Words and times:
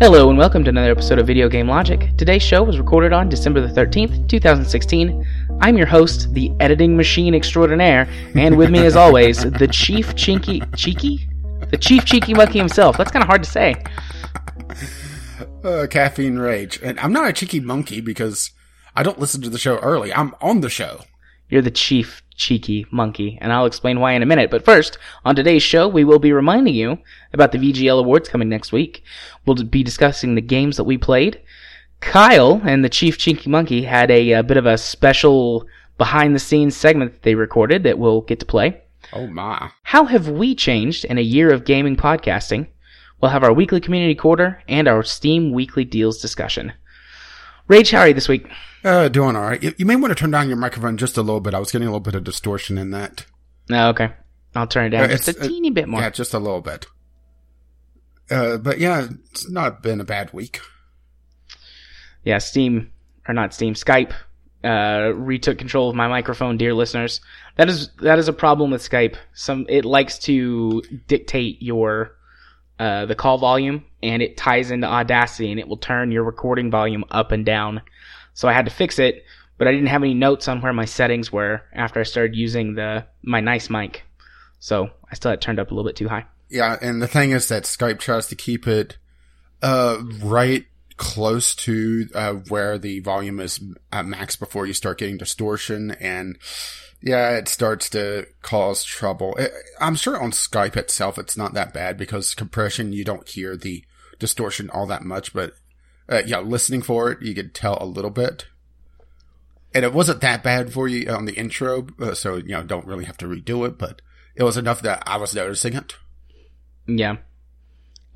Hello 0.00 0.30
and 0.30 0.38
welcome 0.38 0.64
to 0.64 0.70
another 0.70 0.90
episode 0.90 1.18
of 1.18 1.26
Video 1.26 1.46
Game 1.48 1.68
Logic. 1.68 2.10
Today's 2.16 2.42
show 2.42 2.62
was 2.62 2.78
recorded 2.78 3.12
on 3.12 3.28
December 3.28 3.60
the 3.60 3.68
13th, 3.68 4.28
2016. 4.28 5.26
I'm 5.60 5.76
your 5.76 5.86
host, 5.86 6.32
the 6.32 6.52
editing 6.58 6.96
machine 6.96 7.34
extraordinaire, 7.34 8.08
and 8.34 8.56
with 8.56 8.70
me 8.70 8.86
as 8.86 8.96
always, 8.96 9.42
the 9.42 9.68
chief 9.68 10.14
chinky 10.14 10.64
cheeky? 10.74 11.28
The 11.68 11.76
chief 11.76 12.06
cheeky 12.06 12.32
monkey 12.32 12.58
himself. 12.58 12.96
That's 12.96 13.10
kind 13.10 13.22
of 13.22 13.28
hard 13.28 13.44
to 13.44 13.50
say. 13.50 13.74
Uh, 15.62 15.86
caffeine 15.88 16.38
rage. 16.38 16.80
And 16.82 16.98
I'm 17.00 17.12
not 17.12 17.28
a 17.28 17.32
cheeky 17.32 17.60
monkey 17.60 18.00
because 18.00 18.50
I 18.96 19.02
don't 19.02 19.18
listen 19.18 19.42
to 19.42 19.50
the 19.50 19.58
show 19.58 19.76
early. 19.78 20.12
I'm 20.12 20.34
on 20.40 20.60
the 20.60 20.70
show. 20.70 21.02
You're 21.48 21.62
the 21.62 21.70
chief 21.70 22.22
cheeky 22.36 22.86
monkey, 22.90 23.36
and 23.40 23.52
I'll 23.52 23.66
explain 23.66 24.00
why 24.00 24.12
in 24.12 24.22
a 24.22 24.26
minute. 24.26 24.50
But 24.50 24.64
first, 24.64 24.98
on 25.24 25.36
today's 25.36 25.62
show, 25.62 25.86
we 25.88 26.04
will 26.04 26.18
be 26.18 26.32
reminding 26.32 26.74
you 26.74 26.98
about 27.32 27.52
the 27.52 27.58
VGL 27.58 27.98
Awards 27.98 28.28
coming 28.28 28.48
next 28.48 28.72
week. 28.72 29.02
We'll 29.44 29.56
be 29.56 29.82
discussing 29.82 30.34
the 30.34 30.40
games 30.40 30.76
that 30.76 30.84
we 30.84 30.96
played. 30.96 31.40
Kyle 32.00 32.62
and 32.64 32.82
the 32.82 32.88
chief 32.88 33.18
cheeky 33.18 33.50
monkey 33.50 33.82
had 33.82 34.10
a, 34.10 34.32
a 34.32 34.42
bit 34.42 34.56
of 34.56 34.64
a 34.64 34.78
special 34.78 35.66
behind 35.98 36.34
the 36.34 36.40
scenes 36.40 36.76
segment 36.76 37.12
that 37.12 37.22
they 37.22 37.34
recorded 37.34 37.82
that 37.82 37.98
we'll 37.98 38.22
get 38.22 38.40
to 38.40 38.46
play. 38.46 38.80
Oh 39.12 39.26
my. 39.26 39.70
How 39.82 40.04
have 40.06 40.28
we 40.28 40.54
changed 40.54 41.04
in 41.04 41.18
a 41.18 41.22
year 41.22 41.52
of 41.52 41.64
gaming 41.64 41.96
podcasting? 41.96 42.68
We'll 43.20 43.30
have 43.30 43.44
our 43.44 43.52
weekly 43.52 43.80
community 43.80 44.14
quarter 44.14 44.62
and 44.68 44.88
our 44.88 45.02
Steam 45.02 45.52
weekly 45.52 45.84
deals 45.84 46.18
discussion. 46.20 46.72
Rage, 47.68 47.90
how 47.90 48.00
are 48.00 48.08
you 48.08 48.14
this 48.14 48.28
week? 48.28 48.48
Uh, 48.82 49.08
doing 49.08 49.36
all 49.36 49.42
right. 49.42 49.62
You, 49.62 49.74
you 49.78 49.86
may 49.86 49.96
want 49.96 50.10
to 50.10 50.14
turn 50.14 50.30
down 50.30 50.48
your 50.48 50.56
microphone 50.56 50.96
just 50.96 51.16
a 51.16 51.22
little 51.22 51.40
bit. 51.40 51.54
I 51.54 51.58
was 51.58 51.70
getting 51.70 51.86
a 51.86 51.90
little 51.90 52.00
bit 52.00 52.14
of 52.14 52.24
distortion 52.24 52.78
in 52.78 52.90
that. 52.90 53.26
No, 53.68 53.90
okay. 53.90 54.12
I'll 54.54 54.66
turn 54.66 54.86
it 54.86 54.90
down 54.90 55.04
Uh, 55.04 55.08
just 55.08 55.28
a 55.28 55.40
uh, 55.40 55.46
teeny 55.46 55.70
bit 55.70 55.88
more. 55.88 56.00
Yeah, 56.00 56.10
just 56.10 56.34
a 56.34 56.38
little 56.38 56.62
bit. 56.62 56.86
Uh, 58.30 58.56
but 58.56 58.78
yeah, 58.78 59.08
it's 59.30 59.48
not 59.48 59.82
been 59.82 60.00
a 60.00 60.04
bad 60.04 60.32
week. 60.32 60.60
yeah, 62.24 62.38
Steam 62.38 62.92
or 63.28 63.34
not 63.34 63.54
Steam, 63.54 63.74
Skype 63.74 64.12
uh, 64.64 65.12
retook 65.14 65.58
control 65.58 65.88
of 65.88 65.96
my 65.96 66.08
microphone, 66.08 66.56
dear 66.56 66.74
listeners. 66.74 67.20
That 67.56 67.68
is 67.68 67.90
that 68.02 68.18
is 68.18 68.28
a 68.28 68.32
problem 68.32 68.70
with 68.70 68.88
Skype. 68.88 69.16
Some 69.32 69.66
it 69.68 69.84
likes 69.84 70.18
to 70.20 70.82
dictate 71.06 71.62
your 71.62 72.16
uh, 72.80 73.04
the 73.04 73.14
call 73.14 73.36
volume, 73.36 73.84
and 74.02 74.22
it 74.22 74.38
ties 74.38 74.70
into 74.70 74.86
Audacity, 74.86 75.50
and 75.50 75.60
it 75.60 75.68
will 75.68 75.76
turn 75.76 76.10
your 76.10 76.24
recording 76.24 76.70
volume 76.70 77.04
up 77.10 77.30
and 77.30 77.44
down. 77.44 77.82
So 78.32 78.48
I 78.48 78.54
had 78.54 78.64
to 78.64 78.70
fix 78.70 78.98
it, 78.98 79.22
but 79.58 79.68
I 79.68 79.72
didn't 79.72 79.88
have 79.88 80.02
any 80.02 80.14
notes 80.14 80.48
on 80.48 80.62
where 80.62 80.72
my 80.72 80.86
settings 80.86 81.30
were 81.30 81.60
after 81.74 82.00
I 82.00 82.04
started 82.04 82.34
using 82.34 82.76
the 82.76 83.04
my 83.20 83.40
nice 83.40 83.68
mic. 83.68 84.04
So 84.60 84.88
I 85.10 85.14
still 85.14 85.30
had 85.30 85.42
turned 85.42 85.60
up 85.60 85.70
a 85.70 85.74
little 85.74 85.86
bit 85.86 85.96
too 85.96 86.08
high. 86.08 86.24
Yeah, 86.48 86.78
and 86.80 87.02
the 87.02 87.06
thing 87.06 87.32
is 87.32 87.48
that 87.48 87.64
Skype 87.64 87.98
tries 87.98 88.28
to 88.28 88.34
keep 88.34 88.66
it 88.66 88.96
uh 89.60 89.98
right 90.22 90.64
close 90.96 91.54
to 91.54 92.08
uh, 92.14 92.32
where 92.48 92.78
the 92.78 93.00
volume 93.00 93.40
is 93.40 93.60
at 93.92 94.06
max 94.06 94.36
before 94.36 94.64
you 94.64 94.72
start 94.72 94.96
getting 94.96 95.18
distortion, 95.18 95.90
and 96.00 96.38
yeah, 97.02 97.36
it 97.36 97.48
starts 97.48 97.88
to 97.90 98.26
cause 98.42 98.84
trouble. 98.84 99.38
I'm 99.80 99.94
sure 99.94 100.20
on 100.20 100.32
Skype 100.32 100.76
itself 100.76 101.18
it's 101.18 101.36
not 101.36 101.54
that 101.54 101.72
bad 101.72 101.96
because 101.96 102.34
compression 102.34 102.92
you 102.92 103.04
don't 103.04 103.28
hear 103.28 103.56
the 103.56 103.84
distortion 104.18 104.68
all 104.70 104.86
that 104.86 105.02
much, 105.02 105.32
but 105.32 105.54
uh, 106.08 106.22
yeah, 106.26 106.40
listening 106.40 106.82
for 106.82 107.10
it 107.10 107.22
you 107.22 107.34
could 107.34 107.54
tell 107.54 107.78
a 107.80 107.86
little 107.86 108.10
bit. 108.10 108.46
And 109.72 109.84
it 109.84 109.94
wasn't 109.94 110.20
that 110.20 110.42
bad 110.42 110.72
for 110.72 110.88
you 110.88 111.08
on 111.10 111.26
the 111.26 111.34
intro, 111.34 111.86
uh, 112.00 112.14
so 112.14 112.36
you 112.36 112.48
know 112.48 112.62
don't 112.62 112.86
really 112.86 113.04
have 113.04 113.16
to 113.18 113.26
redo 113.26 113.66
it, 113.66 113.78
but 113.78 114.02
it 114.34 114.42
was 114.42 114.56
enough 114.56 114.82
that 114.82 115.02
I 115.06 115.16
was 115.16 115.34
noticing 115.34 115.74
it. 115.74 115.96
Yeah, 116.86 117.18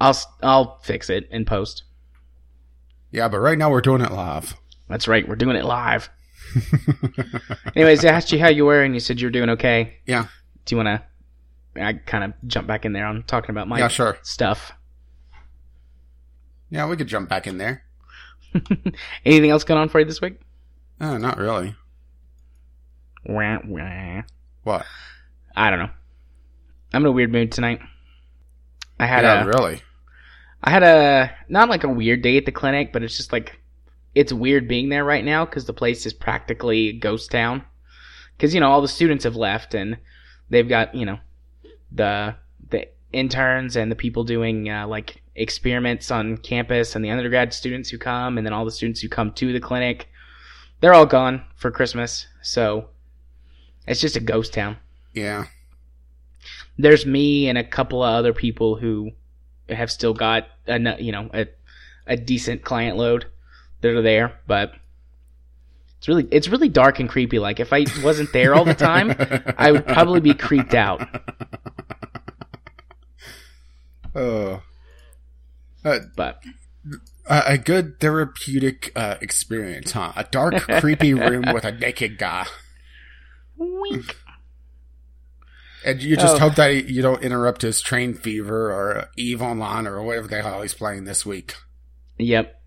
I'll 0.01 0.19
I'll 0.43 0.79
fix 0.81 1.09
it 1.09 1.29
in 1.31 1.45
post. 1.45 1.85
Yeah, 3.13 3.29
but 3.29 3.39
right 3.39 3.57
now 3.57 3.71
we're 3.71 3.81
doing 3.81 4.01
it 4.01 4.11
live. 4.11 4.55
That's 4.89 5.09
right, 5.09 5.27
we're 5.27 5.37
doing 5.37 5.57
it 5.57 5.65
live. 5.65 6.11
Anyways, 7.77 8.05
I 8.05 8.09
asked 8.09 8.33
you 8.33 8.39
how 8.39 8.49
you 8.49 8.65
were, 8.65 8.83
and 8.83 8.95
you 8.95 9.01
said 9.01 9.21
you 9.21 9.27
were 9.27 9.33
doing 9.33 9.51
okay. 9.51 9.95
Yeah. 10.07 10.27
Do 10.65 10.77
you 10.77 10.83
want 10.83 11.03
to? 11.75 11.83
I 11.83 11.95
kind 11.95 12.25
of 12.25 12.33
jump 12.47 12.67
back 12.67 12.85
in 12.85 12.93
there 12.93 13.07
on 13.07 13.23
talking 13.25 13.51
about 13.51 13.67
my 13.69 13.79
Yeah, 13.79 13.89
sure. 13.89 14.19
stuff. 14.23 14.73
Yeah, 16.71 16.89
we 16.89 16.97
could 16.97 17.09
jump 17.09 17.29
back 17.29 17.47
in 17.47 17.59
there. 17.59 17.85
Anything 19.25 19.51
else 19.51 19.65
going 19.65 19.81
on 19.81 19.89
for 19.89 19.99
you 20.01 20.07
this 20.07 20.21
week? 20.21 20.41
Uh, 21.01 21.19
not 21.19 21.39
really. 21.39 21.75
Wah, 23.27 23.59
wah. 23.65 24.23
What? 24.63 24.87
I 25.57 25.71
don't 25.71 25.79
know. 25.81 25.91
I'm 26.93 27.03
in 27.03 27.07
a 27.07 27.13
weird 27.13 27.33
mood 27.33 27.53
tonight. 27.53 27.81
I 28.99 29.07
had 29.07 29.25
yeah, 29.25 29.43
a 29.43 29.47
really. 29.47 29.83
I 30.63 30.71
had 30.71 30.83
a 30.83 31.31
not 31.49 31.69
like 31.69 31.85
a 31.85 31.89
weird 31.89 32.23
day 32.23 32.37
at 32.37 32.47
the 32.47 32.53
clinic, 32.53 32.93
but 32.93 33.03
it's 33.03 33.17
just 33.17 33.33
like 33.33 33.59
it's 34.15 34.33
weird 34.33 34.69
being 34.69 34.89
there 34.89 35.05
right 35.05 35.25
now 35.25 35.45
because 35.45 35.65
the 35.67 35.73
place 35.73 36.07
is 36.07 36.13
practically 36.13 36.89
a 36.89 36.93
ghost 36.93 37.31
town. 37.31 37.65
Because 38.37 38.55
you 38.55 38.61
know 38.61 38.71
all 38.71 38.83
the 38.83 38.89
students 38.89 39.25
have 39.25 39.37
left 39.37 39.75
and 39.75 39.99
they've 40.51 40.69
got 40.69 40.95
you 40.95 41.07
know 41.07 41.19
the 41.93 42.35
the 42.71 42.89
interns 43.13 43.77
and 43.77 43.91
the 43.91 43.97
people 43.97 44.25
doing 44.25 44.69
uh, 44.69 44.87
like 44.87 45.23
experiments 45.37 46.11
on 46.11 46.37
campus 46.39 46.95
and 46.97 47.05
the 47.05 47.11
undergrad 47.11 47.53
students 47.53 47.91
who 47.91 47.99
come 47.99 48.37
and 48.39 48.47
then 48.47 48.53
all 48.53 48.65
the 48.65 48.71
students 48.71 49.01
who 49.01 49.09
come 49.09 49.33
to 49.33 49.53
the 49.53 49.61
clinic. 49.61 50.09
They're 50.81 50.95
all 50.95 51.07
gone 51.07 51.45
for 51.57 51.71
Christmas, 51.71 52.27
so 52.43 52.89
it's 53.87 54.01
just 54.01 54.17
a 54.17 54.21
ghost 54.21 54.53
town 54.53 54.77
Yeah. 55.15 55.47
there's 56.79 57.07
me 57.07 57.49
and 57.49 57.57
a 57.57 57.65
couple 57.65 58.03
of 58.03 58.15
other 58.15 58.33
people 58.33 58.77
who 58.77 59.13
have 59.69 59.91
still 59.91 60.13
got 60.15 60.49
a 60.67 60.79
you 61.03 61.13
know 61.13 61.31
a 61.33 61.47
a 62.07 62.17
decent 62.17 62.65
client 62.65 62.97
load 62.97 63.27
that 63.85 63.95
are 63.95 64.03
there, 64.03 64.41
but 64.47 64.73
it's 65.99 66.09
really 66.09 66.27
it's 66.31 66.49
really 66.49 66.69
dark 66.69 66.99
and 67.01 67.09
creepy. 67.09 67.39
Like 67.39 67.61
if 67.61 67.73
I 67.73 67.87
wasn't 68.03 68.33
there 68.33 68.55
all 68.55 68.65
the 68.65 68.75
time, 68.75 69.15
I 69.57 69.71
would 69.73 69.87
probably 69.87 70.21
be 70.21 70.35
creeped 70.35 70.75
out. 70.75 71.01
Uh, 74.15 74.61
uh, 75.85 75.99
But 76.17 76.43
a 77.29 77.43
a 77.53 77.59
good 77.59 78.01
therapeutic 78.01 78.93
uh, 78.97 79.17
experience, 79.21 79.93
huh? 79.93 80.13
A 80.17 80.25
dark, 80.25 80.55
creepy 80.81 81.15
room 81.15 81.45
with 81.53 81.65
a 81.65 81.73
naked 81.73 82.19
guy, 82.19 82.47
wink. 83.57 84.17
and 85.85 86.03
you 86.03 86.17
just 86.17 86.37
Oh. 86.37 86.39
hope 86.39 86.55
that 86.57 86.89
you 86.89 87.03
don't 87.03 87.23
interrupt 87.23 87.63
his 87.63 87.81
train 87.81 88.15
fever 88.15 88.71
or 88.73 89.09
Eve 89.17 89.43
Online 89.43 89.87
or 89.87 90.03
whatever 90.03 90.29
the 90.29 90.43
hell 90.43 90.63
he's 90.63 90.75
playing 90.75 91.05
this 91.05 91.25
week. 91.27 91.55
Yep. 92.19 92.61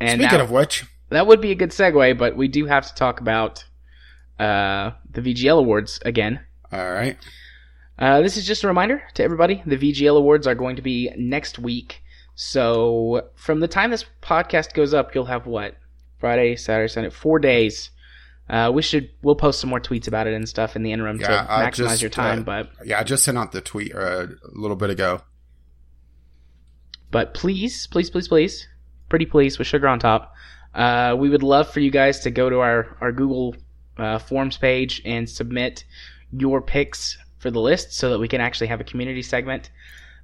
And 0.00 0.20
Speaking 0.20 0.38
that, 0.38 0.40
of 0.40 0.50
which, 0.50 0.84
that 1.08 1.26
would 1.26 1.40
be 1.40 1.50
a 1.52 1.54
good 1.54 1.70
segue, 1.70 2.18
but 2.18 2.36
we 2.36 2.48
do 2.48 2.66
have 2.66 2.86
to 2.88 2.94
talk 2.94 3.20
about 3.20 3.64
uh, 4.38 4.90
the 5.10 5.20
VGL 5.22 5.58
awards 5.58 6.00
again. 6.04 6.40
all 6.72 6.92
right, 6.92 7.16
Uh, 7.98 8.20
this 8.20 8.36
is 8.36 8.46
just 8.46 8.62
a 8.64 8.68
reminder 8.68 9.02
to 9.14 9.22
everybody 9.22 9.62
the 9.64 9.76
VGL 9.78 10.16
Awards 10.18 10.46
are 10.46 10.54
going 10.54 10.76
to 10.76 10.82
be 10.82 11.10
next 11.16 11.58
week. 11.58 12.02
So, 12.34 13.30
from 13.34 13.60
the 13.60 13.68
time 13.68 13.90
this 13.90 14.04
podcast 14.20 14.74
goes 14.74 14.92
up, 14.92 15.14
you'll 15.14 15.24
have 15.24 15.46
what? 15.46 15.76
Friday, 16.18 16.56
Saturday, 16.56 16.88
Sunday, 16.92 17.08
four 17.10 17.38
days. 17.38 17.90
Uh, 18.50 18.70
we 18.74 18.82
should, 18.82 19.08
we'll 19.22 19.34
post 19.36 19.58
some 19.60 19.70
more 19.70 19.80
tweets 19.80 20.06
about 20.06 20.26
it 20.26 20.34
and 20.34 20.46
stuff 20.48 20.76
in 20.76 20.82
the 20.82 20.92
interim 20.92 21.18
Yeah, 21.18 21.28
to 21.28 21.48
maximize 21.48 21.74
just, 21.76 22.02
your 22.02 22.10
time. 22.10 22.40
uh, 22.40 22.42
but, 22.42 22.70
yeah, 22.84 23.00
I 23.00 23.02
just 23.04 23.24
sent 23.24 23.38
out 23.38 23.52
the 23.52 23.60
tweet 23.62 23.94
uh, 23.94 24.26
a 24.26 24.28
little 24.52 24.76
bit 24.76 24.90
ago. 24.90 25.22
but 27.10 27.34
please, 27.34 27.86
please, 27.86 28.10
please, 28.10 28.28
please, 28.28 28.68
pretty 29.08 29.26
please 29.26 29.58
with 29.58 29.66
sugar 29.66 29.88
on 29.88 29.98
top. 29.98 30.34
Uh, 30.74 31.16
we 31.18 31.28
would 31.28 31.42
love 31.42 31.70
for 31.70 31.80
you 31.80 31.90
guys 31.90 32.20
to 32.20 32.30
go 32.30 32.50
to 32.50 32.60
our, 32.60 32.96
our 33.00 33.12
Google 33.12 33.56
uh, 33.96 34.18
Forms 34.18 34.58
page 34.58 35.00
and 35.04 35.28
submit 35.28 35.84
your 36.32 36.60
picks 36.60 37.16
for 37.38 37.50
the 37.50 37.60
list 37.60 37.92
so 37.92 38.10
that 38.10 38.18
we 38.18 38.28
can 38.28 38.40
actually 38.40 38.66
have 38.66 38.80
a 38.80 38.84
community 38.84 39.22
segment. 39.22 39.70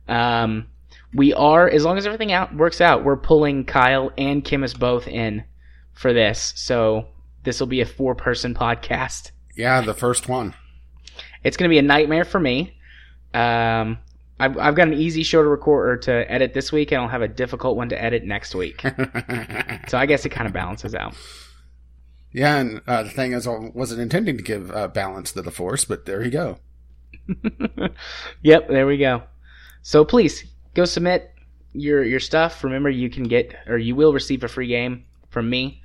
Um, 0.09 0.69
we 1.15 1.33
are, 1.35 1.69
as 1.69 1.85
long 1.85 1.99
as 1.99 2.07
everything 2.07 2.33
out 2.33 2.55
works 2.55 2.81
out, 2.81 3.05
we're 3.05 3.17
pulling 3.17 3.65
Kyle 3.65 4.11
and 4.19 4.45
Kimus 4.45 4.79
both 4.79 5.09
in 5.09 5.45
for 5.93 6.13
this. 6.13 6.53
So 6.57 7.07
this 7.45 7.61
will 7.61 7.67
be 7.67 7.81
a 7.81 7.87
four 7.87 8.15
person 8.15 8.55
podcast. 8.55 9.31
Yeah, 9.57 9.81
the 9.83 9.95
first 9.95 10.29
one. 10.29 10.55
It's 11.45 11.57
going 11.57 11.69
to 11.69 11.73
be 11.73 11.79
a 11.79 11.83
nightmare 11.83 12.25
for 12.25 12.41
me. 12.41 12.77
Um, 13.35 13.99
I've, 14.43 14.59
I've 14.59 14.75
got 14.75 14.89
an 14.89 14.95
easy 14.95 15.23
show 15.23 15.41
to 15.41 15.49
record 15.49 15.89
or 15.89 15.97
to 15.99 16.31
edit 16.31 16.53
this 16.53 16.73
week, 16.73 16.91
and 16.91 17.01
I'll 17.01 17.09
have 17.09 17.23
a 17.23 17.29
difficult 17.29 17.77
one 17.77 17.89
to 17.91 18.03
edit 18.03 18.25
next 18.25 18.57
week. 18.57 18.83
so 19.89 19.99
I 19.99 20.07
guess 20.07 20.27
it 20.27 20.31
kind 20.31 20.49
of 20.49 20.53
balances 20.53 20.97
out. 20.97 21.15
yeah, 22.33 22.57
and 22.57 22.83
uh, 22.89 23.05
the 23.05 23.11
thing 23.11 23.35
is, 23.35 23.47
I 23.47 23.57
wasn't 23.73 24.01
intending 24.01 24.37
to 24.39 24.43
give 24.43 24.73
uh, 24.73 24.89
balance 24.89 25.31
to 25.33 25.43
the 25.43 25.53
force, 25.53 25.85
but 25.85 26.07
there 26.07 26.25
you 26.25 26.31
go. 26.33 26.59
yep, 28.43 28.69
there 28.69 28.85
we 28.85 28.99
go. 28.99 29.23
So 29.83 30.05
please 30.05 30.45
go 30.75 30.87
submit 30.87 31.31
your 31.73 32.03
your 32.03 32.21
stuff. 32.21 32.65
Remember, 32.65 32.91
you 32.91 33.11
can 33.11 33.23
get 33.25 33.55
or 33.69 33.79
you 33.79 33.95
will 33.95 34.13
receive 34.13 34.43
a 34.43 34.49
free 34.49 34.67
game 34.67 35.05
from 35.31 35.49
me. 35.49 35.82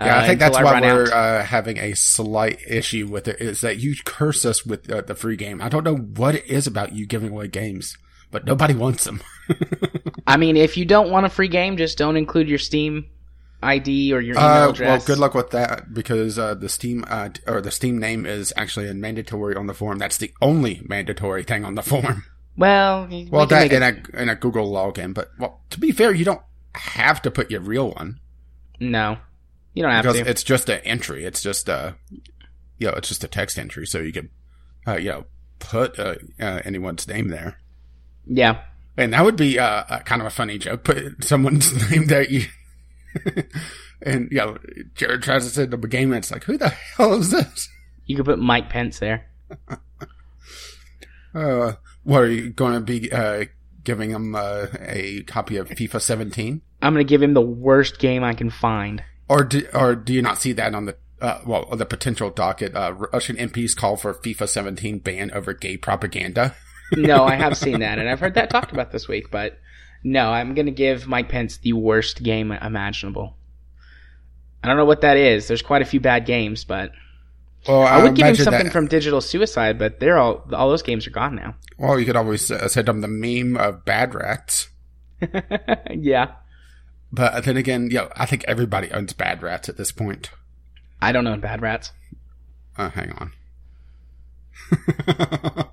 Yeah, 0.00 0.18
I 0.18 0.26
think 0.26 0.40
until 0.40 0.52
that's 0.62 0.64
why 0.64 0.80
we're 0.80 1.12
uh, 1.12 1.44
having 1.44 1.78
a 1.78 1.94
slight 1.94 2.58
issue 2.66 3.06
with 3.06 3.28
it. 3.28 3.40
Is 3.40 3.60
that 3.60 3.78
you 3.78 3.94
curse 4.04 4.44
us 4.44 4.64
with 4.64 4.90
uh, 4.90 5.02
the 5.02 5.14
free 5.14 5.36
game? 5.36 5.60
I 5.60 5.68
don't 5.68 5.84
know 5.84 5.96
what 5.96 6.34
it 6.34 6.46
is 6.46 6.66
about 6.66 6.92
you 6.94 7.06
giving 7.06 7.30
away 7.30 7.48
games, 7.48 7.96
but 8.30 8.44
nobody 8.46 8.74
wants 8.74 9.04
them. 9.04 9.20
I 10.26 10.36
mean, 10.36 10.56
if 10.56 10.76
you 10.76 10.84
don't 10.84 11.10
want 11.10 11.26
a 11.26 11.28
free 11.28 11.48
game, 11.48 11.76
just 11.76 11.98
don't 11.98 12.16
include 12.16 12.48
your 12.48 12.58
Steam 12.58 13.06
ID 13.62 14.14
or 14.14 14.20
your 14.20 14.36
email 14.36 14.46
Uh, 14.46 14.70
address. 14.70 14.88
well, 14.88 15.06
good 15.06 15.18
luck 15.18 15.34
with 15.34 15.50
that 15.50 15.92
because 15.92 16.38
uh, 16.38 16.54
the 16.54 16.68
Steam 16.70 17.04
uh, 17.08 17.28
or 17.46 17.60
the 17.60 17.70
Steam 17.70 17.98
name 17.98 18.24
is 18.24 18.52
actually 18.56 18.88
a 18.88 18.94
mandatory 18.94 19.54
on 19.54 19.66
the 19.66 19.74
form. 19.74 19.98
That's 19.98 20.16
the 20.16 20.32
only 20.40 20.80
mandatory 20.88 21.42
thing 21.42 21.64
on 21.64 21.74
the 21.74 21.82
form. 21.82 22.24
Well, 22.56 23.06
Well, 23.30 23.46
can 23.46 23.48
that 23.48 23.62
make 23.62 23.72
in 23.72 23.82
it- 23.82 24.08
a 24.14 24.22
in 24.22 24.28
a 24.28 24.34
Google 24.34 24.70
login, 24.72 25.14
but 25.14 25.30
well, 25.38 25.60
to 25.70 25.80
be 25.80 25.92
fair, 25.92 26.12
you 26.14 26.24
don't 26.24 26.42
have 26.74 27.20
to 27.22 27.30
put 27.30 27.50
your 27.50 27.60
real 27.60 27.90
one 27.92 28.18
no, 28.78 29.18
you 29.74 29.82
don't 29.82 29.92
have 29.92 30.04
because 30.04 30.18
to. 30.18 30.28
it's 30.28 30.42
just 30.42 30.68
an 30.68 30.80
entry. 30.80 31.24
It's 31.24 31.42
just 31.42 31.68
a 31.68 31.96
you 32.78 32.86
know, 32.88 32.94
it's 32.94 33.08
just 33.08 33.24
a 33.24 33.28
text 33.28 33.58
entry, 33.58 33.86
so 33.86 33.98
you 33.98 34.12
can 34.12 34.30
uh, 34.86 34.96
you 34.96 35.10
know 35.10 35.24
put 35.58 35.98
uh, 35.98 36.16
uh, 36.40 36.60
anyone's 36.64 37.06
name 37.06 37.28
there. 37.28 37.58
Yeah, 38.26 38.62
And 38.96 39.12
that 39.12 39.24
would 39.24 39.36
be 39.36 39.58
uh, 39.58 40.00
kind 40.00 40.20
of 40.22 40.26
a 40.26 40.30
funny 40.30 40.58
joke. 40.58 40.84
Put 40.84 41.24
someone's 41.24 41.90
name 41.90 42.06
there, 42.06 42.22
you, 42.24 42.46
and 44.02 44.28
you 44.30 44.38
know, 44.38 44.58
Jared 44.94 45.22
tries 45.22 45.44
to 45.44 45.50
set 45.50 45.74
up 45.74 45.84
a 45.84 45.88
game, 45.88 46.12
and 46.12 46.18
it's 46.18 46.30
like, 46.30 46.44
who 46.44 46.56
the 46.56 46.68
hell 46.68 47.14
is 47.14 47.30
this? 47.30 47.68
you 48.06 48.16
could 48.16 48.24
put 48.24 48.38
Mike 48.38 48.68
Pence 48.68 48.98
there. 48.98 49.26
Uh, 51.32 51.74
what 52.02 52.22
are 52.22 52.30
you 52.30 52.50
going 52.50 52.74
to 52.74 52.80
be 52.80 53.12
uh, 53.12 53.44
giving 53.84 54.10
him 54.10 54.34
uh, 54.34 54.66
a 54.80 55.22
copy 55.24 55.56
of 55.56 55.68
FIFA 55.68 56.00
17, 56.00 56.62
I'm 56.82 56.94
gonna 56.94 57.04
give 57.04 57.22
him 57.22 57.34
the 57.34 57.40
worst 57.40 57.98
game 57.98 58.22
I 58.24 58.34
can 58.34 58.50
find. 58.50 59.02
Or 59.30 59.44
do, 59.44 59.66
or 59.72 59.94
do 59.94 60.12
you 60.12 60.20
not 60.22 60.38
see 60.38 60.52
that 60.52 60.74
on 60.74 60.86
the 60.86 60.96
uh, 61.20 61.40
well 61.46 61.64
the 61.74 61.86
potential 61.86 62.30
docket? 62.30 62.74
Uh, 62.74 62.92
Russian 63.12 63.36
MPs 63.36 63.76
call 63.76 63.96
for 63.96 64.12
FIFA 64.12 64.48
17 64.48 64.98
ban 64.98 65.30
over 65.32 65.54
gay 65.54 65.76
propaganda. 65.76 66.54
No, 66.96 67.22
I 67.24 67.36
have 67.36 67.56
seen 67.56 67.78
that, 67.80 68.00
and 68.00 68.08
I've 68.08 68.18
heard 68.18 68.34
that 68.34 68.50
talked 68.50 68.72
about 68.72 68.90
this 68.90 69.06
week. 69.06 69.30
But 69.30 69.60
no, 70.02 70.32
I'm 70.32 70.54
gonna 70.56 70.72
give 70.72 71.06
Mike 71.06 71.28
Pence 71.28 71.58
the 71.58 71.72
worst 71.72 72.20
game 72.20 72.50
imaginable. 72.50 73.36
I 74.64 74.66
don't 74.66 74.76
know 74.76 74.84
what 74.84 75.02
that 75.02 75.16
is. 75.16 75.46
There's 75.46 75.62
quite 75.62 75.82
a 75.82 75.84
few 75.84 76.00
bad 76.00 76.26
games, 76.26 76.64
but 76.64 76.90
Well, 77.68 77.82
I 77.82 78.02
would 78.02 78.16
give 78.16 78.26
him 78.26 78.34
something 78.34 78.64
that- 78.64 78.72
from 78.72 78.88
Digital 78.88 79.20
Suicide. 79.20 79.78
But 79.78 80.00
they're 80.00 80.18
all 80.18 80.44
all 80.52 80.68
those 80.68 80.82
games 80.82 81.06
are 81.06 81.10
gone 81.12 81.36
now. 81.36 81.54
Well, 81.78 81.96
you 82.00 82.04
could 82.06 82.16
always 82.16 82.50
uh, 82.50 82.66
send 82.66 82.88
him 82.88 83.02
the 83.02 83.06
meme 83.08 83.56
of 83.56 83.84
bad 83.84 84.12
rats. 84.12 84.68
yeah, 85.92 86.32
But 87.12 87.44
then 87.44 87.56
again, 87.56 87.88
know, 87.88 88.08
I 88.16 88.26
think 88.26 88.44
everybody 88.46 88.90
owns 88.92 89.12
bad 89.12 89.42
rats 89.42 89.68
at 89.68 89.76
this 89.76 89.92
point. 89.92 90.30
I 91.02 91.12
don't 91.12 91.26
own 91.26 91.40
Bad 91.40 91.62
Rats. 91.62 91.92
Uh, 92.76 92.90
hang 92.90 93.12
on. 93.12 93.32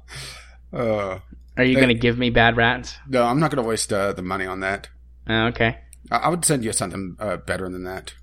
uh, 0.74 1.20
Are 1.58 1.64
you 1.64 1.80
gonna 1.80 1.94
give 1.94 2.18
me 2.18 2.30
Bad 2.30 2.58
Rats? 2.58 2.96
no, 3.08 3.24
I'm 3.24 3.40
not 3.40 3.52
going 3.52 3.62
to 3.62 3.68
waste 3.68 3.92
uh, 3.92 4.14
the 4.14 4.22
money 4.22 4.46
on 4.46 4.62
that. 4.62 4.90
Oh, 5.28 5.48
okay. 5.48 5.80
I, 6.10 6.18
I 6.18 6.30
would 6.30 6.46
send 6.46 6.64
you 6.64 6.72
something 6.72 7.18
uh, 7.20 7.38
better 7.38 7.70
than 7.70 7.84
that. 7.84 8.14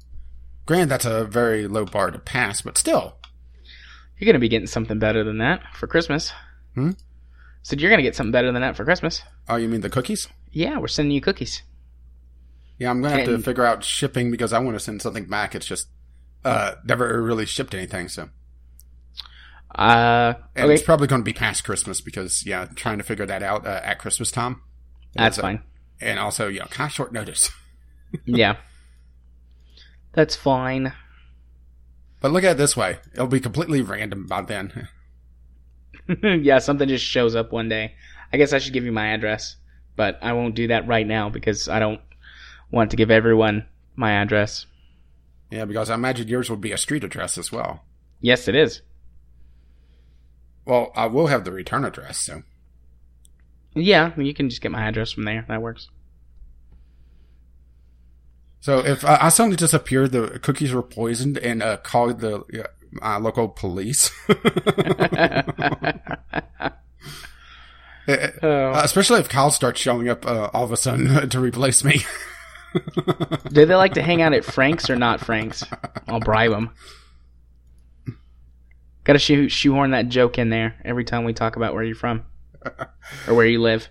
Granted, 0.66 0.88
that's 0.88 1.04
a 1.04 1.24
very 1.24 1.66
low 1.66 1.84
bar 1.84 2.10
to 2.10 2.18
pass, 2.18 2.62
but 2.62 2.78
still. 2.78 3.16
You're 4.18 4.26
gonna 4.26 4.38
be 4.38 4.48
getting 4.48 4.66
something 4.66 4.98
better 4.98 5.24
than 5.24 5.38
that 5.38 5.62
for 5.74 5.86
Christmas. 5.86 6.32
Hmm? 6.74 6.92
Said 7.62 7.80
you're 7.80 7.90
gonna 7.90 8.02
get 8.02 8.16
something 8.16 8.32
better 8.32 8.50
than 8.52 8.62
that 8.62 8.76
for 8.76 8.84
Christmas. 8.84 9.22
Oh, 9.48 9.56
you 9.56 9.68
mean 9.68 9.82
the 9.82 9.90
cookies? 9.90 10.28
Yeah, 10.52 10.78
we're 10.78 10.88
sending 10.88 11.12
you 11.12 11.20
cookies. 11.20 11.62
Yeah, 12.78 12.90
I'm 12.90 13.00
going 13.00 13.12
to 13.12 13.18
have 13.20 13.28
to 13.28 13.38
figure 13.38 13.64
out 13.64 13.84
shipping 13.84 14.30
because 14.30 14.52
I 14.52 14.58
want 14.58 14.76
to 14.76 14.80
send 14.80 15.00
something 15.02 15.26
back. 15.26 15.54
It's 15.54 15.66
just 15.66 15.88
uh, 16.44 16.74
never 16.84 17.22
really 17.22 17.46
shipped 17.46 17.74
anything, 17.74 18.08
so. 18.08 18.28
Uh, 19.74 20.34
And 20.54 20.66
okay, 20.66 20.74
it's 20.74 20.82
probably 20.82 21.06
going 21.06 21.22
to 21.22 21.24
be 21.24 21.32
past 21.32 21.64
Christmas 21.64 22.00
because, 22.00 22.44
yeah, 22.46 22.66
trying 22.74 22.98
to 22.98 23.04
figure 23.04 23.26
that 23.26 23.42
out 23.42 23.66
uh, 23.66 23.80
at 23.82 23.98
Christmas 23.98 24.30
time. 24.30 24.62
that's 25.14 25.38
fine. 25.38 25.62
And 26.00 26.18
also, 26.18 26.48
yeah, 26.48 26.66
kind 26.66 26.88
of 26.88 26.92
short 26.94 27.12
notice. 27.12 27.50
yeah, 28.24 28.56
that's 30.12 30.36
fine. 30.36 30.92
But 32.20 32.32
look 32.32 32.44
at 32.44 32.52
it 32.52 32.56
this 32.56 32.76
way 32.76 32.98
it'll 33.12 33.26
be 33.26 33.40
completely 33.40 33.82
random 33.82 34.26
by 34.26 34.42
then. 34.42 34.88
yeah, 36.22 36.58
something 36.58 36.88
just 36.88 37.04
shows 37.04 37.34
up 37.34 37.52
one 37.52 37.68
day. 37.68 37.94
I 38.32 38.36
guess 38.36 38.52
I 38.52 38.58
should 38.58 38.72
give 38.72 38.84
you 38.84 38.92
my 38.92 39.08
address, 39.08 39.56
but 39.96 40.18
I 40.22 40.32
won't 40.32 40.54
do 40.54 40.68
that 40.68 40.86
right 40.86 41.06
now 41.06 41.30
because 41.30 41.68
I 41.68 41.78
don't 41.78 42.00
want 42.70 42.90
to 42.90 42.96
give 42.96 43.10
everyone 43.10 43.66
my 43.96 44.12
address. 44.12 44.66
Yeah, 45.50 45.64
because 45.64 45.90
I 45.90 45.94
imagine 45.94 46.28
yours 46.28 46.50
would 46.50 46.60
be 46.60 46.72
a 46.72 46.78
street 46.78 47.04
address 47.04 47.38
as 47.38 47.52
well. 47.52 47.82
Yes, 48.20 48.48
it 48.48 48.54
is. 48.54 48.82
Well, 50.64 50.92
I 50.96 51.06
will 51.06 51.26
have 51.26 51.44
the 51.44 51.52
return 51.52 51.84
address, 51.84 52.18
so. 52.18 52.42
Yeah, 53.74 54.12
you 54.16 54.34
can 54.34 54.48
just 54.48 54.62
get 54.62 54.72
my 54.72 54.86
address 54.86 55.12
from 55.12 55.24
there. 55.24 55.44
That 55.48 55.62
works. 55.62 55.88
So 58.60 58.78
if 58.78 59.04
uh, 59.04 59.18
I 59.20 59.28
suddenly 59.28 59.56
disappeared, 59.56 60.12
the 60.12 60.38
cookies 60.38 60.72
were 60.72 60.82
poisoned, 60.82 61.36
and 61.38 61.62
uh, 61.62 61.76
called 61.78 62.20
the 62.20 62.68
uh, 63.02 63.18
local 63.20 63.48
police, 63.48 64.10
Uh, 64.28 65.42
oh. 68.42 68.72
especially 68.76 69.20
if 69.20 69.28
Kyle 69.28 69.50
starts 69.50 69.80
showing 69.80 70.08
up 70.08 70.26
uh, 70.26 70.48
all 70.54 70.64
of 70.64 70.72
a 70.72 70.76
sudden 70.76 71.28
to 71.28 71.40
replace 71.40 71.84
me. 71.84 72.02
Do 73.52 73.66
they 73.66 73.74
like 73.74 73.94
to 73.94 74.02
hang 74.02 74.22
out 74.22 74.32
at 74.32 74.44
Frank's 74.44 74.90
or 74.90 74.96
not 74.96 75.20
Frank's? 75.20 75.62
I'll 76.08 76.20
bribe 76.20 76.50
them. 76.50 76.70
Got 79.04 79.14
to 79.14 79.18
shoe- 79.18 79.48
shoehorn 79.48 79.90
that 79.90 80.08
joke 80.08 80.38
in 80.38 80.48
there 80.48 80.76
every 80.84 81.04
time 81.04 81.24
we 81.24 81.34
talk 81.34 81.56
about 81.56 81.74
where 81.74 81.84
you're 81.84 81.94
from 81.94 82.24
or 83.28 83.34
where 83.34 83.46
you 83.46 83.60
live. 83.60 83.88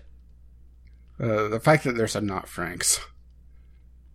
Uh, 1.20 1.48
the 1.48 1.60
fact 1.60 1.84
that 1.84 1.96
there's 1.96 2.16
a 2.16 2.20
not 2.20 2.48
Frank's. 2.48 3.00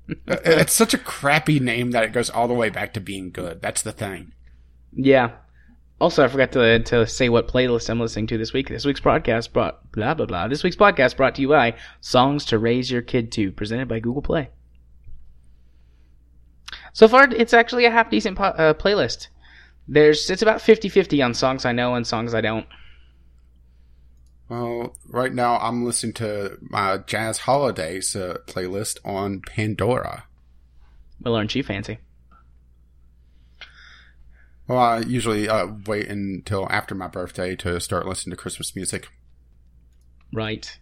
Uh, 0.10 0.38
it's 0.44 0.74
such 0.74 0.94
a 0.94 0.98
crappy 0.98 1.60
name 1.60 1.92
that 1.92 2.04
it 2.04 2.12
goes 2.12 2.30
all 2.30 2.48
the 2.48 2.54
way 2.54 2.69
back 2.69 2.94
to 2.94 3.00
being 3.00 3.31
good. 3.31 3.62
That's 3.62 3.81
the 3.81 3.92
thing. 3.92 4.33
Yeah. 4.92 5.31
Also, 6.01 6.24
I 6.24 6.27
forgot 6.27 6.51
to 6.54 6.80
to 6.80 7.06
say 7.07 7.30
what 7.30 7.48
playlist 7.48 7.89
I'm 7.89 8.00
listening 8.00 8.27
to 8.27 8.38
this 8.38 8.54
week. 8.54 8.69
This 8.69 8.86
week's 8.86 9.01
podcast 9.01 9.54
brought 9.54 9.92
blah 9.92 10.13
blah 10.13 10.25
blah. 10.25 10.48
This 10.48 10.63
week's 10.63 10.75
podcast 10.75 11.16
brought 11.18 11.36
to 11.36 11.42
you 11.42 11.50
by 11.50 11.75
Songs 12.01 12.45
to 12.45 12.57
Raise 12.57 12.89
Your 12.89 13.01
Kid 13.01 13.31
to, 13.33 13.51
presented 13.51 13.88
by 13.88 14.00
Google 14.00 14.21
Play. 14.21 14.50
So 16.94 17.07
far, 17.07 17.27
it's 17.31 17.53
actually 17.53 17.86
a 17.86 17.91
half 17.91 18.09
decent 18.09 18.38
po- 18.38 18.45
uh, 18.45 18.74
playlist. 18.74 19.27
There's 19.87 20.30
it's 20.30 20.42
about 20.42 20.59
50-50 20.59 21.23
on 21.25 21.33
songs 21.33 21.66
I 21.66 21.71
know 21.71 21.95
and 21.95 22.06
songs 22.06 22.33
I 22.33 22.42
don't. 22.42 22.68
Well, 24.49 24.95
right 25.07 25.33
now 25.33 25.57
I'm 25.59 25.85
listening 25.85 26.13
to 26.13 26.57
my 26.61 26.97
Jazz 26.97 27.40
Holidays 27.40 28.16
uh, 28.16 28.37
playlist 28.47 28.97
on 29.06 29.42
Pandora. 29.42 30.25
Well, 31.21 31.35
aren't 31.35 31.54
you 31.54 31.63
fancy? 31.63 31.99
Well, 34.68 34.78
I 34.78 34.99
usually 34.99 35.49
uh, 35.49 35.68
wait 35.87 36.07
until 36.07 36.68
after 36.69 36.94
my 36.94 37.07
birthday 37.07 37.56
to 37.57 37.80
start 37.80 38.07
listening 38.07 38.35
to 38.35 38.42
Christmas 38.42 38.75
music. 38.75 39.09
Right. 40.31 40.80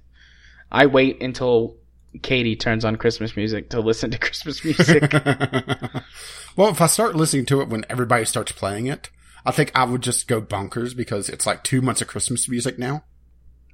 I 0.69 0.85
wait 0.85 1.21
until 1.21 1.77
Katie 2.21 2.55
turns 2.55 2.83
on 2.85 2.95
Christmas 2.95 3.35
music 3.35 3.69
to 3.71 3.79
listen 3.79 4.11
to 4.11 4.17
Christmas 4.19 4.63
music. 4.63 5.11
well, 6.55 6.69
if 6.69 6.81
I 6.81 6.87
start 6.87 7.15
listening 7.15 7.45
to 7.47 7.61
it 7.61 7.69
when 7.69 7.85
everybody 7.89 8.25
starts 8.25 8.51
playing 8.51 8.87
it, 8.87 9.09
I 9.45 9.51
think 9.51 9.71
I 9.75 9.85
would 9.85 10.01
just 10.01 10.27
go 10.27 10.41
bonkers 10.41 10.95
because 10.95 11.29
it's 11.29 11.45
like 11.45 11.63
two 11.63 11.81
months 11.81 12.01
of 12.01 12.07
Christmas 12.07 12.49
music 12.49 12.77
now. 12.77 13.03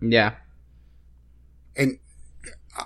yeah. 0.02 0.36
And 1.76 1.98
uh, 2.80 2.84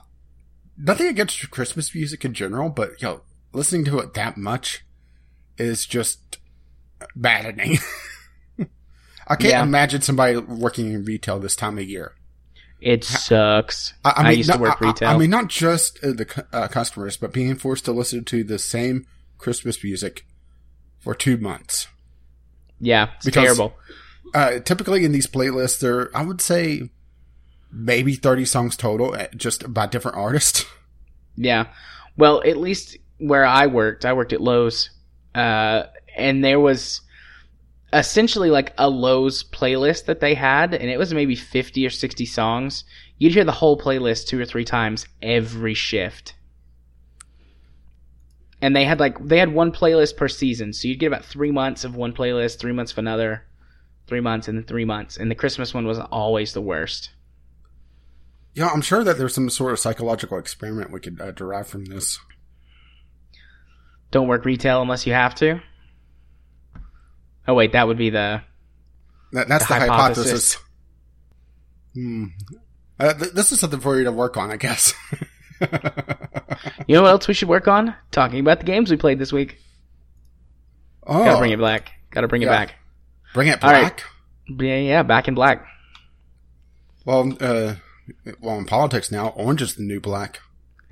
nothing 0.77 1.07
against 1.07 1.51
Christmas 1.51 1.93
music 1.93 2.23
in 2.23 2.33
general, 2.33 2.69
but 2.69 3.01
yo, 3.01 3.23
listening 3.51 3.83
to 3.85 3.99
it 3.99 4.13
that 4.13 4.37
much 4.37 4.85
is 5.57 5.85
just 5.85 6.37
maddening. 7.15 7.77
I 9.27 9.35
can't 9.35 9.51
Yeah. 9.51 9.63
imagine 9.63 10.01
somebody 10.01 10.37
working 10.37 10.93
in 10.93 11.03
retail 11.03 11.37
this 11.39 11.57
time 11.57 11.77
of 11.77 11.83
year. 11.83 12.13
It 12.79 13.03
sucks. 13.03 13.93
I, 14.05 14.13
I, 14.27 14.31
used 14.31 14.51
to 14.51 14.57
not- 14.57 14.61
work 14.61 14.77
I- 14.81 14.85
I- 14.85 14.87
retail. 14.89 15.09
I, 15.09 15.17
mean, 15.17 15.29
not 15.29 15.47
just 15.49 16.03
uh, 16.03 16.11
the 16.13 16.45
uh, 16.53 16.67
customers, 16.67 17.17
but 17.17 17.33
being 17.33 17.55
forced 17.55 17.85
to 17.85 17.91
listen 17.91 18.23
to 18.25 18.43
the 18.43 18.59
same 18.59 19.05
Christmas 19.37 19.83
music 19.83 20.25
for 20.99 21.13
two 21.15 21.37
months. 21.37 21.87
yeah, 22.79 23.09
it's 23.17 23.25
because- 23.25 23.43
terrible. 23.43 23.73
Uh, 24.33 24.59
typically 24.59 25.05
in 25.05 25.13
these 25.13 25.25
playlists, 25.25 25.79
there, 25.79 26.15
I 26.15 26.21
would 26.23 26.41
say, 26.41 26.89
maybe 27.71 28.13
30 28.15 28.43
songs 28.43 28.75
total, 28.75 29.13
uh, 29.13 29.27
just 29.35 29.73
by 29.73 29.87
different 29.87 30.17
artists. 30.17 30.65
Yeah. 31.39 31.67
Well, 32.17 32.41
at 32.43 32.57
least 32.57 32.97
where 33.19 33.45
I 33.45 33.67
worked, 33.67 34.05
I 34.05 34.13
worked 34.13 34.33
at 34.33 34.41
Lowe's, 34.41 34.89
uh, 35.35 35.83
and 36.15 36.43
there 36.43 36.59
was 36.59 37.01
essentially 37.93 38.49
like 38.49 38.73
a 38.77 38.89
Lowe's 38.89 39.43
playlist 39.43 40.05
that 40.05 40.19
they 40.19 40.33
had, 40.33 40.73
and 40.73 40.89
it 40.89 40.97
was 40.97 41.13
maybe 41.13 41.35
50 41.35 41.85
or 41.85 41.89
60 41.89 42.25
songs. 42.25 42.83
You'd 43.17 43.33
hear 43.33 43.45
the 43.45 43.51
whole 43.51 43.79
playlist 43.79 44.27
two 44.27 44.39
or 44.39 44.45
three 44.45 44.65
times 44.65 45.07
every 45.21 45.73
shift. 45.73 46.33
and 48.61 48.75
they 48.75 48.85
had 48.85 48.99
like 48.99 49.23
they 49.25 49.37
had 49.37 49.53
one 49.53 49.71
playlist 49.71 50.17
per 50.17 50.27
season, 50.27 50.73
so 50.73 50.87
you'd 50.87 50.99
get 50.99 51.07
about 51.07 51.25
three 51.25 51.51
months 51.51 51.83
of 51.83 51.95
one 51.95 52.13
playlist, 52.13 52.59
three 52.59 52.71
months 52.71 52.91
of 52.91 52.97
another, 52.97 53.43
three 54.07 54.19
months, 54.21 54.47
and 54.47 54.57
then 54.57 54.65
three 54.65 54.85
months. 54.85 55.17
And 55.17 55.29
the 55.29 55.35
Christmas 55.35 55.73
one 55.73 55.85
was 55.85 55.99
always 55.99 56.53
the 56.53 56.61
worst. 56.61 57.11
Yeah, 58.53 58.69
I'm 58.69 58.81
sure 58.81 59.03
that 59.03 59.19
there's 59.19 59.35
some 59.35 59.49
sort 59.51 59.73
of 59.73 59.79
psychological 59.79 60.39
experiment 60.39 60.91
we 60.91 60.99
could 60.99 61.21
uh, 61.21 61.31
derive 61.31 61.67
from 61.67 61.85
this. 61.85 62.19
Don't 64.09 64.27
work 64.27 64.45
retail 64.45 64.81
unless 64.81 65.05
you 65.05 65.13
have 65.13 65.35
to. 65.35 65.61
Oh 67.47 67.53
wait, 67.53 67.71
that 67.73 67.87
would 67.87 67.97
be 67.97 68.09
the 68.09 68.41
That, 69.33 69.47
that's 69.47 69.67
The 69.67 69.73
the, 69.75 69.79
hypothesis. 69.81 70.53
hypothesis. 70.55 70.57
Hmm. 71.93 72.25
Uh, 72.99 73.13
th- 73.13 73.31
this 73.33 73.51
is 73.51 73.59
something 73.59 73.79
for 73.79 73.97
you 73.97 74.03
to 74.05 74.11
work 74.11 74.37
on, 74.37 74.51
I 74.51 74.57
guess. 74.57 74.93
You 76.87 76.95
know 76.95 77.01
what 77.03 77.09
else 77.11 77.27
we 77.27 77.33
should 77.33 77.49
work 77.49 77.67
on? 77.67 77.93
Talking 78.11 78.39
about 78.39 78.59
the 78.59 78.65
games 78.65 78.89
we 78.91 78.97
played 78.97 79.17
this 79.19 79.31
week. 79.33 79.57
oh, 81.05 81.23
Gotta 81.23 81.37
bring 81.39 81.51
it 81.51 81.59
back. 81.59 81.91
Gotta 82.11 82.27
bring 82.27 82.41
it 82.43 82.47
back. 82.47 82.75
bring 83.33 83.47
it 83.47 83.63
All 83.63 83.71
right. 83.71 83.83
back. 83.83 84.03
Yeah, 84.47 84.77
yeah, 84.77 85.03
back 85.03 85.27
in 85.27 85.33
black. 85.35 85.65
Well, 87.05 87.35
uh, 87.39 87.75
well, 88.39 88.57
in 88.59 88.65
politics 88.65 89.11
now, 89.11 89.29
orange 89.29 89.61
is 89.61 89.75
the 89.75 89.83
new 89.83 89.99
black. 89.99 90.39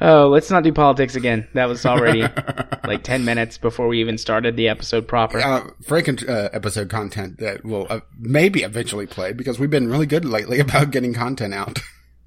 oh, 0.00 0.28
let's 0.28 0.50
not 0.50 0.64
do 0.64 0.72
politics 0.72 1.14
again. 1.14 1.48
That 1.54 1.68
was 1.68 1.84
already 1.86 2.22
like 2.84 3.02
10 3.02 3.24
minutes 3.24 3.58
before 3.58 3.88
we 3.88 4.00
even 4.00 4.18
started 4.18 4.56
the 4.56 4.68
episode 4.68 5.06
proper. 5.08 5.38
uh, 5.38 5.70
Franken 5.82 6.28
uh, 6.28 6.50
episode 6.52 6.88
content 6.88 7.38
that 7.38 7.64
will 7.64 7.86
uh, 7.90 8.00
maybe 8.18 8.62
eventually 8.62 9.06
play 9.06 9.32
because 9.32 9.58
we've 9.58 9.70
been 9.70 9.90
really 9.90 10.06
good 10.06 10.24
lately 10.24 10.58
about 10.60 10.90
getting 10.90 11.14
content 11.14 11.54
out. 11.54 11.78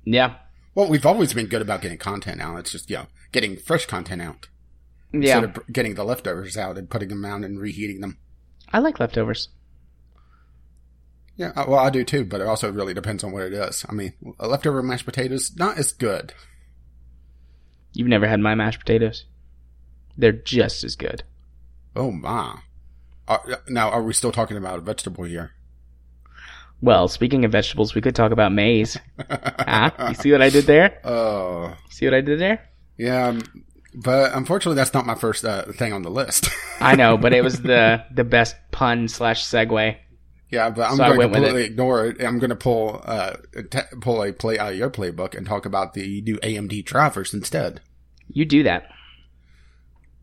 Yeah. 0.05 0.35
well, 0.75 0.89
we've 0.89 1.05
always 1.05 1.33
been 1.33 1.47
good 1.47 1.61
about 1.61 1.81
getting 1.81 1.97
content 1.97 2.41
out. 2.41 2.59
It's 2.59 2.71
just, 2.71 2.89
you 2.89 2.97
know, 2.97 3.07
getting 3.31 3.57
fresh 3.57 3.85
content 3.85 4.21
out. 4.21 4.47
Yeah. 5.11 5.19
Instead 5.19 5.43
of 5.43 5.67
getting 5.71 5.95
the 5.95 6.03
leftovers 6.03 6.57
out 6.57 6.77
and 6.77 6.89
putting 6.89 7.09
them 7.09 7.23
out 7.23 7.43
and 7.43 7.59
reheating 7.59 8.01
them. 8.01 8.17
I 8.71 8.79
like 8.79 8.99
leftovers. 8.99 9.49
Yeah, 11.35 11.51
uh, 11.55 11.65
well, 11.67 11.79
I 11.79 11.89
do 11.89 12.03
too, 12.03 12.25
but 12.25 12.41
it 12.41 12.47
also 12.47 12.71
really 12.71 12.93
depends 12.93 13.23
on 13.23 13.31
what 13.31 13.43
it 13.43 13.53
is. 13.53 13.85
I 13.89 13.93
mean, 13.93 14.13
a 14.39 14.47
leftover 14.47 14.83
mashed 14.83 15.05
potatoes, 15.05 15.51
not 15.55 15.77
as 15.77 15.91
good. 15.91 16.33
You've 17.93 18.07
never 18.07 18.27
had 18.27 18.39
my 18.39 18.55
mashed 18.55 18.79
potatoes. 18.79 19.25
They're 20.17 20.31
just 20.31 20.83
as 20.83 20.95
good. 20.95 21.23
Oh 21.95 22.11
my. 22.11 22.59
Uh, 23.27 23.37
now, 23.69 23.89
are 23.89 24.03
we 24.03 24.13
still 24.13 24.31
talking 24.31 24.57
about 24.57 24.79
a 24.79 24.81
vegetable 24.81 25.23
here? 25.23 25.51
Well, 26.81 27.07
speaking 27.07 27.45
of 27.45 27.51
vegetables, 27.51 27.95
we 27.95 28.01
could 28.01 28.15
talk 28.15 28.31
about 28.31 28.51
maize. 28.51 28.97
ah, 29.29 30.09
you 30.09 30.15
see 30.15 30.31
what 30.31 30.41
I 30.41 30.49
did 30.49 30.65
there? 30.65 30.99
Oh, 31.05 31.73
See 31.89 32.05
what 32.05 32.13
I 32.13 32.21
did 32.21 32.39
there? 32.39 32.69
yeah, 32.97 33.27
um, 33.27 33.41
but 33.95 34.33
unfortunately, 34.33 34.75
that's 34.75 34.93
not 34.93 35.05
my 35.05 35.15
first 35.15 35.45
uh, 35.45 35.63
thing 35.71 35.93
on 35.93 36.01
the 36.01 36.09
list. 36.09 36.49
I 36.81 36.95
know, 36.95 37.15
but 37.17 37.31
it 37.33 37.41
was 37.43 37.61
the 37.61 38.03
the 38.13 38.23
best 38.25 38.55
pun 38.71 39.07
slash 39.07 39.45
segue. 39.45 39.95
Yeah, 40.53 40.69
but 40.69 40.83
I'm 40.83 40.97
So 40.97 41.03
going 41.03 41.19
to 41.19 41.25
completely 41.29 41.63
ignore 41.63 42.05
it. 42.05 42.21
I'm 42.23 42.37
going 42.37 42.51
to 42.51 42.55
pull 42.55 43.01
uh, 43.03 43.37
t- 43.71 43.79
pull 44.01 44.21
a 44.21 44.31
play 44.31 44.59
out 44.59 44.73
of 44.73 44.77
your 44.77 44.91
playbook 44.91 45.35
and 45.35 45.47
talk 45.47 45.65
about 45.65 45.95
the 45.95 46.21
new 46.21 46.37
AMD 46.37 46.85
drivers 46.85 47.33
instead. 47.33 47.81
You 48.27 48.45
do 48.45 48.61
that. 48.63 48.83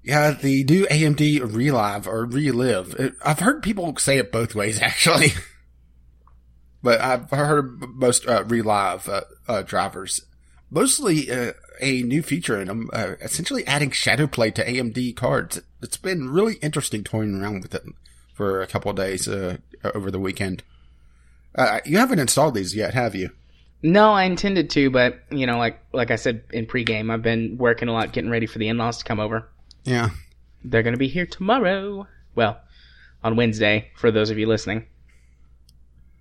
Yeah, 0.05 0.31
the 0.31 0.63
new 0.63 0.87
AMD 0.87 1.53
Relive 1.53 2.07
or 2.07 2.25
Relive. 2.27 2.95
It, 2.95 3.15
I've 3.25 3.41
heard 3.41 3.63
people 3.65 3.97
say 3.97 4.19
it 4.19 4.31
both 4.31 4.55
ways, 4.55 4.81
actually. 4.83 5.33
but 6.81 7.01
I've 7.01 7.29
heard 7.31 7.81
most 7.97 8.27
uh, 8.29 8.45
Relive 8.45 9.09
uh, 9.09 9.23
uh, 9.49 9.63
drivers. 9.63 10.21
Mostly 10.71 11.29
uh, 11.29 11.55
a 11.81 12.03
new 12.03 12.23
feature 12.23 12.61
in 12.61 12.69
them, 12.69 12.89
uh, 12.93 13.15
essentially 13.21 13.67
adding 13.67 13.91
shadow 13.91 14.29
play 14.29 14.53
to 14.53 14.65
AMD 14.65 15.17
cards. 15.17 15.61
It's 15.83 15.97
been 15.97 16.31
really 16.31 16.55
interesting 16.63 17.03
toying 17.03 17.35
around 17.35 17.63
with 17.63 17.75
it 17.75 17.83
for 18.41 18.63
a 18.63 18.67
couple 18.67 18.91
of 18.91 18.97
days 18.97 19.29
uh, 19.29 19.59
over 19.95 20.11
the 20.11 20.19
weekend. 20.19 20.63
Uh, 21.55 21.81
you 21.85 21.99
haven't 21.99 22.21
installed 22.21 22.55
these 22.55 22.75
yet, 22.75 22.95
have 22.95 23.15
you? 23.15 23.29
No, 23.83 24.13
I 24.13 24.25
intended 24.25 24.71
to, 24.71 24.89
but 24.89 25.21
you 25.31 25.47
know, 25.47 25.59
like 25.59 25.79
like 25.93 26.11
I 26.11 26.17
said 26.17 26.45
in 26.51 26.65
pregame, 26.65 27.13
I've 27.13 27.21
been 27.21 27.59
working 27.59 27.89
a 27.89 27.93
lot, 27.93 28.15
getting 28.15 28.31
ready 28.31 28.47
for 28.47 28.59
the 28.59 28.69
in-laws 28.69 28.97
to 28.97 29.05
come 29.05 29.21
over. 29.21 29.47
Yeah. 29.85 30.09
They're 30.65 30.83
going 30.83 30.95
to 30.95 30.99
be 30.99 31.09
here 31.09 31.27
tomorrow. 31.27 32.07
Well, 32.35 32.59
on 33.23 33.37
Wednesday 33.37 33.91
for 33.95 34.11
those 34.11 34.31
of 34.31 34.39
you 34.39 34.47
listening. 34.47 34.87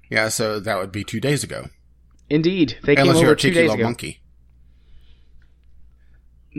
Yeah, 0.09 0.27
so 0.27 0.59
that 0.59 0.77
would 0.77 0.91
be 0.91 1.05
two 1.05 1.21
days 1.21 1.45
ago. 1.45 1.67
Indeed, 2.29 2.79
they 2.83 2.97
came 2.97 3.03
Unless 3.03 3.21
you're 3.21 3.27
over 3.29 3.35
a 3.35 3.37
two 3.37 3.51
days 3.51 3.73
ago. 3.73 3.83
monkey. 3.83 4.18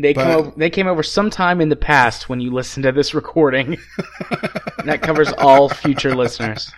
They 0.00 0.12
But- 0.14 0.22
come 0.22 0.30
over. 0.32 0.52
They 0.56 0.70
came 0.70 0.86
over 0.86 1.02
sometime 1.02 1.60
in 1.60 1.68
the 1.68 1.76
past 1.76 2.28
when 2.28 2.40
you 2.40 2.50
listen 2.50 2.82
to 2.84 2.92
this 2.92 3.14
recording. 3.14 3.76
that 4.84 5.00
covers 5.02 5.32
all 5.32 5.68
future 5.68 6.14
listeners. 6.14 6.72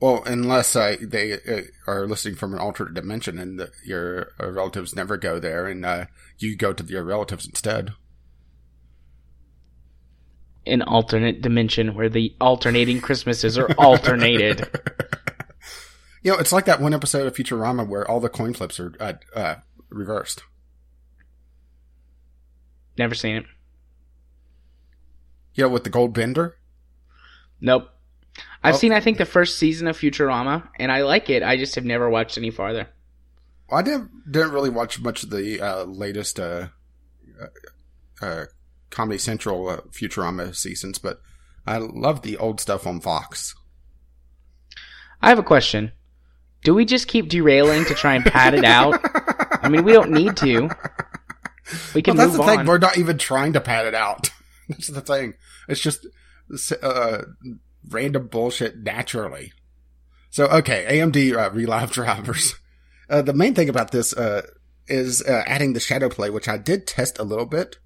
Well, 0.00 0.22
unless 0.26 0.76
uh, 0.76 0.96
they 1.00 1.32
uh, 1.32 1.62
are 1.86 2.06
listening 2.06 2.34
from 2.34 2.52
an 2.52 2.60
alternate 2.60 2.94
dimension 2.94 3.38
and 3.38 3.58
the, 3.58 3.70
your 3.84 4.28
uh, 4.38 4.50
relatives 4.50 4.94
never 4.94 5.16
go 5.16 5.38
there 5.38 5.66
and 5.66 5.84
uh, 5.86 6.06
you 6.38 6.54
go 6.54 6.72
to 6.74 6.84
your 6.84 7.02
relatives 7.02 7.46
instead. 7.46 7.92
An 10.66 10.82
alternate 10.82 11.40
dimension 11.40 11.94
where 11.94 12.08
the 12.10 12.34
alternating 12.40 13.00
Christmases 13.00 13.56
are 13.56 13.70
alternated. 13.78 14.68
You 16.22 16.32
know, 16.32 16.38
it's 16.38 16.50
like 16.50 16.64
that 16.64 16.80
one 16.80 16.92
episode 16.92 17.28
of 17.28 17.36
Futurama 17.36 17.86
where 17.86 18.10
all 18.10 18.18
the 18.18 18.28
coin 18.28 18.52
flips 18.52 18.80
are 18.80 18.92
uh, 18.98 19.12
uh, 19.32 19.54
reversed. 19.90 20.42
Never 22.98 23.14
seen 23.14 23.36
it. 23.36 23.44
Yeah, 25.54 25.66
with 25.66 25.84
the 25.84 25.90
gold 25.90 26.12
bender? 26.12 26.56
Nope. 27.60 27.88
I've 28.62 28.74
Oh. 28.74 28.78
seen, 28.78 28.92
I 28.92 29.00
think, 29.00 29.18
the 29.18 29.24
first 29.24 29.58
season 29.58 29.86
of 29.86 29.96
Futurama, 29.98 30.68
and 30.78 30.92
I 30.92 31.02
like 31.02 31.30
it. 31.30 31.42
I 31.42 31.56
just 31.56 31.74
have 31.74 31.84
never 31.84 32.10
watched 32.10 32.36
any 32.36 32.50
farther. 32.50 32.88
Well, 33.70 33.80
I 33.80 33.82
didn't, 33.82 34.30
didn't 34.30 34.52
really 34.52 34.70
watch 34.70 35.00
much 35.00 35.24
of 35.24 35.30
the 35.30 35.60
uh, 35.60 35.84
latest 35.84 36.38
uh, 36.38 36.68
uh, 37.40 37.46
uh, 38.24 38.44
Comedy 38.90 39.18
Central 39.18 39.68
uh, 39.68 39.76
Futurama 39.90 40.54
seasons, 40.54 40.98
but 40.98 41.20
I 41.66 41.78
love 41.78 42.22
the 42.22 42.36
old 42.36 42.60
stuff 42.60 42.86
on 42.86 43.00
Fox. 43.00 43.54
I 45.22 45.30
have 45.30 45.38
a 45.38 45.42
question. 45.42 45.92
Do 46.62 46.74
we 46.74 46.84
just 46.84 47.08
keep 47.08 47.28
derailing 47.28 47.84
to 47.86 47.94
try 47.94 48.14
and 48.14 48.24
pad 48.24 48.54
it 48.54 48.64
out? 48.64 49.00
I 49.66 49.68
mean, 49.68 49.82
we 49.82 49.92
don't 49.92 50.12
need 50.12 50.36
to. 50.36 50.70
We 51.92 52.00
can 52.00 52.16
well, 52.16 52.28
that's 52.28 52.38
move 52.38 52.46
the 52.46 52.52
on. 52.52 52.58
thing. 52.58 52.66
We're 52.66 52.78
not 52.78 52.98
even 52.98 53.18
trying 53.18 53.54
to 53.54 53.60
pad 53.60 53.86
it 53.86 53.96
out. 53.96 54.30
that's 54.68 54.86
the 54.86 55.00
thing. 55.00 55.34
It's 55.68 55.80
just 55.80 56.06
uh, 56.80 57.22
random 57.88 58.28
bullshit 58.28 58.78
naturally. 58.78 59.52
So, 60.30 60.46
okay, 60.46 60.86
AMD 60.88 61.36
uh, 61.36 61.50
Relive 61.50 61.90
drivers. 61.90 62.54
Uh, 63.08 63.22
the 63.22 63.32
main 63.32 63.54
thing 63.54 63.68
about 63.68 63.92
this 63.92 64.12
uh, 64.14 64.42
is 64.88 65.22
uh, 65.22 65.44
adding 65.46 65.74
the 65.74 65.78
shadow 65.78 66.08
play, 66.08 66.28
which 66.28 66.48
I 66.48 66.58
did 66.58 66.88
test 66.88 67.20
a 67.20 67.22
little 67.22 67.46
bit, 67.46 67.76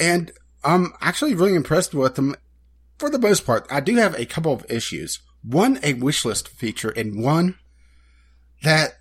and 0.00 0.32
I'm 0.64 0.94
actually 1.02 1.34
really 1.34 1.54
impressed 1.54 1.92
with 1.92 2.14
them. 2.14 2.34
For 2.96 3.10
the 3.10 3.18
most 3.18 3.44
part, 3.44 3.66
I 3.70 3.80
do 3.80 3.96
have 3.96 4.18
a 4.18 4.24
couple 4.24 4.54
of 4.54 4.64
issues. 4.70 5.18
One, 5.42 5.76
a 5.82 5.92
wishlist 5.92 6.48
feature, 6.48 6.88
and 6.88 7.22
one 7.22 7.58
that 8.62 8.94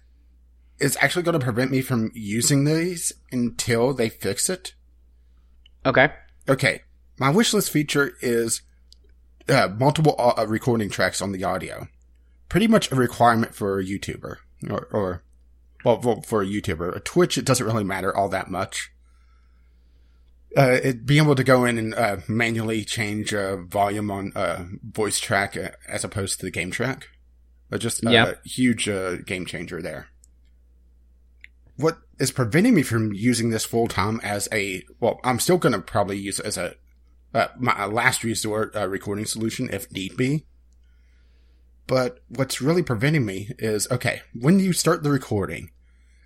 is 0.79 0.97
actually 1.01 1.23
going 1.23 1.37
to 1.39 1.43
prevent 1.43 1.71
me 1.71 1.81
from 1.81 2.11
using 2.13 2.63
these 2.63 3.11
until 3.31 3.93
they 3.93 4.09
fix 4.09 4.49
it. 4.49 4.73
Okay. 5.85 6.09
Okay, 6.47 6.81
my 7.19 7.31
wishlist 7.31 7.69
feature 7.69 8.13
is 8.21 8.61
uh, 9.47 9.69
multiple 9.77 10.15
uh, 10.17 10.45
recording 10.47 10.89
tracks 10.89 11.21
on 11.21 11.31
the 11.31 11.43
audio. 11.43 11.87
Pretty 12.49 12.67
much 12.67 12.91
a 12.91 12.95
requirement 12.95 13.53
for 13.53 13.79
a 13.79 13.83
YouTuber, 13.85 14.37
or, 14.69 14.87
or 14.91 15.23
well, 15.85 15.99
well, 16.03 16.21
for 16.21 16.41
a 16.41 16.45
YouTuber. 16.45 16.95
A 16.95 16.99
Twitch, 16.99 17.37
it 17.37 17.45
doesn't 17.45 17.65
really 17.65 17.83
matter 17.83 18.15
all 18.15 18.29
that 18.29 18.49
much. 18.49 18.91
Uh, 20.57 20.79
it, 20.83 21.05
being 21.05 21.23
able 21.23 21.35
to 21.35 21.43
go 21.43 21.63
in 21.65 21.77
and 21.77 21.93
uh, 21.93 22.17
manually 22.27 22.83
change 22.83 23.33
uh, 23.35 23.57
volume 23.57 24.09
on 24.09 24.31
uh, 24.35 24.65
voice 24.81 25.19
track 25.19 25.55
uh, 25.55 25.69
as 25.87 26.03
opposed 26.03 26.39
to 26.39 26.45
the 26.47 26.51
game 26.51 26.71
track, 26.71 27.07
uh, 27.71 27.77
just 27.77 28.03
a 28.03 28.11
Yeah. 28.11 28.33
huge 28.43 28.89
uh, 28.89 29.17
game 29.17 29.45
changer 29.45 29.79
there. 29.79 30.07
What 31.79 31.99
is 32.19 32.31
preventing 32.31 32.75
me 32.75 32.83
from 32.83 33.13
using 33.13 33.51
this 33.51 33.63
full 33.63 33.87
time 33.87 34.19
as 34.21 34.49
a 34.51 34.83
well, 34.99 35.21
I'm 35.23 35.39
still 35.39 35.57
going 35.57 35.71
to 35.71 35.79
probably 35.79 36.17
use 36.17 36.37
it 36.37 36.45
as 36.45 36.57
a 36.57 36.75
uh, 37.33 37.47
my 37.57 37.85
last 37.85 38.21
resort 38.25 38.75
uh, 38.75 38.85
recording 38.89 39.25
solution 39.25 39.69
if 39.71 39.89
need 39.89 40.17
be. 40.17 40.45
But 41.87 42.19
what's 42.27 42.61
really 42.61 42.83
preventing 42.83 43.25
me 43.25 43.51
is 43.57 43.89
okay 43.89 44.23
when 44.33 44.59
you 44.59 44.73
start 44.73 45.03
the 45.03 45.09
recording. 45.09 45.71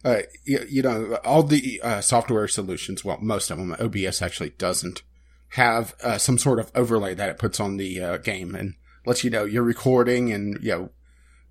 Uh, 0.03 0.23
you, 0.43 0.65
you 0.67 0.81
know, 0.81 1.19
all 1.23 1.43
the 1.43 1.79
uh, 1.83 2.01
software 2.01 2.47
solutions, 2.47 3.05
well, 3.05 3.19
most 3.21 3.51
of 3.51 3.59
them, 3.59 3.75
OBS 3.79 4.23
actually 4.23 4.49
doesn't 4.49 5.03
have 5.49 5.93
uh, 6.03 6.17
some 6.17 6.39
sort 6.39 6.59
of 6.59 6.71
overlay 6.73 7.13
that 7.13 7.29
it 7.29 7.37
puts 7.37 7.59
on 7.59 7.77
the 7.77 8.01
uh, 8.01 8.17
game 8.17 8.55
and 8.55 8.73
lets 9.05 9.23
you 9.23 9.29
know 9.29 9.45
you're 9.45 9.63
recording 9.63 10.33
and, 10.33 10.57
you 10.63 10.71
know, 10.71 10.89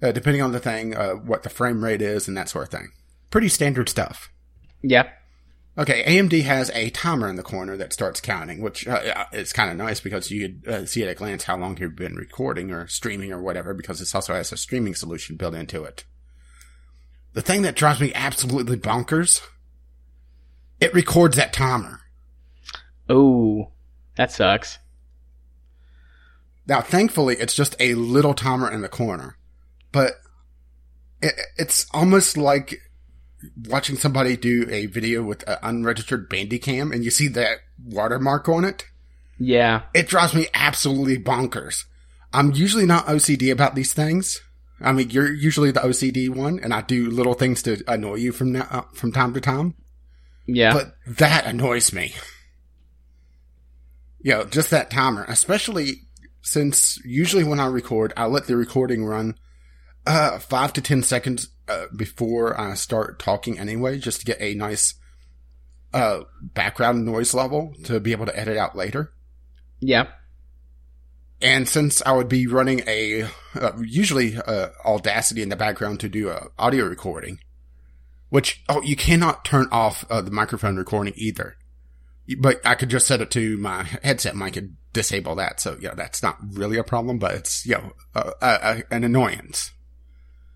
uh, 0.03 0.11
depending 0.11 0.43
on 0.43 0.51
the 0.51 0.61
thing, 0.61 0.95
uh, 0.95 1.13
what 1.13 1.45
the 1.45 1.49
frame 1.49 1.85
rate 1.85 2.03
is 2.03 2.27
and 2.27 2.37
that 2.37 2.49
sort 2.49 2.65
of 2.65 2.71
thing. 2.71 2.91
Pretty 3.33 3.49
standard 3.49 3.89
stuff. 3.89 4.31
Yeah. 4.83 5.09
Okay, 5.77 6.05
AMD 6.05 6.43
has 6.43 6.71
a 6.75 6.91
timer 6.91 7.29
in 7.29 7.37
the 7.37 7.43
corner 7.43 7.79
that 7.79 7.95
starts 7.95 8.21
counting, 8.21 8.61
which 8.61 8.87
uh, 8.87 9.25
is 9.33 9.55
kind 9.55 9.71
of 9.71 9.77
nice 9.79 10.01
because 10.01 10.31
you 10.31 10.43
could 10.43 10.69
uh, 10.69 10.87
see 10.87 11.03
at 11.03 11.09
a 11.09 11.15
glance 11.15 11.45
how 11.45 11.57
long 11.57 11.79
you've 11.79 11.97
been 11.97 12.15
recording 12.15 12.71
or 12.71 12.87
streaming 12.87 13.33
or 13.33 13.41
whatever 13.41 13.73
because 13.73 13.99
this 13.99 14.15
also 14.15 14.35
has 14.35 14.53
a 14.53 14.57
streaming 14.59 14.95
solution 14.95 15.37
built 15.37 15.55
into 15.55 15.83
it. 15.83 16.05
The 17.33 17.41
thing 17.41 17.63
that 17.63 17.75
drives 17.75 18.01
me 18.01 18.13
absolutely 18.15 18.77
bonkers, 18.77 19.41
it 20.79 20.93
records 20.93 21.37
that 21.37 21.55
timer. 21.55 22.01
Oh, 23.09 23.73
that 24.17 24.31
sucks. 24.31 24.79
Now, 26.67 26.83
thankfully, 26.83 27.37
it's 27.37 27.55
just 27.55 27.75
a 27.81 27.95
little 27.95 28.35
timer 28.35 28.71
in 28.71 28.83
the 28.83 28.91
corner, 28.91 29.39
but 29.91 30.13
it, 31.23 31.35
it's 31.57 31.87
almost 31.93 32.37
like 32.37 32.79
watching 33.67 33.97
somebody 33.97 34.37
do 34.37 34.67
a 34.71 34.87
video 34.87 35.23
with 35.23 35.47
an 35.49 35.59
unregistered 35.63 36.29
Bandicam 36.29 36.93
and 36.93 37.05
you 37.05 37.11
see 37.11 37.29
that 37.29 37.59
watermark 37.85 38.49
on 38.49 38.65
it. 38.65 38.85
Yeah. 39.39 39.83
It 39.95 40.09
drives 40.09 40.35
me 40.35 40.47
absolutely 40.55 41.19
bonkers. 41.19 41.85
I'm 42.33 42.53
usually 42.53 42.87
not 42.87 43.07
OCD 43.07 43.53
about 43.53 43.75
these 43.75 43.93
things. 43.93 44.41
I 44.81 44.93
mean, 44.93 45.11
you're 45.11 45.33
usually 45.33 45.71
the 45.71 45.81
OCD 45.81 46.29
one, 46.29 46.59
and 46.61 46.75
I 46.75 46.81
do 46.81 47.09
little 47.09 47.35
things 47.35 47.63
to 47.63 47.83
annoy 47.87 48.17
you 48.17 48.33
from 48.33 48.53
now, 48.53 48.67
uh, 48.71 48.83
from 48.95 49.13
time 49.13 49.33
to 49.35 49.41
time. 49.41 49.75
Yeah. 50.47 50.73
But 50.73 50.95
that 51.07 51.47
annoys 51.47 51.93
me. 51.93 52.15
You 54.21 54.33
know, 54.33 54.45
just 54.45 54.71
that 54.71 54.91
timer, 54.91 55.25
especially 55.29 56.03
since 56.43 56.99
usually 57.05 57.45
when 57.45 57.61
I 57.61 57.67
record, 57.67 58.13
I 58.17 58.27
let 58.27 58.47
the 58.47 58.57
recording 58.57 59.05
run 59.05 59.37
uh, 60.07 60.39
five 60.39 60.73
to 60.75 60.81
ten 60.81 61.03
seconds 61.03 61.49
uh, 61.69 61.87
before 61.95 62.59
I 62.59 62.75
start 62.75 63.19
talking 63.19 63.59
anyway, 63.59 63.99
just 63.99 64.21
to 64.21 64.27
get 64.27 64.41
a 64.41 64.55
nice 64.55 64.95
uh, 65.95 66.21
background 66.41 67.05
noise 67.05 67.35
level 67.35 67.75
to 67.85 68.01
be 68.01 68.13
able 68.13 68.27
to 68.27 68.39
edit 68.39 68.57
out 68.57 68.77
later. 68.77 69.13
yeah. 69.81 70.07
And 71.41 71.69
since 71.69 72.01
I 72.07 72.13
would 72.13 72.29
be 72.29 72.47
running 72.47 72.83
a 72.87 73.25
uh, 73.57 73.73
usually 73.81 74.37
uh, 74.37 74.69
Audacity 74.87 75.43
in 75.43 75.49
the 75.49 75.57
background 75.57 75.99
to 76.01 76.09
do 76.09 76.29
a 76.29 76.47
audio 76.57 76.85
recording, 76.85 77.41
which 78.29 78.63
oh 78.69 78.81
you 78.83 78.95
cannot 78.95 79.45
turn 79.45 79.67
off 79.73 80.05
uh, 80.09 80.21
the 80.23 80.31
microphone 80.31 80.77
recording 80.77 81.15
either. 81.17 81.57
But 82.39 82.65
I 82.65 82.77
could 82.77 82.91
just 82.91 83.09
set 83.09 83.21
it 83.21 83.33
to 83.33 83.57
my 83.57 83.83
headset 84.05 84.37
mic 84.37 84.57
and 84.57 84.77
disable 84.93 85.35
that. 85.35 85.59
So 85.59 85.77
yeah, 85.81 85.95
that's 85.95 86.23
not 86.23 86.39
really 86.53 86.79
a 86.79 86.85
problem, 86.85 87.19
but 87.19 87.35
it's 87.35 87.67
you 87.67 87.75
know 87.75 87.93
uh, 88.15 88.31
uh, 88.41 88.81
an 88.93 89.03
annoyance. 89.03 89.73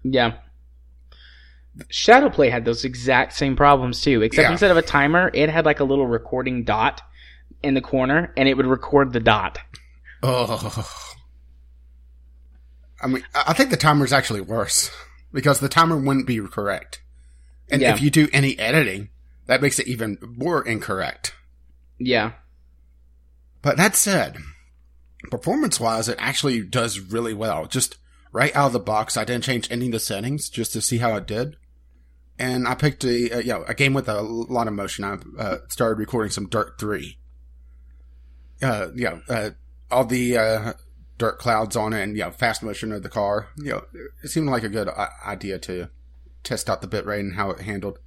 Yeah. 0.05 0.37
Shadowplay 1.93 2.51
had 2.51 2.65
those 2.65 2.85
exact 2.85 3.35
same 3.35 3.57
problems 3.57 4.01
too, 4.01 4.23
except 4.23 4.47
Yeah. 4.47 4.53
instead 4.53 4.71
of 4.71 4.77
a 4.77 4.83
timer, 4.83 5.31
it 5.35 5.49
had 5.51 5.65
like 5.67 5.81
a 5.81 5.85
little 5.85 6.07
recording 6.07 6.65
dot 6.65 7.03
in 7.63 7.75
the 7.75 7.81
corner 7.81 8.33
and 8.37 8.49
it 8.49 8.55
would 8.55 8.67
record 8.67 9.13
the 9.13 9.21
dot. 9.21 9.59
Oh. 10.23 10.89
I 13.03 13.07
mean, 13.09 13.23
I 13.35 13.53
think 13.53 13.71
the 13.71 13.77
timer 13.77 14.05
is 14.05 14.13
actually 14.13 14.41
worse 14.41 14.91
because 15.33 15.61
the 15.61 15.69
timer 15.69 15.97
wouldn't 15.99 16.27
be 16.27 16.41
correct. 16.41 17.03
And 17.71 17.83
Yeah. 17.83 17.93
if 17.95 18.01
you 18.01 18.11
do 18.11 18.29
any 18.33 18.59
editing, 18.59 19.11
that 19.47 19.61
makes 19.61 19.79
it 19.79 19.87
even 19.87 20.19
more 20.23 20.67
incorrect. 20.67 21.35
Yeah. 21.99 22.33
But 23.61 23.77
that 23.77 23.95
said, 23.97 24.39
performance 25.31 25.79
wise, 25.79 26.09
it 26.09 26.17
actually 26.19 26.63
does 26.63 26.99
really 27.01 27.35
well. 27.35 27.67
Just 27.67 27.97
right 28.33 28.55
out 28.57 28.69
of 28.69 28.73
the 28.73 28.81
box, 28.81 29.17
I 29.17 29.25
didn't 29.25 29.45
change 29.45 29.71
any 29.71 29.87
of 29.87 29.93
the 29.93 29.99
settings 30.01 30.49
just 30.49 30.73
to 30.73 30.81
see 30.81 30.99
how 30.99 31.17
it 31.17 31.27
did. 31.27 31.57
And 32.39 32.69
I 32.69 32.75
picked 32.75 33.05
a, 33.05 33.43
you 33.43 33.53
know, 33.53 33.65
a 33.67 33.75
game 33.75 33.95
with 33.95 34.09
a 34.09 34.21
lot 34.21 34.69
of 34.69 34.75
motion. 34.75 35.05
I 35.05 35.19
uh, 35.39 35.59
started 35.69 35.99
recording 35.99 36.31
some 36.31 36.49
Dirt 36.49 36.79
3. 36.79 37.17
Uh, 38.63 38.89
know, 39.05 39.23
uh, 39.29 39.51
all 39.91 40.05
the, 40.05 40.37
uh, 40.37 40.73
dirt 41.19 41.39
clouds 41.39 41.77
on 41.77 41.93
it 41.95 42.03
and, 42.03 42.17
you 42.17 42.23
know, 42.23 42.31
fast 42.31 42.63
motion 42.63 42.93
of 42.93 43.03
the 43.03 43.09
car. 43.09 43.49
You 43.57 43.71
know, 43.71 43.85
it 44.23 44.29
seemed 44.29 44.49
like 44.49 44.65
a 44.65 44.69
good 44.69 44.89
uh, 44.89 45.09
idea 45.25 45.59
to 45.61 45.89
test 46.45 46.69
out 46.69 46.83
the 46.83 46.89
bitrate 46.89 47.21
and 47.21 47.35
how 47.35 47.51
it 47.51 47.61
handled. 47.61 47.99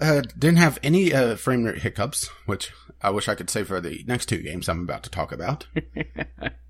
Uh, 0.00 0.22
didn't 0.36 0.58
have 0.58 0.78
any, 0.82 1.10
frame 1.36 1.62
rate 1.62 1.82
hiccups, 1.82 2.28
which 2.46 2.72
I 3.00 3.10
wish 3.10 3.28
I 3.28 3.36
could 3.36 3.50
say 3.50 3.62
for 3.62 3.80
the 3.80 4.04
next 4.08 4.26
two 4.26 4.42
games 4.42 4.68
I'm 4.68 4.82
about 4.82 5.04
to 5.04 5.10
talk 5.10 5.30
about. 5.30 5.66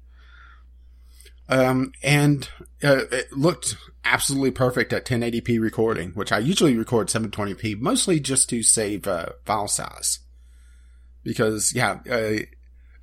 um, 1.49 1.93
and, 2.03 2.49
uh, 2.83 3.05
it 3.11 3.33
looked 3.33 3.77
absolutely 4.05 4.51
perfect 4.51 4.93
at 4.93 5.05
1080p 5.05 5.61
recording, 5.61 6.11
which 6.11 6.33
I 6.33 6.39
usually 6.39 6.77
record 6.77 7.09
720p, 7.09 7.79
mostly 7.81 8.21
just 8.21 8.49
to 8.51 8.63
save, 8.63 9.07
uh, 9.07 9.27
file 9.45 9.69
size. 9.69 10.21
Because, 11.23 11.73
yeah, 11.75 12.01
uh, 12.11 12.45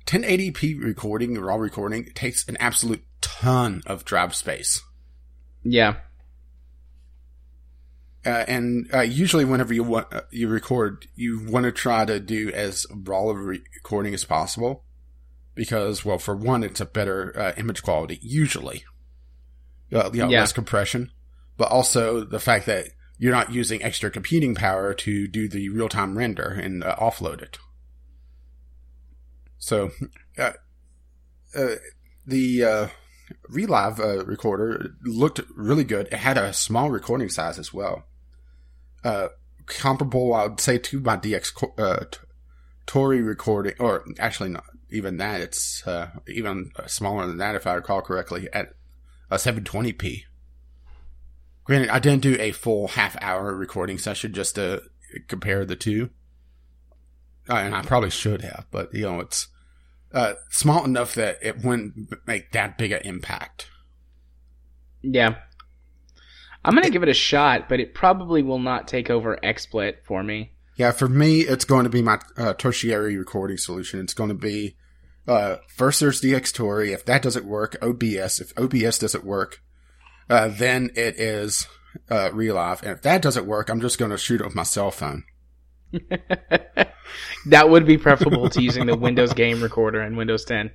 1080p 0.06 0.82
recording, 0.82 1.38
raw 1.38 1.56
recording, 1.56 2.06
takes 2.14 2.46
an 2.48 2.56
absolute 2.58 3.04
ton 3.20 3.82
of 3.86 4.04
drive 4.04 4.34
space. 4.34 4.82
Yeah. 5.62 5.96
Uh, 8.24 8.44
and 8.46 8.88
uh, 8.94 9.00
usually, 9.00 9.44
whenever 9.44 9.74
you 9.74 9.82
want 9.82 10.12
uh, 10.12 10.20
you 10.30 10.48
record, 10.48 11.06
you 11.16 11.44
want 11.48 11.64
to 11.64 11.72
try 11.72 12.04
to 12.04 12.20
do 12.20 12.50
as 12.50 12.86
raw 12.90 13.30
recording 13.30 14.14
as 14.14 14.24
possible, 14.24 14.84
because, 15.54 16.04
well, 16.04 16.18
for 16.18 16.34
one, 16.36 16.62
it's 16.64 16.80
a 16.80 16.86
better 16.86 17.38
uh, 17.38 17.52
image 17.56 17.82
quality 17.82 18.18
usually. 18.22 18.84
Uh, 19.92 20.10
you 20.12 20.20
know, 20.22 20.30
Yeah. 20.30 20.40
less 20.40 20.52
compression, 20.52 21.10
but 21.58 21.70
also 21.70 22.24
the 22.24 22.40
fact 22.40 22.64
that 22.66 22.86
you're 23.18 23.32
not 23.34 23.52
using 23.52 23.82
extra 23.82 24.10
computing 24.10 24.54
power 24.54 24.94
to 24.94 25.28
do 25.28 25.48
the 25.48 25.68
real 25.68 25.88
time 25.88 26.16
render 26.16 26.48
and 26.48 26.82
uh, 26.82 26.96
offload 26.96 27.42
it. 27.42 27.58
So, 29.58 29.90
uh, 30.38 30.52
uh, 31.54 31.74
the 32.26 32.64
uh, 32.64 32.88
Relive 33.48 34.00
uh, 34.00 34.24
recorder 34.24 34.94
looked 35.04 35.40
really 35.54 35.84
good. 35.84 36.06
It 36.06 36.14
had 36.14 36.36
a 36.38 36.52
small 36.52 36.90
recording 36.90 37.28
size 37.28 37.58
as 37.58 37.72
well. 37.72 38.04
Uh, 39.04 39.28
comparable, 39.66 40.34
I 40.34 40.46
would 40.46 40.60
say, 40.60 40.78
to 40.78 41.00
my 41.00 41.16
DX 41.16 41.54
co- 41.54 41.74
uh, 41.78 42.04
t- 42.10 42.18
Tori 42.86 43.22
recording, 43.22 43.74
or 43.78 44.04
actually 44.18 44.48
not 44.50 44.64
even 44.92 45.16
that. 45.18 45.40
It's 45.40 45.86
uh, 45.86 46.10
even 46.28 46.70
smaller 46.86 47.26
than 47.26 47.38
that, 47.38 47.54
if 47.54 47.66
I 47.66 47.74
recall 47.74 48.02
correctly, 48.02 48.48
at 48.52 48.74
a 49.30 49.36
720p. 49.36 50.24
Granted, 51.64 51.90
I 51.90 51.98
didn't 51.98 52.22
do 52.22 52.36
a 52.38 52.52
full 52.52 52.88
half 52.88 53.16
hour 53.20 53.54
recording 53.54 53.98
session 53.98 54.32
just 54.32 54.56
to 54.56 54.82
compare 55.28 55.64
the 55.64 55.76
two. 55.76 56.10
Uh, 57.48 57.54
and 57.54 57.74
I 57.74 57.82
probably 57.82 58.10
should 58.10 58.42
have, 58.42 58.66
but 58.70 58.94
you 58.94 59.02
know, 59.02 59.20
it's 59.20 59.48
uh, 60.12 60.34
small 60.50 60.84
enough 60.84 61.14
that 61.14 61.38
it 61.42 61.64
wouldn't 61.64 62.26
make 62.26 62.52
that 62.52 62.78
big 62.78 62.92
an 62.92 63.02
impact. 63.02 63.68
Yeah. 65.02 65.36
I'm 66.64 66.74
gonna 66.74 66.90
give 66.90 67.02
it 67.02 67.08
a 67.08 67.14
shot, 67.14 67.68
but 67.68 67.80
it 67.80 67.94
probably 67.94 68.42
will 68.42 68.60
not 68.60 68.86
take 68.86 69.10
over 69.10 69.36
XSplit 69.42 70.04
for 70.04 70.22
me. 70.22 70.52
Yeah, 70.76 70.92
for 70.92 71.08
me, 71.08 71.40
it's 71.40 71.64
going 71.64 71.84
to 71.84 71.90
be 71.90 72.02
my 72.02 72.18
uh, 72.36 72.54
tertiary 72.54 73.16
recording 73.16 73.58
solution. 73.58 74.00
It's 74.00 74.14
going 74.14 74.30
to 74.30 74.34
be 74.34 74.76
uh, 75.26 75.56
first 75.68 76.00
there's 76.00 76.20
Dxtory. 76.20 76.92
If 76.92 77.04
that 77.06 77.22
doesn't 77.22 77.44
work, 77.44 77.76
OBS. 77.82 78.40
If 78.40 78.52
OBS 78.58 78.98
doesn't 78.98 79.24
work, 79.24 79.62
uh, 80.28 80.48
then 80.48 80.90
it 80.96 81.18
is 81.18 81.66
uh, 82.10 82.30
Relive. 82.32 82.82
And 82.82 82.92
if 82.92 83.02
that 83.02 83.22
doesn't 83.22 83.46
work, 83.46 83.68
I'm 83.68 83.80
just 83.80 83.98
going 83.98 84.10
to 84.10 84.18
shoot 84.18 84.40
it 84.40 84.44
with 84.44 84.54
my 84.54 84.62
cell 84.62 84.90
phone. 84.90 85.24
that 87.46 87.68
would 87.68 87.86
be 87.86 87.98
preferable 87.98 88.48
to 88.50 88.62
using 88.62 88.86
the 88.86 88.96
Windows 88.96 89.34
Game 89.34 89.62
Recorder 89.62 90.02
in 90.02 90.16
Windows 90.16 90.44
10. 90.44 90.70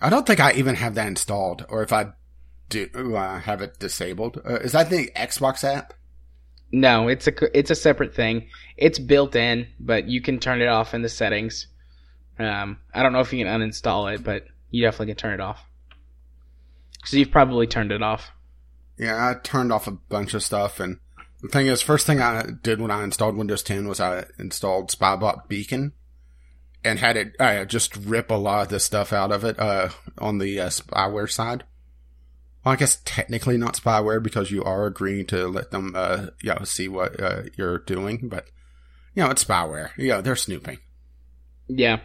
I 0.00 0.10
don't 0.10 0.26
think 0.26 0.40
I 0.40 0.52
even 0.52 0.76
have 0.76 0.94
that 0.94 1.06
installed, 1.06 1.64
or 1.68 1.82
if 1.82 1.92
I 1.92 2.12
do 2.68 2.88
uh, 3.16 3.40
have 3.40 3.62
it 3.62 3.78
disabled. 3.78 4.40
Uh, 4.48 4.56
is 4.56 4.72
that 4.72 4.90
the 4.90 5.10
Xbox 5.16 5.64
app? 5.64 5.94
No, 6.70 7.08
it's 7.08 7.26
a 7.26 7.58
it's 7.58 7.70
a 7.70 7.74
separate 7.74 8.14
thing. 8.14 8.48
It's 8.76 8.98
built 8.98 9.34
in, 9.34 9.66
but 9.80 10.06
you 10.06 10.20
can 10.20 10.38
turn 10.38 10.60
it 10.60 10.68
off 10.68 10.92
in 10.92 11.02
the 11.02 11.08
settings. 11.08 11.66
Um, 12.38 12.78
I 12.94 13.02
don't 13.02 13.12
know 13.12 13.20
if 13.20 13.32
you 13.32 13.44
can 13.44 13.60
uninstall 13.60 14.14
it, 14.14 14.22
but 14.22 14.46
you 14.70 14.82
definitely 14.82 15.06
can 15.06 15.16
turn 15.16 15.34
it 15.34 15.40
off. 15.40 15.60
So 17.04 17.16
you've 17.16 17.30
probably 17.30 17.66
turned 17.66 17.92
it 17.92 18.02
off. 18.02 18.30
Yeah, 18.98 19.16
I 19.16 19.34
turned 19.40 19.72
off 19.72 19.86
a 19.86 19.92
bunch 19.92 20.34
of 20.34 20.42
stuff, 20.42 20.80
and 20.80 20.98
the 21.40 21.48
thing 21.48 21.66
is, 21.66 21.82
first 21.82 22.06
thing 22.06 22.20
I 22.20 22.44
did 22.62 22.80
when 22.80 22.90
I 22.90 23.04
installed 23.04 23.36
Windows 23.36 23.62
10 23.62 23.88
was 23.88 24.00
I 24.00 24.24
installed 24.38 24.90
Spybot 24.90 25.48
Beacon, 25.48 25.92
and 26.84 26.98
had 26.98 27.16
it 27.16 27.36
uh, 27.38 27.64
just 27.64 27.96
rip 27.96 28.30
a 28.30 28.34
lot 28.34 28.62
of 28.62 28.68
this 28.68 28.84
stuff 28.84 29.12
out 29.12 29.32
of 29.32 29.44
it 29.44 29.58
uh, 29.58 29.90
on 30.18 30.38
the 30.38 30.60
uh, 30.60 30.68
spyware 30.68 31.30
side. 31.30 31.64
Well, 32.64 32.72
I 32.72 32.76
guess 32.76 33.00
technically 33.04 33.56
not 33.56 33.74
spyware 33.74 34.22
because 34.22 34.50
you 34.50 34.64
are 34.64 34.86
agreeing 34.86 35.26
to 35.26 35.46
let 35.48 35.70
them, 35.70 35.92
uh, 35.94 36.26
you 36.42 36.54
know, 36.54 36.64
see 36.64 36.88
what 36.88 37.20
uh, 37.20 37.42
you're 37.56 37.78
doing, 37.78 38.28
but 38.28 38.46
you 39.14 39.22
know, 39.22 39.30
it's 39.30 39.44
spyware. 39.44 39.90
You 39.96 40.08
know, 40.08 40.20
they're 40.20 40.36
snooping. 40.36 40.78
Yeah. 41.68 42.00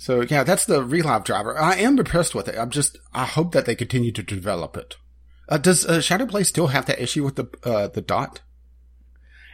So 0.00 0.22
yeah, 0.22 0.44
that's 0.44 0.64
the 0.64 0.82
Relive 0.82 1.24
driver. 1.24 1.58
I 1.58 1.74
am 1.76 1.98
impressed 1.98 2.34
with 2.34 2.48
it. 2.48 2.56
I'm 2.56 2.70
just, 2.70 2.96
I 3.12 3.26
hope 3.26 3.52
that 3.52 3.66
they 3.66 3.74
continue 3.74 4.10
to 4.12 4.22
develop 4.22 4.74
it. 4.78 4.96
Uh, 5.46 5.58
does 5.58 5.84
uh, 5.84 5.98
Shadowplay 5.98 6.46
still 6.46 6.68
have 6.68 6.86
that 6.86 7.02
issue 7.02 7.22
with 7.22 7.36
the 7.36 7.48
uh, 7.64 7.88
the 7.88 8.00
dot? 8.00 8.40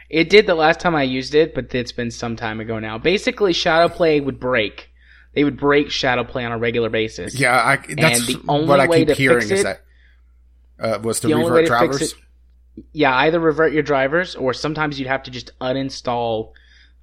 It 0.09 0.29
did 0.29 0.45
the 0.45 0.55
last 0.55 0.79
time 0.79 0.95
I 0.95 1.03
used 1.03 1.35
it, 1.35 1.53
but 1.53 1.75
it's 1.75 1.91
been 1.91 2.11
some 2.11 2.37
time 2.37 2.61
ago 2.61 2.79
now. 2.79 2.97
Basically, 2.97 3.51
Shadowplay 3.51 4.23
would 4.23 4.39
break. 4.39 4.89
They 5.33 5.43
would 5.43 5.57
break 5.57 5.87
Shadowplay 5.87 6.45
on 6.45 6.53
a 6.53 6.57
regular 6.57 6.89
basis. 6.89 7.37
Yeah, 7.37 7.53
I, 7.53 7.77
that's 7.95 8.25
the 8.25 8.39
only 8.47 8.67
what 8.69 8.79
I 8.79 8.87
way 8.87 8.99
keep 8.99 9.09
to 9.09 9.13
hearing 9.15 9.49
fix 9.49 9.51
is 9.51 9.59
it- 9.59 9.63
that 9.65 9.81
uh, 10.79 10.99
was 10.99 11.19
to 11.21 11.27
revert 11.27 11.65
to 11.65 11.67
drivers. 11.67 12.01
it, 12.01 12.13
yeah, 12.93 13.13
either 13.17 13.39
revert 13.39 13.73
your 13.73 13.83
drivers, 13.83 14.35
or 14.35 14.53
sometimes 14.53 14.97
you'd 14.97 15.09
have 15.09 15.23
to 15.23 15.31
just 15.31 15.51
uninstall 15.59 16.53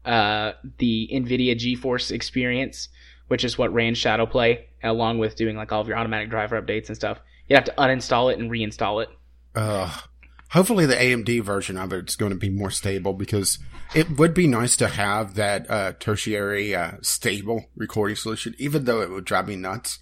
uh, 0.07 0.53
the 0.79 1.11
NVIDIA 1.13 1.55
GeForce 1.57 2.11
experience, 2.11 2.89
which 3.29 3.45
is 3.45 3.59
what 3.59 3.73
ran 3.73 3.95
Shadowplay, 3.95 4.65
along 4.83 5.19
with 5.19 5.37
doing 5.37 5.57
like 5.57 5.73
all 5.73 5.81
of 5.81 5.89
your 5.89 5.97
automatic 5.97 6.31
driver 6.31 6.61
updates 6.61 6.89
and 6.89 6.97
stuff. 6.97 7.21
You'd 7.49 7.57
have 7.57 7.65
to 7.65 7.75
uninstall 7.77 8.33
it 8.33 8.39
and 8.39 8.51
reinstall 8.51 9.03
it. 9.03 9.11
Uh, 9.55 9.95
hopefully, 10.51 10.87
the 10.87 10.95
AMD 10.95 11.43
version 11.43 11.77
of 11.77 11.93
it 11.93 12.09
is 12.09 12.17
going 12.17 12.33
to 12.33 12.39
be 12.39 12.51
more 12.51 12.71
stable 12.71 13.13
because 13.13 13.59
it 13.95 14.19
would 14.19 14.35
be 14.35 14.47
nice 14.47 14.77
to 14.79 14.89
have 14.89 15.35
that 15.35 15.71
uh, 15.71 15.93
tertiary 15.99 16.75
uh, 16.75 16.93
stable 17.03 17.67
recording 17.77 18.17
solution, 18.17 18.55
even 18.59 18.85
though 18.85 19.01
it 19.01 19.11
would 19.11 19.25
drive 19.25 19.49
me 19.49 19.57
nuts. 19.57 19.99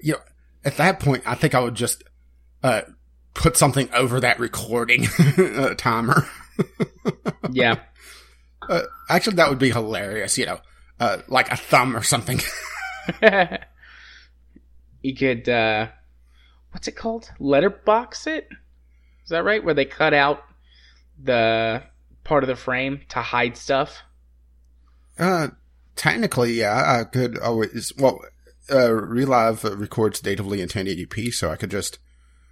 You 0.00 0.14
know, 0.14 0.20
at 0.64 0.76
that 0.76 1.00
point, 1.00 1.22
I 1.26 1.34
think 1.34 1.54
I 1.54 1.60
would 1.60 1.74
just 1.74 2.02
uh, 2.62 2.82
put 3.34 3.56
something 3.56 3.88
over 3.92 4.20
that 4.20 4.38
recording 4.38 5.06
uh, 5.38 5.74
timer. 5.74 6.26
Yeah. 7.52 7.76
Uh, 8.68 8.82
actually, 9.08 9.36
that 9.36 9.48
would 9.48 9.58
be 9.58 9.70
hilarious. 9.70 10.38
You 10.38 10.46
know, 10.46 10.60
uh, 11.00 11.18
like 11.28 11.50
a 11.50 11.56
thumb 11.56 11.96
or 11.96 12.02
something. 12.02 12.40
you 15.02 15.14
could 15.16 15.48
uh 15.48 15.88
what's 16.70 16.86
it 16.86 16.94
called 16.94 17.30
letterbox 17.40 18.26
it 18.26 18.46
is 19.24 19.30
that 19.30 19.42
right 19.42 19.64
where 19.64 19.74
they 19.74 19.86
cut 19.86 20.14
out 20.14 20.44
the 21.22 21.82
part 22.22 22.44
of 22.44 22.48
the 22.48 22.54
frame 22.54 23.00
to 23.08 23.20
hide 23.20 23.56
stuff 23.56 24.02
Uh, 25.18 25.48
technically, 25.96 26.52
yeah, 26.52 27.00
I 27.00 27.04
could 27.04 27.38
always. 27.38 27.92
Well, 27.98 28.20
uh, 28.72 28.92
Relive 28.92 29.64
records 29.64 30.24
natively 30.24 30.60
in 30.62 30.68
1080p, 30.68 31.32
so 31.34 31.50
I 31.50 31.56
could 31.56 31.70
just 31.70 31.98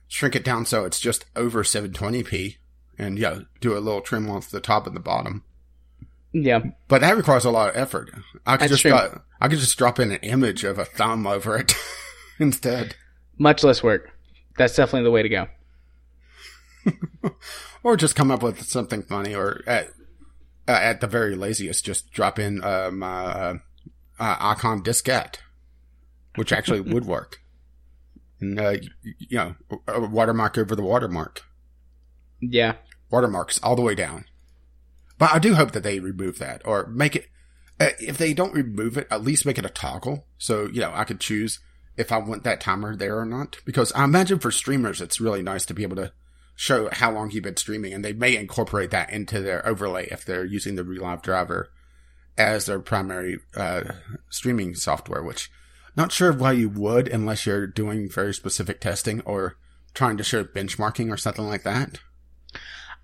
shrink 0.08 0.34
it 0.36 0.44
down 0.44 0.66
so 0.66 0.84
it's 0.84 1.00
just 1.00 1.24
over 1.36 1.62
720p, 1.62 2.56
and 2.98 3.18
yeah, 3.18 3.40
do 3.60 3.76
a 3.76 3.80
little 3.80 4.00
trim 4.00 4.28
off 4.28 4.50
the 4.50 4.60
top 4.60 4.86
and 4.86 4.94
the 4.96 5.00
bottom. 5.00 5.44
Yeah 6.32 6.60
But 6.88 7.00
that 7.00 7.16
requires 7.16 7.44
a 7.44 7.50
lot 7.50 7.70
of 7.70 7.76
effort. 7.76 8.10
I 8.46 8.56
could 8.56 8.70
That's 8.70 8.70
just 8.72 8.82
true. 8.82 8.90
got, 8.90 9.22
I 9.40 9.48
could 9.48 9.58
just 9.58 9.78
drop 9.78 9.98
in 9.98 10.12
an 10.12 10.18
image 10.22 10.64
of 10.64 10.78
a 10.78 10.84
thumb 10.84 11.26
over 11.26 11.56
it 11.56 11.74
instead, 12.38 12.96
much 13.38 13.62
less 13.64 13.82
work 13.82 14.10
that's 14.56 14.74
definitely 14.74 15.04
the 15.04 15.10
way 15.10 15.22
to 15.22 15.28
go 15.28 15.46
or 17.82 17.96
just 17.96 18.16
come 18.16 18.30
up 18.30 18.42
with 18.42 18.62
something 18.62 19.02
funny, 19.02 19.34
or 19.34 19.62
at 19.66 19.88
uh, 20.66 20.72
at 20.72 21.00
the 21.00 21.06
very 21.06 21.34
laziest, 21.34 21.84
just 21.84 22.10
drop 22.10 22.38
in 22.38 22.62
uh, 22.62 22.90
my 22.92 23.24
uh, 23.24 23.54
uh, 24.18 24.36
icon 24.40 24.82
diskette, 24.82 25.36
which 26.34 26.52
actually 26.52 26.80
would 26.80 27.04
work. 27.06 27.40
And, 28.40 28.60
uh, 28.60 28.76
you 29.02 29.36
know, 29.36 29.54
a 29.88 30.00
watermark 30.00 30.56
over 30.58 30.76
the 30.76 30.82
watermark. 30.82 31.42
yeah 32.40 32.74
Watermarks 33.10 33.58
all 33.62 33.74
the 33.74 33.82
way 33.82 33.94
down. 33.94 34.26
But 35.18 35.32
I 35.32 35.38
do 35.38 35.54
hope 35.54 35.72
that 35.72 35.82
they 35.82 36.00
remove 36.00 36.38
that 36.38 36.62
or 36.64 36.86
make 36.86 37.16
it, 37.16 37.26
uh, 37.80 37.90
if 38.00 38.16
they 38.16 38.32
don't 38.32 38.54
remove 38.54 38.96
it, 38.96 39.08
at 39.10 39.24
least 39.24 39.44
make 39.44 39.58
it 39.58 39.66
a 39.66 39.70
toggle. 39.70 40.26
So, 40.38 40.66
you 40.66 40.80
know, 40.80 40.92
I 40.94 41.04
could 41.04 41.20
choose 41.20 41.58
if 41.96 42.12
I 42.12 42.18
want 42.18 42.44
that 42.44 42.60
timer 42.60 42.94
there 42.94 43.18
or 43.18 43.26
not. 43.26 43.56
Because 43.64 43.92
I 43.92 44.04
imagine 44.04 44.38
for 44.38 44.52
streamers, 44.52 45.00
it's 45.00 45.20
really 45.20 45.42
nice 45.42 45.66
to 45.66 45.74
be 45.74 45.82
able 45.82 45.96
to 45.96 46.12
show 46.54 46.88
how 46.92 47.12
long 47.12 47.30
you've 47.30 47.44
been 47.44 47.56
streaming 47.56 47.92
and 47.92 48.04
they 48.04 48.12
may 48.12 48.36
incorporate 48.36 48.90
that 48.90 49.10
into 49.10 49.40
their 49.40 49.66
overlay 49.66 50.08
if 50.10 50.24
they're 50.24 50.44
using 50.44 50.76
the 50.76 50.84
Relive 50.84 51.22
driver 51.22 51.70
as 52.36 52.66
their 52.66 52.80
primary, 52.80 53.40
uh, 53.56 53.82
streaming 54.30 54.74
software, 54.74 55.22
which 55.22 55.50
not 55.96 56.12
sure 56.12 56.32
why 56.32 56.52
you 56.52 56.68
would 56.68 57.08
unless 57.08 57.44
you're 57.44 57.66
doing 57.66 58.08
very 58.08 58.32
specific 58.32 58.80
testing 58.80 59.20
or 59.22 59.56
trying 59.94 60.16
to 60.16 60.22
show 60.22 60.44
benchmarking 60.44 61.12
or 61.12 61.16
something 61.16 61.46
like 61.46 61.64
that. 61.64 61.98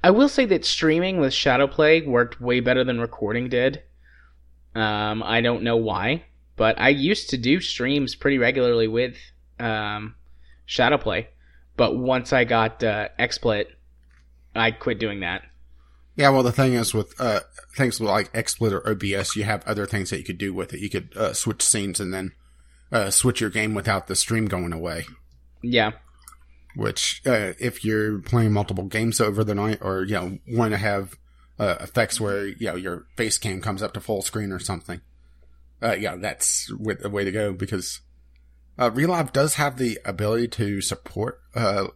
I 0.05 0.11
will 0.11 0.29
say 0.29 0.45
that 0.45 0.65
streaming 0.65 1.19
with 1.19 1.33
shadowplay 1.33 2.07
worked 2.07 2.41
way 2.41 2.61
better 2.61 2.85
than 2.85 3.01
recording 3.01 3.49
did 3.49 3.83
um 4.75 5.23
i 5.23 5.41
don't 5.41 5.63
know 5.63 5.77
why 5.77 6.23
but 6.57 6.79
i 6.79 6.89
used 6.91 7.31
to 7.31 7.37
do 7.37 7.61
streams 7.61 8.15
pretty 8.15 8.39
regularly 8.39 8.87
with 8.87 9.17
um 9.59 10.15
shadowplay 10.69 11.27
but 11.77 11.97
once 11.97 12.33
i 12.33 12.45
got 12.45 12.83
uh 12.85 13.09
xsplit 13.19 13.67
i 14.55 14.71
quit 14.71 14.99
doing 14.99 15.21
that 15.21 15.43
Yeah, 16.17 16.31
well, 16.31 16.45
the 16.45 16.53
thing 16.53 16.75
is 16.75 16.95
with 16.95 17.11
uh, 17.19 17.41
things 17.77 18.01
like 18.01 18.33
XSplit 18.33 18.71
or 18.71 18.89
OBS, 18.89 19.35
you 19.35 19.43
have 19.43 19.67
other 19.67 19.85
things 19.85 20.11
that 20.11 20.19
you 20.19 20.25
could 20.25 20.39
do 20.39 20.55
with 20.55 20.73
it. 20.73 20.79
You 20.79 20.89
could 20.89 21.09
uh, 21.17 21.33
switch 21.33 21.61
scenes 21.61 21.99
and 21.99 22.15
then 22.15 22.31
uh, 22.93 23.11
switch 23.11 23.41
your 23.41 23.51
game 23.51 23.75
without 23.75 24.07
the 24.07 24.15
stream 24.15 24.47
going 24.47 24.73
away. 24.73 25.07
yeah 25.61 25.91
Which, 26.77 27.23
uh, 27.25 27.53
if 27.61 27.85
you're 27.85 28.19
playing 28.19 28.53
multiple 28.53 28.85
games 28.85 29.21
over 29.21 29.45
the 29.45 29.55
night, 29.55 29.79
or 29.81 30.03
you 30.05 30.15
know, 30.15 30.39
want 30.49 30.73
to 30.73 30.79
have 30.79 31.17
uh, 31.59 31.77
effects 31.81 32.21
where 32.21 32.47
you 32.47 32.67
know 32.67 32.77
your 32.77 33.07
face 33.17 33.39
cam 33.39 33.61
comes 33.61 33.83
up 33.83 33.95
to 33.95 34.01
full 34.01 34.23
screen 34.23 34.51
or 34.51 34.59
something, 34.59 35.01
uh, 35.83 35.95
yeah, 35.95 36.17
that's 36.17 36.71
with 36.73 37.01
the 37.01 37.11
way 37.11 37.25
to 37.25 37.31
go 37.31 37.53
because 37.53 38.01
uh, 38.79 38.91
Relive 38.91 39.33
does 39.33 39.55
have 39.55 39.79
the 39.79 39.99
ability 40.05 40.49
to 40.49 40.81
support 40.81 41.41
uh, 41.55 41.89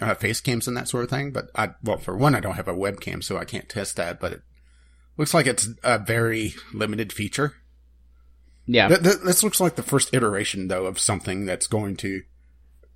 uh, 0.00 0.14
face 0.14 0.40
cams 0.40 0.68
and 0.68 0.76
that 0.76 0.88
sort 0.88 1.04
of 1.04 1.10
thing. 1.10 1.32
But 1.32 1.50
I, 1.54 1.70
well, 1.82 1.98
for 1.98 2.16
one, 2.16 2.34
I 2.34 2.40
don't 2.40 2.54
have 2.54 2.68
a 2.68 2.74
webcam, 2.74 3.22
so 3.22 3.36
I 3.36 3.44
can't 3.44 3.68
test 3.68 3.96
that. 3.96 4.20
But 4.20 4.32
it 4.32 4.42
looks 5.16 5.34
like 5.34 5.46
it's 5.46 5.68
a 5.82 5.98
very 5.98 6.54
limited 6.72 7.12
feature. 7.12 7.54
yeah 8.66 8.88
Th- 8.88 9.02
th- 9.02 9.18
this 9.24 9.42
looks 9.42 9.60
like 9.60 9.76
the 9.76 9.82
first 9.82 10.14
iteration, 10.14 10.68
though, 10.68 10.86
of 10.86 11.00
something 11.00 11.46
that's 11.46 11.66
going 11.66 11.96
to 11.96 12.22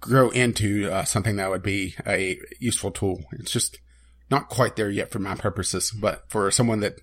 grow 0.04 0.30
into 0.30 0.90
uh, 0.90 1.04
something 1.04 1.36
that 1.36 1.50
would 1.50 1.62
be 1.62 1.94
a 2.06 2.38
useful 2.60 2.90
tool. 2.90 3.24
It's 3.32 3.50
just 3.50 3.78
not 4.30 4.48
quite 4.48 4.76
there 4.76 4.90
yet 4.90 5.10
for 5.10 5.18
my 5.18 5.34
purposes, 5.34 5.90
but 5.90 6.24
for 6.28 6.50
someone 6.50 6.80
that 6.80 7.00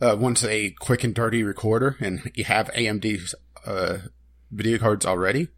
uh, 0.00 0.16
wants 0.18 0.44
a 0.44 0.70
quick 0.78 1.02
and 1.02 1.14
dirty 1.14 1.42
recorder, 1.42 1.96
and 2.00 2.30
you 2.34 2.44
have 2.44 2.70
AMD 2.74 3.34
uh, 3.66 3.98
video 4.50 4.78
cards 4.78 5.04
already, 5.04 5.48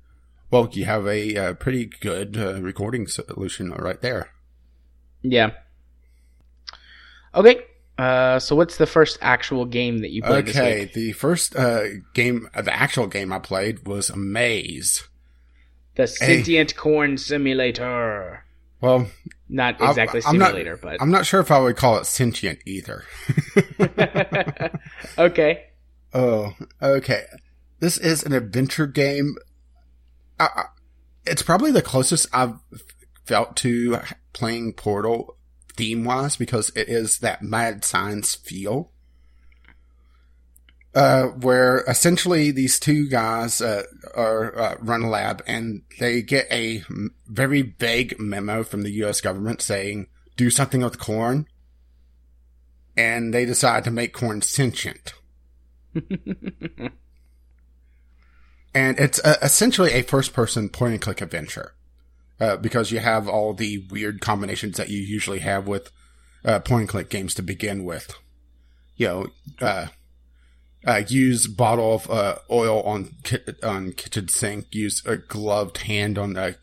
well, 0.50 0.68
you 0.72 0.86
have 0.86 1.06
a 1.06 1.36
uh, 1.36 1.54
pretty 1.54 1.86
good 1.86 2.36
uh, 2.36 2.60
recording 2.60 3.06
solution 3.06 3.70
right 3.72 4.00
there. 4.00 4.30
Yeah. 5.22 5.50
Okay. 7.34 7.60
Uh, 7.98 8.38
so 8.38 8.56
what's 8.56 8.78
the 8.78 8.86
first 8.86 9.18
actual 9.20 9.66
game 9.66 9.98
that 9.98 10.10
you 10.10 10.22
played 10.22 10.48
Okay, 10.48 10.90
the 10.94 11.12
first 11.12 11.54
uh, 11.54 11.82
game, 12.14 12.48
uh, 12.54 12.62
the 12.62 12.74
actual 12.74 13.06
game 13.06 13.30
I 13.30 13.38
played 13.38 13.86
was 13.86 14.10
Maize. 14.16 15.06
The 15.96 16.06
Sentient 16.06 16.76
Corn 16.76 17.18
Simulator. 17.18 18.44
Well, 18.80 19.10
Not 19.48 19.80
exactly 19.80 20.20
not- 20.20 20.30
simulator, 20.30 20.76
but 20.76 21.02
I'm 21.02 21.10
not 21.10 21.26
sure 21.26 21.40
if 21.40 21.50
I 21.50 21.58
would 21.58 21.76
call 21.76 21.98
it 21.98 22.06
sentient 22.06 22.60
either. 22.66 23.04
okay. 25.18 25.64
oh, 26.14 26.54
okay. 26.80 27.24
This 27.80 27.98
is 27.98 28.22
an 28.22 28.32
adventure 28.32 28.86
game. 28.86 29.36
I, 30.38 30.48
I, 30.54 30.64
it's 31.26 31.42
probably 31.42 31.72
the 31.72 31.82
closest 31.82 32.26
I've 32.32 32.54
felt 33.26 33.56
to 33.56 33.98
playing 34.32 34.72
Portal 34.74 35.36
theme 35.76 36.04
wise 36.04 36.36
because 36.36 36.70
it 36.74 36.88
is 36.88 37.18
that 37.18 37.42
mad 37.42 37.84
science 37.84 38.34
feel. 38.34 38.90
Uh, 40.92 41.26
where 41.26 41.84
essentially 41.86 42.50
these 42.50 42.80
two 42.80 43.08
guys 43.08 43.62
uh, 43.62 43.84
are 44.16 44.58
uh, 44.58 44.74
run 44.80 45.02
a 45.02 45.08
lab 45.08 45.40
and 45.46 45.82
they 46.00 46.20
get 46.20 46.48
a 46.50 46.78
m- 46.90 47.14
very 47.28 47.62
vague 47.62 48.18
memo 48.18 48.64
from 48.64 48.82
the 48.82 48.90
U.S. 48.94 49.20
government 49.20 49.62
saying 49.62 50.08
do 50.36 50.50
something 50.50 50.82
with 50.82 50.98
corn, 50.98 51.46
and 52.96 53.32
they 53.32 53.44
decide 53.44 53.84
to 53.84 53.90
make 53.90 54.12
corn 54.12 54.42
sentient. 54.42 55.12
and 58.74 58.98
it's 58.98 59.20
uh, 59.22 59.36
essentially 59.42 59.92
a 59.92 60.02
first-person 60.02 60.70
point-and-click 60.70 61.20
adventure 61.20 61.74
uh, 62.40 62.56
because 62.56 62.90
you 62.90 63.00
have 63.00 63.28
all 63.28 63.52
the 63.52 63.86
weird 63.90 64.20
combinations 64.20 64.76
that 64.78 64.88
you 64.88 64.98
usually 64.98 65.40
have 65.40 65.68
with 65.68 65.92
uh, 66.44 66.58
point-and-click 66.60 67.10
games 67.10 67.34
to 67.34 67.42
begin 67.42 67.84
with. 67.84 68.14
You 68.96 69.06
know, 69.60 69.86
uh, 70.86 71.02
use 71.08 71.46
bottle 71.46 71.94
of 71.94 72.10
uh, 72.10 72.36
oil 72.50 72.82
on 72.82 73.14
ki- 73.22 73.38
on 73.62 73.92
kitchen 73.92 74.28
sink. 74.28 74.74
Use 74.74 75.02
a 75.06 75.16
gloved 75.16 75.78
hand 75.78 76.18
on 76.18 76.36
a 76.36 76.54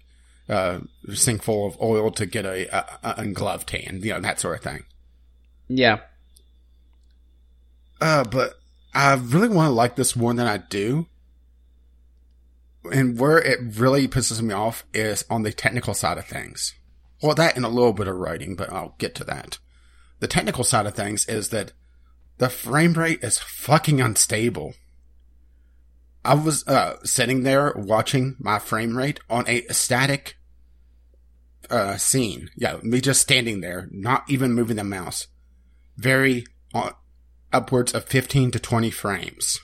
uh, 0.50 0.80
sink 1.14 1.44
full 1.44 1.68
of 1.68 1.80
oil 1.82 2.10
to 2.12 2.26
get 2.26 2.46
a, 2.46 2.68
a, 2.76 3.00
a 3.04 3.14
ungloved 3.22 3.70
hand. 3.70 4.04
You 4.04 4.14
know 4.14 4.22
that 4.22 4.40
sort 4.40 4.58
of 4.58 4.64
thing. 4.64 4.86
Yeah. 5.68 6.00
Uh, 8.00 8.24
but 8.24 8.54
I 8.94 9.14
really 9.16 9.50
want 9.50 9.68
to 9.68 9.74
like 9.74 9.96
this 9.96 10.16
more 10.16 10.34
than 10.34 10.48
I 10.48 10.58
do. 10.58 11.08
And 12.92 13.20
where 13.20 13.38
it 13.40 13.60
really 13.78 14.08
pisses 14.08 14.42
me 14.42 14.54
off 14.54 14.86
is 14.94 15.26
on 15.30 15.42
the 15.44 15.52
technical 15.52 15.94
side 15.94 16.18
of 16.18 16.26
things. 16.26 16.74
Well, 17.22 17.36
that 17.36 17.56
and 17.58 17.66
a 17.66 17.70
little 17.70 17.92
bit 17.94 18.08
of 18.08 18.16
writing, 18.16 18.56
but 18.56 18.72
I'll 18.72 18.96
get 18.98 19.14
to 19.16 19.24
that. 19.26 19.58
the 20.20 20.28
technical 20.28 20.64
side 20.64 20.86
of 20.86 20.96
things 20.96 21.26
is 21.28 21.50
that 21.50 21.74
the 22.38 22.50
frame 22.50 22.94
rate 22.94 23.24
is 23.24 23.40
fucking 23.40 24.02
unstable. 24.02 24.74
I 26.24 26.34
was 26.34 26.68
uh, 26.68 26.98
sitting 27.04 27.44
there 27.44 27.74
watching 27.76 28.36
my 28.40 28.60
frame 28.60 28.98
rate 28.98 29.20
on 29.30 29.46
a 29.48 29.62
static 29.74 30.38
uh, 31.70 31.98
scene. 31.98 32.50
Yeah, 32.56 32.78
me 32.84 33.02
just 33.02 33.22
standing 33.22 33.62
there, 33.62 33.88
not 33.92 34.30
even 34.30 34.54
moving 34.54 34.76
the 34.76 34.84
mouse. 34.84 35.28
Very 35.96 36.46
uh, 36.74 36.92
upwards 37.52 37.94
of 37.94 38.06
15 38.06 38.52
to 38.52 38.60
20 38.60 38.92
frames 38.92 39.60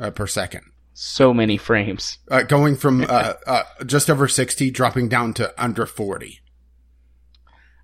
uh, 0.00 0.10
per 0.10 0.26
second. 0.26 0.62
So 0.94 1.34
many 1.34 1.56
frames. 1.56 2.18
Uh, 2.30 2.42
going 2.42 2.76
from 2.76 3.02
uh, 3.08 3.34
uh, 3.46 3.62
just 3.84 4.08
over 4.08 4.28
60, 4.28 4.70
dropping 4.70 5.08
down 5.08 5.34
to 5.34 5.52
under 5.62 5.86
40. 5.86 6.40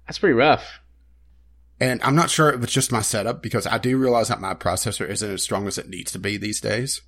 That's 0.07 0.19
pretty 0.19 0.35
rough. 0.35 0.81
And 1.81 2.03
I'm 2.03 2.15
not 2.15 2.29
sure 2.29 2.53
if 2.53 2.63
it's 2.63 2.73
just 2.73 2.93
my 2.93 3.01
setup 3.01 3.43
because 3.43 3.67
I 3.67 3.79
do 3.79 3.97
realize 3.97 4.29
that 4.29 4.41
my 4.41 4.53
processor 4.53 5.09
isn't 5.09 5.31
as 5.31 5.43
strong 5.43 5.67
as 5.67 5.79
it 5.79 5.89
needs 5.89 6.13
to 6.13 6.19
be 6.19 6.37
these 6.37 6.61
days. 6.61 7.01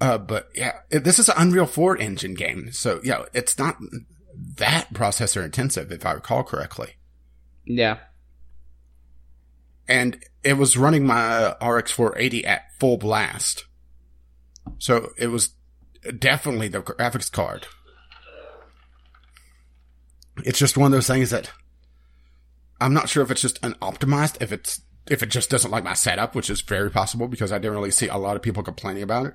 Uh, 0.00 0.18
but 0.18 0.50
yeah, 0.54 0.80
it, 0.90 1.04
this 1.04 1.20
is 1.20 1.28
an 1.28 1.36
Unreal 1.38 1.66
4 1.66 1.96
engine 1.98 2.34
game. 2.34 2.72
So 2.72 3.00
yeah, 3.04 3.26
it's 3.32 3.56
not 3.56 3.76
that 4.56 4.92
processor 4.92 5.44
intensive, 5.44 5.92
if 5.92 6.04
I 6.04 6.12
recall 6.12 6.42
correctly. 6.42 6.94
Yeah. 7.64 7.98
And 9.86 10.24
it 10.42 10.54
was 10.54 10.76
running 10.76 11.06
my 11.06 11.54
RX 11.64 11.92
480 11.92 12.44
at 12.44 12.72
full 12.80 12.96
blast. 12.96 13.66
So 14.78 15.12
it 15.16 15.28
was 15.28 15.50
definitely 16.18 16.68
the 16.68 16.82
graphics 16.82 17.30
card. 17.30 17.68
It's 20.44 20.58
just 20.58 20.76
one 20.76 20.86
of 20.86 20.92
those 20.92 21.06
things 21.06 21.30
that 21.30 21.52
I'm 22.80 22.94
not 22.94 23.08
sure 23.08 23.22
if 23.22 23.30
it's 23.30 23.42
just 23.42 23.60
unoptimized, 23.62 24.42
if 24.42 24.52
it's 24.52 24.80
if 25.06 25.22
it 25.22 25.28
just 25.28 25.50
doesn't 25.50 25.70
like 25.70 25.84
my 25.84 25.94
setup, 25.94 26.34
which 26.34 26.48
is 26.48 26.60
very 26.62 26.90
possible 26.90 27.28
because 27.28 27.52
I 27.52 27.58
didn't 27.58 27.76
really 27.76 27.90
see 27.90 28.08
a 28.08 28.16
lot 28.16 28.36
of 28.36 28.42
people 28.42 28.62
complaining 28.62 29.02
about 29.02 29.26
it, 29.26 29.34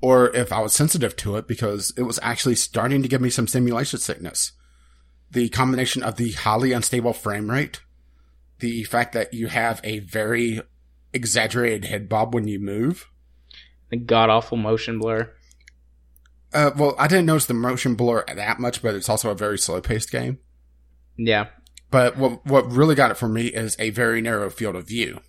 or 0.00 0.34
if 0.34 0.52
I 0.52 0.60
was 0.60 0.72
sensitive 0.72 1.16
to 1.16 1.36
it 1.36 1.46
because 1.46 1.92
it 1.96 2.02
was 2.02 2.18
actually 2.22 2.56
starting 2.56 3.02
to 3.02 3.08
give 3.08 3.20
me 3.20 3.30
some 3.30 3.46
simulation 3.46 3.98
sickness. 3.98 4.52
The 5.30 5.48
combination 5.48 6.02
of 6.02 6.16
the 6.16 6.32
highly 6.32 6.72
unstable 6.72 7.12
frame 7.12 7.50
rate, 7.50 7.80
the 8.58 8.84
fact 8.84 9.12
that 9.14 9.32
you 9.34 9.48
have 9.48 9.80
a 9.84 10.00
very 10.00 10.60
exaggerated 11.12 11.84
head 11.84 12.08
bob 12.08 12.34
when 12.34 12.48
you 12.48 12.58
move, 12.58 13.08
The 13.90 13.96
god 13.96 14.30
awful 14.30 14.58
motion 14.58 14.98
blur. 14.98 15.32
Uh, 16.52 16.70
well, 16.76 16.94
I 16.98 17.08
didn't 17.08 17.26
notice 17.26 17.46
the 17.46 17.54
motion 17.54 17.94
blur 17.94 18.24
that 18.32 18.60
much, 18.60 18.80
but 18.82 18.94
it's 18.94 19.08
also 19.08 19.30
a 19.30 19.34
very 19.34 19.58
slow 19.58 19.80
paced 19.80 20.12
game. 20.12 20.38
Yeah. 21.16 21.46
But 21.94 22.16
what 22.16 22.44
what 22.44 22.72
really 22.72 22.96
got 22.96 23.12
it 23.12 23.16
for 23.16 23.28
me 23.28 23.46
is 23.46 23.76
a 23.78 23.90
very 23.90 24.20
narrow 24.20 24.50
field 24.50 24.74
of 24.74 24.88
view. 24.88 25.20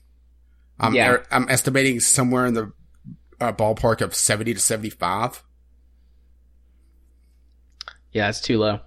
I'm 0.80 0.96
Yeah. 0.96 1.18
I'm 1.30 1.48
estimating 1.48 2.00
somewhere 2.00 2.48
in 2.48 2.56
the 2.56 2.74
uh, 3.40 3.54
ballpark 3.54 4.02
of 4.02 4.16
seventy 4.16 4.52
to 4.52 4.60
seventy 4.60 4.90
five. 4.90 5.44
Yeah, 8.12 8.30
it's 8.30 8.42
too 8.42 8.58
low. 8.58 8.80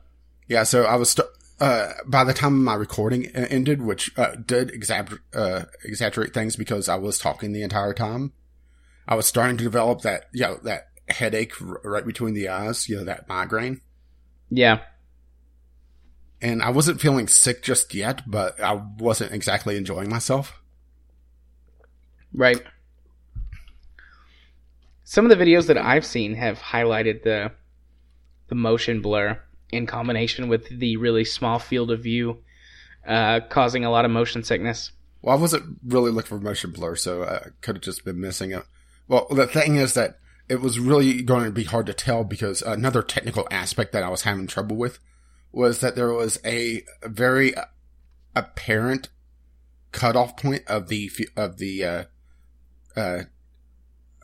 Yeah, 0.48 0.64
so 0.64 0.86
I 0.86 0.96
was 0.96 1.10
st- 1.10 1.28
uh 1.60 1.92
by 2.04 2.24
the 2.24 2.34
time 2.34 2.64
my 2.64 2.74
recording 2.74 3.26
ended, 3.26 3.80
which 3.80 4.10
uh, 4.18 4.34
did 4.44 4.70
exagger- 4.70 5.20
uh, 5.32 5.66
exaggerate 5.84 6.34
things 6.34 6.56
because 6.56 6.88
I 6.88 6.96
was 6.96 7.16
talking 7.16 7.52
the 7.52 7.62
entire 7.62 7.94
time. 7.94 8.32
I 9.06 9.14
was 9.14 9.26
starting 9.26 9.56
to 9.56 9.62
develop 9.62 10.00
that 10.00 10.24
you 10.32 10.42
know 10.42 10.58
that 10.64 10.88
headache 11.08 11.52
r- 11.62 11.80
right 11.84 12.04
between 12.04 12.34
the 12.34 12.48
eyes, 12.48 12.88
you 12.88 12.96
know 12.96 13.04
that 13.04 13.28
migraine. 13.28 13.82
Yeah. 14.50 14.80
And 16.40 16.62
I 16.62 16.70
wasn't 16.70 17.00
feeling 17.00 17.26
sick 17.28 17.62
just 17.62 17.94
yet, 17.94 18.22
but 18.26 18.60
I 18.62 18.74
wasn't 18.98 19.32
exactly 19.32 19.76
enjoying 19.76 20.08
myself. 20.08 20.60
Right. 22.32 22.62
Some 25.04 25.24
of 25.24 25.36
the 25.36 25.42
videos 25.42 25.66
that 25.66 25.78
I've 25.78 26.04
seen 26.04 26.34
have 26.34 26.58
highlighted 26.58 27.22
the 27.22 27.52
the 28.48 28.54
motion 28.54 29.02
blur 29.02 29.38
in 29.70 29.86
combination 29.86 30.48
with 30.48 30.68
the 30.68 30.96
really 30.96 31.24
small 31.24 31.58
field 31.58 31.90
of 31.90 32.02
view, 32.02 32.38
uh, 33.06 33.40
causing 33.48 33.84
a 33.84 33.90
lot 33.90 34.04
of 34.04 34.10
motion 34.10 34.42
sickness. 34.42 34.92
Well, 35.20 35.36
I 35.36 35.40
wasn't 35.40 35.78
really 35.84 36.10
looking 36.10 36.28
for 36.28 36.40
motion 36.40 36.70
blur, 36.70 36.96
so 36.96 37.24
I 37.24 37.48
could 37.60 37.76
have 37.76 37.82
just 37.82 38.04
been 38.04 38.20
missing 38.20 38.52
it. 38.52 38.64
Well, 39.06 39.26
the 39.30 39.46
thing 39.46 39.76
is 39.76 39.94
that 39.94 40.18
it 40.48 40.60
was 40.60 40.78
really 40.78 41.22
going 41.22 41.44
to 41.44 41.50
be 41.50 41.64
hard 41.64 41.86
to 41.86 41.94
tell 41.94 42.24
because 42.24 42.62
another 42.62 43.02
technical 43.02 43.46
aspect 43.50 43.92
that 43.92 44.02
I 44.02 44.08
was 44.08 44.22
having 44.22 44.46
trouble 44.46 44.76
with 44.76 44.98
was 45.52 45.80
that 45.80 45.96
there 45.96 46.12
was 46.12 46.38
a 46.44 46.82
very 47.02 47.54
apparent 48.34 49.08
cutoff 49.92 50.36
point 50.36 50.62
of 50.66 50.88
the 50.88 51.10
of 51.36 51.58
the 51.58 51.84
uh, 51.84 52.04
uh, 52.96 53.22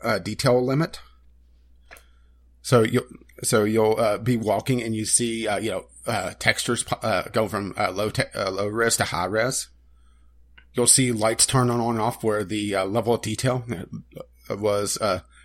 uh, 0.03 0.19
detail 0.19 0.63
limit. 0.63 0.99
So 2.61 2.83
you 2.83 3.05
so 3.43 3.63
you'll 3.63 3.99
uh, 3.99 4.17
be 4.17 4.37
walking 4.37 4.81
and 4.81 4.95
you 4.95 5.05
see 5.05 5.47
uh, 5.47 5.57
you 5.57 5.71
know 5.71 5.85
uh, 6.07 6.33
textures 6.39 6.83
go 7.31 7.47
from 7.47 7.73
low 7.77 8.09
te- 8.09 8.23
low 8.35 8.67
res 8.67 8.97
to 8.97 9.05
high 9.05 9.25
res. 9.25 9.69
You'll 10.73 10.87
see 10.87 11.11
lights 11.11 11.45
turn 11.45 11.69
on 11.69 11.79
and 11.79 12.01
off 12.01 12.23
where 12.23 12.43
the 12.43 12.75
level 12.75 13.13
of 13.13 13.21
detail 13.21 13.63
was 14.49 14.97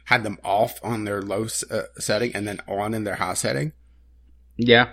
had 0.05 0.25
them 0.25 0.39
off 0.43 0.81
on 0.83 1.05
their 1.05 1.23
low 1.23 1.47
setting 1.47 2.35
and 2.35 2.49
then 2.49 2.61
on 2.67 2.95
in 2.95 3.05
their 3.05 3.15
high 3.15 3.35
setting 3.35 3.73
Yeah. 4.57 4.91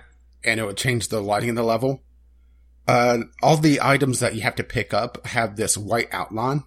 And 0.48 0.60
it 0.60 0.66
would 0.66 0.78
change 0.78 1.10
the 1.10 1.22
lighting 1.22 1.52
of 1.52 1.56
the 1.58 1.64
level. 1.64 2.02
Uh, 2.88 3.20
all 3.44 3.58
the 3.58 3.82
items 3.82 4.22
that 4.22 4.34
you 4.34 4.42
have 4.42 4.56
to 4.56 4.64
pick 4.64 4.94
up 4.94 5.26
have 5.28 5.56
this 5.56 5.78
white 5.78 6.08
outline. 6.12 6.64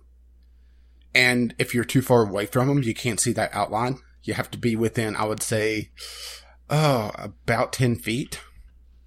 And 1.14 1.54
if 1.58 1.74
you're 1.74 1.82
too 1.82 2.02
far 2.02 2.22
away 2.22 2.46
from 2.46 2.68
them, 2.68 2.82
you 2.82 2.94
can't 2.94 3.18
see 3.18 3.32
that 3.32 3.54
outline. 3.54 3.98
You 4.22 4.34
have 4.34 4.50
to 4.50 4.58
be 4.58 4.76
within, 4.76 5.16
I 5.16 5.24
would 5.24 5.42
say, 5.42 5.90
oh, 6.68 7.10
about 7.16 7.72
10 7.72 7.96
feet. 7.96 8.38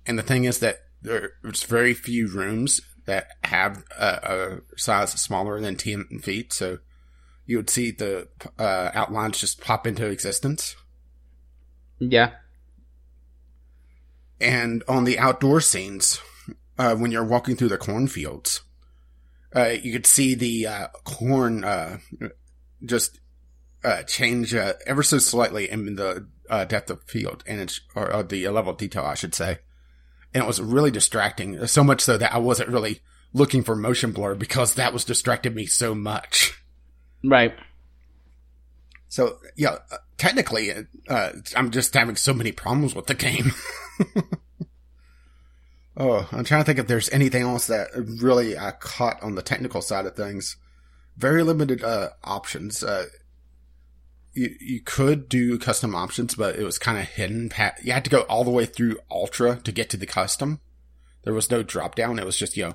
And 0.08 0.18
the 0.18 0.24
thing 0.24 0.46
is 0.46 0.60
that 0.60 0.80
there's 1.02 1.64
very 1.64 1.94
few 1.94 2.28
rooms 2.28 2.82
that 3.06 3.28
have 3.44 3.84
a, 3.98 4.62
a 4.74 4.78
size 4.78 5.12
smaller 5.12 5.62
than 5.62 5.76
10 5.76 6.20
feet. 6.24 6.52
So 6.52 6.80
you 7.46 7.58
would 7.58 7.70
see 7.70 7.92
the 7.92 8.28
uh, 8.58 8.90
outlines 8.94 9.40
just 9.40 9.62
pop 9.62 9.86
into 9.86 10.08
existence. 10.08 10.76
Yeah. 12.00 12.32
And 14.44 14.84
on 14.88 15.06
the 15.06 15.18
outdoor 15.18 15.62
scenes, 15.62 16.22
uh, 16.78 16.96
when 16.96 17.12
you're 17.12 17.24
walking 17.24 17.56
through 17.56 17.70
the 17.70 17.78
cornfields, 17.78 18.62
uh, 19.56 19.70
you 19.82 19.92
could 19.92 20.06
see 20.06 20.36
the 20.36 20.68
uh, 20.68 20.88
corn 21.06 21.64
uh, 21.64 22.00
just 22.84 23.20
uh, 23.84 24.04
change 24.04 24.54
uh, 24.54 24.74
ever 24.86 25.04
so 25.04 25.18
slightly 25.18 25.70
in 25.70 25.96
the 25.96 26.28
uh, 26.50 26.66
depth 26.66 26.90
of 26.90 27.04
field 27.04 27.44
and 27.48 27.62
it's 27.62 27.82
or, 27.96 28.14
or 28.14 28.24
the 28.24 28.48
level 28.50 28.72
of 28.72 28.78
detail, 28.78 29.06
I 29.06 29.16
should 29.16 29.36
say. 29.36 29.60
And 30.34 30.44
it 30.44 30.48
was 30.48 30.62
really 30.62 30.92
distracting, 30.92 31.66
so 31.68 31.84
much 31.84 32.02
so 32.02 32.18
that 32.18 32.34
I 32.34 32.40
wasn't 32.40 32.70
really 32.70 33.02
looking 33.34 33.64
for 33.64 33.76
motion 33.76 34.12
blur 34.12 34.36
because 34.36 34.76
that 34.76 34.94
was 34.94 35.06
distracting 35.06 35.54
me 35.54 35.68
so 35.68 35.94
much. 35.94 36.60
Right. 37.24 37.54
So 39.08 39.38
yeah, 39.56 39.78
technically, 40.18 40.72
uh, 41.08 41.32
I'm 41.56 41.70
just 41.70 41.94
having 41.94 42.16
so 42.16 42.34
many 42.34 42.52
problems 42.52 42.96
with 42.96 43.06
the 43.06 43.14
game. 43.14 43.52
oh, 45.98 46.28
I'm 46.32 46.44
trying 46.44 46.62
to 46.62 46.66
think 46.66 46.80
if 46.80 46.88
there's 46.88 47.10
anything 47.10 47.44
else 47.44 47.68
that 47.68 47.90
really 47.96 48.58
I 48.58 48.72
caught 48.72 49.22
on 49.22 49.36
the 49.36 49.42
technical 49.42 49.82
side 49.82 50.06
of 50.06 50.16
things. 50.16 50.58
Very 51.18 51.44
limited 51.44 51.84
uh, 51.84 52.10
options. 52.24 52.84
Uh, 52.84 53.06
you 54.34 54.56
you 54.60 54.82
could 54.82 55.30
do 55.30 55.60
custom 55.60 55.96
options, 55.96 56.36
but 56.36 56.56
it 56.56 56.64
was 56.64 56.80
kind 56.80 56.98
of 56.98 57.06
hidden. 57.06 57.52
You 57.84 57.94
had 57.94 58.04
to 58.04 58.10
go 58.10 58.22
all 58.22 58.44
the 58.44 58.52
way 58.52 58.66
through 58.66 58.98
Ultra 59.12 59.58
to 59.64 59.72
get 59.72 59.90
to 59.92 59.98
the 59.98 60.08
custom. 60.08 60.60
There 61.24 61.34
was 61.34 61.52
no 61.52 61.64
drop 61.64 61.96
down. 61.96 62.20
It 62.20 62.26
was 62.26 62.38
just 62.38 62.58
you 62.58 62.64
know 62.64 62.74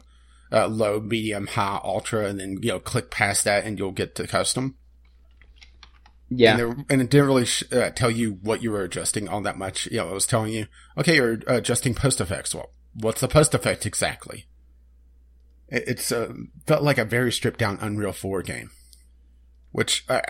uh, 0.52 0.68
low, 0.68 1.00
medium, 1.00 1.48
high, 1.48 1.80
Ultra, 1.82 2.26
and 2.26 2.40
then 2.40 2.58
you 2.62 2.70
know 2.70 2.80
click 2.80 3.10
past 3.10 3.44
that 3.44 3.64
and 3.64 3.78
you'll 3.78 3.92
get 3.92 4.14
to 4.16 4.26
custom. 4.26 4.76
Yeah. 6.30 6.50
And, 6.52 6.58
there, 6.58 6.84
and 6.90 7.02
it 7.02 7.10
didn't 7.10 7.26
really 7.26 7.44
sh- 7.46 7.64
uh, 7.72 7.90
tell 7.90 8.10
you 8.10 8.38
what 8.42 8.62
you 8.62 8.70
were 8.70 8.82
adjusting 8.82 9.28
all 9.28 9.40
that 9.42 9.56
much. 9.56 9.86
You 9.86 9.98
know, 9.98 10.10
it 10.10 10.14
was 10.14 10.26
telling 10.26 10.52
you, 10.52 10.66
okay, 10.96 11.16
you're 11.16 11.40
adjusting 11.46 11.94
post 11.94 12.20
effects. 12.20 12.54
Well, 12.54 12.70
what's 12.94 13.20
the 13.20 13.28
post 13.28 13.54
effect 13.54 13.86
exactly? 13.86 14.46
It, 15.68 15.84
it's 15.86 16.12
uh, 16.12 16.32
felt 16.66 16.82
like 16.82 16.98
a 16.98 17.04
very 17.04 17.32
stripped 17.32 17.58
down 17.58 17.78
Unreal 17.80 18.12
4 18.12 18.42
game. 18.42 18.70
Which, 19.72 20.04
uh, 20.08 20.20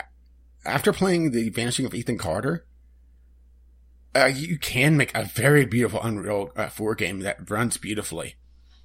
after 0.64 0.92
playing 0.92 1.30
The 1.30 1.48
Vanishing 1.50 1.87
of 1.87 1.94
Ethan 1.94 2.18
Carter, 2.18 2.66
uh, 4.14 4.26
you 4.26 4.58
can 4.58 4.96
make 4.96 5.16
a 5.16 5.24
very 5.24 5.64
beautiful 5.64 6.02
Unreal 6.02 6.50
uh, 6.56 6.68
4 6.68 6.94
game 6.94 7.20
that 7.20 7.50
runs 7.50 7.76
beautifully. 7.76 8.37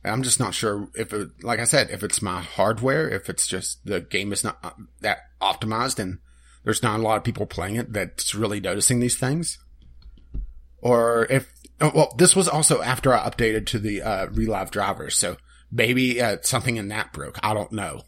I'm 0.05 0.23
just 0.23 0.39
not 0.39 0.53
sure 0.53 0.89
if 0.95 1.13
it, 1.13 1.29
like 1.43 1.59
I 1.59 1.63
said, 1.63 1.89
if 1.89 2.03
it's 2.03 2.21
my 2.21 2.41
hardware, 2.41 3.09
if 3.09 3.29
it's 3.29 3.47
just 3.47 3.85
the 3.85 4.01
game 4.01 4.33
is 4.33 4.43
not 4.43 4.57
uh, 4.63 4.71
that 4.99 5.19
optimized 5.41 5.97
and 5.97 6.19
there's 6.63 6.83
not 6.83 6.99
a 6.99 7.03
lot 7.03 7.17
of 7.17 7.23
people 7.23 7.45
playing 7.45 7.75
it 7.75 7.93
that's 7.93 8.35
really 8.35 8.59
noticing 8.59 8.99
these 8.99 9.17
things. 9.17 9.59
Or 10.79 11.27
if, 11.29 11.51
oh, 11.81 11.91
well, 11.93 12.15
this 12.17 12.35
was 12.35 12.47
also 12.47 12.81
after 12.81 13.13
I 13.13 13.29
updated 13.29 13.65
to 13.67 13.79
the, 13.79 14.01
uh, 14.01 14.27
relive 14.27 14.71
drivers. 14.71 15.17
So 15.17 15.37
maybe 15.71 16.21
uh, 16.21 16.37
something 16.41 16.77
in 16.77 16.89
that 16.89 17.13
broke. 17.13 17.39
I 17.41 17.53
don't 17.53 17.71
know. 17.71 18.01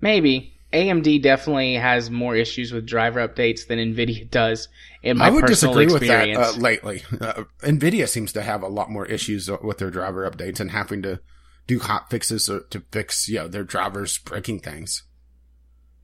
Maybe 0.00 0.54
AMD 0.72 1.22
definitely 1.22 1.74
has 1.74 2.10
more 2.10 2.36
issues 2.36 2.72
with 2.72 2.86
driver 2.86 3.26
updates 3.26 3.66
than 3.66 3.78
Nvidia 3.78 4.30
does. 4.30 4.68
In 5.02 5.18
my 5.18 5.26
I 5.26 5.30
would 5.30 5.42
personal 5.42 5.74
disagree 5.74 5.92
with 5.92 6.08
that 6.08 6.36
uh, 6.36 6.52
lately. 6.58 7.02
Uh, 7.20 7.44
Nvidia 7.62 8.08
seems 8.08 8.32
to 8.32 8.42
have 8.42 8.62
a 8.62 8.68
lot 8.68 8.90
more 8.90 9.06
issues 9.06 9.50
with 9.62 9.78
their 9.78 9.90
driver 9.90 10.30
updates 10.30 10.60
and 10.60 10.70
having 10.70 11.02
to 11.02 11.20
do 11.66 11.78
hot 11.78 12.10
fixes 12.10 12.46
to 12.46 12.82
fix 12.90 13.28
you 13.28 13.36
know 13.36 13.48
their 13.48 13.64
drivers 13.64 14.18
breaking 14.18 14.60
things. 14.60 15.04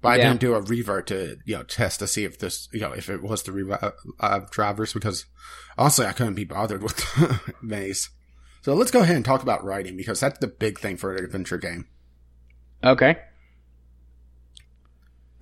But 0.07 0.13
I 0.13 0.17
Yeah. 0.17 0.29
didn't 0.29 0.41
do 0.41 0.55
a 0.55 0.61
revert 0.61 1.07
to 1.09 1.37
you 1.45 1.57
know 1.57 1.63
test 1.65 1.99
to 2.01 2.07
see 2.07 2.25
if 2.25 2.39
this 2.39 2.69
you 2.73 2.81
know 2.81 2.93
if 2.93 3.09
it 3.11 3.23
was 3.23 3.43
the 3.43 3.53
revi- 3.53 3.93
uh, 4.21 4.41
drivers 4.51 4.93
because 4.93 5.27
honestly 5.77 6.07
I 6.07 6.13
couldn't 6.13 6.35
be 6.35 6.45
bothered 6.45 6.83
with 6.83 7.05
Maize. 7.63 8.11
So 8.63 8.75
let's 8.75 8.91
go 8.91 9.01
ahead 9.01 9.17
and 9.17 9.25
talk 9.25 9.43
about 9.43 9.65
writing 9.65 9.97
because 9.97 10.21
that's 10.21 10.39
the 10.41 10.47
big 10.49 10.79
thing 10.81 10.97
for 10.97 11.15
an 11.15 11.25
adventure 11.25 11.59
game. 11.59 11.87
okay. 12.83 13.17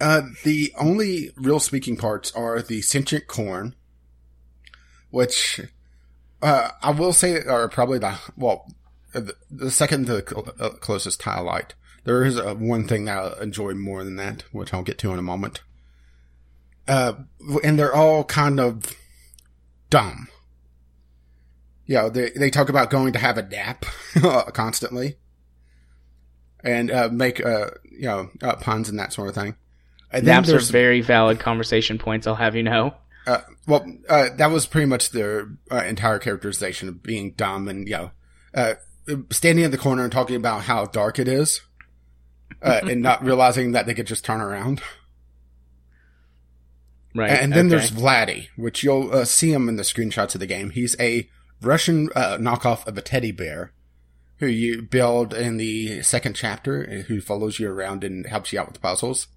Uh, 0.01 0.23
the 0.45 0.73
only 0.79 1.31
real 1.37 1.61
speaking 1.61 1.97
parts 1.97 2.33
are 2.35 2.61
the 2.61 2.83
sentient 2.83 3.27
corn, 3.29 3.75
which 5.11 5.61
uh, 6.43 6.71
I 6.83 6.91
will 6.91 7.13
say 7.13 7.41
are 7.45 7.69
probably 7.69 7.99
the 7.99 8.19
well, 8.37 8.67
the, 9.13 9.35
the 9.51 9.71
second 9.71 10.07
to 10.07 10.15
the 10.17 10.55
uh, 10.61 10.71
closest 10.71 11.23
highlight. 11.23 11.75
There 12.05 12.25
is 12.25 12.39
uh, 12.39 12.55
one 12.55 12.87
thing 12.87 13.07
that 13.07 13.19
I 13.39 13.43
enjoy 13.43 13.75
more 13.75 14.05
than 14.05 14.17
that, 14.17 14.45
which 14.53 14.73
I'll 14.73 14.83
get 14.83 14.99
to 14.99 15.13
in 15.13 15.19
a 15.19 15.23
moment. 15.23 15.63
Uh, 16.87 17.15
and 17.63 17.79
they're 17.79 17.95
all 17.95 18.25
kind 18.25 18.61
of 18.61 18.95
dumb. 19.91 20.29
Yeah, 21.87 22.09
they 22.09 22.31
they 22.31 22.51
talk 22.51 22.69
about 22.69 22.91
going 22.91 23.13
to 23.15 23.19
have 23.19 23.39
a 23.39 23.43
nap 23.43 23.85
constantly, 24.53 25.17
and 26.63 26.91
uh, 26.91 27.09
make 27.11 27.45
uh, 27.45 27.71
you 27.91 28.07
know 28.07 28.31
uh, 28.43 28.57
puns 28.57 28.89
and 28.89 28.99
that 28.99 29.13
sort 29.13 29.29
of 29.29 29.35
thing. 29.35 29.57
And 30.11 30.27
Naps 30.27 30.51
are 30.51 30.61
very 30.61 31.01
valid 31.01 31.41
conversation 31.41 31.99
points. 31.99 32.27
I'll 32.27 32.37
have 32.37 32.55
you 32.55 32.63
know. 32.63 32.95
uh, 33.27 33.41
well, 33.67 33.85
uh, 34.09 34.29
that 34.37 34.51
was 34.51 34.67
pretty 34.67 34.87
much 34.87 35.11
their 35.11 35.49
uh, 35.71 35.83
entire 35.85 36.19
characterization 36.19 36.89
of 36.89 37.03
being 37.03 37.33
dumb 37.33 37.67
and, 37.67 37.89
you 37.89 37.95
know, 37.95 38.11
uh, 38.55 38.75
standing 39.31 39.65
in 39.65 39.71
the 39.73 39.79
corner 39.79 40.05
and 40.05 40.13
talking 40.13 40.37
about 40.37 40.63
how 40.63 40.87
dark 40.87 41.19
it 41.19 41.27
is, 41.27 41.63
uh, 42.63 42.81
and 42.83 43.03
not 43.03 43.25
realizing 43.25 43.73
that 43.73 43.87
they 43.87 43.95
could 43.95 44.07
just 44.07 44.25
turn 44.25 44.41
around. 44.41 44.83
Right. 47.15 47.31
And 47.31 47.53
then 47.53 47.67
okay. 47.67 47.77
there's 47.77 47.91
Vladdy, 47.91 48.49
which 48.57 48.83
you'll 48.83 49.13
uh, 49.13 49.25
see 49.25 49.53
him 49.53 49.69
in 49.69 49.77
the 49.77 49.85
screenshots 49.85 50.35
of 50.35 50.41
the 50.41 50.47
game. 50.47 50.71
He's 50.71 50.99
a 50.99 51.29
Russian 51.61 52.09
uh, 52.15 52.39
knockoff 52.39 52.87
of 52.87 52.99
a 52.99 53.03
teddy 53.03 53.31
bear 53.31 53.73
who 54.39 54.47
you 54.47 54.83
build 54.83 55.33
in 55.33 55.57
the 55.57 56.03
second 56.03 56.35
chapter, 56.35 56.89
uh, 56.91 57.03
who 57.05 57.21
follows 57.21 57.61
you 57.61 57.71
around 57.71 58.03
and 58.03 58.27
helps 58.27 58.53
you 58.53 58.61
out 58.61 58.69
with 58.69 58.83
puzzles. 58.83 59.29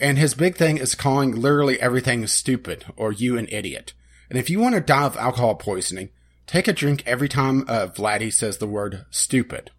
And 0.00 0.18
his 0.18 0.34
big 0.34 0.56
thing 0.56 0.78
is 0.78 0.94
calling 0.94 1.32
literally 1.32 1.80
everything 1.80 2.26
stupid 2.26 2.86
or 2.96 3.12
you 3.12 3.36
an 3.38 3.48
idiot. 3.50 3.92
And 4.28 4.38
if 4.38 4.50
you 4.50 4.58
want 4.58 4.74
to 4.74 4.80
die 4.80 5.04
of 5.04 5.16
alcohol 5.16 5.54
poisoning, 5.54 6.10
take 6.46 6.68
a 6.68 6.72
drink 6.72 7.02
every 7.06 7.28
time 7.28 7.64
uh, 7.68 7.88
Vladdy 7.88 8.32
says 8.32 8.58
the 8.58 8.66
word 8.66 9.04
stupid. 9.10 9.70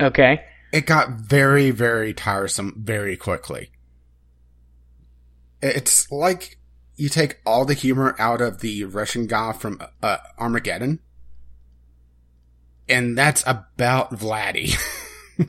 okay. 0.00 0.44
it 0.72 0.86
got 0.86 1.10
very, 1.10 1.70
very 1.70 2.12
tiresome 2.14 2.74
very 2.78 3.16
quickly. 3.16 3.70
It's 5.62 6.10
like 6.10 6.58
you 6.96 7.08
take 7.08 7.40
all 7.44 7.64
the 7.64 7.74
humor 7.74 8.14
out 8.18 8.40
of 8.40 8.60
the 8.60 8.84
Russian 8.84 9.26
guy 9.26 9.52
from 9.52 9.80
uh, 10.02 10.16
Armageddon, 10.38 11.00
and 12.88 13.16
that's 13.16 13.42
about 13.46 14.12
Vladdy. 14.12 14.74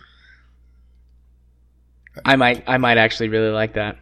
I 2.25 2.35
might 2.35 2.63
I 2.67 2.77
might 2.77 2.97
actually 2.97 3.29
really 3.29 3.51
like 3.51 3.75
that. 3.75 3.97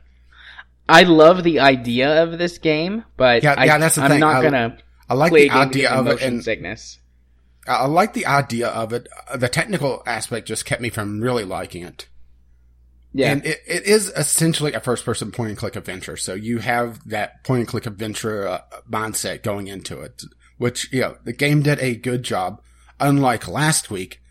I 0.87 1.03
love 1.03 1.43
the 1.43 1.59
idea 1.59 2.23
of 2.23 2.39
this 2.39 2.57
game, 2.57 3.05
but 3.15 3.43
Yeah, 3.43 3.53
I, 3.57 3.65
yeah, 3.65 3.77
that's 3.77 3.95
the 3.95 4.01
I'm 4.01 4.11
thing. 4.11 4.19
not 4.19 4.37
I- 4.37 4.41
gonna 4.43 4.77
I 5.07 5.13
like 5.13 5.31
play 5.31 5.47
the 5.47 5.53
idea 5.55 5.91
of 5.91 6.07
it, 6.07 6.21
and 6.21 6.43
sickness. 6.43 6.99
I 7.69 7.85
like 7.85 8.13
the 8.13 8.25
idea 8.25 8.67
of 8.67 8.93
it. 8.93 9.07
The 9.35 9.49
technical 9.49 10.03
aspect 10.05 10.47
just 10.47 10.65
kept 10.65 10.81
me 10.81 10.89
from 10.89 11.21
really 11.21 11.43
liking 11.43 11.83
it. 11.83 12.07
Yeah, 13.13 13.31
And 13.31 13.45
it, 13.45 13.61
it 13.67 13.83
is 13.85 14.09
essentially 14.15 14.73
a 14.73 14.79
first 14.79 15.03
person 15.03 15.31
point 15.31 15.49
and 15.49 15.57
click 15.57 15.75
adventure. 15.75 16.15
So 16.17 16.33
you 16.35 16.59
have 16.59 17.07
that 17.09 17.43
point 17.43 17.61
and 17.61 17.67
click 17.67 17.85
adventure 17.85 18.47
uh, 18.47 18.61
mindset 18.89 19.41
going 19.41 19.67
into 19.67 19.99
it, 20.01 20.23
which, 20.57 20.91
you 20.93 21.01
know, 21.01 21.17
the 21.23 21.33
game 21.33 21.63
did 21.63 21.79
a 21.79 21.95
good 21.95 22.23
job, 22.23 22.61
unlike 22.99 23.47
last 23.47 23.89
week, 23.89 24.21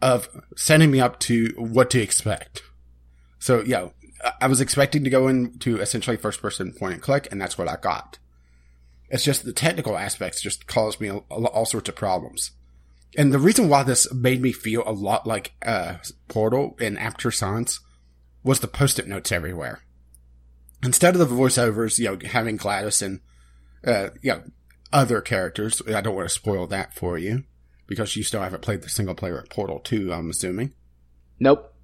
of 0.00 0.28
setting 0.56 0.90
me 0.90 1.00
up 1.00 1.18
to 1.20 1.48
what 1.56 1.90
to 1.90 2.00
expect. 2.00 2.62
So, 3.38 3.60
you 3.62 3.70
know, 3.70 3.92
I- 4.40 4.46
was 4.46 4.60
expecting 4.60 5.02
to 5.04 5.10
go 5.10 5.26
into 5.28 5.80
essentially 5.80 6.16
first 6.16 6.40
person 6.40 6.72
point 6.72 6.94
and 6.94 7.02
click, 7.02 7.26
and 7.30 7.40
that's 7.40 7.58
what 7.58 7.68
I 7.68 7.76
got. 7.76 8.18
It's 9.08 9.24
just 9.24 9.44
the 9.44 9.52
technical 9.52 9.98
aspects 9.98 10.40
just 10.40 10.66
caused 10.66 11.00
me 11.00 11.10
all 11.10 11.66
sorts 11.66 11.88
of 11.88 11.96
problems. 11.96 12.52
And 13.16 13.32
the 13.32 13.38
reason 13.38 13.68
why 13.68 13.82
this 13.82 14.12
made 14.12 14.40
me 14.40 14.52
feel 14.52 14.82
a 14.86 14.92
lot 14.92 15.26
like 15.26 15.52
uh, 15.62 15.96
Portal 16.28 16.76
in 16.80 16.96
Aperture 16.96 17.32
Science 17.32 17.80
was 18.44 18.60
the 18.60 18.68
post-it 18.68 19.08
notes 19.08 19.32
everywhere. 19.32 19.82
Instead 20.82 21.14
of 21.14 21.20
the 21.20 21.34
voiceovers, 21.34 21.98
you 21.98 22.04
know, 22.06 22.18
having 22.28 22.56
GLaDOS 22.56 23.02
and, 23.02 23.20
uh, 23.84 24.10
you 24.22 24.32
know, 24.32 24.42
other 24.92 25.20
characters, 25.20 25.82
I 25.86 26.00
don't 26.00 26.14
want 26.14 26.28
to 26.28 26.34
spoil 26.34 26.66
that 26.68 26.94
for 26.94 27.18
you 27.18 27.44
because 27.86 28.16
you 28.16 28.22
still 28.22 28.42
haven't 28.42 28.62
played 28.62 28.82
the 28.82 28.88
single 28.88 29.14
player 29.14 29.38
at 29.38 29.50
Portal 29.50 29.80
2, 29.80 30.12
I'm 30.12 30.30
assuming. 30.30 30.72
nope. 31.38 31.74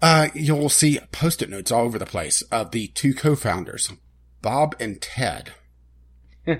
Uh, 0.00 0.28
you'll 0.34 0.68
see 0.68 0.98
post-it 1.12 1.48
notes 1.48 1.70
all 1.70 1.84
over 1.84 1.96
the 1.98 2.04
place 2.04 2.42
of 2.42 2.72
the 2.72 2.88
two 2.88 3.14
co-founders, 3.14 3.92
Bob 4.42 4.74
and 4.80 5.00
Ted. 5.00 5.52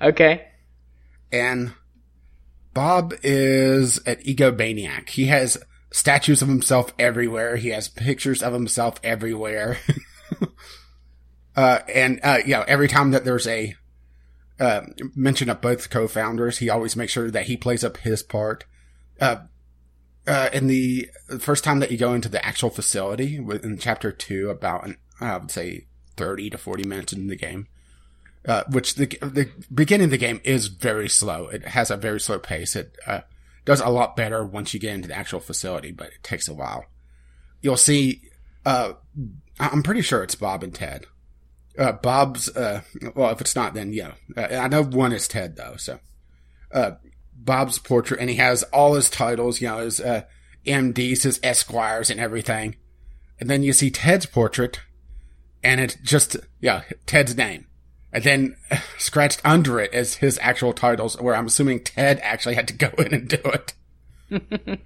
okay. 0.00 0.46
And 1.32 1.72
Bob 2.74 3.14
is 3.22 3.98
an 3.98 4.16
egomaniac. 4.16 5.08
He 5.10 5.26
has 5.26 5.58
statues 5.90 6.42
of 6.42 6.48
himself 6.48 6.92
everywhere. 6.98 7.56
He 7.56 7.70
has 7.70 7.88
pictures 7.88 8.42
of 8.42 8.52
himself 8.52 9.00
everywhere. 9.02 9.78
uh, 11.56 11.78
and, 11.88 12.20
uh, 12.22 12.38
you 12.44 12.52
know, 12.52 12.64
every 12.68 12.88
time 12.88 13.12
that 13.12 13.24
there's 13.24 13.46
a, 13.46 13.74
uh, 14.58 14.82
mention 15.14 15.50
of 15.50 15.60
both 15.60 15.90
co-founders, 15.90 16.58
he 16.58 16.70
always 16.70 16.96
makes 16.96 17.12
sure 17.12 17.30
that 17.30 17.46
he 17.46 17.56
plays 17.56 17.84
up 17.84 17.98
his 17.98 18.22
part. 18.22 18.64
Uh, 19.20 19.36
uh, 20.26 20.50
in 20.52 20.66
the 20.66 21.08
first 21.38 21.62
time 21.62 21.78
that 21.80 21.90
you 21.90 21.98
go 21.98 22.12
into 22.12 22.28
the 22.28 22.44
actual 22.44 22.70
facility 22.70 23.36
in 23.36 23.78
chapter 23.78 24.10
two, 24.10 24.50
about 24.50 24.84
an, 24.84 24.96
I 25.20 25.36
would 25.36 25.50
say 25.50 25.86
30 26.16 26.50
to 26.50 26.58
40 26.58 26.84
minutes 26.84 27.12
into 27.12 27.28
the 27.28 27.36
game, 27.36 27.68
uh, 28.46 28.62
which 28.70 28.94
the 28.94 29.06
the 29.20 29.50
beginning 29.74 30.06
of 30.06 30.10
the 30.10 30.18
game 30.18 30.40
is 30.44 30.68
very 30.68 31.08
slow. 31.08 31.48
It 31.48 31.66
has 31.66 31.90
a 31.90 31.96
very 31.96 32.20
slow 32.20 32.38
pace. 32.38 32.76
It 32.76 32.96
uh, 33.06 33.22
does 33.64 33.80
a 33.80 33.88
lot 33.88 34.16
better 34.16 34.44
once 34.44 34.72
you 34.72 34.80
get 34.80 34.94
into 34.94 35.08
the 35.08 35.16
actual 35.16 35.40
facility, 35.40 35.90
but 35.90 36.08
it 36.08 36.22
takes 36.22 36.48
a 36.48 36.54
while. 36.54 36.84
You'll 37.60 37.76
see. 37.76 38.22
Uh, 38.64 38.92
I'm 39.58 39.82
pretty 39.82 40.02
sure 40.02 40.22
it's 40.22 40.34
Bob 40.36 40.62
and 40.62 40.74
Ted. 40.74 41.06
Uh, 41.76 41.92
Bob's. 41.92 42.48
Uh, 42.48 42.82
well, 43.14 43.30
if 43.30 43.40
it's 43.40 43.56
not, 43.56 43.74
then 43.74 43.92
yeah. 43.92 44.12
Uh, 44.36 44.42
I 44.42 44.68
know 44.68 44.84
one 44.84 45.12
is 45.12 45.26
Ted 45.26 45.56
though. 45.56 45.74
So, 45.76 45.98
uh, 46.72 46.92
Bob's 47.34 47.78
portrait, 47.78 48.20
and 48.20 48.30
he 48.30 48.36
has 48.36 48.62
all 48.64 48.94
his 48.94 49.10
titles. 49.10 49.60
You 49.60 49.68
know, 49.68 49.78
his 49.78 50.00
MDs, 50.64 51.24
his 51.24 51.40
Esquires, 51.42 52.10
and 52.10 52.20
everything. 52.20 52.76
And 53.40 53.50
then 53.50 53.64
you 53.64 53.72
see 53.72 53.90
Ted's 53.90 54.24
portrait, 54.24 54.80
and 55.64 55.80
it's 55.80 55.96
just 55.96 56.36
yeah 56.60 56.82
Ted's 57.06 57.36
name. 57.36 57.66
And 58.16 58.24
then 58.24 58.56
scratched 58.98 59.42
under 59.44 59.78
it 59.78 59.92
as 59.92 60.14
his 60.14 60.38
actual 60.40 60.72
titles, 60.72 61.20
where 61.20 61.36
I'm 61.36 61.46
assuming 61.46 61.84
Ted 61.84 62.18
actually 62.22 62.54
had 62.54 62.66
to 62.68 62.74
go 62.74 62.88
in 62.96 63.12
and 63.12 63.28
do 63.28 63.38
it. 63.44 63.74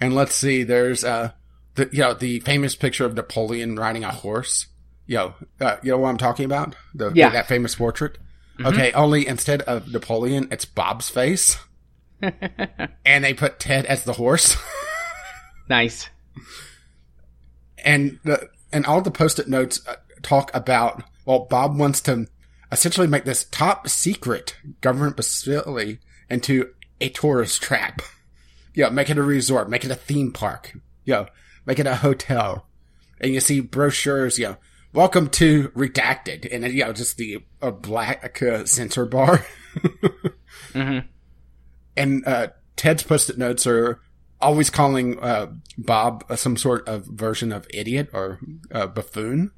and 0.00 0.14
let's 0.14 0.34
see, 0.34 0.62
there's 0.62 1.02
uh 1.04 1.30
the 1.74 1.88
you 1.92 2.00
know 2.00 2.12
the 2.12 2.40
famous 2.40 2.76
picture 2.76 3.06
of 3.06 3.14
Napoleon 3.14 3.76
riding 3.76 4.04
a 4.04 4.10
horse. 4.12 4.66
You 5.06 5.16
know, 5.16 5.34
uh, 5.60 5.76
you 5.82 5.92
know 5.92 5.98
what 5.98 6.08
I'm 6.10 6.16
talking 6.18 6.44
about? 6.44 6.74
The, 6.94 7.12
Yeah. 7.14 7.30
that 7.30 7.46
famous 7.48 7.74
portrait. 7.76 8.18
Okay, 8.62 8.90
only 8.92 9.26
instead 9.26 9.62
of 9.62 9.90
Napoleon, 9.92 10.48
it's 10.50 10.64
Bob's 10.64 11.08
face, 11.08 11.58
and 12.22 13.24
they 13.24 13.32
put 13.34 13.58
Ted 13.60 13.86
as 13.86 14.04
the 14.04 14.14
horse. 14.14 14.56
nice. 15.68 16.08
and 17.84 18.18
the 18.24 18.48
and 18.72 18.84
all 18.84 19.00
the 19.00 19.10
post-it 19.10 19.48
notes 19.48 19.80
uh, 19.88 19.96
talk 20.22 20.50
about 20.54 21.02
well 21.26 21.40
bob 21.50 21.78
wants 21.78 22.00
to 22.00 22.26
essentially 22.72 23.06
make 23.06 23.24
this 23.24 23.44
top 23.44 23.88
secret 23.88 24.56
government 24.80 25.16
facility 25.16 25.98
into 26.30 26.70
a 27.00 27.08
tourist 27.10 27.62
trap. 27.62 28.00
Yeah, 28.74 28.88
make 28.88 29.10
it 29.10 29.18
a 29.18 29.22
resort 29.22 29.68
make 29.68 29.84
it 29.84 29.90
a 29.90 29.96
theme 29.96 30.32
park. 30.32 30.72
Yeah, 31.04 31.26
make 31.66 31.78
it 31.78 31.86
a 31.86 31.96
hotel. 31.96 32.66
And 33.20 33.32
you 33.34 33.40
see 33.40 33.60
brochures 33.60 34.38
you 34.38 34.48
know 34.48 34.56
welcome 34.92 35.28
to 35.28 35.68
Redacted, 35.70 36.48
and 36.50 36.64
you 36.72 36.84
know, 36.84 36.92
just 36.94 37.18
the 37.18 37.44
a 37.60 37.70
black 37.70 38.42
uh, 38.42 38.64
censor 38.64 39.04
bar. 39.04 39.44
hmm 40.72 41.00
and 41.96 42.26
uh, 42.26 42.48
Ted's 42.76 43.02
post-it 43.02 43.38
notes 43.38 43.66
are 43.66 44.00
always 44.40 44.70
calling 44.70 45.18
uh, 45.18 45.52
Bob 45.78 46.24
uh, 46.28 46.36
some 46.36 46.56
sort 46.56 46.86
of 46.86 47.06
version 47.06 47.52
of 47.52 47.66
idiot 47.72 48.10
or 48.12 48.38
uh, 48.70 48.86
buffoon, 48.86 49.52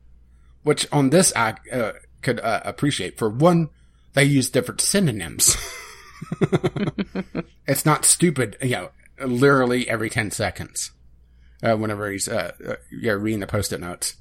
which 0.63 0.87
on 0.93 1.11
this 1.11 1.33
I 1.35 1.55
uh, 1.73 1.93
could 2.23 2.41
uh, 2.41 2.61
appreciate. 2.65 3.19
For 3.19 3.29
one, 3.29 3.71
they 4.15 4.25
use 4.25 4.51
different 4.51 4.81
synonyms. 4.81 5.57
it's 7.67 7.87
not 7.87 8.05
stupid, 8.05 8.57
you 8.63 8.71
know, 8.71 8.91
literally 9.25 9.89
every 9.89 10.11
10 10.11 10.31
seconds. 10.31 10.93
Uh, 11.63 11.75
whenever 11.75 12.09
he's, 12.11 12.29
uh, 12.29 12.53
uh, 12.67 12.75
yeah, 12.93 13.13
reading 13.13 13.41
the 13.41 13.47
post-it 13.47 13.81
notes. 13.81 14.17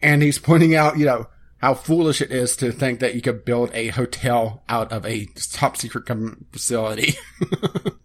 And 0.00 0.22
he's 0.22 0.38
pointing 0.38 0.74
out, 0.74 0.98
you 0.98 1.04
know, 1.04 1.26
how 1.58 1.74
foolish 1.74 2.22
it 2.22 2.30
is 2.30 2.56
to 2.56 2.72
think 2.72 3.00
that 3.00 3.14
you 3.14 3.20
could 3.20 3.44
build 3.44 3.70
a 3.74 3.88
hotel 3.88 4.62
out 4.68 4.90
of 4.92 5.04
a 5.04 5.26
top 5.52 5.76
secret 5.76 6.08
facility 6.52 7.16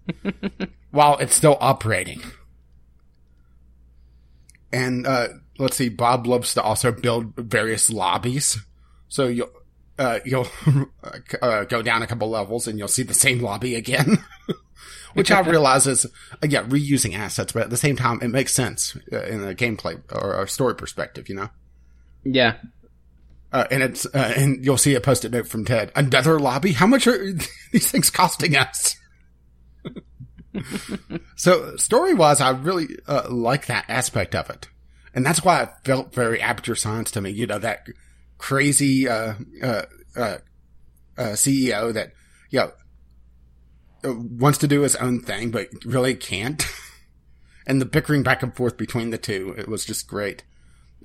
while 0.92 1.18
it's 1.20 1.36
still 1.36 1.58
operating. 1.62 2.22
And, 4.74 5.08
uh, 5.08 5.28
let's 5.58 5.78
see, 5.78 5.90
Bob 5.90 6.28
loves 6.28 6.54
to 6.54 6.62
also 6.62 6.92
build 6.92 7.36
various 7.36 7.90
lobbies. 7.90 8.58
So 9.08 9.28
you'll, 9.28 9.52
uh, 10.00 10.20
you'll, 10.26 10.48
uh, 11.42 11.64
go 11.66 11.82
down 11.82 12.02
a 12.02 12.08
couple 12.08 12.30
levels 12.30 12.68
and 12.68 12.80
you'll 12.80 12.88
see 12.88 13.04
the 13.04 13.14
same 13.14 13.40
lobby 13.40 13.76
again. 13.76 14.24
Which 15.14 15.30
I 15.30 15.42
realize 15.42 15.86
is, 15.86 16.06
uh, 16.06 16.48
yeah, 16.50 16.64
reusing 16.64 17.16
assets, 17.16 17.52
but 17.52 17.62
at 17.64 17.70
the 17.70 17.78
same 17.78 17.96
time, 17.96 18.20
it 18.24 18.30
makes 18.30 18.52
sense 18.52 18.98
uh, 19.12 19.22
in 19.22 19.48
a 19.48 19.54
gameplay 19.54 20.02
or 20.12 20.42
a 20.42 20.48
story 20.48 20.76
perspective, 20.76 21.30
you 21.30 21.36
know? 21.36 21.50
Yeah. 22.24 22.56
Uh, 23.52 23.68
and 23.70 23.84
it's, 23.84 24.08
uh, 24.08 24.34
and 24.36 24.66
you'll 24.66 24.78
see 24.78 24.96
a 24.96 25.02
post-it 25.02 25.32
note 25.32 25.48
from 25.48 25.66
Ted. 25.66 25.92
Another 25.96 26.40
lobby? 26.40 26.72
How 26.72 26.88
much 26.88 27.06
are 27.06 27.32
these 27.72 27.92
things 27.92 28.10
costing 28.10 28.56
us? 28.56 28.96
so 31.36 31.76
story-wise, 31.76 32.42
I 32.42 32.50
really, 32.50 32.88
uh, 33.08 33.28
like 33.30 33.68
that 33.68 33.86
aspect 33.88 34.34
of 34.34 34.50
it. 34.50 34.68
And 35.14 35.26
that's 35.26 35.44
why 35.44 35.64
it 35.64 35.70
felt 35.84 36.14
very 36.14 36.42
Aperture 36.42 36.76
Science 36.76 37.12
to 37.12 37.22
me. 37.22 37.30
You 37.30 37.48
know, 37.48 37.60
that 37.60 37.88
crazy, 38.38 39.08
uh, 39.08 39.36
uh, 39.62 39.84
uh, 40.16 40.38
uh 41.18 41.34
CEO 41.34 41.94
that, 41.94 42.14
you 42.50 42.60
know, 42.60 42.72
wants 44.04 44.58
to 44.60 44.68
do 44.68 44.82
his 44.82 44.96
own 44.96 45.22
thing, 45.22 45.52
but 45.52 45.70
really 45.86 46.16
can't. 46.16 46.66
and 47.68 47.80
the 47.80 47.86
bickering 47.86 48.24
back 48.24 48.44
and 48.44 48.56
forth 48.56 48.76
between 48.76 49.12
the 49.12 49.18
two, 49.18 49.54
it 49.58 49.68
was 49.68 49.86
just 49.86 50.08
great 50.08 50.44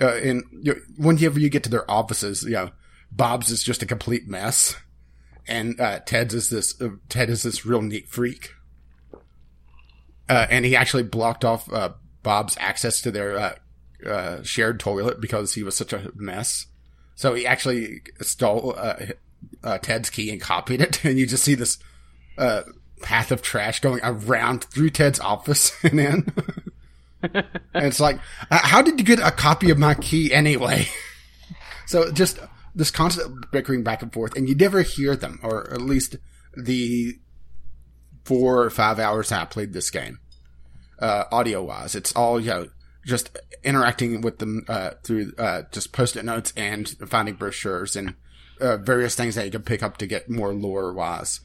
uh, 0.00 0.14
and 0.16 0.44
you 0.62 0.74
know, 0.74 0.80
whenever 0.96 1.40
you 1.40 1.48
get 1.48 1.64
to 1.64 1.70
their 1.70 1.90
offices, 1.90 2.42
you 2.42 2.50
know, 2.50 2.70
Bob's 3.10 3.50
is 3.50 3.62
just 3.62 3.82
a 3.82 3.86
complete 3.86 4.28
mess, 4.28 4.76
and 5.46 5.80
uh, 5.80 6.00
Ted's 6.00 6.34
is 6.34 6.50
this 6.50 6.80
uh, 6.80 6.90
Ted 7.08 7.30
is 7.30 7.42
this 7.42 7.66
real 7.66 7.82
neat 7.82 8.08
freak, 8.08 8.50
uh, 10.28 10.46
and 10.50 10.64
he 10.64 10.76
actually 10.76 11.02
blocked 11.02 11.44
off 11.44 11.72
uh, 11.72 11.90
Bob's 12.22 12.56
access 12.60 13.00
to 13.00 13.10
their 13.10 13.56
uh, 14.06 14.42
shared 14.42 14.80
toilet 14.80 15.20
because 15.20 15.54
he 15.54 15.62
was 15.62 15.76
such 15.76 15.92
a 15.92 16.10
mess. 16.14 16.66
So 17.14 17.34
he 17.34 17.46
actually 17.46 18.02
stole 18.20 18.74
uh, 18.76 19.06
uh, 19.62 19.78
Ted's 19.78 20.10
key 20.10 20.30
and 20.30 20.40
copied 20.40 20.80
it, 20.80 21.04
and 21.04 21.18
you 21.18 21.26
just 21.26 21.44
see 21.44 21.54
this 21.54 21.78
uh, 22.36 22.62
path 23.02 23.32
of 23.32 23.42
trash 23.42 23.80
going 23.80 24.00
around 24.02 24.64
through 24.64 24.90
Ted's 24.90 25.20
office 25.20 25.72
and 25.82 26.00
in. 26.00 26.32
and 27.22 27.44
it's 27.74 28.00
like, 28.00 28.20
uh, 28.50 28.60
how 28.62 28.82
did 28.82 28.98
you 28.98 29.04
get 29.04 29.18
a 29.18 29.30
copy 29.30 29.70
of 29.70 29.78
my 29.78 29.94
key 29.94 30.32
anyway? 30.32 30.86
so 31.86 32.12
just 32.12 32.38
this 32.74 32.90
constant 32.90 33.50
bickering 33.50 33.82
back 33.82 34.02
and 34.02 34.12
forth, 34.12 34.36
and 34.36 34.48
you 34.48 34.54
never 34.54 34.82
hear 34.82 35.16
them, 35.16 35.40
or 35.42 35.72
at 35.72 35.80
least 35.80 36.16
the 36.56 37.18
four 38.24 38.62
or 38.62 38.70
five 38.70 38.98
hours 38.98 39.32
I 39.32 39.44
played 39.46 39.72
this 39.72 39.90
game, 39.90 40.20
uh, 41.00 41.24
audio 41.32 41.62
wise. 41.64 41.94
It's 41.94 42.12
all, 42.14 42.38
you 42.38 42.50
know, 42.50 42.68
just 43.08 43.36
interacting 43.64 44.20
with 44.20 44.38
them, 44.38 44.64
uh, 44.68 44.90
through, 45.02 45.32
uh, 45.38 45.62
just 45.72 45.92
post-it 45.92 46.24
notes 46.24 46.52
and 46.56 46.88
finding 47.08 47.34
brochures 47.34 47.96
and, 47.96 48.14
uh, 48.60 48.76
various 48.76 49.14
things 49.16 49.34
that 49.34 49.44
you 49.44 49.50
can 49.50 49.62
pick 49.62 49.82
up 49.82 49.96
to 49.96 50.06
get 50.06 50.30
more 50.30 50.54
lore 50.54 50.92
wise. 50.92 51.40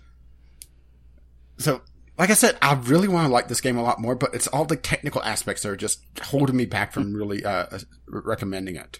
So 1.57 1.81
like 2.17 2.29
I 2.29 2.33
said, 2.33 2.57
I 2.61 2.73
really 2.73 3.07
want 3.07 3.27
to 3.27 3.33
like 3.33 3.47
this 3.47 3.61
game 3.61 3.77
a 3.77 3.83
lot 3.83 3.99
more, 3.99 4.15
but 4.15 4.35
it's 4.35 4.47
all 4.47 4.65
the 4.65 4.75
technical 4.75 5.23
aspects 5.23 5.63
that 5.63 5.69
are 5.69 5.75
just 5.75 6.03
holding 6.21 6.55
me 6.55 6.65
back 6.65 6.93
from 6.93 7.13
really 7.13 7.43
uh, 7.43 7.65
recommending 8.07 8.75
it. 8.75 8.99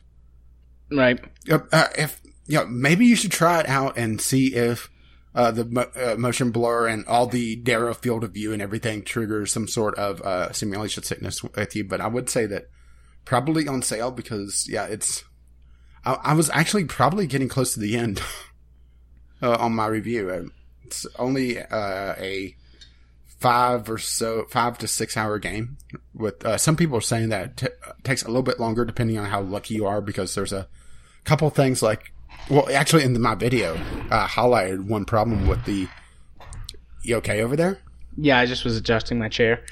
Right. 0.92 1.20
Uh, 1.50 1.88
if 1.98 2.22
you 2.48 2.58
know, 2.58 2.66
maybe 2.66 3.06
you 3.06 3.16
should 3.16 3.32
try 3.32 3.60
it 3.60 3.70
out 3.70 3.98
and 3.98 4.20
see 4.20 4.56
if 4.56 4.90
uh, 5.36 5.52
the 5.52 5.66
mo- 5.66 5.92
uh, 5.96 6.16
motion 6.18 6.52
blur 6.52 6.88
and 6.88 7.06
all 7.08 7.28
the 7.28 7.62
narrow 7.66 7.94
field 7.94 8.24
of 8.24 8.34
view 8.34 8.54
and 8.54 8.62
everything 8.62 9.04
triggers 9.04 9.52
some 9.52 9.68
sort 9.68 9.96
of 9.96 10.22
uh, 10.22 10.52
simulation 10.52 11.04
sickness 11.04 11.44
with 11.44 11.76
you. 11.76 11.84
But 11.84 12.02
I 12.02 12.08
would 12.08 12.30
say 12.30 12.46
that 12.46 12.70
probably 13.26 13.68
on 13.68 13.82
sale 13.82 14.12
because 14.12 14.68
yeah, 14.70 14.86
it's. 14.86 15.24
I, 16.06 16.14
I 16.14 16.34
was 16.34 16.50
actually 16.52 16.86
probably 16.86 17.28
getting 17.28 17.50
close 17.50 17.74
to 17.74 17.80
the 17.80 17.98
end 17.98 18.22
on 19.42 19.74
my 19.74 19.88
review. 19.88 20.52
It's 20.86 21.08
only 21.18 21.58
a 21.58 22.56
five 23.44 23.90
or 23.90 23.98
so, 23.98 24.46
five 24.50 24.78
to 24.78 24.88
six 24.88 25.18
hour 25.18 25.38
game. 25.38 25.78
With 26.14 26.46
uh, 26.46 26.58
some 26.58 26.78
people 26.78 26.98
are 26.98 27.02
saying 27.02 27.28
that 27.30 27.46
it 27.46 27.58
t- 27.58 27.92
takes 28.04 28.24
a 28.24 28.28
little 28.28 28.42
bit 28.42 28.58
longer 28.58 28.86
depending 28.86 29.18
on 29.18 29.26
how 29.26 29.42
lucky 29.42 29.76
you 29.76 29.86
are 29.86 30.00
because 30.00 30.34
there's 30.34 30.54
a 30.54 30.70
couple 31.26 31.50
things 31.50 31.84
like, 31.84 32.13
well, 32.50 32.70
actually 32.70 33.04
in 33.04 33.20
my 33.22 33.36
video, 33.36 33.76
uh, 34.12 34.28
highlighted 34.28 34.86
one 34.86 35.06
problem 35.06 35.48
with 35.48 35.64
the. 35.66 35.88
You 37.04 37.18
okay 37.18 37.42
over 37.42 37.56
there? 37.56 37.80
Yeah, 38.18 38.40
I 38.40 38.46
just 38.46 38.64
was 38.64 38.78
adjusting 38.78 39.20
my 39.20 39.28
chair. 39.28 39.64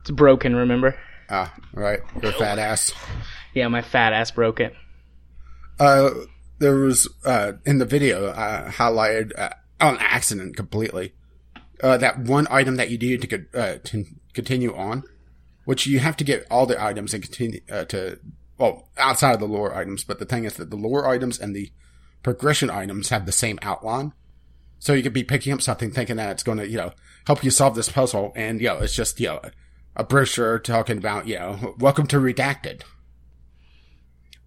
It's 0.00 0.10
broken, 0.10 0.54
remember? 0.54 0.96
Ah, 1.28 1.52
right. 1.72 2.00
Your 2.22 2.32
fat 2.32 2.58
ass. 2.58 2.92
Yeah, 3.54 3.66
my 3.68 3.82
fat 3.82 4.12
ass 4.12 4.30
broke 4.30 4.60
it. 4.60 4.74
Uh, 5.80 6.10
there 6.58 6.76
was 6.76 7.08
uh 7.24 7.52
in 7.64 7.78
the 7.78 7.84
video 7.84 8.26
uh, 8.26 8.70
highlighted 8.70 9.32
uh, 9.38 9.50
on 9.80 9.96
accident 10.00 10.56
completely 10.56 11.12
uh, 11.82 11.96
that 11.98 12.18
one 12.18 12.46
item 12.50 12.76
that 12.76 12.90
you 12.90 12.98
need 12.98 13.22
to, 13.22 13.46
uh, 13.54 13.78
to 13.84 14.04
continue 14.34 14.74
on, 14.74 15.04
which 15.64 15.86
you 15.86 15.98
have 16.00 16.16
to 16.16 16.24
get 16.24 16.46
all 16.50 16.66
the 16.66 16.82
items 16.82 17.14
and 17.14 17.22
continue 17.22 17.60
uh, 17.70 17.84
to, 17.84 18.18
well, 18.58 18.88
outside 18.98 19.34
of 19.34 19.40
the 19.40 19.46
lore 19.46 19.74
items. 19.74 20.04
But 20.04 20.18
the 20.18 20.24
thing 20.24 20.44
is 20.44 20.54
that 20.54 20.70
the 20.70 20.76
lore 20.76 21.08
items 21.08 21.38
and 21.38 21.54
the 21.54 21.70
progression 22.22 22.70
items 22.70 23.08
have 23.08 23.26
the 23.26 23.32
same 23.32 23.58
outline. 23.62 24.12
So 24.78 24.92
you 24.92 25.02
could 25.02 25.12
be 25.12 25.24
picking 25.24 25.52
up 25.52 25.62
something 25.62 25.90
thinking 25.90 26.16
that 26.16 26.30
it's 26.30 26.42
going 26.42 26.58
to, 26.58 26.68
you 26.68 26.76
know, 26.76 26.92
help 27.26 27.42
you 27.42 27.50
solve 27.50 27.74
this 27.74 27.90
puzzle. 27.90 28.32
And, 28.36 28.60
you 28.60 28.68
know, 28.68 28.78
it's 28.78 28.94
just, 28.94 29.18
you 29.18 29.26
know, 29.26 29.40
a 29.96 30.04
brochure 30.04 30.58
talking 30.58 30.98
about, 30.98 31.26
you 31.26 31.36
know, 31.36 31.74
welcome 31.78 32.06
to 32.08 32.18
redacted. 32.18 32.82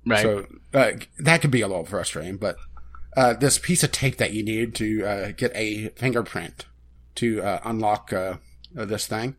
Right. 0.06 0.22
So, 0.22 0.48
uh, 0.74 0.94
that 1.20 1.42
could 1.42 1.52
be 1.52 1.62
a 1.62 1.68
little 1.68 1.86
frustrating, 1.86 2.38
but, 2.38 2.56
uh, 3.18 3.34
this 3.34 3.60
piece 3.60 3.84
of 3.84 3.92
tape 3.92 4.18
that 4.18 4.34
you 4.34 4.44
need 4.44 4.74
to, 4.76 5.06
uh, 5.06 5.32
get 5.32 5.52
a 5.54 5.90
fingerprint 5.90 6.66
to 7.16 7.42
uh, 7.42 7.60
unlock 7.66 8.14
uh, 8.14 8.38
uh, 8.78 8.86
this 8.86 9.06
thing. 9.06 9.36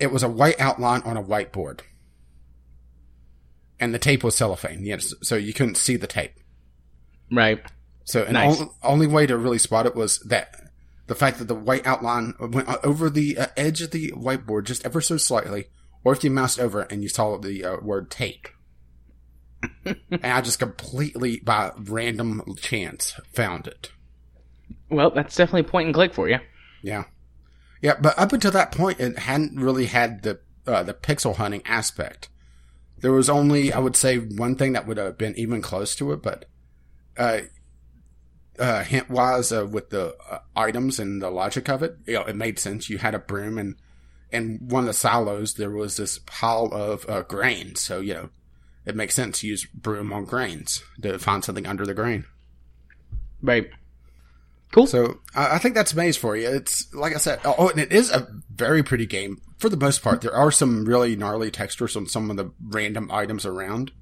It 0.00 0.10
was 0.10 0.22
a 0.22 0.28
white 0.28 0.58
outline 0.60 1.02
on 1.02 1.16
a 1.16 1.22
whiteboard, 1.22 1.80
and 3.78 3.92
the 3.92 3.98
tape 3.98 4.24
was 4.24 4.34
cellophane. 4.34 4.86
Yes, 4.86 5.12
so 5.22 5.36
you 5.36 5.52
couldn't 5.52 5.76
see 5.76 5.96
the 5.96 6.06
tape. 6.06 6.40
Right. 7.30 7.60
So, 8.04 8.24
and 8.24 8.34
Nice. 8.34 8.60
only, 8.60 8.72
only 8.82 9.06
way 9.06 9.26
to 9.26 9.36
really 9.36 9.58
spot 9.58 9.86
it 9.86 9.94
was 9.94 10.18
that 10.20 10.54
the 11.08 11.14
fact 11.14 11.38
that 11.38 11.48
the 11.48 11.54
white 11.54 11.86
outline 11.86 12.34
went 12.38 12.68
over 12.84 13.10
the 13.10 13.38
uh, 13.38 13.46
edge 13.56 13.82
of 13.82 13.90
the 13.90 14.12
whiteboard 14.12 14.64
just 14.64 14.84
ever 14.84 15.00
so 15.00 15.16
slightly, 15.16 15.66
or 16.04 16.12
if 16.12 16.24
you 16.24 16.30
moused 16.30 16.60
over 16.60 16.82
it 16.82 16.92
and 16.92 17.02
you 17.02 17.08
saw 17.08 17.36
the 17.36 17.64
uh, 17.64 17.76
word 17.80 18.10
tape. 18.10 18.48
and 19.84 19.98
I 20.22 20.40
just 20.40 20.58
completely 20.58 21.40
by 21.40 21.72
random 21.76 22.42
chance 22.60 23.18
found 23.32 23.66
it. 23.66 23.90
Well, 24.90 25.10
that's 25.10 25.34
definitely 25.34 25.64
point 25.64 25.86
and 25.86 25.94
click 25.94 26.14
for 26.14 26.28
you. 26.28 26.38
Yeah. 26.82 27.04
Yeah, 27.80 27.94
but 28.00 28.18
up 28.18 28.32
until 28.32 28.50
that 28.52 28.72
point, 28.72 29.00
it 29.00 29.18
hadn't 29.18 29.60
really 29.60 29.86
had 29.86 30.22
the 30.22 30.40
uh, 30.66 30.82
the 30.82 30.94
pixel 30.94 31.36
hunting 31.36 31.62
aspect. 31.64 32.28
There 33.00 33.12
was 33.12 33.30
only, 33.30 33.72
I 33.72 33.78
would 33.78 33.96
say, 33.96 34.18
one 34.18 34.56
thing 34.56 34.72
that 34.72 34.86
would 34.86 34.96
have 34.96 35.16
been 35.16 35.38
even 35.38 35.62
close 35.62 35.94
to 35.96 36.12
it, 36.12 36.22
but 36.22 36.46
uh, 37.18 37.40
uh, 38.58 38.82
hint 38.84 39.10
wise, 39.10 39.52
uh, 39.52 39.66
with 39.66 39.90
the 39.90 40.16
uh, 40.30 40.38
items 40.56 40.98
and 40.98 41.22
the 41.22 41.30
logic 41.30 41.68
of 41.68 41.82
it, 41.82 41.96
you 42.06 42.14
know, 42.14 42.22
it 42.22 42.36
made 42.36 42.58
sense. 42.58 42.88
You 42.88 42.98
had 42.98 43.14
a 43.14 43.18
broom, 43.18 43.58
and 43.58 43.76
and 44.32 44.70
one 44.70 44.84
of 44.84 44.88
the 44.88 44.92
silos 44.94 45.54
there 45.54 45.70
was 45.70 45.96
this 45.96 46.18
pile 46.26 46.70
of 46.72 47.08
uh, 47.08 47.22
grain, 47.22 47.74
so 47.74 48.00
you 48.00 48.14
know, 48.14 48.30
it 48.84 48.96
makes 48.96 49.14
sense 49.14 49.40
to 49.40 49.46
use 49.46 49.66
broom 49.66 50.12
on 50.12 50.24
grains 50.24 50.82
to 51.02 51.18
find 51.18 51.44
something 51.44 51.66
under 51.66 51.86
the 51.86 51.94
grain. 51.94 52.24
Right. 53.42 53.70
Cool. 54.72 54.86
So 54.86 55.20
I, 55.34 55.56
I 55.56 55.58
think 55.58 55.74
that's 55.74 55.94
Maize 55.94 56.16
for 56.16 56.36
you. 56.36 56.48
It's 56.48 56.92
like 56.94 57.14
I 57.14 57.18
said. 57.18 57.40
Oh, 57.44 57.68
and 57.68 57.78
it 57.78 57.92
is 57.92 58.10
a 58.10 58.28
very 58.52 58.82
pretty 58.82 59.06
game 59.06 59.40
for 59.58 59.68
the 59.68 59.76
most 59.76 60.02
part. 60.02 60.20
There 60.20 60.34
are 60.34 60.50
some 60.50 60.84
really 60.84 61.16
gnarly 61.16 61.50
textures 61.50 61.96
on 61.96 62.06
some 62.06 62.30
of 62.30 62.36
the 62.36 62.52
random 62.60 63.10
items 63.10 63.46
around, 63.46 63.92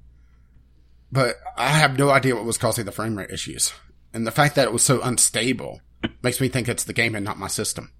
but 1.11 1.35
I 1.55 1.69
have 1.69 1.97
no 1.97 2.09
idea 2.09 2.35
what 2.35 2.45
was 2.45 2.57
causing 2.57 2.85
the 2.85 2.91
frame 2.91 3.17
rate 3.17 3.29
issues. 3.29 3.73
And 4.13 4.25
the 4.25 4.31
fact 4.31 4.55
that 4.55 4.67
it 4.67 4.73
was 4.73 4.83
so 4.83 5.01
unstable 5.01 5.81
makes 6.21 6.41
me 6.41 6.47
think 6.47 6.67
it's 6.67 6.83
the 6.83 6.93
game 6.93 7.15
and 7.15 7.25
not 7.25 7.37
my 7.37 7.47
system. 7.47 7.91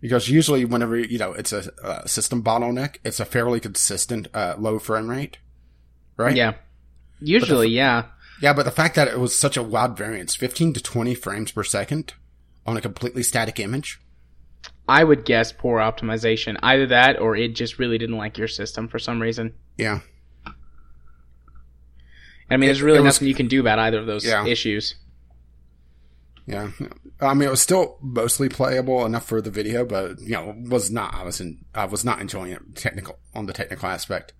Because 0.00 0.28
usually 0.28 0.64
whenever, 0.64 0.96
you 0.96 1.18
know, 1.18 1.32
it's 1.32 1.52
a, 1.52 1.70
a 1.82 2.08
system 2.08 2.42
bottleneck, 2.42 2.98
it's 3.04 3.18
a 3.18 3.24
fairly 3.24 3.58
consistent, 3.58 4.28
uh, 4.32 4.54
low 4.58 4.78
frame 4.78 5.08
rate. 5.08 5.38
Right? 6.16 6.36
Yeah. 6.36 6.54
Usually, 7.20 7.68
yeah. 7.68 8.04
Yeah, 8.40 8.52
but 8.52 8.64
the 8.64 8.70
fact 8.70 8.94
that 8.94 9.08
it 9.08 9.18
was 9.18 9.36
such 9.36 9.56
a 9.56 9.62
wide 9.62 9.96
variance, 9.96 10.36
15 10.36 10.74
to 10.74 10.82
20 10.82 11.14
frames 11.14 11.50
per 11.50 11.64
second 11.64 12.14
on 12.64 12.76
a 12.76 12.80
completely 12.80 13.24
static 13.24 13.58
image. 13.58 14.00
I 14.88 15.02
would 15.02 15.24
guess 15.24 15.52
poor 15.52 15.78
optimization. 15.78 16.56
Either 16.62 16.86
that 16.86 17.18
or 17.18 17.36
it 17.36 17.54
just 17.54 17.78
really 17.78 17.98
didn't 17.98 18.16
like 18.16 18.38
your 18.38 18.48
system 18.48 18.88
for 18.88 18.98
some 18.98 19.20
reason. 19.20 19.54
Yeah. 19.76 20.00
I 22.50 22.56
mean, 22.56 22.68
there's 22.68 22.82
really 22.82 23.00
was- 23.00 23.14
nothing 23.16 23.28
you 23.28 23.34
can 23.34 23.48
do 23.48 23.60
about 23.60 23.78
either 23.78 23.98
of 23.98 24.06
those 24.06 24.24
Yeah. 24.24 24.46
issues. 24.46 24.94
Yeah. 26.46 26.70
I 27.20 27.34
mean, 27.34 27.46
it 27.48 27.50
was 27.50 27.60
still 27.60 27.98
mostly 28.00 28.48
playable 28.48 29.04
enough 29.04 29.26
for 29.26 29.42
the 29.42 29.50
video, 29.50 29.84
but, 29.84 30.18
you 30.20 30.30
know, 30.32 30.54
was 30.68 30.90
not, 30.90 31.12
I 31.14 31.22
was 31.24 31.40
in, 31.42 31.58
I 31.74 31.84
was 31.84 32.04
not 32.06 32.20
enjoying 32.20 32.52
it 32.52 32.62
technical, 32.74 33.18
on 33.34 33.44
the 33.46 33.52
technical 33.52 33.88
aspect. 33.88 34.32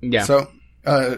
Yeah. 0.00 0.24
So, 0.24 0.50
uh, 0.86 1.16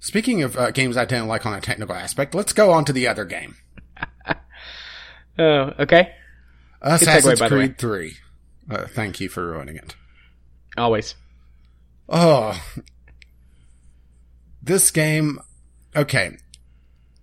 speaking 0.00 0.42
of 0.42 0.56
uh, 0.56 0.70
games 0.70 0.96
I 0.96 1.04
didn't 1.04 1.26
like 1.28 1.44
on 1.44 1.52
a 1.52 1.60
technical 1.60 1.94
aspect, 1.94 2.34
let's 2.34 2.54
go 2.54 2.70
on 2.70 2.84
to 2.86 2.92
the 2.92 3.06
other 3.08 3.24
game. 3.24 3.56
Oh, 5.40 5.72
okay. 5.78 6.12
Assassin's 6.82 7.38
by 7.38 7.48
the 7.48 7.54
way. 7.54 7.66
Creed 7.68 7.78
3. 7.78 8.16
Uh, 8.70 8.86
thank 8.88 9.20
you 9.20 9.28
for 9.28 9.46
ruining 9.52 9.76
it. 9.76 9.94
Always. 10.76 11.14
Oh. 12.08 12.60
This 14.62 14.90
game, 14.90 15.38
okay. 15.94 16.36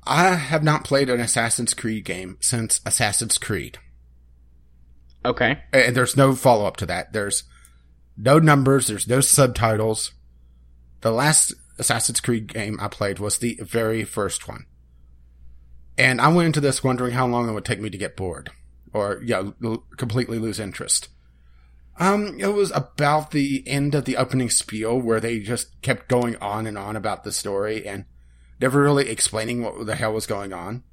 I 0.07 0.35
have 0.35 0.63
not 0.63 0.83
played 0.83 1.09
an 1.09 1.19
Assassin's 1.19 1.73
Creed 1.73 2.05
game 2.05 2.37
since 2.39 2.79
Assassin's 2.85 3.37
Creed. 3.37 3.79
Okay. 5.25 5.59
And 5.73 5.95
there's 5.95 6.15
no 6.15 6.35
follow 6.35 6.65
up 6.65 6.77
to 6.77 6.85
that. 6.85 7.11
There's 7.11 7.43
no 8.17 8.39
numbers, 8.39 8.87
there's 8.87 9.07
no 9.07 9.21
subtitles. 9.21 10.13
The 11.01 11.11
last 11.11 11.53
Assassin's 11.77 12.21
Creed 12.21 12.53
game 12.53 12.77
I 12.79 12.87
played 12.87 13.19
was 13.19 13.39
the 13.39 13.59
very 13.61 14.03
first 14.03 14.47
one. 14.47 14.65
And 15.97 16.21
I 16.21 16.27
went 16.27 16.47
into 16.47 16.61
this 16.61 16.83
wondering 16.83 17.13
how 17.13 17.27
long 17.27 17.49
it 17.49 17.53
would 17.53 17.65
take 17.65 17.79
me 17.79 17.89
to 17.89 17.97
get 17.97 18.17
bored 18.17 18.51
or, 18.93 19.21
yeah, 19.23 19.51
l- 19.63 19.83
completely 19.97 20.39
lose 20.39 20.59
interest. 20.59 21.09
Um, 21.97 22.37
it 22.39 22.47
was 22.47 22.71
about 22.71 23.31
the 23.31 23.63
end 23.67 23.95
of 23.95 24.05
the 24.05 24.17
opening 24.17 24.49
spiel 24.49 24.99
where 24.99 25.19
they 25.19 25.39
just 25.39 25.81
kept 25.81 26.09
going 26.09 26.35
on 26.37 26.67
and 26.67 26.77
on 26.77 26.95
about 26.95 27.23
the 27.23 27.31
story 27.31 27.87
and 27.87 28.05
never 28.59 28.81
really 28.81 29.09
explaining 29.09 29.63
what 29.63 29.85
the 29.85 29.95
hell 29.95 30.13
was 30.13 30.27
going 30.27 30.51
on. 30.51 30.83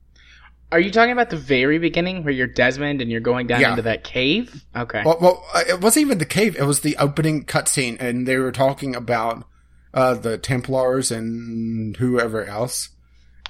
Are 0.70 0.80
you 0.80 0.90
talking 0.90 1.12
about 1.12 1.28
the 1.28 1.36
very 1.36 1.78
beginning 1.78 2.24
where 2.24 2.32
you're 2.32 2.46
Desmond 2.46 3.02
and 3.02 3.10
you're 3.10 3.20
going 3.20 3.46
down 3.46 3.60
Yeah. 3.60 3.70
into 3.70 3.82
that 3.82 4.04
cave? 4.04 4.64
Okay. 4.74 5.02
Well, 5.04 5.18
well, 5.20 5.44
uh, 5.54 5.64
it 5.68 5.80
wasn't 5.82 6.06
even 6.06 6.18
the 6.18 6.24
cave. 6.24 6.56
It 6.56 6.64
was 6.64 6.80
the 6.80 6.96
opening 6.96 7.44
cutscene, 7.44 8.00
and 8.00 8.26
they 8.26 8.38
were 8.38 8.52
talking 8.52 8.96
about 8.96 9.44
uh, 9.92 10.14
the 10.14 10.38
Templars 10.38 11.10
and 11.10 11.94
whoever 11.98 12.46
else. 12.46 12.88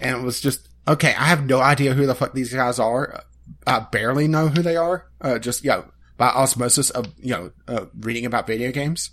And 0.01 0.17
it 0.17 0.23
was 0.25 0.41
just 0.41 0.69
okay. 0.89 1.11
I 1.11 1.27
have 1.27 1.47
no 1.47 1.61
idea 1.61 1.95
who 1.95 2.07
the 2.07 2.15
fuck 2.17 2.33
these 2.33 2.53
guys 2.53 2.81
are. 2.81 3.23
I 3.69 3.79
barely 3.93 4.27
know 4.27 4.49
who 4.49 4.61
they 4.63 4.75
are. 4.75 5.07
Uh, 5.21 5.39
just 5.39 5.65
know, 5.65 5.85
by 6.23 6.29
osmosis 6.29 6.89
of 6.91 7.13
you 7.19 7.31
know 7.31 7.51
uh, 7.67 7.87
reading 7.99 8.25
about 8.25 8.47
video 8.47 8.71
games, 8.71 9.11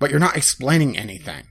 but 0.00 0.10
you're 0.10 0.18
not 0.18 0.36
explaining 0.36 0.98
anything. 0.98 1.46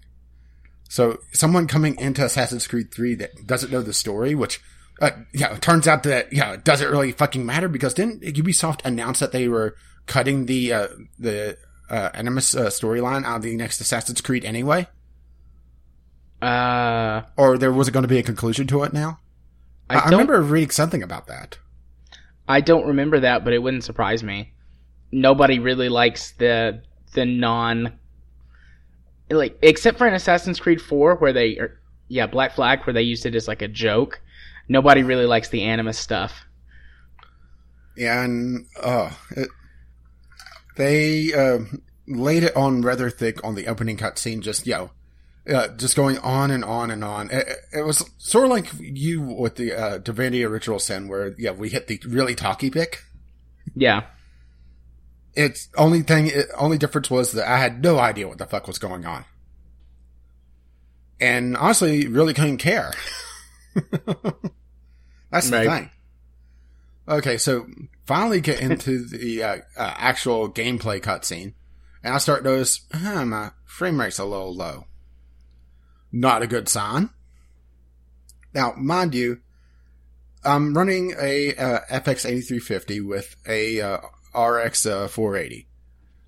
So 0.89 1.19
someone 1.31 1.65
coming 1.65 1.97
into 1.97 2.25
Assassin's 2.25 2.67
Creed 2.67 2.93
3 2.93 3.15
that 3.15 3.47
doesn't 3.47 3.71
know 3.71 3.81
the 3.81 3.93
story, 3.93 4.35
which, 4.35 4.59
uh, 5.01 5.11
yeah, 5.33 5.55
it 5.55 5.61
turns 5.61 5.87
out 5.87 6.03
that, 6.03 6.33
yeah, 6.33 6.51
it 6.51 6.65
doesn't 6.65 6.91
really 6.91 7.13
fucking 7.13 7.45
matter 7.45 7.69
because 7.69 7.93
didn't 7.93 8.23
Ubisoft 8.23 8.83
announce 8.83 9.19
that 9.19 9.31
they 9.31 9.47
were 9.47 9.77
cutting 10.07 10.47
the, 10.47 10.73
uh, 10.73 10.87
the, 11.17 11.57
uh, 11.89 12.09
Animus, 12.13 12.53
uh, 12.53 12.65
storyline 12.65 13.23
out 13.23 13.37
of 13.37 13.43
the 13.43 13.55
next 13.55 13.79
Assassin's 13.79 14.19
Creed 14.19 14.43
anyway? 14.43 14.87
uh, 16.41 17.21
Or 17.37 17.57
there 17.57 17.71
wasn't 17.71 17.93
going 17.93 18.03
to 18.03 18.09
be 18.09 18.19
a 18.19 18.23
conclusion 18.23 18.67
to 18.67 18.83
it 18.83 18.91
now? 18.91 19.19
I, 19.89 19.99
I 19.99 20.09
remember 20.09 20.41
reading 20.41 20.71
something 20.71 21.01
about 21.01 21.27
that. 21.27 21.57
I 22.45 22.59
don't 22.59 22.87
remember 22.87 23.21
that, 23.21 23.45
but 23.45 23.53
it 23.53 23.59
wouldn't 23.59 23.85
surprise 23.85 24.21
me. 24.21 24.51
Nobody 25.11 25.59
really 25.59 25.89
likes 25.89 26.31
the 26.31 26.81
the 27.13 27.25
non 27.25 27.93
like 29.29 29.57
except 29.61 29.97
for 29.97 30.07
in 30.07 30.13
Assassin's 30.13 30.59
Creed 30.59 30.81
4 30.81 31.15
where 31.15 31.33
they 31.33 31.57
or, 31.57 31.79
yeah, 32.07 32.27
Black 32.27 32.53
Flag 32.53 32.81
where 32.85 32.93
they 32.93 33.01
used 33.01 33.25
it 33.25 33.35
as 33.35 33.47
like 33.47 33.61
a 33.61 33.67
joke. 33.67 34.21
Nobody 34.67 35.03
really 35.03 35.25
likes 35.25 35.49
the 35.49 35.63
Animus 35.63 35.97
stuff. 35.97 36.45
Yeah, 37.95 38.23
and, 38.23 38.65
uh, 38.81 39.11
it, 39.31 39.49
they, 40.77 41.33
uh, 41.33 41.59
laid 42.07 42.43
it 42.43 42.55
on 42.55 42.81
rather 42.81 43.09
thick 43.09 43.43
on 43.43 43.55
the 43.55 43.67
opening 43.67 43.97
cutscene, 43.97 44.39
just, 44.39 44.65
you 44.65 44.73
know, 44.73 44.91
uh, 45.53 45.67
just 45.69 45.95
going 45.95 46.17
on 46.19 46.51
and 46.51 46.63
on 46.63 46.89
and 46.89 47.03
on. 47.03 47.29
It, 47.31 47.47
it 47.73 47.85
was 47.85 48.09
sort 48.17 48.45
of 48.45 48.51
like 48.51 48.67
you 48.79 49.21
with 49.21 49.55
the, 49.55 49.73
uh, 49.73 49.97
Divinity 49.97 50.43
Original 50.43 50.79
Sin 50.79 51.09
where, 51.09 51.35
yeah, 51.37 51.51
we 51.51 51.69
hit 51.69 51.87
the 51.87 52.01
really 52.07 52.35
talky 52.35 52.69
pick. 52.69 53.03
Yeah. 53.75 54.03
It's 55.33 55.69
only 55.77 56.01
thing, 56.01 56.27
it, 56.27 56.47
only 56.57 56.77
difference 56.77 57.09
was 57.09 57.31
that 57.33 57.47
I 57.47 57.57
had 57.57 57.81
no 57.81 57.99
idea 57.99 58.27
what 58.27 58.37
the 58.37 58.45
fuck 58.45 58.67
was 58.67 58.77
going 58.77 59.05
on. 59.05 59.25
And 61.19 61.55
honestly, 61.55 62.07
really 62.07 62.33
couldn't 62.33 62.57
care. 62.57 62.93
That's 65.31 65.49
the 65.49 65.63
thing. 65.63 65.89
Okay, 67.07 67.37
so 67.37 67.67
finally 68.05 68.41
get 68.41 68.59
into 68.59 69.05
the 69.05 69.43
uh, 69.43 69.57
uh, 69.77 69.93
actual 69.97 70.49
gameplay 70.49 71.01
cutscene, 71.01 71.53
and 72.03 72.13
I 72.13 72.17
start 72.17 72.43
notice, 72.43 72.81
huh, 72.91 73.25
my 73.25 73.51
frame 73.65 73.99
rate's 73.99 74.19
a 74.19 74.25
little 74.25 74.53
low. 74.53 74.85
Not 76.11 76.41
a 76.41 76.47
good 76.47 76.67
sign. 76.67 77.09
Now, 78.53 78.73
mind 78.77 79.15
you, 79.15 79.39
I'm 80.43 80.75
running 80.75 81.13
a 81.19 81.55
uh, 81.55 81.79
FX 81.89 82.25
8350 82.25 83.01
with 83.01 83.35
a 83.47 83.81
uh, 83.81 83.97
RX 84.35 84.85
uh, 84.85 85.07
480. 85.07 85.67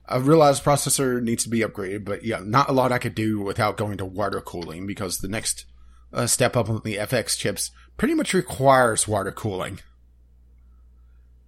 I 0.05 0.17
realize 0.17 0.59
processor 0.59 1.21
needs 1.21 1.43
to 1.43 1.49
be 1.49 1.59
upgraded, 1.59 2.03
but 2.03 2.25
yeah, 2.25 2.41
not 2.43 2.69
a 2.69 2.73
lot 2.73 2.91
I 2.91 2.97
could 2.97 3.15
do 3.15 3.41
without 3.41 3.77
going 3.77 3.97
to 3.97 4.05
water 4.05 4.41
cooling 4.41 4.85
because 4.85 5.19
the 5.19 5.29
next 5.29 5.65
uh, 6.11 6.27
step 6.27 6.57
up 6.57 6.69
on 6.69 6.81
the 6.83 6.97
FX 6.97 7.37
chips 7.37 7.71
pretty 7.97 8.13
much 8.13 8.33
requires 8.33 9.07
water 9.07 9.31
cooling 9.31 9.79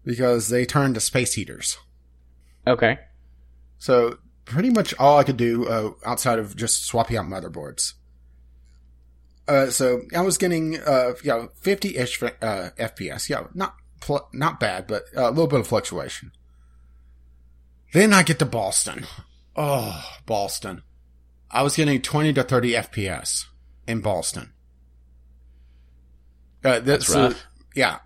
because 0.05 0.49
they 0.49 0.65
turn 0.65 0.93
to 0.93 0.99
space 0.99 1.33
heaters. 1.33 1.77
Okay. 2.65 2.99
So 3.77 4.19
pretty 4.45 4.69
much 4.69 4.93
all 4.97 5.17
I 5.17 5.23
could 5.23 5.37
do 5.37 5.67
uh, 5.67 5.91
outside 6.05 6.39
of 6.39 6.55
just 6.55 6.85
swapping 6.85 7.17
out 7.17 7.25
motherboards. 7.25 7.93
Uh, 9.47 9.69
so 9.69 10.01
I 10.15 10.21
was 10.21 10.37
getting 10.37 10.79
uh, 10.79 11.13
you 11.23 11.29
know, 11.29 11.49
50-ish 11.61 12.23
uh, 12.23 12.29
FPS. 12.79 13.29
Yeah, 13.29 13.45
not 13.53 13.75
pl- 14.01 14.27
not 14.33 14.59
bad, 14.59 14.87
but 14.87 15.03
uh, 15.15 15.29
a 15.29 15.31
little 15.31 15.47
bit 15.47 15.59
of 15.59 15.67
fluctuation. 15.67 16.31
Then 17.95 18.11
I 18.11 18.23
get 18.23 18.39
to 18.39 18.45
Boston. 18.45 19.05
Oh, 19.55 20.03
Boston. 20.25 20.83
I 21.49 21.61
was 21.63 21.77
getting 21.77 22.01
20 22.01 22.33
to 22.33 22.43
30 22.43 22.73
FPS 22.73 23.45
in 23.87 24.01
Boston. 24.01 24.51
Uh, 26.61 26.81
That's 26.81 27.07
so- 27.07 27.29
rough. 27.29 27.45
yeah. 27.73 27.99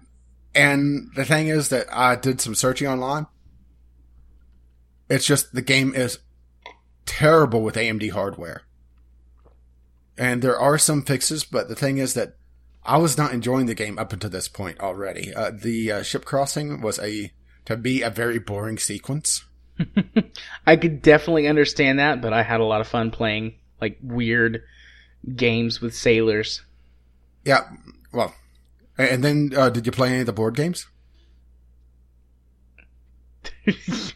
And 0.54 1.10
the 1.16 1.26
thing 1.26 1.48
is 1.48 1.70
that 1.70 1.88
I 1.92 2.16
did 2.16 2.40
some 2.40 2.54
searching 2.54 2.88
online. 2.88 3.26
It's 5.10 5.26
just 5.26 5.54
the 5.54 5.64
game 5.64 5.96
is 5.96 6.20
terrible 7.08 7.64
with 7.64 7.74
AMD 7.74 8.12
hardware. 8.12 8.62
And 10.20 10.44
there 10.44 10.60
are 10.60 10.78
some 10.78 11.02
fixes, 11.02 11.44
but 11.44 11.68
the 11.68 11.76
thing 11.76 11.98
is 11.98 12.14
that 12.14 12.36
I 12.84 12.98
was 12.98 13.18
not 13.18 13.34
enjoying 13.34 13.66
the 13.66 13.74
game 13.74 13.98
up 13.98 14.14
until 14.14 14.30
this 14.30 14.48
point 14.48 14.82
already. 14.82 15.34
Uh, 15.34 15.50
the 15.50 15.92
uh, 15.92 16.04
ship 16.04 16.26
crossing 16.26 16.80
was 16.80 17.00
a 17.00 17.32
to 17.66 17.76
be 17.76 18.04
a 18.04 18.12
very 18.12 18.38
boring 18.38 18.78
sequence. 18.78 19.46
I 20.68 20.76
could 20.76 21.02
definitely 21.02 21.48
understand 21.48 22.00
that, 22.00 22.22
but 22.22 22.34
I 22.34 22.44
had 22.44 22.60
a 22.60 22.66
lot 22.66 22.82
of 22.82 22.88
fun 22.88 23.12
playing 23.12 23.56
like 23.82 23.98
weird 24.02 24.64
games 25.36 25.82
with 25.82 25.96
sailors. 25.96 26.62
Yeah, 27.46 27.62
well, 28.12 28.36
and 28.98 29.24
then 29.24 29.52
uh, 29.56 29.70
did 29.70 29.86
you 29.86 29.92
play 29.92 30.10
any 30.10 30.20
of 30.20 30.26
the 30.26 30.34
board 30.34 30.56
games? 30.56 30.88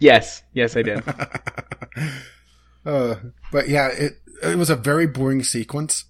Yes, 0.00 0.42
yes, 0.54 0.76
I 0.76 0.82
did. 0.82 1.02
uh, 2.86 3.16
but 3.52 3.68
yeah, 3.68 3.88
it 3.88 4.14
it 4.42 4.56
was 4.56 4.70
a 4.70 4.76
very 4.76 5.06
boring 5.06 5.44
sequence, 5.44 6.06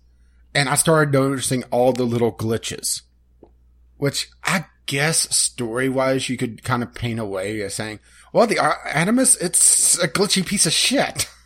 and 0.55 0.68
I 0.68 0.76
started 0.76 1.12
noticing 1.12 1.64
all 1.64 1.92
the 1.92 2.05
little 2.05 2.32
glitches, 2.32 3.03
which 3.96 4.30
I 4.44 4.66
guess 4.91 5.36
story 5.36 5.88
wise 5.88 6.28
you 6.28 6.36
could 6.36 6.64
kind 6.64 6.82
of 6.82 6.93
paint 6.93 7.20
away 7.20 7.62
as 7.62 7.74
saying, 7.74 8.01
well, 8.32 8.49
the 8.49 8.59
uh, 8.59 8.74
Animus 8.93 9.36
it's 9.36 9.97
a 10.03 10.09
glitchy 10.09 10.45
piece 10.45 10.66
of 10.66 10.72
shit. 10.72 11.28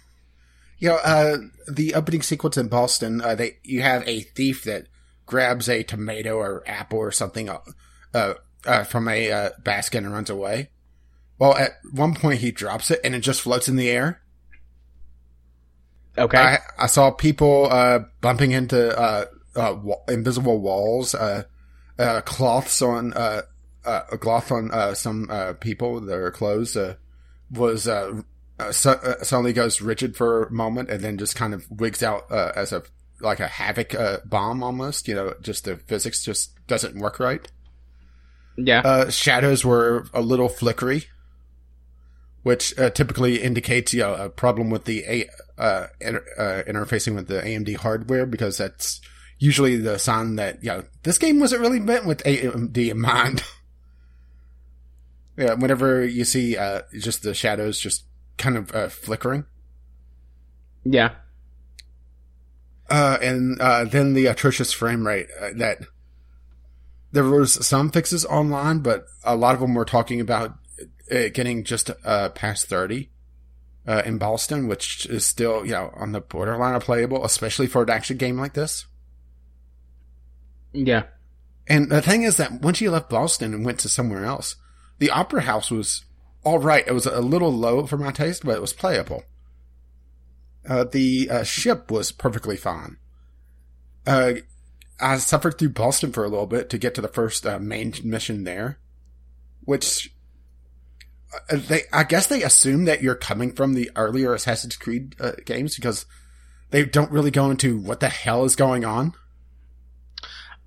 You 0.80 0.90
know, 0.90 0.96
uh, 0.96 1.36
the 1.70 1.94
opening 1.94 2.20
sequence 2.20 2.58
in 2.58 2.68
Boston, 2.68 3.22
uh, 3.22 3.36
they 3.36 3.58
you 3.62 3.80
have 3.80 4.06
a 4.06 4.20
thief 4.20 4.64
that 4.64 4.86
grabs 5.24 5.68
a 5.68 5.82
tomato 5.82 6.36
or 6.36 6.62
apple 6.66 6.98
or 6.98 7.12
something 7.12 7.48
uh, 7.48 7.60
uh, 8.12 8.34
uh 8.66 8.84
from 8.84 9.08
a 9.08 9.30
uh, 9.30 9.50
basket 9.62 9.98
and 9.98 10.12
runs 10.12 10.28
away. 10.28 10.70
Well, 11.38 11.56
at 11.56 11.78
one 11.92 12.14
point 12.14 12.40
he 12.40 12.50
drops 12.50 12.90
it 12.90 13.00
and 13.02 13.14
it 13.14 13.20
just 13.20 13.40
floats 13.40 13.68
in 13.68 13.76
the 13.76 13.88
air. 13.88 14.20
Okay. 16.18 16.38
I, 16.38 16.58
I 16.76 16.86
saw 16.86 17.12
people 17.12 17.68
uh, 17.70 18.00
bumping 18.20 18.50
into 18.50 18.98
uh, 18.98 19.26
uh, 19.56 19.76
invisible 20.08 20.60
walls, 20.60 21.14
uh, 21.14 21.44
uh, 21.98 22.20
cloths 22.22 22.82
on 22.82 23.12
uh, 23.12 23.42
uh, 23.84 24.02
a 24.12 24.18
cloth 24.18 24.50
on 24.50 24.70
uh, 24.70 24.94
some 24.94 25.28
uh, 25.30 25.52
people, 25.54 26.00
their 26.00 26.30
clothes 26.30 26.76
uh, 26.76 26.94
was 27.50 27.86
uh, 27.86 28.22
uh, 28.58 28.64
uh, 28.64 28.72
suddenly 29.22 29.52
goes 29.52 29.80
rigid 29.80 30.16
for 30.16 30.44
a 30.44 30.52
moment 30.52 30.88
and 30.90 31.02
then 31.02 31.18
just 31.18 31.36
kind 31.36 31.54
of 31.54 31.70
wigs 31.70 32.02
out 32.02 32.30
uh, 32.30 32.52
as 32.56 32.72
a 32.72 32.82
like 33.20 33.40
a 33.40 33.48
havoc 33.48 33.94
uh, 33.94 34.18
bomb 34.24 34.62
almost. 34.62 35.08
You 35.08 35.14
know, 35.14 35.34
just 35.40 35.64
the 35.64 35.76
physics 35.76 36.24
just 36.24 36.52
doesn't 36.66 36.96
work 36.96 37.18
right. 37.20 37.46
yeah. 38.56 38.80
Uh, 38.84 39.10
shadows 39.10 39.64
were 39.64 40.06
a 40.14 40.20
little 40.20 40.48
flickery, 40.48 41.04
which 42.42 42.76
uh, 42.78 42.90
typically 42.90 43.42
indicates 43.42 43.92
you 43.92 44.00
know 44.00 44.14
a 44.14 44.30
problem 44.30 44.70
with 44.70 44.84
the 44.84 45.04
a 45.04 45.28
uh, 45.58 45.86
inter- 46.00 46.24
uh, 46.38 46.70
interfacing 46.70 47.14
with 47.14 47.28
the 47.28 47.40
AMD 47.40 47.76
hardware 47.76 48.26
because 48.26 48.58
that's 48.58 49.00
usually 49.44 49.76
the 49.76 49.98
sign 49.98 50.36
that 50.36 50.64
you 50.64 50.70
know 50.70 50.82
this 51.02 51.18
game 51.18 51.38
wasn't 51.38 51.60
really 51.60 51.78
meant 51.78 52.06
with 52.06 52.24
AMD 52.24 52.76
in 52.76 53.00
mind. 53.00 53.42
yeah, 55.36 55.52
whenever 55.54 56.04
you 56.04 56.24
see 56.24 56.56
uh, 56.56 56.82
just 56.98 57.22
the 57.22 57.34
shadows 57.34 57.78
just 57.78 58.04
kind 58.38 58.56
of 58.56 58.74
uh, 58.74 58.88
flickering. 58.88 59.44
yeah. 60.84 61.14
Uh, 62.90 63.16
and 63.22 63.60
uh, 63.60 63.84
then 63.84 64.12
the 64.12 64.26
atrocious 64.26 64.70
frame 64.72 65.06
rate 65.06 65.26
uh, 65.40 65.48
that 65.56 65.78
there 67.12 67.24
was 67.24 67.66
some 67.66 67.90
fixes 67.90 68.26
online, 68.26 68.80
but 68.80 69.06
a 69.24 69.34
lot 69.36 69.54
of 69.54 69.60
them 69.60 69.74
were 69.74 69.86
talking 69.86 70.20
about 70.20 70.54
getting 71.08 71.64
just 71.64 71.90
uh, 72.04 72.28
past 72.30 72.66
30 72.66 73.08
uh, 73.86 74.02
in 74.04 74.18
Boston, 74.18 74.68
which 74.68 75.06
is 75.06 75.24
still, 75.24 75.64
you 75.64 75.72
know, 75.72 75.92
on 75.96 76.12
the 76.12 76.20
borderline 76.20 76.74
of 76.74 76.84
playable, 76.84 77.24
especially 77.24 77.66
for 77.66 77.82
an 77.82 77.90
action 77.90 78.18
game 78.18 78.38
like 78.38 78.52
this. 78.52 78.86
Yeah. 80.74 81.04
And 81.66 81.90
the 81.90 82.02
thing 82.02 82.24
is 82.24 82.36
that 82.36 82.60
once 82.60 82.80
you 82.80 82.90
left 82.90 83.08
Boston 83.08 83.54
and 83.54 83.64
went 83.64 83.78
to 83.80 83.88
somewhere 83.88 84.24
else, 84.24 84.56
the 84.98 85.10
Opera 85.10 85.42
House 85.42 85.70
was 85.70 86.04
all 86.44 86.58
right. 86.58 86.86
It 86.86 86.92
was 86.92 87.06
a 87.06 87.20
little 87.20 87.52
low 87.52 87.86
for 87.86 87.96
my 87.96 88.12
taste, 88.12 88.44
but 88.44 88.56
it 88.56 88.60
was 88.60 88.74
playable. 88.74 89.22
Uh, 90.68 90.84
the 90.84 91.30
uh, 91.30 91.42
ship 91.42 91.90
was 91.90 92.12
perfectly 92.12 92.56
fine. 92.56 92.98
Uh, 94.06 94.34
I 95.00 95.18
suffered 95.18 95.58
through 95.58 95.70
Boston 95.70 96.12
for 96.12 96.24
a 96.24 96.28
little 96.28 96.46
bit 96.46 96.70
to 96.70 96.78
get 96.78 96.94
to 96.94 97.00
the 97.00 97.08
first 97.08 97.46
uh, 97.46 97.58
main 97.58 97.94
mission 98.04 98.44
there, 98.44 98.78
which 99.62 100.14
uh, 101.50 101.56
they 101.56 101.82
I 101.92 102.04
guess 102.04 102.26
they 102.26 102.42
assume 102.42 102.84
that 102.84 103.02
you're 103.02 103.14
coming 103.14 103.52
from 103.52 103.74
the 103.74 103.90
earlier 103.96 104.34
Assassin's 104.34 104.76
Creed 104.76 105.16
uh, 105.18 105.32
games 105.44 105.76
because 105.76 106.06
they 106.70 106.84
don't 106.84 107.10
really 107.10 107.30
go 107.30 107.50
into 107.50 107.78
what 107.78 108.00
the 108.00 108.08
hell 108.08 108.44
is 108.44 108.56
going 108.56 108.84
on. 108.84 109.14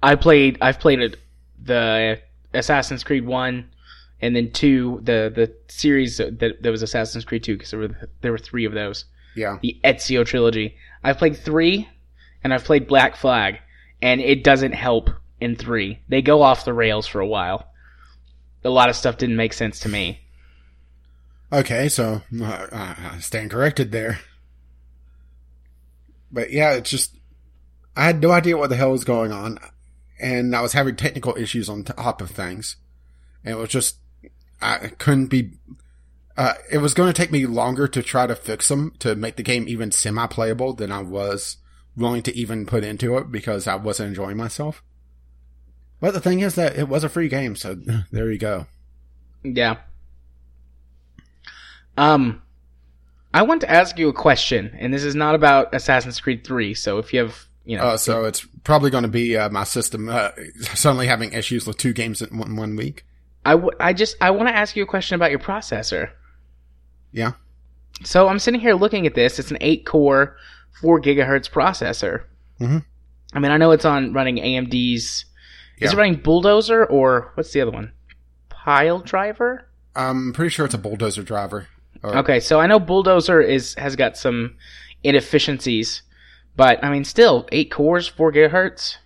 I 0.02 0.16
played. 0.16 0.58
I've 0.62 0.80
played 0.80 1.00
it, 1.00 1.18
the 1.64 2.20
Assassin's 2.54 3.04
Creed 3.04 3.26
one, 3.26 3.70
and 4.22 4.36
then 4.36 4.52
two. 4.52 5.00
The 5.04 5.32
the 5.34 5.54
series 5.68 6.18
that 6.18 6.40
that 6.40 6.70
was 6.70 6.82
Assassin's 6.82 7.26
Creed 7.26 7.44
two 7.44 7.56
because 7.56 7.72
there 7.72 7.80
were 7.80 8.10
there 8.22 8.32
were 8.32 8.38
three 8.38 8.66
of 8.66 8.74
those. 8.74 9.06
Yeah. 9.36 9.58
The 9.62 9.80
Ezio 9.84 10.26
trilogy. 10.26 10.76
I've 11.04 11.18
played 11.18 11.38
three, 11.38 11.88
and 12.44 12.54
I've 12.54 12.64
played 12.64 12.88
Black 12.88 13.16
Flag, 13.16 13.60
and 14.02 14.20
it 14.22 14.44
doesn't 14.44 14.74
help 14.74 15.10
in 15.40 15.56
three. 15.56 16.00
They 16.10 16.22
go 16.22 16.42
off 16.42 16.66
the 16.66 16.74
rails 16.74 17.08
for 17.08 17.20
a 17.20 17.28
while. 17.28 17.68
A 18.64 18.70
lot 18.70 18.90
of 18.90 18.96
stuff 18.96 19.18
didn't 19.18 19.38
make 19.38 19.54
sense 19.54 19.80
to 19.82 19.90
me. 19.90 20.20
Okay, 21.54 21.88
so 21.88 22.22
uh, 22.42 22.68
I 22.72 23.18
stand 23.22 23.52
corrected 23.52 23.92
there. 23.92 24.20
But 26.32 26.52
yeah, 26.52 26.74
it's 26.74 26.90
just 26.90 27.16
I 27.96 28.04
had 28.06 28.22
no 28.22 28.32
idea 28.32 28.58
what 28.58 28.70
the 28.70 28.76
hell 28.76 28.92
was 28.92 29.06
going 29.06 29.32
on, 29.32 29.60
and 30.20 30.56
I 30.56 30.62
was 30.62 30.74
having 30.74 30.96
technical 30.96 31.36
issues 31.38 31.70
on 31.70 31.84
top 31.84 32.22
of 32.22 32.32
things, 32.32 32.78
and 33.44 33.56
it 33.56 33.58
was 33.58 33.70
just 33.70 33.98
I 34.62 34.92
couldn't 34.98 35.28
be. 35.28 35.52
Uh, 36.36 36.54
it 36.72 36.78
was 36.78 36.94
going 36.94 37.12
to 37.12 37.20
take 37.20 37.32
me 37.32 37.48
longer 37.48 37.88
to 37.88 38.04
try 38.04 38.28
to 38.28 38.36
fix 38.36 38.68
them 38.68 38.94
to 39.00 39.16
make 39.16 39.38
the 39.38 39.44
game 39.44 39.68
even 39.68 39.92
semi-playable 39.92 40.74
than 40.74 40.92
I 40.92 41.02
was 41.02 41.58
willing 41.96 42.22
to 42.24 42.36
even 42.38 42.68
put 42.68 42.84
into 42.84 43.18
it 43.18 43.32
because 43.32 43.68
I 43.68 43.76
wasn't 43.76 44.10
enjoying 44.10 44.38
myself. 44.38 44.84
But 46.00 46.14
the 46.14 46.20
thing 46.20 46.42
is 46.42 46.54
that 46.54 46.78
it 46.78 46.88
was 46.88 47.04
a 47.04 47.10
free 47.10 47.28
game, 47.28 47.56
so 47.56 47.76
there 48.12 48.32
you 48.32 48.38
go. 48.38 48.68
Yeah. 49.44 49.78
Um, 51.98 52.44
I 53.34 53.42
want 53.42 53.62
to 53.62 53.72
ask 53.72 53.98
you 53.98 54.08
a 54.10 54.14
question, 54.14 54.76
and 54.80 54.94
this 54.94 55.04
is 55.04 55.16
not 55.16 55.34
about 55.34 55.74
Assassin's 55.74 56.20
Creed 56.20 56.46
3, 56.46 56.76
so 56.76 57.00
if 57.00 57.12
you 57.12 57.22
have, 57.22 57.48
you 57.66 57.78
know. 57.78 57.92
Oh, 57.92 57.96
so 57.96 58.26
it's 58.26 58.46
probably 58.68 58.90
going 58.92 59.04
to 59.04 59.08
be 59.10 59.36
uh, 59.38 59.50
my 59.50 59.64
system 59.64 60.10
uh, 60.10 60.30
suddenly 60.76 61.08
having 61.08 61.32
issues 61.34 61.66
with 61.66 61.78
two 61.78 61.94
games 61.94 62.22
in 62.22 62.38
one, 62.38 62.56
one 62.58 62.76
week. 62.76 63.06
I, 63.46 63.52
w- 63.52 63.72
I 63.80 63.94
just, 63.94 64.18
I 64.22 64.32
want 64.32 64.50
to 64.50 64.56
ask 64.56 64.76
you 64.76 64.84
a 64.84 64.86
question 64.86 65.16
about 65.16 65.32
your 65.32 65.40
processor. 65.40 66.10
Yeah. 67.14 67.32
So 68.04 68.28
I'm 68.28 68.40
sitting 68.40 68.60
here 68.60 68.74
looking 68.76 69.08
at 69.08 69.16
this. 69.16 69.40
It's 69.40 69.52
an 69.52 69.58
8 69.62 69.86
core, 69.86 70.36
4 70.82 71.02
gigahertz 71.02 71.50
processor. 71.50 72.24
Mhm. 72.60 72.84
I 73.34 73.40
mean, 73.40 73.52
I 73.52 73.58
know 73.58 73.72
it's 73.72 73.86
on 73.86 74.12
running 74.14 74.36
AMD's. 74.38 75.26
Is 75.80 75.94
it 75.94 75.96
running 75.96 76.16
Bulldozer 76.16 76.86
or 76.86 77.32
what's 77.36 77.54
the 77.54 77.62
other 77.62 77.72
one? 77.72 77.94
Piledriver? 78.50 79.64
I'm 79.96 80.34
pretty 80.34 80.50
sure 80.50 80.66
it's 80.66 80.74
a 80.76 80.78
bulldozer 80.80 81.24
driver. 81.24 81.68
Or, 82.04 82.18
Okay, 82.18 82.40
so 82.42 82.60
I 82.60 82.68
know 82.68 82.80
Bulldozer 82.80 83.40
is 83.42 83.74
has 83.76 83.96
got 83.96 84.18
some 84.18 84.56
inefficiencies, 85.04 86.04
but 86.58 86.84
I 86.84 86.92
mean, 86.92 87.06
still 87.06 87.48
eight 87.54 87.72
cores, 87.72 88.08
four 88.08 88.34
gigahertz. 88.34 88.98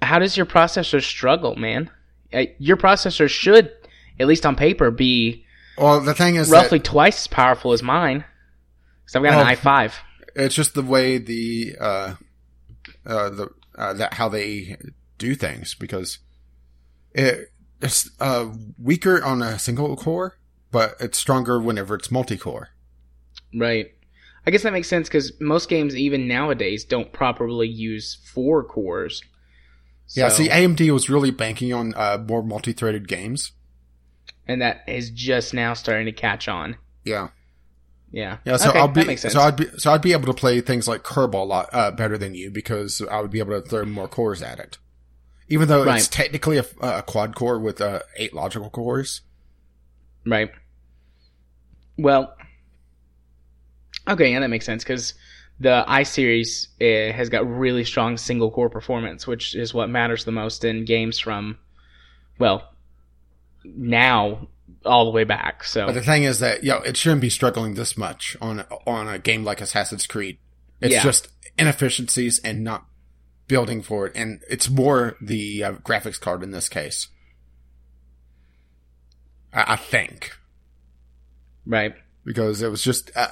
How 0.00 0.20
does 0.20 0.36
your 0.36 0.46
processor 0.46 1.02
struggle, 1.02 1.56
man? 1.56 1.90
Uh, 2.32 2.44
Your 2.58 2.76
processor 2.76 3.28
should, 3.28 3.72
at 4.20 4.26
least 4.28 4.46
on 4.46 4.54
paper, 4.54 4.90
be 4.92 5.44
Well, 5.76 6.00
the 6.00 6.14
thing 6.14 6.36
is, 6.36 6.50
roughly 6.50 6.78
twice 6.78 7.22
as 7.22 7.26
powerful 7.26 7.72
as 7.72 7.82
mine. 7.82 8.24
Because 9.04 9.16
I've 9.16 9.22
got 9.22 9.36
Well, 9.36 9.46
an 9.48 9.56
i5. 9.56 9.92
it's 10.36 10.54
just 10.54 10.74
the 10.74 10.82
way 10.82 11.18
the 11.18 11.74
uh, 11.80 12.14
uh, 13.04 13.30
the 13.30 13.48
uh, 13.76 13.94
that 13.94 14.14
how 14.14 14.28
they 14.28 14.76
do 15.16 15.34
things 15.34 15.74
because 15.74 16.18
it, 17.12 17.50
it's 17.80 18.10
uh, 18.20 18.46
weaker 18.80 19.24
on 19.24 19.42
a 19.42 19.58
single 19.58 19.96
core, 19.96 20.38
but 20.70 20.94
it's 21.00 21.18
stronger 21.18 21.58
whenever 21.60 21.94
it's 21.94 22.10
multi-core. 22.10 22.68
Right. 23.54 23.94
I 24.48 24.50
guess 24.50 24.62
that 24.62 24.72
makes 24.72 24.88
sense 24.88 25.08
because 25.08 25.30
most 25.40 25.68
games, 25.68 25.94
even 25.94 26.26
nowadays, 26.26 26.86
don't 26.86 27.12
properly 27.12 27.68
use 27.68 28.14
four 28.32 28.64
cores. 28.64 29.22
Yeah. 30.14 30.30
See, 30.30 30.48
AMD 30.48 30.90
was 30.90 31.10
really 31.10 31.30
banking 31.30 31.74
on 31.74 31.92
uh, 31.94 32.16
more 32.26 32.42
multi-threaded 32.42 33.08
games. 33.08 33.52
and 34.46 34.62
that 34.62 34.84
is 34.88 35.10
just 35.10 35.52
now 35.52 35.74
starting 35.74 36.06
to 36.06 36.12
catch 36.12 36.48
on. 36.48 36.76
Yeah. 37.04 37.28
Yeah. 38.10 38.38
Yeah, 38.46 38.56
so 38.56 38.70
Okay, 38.70 38.78
I'll 38.78 38.88
be 38.88 39.02
that 39.02 39.06
makes 39.06 39.20
sense. 39.20 39.34
so 39.34 39.40
I'd 39.42 39.56
be 39.56 39.66
so 39.76 39.92
I'd 39.92 40.00
be 40.00 40.12
able 40.12 40.24
to 40.32 40.32
play 40.32 40.62
things 40.62 40.88
like 40.88 41.02
Kerbal 41.02 41.34
a 41.34 41.44
lot 41.44 41.68
uh, 41.74 41.90
better 41.90 42.16
than 42.16 42.34
you 42.34 42.50
because 42.50 43.02
I 43.10 43.20
would 43.20 43.30
be 43.30 43.40
able 43.40 43.60
to 43.60 43.68
throw 43.68 43.84
more 43.84 44.08
cores 44.08 44.40
at 44.40 44.58
it. 44.58 44.78
Even 45.50 45.68
though 45.68 45.84
Right. 45.84 45.98
it's 45.98 46.08
technically 46.08 46.56
a, 46.56 46.64
a 46.80 47.02
quad 47.02 47.34
core 47.34 47.58
with 47.60 47.82
uh, 47.82 48.00
eight 48.16 48.32
logical 48.32 48.70
cores. 48.70 49.20
Right. 50.24 50.50
Well, 51.98 52.34
okay, 54.08 54.32
yeah, 54.32 54.40
that 54.40 54.48
makes 54.48 54.66
sense 54.66 54.82
because 54.82 55.14
the 55.60 55.84
i 55.88 56.02
series 56.04 56.68
uh, 56.80 57.12
has 57.12 57.28
got 57.28 57.48
really 57.48 57.84
strong 57.84 58.16
single 58.16 58.50
core 58.50 58.70
performance, 58.70 59.26
which 59.26 59.54
is 59.54 59.74
what 59.74 59.88
matters 59.90 60.24
the 60.24 60.32
most 60.32 60.64
in 60.64 60.84
games 60.84 61.18
from, 61.18 61.58
well, 62.38 62.68
now 63.64 64.48
all 64.84 65.04
the 65.04 65.10
way 65.10 65.24
back. 65.24 65.64
So 65.64 65.86
But 65.86 65.94
the 65.94 66.02
thing 66.02 66.24
is 66.24 66.38
that 66.40 66.62
you 66.62 66.70
know, 66.70 66.78
it 66.78 66.96
shouldn't 66.96 67.20
be 67.20 67.30
struggling 67.30 67.74
this 67.74 67.96
much 67.96 68.36
on 68.40 68.64
on 68.86 69.08
a 69.08 69.18
game 69.18 69.44
like 69.44 69.60
Assassin's 69.60 70.06
Creed. 70.06 70.38
It's 70.80 70.94
Yeah. 70.94 71.02
just 71.02 71.28
inefficiencies 71.58 72.38
and 72.40 72.62
not 72.62 72.86
building 73.48 73.82
for 73.82 74.06
it, 74.06 74.12
and 74.14 74.40
it's 74.48 74.68
more 74.70 75.16
the 75.20 75.64
uh, 75.64 75.72
graphics 75.72 76.20
card 76.20 76.42
in 76.42 76.50
this 76.52 76.68
case. 76.68 77.08
I, 79.52 79.72
I 79.72 79.76
think 79.76 80.36
right. 81.66 81.94
because 82.24 82.62
it 82.62 82.70
was 82.70 82.82
just 82.82 83.10
uh, 83.16 83.28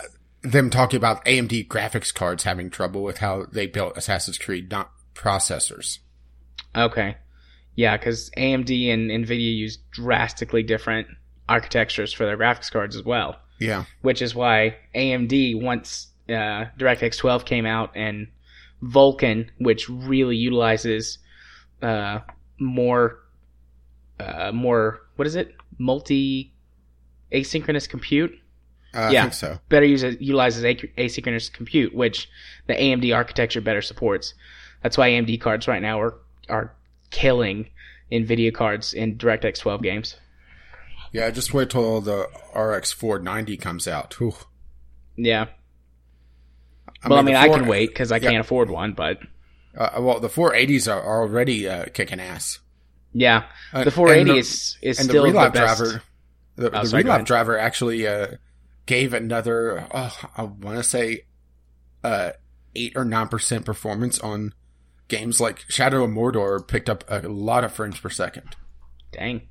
them 0.51 0.71
talking 0.71 0.97
about 0.97 1.25
AMD 1.25 1.69
graphics 1.69 2.15
cards 2.15 2.45
having 2.45 2.71
trouble 2.71 3.03
with 3.03 3.19
how 3.19 3.47
they 3.51 3.67
built 3.67 3.97
Assassin's 3.97 4.39
Creed, 4.39 4.71
not 4.71 4.93
processors. 5.15 5.99
Okay. 6.75 7.17
Yeah, 7.75 7.97
because 7.97 8.31
AMD 8.37 8.93
and 8.93 9.11
NVIDIA 9.11 9.57
use 9.57 9.79
drastically 9.91 10.63
different 10.63 11.09
architectures 11.49 12.13
for 12.13 12.25
their 12.25 12.37
graphics 12.37 12.71
cards 12.71 12.97
as 12.97 13.05
well. 13.05 13.37
Yeah. 13.59 13.85
which 14.03 14.21
is 14.21 14.35
why 14.35 14.77
AMD 14.95 15.63
once 15.63 16.09
uh, 16.29 16.67
DirectX 16.79 17.17
12 17.17 17.45
came 17.45 17.65
out 17.65 17.93
and 17.95 18.29
Vulkan, 18.83 19.49
which 19.59 19.89
really 19.89 20.37
utilizes 20.37 21.19
uh, 21.83 22.21
more 22.59 23.21
uh, 24.21 24.51
more 24.53 25.03
what 25.17 25.27
is 25.27 25.37
it 25.37 25.55
multi 25.79 26.53
asynchronous 27.33 27.89
compute 27.89 28.39
Uh, 28.97 29.01
I 29.01 29.11
Yeah. 29.11 29.23
think 29.23 29.35
so. 29.35 29.59
better 29.69 29.85
uses 29.87 30.17
utilizes 30.21 30.65
asynchronous 30.65 31.53
compute, 31.53 31.95
which 31.95 32.29
the 32.67 32.75
AMD 32.75 33.13
architecture 33.15 33.61
better 33.61 33.83
supports. 33.83 34.35
That's 34.83 34.97
why 34.97 35.11
AMD 35.11 35.39
cards 35.41 35.69
right 35.69 35.83
now 35.83 36.01
are 36.01 36.15
are 36.49 36.75
killing 37.11 37.69
NVIDIA 38.11 38.53
cards 38.55 38.95
in 38.95 39.19
DirectX 39.19 39.59
12 39.59 39.83
games. 39.83 40.17
Yeah, 41.13 41.31
just 41.31 41.53
wait 41.55 41.71
till 41.71 42.01
the 42.01 42.29
RX 42.55 42.93
490 42.93 43.57
comes 43.57 43.87
out. 43.89 44.15
Whew. 44.19 44.35
Yeah. 45.17 45.47
well, 47.09 47.19
I 47.19 47.23
mean, 47.23 47.35
the 47.35 47.41
I 47.41 47.49
can 47.49 47.67
wait 47.67 47.89
because 47.91 48.13
I 48.13 48.17
yeah. 48.17 48.31
can't 48.31 48.41
afford 48.41 48.71
one, 48.71 48.93
but 48.93 49.19
Uh, 49.77 49.91
well, 50.01 50.21
the 50.21 50.29
480s 50.29 50.89
are 50.93 51.01
are 51.03 51.21
already 51.23 51.69
uh, 51.69 51.87
kicking 51.93 52.21
ass. 52.21 52.61
yeah, 53.13 53.45
Uh, 53.73 53.85
the 53.85 53.91
480 53.91 54.21
and 54.21 54.31
the- 54.31 54.41
is 54.41 54.79
is 54.83 54.99
and 54.99 55.09
still 55.09 55.25
the 55.25 55.33
the, 55.33 55.51
best. 55.51 55.79
driver, 55.79 56.03
the, 56.57 56.67
Oh, 56.79 56.83
the 56.83 56.89
sorry, 56.89 57.05
ReLive 57.05 57.25
driver 57.25 57.59
actually 57.59 58.07
uh, 58.07 58.29
gave 58.87 59.13
another, 59.13 59.87
oh, 59.93 60.17
I 60.37 60.43
want 60.45 60.77
to 60.79 60.83
say, 60.83 61.27
uh, 62.05 62.31
eight 62.75 62.93
or 62.97 63.05
nine 63.05 63.29
percent 63.29 63.65
performance 63.65 64.19
on 64.21 64.55
games 65.09 65.41
like 65.41 65.65
Shadow 65.69 66.05
of 66.05 66.11
Mordor. 66.11 66.67
Picked 66.67 66.89
up 66.89 67.05
a 67.09 67.21
lot 67.29 67.65
of 67.65 67.73
frames 67.73 67.99
per 67.99 68.11
second. 68.11 68.57
Dang. 69.13 69.49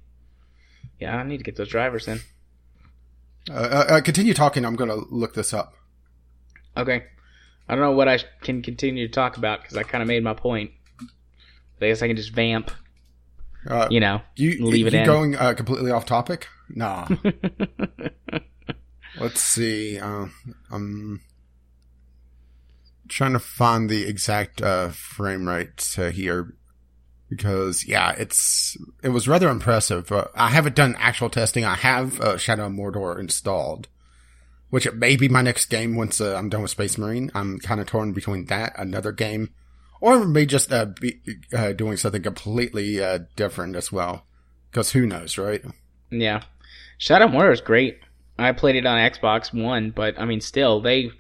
Yeah, 1.00 1.18
I 1.18 1.24
need 1.24 1.38
to 1.38 1.44
get 1.44 1.56
those 1.58 1.70
drivers 1.70 2.08
in. 2.08 2.20
Uh, 3.50 3.54
uh, 3.54 3.86
uh, 3.90 4.02
continue 4.02 4.34
talking. 4.34 4.66
I'm 4.66 4.76
going 4.76 4.90
to 4.90 5.06
look 5.10 5.34
this 5.34 5.54
up. 5.54 5.74
Okay. 6.78 7.04
I 7.68 7.74
don't 7.76 7.84
know 7.84 7.92
what 7.92 8.08
I 8.08 8.20
can 8.42 8.62
continue 8.62 9.08
to 9.08 9.14
talk 9.14 9.38
about 9.38 9.62
because 9.62 9.76
I 9.78 9.84
kind 9.84 10.02
of 10.02 10.08
made 10.08 10.24
my 10.24 10.34
point. 10.34 10.72
I 11.82 11.88
guess 11.88 12.02
I 12.02 12.08
can 12.08 12.16
just 12.16 12.32
vamp, 12.34 12.72
Uh, 13.70 13.88
you 13.92 14.00
know. 14.00 14.22
you 14.36 14.66
leave 14.66 14.88
it 14.88 14.94
you 14.94 15.00
in. 15.00 15.06
going 15.06 15.36
uh, 15.36 15.54
completely 15.54 15.92
off 15.92 16.06
topic? 16.06 16.48
Nah. 16.70 17.08
Let's 19.20 19.42
see. 19.42 20.00
Uh, 20.00 20.28
I'm 20.72 21.22
trying 23.08 23.34
to 23.34 23.40
find 23.40 23.90
the 23.90 24.04
exact 24.08 24.62
uh, 24.62 24.90
frame 24.90 25.48
rate 25.48 25.82
here 26.14 26.56
because 27.30 27.88
yeah, 27.88 28.12
it's 28.18 28.78
it 29.04 29.10
was 29.10 29.28
rather 29.28 29.50
impressive. 29.50 30.12
Uh, 30.12 30.26
I 30.36 30.50
haven't 30.50 30.76
done 30.76 30.96
actual 31.00 31.30
testing. 31.30 31.66
I 31.66 31.76
have 31.76 32.20
uh, 32.20 32.38
Shadow 32.38 32.66
of 32.66 32.74
Mordor 32.74 33.20
installed, 33.20 33.88
which 34.70 34.86
it 34.86 34.96
may 34.96 35.16
be 35.16 35.30
my 35.30 35.42
next 35.42 35.68
game 35.68 35.96
once 35.96 36.20
uh, 36.20 36.36
I'm 36.36 36.50
done 36.50 36.62
with 36.62 36.72
Space 36.72 36.98
Marine. 36.98 37.32
I'm 37.34 37.60
kind 37.60 37.80
of 37.80 37.88
torn 37.88 38.14
between 38.14 38.46
that, 38.46 38.74
another 38.78 39.12
game, 39.12 39.50
or 40.02 40.26
maybe 40.26 40.46
just 40.46 40.72
uh, 40.72 40.86
be, 40.86 41.20
uh, 41.54 41.74
doing 41.74 41.98
something 41.98 42.24
completely 42.24 43.00
different 43.36 43.76
as 43.76 43.92
well. 43.92 44.26
Because 44.72 44.92
who 44.92 45.06
knows, 45.06 45.38
right? 45.38 45.64
Yeah. 46.12 46.44
Shadow 46.98 47.26
of 47.26 47.32
Mordor 47.32 47.54
is 47.54 47.62
great. 47.62 48.00
I 48.38 48.52
played 48.52 48.76
it 48.76 48.86
on 48.86 48.98
Xbox 48.98 49.54
One, 49.54 49.92
but 49.92 50.20
I 50.20 50.26
mean, 50.26 50.42
still 50.42 50.82
they 50.82 51.12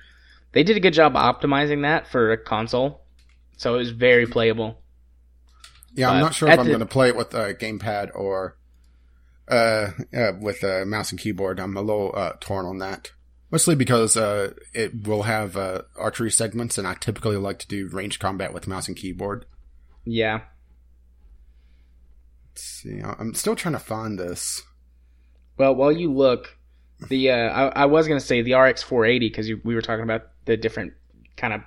they 0.52 0.64
did 0.64 0.78
a 0.78 0.82
good 0.82 0.94
job 0.94 1.14
optimizing 1.14 1.84
that 1.84 2.08
for 2.08 2.32
a 2.32 2.38
console, 2.38 3.02
so 3.58 3.76
it 3.76 3.78
was 3.78 3.92
very 3.92 4.26
playable. 4.26 4.82
Yeah, 5.94 6.12
I'm 6.12 6.20
not 6.20 6.34
sure 6.34 6.50
if 6.50 6.60
I'm 6.60 6.66
the- 6.66 6.72
going 6.72 6.80
to 6.80 6.86
play 6.86 7.08
it 7.10 7.16
with 7.16 7.34
a 7.34 7.54
gamepad 7.54 8.12
or 8.14 8.58
uh, 9.48 9.92
uh 10.14 10.34
with 10.40 10.64
a 10.64 10.86
mouse 10.86 11.12
and 11.12 11.20
keyboard. 11.20 11.60
I'm 11.60 11.78
a 11.78 11.82
little 11.82 12.12
uh, 12.16 12.34
torn 12.40 12.66
on 12.66 12.80
that. 12.80 13.12
Mostly 13.52 13.76
because 13.76 14.18
uh, 14.18 14.54
it 14.74 15.08
will 15.08 15.24
have 15.24 15.56
uh, 15.56 15.84
archery 15.96 16.32
segments, 16.32 16.78
and 16.78 16.88
I 16.88 16.96
typically 16.96 17.38
like 17.38 17.60
to 17.60 17.68
do 17.68 17.88
range 17.88 18.20
combat 18.20 18.54
with 18.54 18.68
mouse 18.68 18.88
and 18.88 18.98
keyboard. 18.98 19.46
Yeah. 20.04 20.42
Let's 22.50 22.64
see, 22.64 23.02
I'm 23.02 23.34
still 23.34 23.56
trying 23.56 23.74
to 23.74 23.80
find 23.80 24.20
this. 24.20 24.64
Well, 25.58 25.76
while 25.76 25.92
you 25.92 26.12
look, 26.12 26.55
the 27.10 27.32
uh, 27.32 27.36
I, 27.36 27.82
I 27.84 27.86
was 27.86 28.08
gonna 28.08 28.20
say 28.20 28.42
the 28.42 28.54
RX 28.54 28.82
480 28.84 29.30
because 29.30 29.48
we 29.64 29.76
were 29.76 29.82
talking 29.82 30.04
about 30.04 30.28
the 30.46 30.58
different 30.58 30.94
kind 31.38 31.54
of 31.54 31.62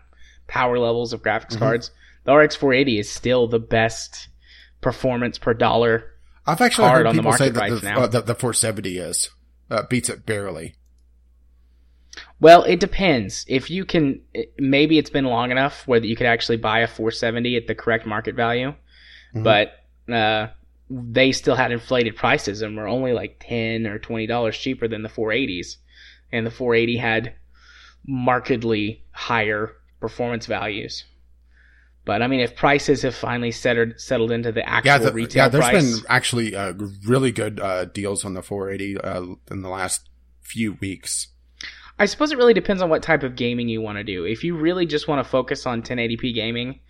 power 0.46 0.78
levels 0.78 1.12
of 1.12 1.22
graphics 1.22 1.54
Mhm. 1.56 1.58
cards. 1.58 1.90
The 2.24 2.34
RX 2.34 2.56
480 2.56 2.98
is 2.98 3.10
still 3.10 3.46
the 3.46 3.58
best 3.58 4.28
performance 4.80 5.38
per 5.38 5.54
dollar. 5.54 6.12
I've 6.46 6.60
actually 6.60 6.88
heard 6.90 7.06
on 7.06 7.16
the 7.16 7.22
people 7.22 7.32
say 7.34 7.50
market 7.50 7.80
that 7.82 7.94
the, 7.94 8.00
uh, 8.00 8.06
the, 8.06 8.20
the 8.22 8.34
470 8.34 8.98
is 8.98 9.30
uh, 9.70 9.82
beats 9.82 10.08
it 10.08 10.24
barely. 10.24 10.76
Well, 12.40 12.62
it 12.64 12.80
depends. 12.80 13.44
If 13.48 13.70
you 13.70 13.84
can, 13.84 14.20
maybe 14.58 14.98
it's 14.98 15.10
been 15.10 15.24
long 15.24 15.50
enough 15.50 15.86
where 15.86 16.02
you 16.04 16.16
could 16.16 16.26
actually 16.26 16.56
buy 16.56 16.80
a 16.80 16.86
470 16.86 17.56
at 17.56 17.66
the 17.66 17.74
correct 17.74 18.06
market 18.06 18.34
value, 18.34 18.74
Mhm. 19.34 19.44
but 19.44 19.72
uh, 20.12 20.48
they 20.91 21.32
still 21.32 21.55
had 21.55 21.72
inflated 21.72 22.16
prices 22.16 22.62
and 22.62 22.76
were 22.76 22.89
only 22.89 23.12
like 23.12 23.36
ten 23.41 23.86
or 23.86 23.99
twenty 23.99 24.26
dollars 24.26 24.57
cheaper 24.57 24.89
than 24.89 25.03
the 25.03 25.09
480s, 25.09 25.76
and 26.32 26.47
the 26.47 26.51
480 26.51 26.97
had 26.97 27.34
markedly 28.07 29.05
higher 29.12 29.76
performance 30.01 30.47
values. 30.47 31.05
But 32.05 32.22
I 32.22 32.26
mean, 32.26 32.41
if 32.41 32.57
prices 32.57 33.03
have 33.03 33.14
finally 33.14 33.51
settled 33.51 34.01
settled 34.01 34.30
into 34.30 34.51
the 34.51 34.66
actual 34.66 34.89
Yeah, 34.89 34.99
the, 34.99 35.12
retail 35.12 35.45
yeah. 35.45 35.49
There's 35.49 35.64
price, 35.64 36.01
been 36.01 36.07
actually 36.09 36.57
uh, 36.57 36.72
really 37.07 37.32
good 37.32 37.61
uh, 37.61 37.84
deals 37.84 38.24
on 38.24 38.32
the 38.32 38.43
480 38.43 38.99
uh, 38.99 39.34
in 39.51 39.61
the 39.61 39.68
last 39.68 40.09
few 40.41 40.72
weeks. 40.74 41.28
I 41.99 42.07
suppose 42.07 42.32
it 42.32 42.39
really 42.39 42.55
depends 42.55 42.80
on 42.80 42.89
what 42.89 43.03
type 43.03 43.24
of 43.24 43.36
gaming 43.36 43.68
you 43.68 43.82
want 43.82 43.99
to 43.99 44.05
do. 44.05 44.24
If 44.24 44.45
you 44.45 44.57
really 44.57 44.86
just 44.86 45.07
want 45.07 45.22
to 45.22 45.28
focus 45.28 45.66
on 45.66 45.82
1080p 45.82 46.34
gaming, 46.34 46.80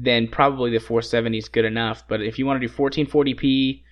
then 0.00 0.28
probably 0.28 0.70
the 0.70 0.78
470 0.78 1.38
is 1.38 1.48
good 1.48 1.64
enough. 1.64 2.04
But 2.08 2.22
if 2.22 2.38
you 2.38 2.46
want 2.46 2.60
to 2.62 2.66
do 2.66 2.72
1440p, 2.72 3.82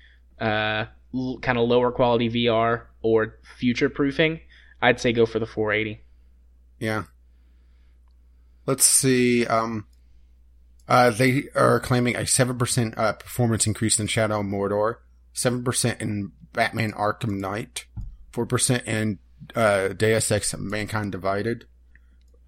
uh, 0.41 0.85
l- 1.15 1.39
kind 1.43 1.59
of 1.59 1.69
lower 1.69 1.91
quality 1.91 2.29
VR 2.31 2.83
or 3.03 3.39
future 3.59 3.91
proofing, 3.91 4.41
I'd 4.81 5.01
say 5.01 5.13
go 5.13 5.27
for 5.27 5.39
the 5.39 5.47
480. 5.47 6.01
Yeah. 6.79 7.05
Let's 8.67 8.85
see. 8.85 9.47
Um, 9.47 9.87
uh, 10.89 11.11
they 11.11 11.45
are 11.55 11.81
claiming 11.81 12.17
a 12.17 12.27
seven 12.27 12.59
percent 12.59 12.97
uh, 12.97 13.15
performance 13.15 13.67
increase 13.67 13.99
in 13.99 14.07
Shadow 14.07 14.41
of 14.41 14.47
Mordor, 14.47 14.97
seven 15.33 15.65
percent 15.65 16.01
in 16.01 16.33
Batman: 16.53 16.93
Arkham 16.93 17.39
Knight, 17.41 17.87
four 18.33 18.47
percent 18.47 18.87
in 18.87 19.19
uh, 19.55 19.89
Deus 19.89 20.31
Ex: 20.31 20.55
Mankind 20.57 21.13
Divided, 21.13 21.67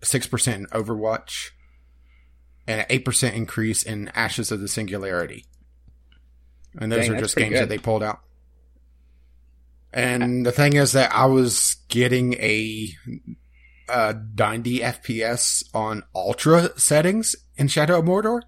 six 0.03 0.27
percent 0.27 0.61
in 0.61 0.67
Overwatch, 0.67 1.51
and 2.69 2.83
an 2.83 2.87
eight 2.91 3.05
percent 3.05 3.35
increase 3.35 3.83
in 3.83 4.09
Ashes 4.15 4.53
of 4.53 4.61
the 4.61 4.69
Singularity. 4.69 5.47
And 6.79 6.93
those 6.93 7.07
Dang, 7.07 7.17
are 7.17 7.21
just 7.21 7.35
games 7.35 7.59
that 7.59 7.69
they 7.69 7.79
pulled 7.79 8.03
out. 8.03 8.21
And 9.93 10.45
the 10.45 10.53
thing 10.53 10.75
is 10.75 10.93
that 10.93 11.13
I 11.13 11.25
was 11.25 11.77
getting 11.89 12.35
a 12.35 12.91
uh, 13.89 14.13
90 14.37 14.81
FPS 14.81 15.65
on 15.75 16.05
ultra 16.15 16.79
settings 16.79 17.35
in 17.57 17.69
Shadow 17.69 17.99
of 17.99 18.05
Mordor. 18.05 18.43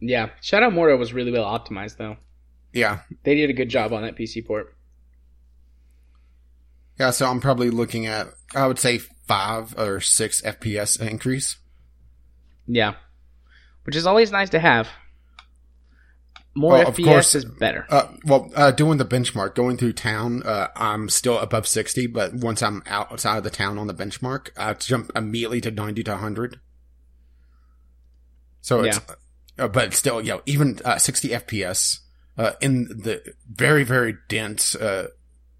Yeah, 0.00 0.30
Shadow 0.40 0.68
of 0.68 0.74
Mordor 0.74 0.96
was 0.98 1.12
really 1.12 1.32
well 1.32 1.44
optimized 1.44 1.96
though. 1.96 2.16
Yeah, 2.72 3.00
They 3.24 3.34
did 3.34 3.50
a 3.50 3.54
good 3.54 3.68
job 3.68 3.92
on 3.92 4.02
that 4.02 4.16
PC 4.16 4.46
port. 4.46 4.74
yeah. 6.98 7.10
So 7.10 7.26
I'm 7.26 7.40
probably 7.40 7.70
looking 7.70 8.06
at 8.06 8.28
I 8.54 8.66
would 8.66 8.78
say 8.78 8.98
five 8.98 9.74
or 9.76 10.00
six 10.00 10.40
FPS 10.42 11.00
increase. 11.00 11.56
Yeah, 12.66 12.94
which 13.84 13.96
is 13.96 14.06
always 14.06 14.30
nice 14.32 14.50
to 14.50 14.58
have. 14.58 14.88
More 16.56 16.74
Well, 16.74 16.88
of 16.88 16.94
FPS 16.94 17.04
course- 17.04 17.34
is 17.34 17.44
better. 17.44 17.84
Uh, 17.90 18.08
well, 18.24 18.50
uh, 18.54 18.70
doing 18.70 18.98
the 18.98 19.04
benchmark, 19.04 19.56
going 19.56 19.76
through 19.76 19.94
town, 19.94 20.42
uh, 20.44 20.68
I'm 20.76 21.08
still 21.08 21.38
above 21.40 21.66
60, 21.66 22.06
but 22.06 22.32
once 22.32 22.62
I'm 22.62 22.82
outside 22.86 23.38
of 23.38 23.44
the 23.44 23.50
town 23.50 23.76
on 23.76 23.88
the 23.88 23.94
benchmark, 23.94 24.50
I 24.56 24.72
jump 24.74 25.10
immediately 25.16 25.60
to 25.62 25.72
90 25.72 26.04
to 26.04 26.12
100. 26.12 26.60
So 28.60 28.84
it's, 28.84 29.00
uh, 29.58 29.68
but 29.68 29.94
still, 29.94 30.20
you 30.22 30.28
know, 30.28 30.42
even, 30.46 30.78
uh, 30.84 30.96
60 30.98 31.30
FPS, 31.30 32.00
uh, 32.38 32.52
in 32.60 32.84
the 32.84 33.34
very, 33.52 33.82
very 33.82 34.16
dense, 34.28 34.76
uh, 34.76 35.08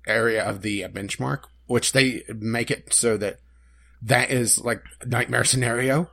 area 0.07 0.45
of 0.45 0.63
the 0.63 0.85
uh, 0.85 0.89
benchmark, 0.89 1.41
which 1.67 1.93
they 1.93 2.23
make 2.29 2.71
it 2.71 2.93
so 2.95 3.17
that 3.17 3.41
that 4.01 4.31
is 4.31 4.59
like 4.61 4.83
nightmare 5.05 5.45
scenario. 5.45 6.11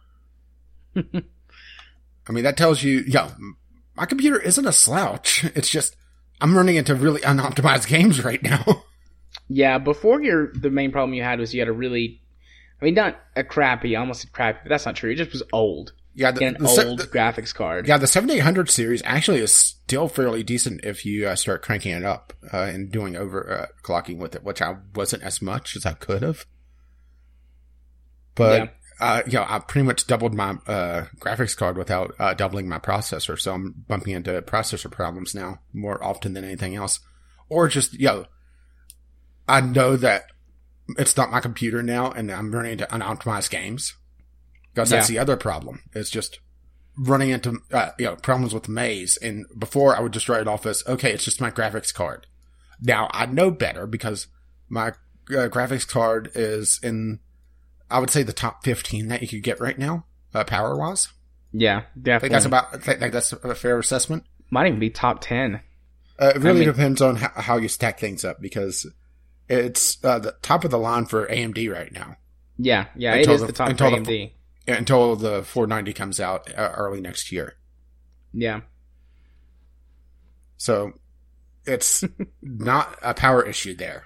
I 0.98 2.32
mean, 2.32 2.44
that 2.44 2.58
tells 2.58 2.84
you, 2.84 3.04
yeah, 3.08 3.32
my 3.96 4.06
computer 4.06 4.40
isn't 4.40 4.66
a 4.66 4.74
slouch. 4.74 5.44
It's 5.56 5.70
just 5.70 5.96
I'm 6.40 6.56
running 6.58 6.76
into 6.76 6.96
really 6.96 7.22
unoptimized 7.22 7.88
games 7.96 8.24
right 8.24 8.42
now. 8.42 8.84
Yeah, 9.48 9.78
before 9.78 10.22
your 10.22 10.52
the 10.54 10.70
main 10.70 10.92
problem 10.92 11.14
you 11.14 11.24
had 11.24 11.40
was 11.40 11.54
you 11.54 11.62
had 11.62 11.68
a 11.68 11.74
really, 11.74 12.22
I 12.82 12.86
mean, 12.86 12.94
not 12.96 13.20
a 13.36 13.44
crappy, 13.44 13.96
almost 13.96 14.22
said 14.22 14.32
crappy, 14.32 14.60
but 14.64 14.70
that's 14.70 14.86
not 14.86 14.96
true. 14.96 15.12
It 15.12 15.16
just 15.16 15.32
was 15.32 15.44
old. 15.54 15.94
yeah, 16.16 16.32
the, 16.32 16.46
an 16.46 16.58
the 16.60 16.86
old 16.88 17.00
the- 17.00 17.08
graphics 17.08 17.54
card. 17.54 17.88
yeah, 17.88 17.98
the 17.98 18.08
7800 18.08 18.70
series 18.70 19.02
actually 19.06 19.40
is 19.40 19.54
still 19.54 20.08
fairly 20.08 20.44
decent 20.44 20.84
if 20.84 21.06
you 21.06 21.28
uh, 21.28 21.36
start 21.36 21.62
cranking 21.62 21.92
it 21.94 22.04
up 22.04 22.34
uh, 22.54 22.58
and 22.64 22.92
doing 22.92 23.14
overclocking 23.14 24.18
with 24.18 24.36
it, 24.36 24.44
which 24.44 24.62
I 24.62 24.76
wasn't 24.96 25.24
as 25.24 25.42
much 25.42 25.76
as 25.76 25.86
I 25.86 25.94
could 25.94 26.22
have. 26.24 26.46
But 28.36 28.74
uh, 29.02 29.24
you 29.26 29.34
know, 29.34 29.46
I 29.48 29.58
pretty 29.60 29.86
much 29.86 30.06
doubled 30.06 30.36
my 30.36 30.52
uh, 30.68 31.06
graphics 31.20 31.58
card 31.58 31.76
without 31.76 32.14
uh, 32.20 32.36
doubling 32.36 32.70
my 32.70 32.78
processor, 32.78 33.40
so 33.40 33.54
I'm 33.54 33.84
bumping 33.88 34.14
into 34.14 34.40
processor 34.44 34.92
problems 34.92 35.34
now 35.34 35.60
more 35.74 36.02
often 36.04 36.34
than 36.34 36.44
anything 36.44 36.76
else, 36.76 37.00
or 37.50 37.68
just 37.68 37.94
you 37.94 38.06
know, 38.06 38.26
I 39.48 39.62
know 39.62 39.96
that 39.96 40.26
it's 41.00 41.18
not 41.18 41.32
my 41.32 41.40
computer 41.40 41.82
now, 41.82 42.12
and 42.12 42.32
I'm 42.32 42.54
running 42.54 42.74
into 42.74 42.86
unoptimized 42.86 43.50
games 43.50 43.96
because 44.72 44.92
that's 44.92 45.10
yeah. 45.10 45.16
the 45.16 45.22
other 45.22 45.36
problem. 45.36 45.82
It's 45.94 46.12
just 46.12 46.40
running 46.96 47.32
into 47.32 47.60
uh, 47.72 47.90
you 47.98 48.06
know 48.06 48.16
problems 48.18 48.54
with 48.54 48.70
Maize. 48.70 49.18
And 49.18 49.46
before 49.58 49.96
I 49.96 50.02
would 50.02 50.14
just 50.14 50.30
write 50.30 50.42
it 50.42 50.48
off 50.48 50.68
as 50.68 50.84
okay, 50.88 51.12
it's 51.12 51.26
just 51.26 51.42
my 51.42 51.50
graphics 51.50 51.94
card. 51.94 52.28
Now 52.80 53.10
I 53.14 53.26
know 53.26 53.50
better 53.50 53.88
because 53.88 54.28
my 54.70 54.90
uh, 54.90 55.50
graphics 55.50 55.88
card 55.88 56.32
is 56.36 56.80
in 56.84 57.20
I 57.92 58.00
would 58.00 58.10
say 58.10 58.24
the 58.24 58.34
top 58.34 58.64
fifteen 58.64 59.08
that 59.10 59.22
you 59.22 59.28
could 59.28 59.44
get 59.44 59.60
right 59.60 59.78
now, 59.78 60.06
uh, 60.34 60.44
power 60.44 60.76
wise. 60.76 61.10
Yeah, 61.54 61.84
definitely. 62.02 62.14
I 62.14 62.20
think 62.20 62.32
that's 62.32 62.46
about. 62.46 62.74
I 62.74 62.78
think 62.78 63.14
that's 63.14 63.34
a 63.34 63.56
fair 63.56 63.80
assessment. 63.80 64.24
Might 64.50 64.68
even 64.68 64.80
be 64.80 64.90
top 64.90 65.22
ten. 65.22 65.62
Uh, 66.20 66.34
it 66.36 66.38
really 66.38 66.62
I 66.62 66.66
mean, 66.66 66.74
depends 66.74 67.02
on 67.02 67.16
how, 67.16 67.30
how, 67.36 67.58
you 67.58 67.68
stack 67.68 68.00
things 68.00 68.24
up 68.24 68.40
because 68.40 68.86
it's 69.50 70.04
uh, 70.06 70.20
the 70.20 70.36
top 70.44 70.64
of 70.64 70.70
the 70.70 70.78
line 70.78 71.06
for 71.06 71.26
AMD 71.26 71.72
right 71.74 71.92
now. 71.92 72.16
Yeah, 72.58 72.86
yeah, 72.96 73.16
it 73.16 73.28
is 73.28 73.42
the, 73.42 73.48
the 73.48 73.54
top 73.54 73.70
for 73.70 73.76
AMD. 73.76 74.06
The, 74.06 74.32
until 74.68 75.16
the 75.16 75.44
490 75.44 75.94
comes 75.94 76.20
out 76.20 76.48
uh, 76.56 76.74
early 76.76 77.02
next 77.02 77.32
year. 77.32 77.56
Yeah. 78.34 78.62
So 80.58 80.94
it's 81.66 82.04
not 82.42 82.98
a 83.02 83.14
power 83.14 83.44
issue 83.44 83.76
there. 83.76 84.06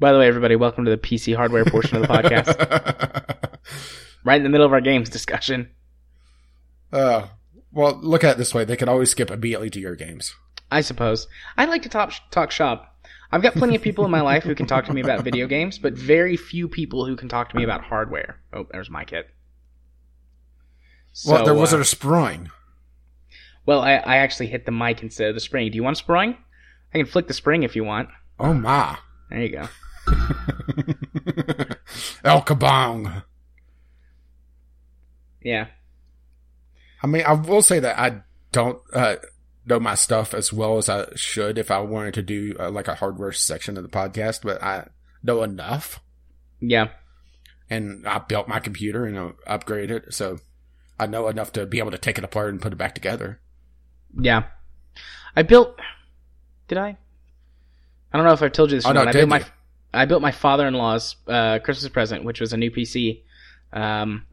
By 0.00 0.12
the 0.12 0.18
way, 0.20 0.28
everybody, 0.28 0.54
welcome 0.54 0.84
to 0.84 0.92
the 0.92 0.96
PC 0.96 1.34
hardware 1.34 1.64
portion 1.64 1.96
of 1.96 2.02
the 2.02 2.08
podcast. 2.08 3.58
right 4.24 4.36
in 4.36 4.44
the 4.44 4.48
middle 4.48 4.64
of 4.64 4.72
our 4.72 4.80
games 4.80 5.10
discussion. 5.10 5.70
Uh, 6.92 7.26
well, 7.72 7.98
look 8.00 8.22
at 8.22 8.36
it 8.36 8.38
this 8.38 8.54
way: 8.54 8.64
they 8.64 8.76
can 8.76 8.88
always 8.88 9.10
skip 9.10 9.28
immediately 9.28 9.70
to 9.70 9.80
your 9.80 9.96
games. 9.96 10.36
I 10.70 10.82
suppose. 10.82 11.26
I 11.56 11.64
like 11.64 11.82
to 11.82 11.88
talk 11.88 12.12
talk 12.30 12.52
shop. 12.52 12.94
I've 13.32 13.42
got 13.42 13.54
plenty 13.54 13.74
of 13.74 13.82
people 13.82 14.04
in 14.04 14.10
my 14.12 14.20
life 14.20 14.44
who 14.44 14.54
can 14.54 14.66
talk 14.66 14.84
to 14.86 14.94
me 14.94 15.00
about 15.00 15.24
video 15.24 15.48
games, 15.48 15.78
but 15.78 15.94
very 15.94 16.36
few 16.36 16.68
people 16.68 17.04
who 17.04 17.16
can 17.16 17.28
talk 17.28 17.50
to 17.50 17.56
me 17.56 17.64
about 17.64 17.82
hardware. 17.82 18.40
Oh, 18.52 18.66
there's 18.70 18.88
my 18.88 19.04
kit. 19.04 19.28
So, 21.12 21.32
well, 21.32 21.44
there 21.44 21.54
wasn't 21.54 21.80
uh, 21.80 21.82
a 21.82 21.86
spring. 21.86 22.50
Well, 23.66 23.80
I, 23.80 23.94
I 23.94 24.16
actually 24.18 24.46
hit 24.46 24.64
the 24.64 24.72
mic 24.72 25.02
instead 25.02 25.28
of 25.28 25.34
the 25.34 25.40
spring. 25.40 25.72
Do 25.72 25.76
you 25.76 25.82
want 25.82 25.96
a 25.96 25.98
spring? 25.98 26.36
I 26.94 26.98
can 26.98 27.06
flick 27.06 27.26
the 27.26 27.34
spring 27.34 27.64
if 27.64 27.74
you 27.74 27.82
want. 27.82 28.10
Oh 28.38 28.54
my! 28.54 28.96
There 29.28 29.40
you 29.40 29.50
go. 29.50 29.68
El 32.24 32.42
Kabong. 32.42 33.22
Yeah. 35.42 35.68
I 37.02 37.06
mean, 37.06 37.24
I 37.26 37.32
will 37.32 37.62
say 37.62 37.80
that 37.80 37.98
I 37.98 38.22
don't. 38.52 38.78
Uh, 38.92 39.16
know 39.68 39.78
my 39.78 39.94
stuff 39.94 40.34
as 40.34 40.52
well 40.52 40.78
as 40.78 40.88
I 40.88 41.06
should 41.14 41.58
if 41.58 41.70
I 41.70 41.80
wanted 41.80 42.14
to 42.14 42.22
do 42.22 42.56
uh, 42.58 42.70
like 42.70 42.88
a 42.88 42.94
hardware 42.94 43.32
section 43.32 43.76
of 43.76 43.82
the 43.82 43.88
podcast, 43.88 44.40
but 44.42 44.62
I 44.62 44.88
know 45.22 45.42
enough. 45.42 46.00
Yeah. 46.60 46.88
And 47.70 48.06
I 48.06 48.18
built 48.18 48.48
my 48.48 48.60
computer 48.60 49.04
and 49.04 49.18
uh, 49.18 49.32
upgraded 49.46 49.90
it, 49.90 50.14
so 50.14 50.38
I 50.98 51.06
know 51.06 51.28
enough 51.28 51.52
to 51.52 51.66
be 51.66 51.78
able 51.78 51.90
to 51.90 51.98
take 51.98 52.18
it 52.18 52.24
apart 52.24 52.50
and 52.50 52.62
put 52.62 52.72
it 52.72 52.76
back 52.76 52.94
together. 52.94 53.40
Yeah. 54.18 54.44
I 55.36 55.42
built. 55.42 55.78
Did 56.66 56.78
I? 56.78 56.96
I 58.12 58.16
don't 58.16 58.26
know 58.26 58.32
if 58.32 58.42
I've 58.42 58.52
told 58.52 58.70
you 58.70 58.78
this. 58.78 58.86
Oh, 58.86 58.92
no, 58.92 59.02
I 59.02 59.12
built 59.12 59.28
my. 59.28 59.44
I 59.92 60.04
built 60.04 60.22
my 60.22 60.32
father-in-law's 60.32 61.16
uh, 61.26 61.58
Christmas 61.60 61.90
present, 61.90 62.24
which 62.24 62.40
was 62.40 62.52
a 62.52 62.56
new 62.56 62.70
PC. 62.70 63.22
Um, 63.72 64.26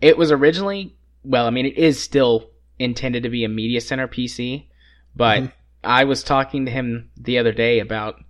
it 0.00 0.18
was 0.18 0.32
originally, 0.32 0.94
well, 1.24 1.46
I 1.46 1.50
mean, 1.50 1.66
it 1.66 1.78
is 1.78 2.02
still 2.02 2.50
intended 2.78 3.22
to 3.22 3.30
be 3.30 3.44
a 3.44 3.48
media 3.48 3.80
center 3.80 4.08
PC, 4.08 4.66
but 5.14 5.42
mm-hmm. 5.42 5.52
I 5.84 6.04
was 6.04 6.22
talking 6.22 6.66
to 6.66 6.70
him 6.70 7.10
the 7.16 7.38
other 7.38 7.52
day 7.52 7.80
about 7.80 8.22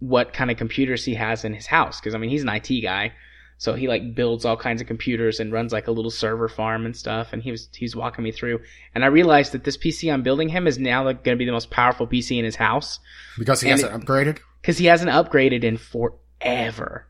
what 0.00 0.32
kind 0.32 0.50
of 0.50 0.56
computers 0.56 1.04
he 1.04 1.14
has 1.14 1.44
in 1.44 1.54
his 1.54 1.66
house. 1.66 2.00
Cause 2.00 2.14
I 2.14 2.18
mean, 2.18 2.30
he's 2.30 2.42
an 2.42 2.48
IT 2.48 2.82
guy. 2.82 3.12
So 3.60 3.74
he 3.74 3.88
like 3.88 4.14
builds 4.14 4.44
all 4.44 4.56
kinds 4.56 4.80
of 4.80 4.86
computers 4.86 5.40
and 5.40 5.52
runs 5.52 5.72
like 5.72 5.88
a 5.88 5.90
little 5.90 6.12
server 6.12 6.48
farm 6.48 6.86
and 6.86 6.96
stuff. 6.96 7.32
And 7.32 7.42
he 7.42 7.50
was, 7.50 7.68
he's 7.74 7.96
walking 7.96 8.22
me 8.22 8.30
through. 8.30 8.60
And 8.94 9.04
I 9.04 9.08
realized 9.08 9.50
that 9.52 9.64
this 9.64 9.76
PC 9.76 10.12
I'm 10.12 10.22
building 10.22 10.48
him 10.48 10.68
is 10.68 10.78
now 10.78 11.04
like, 11.04 11.24
going 11.24 11.36
to 11.36 11.38
be 11.38 11.44
the 11.44 11.52
most 11.52 11.70
powerful 11.70 12.06
PC 12.06 12.38
in 12.38 12.44
his 12.44 12.54
house. 12.54 13.00
Because 13.36 13.60
he 13.60 13.68
and 13.68 13.80
hasn't 13.80 14.00
it, 14.00 14.06
upgraded? 14.06 14.38
Because 14.68 14.76
he 14.76 14.84
hasn't 14.84 15.10
upgraded 15.10 15.64
in 15.64 15.78
forever. 15.78 17.06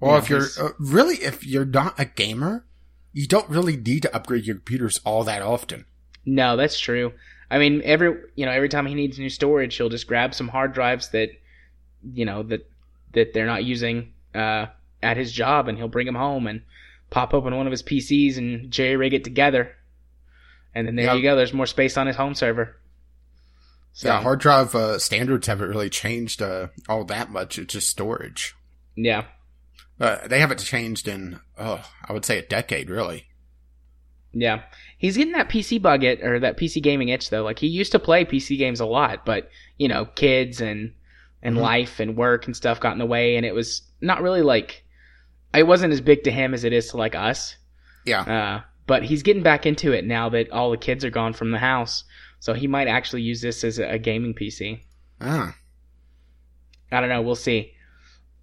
Well, 0.00 0.18
if 0.18 0.28
you're 0.28 0.44
uh, 0.60 0.72
really, 0.78 1.14
if 1.14 1.46
you're 1.46 1.64
not 1.64 1.98
a 1.98 2.04
gamer, 2.04 2.66
you 3.14 3.26
don't 3.26 3.48
really 3.48 3.78
need 3.78 4.02
to 4.02 4.14
upgrade 4.14 4.44
your 4.44 4.56
computers 4.56 5.00
all 5.06 5.24
that 5.24 5.40
often. 5.40 5.86
No, 6.26 6.58
that's 6.58 6.78
true. 6.78 7.14
I 7.50 7.56
mean, 7.56 7.80
every 7.86 8.20
you 8.34 8.44
know, 8.44 8.52
every 8.52 8.68
time 8.68 8.84
he 8.84 8.92
needs 8.92 9.18
new 9.18 9.30
storage, 9.30 9.74
he'll 9.76 9.88
just 9.88 10.06
grab 10.06 10.34
some 10.34 10.48
hard 10.48 10.74
drives 10.74 11.08
that 11.12 11.30
you 12.12 12.26
know 12.26 12.42
that 12.42 12.70
that 13.14 13.32
they're 13.32 13.46
not 13.46 13.64
using 13.64 14.12
uh, 14.34 14.66
at 15.02 15.16
his 15.16 15.32
job, 15.32 15.68
and 15.68 15.78
he'll 15.78 15.88
bring 15.88 16.04
them 16.04 16.16
home 16.16 16.46
and 16.46 16.60
pop 17.08 17.32
open 17.32 17.56
one 17.56 17.66
of 17.66 17.70
his 17.70 17.82
PCs 17.82 18.36
and 18.36 18.70
jerry 18.70 18.96
rig 18.96 19.14
it 19.14 19.24
together, 19.24 19.74
and 20.74 20.86
then 20.86 20.96
there 20.96 21.06
yep. 21.06 21.16
you 21.16 21.22
go. 21.22 21.34
There's 21.34 21.54
more 21.54 21.64
space 21.64 21.96
on 21.96 22.06
his 22.06 22.16
home 22.16 22.34
server. 22.34 22.76
So, 23.92 24.08
yeah, 24.08 24.22
hard 24.22 24.40
drive 24.40 24.74
uh, 24.74 24.98
standards 24.98 25.46
haven't 25.46 25.68
really 25.68 25.90
changed 25.90 26.40
uh, 26.40 26.68
all 26.88 27.04
that 27.04 27.30
much. 27.30 27.58
It's 27.58 27.72
just 27.72 27.88
storage. 27.88 28.54
Yeah. 28.94 29.24
Uh, 30.00 30.26
they 30.28 30.38
haven't 30.38 30.60
changed 30.60 31.08
in, 31.08 31.40
oh, 31.58 31.84
I 32.08 32.12
would 32.12 32.24
say 32.24 32.38
a 32.38 32.42
decade, 32.42 32.88
really. 32.88 33.26
Yeah, 34.32 34.62
he's 34.98 35.16
getting 35.16 35.32
that 35.32 35.48
PC 35.48 35.80
bug 35.80 36.04
it 36.04 36.22
or 36.22 36.38
that 36.40 36.58
PC 36.58 36.82
gaming 36.82 37.08
itch 37.08 37.30
though. 37.30 37.42
Like 37.42 37.58
he 37.58 37.66
used 37.66 37.92
to 37.92 37.98
play 37.98 38.24
PC 38.24 38.58
games 38.58 38.80
a 38.80 38.86
lot, 38.86 39.24
but 39.24 39.48
you 39.78 39.88
know, 39.88 40.04
kids 40.04 40.60
and 40.60 40.92
and 41.42 41.54
mm-hmm. 41.54 41.64
life 41.64 41.98
and 41.98 42.16
work 42.16 42.46
and 42.46 42.54
stuff 42.54 42.78
got 42.78 42.92
in 42.92 42.98
the 42.98 43.06
way, 43.06 43.36
and 43.36 43.46
it 43.46 43.54
was 43.54 43.82
not 44.00 44.22
really 44.22 44.42
like 44.42 44.84
it 45.54 45.66
wasn't 45.66 45.92
as 45.92 46.00
big 46.00 46.24
to 46.24 46.30
him 46.30 46.52
as 46.52 46.64
it 46.64 46.72
is 46.72 46.90
to 46.90 46.98
like 46.98 47.14
us. 47.14 47.56
Yeah. 48.04 48.20
Uh, 48.20 48.60
but 48.86 49.02
he's 49.02 49.22
getting 49.22 49.42
back 49.42 49.66
into 49.66 49.92
it 49.92 50.04
now 50.04 50.28
that 50.30 50.50
all 50.50 50.70
the 50.70 50.76
kids 50.76 51.04
are 51.04 51.10
gone 51.10 51.32
from 51.32 51.50
the 51.50 51.58
house, 51.58 52.04
so 52.40 52.54
he 52.54 52.66
might 52.66 52.88
actually 52.88 53.22
use 53.22 53.40
this 53.40 53.64
as 53.64 53.78
a, 53.78 53.98
gaming 53.98 54.34
PC. 54.34 54.80
Ah. 55.20 55.54
I 56.90 57.00
don't 57.00 57.08
know. 57.08 57.22
We'll 57.22 57.34
see. 57.34 57.72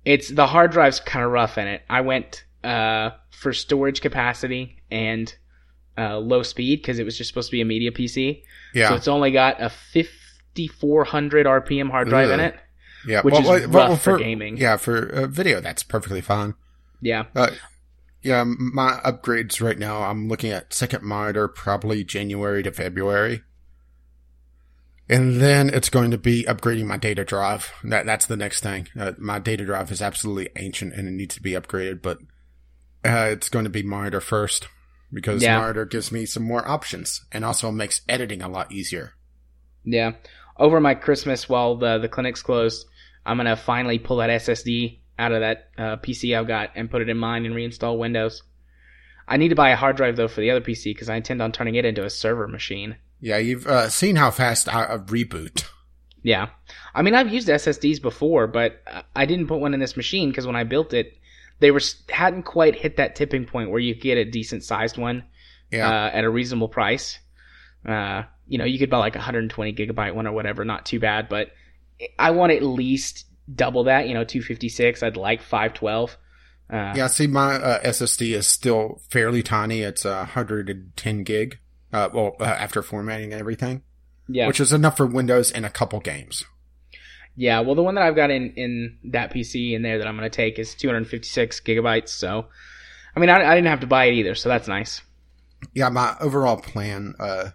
It's 0.03 0.29
the 0.29 0.45
hard 0.45 0.71
drive's 0.71 0.99
kind 0.99 1.25
of 1.25 1.31
rough 1.31 1.57
in 1.57 1.67
it. 1.67 1.81
I 1.89 2.01
went 2.01 2.45
uh, 2.63 3.11
for 3.31 3.53
storage 3.53 4.01
capacity 4.01 4.77
and 4.91 5.33
uh, 5.97 6.17
low 6.19 6.43
speed 6.43 6.81
because 6.81 6.99
it 6.99 7.05
was 7.05 7.17
just 7.17 7.29
supposed 7.29 7.49
to 7.49 7.51
be 7.51 7.61
a 7.61 7.65
media 7.65 7.91
PC. 7.91 8.43
Yeah. 8.73 8.89
So 8.89 8.95
it's 8.95 9.07
only 9.07 9.31
got 9.31 9.61
a 9.61 9.69
5400 9.69 11.45
RPM 11.45 11.89
hard 11.89 12.09
drive 12.09 12.29
Ugh. 12.29 12.39
in 12.39 12.39
it. 12.41 12.55
Yeah. 13.07 13.21
Which 13.21 13.33
well, 13.33 13.53
is 13.53 13.65
rough 13.65 13.73
well, 13.73 13.95
for, 13.95 14.11
for, 14.13 14.17
gaming. 14.17 14.57
Yeah, 14.57 14.77
for 14.77 15.07
uh, 15.07 15.27
video, 15.27 15.61
that's 15.61 15.83
perfectly 15.83 16.21
fine. 16.21 16.55
Yeah. 17.01 17.25
Uh, 17.35 17.51
yeah, 18.21 18.43
my 18.43 18.99
upgrades 19.05 19.61
right 19.61 19.77
now, 19.77 20.01
I'm 20.01 20.27
looking 20.27 20.49
at 20.51 20.73
second 20.73 21.03
monitor 21.03 21.47
probably 21.47 22.03
January 22.03 22.63
to 22.63 22.71
February. 22.71 23.43
And 25.07 25.39
then 25.39 25.69
it's 25.69 25.89
going 25.89 26.11
to 26.11 26.17
be 26.17 26.45
upgrading 26.45 26.85
my 26.85 26.97
data 26.97 27.23
drive. 27.23 27.71
That 27.83 28.05
that's 28.05 28.25
the 28.25 28.37
next 28.37 28.61
thing. 28.61 28.87
Uh, 28.99 29.11
my 29.17 29.39
data 29.39 29.63
drive 29.65 29.91
is 29.91 30.01
absolutely 30.01 30.49
ancient 30.55 30.93
and 30.93 31.07
it 31.07 31.11
needs 31.11 31.35
to 31.35 31.43
be 31.43 31.51
upgraded, 31.51 32.01
but 32.01 32.19
uh, 33.03 33.29
it's 33.31 33.49
going 33.49 33.65
to 33.65 33.69
be 33.69 33.83
monitor 33.83 34.19
first 34.19 34.67
because 35.13 35.41
yeah. 35.41 35.59
Monitor 35.59 35.85
gives 35.85 36.11
me 36.11 36.25
some 36.25 36.43
more 36.43 36.67
options 36.67 37.23
and 37.31 37.45
also 37.45 37.71
makes 37.71 38.01
editing 38.09 38.41
a 38.41 38.49
lot 38.49 38.71
easier. 38.71 39.13
Yeah. 39.83 40.13
Over 40.57 40.79
my 40.79 40.95
Christmas 40.95 41.47
while 41.47 41.75
the 41.75 41.97
the 41.97 42.09
clinic's 42.09 42.41
closed, 42.41 42.87
I'm 43.25 43.37
gonna 43.37 43.55
finally 43.55 43.99
pull 43.99 44.17
that 44.17 44.29
SSD 44.29 44.99
out 45.17 45.31
of 45.31 45.41
that 45.41 45.69
uh, 45.77 45.97
PC 45.97 46.37
I've 46.37 46.47
got 46.47 46.71
and 46.75 46.89
put 46.89 47.01
it 47.01 47.09
in 47.09 47.17
mine 47.17 47.45
and 47.45 47.55
reinstall 47.55 47.97
Windows. 47.97 48.43
I 49.27 49.37
need 49.37 49.49
to 49.49 49.55
buy 49.55 49.69
a 49.69 49.75
hard 49.75 49.97
drive 49.97 50.15
though 50.15 50.27
for 50.27 50.41
the 50.41 50.51
other 50.51 50.61
PC 50.61 50.85
because 50.85 51.09
I 51.09 51.15
intend 51.15 51.41
on 51.41 51.51
turning 51.51 51.75
it 51.75 51.85
into 51.85 52.05
a 52.05 52.09
server 52.09 52.47
machine. 52.47 52.97
Yeah, 53.25 53.37
you've 53.37 53.65
uh, 53.65 53.89
seen 53.89 54.17
how 54.17 54.29
fast 54.29 54.71
I 54.71 54.83
uh, 54.83 54.99
reboot. 54.99 55.65
Yeah, 56.21 56.49
I 56.93 57.01
mean 57.01 57.15
I've 57.15 57.33
used 57.33 57.47
SSDs 57.47 57.99
before, 57.99 58.45
but 58.45 58.83
I 59.15 59.25
didn't 59.25 59.47
put 59.47 59.59
one 59.59 59.73
in 59.73 59.79
this 59.79 59.97
machine 59.97 60.29
because 60.29 60.45
when 60.45 60.55
I 60.55 60.63
built 60.63 60.93
it, 60.93 61.17
they 61.59 61.71
were 61.71 61.81
hadn't 62.07 62.43
quite 62.43 62.75
hit 62.75 62.97
that 62.97 63.15
tipping 63.15 63.45
point 63.45 63.71
where 63.71 63.79
you 63.79 63.95
get 63.95 64.19
a 64.19 64.25
decent 64.25 64.63
sized 64.63 64.99
one 64.99 65.23
yeah. 65.71 65.89
uh, 65.89 66.09
at 66.13 66.23
a 66.23 66.29
reasonable 66.29 66.67
price. 66.67 67.17
Uh, 67.83 68.23
you 68.47 68.59
know, 68.59 68.63
you 68.63 68.77
could 68.77 68.91
buy 68.91 68.99
like 68.99 69.15
a 69.15 69.17
120 69.17 69.73
gigabyte 69.73 70.13
one 70.13 70.27
or 70.27 70.31
whatever, 70.31 70.63
not 70.63 70.85
too 70.85 70.99
bad, 70.99 71.27
but 71.27 71.49
I 72.19 72.29
want 72.29 72.51
at 72.51 72.61
least 72.61 73.25
double 73.51 73.85
that. 73.85 74.07
You 74.07 74.13
know, 74.13 74.23
256. 74.23 75.01
I'd 75.01 75.17
like 75.17 75.41
512. 75.41 76.15
Uh, 76.69 76.93
yeah, 76.95 77.07
see, 77.07 77.25
my 77.25 77.55
uh, 77.55 77.81
SSD 77.81 78.35
is 78.35 78.45
still 78.45 79.01
fairly 79.09 79.41
tiny. 79.41 79.81
It's 79.81 80.05
uh, 80.05 80.17
110 80.17 81.23
gig. 81.23 81.57
Uh, 81.95 82.09
well, 82.13 82.35
uh, 82.41 82.43
after 82.43 82.81
formatting 82.81 83.31
and 83.31 83.39
everything, 83.39 83.81
Yeah. 84.27 84.47
which 84.47 84.59
is 84.59 84.73
enough 84.73 84.97
for 84.97 85.05
Windows 85.05 85.49
and 85.51 85.65
a 85.65 85.69
couple 85.69 86.01
games. 86.01 86.43
Yeah, 87.37 87.61
well, 87.61 87.75
the 87.75 87.83
one 87.83 87.95
that 87.95 88.03
I've 88.03 88.15
got 88.15 88.31
in 88.31 88.51
in 88.55 88.97
that 89.11 89.33
PC 89.33 89.73
in 89.73 89.81
there 89.81 89.97
that 89.97 90.07
I'm 90.07 90.17
going 90.17 90.29
to 90.29 90.35
take 90.35 90.59
is 90.59 90.75
256 90.75 91.61
gigabytes. 91.61 92.09
So, 92.09 92.47
I 93.15 93.19
mean, 93.19 93.29
I, 93.29 93.49
I 93.51 93.55
didn't 93.55 93.67
have 93.69 93.79
to 93.81 93.87
buy 93.87 94.05
it 94.05 94.13
either, 94.13 94.35
so 94.35 94.49
that's 94.49 94.67
nice. 94.67 95.01
Yeah, 95.73 95.89
my 95.89 96.15
overall 96.19 96.57
plan 96.57 97.15
uh, 97.19 97.51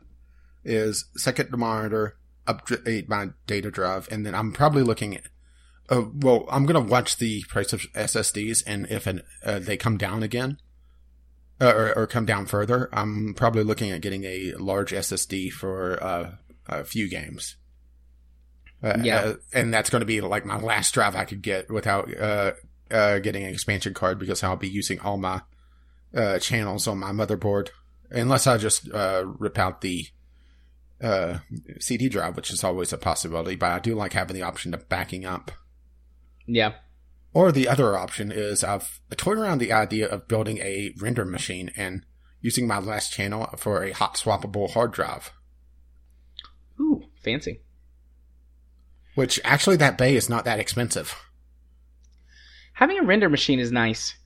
is 0.65 1.05
second 1.17 1.51
monitor, 1.51 2.17
upgrade 2.47 3.09
my 3.09 3.29
data 3.47 3.71
drive, 3.71 4.09
and 4.11 4.25
then 4.25 4.35
I'm 4.35 4.53
probably 4.53 4.83
looking 4.83 5.17
at. 5.17 5.25
Uh, 5.91 6.05
well, 6.15 6.47
I'm 6.51 6.65
gonna 6.67 6.81
watch 6.81 7.17
the 7.19 7.43
price 7.49 7.73
of 7.73 7.83
SSDs, 7.95 8.63
and 8.67 8.87
if 8.91 9.07
an, 9.07 9.23
uh, 9.45 9.59
they 9.59 9.77
come 9.77 9.97
down 9.99 10.23
again, 10.23 10.59
uh, 11.61 11.73
or, 11.75 11.99
or 11.99 12.07
come 12.07 12.25
down 12.27 12.47
further, 12.47 12.89
I'm 12.93 13.35
probably 13.35 13.63
looking 13.65 13.91
at 13.91 14.01
getting 14.01 14.25
a 14.25 14.53
large 14.59 14.93
SSD 14.93 15.51
for 15.53 16.03
uh, 16.03 16.33
a 16.67 16.85
few 16.85 17.09
games. 17.09 17.57
Uh, 18.83 18.99
Yeah. 19.03 19.19
uh, 19.21 19.35
and 19.53 19.73
that's 19.75 19.91
going 19.91 20.01
to 20.01 20.07
be 20.07 20.21
like 20.21 20.47
my 20.47 20.59
last 20.59 20.95
drive 20.95 21.15
I 21.15 21.25
could 21.25 21.43
get 21.43 21.71
without 21.71 22.09
uh, 22.19 22.53
uh, 22.91 23.19
getting 23.19 23.45
an 23.45 23.51
expansion 23.51 23.93
card 23.95 24.19
because 24.19 24.43
I'll 24.43 24.57
be 24.57 24.69
using 24.69 25.01
all 25.01 25.19
my 25.19 25.43
uh, 26.15 26.39
channels 26.39 26.87
on 26.89 26.99
my 26.99 27.13
motherboard 27.13 27.69
unless 28.11 28.47
I 28.47 28.57
just 28.57 28.91
uh, 28.93 29.25
rip 29.39 29.59
out 29.59 29.83
the 29.83 30.07
uh, 31.03 31.39
CD 31.79 32.09
drive, 32.09 32.37
which 32.37 32.51
is 32.51 32.65
always 32.65 32.93
a 32.93 32.99
possibility. 32.99 33.57
But 33.57 33.71
I 33.73 33.79
do 33.81 33.95
like 33.95 34.13
having 34.15 34.35
the 34.35 34.43
option 34.43 34.73
of 34.75 34.89
backing 34.89 35.25
up. 35.27 35.51
Yeah. 36.47 36.73
Or 37.33 37.53
the 37.53 37.69
other 37.69 37.97
option 37.97 38.33
is 38.33 38.65
I've 38.65 39.01
toyed 39.17 39.39
around 39.39 39.59
the 39.59 39.73
idea 39.73 40.09
of 40.09 40.29
building 40.29 40.59
a 40.59 40.93
render 40.99 41.25
machine 41.25 41.71
and 41.77 42.05
using 42.41 42.67
my 42.67 42.79
last 42.79 43.13
channel 43.13 43.49
for 43.57 43.85
a 43.85 43.93
hot 43.93 44.17
swappable 44.17 44.73
hard 44.73 44.93
drive. 44.93 45.33
Ooh, 46.81 47.05
fancy. 47.23 47.61
Which 49.15 49.41
actually, 49.45 49.77
that 49.77 49.99
bay 49.99 50.17
is 50.17 50.29
not 50.29 50.45
that 50.45 50.59
expensive. 50.59 51.15
Having 52.75 52.99
a 53.01 53.05
render 53.05 53.29
machine 53.29 53.59
is 53.59 53.71
nice. 53.71 54.17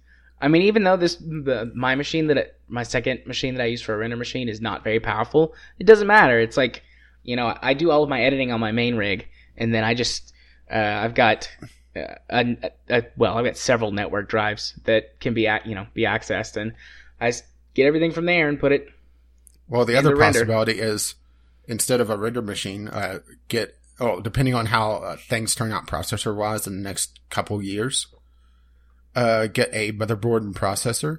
I 0.40 0.48
mean, 0.48 0.62
even 0.62 0.84
though 0.84 0.96
this 0.96 1.16
the, 1.16 1.72
my 1.74 1.94
machine 1.94 2.28
that 2.28 2.36
it, 2.36 2.60
my 2.68 2.82
second 2.82 3.26
machine 3.26 3.54
that 3.54 3.62
I 3.62 3.66
use 3.66 3.82
for 3.82 3.94
a 3.94 3.98
render 3.98 4.16
machine 4.16 4.48
is 4.48 4.60
not 4.60 4.84
very 4.84 5.00
powerful, 5.00 5.54
it 5.78 5.84
doesn't 5.84 6.06
matter. 6.06 6.38
It's 6.38 6.56
like 6.56 6.82
you 7.22 7.36
know, 7.36 7.56
I 7.60 7.74
do 7.74 7.90
all 7.90 8.02
of 8.02 8.08
my 8.08 8.22
editing 8.22 8.52
on 8.52 8.60
my 8.60 8.72
main 8.72 8.96
rig, 8.96 9.26
and 9.56 9.74
then 9.74 9.84
I 9.84 9.94
just 9.94 10.32
uh, 10.70 10.76
I've 10.76 11.14
got 11.14 11.48
a, 11.96 12.56
a, 12.88 13.02
well, 13.16 13.36
I've 13.36 13.44
got 13.44 13.56
several 13.56 13.92
network 13.92 14.28
drives 14.28 14.74
that 14.84 15.20
can 15.20 15.34
be 15.34 15.46
ac- 15.46 15.68
you 15.68 15.74
know 15.74 15.86
be 15.94 16.02
accessed, 16.02 16.56
and 16.56 16.72
I 17.20 17.30
just 17.30 17.44
get 17.74 17.86
everything 17.86 18.12
from 18.12 18.26
there 18.26 18.48
and 18.48 18.58
put 18.58 18.72
it. 18.72 18.88
Well, 19.68 19.84
the 19.84 19.96
other 19.96 20.10
the 20.10 20.16
render. 20.16 20.40
possibility 20.40 20.80
is 20.80 21.14
instead 21.66 22.00
of 22.00 22.10
a 22.10 22.16
render 22.16 22.42
machine, 22.42 22.88
uh, 22.88 23.20
get 23.48 23.76
oh, 24.00 24.20
depending 24.20 24.54
on 24.54 24.66
how 24.66 24.92
uh, 24.92 25.16
things 25.16 25.54
turn 25.54 25.72
out 25.72 25.86
processor 25.86 26.34
wise 26.34 26.66
in 26.66 26.76
the 26.76 26.82
next 26.82 27.20
couple 27.30 27.62
years, 27.62 28.06
uh, 29.14 29.46
get 29.46 29.70
a 29.72 29.92
motherboard 29.92 30.38
and 30.38 30.54
processor, 30.54 31.18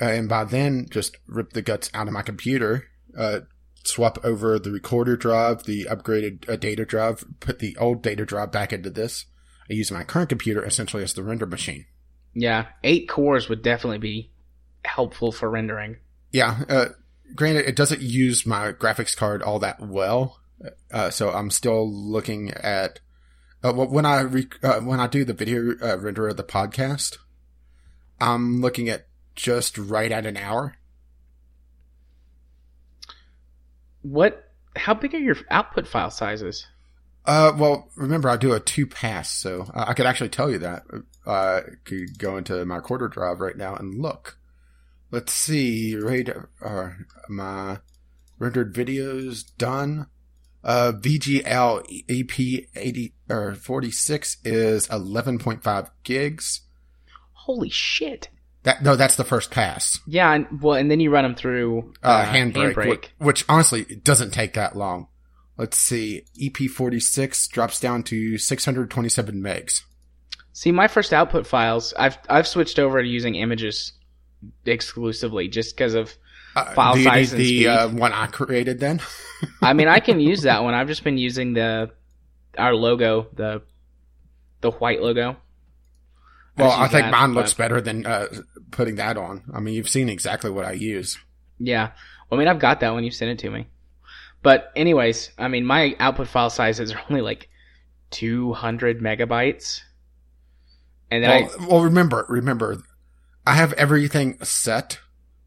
uh, 0.00 0.06
and 0.06 0.28
by 0.28 0.44
then 0.44 0.86
just 0.90 1.16
rip 1.26 1.52
the 1.52 1.62
guts 1.62 1.90
out 1.92 2.06
of 2.06 2.12
my 2.12 2.22
computer, 2.22 2.88
uh, 3.16 3.40
swap 3.84 4.18
over 4.24 4.58
the 4.58 4.70
recorder 4.70 5.16
drive, 5.16 5.64
the 5.64 5.84
upgraded 5.84 6.48
uh, 6.48 6.56
data 6.56 6.84
drive, 6.84 7.24
put 7.40 7.58
the 7.58 7.76
old 7.78 8.02
data 8.02 8.24
drive 8.24 8.52
back 8.52 8.72
into 8.72 8.90
this. 8.90 9.26
I 9.70 9.74
use 9.74 9.90
my 9.90 10.04
current 10.04 10.28
computer 10.28 10.64
essentially 10.64 11.02
as 11.02 11.14
the 11.14 11.22
render 11.22 11.46
machine. 11.46 11.86
Yeah, 12.34 12.66
eight 12.82 13.08
cores 13.08 13.48
would 13.48 13.62
definitely 13.62 13.98
be 13.98 14.30
helpful 14.84 15.32
for 15.32 15.50
rendering. 15.50 15.96
Yeah, 16.30 16.62
uh, 16.68 16.86
granted, 17.34 17.66
it 17.66 17.76
doesn't 17.76 18.00
use 18.00 18.46
my 18.46 18.72
graphics 18.72 19.16
card 19.16 19.42
all 19.42 19.58
that 19.58 19.80
well, 19.80 20.40
uh, 20.90 21.10
so 21.10 21.30
I'm 21.30 21.50
still 21.50 21.90
looking 21.90 22.50
at 22.50 23.00
uh, 23.62 23.72
when 23.72 24.06
I 24.06 24.20
re- 24.20 24.48
uh, 24.62 24.80
when 24.80 25.00
I 25.00 25.06
do 25.06 25.24
the 25.24 25.34
video 25.34 25.74
uh, 25.82 25.98
render 25.98 26.28
of 26.28 26.36
the 26.36 26.44
podcast. 26.44 27.18
I'm 28.20 28.60
looking 28.60 28.88
at 28.88 29.06
just 29.34 29.76
right 29.76 30.12
at 30.12 30.26
an 30.26 30.36
hour. 30.36 30.76
What? 34.02 34.48
How 34.74 34.94
big 34.94 35.14
are 35.14 35.18
your 35.18 35.36
output 35.50 35.86
file 35.86 36.10
sizes? 36.10 36.66
Uh, 37.24 37.52
well, 37.56 37.88
remember 37.94 38.28
I 38.28 38.36
do 38.36 38.52
a 38.52 38.60
two 38.60 38.86
pass, 38.86 39.30
so 39.30 39.70
I 39.72 39.94
could 39.94 40.06
actually 40.06 40.30
tell 40.30 40.50
you 40.50 40.58
that. 40.58 40.82
Uh, 41.26 41.30
I 41.30 41.60
could 41.84 42.18
go 42.18 42.36
into 42.36 42.64
my 42.64 42.80
quarter 42.80 43.08
drive 43.08 43.40
right 43.40 43.56
now 43.56 43.74
and 43.76 44.00
look. 44.00 44.38
Let's 45.10 45.32
see, 45.32 45.94
right, 45.96 46.28
uh, 46.64 46.90
my 47.28 47.78
rendered 48.38 48.74
videos 48.74 49.44
done. 49.56 50.06
Uh, 50.64 50.92
VGL 50.94 51.82
EP 52.08 52.66
eighty 52.76 53.14
or 53.28 53.54
forty 53.54 53.90
six 53.90 54.36
is 54.44 54.88
eleven 54.88 55.38
point 55.38 55.62
five 55.62 55.90
gigs. 56.04 56.62
Holy 57.32 57.68
shit! 57.70 58.28
That 58.62 58.82
no, 58.82 58.94
that's 58.96 59.16
the 59.16 59.24
first 59.24 59.50
pass. 59.50 59.98
Yeah, 60.06 60.32
and, 60.32 60.62
well, 60.62 60.78
and 60.78 60.90
then 60.90 61.00
you 61.00 61.10
run 61.10 61.24
them 61.24 61.34
through 61.34 61.92
Uh, 62.02 62.06
uh, 62.06 62.26
handbrake, 62.26 62.74
handbrake. 62.74 62.88
Which, 62.88 63.10
which 63.18 63.44
honestly 63.48 63.82
it 63.88 64.04
doesn't 64.04 64.32
take 64.32 64.54
that 64.54 64.76
long. 64.76 65.08
Let's 65.58 65.76
see, 65.76 66.24
EP 66.40 66.56
forty 66.70 66.98
six 67.00 67.46
drops 67.48 67.78
down 67.78 68.02
to 68.04 68.38
six 68.38 68.64
hundred 68.64 68.90
twenty 68.90 69.08
seven 69.08 69.42
megs. 69.42 69.82
See, 70.54 70.72
my 70.72 70.88
first 70.88 71.12
output 71.12 71.46
files, 71.46 71.92
I've 71.96 72.18
I've 72.28 72.46
switched 72.48 72.78
over 72.78 73.02
to 73.02 73.08
using 73.08 73.34
images 73.34 73.92
exclusively 74.64 75.48
just 75.48 75.76
because 75.76 75.94
of. 75.94 76.14
Uh, 76.54 76.74
File 76.74 76.98
you 76.98 77.04
size 77.04 77.32
need 77.32 77.38
and 77.38 77.40
the 77.40 77.46
speed. 77.46 77.66
uh, 77.66 77.88
one 77.88 78.12
I 78.12 78.26
created 78.26 78.78
then? 78.78 79.00
I 79.62 79.72
mean, 79.72 79.88
I 79.88 80.00
can 80.00 80.20
use 80.20 80.42
that 80.42 80.62
one. 80.64 80.74
I've 80.74 80.86
just 80.88 81.02
been 81.02 81.16
using 81.16 81.54
the 81.54 81.90
our 82.58 82.74
logo, 82.74 83.28
the 83.34 83.62
the 84.60 84.70
white 84.70 85.00
logo. 85.00 85.36
well, 86.58 86.70
I 86.70 86.88
think 86.88 87.04
that, 87.04 87.10
mine 87.10 87.32
but- 87.32 87.40
looks 87.40 87.54
better 87.54 87.80
than 87.80 88.04
uh, 88.04 88.26
putting 88.70 88.96
that 88.96 89.16
on. 89.16 89.44
I 89.54 89.60
mean, 89.60 89.74
you've 89.74 89.88
seen 89.88 90.08
exactly 90.10 90.50
what 90.50 90.66
I 90.66 90.72
use. 90.72 91.18
Yeah. 91.58 91.92
Well, 92.28 92.38
I 92.38 92.42
mean, 92.42 92.48
I've 92.48 92.58
got 92.58 92.80
that 92.80 92.92
when 92.94 93.04
you 93.04 93.10
sent 93.10 93.30
it 93.30 93.38
to 93.40 93.50
me. 93.50 93.66
But 94.42 94.72
anyways, 94.74 95.30
I 95.38 95.48
mean, 95.48 95.64
my 95.64 95.94
output 96.00 96.28
file 96.28 96.50
sizes 96.50 96.92
are 96.92 97.00
only 97.10 97.22
like 97.22 97.48
200 98.10 99.00
megabytes. 99.00 99.80
And 101.10 101.22
then 101.22 101.44
Well, 101.58 101.68
well, 101.68 101.80
remember, 101.82 102.26
remember, 102.28 102.82
I 103.46 103.54
have 103.54 103.72
everything 103.74 104.38
set 104.42 104.98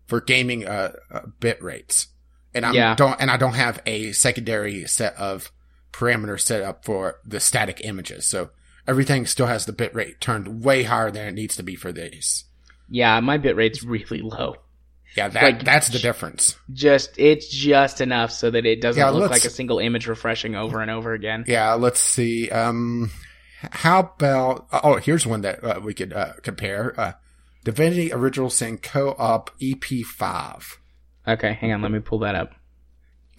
for 0.07 0.21
gaming 0.21 0.67
uh, 0.67 0.93
uh, 1.11 1.21
bit 1.39 1.61
rates, 1.63 2.07
and 2.53 2.65
I 2.65 2.73
Yeah. 2.73 2.95
don't, 2.95 3.19
and 3.19 3.31
I 3.31 3.37
don't 3.37 3.53
have 3.55 3.81
a 3.85 4.11
secondary 4.11 4.85
set 4.85 5.15
of 5.15 5.51
parameters 5.91 6.41
set 6.41 6.61
up 6.61 6.85
for 6.85 7.19
the 7.25 7.39
static 7.39 7.81
images. 7.83 8.27
So 8.27 8.51
everything 8.87 9.25
still 9.25 9.47
has 9.47 9.65
the 9.65 9.73
bit 9.73 9.93
rate 9.95 10.21
turned 10.21 10.63
way 10.63 10.83
higher 10.83 11.09
than 11.09 11.27
it 11.27 11.33
needs 11.33 11.55
to 11.55 11.63
be 11.63 11.75
for 11.75 11.91
these. 11.91 12.43
Yeah, 12.89 13.19
my 13.21 13.37
bit 13.37 13.55
rate's 13.55 13.83
really 13.83 14.21
low. 14.21 14.57
Yeah, 15.15 15.29
that 15.29 15.43
Like, 15.43 15.63
that's 15.63 15.89
the 15.89 15.99
difference. 15.99 16.57
Just 16.73 17.11
it's 17.17 17.47
just 17.47 18.01
enough 18.01 18.31
so 18.31 18.51
that 18.51 18.65
it 18.65 18.81
doesn't 18.81 18.99
Yeah, 18.99 19.09
look 19.11 19.31
like 19.31 19.45
a 19.45 19.49
single 19.49 19.79
image 19.79 20.07
refreshing 20.07 20.55
over 20.55 20.81
and 20.81 20.91
over 20.91 21.13
again. 21.13 21.45
Yeah, 21.47 21.73
let's 21.73 21.99
see. 22.01 22.49
Um, 22.49 23.11
how 23.71 23.99
about? 24.01 24.67
Oh, 24.71 24.95
here's 24.97 25.25
one 25.25 25.41
that 25.41 25.63
uh, 25.63 25.79
we 25.81 25.93
could 25.93 26.11
uh, 26.13 26.33
compare. 26.43 26.93
Uh, 26.99 27.13
Divinity 27.63 28.11
Original 28.13 28.49
Sin 28.49 28.77
Co-op 28.77 29.49
EP5. 29.59 30.63
Okay, 31.27 31.53
hang 31.53 31.71
on, 31.73 31.81
let 31.81 31.91
me 31.91 31.99
pull 31.99 32.19
that 32.19 32.35
up. 32.35 32.51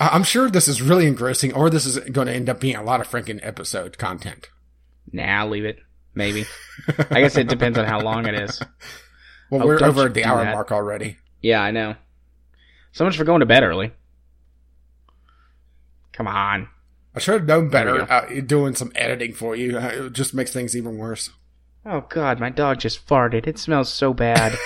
I'm 0.01 0.25
sure 0.25 0.51
this 0.51 0.69
is 0.69 0.83
really 0.83 1.07
engrossing, 1.07 1.53
or 1.55 1.71
this 1.71 1.87
is 1.87 1.99
going 1.99 2.27
to 2.27 2.35
end 2.35 2.49
up 2.51 2.61
being 2.61 2.77
a 2.77 2.83
lot 2.83 3.01
of 3.01 3.09
freaking 3.09 3.39
episode 3.43 3.99
content. 3.99 4.51
Nah, 5.13 5.45
leave 5.45 5.65
it. 5.65 5.79
Maybe. 6.15 6.45
I 7.11 7.21
guess 7.21 7.37
it 7.37 7.49
depends 7.49 7.79
on 7.79 7.85
how 7.87 8.01
long 8.01 8.27
it 8.27 8.35
is. 8.35 8.61
Well, 9.49 9.63
Oh, 9.63 9.67
we're 9.67 9.81
over 9.85 10.09
the 10.09 10.25
hour 10.25 10.43
that. 10.43 10.53
mark 10.55 10.73
already. 10.73 11.19
Yeah, 11.47 11.63
I 11.63 11.71
know. 11.71 11.95
So 12.91 13.05
much 13.05 13.17
for 13.17 13.23
going 13.23 13.39
to 13.39 13.47
bed 13.47 13.63
early. 13.63 13.93
Come 16.13 16.27
on. 16.27 16.69
I 17.15 17.21
should 17.21 17.35
have 17.35 17.47
known 17.47 17.69
better 17.69 18.03
uh, 18.11 18.41
doing 18.45 18.75
some 18.75 18.91
editing 18.97 19.33
for 19.33 19.55
you. 19.55 19.79
It 19.79 20.13
just 20.13 20.35
makes 20.35 20.53
things 20.53 20.77
even 20.77 20.99
worse. 20.99 21.31
Oh 21.85 22.01
god, 22.09 22.41
my 22.41 22.51
dog 22.51 22.81
just 22.81 23.07
farted. 23.07 23.47
It 23.47 23.59
smells 23.59 23.93
so 23.93 24.13
bad. 24.13 24.59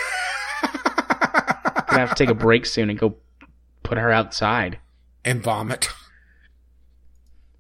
Gonna 0.63 1.99
have 2.07 2.09
to 2.11 2.15
take 2.15 2.31
a 2.31 2.35
break 2.35 2.65
soon 2.65 2.89
and 2.89 2.99
go 2.99 3.17
put 3.83 3.99
her 3.99 4.11
outside. 4.11 4.79
and 5.25 5.43
vomit. 5.43 5.89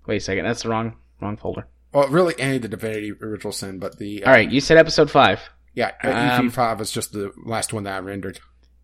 Wait 0.06 0.16
a 0.16 0.20
second, 0.20 0.44
that's 0.46 0.62
the 0.62 0.70
wrong 0.70 0.96
wrong 1.20 1.36
folder. 1.36 1.66
Well, 1.92 2.08
really, 2.08 2.34
any 2.38 2.56
of 2.56 2.62
the 2.62 2.68
Divinity 2.68 3.12
Original 3.20 3.52
Sin, 3.52 3.78
but 3.80 3.98
the 3.98 4.24
All 4.24 4.32
right, 4.32 4.50
you 4.50 4.60
said 4.60 4.78
episode 4.78 5.10
five. 5.10 5.40
yeah, 5.74 5.90
Um, 6.02 6.48
EP5 6.50 6.80
is 6.80 6.90
just 6.90 7.12
the 7.12 7.32
last 7.44 7.72
one 7.74 7.82
that 7.84 7.94
I 7.94 7.98
rendered. 7.98 8.40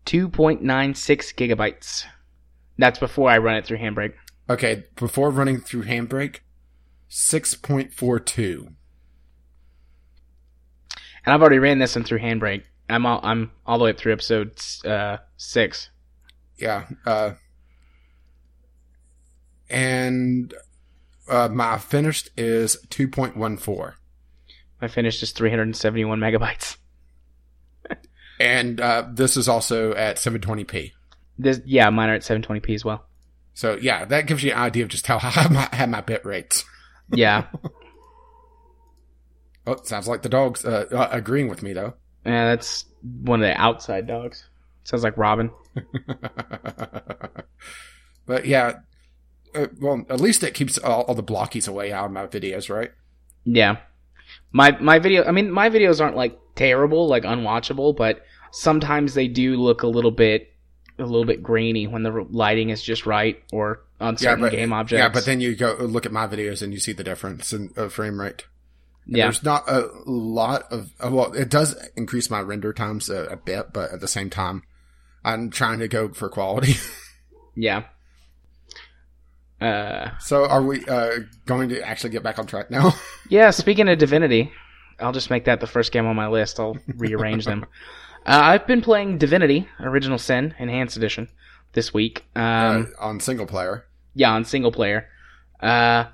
Two 0.07 0.29
point 0.29 0.61
nine 0.61 0.95
six 0.95 1.33
gigabytes. 1.33 2.05
That's 2.77 2.97
before 2.97 3.29
I 3.29 3.39
run 3.39 3.57
it 3.57 3.65
through 3.65 3.79
Handbrake. 3.79 4.13
Okay, 4.49 4.85
before 4.95 5.31
running 5.31 5.59
through 5.59 5.83
Handbrake, 5.83 6.37
six 7.09 7.55
point 7.55 7.93
four 7.93 8.17
two. 8.17 8.69
And 11.25 11.33
I've 11.33 11.41
already 11.41 11.59
ran 11.59 11.79
this 11.79 11.97
one 11.97 12.05
through 12.05 12.19
Handbrake. 12.19 12.63
I'm 12.89 13.05
all 13.05 13.19
I'm 13.21 13.51
all 13.65 13.77
the 13.77 13.83
way 13.83 13.89
up 13.89 13.97
through 13.97 14.13
episode 14.13 14.57
uh, 14.85 15.17
six. 15.35 15.89
Yeah, 16.57 16.85
uh, 17.05 17.31
and 19.69 20.53
uh, 21.27 21.49
my 21.49 21.77
finished 21.79 22.29
is 22.37 22.77
2.14. 22.87 23.93
My 24.81 24.87
finished 24.87 25.21
is 25.21 25.31
371 25.31 26.17
megabytes. 26.17 26.77
And 28.39 28.79
uh, 28.79 29.07
this 29.11 29.37
is 29.37 29.47
also 29.47 29.93
at 29.93 30.17
720p. 30.17 30.91
This, 31.39 31.61
yeah, 31.65 31.89
mine 31.89 32.09
are 32.09 32.15
at 32.15 32.21
720p 32.21 32.75
as 32.75 32.85
well. 32.85 33.05
So 33.53 33.77
yeah, 33.81 34.05
that 34.05 34.27
gives 34.27 34.43
you 34.43 34.51
an 34.51 34.59
idea 34.59 34.83
of 34.83 34.89
just 34.89 35.07
how 35.07 35.17
high 35.21 35.47
my, 35.51 35.67
have 35.73 35.89
my 35.89 36.01
bit 36.01 36.25
rates. 36.25 36.63
Yeah, 37.11 37.45
Oh, 39.67 39.75
sounds 39.83 40.07
like 40.07 40.21
the 40.21 40.29
dog's 40.29 40.63
uh, 40.63 40.85
uh, 40.89 41.09
agreeing 41.11 41.49
with 41.49 41.61
me 41.61 41.73
though. 41.73 41.93
yeah, 42.25 42.55
that's 42.55 42.85
one 43.01 43.43
of 43.43 43.47
the 43.47 43.61
outside 43.61 44.07
dogs. 44.07 44.45
Sounds 44.85 45.03
like 45.03 45.17
Robin. 45.17 45.51
but 48.25 48.45
yeah, 48.45 48.75
uh, 49.53 49.67
well, 49.81 50.05
at 50.09 50.21
least 50.21 50.41
it 50.43 50.53
keeps 50.53 50.77
all, 50.77 51.01
all 51.01 51.15
the 51.15 51.23
blockies 51.23 51.67
away 51.67 51.91
out 51.91 52.05
of 52.05 52.11
my 52.13 52.25
videos, 52.27 52.73
right? 52.73 52.91
Yeah, 53.43 53.77
my 54.51 54.77
my 54.79 54.99
video. 54.99 55.23
I 55.23 55.31
mean, 55.31 55.51
my 55.51 55.69
videos 55.69 56.01
aren't 56.01 56.15
like 56.15 56.37
terrible, 56.55 57.07
like 57.07 57.23
unwatchable, 57.23 57.95
but 57.95 58.23
sometimes 58.51 59.13
they 59.13 59.27
do 59.27 59.55
look 59.57 59.83
a 59.83 59.87
little 59.87 60.11
bit 60.11 60.53
a 60.99 61.03
little 61.03 61.25
bit 61.25 61.43
grainy 61.43 61.87
when 61.87 62.03
the 62.03 62.11
lighting 62.31 62.69
is 62.69 62.81
just 62.81 63.05
right 63.05 63.41
or 63.51 63.83
on 63.99 64.17
certain 64.17 64.41
but, 64.41 64.51
game 64.51 64.73
objects. 64.73 65.01
Yeah, 65.01 65.09
but 65.09 65.25
then 65.25 65.39
you 65.41 65.55
go 65.55 65.75
look 65.79 66.05
at 66.05 66.11
my 66.11 66.27
videos 66.27 66.61
and 66.61 66.73
you 66.73 66.79
see 66.79 66.93
the 66.93 67.03
difference 67.03 67.53
in 67.53 67.71
uh, 67.77 67.89
frame 67.89 68.19
rate. 68.19 68.45
yeah, 69.05 69.25
There's 69.25 69.43
not 69.43 69.69
a 69.69 69.89
lot 70.05 70.71
of 70.71 70.91
uh, 70.99 71.09
well, 71.11 71.33
it 71.33 71.49
does 71.49 71.75
increase 71.95 72.29
my 72.29 72.41
render 72.41 72.73
times 72.73 73.09
a, 73.09 73.25
a 73.25 73.37
bit, 73.37 73.73
but 73.73 73.91
at 73.91 74.01
the 74.01 74.07
same 74.07 74.29
time, 74.29 74.63
I'm 75.23 75.49
trying 75.49 75.79
to 75.79 75.87
go 75.87 76.09
for 76.09 76.29
quality. 76.29 76.75
yeah. 77.55 77.83
Uh, 79.59 80.09
so, 80.19 80.45
are 80.45 80.63
we 80.63 80.85
uh, 80.85 81.19
going 81.45 81.69
to 81.69 81.81
actually 81.81 82.11
get 82.11 82.23
back 82.23 82.37
on 82.39 82.45
track 82.45 82.69
now? 82.69 82.93
yeah. 83.29 83.49
Speaking 83.49 83.89
of 83.89 83.97
Divinity, 83.97 84.51
I'll 84.99 85.11
just 85.11 85.29
make 85.29 85.45
that 85.45 85.59
the 85.59 85.67
first 85.67 85.91
game 85.91 86.05
on 86.05 86.15
my 86.15 86.27
list. 86.27 86.59
I'll 86.59 86.77
rearrange 86.95 87.45
them. 87.45 87.65
Uh, 88.25 88.41
I've 88.43 88.67
been 88.67 88.81
playing 88.81 89.19
Divinity: 89.19 89.69
Original 89.79 90.17
Sin 90.17 90.53
Enhanced 90.59 90.97
Edition 90.97 91.29
this 91.71 91.93
week. 91.93 92.25
Um, 92.35 92.93
uh, 92.99 93.05
on 93.05 93.19
single 93.21 93.45
player. 93.45 93.85
yeah, 94.15 94.33
on 94.33 94.43
single 94.43 94.71
player. 94.73 95.07
Uh, 95.61 96.05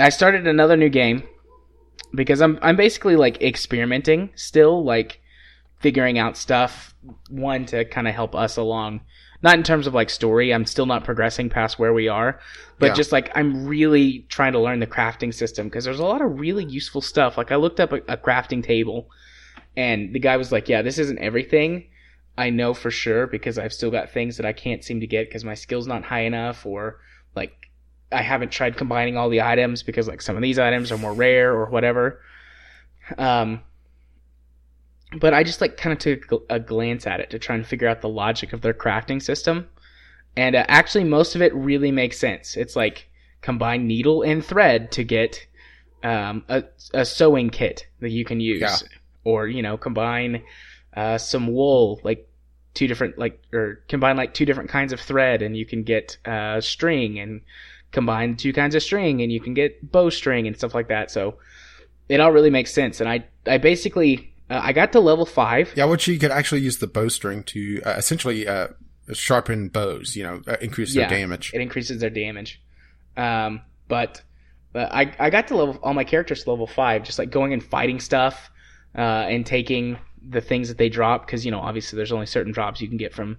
I 0.00 0.08
started 0.08 0.48
another 0.48 0.76
new 0.76 0.88
game 0.88 1.22
because 2.12 2.40
I'm 2.40 2.58
I'm 2.60 2.74
basically 2.74 3.14
like 3.14 3.40
experimenting 3.40 4.30
still, 4.34 4.82
like 4.82 5.20
figuring 5.78 6.18
out 6.18 6.36
stuff. 6.36 6.92
One 7.30 7.66
to 7.66 7.84
kind 7.84 8.08
of 8.08 8.14
help 8.16 8.34
us 8.34 8.56
along, 8.56 9.02
not 9.42 9.54
in 9.56 9.62
terms 9.62 9.86
of 9.86 9.94
like 9.94 10.10
story. 10.10 10.52
I'm 10.52 10.66
still 10.66 10.86
not 10.86 11.04
progressing 11.04 11.48
past 11.48 11.78
where 11.78 11.92
we 11.92 12.08
are, 12.08 12.40
but 12.78 12.86
Yeah. 12.88 12.94
just 12.94 13.12
like 13.12 13.30
I'm 13.36 13.66
really 13.66 14.26
trying 14.28 14.52
to 14.52 14.60
learn 14.60 14.80
the 14.80 14.86
crafting 14.86 15.32
system 15.32 15.68
because 15.68 15.84
there's 15.84 16.00
a 16.00 16.04
lot 16.04 16.20
of 16.22 16.40
really 16.40 16.64
useful 16.64 17.00
stuff. 17.00 17.38
Like 17.38 17.52
I 17.52 17.56
looked 17.56 17.80
up 17.80 17.92
a, 17.92 17.96
a 18.08 18.16
crafting 18.16 18.62
table, 18.62 19.10
and 19.76 20.12
the 20.12 20.18
guy 20.18 20.36
was 20.36 20.50
like, 20.50 20.68
"Yeah, 20.68 20.82
this 20.82 20.98
isn't 20.98 21.18
everything." 21.18 21.84
I 22.36 22.50
know 22.50 22.72
for 22.72 22.90
sure 22.90 23.26
because 23.26 23.58
I've 23.58 23.72
still 23.72 23.90
got 23.90 24.10
things 24.10 24.36
that 24.36 24.46
I 24.46 24.52
can't 24.52 24.84
seem 24.84 25.00
to 25.00 25.06
get 25.08 25.28
because 25.28 25.44
my 25.44 25.54
skill's 25.54 25.88
not 25.88 26.04
high 26.04 26.20
enough 26.20 26.64
or 26.64 27.00
like 27.34 27.52
I 28.12 28.22
haven't 28.22 28.52
tried 28.52 28.76
combining 28.76 29.16
all 29.16 29.28
the 29.28 29.42
items 29.42 29.82
because 29.82 30.06
like 30.06 30.22
some 30.22 30.36
of 30.36 30.42
these 30.42 30.58
items 30.58 30.92
are 30.92 30.98
more 30.98 31.12
rare 31.12 31.52
or 31.52 31.66
whatever. 31.66 32.20
Um, 33.16 33.62
but 35.16 35.32
I 35.34 35.42
just 35.42 35.60
like 35.60 35.76
kind 35.76 35.92
of 35.92 35.98
took 35.98 36.44
a 36.50 36.58
glance 36.60 37.06
at 37.06 37.20
it 37.20 37.30
to 37.30 37.38
try 37.38 37.54
and 37.54 37.66
figure 37.66 37.88
out 37.88 38.00
the 38.00 38.08
logic 38.08 38.52
of 38.52 38.60
their 38.60 38.74
crafting 38.74 39.22
system, 39.22 39.68
and 40.36 40.54
uh, 40.54 40.64
actually 40.68 41.04
most 41.04 41.34
of 41.34 41.42
it 41.42 41.54
really 41.54 41.90
makes 41.90 42.18
sense. 42.18 42.56
It's 42.56 42.76
like 42.76 43.08
combine 43.40 43.86
needle 43.86 44.22
and 44.22 44.44
thread 44.44 44.90
to 44.92 45.04
get 45.04 45.46
um, 46.02 46.44
a, 46.48 46.64
a 46.94 47.04
sewing 47.04 47.50
kit 47.50 47.86
that 48.00 48.10
you 48.10 48.24
can 48.24 48.40
use, 48.40 48.60
Yeah. 48.60 48.76
or 49.24 49.46
you 49.48 49.62
know 49.62 49.76
combine 49.76 50.42
uh, 50.96 51.18
some 51.18 51.46
wool 51.48 52.00
like 52.04 52.28
two 52.74 52.86
different 52.86 53.18
like 53.18 53.40
or 53.52 53.82
combine 53.88 54.16
like 54.16 54.34
two 54.34 54.44
different 54.44 54.70
kinds 54.70 54.92
of 54.92 55.00
thread 55.00 55.42
and 55.42 55.56
you 55.56 55.66
can 55.66 55.82
get 55.82 56.16
uh, 56.26 56.60
string 56.60 57.18
and 57.18 57.40
combine 57.90 58.36
two 58.36 58.52
kinds 58.52 58.74
of 58.74 58.82
string 58.82 59.22
and 59.22 59.32
you 59.32 59.40
can 59.40 59.54
get 59.54 59.90
bowstring 59.90 60.46
and 60.46 60.56
stuff 60.56 60.74
like 60.74 60.88
that. 60.88 61.10
So 61.10 61.38
it 62.08 62.20
all 62.20 62.30
really 62.32 62.50
makes 62.50 62.72
sense. 62.72 63.00
And 63.00 63.08
I 63.08 63.24
I 63.46 63.58
basically 63.58 64.32
uh, 64.50 64.60
I 64.62 64.72
got 64.72 64.92
to 64.92 65.00
level 65.00 65.26
five. 65.26 65.72
Yeah, 65.76 65.84
which 65.86 66.06
you 66.08 66.18
could 66.18 66.30
actually 66.30 66.60
use 66.62 66.78
the 66.78 66.86
bowstring 66.86 67.42
to 67.44 67.82
uh, 67.84 67.90
essentially 67.96 68.46
uh, 68.48 68.68
sharpen 69.12 69.68
bows. 69.68 70.16
You 70.16 70.24
know, 70.24 70.42
uh, 70.46 70.56
increase 70.60 70.94
Yeah. 70.94 71.08
their 71.08 71.18
damage. 71.18 71.52
It 71.54 71.60
increases 71.60 72.00
their 72.00 72.10
damage. 72.10 72.60
Um, 73.16 73.60
but 73.88 74.22
but 74.72 74.92
I 74.92 75.14
I 75.18 75.30
got 75.30 75.48
to 75.48 75.56
level 75.56 75.78
all 75.82 75.94
my 75.94 76.04
characters 76.04 76.44
to 76.44 76.50
level 76.50 76.66
five, 76.66 77.02
just 77.04 77.18
like 77.18 77.30
going 77.30 77.52
and 77.52 77.62
fighting 77.64 78.00
stuff 78.00 78.50
uh, 78.96 79.00
and 79.00 79.44
taking 79.44 79.98
the 80.30 80.40
things 80.40 80.68
that 80.68 80.76
they 80.78 80.88
drop 80.88 81.24
because 81.26 81.44
you 81.44 81.50
know 81.50 81.60
obviously 81.60 81.96
there's 81.96 82.12
only 82.12 82.26
certain 82.26 82.52
drops 82.52 82.80
you 82.80 82.88
can 82.88 82.96
get 82.98 83.14
from 83.14 83.38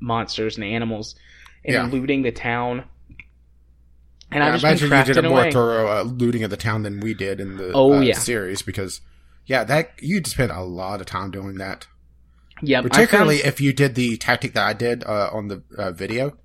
monsters 0.00 0.56
and 0.56 0.64
animals 0.64 1.16
and 1.64 1.74
Yeah. 1.74 1.86
looting 1.86 2.22
the 2.22 2.30
town. 2.32 2.84
And 4.30 4.44
Yeah, 4.44 4.52
just 4.52 4.62
imagine 4.64 4.90
you 4.98 5.04
did 5.04 5.24
a 5.24 5.28
more 5.28 5.50
thorough 5.50 5.88
uh, 5.88 6.02
looting 6.02 6.44
of 6.44 6.50
the 6.50 6.56
town 6.58 6.82
than 6.82 7.00
we 7.00 7.14
did 7.14 7.40
in 7.40 7.56
the 7.56 7.72
Oh, 7.74 7.94
uh, 7.94 8.00
yeah. 8.02 8.12
series 8.18 8.60
because, 8.60 9.00
yeah, 9.48 9.64
that 9.64 9.92
you'd 10.00 10.26
spend 10.26 10.52
a 10.52 10.60
lot 10.60 11.00
of 11.00 11.06
time 11.06 11.30
doing 11.32 11.56
that. 11.56 11.86
Yep, 12.62 12.84
I 12.84 12.88
Particularly 12.88 13.38
found- 13.38 13.48
if 13.48 13.60
you 13.60 13.72
did 13.72 13.94
the 13.94 14.16
tactic 14.18 14.52
that 14.52 14.64
I 14.66 14.72
did 14.74 15.04
uh, 15.04 15.30
on 15.32 15.48
the 15.48 15.62
uh, 15.76 15.90
video 15.92 16.36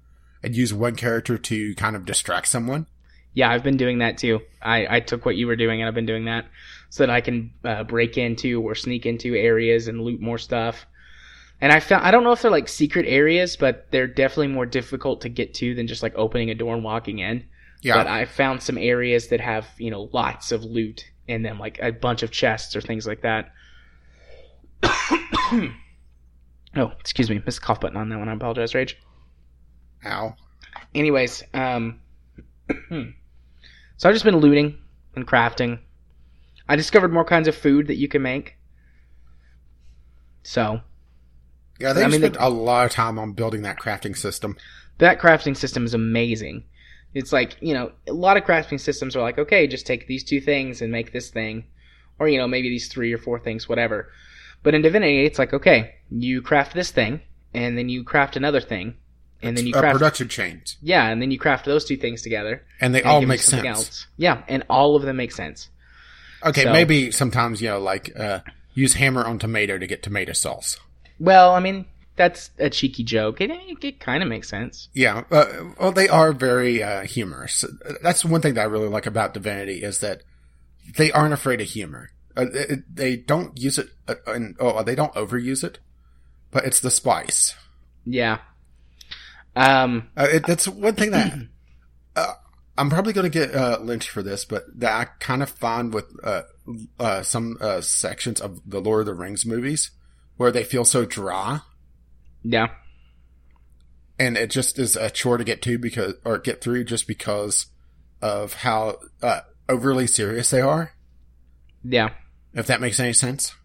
and 0.41 0.56
use 0.56 0.74
one 0.74 0.95
character 0.95 1.38
to 1.38 1.76
kind 1.76 1.95
of 1.95 2.06
distract 2.06 2.47
someone. 2.47 2.88
Yeah, 3.34 3.49
I've 3.51 3.64
been 3.64 3.78
doing 3.78 3.99
that 3.99 4.18
too. 4.18 4.41
I, 4.62 4.97
I 4.97 4.99
took 4.99 5.26
what 5.26 5.36
you 5.36 5.47
were 5.47 5.56
doing 5.56 5.82
and 5.82 5.88
I've 5.88 5.95
been 5.95 6.06
doing 6.06 6.26
that 6.26 6.45
so 6.89 7.04
that 7.04 7.10
I 7.10 7.20
can 7.22 7.51
uh, 7.66 7.84
break 7.84 8.18
into 8.18 8.62
or 8.62 8.76
sneak 8.76 9.06
into 9.06 9.36
areas 9.36 9.88
and 9.88 10.01
loot 10.01 10.22
more 10.22 10.38
stuff. 10.38 10.86
And 11.60 11.72
I 11.72 11.80
found 11.80 12.06
I 12.06 12.12
don't 12.12 12.24
know 12.24 12.32
if 12.32 12.41
they're 12.43 12.51
like 12.51 12.68
secret 12.68 13.06
areas, 13.08 13.56
but 13.58 13.88
they're 13.91 14.08
definitely 14.08 14.47
more 14.49 14.66
difficult 14.68 15.22
to 15.22 15.30
get 15.30 15.56
to 15.56 15.74
than 15.74 15.88
just 15.88 16.04
like 16.04 16.14
opening 16.16 16.51
a 16.51 16.56
door 16.56 16.76
and 16.76 16.84
walking 16.84 17.20
in. 17.20 17.45
Yeah, 17.82 17.95
But 17.95 18.08
I 18.08 18.26
found 18.26 18.62
some 18.62 18.78
areas 18.78 19.28
that 19.30 19.41
have 19.41 19.68
you 19.78 19.89
know 19.89 20.10
lots 20.14 20.51
of 20.51 20.64
loot 20.64 21.06
in 21.28 21.42
then 21.44 21.58
like 21.58 21.80
a 21.82 21.92
bunch 21.92 22.24
of 22.24 22.32
chests 22.32 22.76
or 22.76 22.82
things 22.82 23.08
like 23.08 23.22
that. 23.22 23.52
oh, 26.76 26.92
excuse 27.00 27.30
me, 27.30 27.42
missed 27.46 27.60
the 27.62 27.66
cough 27.66 27.80
button 27.82 27.98
on 27.98 28.10
that 28.10 28.20
one. 28.20 28.30
I 28.30 28.34
apologize, 28.34 28.74
Rage 28.76 28.98
ow. 30.06 30.36
anyways, 30.94 31.44
um, 31.54 32.02
so 32.90 34.10
I've 34.10 34.14
just 34.16 34.26
been 34.26 34.38
looting 34.38 34.78
and 35.16 35.26
crafting. 35.28 35.80
I 36.68 36.76
discovered 36.76 37.14
more 37.14 37.26
kinds 37.26 37.48
of 37.48 37.56
food 37.56 37.88
that 37.88 37.95
you 37.98 38.08
can 38.08 38.22
make. 38.22 38.56
So 40.44 40.82
Yeah, 41.80 41.94
they 41.94 42.04
I 42.04 42.08
mean, 42.08 42.20
spent 42.20 42.34
they- 42.34 42.40
a 42.45 42.50
lot 42.50 42.86
of 42.86 42.91
time 42.91 43.18
on 43.20 43.34
building 43.34 43.62
that 43.64 43.80
crafting 43.80 44.18
system. 44.18 44.58
that 44.98 45.20
crafting 45.20 45.56
system 45.56 45.86
is 45.86 45.94
amazing. 45.94 46.64
It's 47.14 47.31
like 47.31 47.57
you 47.61 47.73
know, 47.73 47.91
a 48.07 48.14
lot 48.14 48.38
of 48.38 48.44
crafting 48.44 48.80
systems 48.80 49.15
are 49.15 49.22
like, 49.22 49.38
okay, 49.38 49.68
just 49.68 49.85
take 49.85 50.07
these 50.07 50.23
two 50.23 50.41
things 50.41 50.81
and 50.81 50.91
make 50.91 51.11
this 51.14 51.30
thing, 51.30 51.65
or 52.19 52.27
you 52.27 52.38
know, 52.38 52.48
maybe 52.48 52.69
these 52.69 52.88
three 52.88 53.14
or 53.14 53.18
four 53.18 53.40
things, 53.40 53.69
whatever. 53.69 54.11
But 54.64 54.73
in 54.73 54.81
Divinity, 54.81 55.26
it's 55.26 55.38
like, 55.38 55.53
okay, 55.53 55.95
you 56.10 56.41
craft 56.41 56.73
this 56.73 56.91
thing, 56.91 57.22
and 57.53 57.77
then 57.77 57.90
you 57.90 58.03
craft 58.03 58.35
another 58.38 58.61
thing, 58.61 58.95
and 59.41 59.57
then 59.57 59.68
you 59.68 59.73
craft 59.73 59.94
production 59.94 60.30
chains, 60.30 60.77
yeah, 60.81 61.07
and 61.10 61.22
then 61.22 61.31
you 61.31 61.38
craft 61.38 61.65
those 61.65 61.85
two 61.85 61.98
things 61.98 62.22
together. 62.22 62.64
and 62.80 62.95
they 62.95 63.02
and 63.02 63.07
all 63.07 63.22
make 63.22 63.41
sense. 63.41 63.65
else. 63.65 64.07
Yeah, 64.18 64.44
and 64.48 64.64
all 64.69 64.95
of 64.95 65.03
them 65.03 65.18
make 65.18 65.31
sense. 65.34 65.69
Okay, 66.45 66.64
So- 66.64 66.72
maybe 66.73 67.11
sometimes 67.11 67.61
you 67.61 67.69
know, 67.69 67.80
like 67.80 68.18
uh, 68.18 68.40
use 68.73 68.94
hammer 68.95 69.23
on 69.23 69.38
tomato 69.40 69.77
to 69.77 69.85
get 69.88 70.02
tomato 70.02 70.34
sauce. 70.34 70.80
Well, 71.19 71.53
I 71.53 71.60
mean, 71.60 71.85
that's 72.15 72.52
a 72.60 72.69
cheeky 72.69 73.03
joke. 73.03 73.41
It, 73.41 73.49
it, 73.49 73.84
it 73.84 73.99
kind 73.99 74.22
of 74.22 74.30
makes 74.30 74.49
sense. 74.49 74.90
Yeah, 74.94 75.23
uh, 75.31 75.45
well, 75.80 75.91
they 75.91 76.07
are 76.07 76.31
very 76.31 76.84
uh, 76.84 77.03
humorous. 77.03 77.65
That's 78.02 78.23
one 78.23 78.41
thing 78.41 78.53
that 78.56 78.61
I 78.61 78.65
really 78.65 78.88
like 78.88 79.06
about 79.06 79.34
Divinity 79.34 79.84
is 79.84 79.99
that 79.99 80.23
they 80.98 81.11
aren't 81.11 81.34
afraid 81.34 81.61
of 81.61 81.68
humor. 81.68 82.11
Uh, 82.35 82.45
it, 82.53 82.95
they 82.95 83.15
don't 83.15 83.60
use 83.60 83.77
it, 83.77 83.90
uh, 84.07 84.15
and 84.27 84.56
oh, 84.60 84.84
they 84.84 84.95
don't 84.95 85.14
overuse 85.14 85.64
it, 85.64 85.80
but 86.52 86.65
it's 86.65 86.80
the 86.80 86.91
spice. 86.91 87.56
Yeah. 88.06 88.40
Um. 89.56 90.10
Uh, 90.18 90.27
it, 90.31 90.45
that's 90.48 90.68
one 90.68 90.95
thing 90.95 91.11
that 91.11 91.48
uh, 92.15 92.34
I'm 92.77 92.90
probably 92.90 93.14
going 93.14 93.30
to 93.31 93.40
get 93.40 93.53
uh, 93.56 93.77
lynched 93.81 94.10
for 94.10 94.23
this, 94.23 94.45
but 94.45 94.64
that 94.80 94.91
I 94.91 95.06
kind 95.23 95.44
of 95.44 95.49
find 95.49 95.94
with 95.94 96.06
uh, 96.23 96.44
uh, 96.99 97.22
some 97.22 97.57
uh, 97.61 97.81
sections 97.81 98.41
of 98.41 98.61
the 98.65 98.81
Lord 98.81 99.02
of 99.02 99.06
the 99.06 99.14
Rings 99.14 99.45
movies 99.45 99.91
where 100.38 100.52
they 100.52 100.64
feel 100.64 100.85
so 100.85 101.06
dry, 101.06 101.61
Yeah. 102.44 102.68
and 104.20 104.38
it 104.38 104.49
just 104.49 104.78
is 104.80 104.95
a 104.95 105.10
chore 105.10 105.38
to 105.38 105.44
get 105.44 105.61
to 105.64 105.78
because 105.78 106.14
or 106.26 106.38
get 106.38 106.61
through 106.61 106.84
just 106.86 107.07
because 107.07 107.68
of 108.22 108.53
how 108.53 108.98
uh, 109.22 109.41
overly 109.70 110.07
serious 110.07 110.49
they 110.49 110.61
are. 110.61 110.94
Yeah. 111.84 112.10
If 112.53 112.68
that 112.68 112.80
makes 112.82 112.99
any 112.99 113.14
sense. 113.14 113.56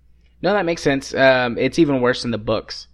No, 0.42 0.52
that 0.52 0.64
makes 0.64 0.82
sense. 0.82 1.12
Um, 1.14 1.58
it's 1.58 1.78
even 1.78 2.00
worse 2.00 2.24
in 2.24 2.30
the 2.30 2.38
books. 2.38 2.86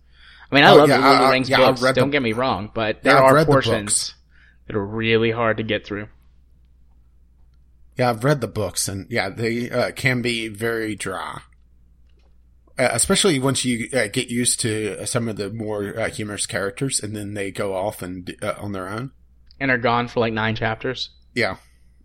I 0.50 0.54
mean, 0.54 0.64
I 0.64 0.70
Oh, 0.70 0.76
love 0.76 0.88
yeah, 0.88 0.96
the 0.98 1.02
Lord 1.04 1.14
of 1.20 1.26
the 1.26 1.32
Rings 1.32 1.48
yeah, 1.50 1.56
books. 1.58 1.80
Don't 1.80 1.94
the- 1.94 2.06
get 2.08 2.22
me 2.22 2.32
wrong, 2.32 2.70
but 2.74 3.02
there 3.02 3.16
I've 3.16 3.24
are 3.24 3.34
read 3.34 3.46
the 3.46 3.52
portions 3.52 4.14
that 4.66 4.76
are 4.76 4.84
really 4.84 5.30
hard 5.30 5.58
to 5.58 5.62
get 5.62 5.86
through. 5.86 6.08
Yeah, 7.96 8.10
I've 8.10 8.24
read 8.24 8.40
the 8.40 8.48
books, 8.48 8.88
and 8.88 9.06
yeah, 9.10 9.28
they 9.28 9.70
uh, 9.70 9.92
can 9.92 10.20
be 10.22 10.48
very 10.48 10.96
dry. 10.96 11.42
Uh, 12.76 12.88
especially 12.90 13.38
once 13.38 13.64
you 13.64 13.88
uh, 13.92 14.08
get 14.08 14.28
used 14.28 14.58
to 14.60 15.06
some 15.06 15.28
of 15.28 15.36
the 15.36 15.48
more 15.50 15.98
uh, 15.98 16.08
humorous 16.08 16.46
characters, 16.46 17.00
and 17.00 17.14
then 17.14 17.34
they 17.34 17.52
go 17.52 17.74
off 17.74 18.02
and 18.02 18.34
uh, 18.42 18.54
on 18.58 18.72
their 18.72 18.88
own. 18.88 19.12
And 19.60 19.70
are 19.70 19.78
gone 19.78 20.08
for 20.08 20.20
like 20.20 20.32
nine 20.32 20.56
chapters. 20.56 21.10
Yeah. 21.34 21.56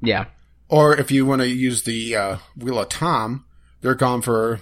Yeah. 0.01 0.25
Or 0.67 0.95
if 0.95 1.09
you 1.09 1.25
want 1.25 1.41
to 1.41 1.47
use 1.47 1.83
the 1.83 2.15
uh, 2.15 2.37
Wheel 2.55 2.79
of 2.79 2.89
Time, 2.89 3.45
they're 3.81 3.95
gone 3.95 4.21
for 4.21 4.59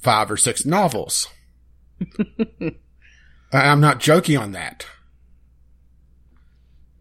five 0.00 0.30
or 0.30 0.38
six 0.38 0.64
novels. 0.64 1.28
I'm 3.52 3.80
not 3.80 4.00
joking 4.00 4.38
on 4.38 4.52
that. 4.52 4.86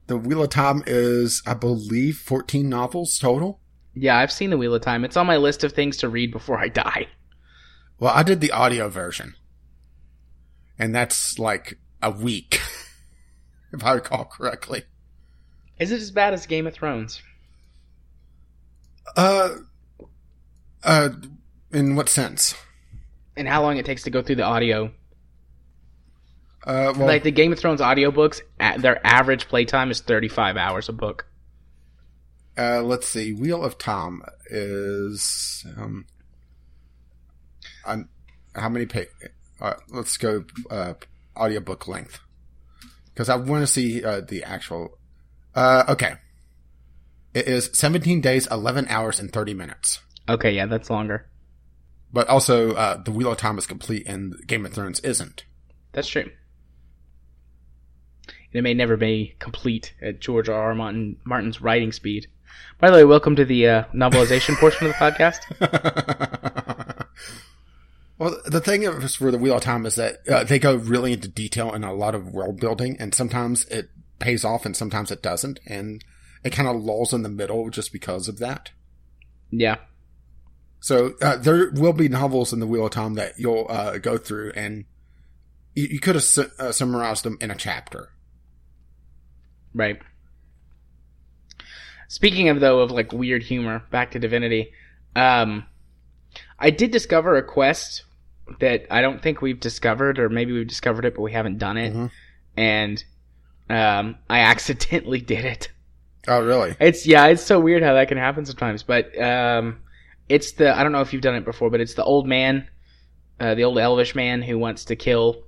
The 0.07 0.17
Wheel 0.17 0.43
of 0.43 0.49
Time 0.49 0.83
is, 0.85 1.41
I 1.45 1.53
believe, 1.53 2.17
14 2.17 2.67
novels 2.67 3.17
total. 3.19 3.61
Yeah, 3.93 4.17
I've 4.17 4.31
seen 4.31 4.49
the 4.49 4.57
Wheel 4.57 4.73
of 4.73 4.81
Time. 4.81 5.05
It's 5.05 5.15
on 5.15 5.27
my 5.27 5.37
list 5.37 5.63
of 5.63 5.71
things 5.71 5.97
to 5.97 6.09
read 6.09 6.31
before 6.31 6.59
I 6.59 6.67
die. 6.67 7.07
Well, 7.99 8.13
I 8.13 8.23
did 8.23 8.41
the 8.41 8.51
audio 8.51 8.89
version. 8.89 9.35
And 10.77 10.95
that's 10.95 11.37
like 11.37 11.77
a 12.01 12.09
week, 12.09 12.61
if 13.73 13.83
I 13.83 13.93
recall 13.93 14.25
correctly. 14.25 14.83
Is 15.77 15.91
it 15.91 16.01
as 16.01 16.11
bad 16.11 16.33
as 16.33 16.45
Game 16.45 16.67
of 16.67 16.73
Thrones? 16.73 17.21
Uh, 19.17 19.49
uh, 20.83 21.09
in 21.71 21.95
what 21.95 22.07
sense? 22.09 22.55
And 23.35 23.47
how 23.47 23.61
long 23.61 23.77
it 23.77 23.85
takes 23.85 24.03
to 24.03 24.09
go 24.09 24.21
through 24.21 24.35
the 24.35 24.43
audio? 24.43 24.91
Uh, 26.65 26.93
well, 26.95 27.07
like 27.07 27.23
the 27.23 27.31
Game 27.31 27.51
of 27.51 27.59
Thrones 27.59 27.81
audiobooks, 27.81 28.41
their 28.77 29.05
average 29.05 29.47
playtime 29.47 29.91
is 29.91 30.01
35 30.01 30.57
hours 30.57 30.89
a 30.89 30.93
book. 30.93 31.25
uh, 32.57 32.81
let's 32.81 33.07
see. 33.07 33.33
Wheel 33.33 33.63
of 33.63 33.77
Time 33.77 34.21
is, 34.49 35.65
um, 35.77 36.05
I'm, 37.85 38.09
how 38.55 38.69
many 38.69 38.85
pa 38.85 39.01
Uh, 39.61 39.73
let's 39.89 40.17
go, 40.17 40.45
uh, 40.69 40.93
audiobook 41.35 41.87
length. 41.87 42.19
Cause 43.15 43.29
I 43.29 43.35
want 43.35 43.63
to 43.63 43.67
see, 43.67 44.03
uh, 44.03 44.21
the 44.21 44.43
actual, 44.43 44.97
uh, 45.53 45.83
okay. 45.89 46.13
It 47.33 47.47
is 47.47 47.69
17 47.73 48.21
days, 48.21 48.47
11 48.47 48.87
hours, 48.87 49.19
and 49.19 49.31
30 49.31 49.53
minutes. 49.53 49.99
Okay, 50.27 50.51
yeah, 50.51 50.65
that's 50.65 50.89
longer. 50.89 51.27
But 52.11 52.27
also, 52.27 52.73
uh, 52.73 53.01
the 53.03 53.11
Wheel 53.11 53.31
of 53.31 53.37
Time 53.37 53.57
is 53.57 53.67
complete 53.67 54.07
and 54.07 54.35
Game 54.47 54.65
of 54.65 54.73
Thrones 54.73 54.99
isn't. 55.01 55.43
That's 55.91 56.07
true. 56.07 56.31
It 58.51 58.63
may 58.63 58.73
never 58.73 58.97
be 58.97 59.35
complete 59.39 59.93
at 60.01 60.21
George 60.21 60.49
R. 60.49 60.59
R. 60.59 60.75
Martin, 60.75 61.17
Martin's 61.23 61.61
writing 61.61 61.91
speed. 61.91 62.27
By 62.79 62.89
the 62.89 62.97
way, 62.97 63.03
welcome 63.03 63.35
to 63.35 63.45
the 63.45 63.67
uh, 63.67 63.83
novelization 63.93 64.55
portion 64.55 64.87
of 64.87 64.93
the 64.93 64.97
podcast. 64.97 66.75
well, 68.19 68.37
the 68.45 68.59
thing 68.61 68.83
is 68.83 69.15
for 69.15 69.31
the 69.31 69.37
Wheel 69.37 69.55
of 69.55 69.63
Time 69.63 69.85
is 69.85 69.95
that 69.95 70.27
uh, 70.29 70.43
they 70.43 70.59
go 70.59 70.75
really 70.75 71.13
into 71.13 71.27
detail 71.27 71.73
and 71.73 71.83
a 71.83 71.91
lot 71.93 72.13
of 72.13 72.33
world 72.33 72.59
building, 72.59 72.97
and 72.99 73.15
sometimes 73.15 73.65
it 73.65 73.89
pays 74.19 74.43
off 74.45 74.65
and 74.65 74.75
sometimes 74.75 75.09
it 75.09 75.23
doesn't, 75.23 75.59
and 75.65 76.03
it 76.43 76.51
kind 76.51 76.67
of 76.67 76.75
lulls 76.75 77.13
in 77.13 77.23
the 77.23 77.29
middle 77.29 77.69
just 77.69 77.91
because 77.93 78.27
of 78.27 78.37
that. 78.39 78.71
Yeah, 79.51 79.77
So 80.79 81.13
uh, 81.21 81.37
there 81.37 81.71
will 81.71 81.93
be 81.93 82.07
novels 82.07 82.53
in 82.53 82.59
the 82.59 82.67
Wheel 82.67 82.85
of 82.85 82.91
Time 82.91 83.15
that 83.15 83.33
you'll 83.39 83.65
uh, 83.69 83.97
go 83.97 84.17
through, 84.17 84.51
and 84.55 84.85
you, 85.73 85.87
you 85.91 85.99
could 85.99 86.15
have 86.15 86.23
su- 86.23 86.51
uh, 86.59 86.71
summarized 86.71 87.23
them 87.23 87.37
in 87.41 87.49
a 87.49 87.55
chapter. 87.55 88.09
right. 89.73 89.99
Speaking 92.07 92.49
of 92.49 92.59
though 92.59 92.79
of 92.79 92.91
like 92.91 93.13
weird 93.13 93.43
humor, 93.43 93.83
back 93.91 94.11
to 94.11 94.19
Divinity. 94.19 94.71
Um, 95.15 95.65
I 96.57 96.71
did 96.71 96.91
discover 96.91 97.37
a 97.37 97.43
quest 97.43 98.03
that 98.59 98.85
I 98.91 99.01
don't 99.01 99.21
think 99.21 99.41
we've 99.41 99.59
discovered, 99.59 100.19
or 100.19 100.29
maybe 100.29 100.51
we've 100.53 100.67
discovered 100.67 101.05
it 101.05 101.15
but 101.15 101.21
we 101.21 101.31
haven't 101.31 101.57
done 101.57 101.77
it, 101.77 101.93
Mhm. 101.93 102.11
and 102.57 103.03
um, 103.69 104.17
I 104.29 104.39
accidentally 104.51 105.21
did 105.21 105.45
it. 105.45 105.69
Oh, 106.27 106.43
really? 106.43 106.75
It's 106.79 107.05
yeah, 107.07 107.27
it's 107.27 107.41
so 107.43 107.59
weird 107.59 107.81
how 107.83 107.93
that 107.93 108.07
can 108.07 108.17
happen 108.17 108.45
sometimes. 108.45 108.83
But 108.83 109.17
um, 109.21 109.79
it's 110.27 110.51
the 110.53 110.77
I 110.77 110.83
don't 110.83 110.91
know 110.91 111.01
if 111.01 111.13
you've 111.13 111.21
done 111.21 111.35
it 111.35 111.45
before, 111.45 111.69
but 111.69 111.79
it's 111.81 111.93
the 111.93 112.03
old 112.03 112.27
man, 112.27 112.67
uh, 113.39 113.55
the 113.55 113.63
old 113.63 113.77
elvish 113.79 114.15
man 114.15 114.41
who 114.41 114.57
wants 114.57 114.85
to 114.85 114.95
kill 114.95 115.43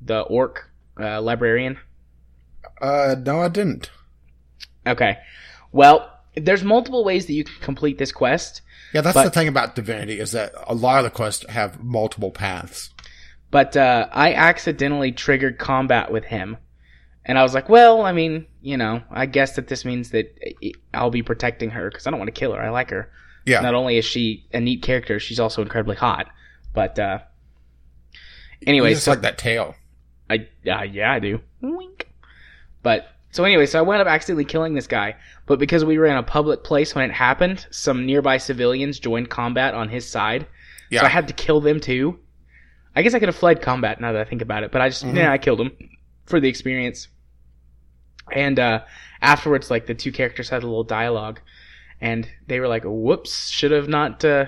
the 0.00 0.20
orc 0.22 0.70
uh, 1.00 1.20
librarian. 1.20 1.78
Uh, 2.80 3.14
no, 3.18 3.40
I 3.40 3.48
didn't. 3.48 3.90
Okay, 4.86 5.18
well, 5.72 6.12
there's 6.36 6.62
multiple 6.62 7.04
ways 7.04 7.26
that 7.26 7.32
you 7.32 7.44
can 7.44 7.54
complete 7.60 7.98
this 7.98 8.12
quest, 8.12 8.62
Yeah, 8.92 9.00
that's 9.02 9.14
But- 9.14 9.24
the 9.24 9.30
thing 9.30 9.48
about 9.48 9.74
Divinity 9.74 10.18
is 10.20 10.32
that 10.32 10.52
a 10.66 10.74
lot 10.74 10.98
of 10.98 11.04
the 11.04 11.10
quests 11.10 11.44
have 11.50 11.82
multiple 11.82 12.30
paths. 12.30 12.90
but 13.50 13.76
uh, 13.76 14.08
I 14.12 14.34
accidentally 14.34 15.12
triggered 15.12 15.58
combat 15.58 16.10
with 16.12 16.24
him. 16.24 16.56
And 17.24 17.38
I 17.38 17.42
was 17.42 17.54
like, 17.54 17.68
well, 17.68 18.02
I 18.02 18.12
mean, 18.12 18.46
you 18.60 18.76
know, 18.76 19.02
I 19.10 19.26
guess 19.26 19.56
that 19.56 19.66
this 19.68 19.84
means 19.84 20.10
that 20.10 20.26
I'll 20.94 21.10
be 21.10 21.22
protecting 21.22 21.70
her 21.70 21.88
because 21.90 22.06
I 22.06 22.10
don't 22.10 22.20
want 22.20 22.28
to 22.32 22.38
kill 22.38 22.52
her. 22.52 22.60
I 22.62 22.68
like 22.70 22.90
her. 22.90 23.10
Yeah. 23.44 23.60
Not 23.60 23.74
only 23.74 23.96
is 23.98 24.04
she 24.04 24.46
a 24.52 24.60
neat 24.60 24.82
character, 24.82 25.18
she's 25.18 25.40
also 25.40 25.62
incredibly 25.62 25.96
hot. 25.96 26.28
But 26.72 26.98
uh, 26.98 27.18
anyway, 28.66 28.90
just 28.94 29.04
so 29.04 29.12
like 29.12 29.22
that 29.22 29.38
tail. 29.38 29.74
I 30.30 30.46
uh, 30.68 30.82
yeah, 30.82 31.12
I 31.12 31.18
do. 31.18 31.40
Wink. 31.60 32.08
But 32.82 33.08
so 33.36 33.44
anyway, 33.44 33.66
so 33.66 33.78
I 33.78 33.82
wound 33.82 34.00
up 34.00 34.08
accidentally 34.08 34.46
killing 34.46 34.74
this 34.74 34.86
guy. 34.86 35.16
But 35.44 35.58
because 35.58 35.84
we 35.84 35.98
were 35.98 36.06
in 36.06 36.16
a 36.16 36.22
public 36.22 36.64
place 36.64 36.94
when 36.94 37.04
it 37.04 37.12
happened, 37.12 37.66
some 37.70 38.06
nearby 38.06 38.38
civilians 38.38 38.98
joined 38.98 39.28
combat 39.28 39.74
on 39.74 39.90
his 39.90 40.08
side. 40.08 40.46
Yeah. 40.90 41.00
So 41.00 41.06
I 41.06 41.10
had 41.10 41.28
to 41.28 41.34
kill 41.34 41.60
them 41.60 41.78
too. 41.80 42.18
I 42.96 43.02
guess 43.02 43.12
I 43.12 43.18
could 43.18 43.28
have 43.28 43.36
fled 43.36 43.60
combat 43.60 44.00
now 44.00 44.12
that 44.12 44.26
I 44.26 44.28
think 44.28 44.40
about 44.40 44.62
it, 44.62 44.72
but 44.72 44.80
I 44.80 44.88
just 44.88 45.04
Mhm. 45.04 45.16
yeah, 45.16 45.30
I 45.30 45.36
killed 45.36 45.60
him 45.60 45.72
for 46.24 46.40
the 46.40 46.48
experience. 46.48 47.08
And 48.32 48.58
uh, 48.58 48.80
afterwards, 49.20 49.70
like 49.70 49.84
the 49.86 49.94
two 49.94 50.12
characters 50.12 50.48
had 50.48 50.62
a 50.62 50.66
little 50.66 50.82
dialogue, 50.82 51.40
and 52.00 52.26
they 52.46 52.58
were 52.58 52.68
like, 52.68 52.84
"Whoops, 52.84 53.48
should 53.50 53.70
have 53.70 53.88
not, 53.88 54.24
uh, 54.24 54.46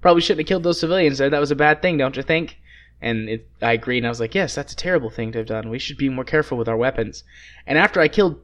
probably 0.00 0.22
shouldn't 0.22 0.40
have 0.40 0.48
killed 0.48 0.62
those 0.64 0.80
civilians. 0.80 1.18
That 1.18 1.32
was 1.38 1.50
a 1.50 1.56
bad 1.56 1.82
thing, 1.82 1.98
don't 1.98 2.16
you 2.16 2.22
think?" 2.22 2.56
And 3.02 3.28
it, 3.28 3.48
I 3.60 3.72
agreed, 3.72 3.98
and 3.98 4.06
I 4.06 4.10
was 4.10 4.20
like, 4.20 4.34
"Yes, 4.34 4.54
that's 4.54 4.72
a 4.72 4.76
terrible 4.76 5.10
thing 5.10 5.32
to 5.32 5.38
have 5.38 5.48
done. 5.48 5.68
We 5.68 5.78
should 5.78 5.96
be 5.98 6.08
more 6.08 6.24
careful 6.24 6.56
with 6.56 6.68
our 6.68 6.76
weapons." 6.76 7.24
And 7.66 7.76
after 7.76 8.00
I 8.00 8.08
killed 8.08 8.40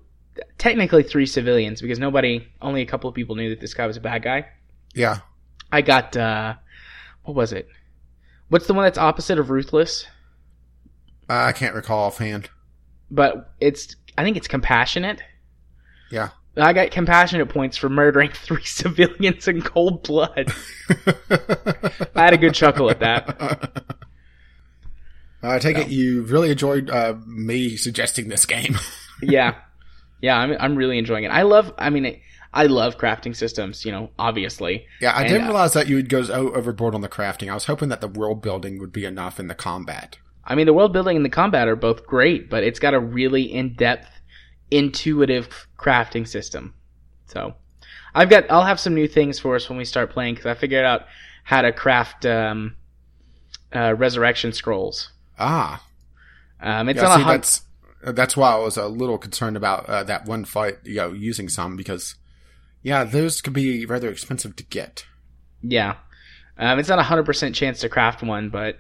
technically 0.59 1.05
three 1.05 1.27
civilians, 1.27 1.81
because 1.81 1.99
nobody, 1.99 2.47
only 2.61 2.83
a 2.83 2.87
couple 2.87 3.09
of 3.09 3.15
people 3.15 3.37
knew 3.37 3.51
that 3.51 3.61
this 3.61 3.73
guy 3.73 3.87
was 3.87 3.97
a 3.97 4.01
bad 4.01 4.23
guy. 4.23 4.47
Yeah. 4.95 5.21
I 5.71 5.81
got 5.83 6.17
uh, 6.17 6.55
what 7.23 7.35
was 7.35 7.53
it? 7.53 7.69
What's 8.49 8.67
the 8.67 8.75
one 8.75 8.85
that's 8.85 8.99
opposite 8.99 9.39
of 9.39 9.51
ruthless? 9.51 10.07
I 11.29 11.53
can't 11.53 11.75
recall 11.75 12.07
offhand. 12.07 12.51
But 13.11 13.53
it's 13.61 13.97
I 14.17 14.25
think 14.25 14.37
it's 14.37 14.49
compassionate. 14.49 15.23
Yeah. 16.11 16.31
I 16.57 16.73
got 16.73 16.91
compassionate 16.91 17.49
points 17.49 17.77
for 17.77 17.89
murdering 17.89 18.31
three 18.35 18.65
civilians 18.65 19.47
in 19.47 19.63
cold 19.63 20.03
blood. 20.03 20.53
I 22.15 22.25
had 22.25 22.33
a 22.33 22.39
good 22.39 22.55
chuckle 22.55 22.91
at 22.91 23.01
that. 23.01 23.97
I 25.43 25.59
take 25.59 25.79
it 25.79 25.89
you 25.89 26.23
really 26.23 26.51
enjoyed 26.51 26.91
uh, 26.91 27.15
me 27.27 27.77
suggesting 27.77 28.29
this 28.29 28.45
game. 28.47 28.77
Yeah, 29.21 29.57
yeah, 30.21 30.37
I'm 30.39 30.57
I'm 30.61 30.77
really 30.77 30.97
enjoying 30.97 31.25
it. 31.25 31.33
I 31.33 31.43
love. 31.43 31.75
I 31.77 31.91
mean, 31.91 32.21
I 32.55 32.67
love 32.67 32.99
crafting 32.99 33.35
systems. 33.35 33.85
You 33.85 33.91
know, 33.91 34.11
obviously. 34.17 34.87
yeah, 35.01 35.11
I 35.11 35.23
And, 35.23 35.29
didn't 35.29 35.43
uh, 35.43 35.47
realize 35.47 35.73
that 35.73 35.89
you 35.89 35.97
would 35.97 36.09
go 36.09 36.21
overboard 36.21 36.95
on 36.95 37.01
the 37.01 37.09
crafting. 37.09 37.51
I 37.51 37.55
was 37.55 37.65
hoping 37.65 37.89
that 37.89 38.01
the 38.01 38.07
world 38.07 38.43
building 38.43 38.79
would 38.79 38.93
be 38.93 39.05
enough 39.05 39.41
in 39.41 39.49
the 39.49 39.57
combat. 39.57 40.19
I 40.45 40.55
mean, 40.55 40.67
the 40.67 40.73
world 40.73 40.93
building 40.93 41.17
and 41.17 41.25
the 41.25 41.31
combat 41.31 41.67
are 41.67 41.75
both 41.75 42.07
great, 42.07 42.49
but 42.49 42.63
it's 42.63 42.79
got 42.79 42.95
a 42.95 43.01
really 43.01 43.43
in 43.43 43.75
depth, 43.75 44.09
intuitive 44.71 45.67
crafting 45.77 46.27
system. 46.27 46.75
So, 47.27 47.55
I've 48.15 48.31
got. 48.31 48.51
I'll 48.51 48.65
have 48.65 48.79
some 48.81 48.95
new 48.95 49.09
things 49.09 49.41
for 49.41 49.57
us 49.57 49.69
when 49.69 49.79
we 49.79 49.85
start 49.85 50.11
playing 50.11 50.35
because 50.35 50.47
I 50.47 50.55
figured 50.55 50.85
out 50.85 51.07
how 51.43 51.63
to 51.63 51.73
craft 51.73 52.25
um, 52.25 52.77
uh, 53.75 53.95
resurrection 53.95 54.53
scrolls. 54.53 55.11
Ah, 55.39 55.85
Um, 56.61 56.89
it's 56.89 56.97
yeah, 56.97 57.03
not 57.09 57.15
see, 57.17 57.21
a 57.21 57.25
hun- 57.25 57.35
that's 57.35 57.63
that's 58.03 58.37
why 58.37 58.53
I 58.53 58.59
was 58.59 58.77
a 58.77 58.87
little 58.89 59.19
concerned 59.19 59.57
about 59.57 59.87
uh, 59.89 60.05
that 60.05 60.25
one 60.27 60.45
fight. 60.45 60.79
You 60.85 60.95
know, 60.97 61.13
using 61.13 61.49
some 61.49 61.77
because 61.77 62.15
yeah, 62.83 63.05
those 63.05 63.41
could 63.41 63.53
be 63.53 63.85
rather 63.87 64.09
expensive 64.09 64.57
to 64.57 64.65
get. 64.65 65.05
Yeah. 65.63 65.97
Um, 66.57 66.79
it's 66.79 66.89
not 66.89 66.99
a 66.99 67.05
hundred 67.05 67.27
percent 67.27 67.55
chance 67.55 67.81
to 67.81 67.89
craft 67.89 68.23
one, 68.23 68.49
but 68.51 68.77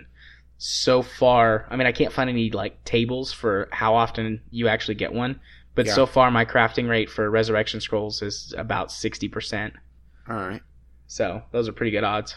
so 0.58 1.02
far, 1.02 1.66
I 1.70 1.76
mean, 1.76 1.86
I 1.86 1.92
can't 1.92 2.12
find 2.12 2.28
any 2.28 2.50
like 2.50 2.84
tables 2.84 3.32
for 3.32 3.68
how 3.70 3.94
often 3.94 4.40
you 4.50 4.66
actually 4.68 4.96
get 4.96 5.12
one. 5.12 5.40
But 5.76 5.86
Yeah. 5.86 5.94
so 5.94 6.06
far, 6.06 6.30
my 6.32 6.44
crafting 6.44 6.88
rate 6.88 7.08
for 7.08 7.30
resurrection 7.30 7.80
scrolls 7.80 8.20
is 8.22 8.52
about 8.58 8.90
sixty 8.90 9.28
percent. 9.28 9.74
All 10.28 10.36
right. 10.36 10.62
So 11.06 11.42
those 11.52 11.68
are 11.68 11.72
pretty 11.72 11.92
good 11.92 12.04
odds. 12.04 12.36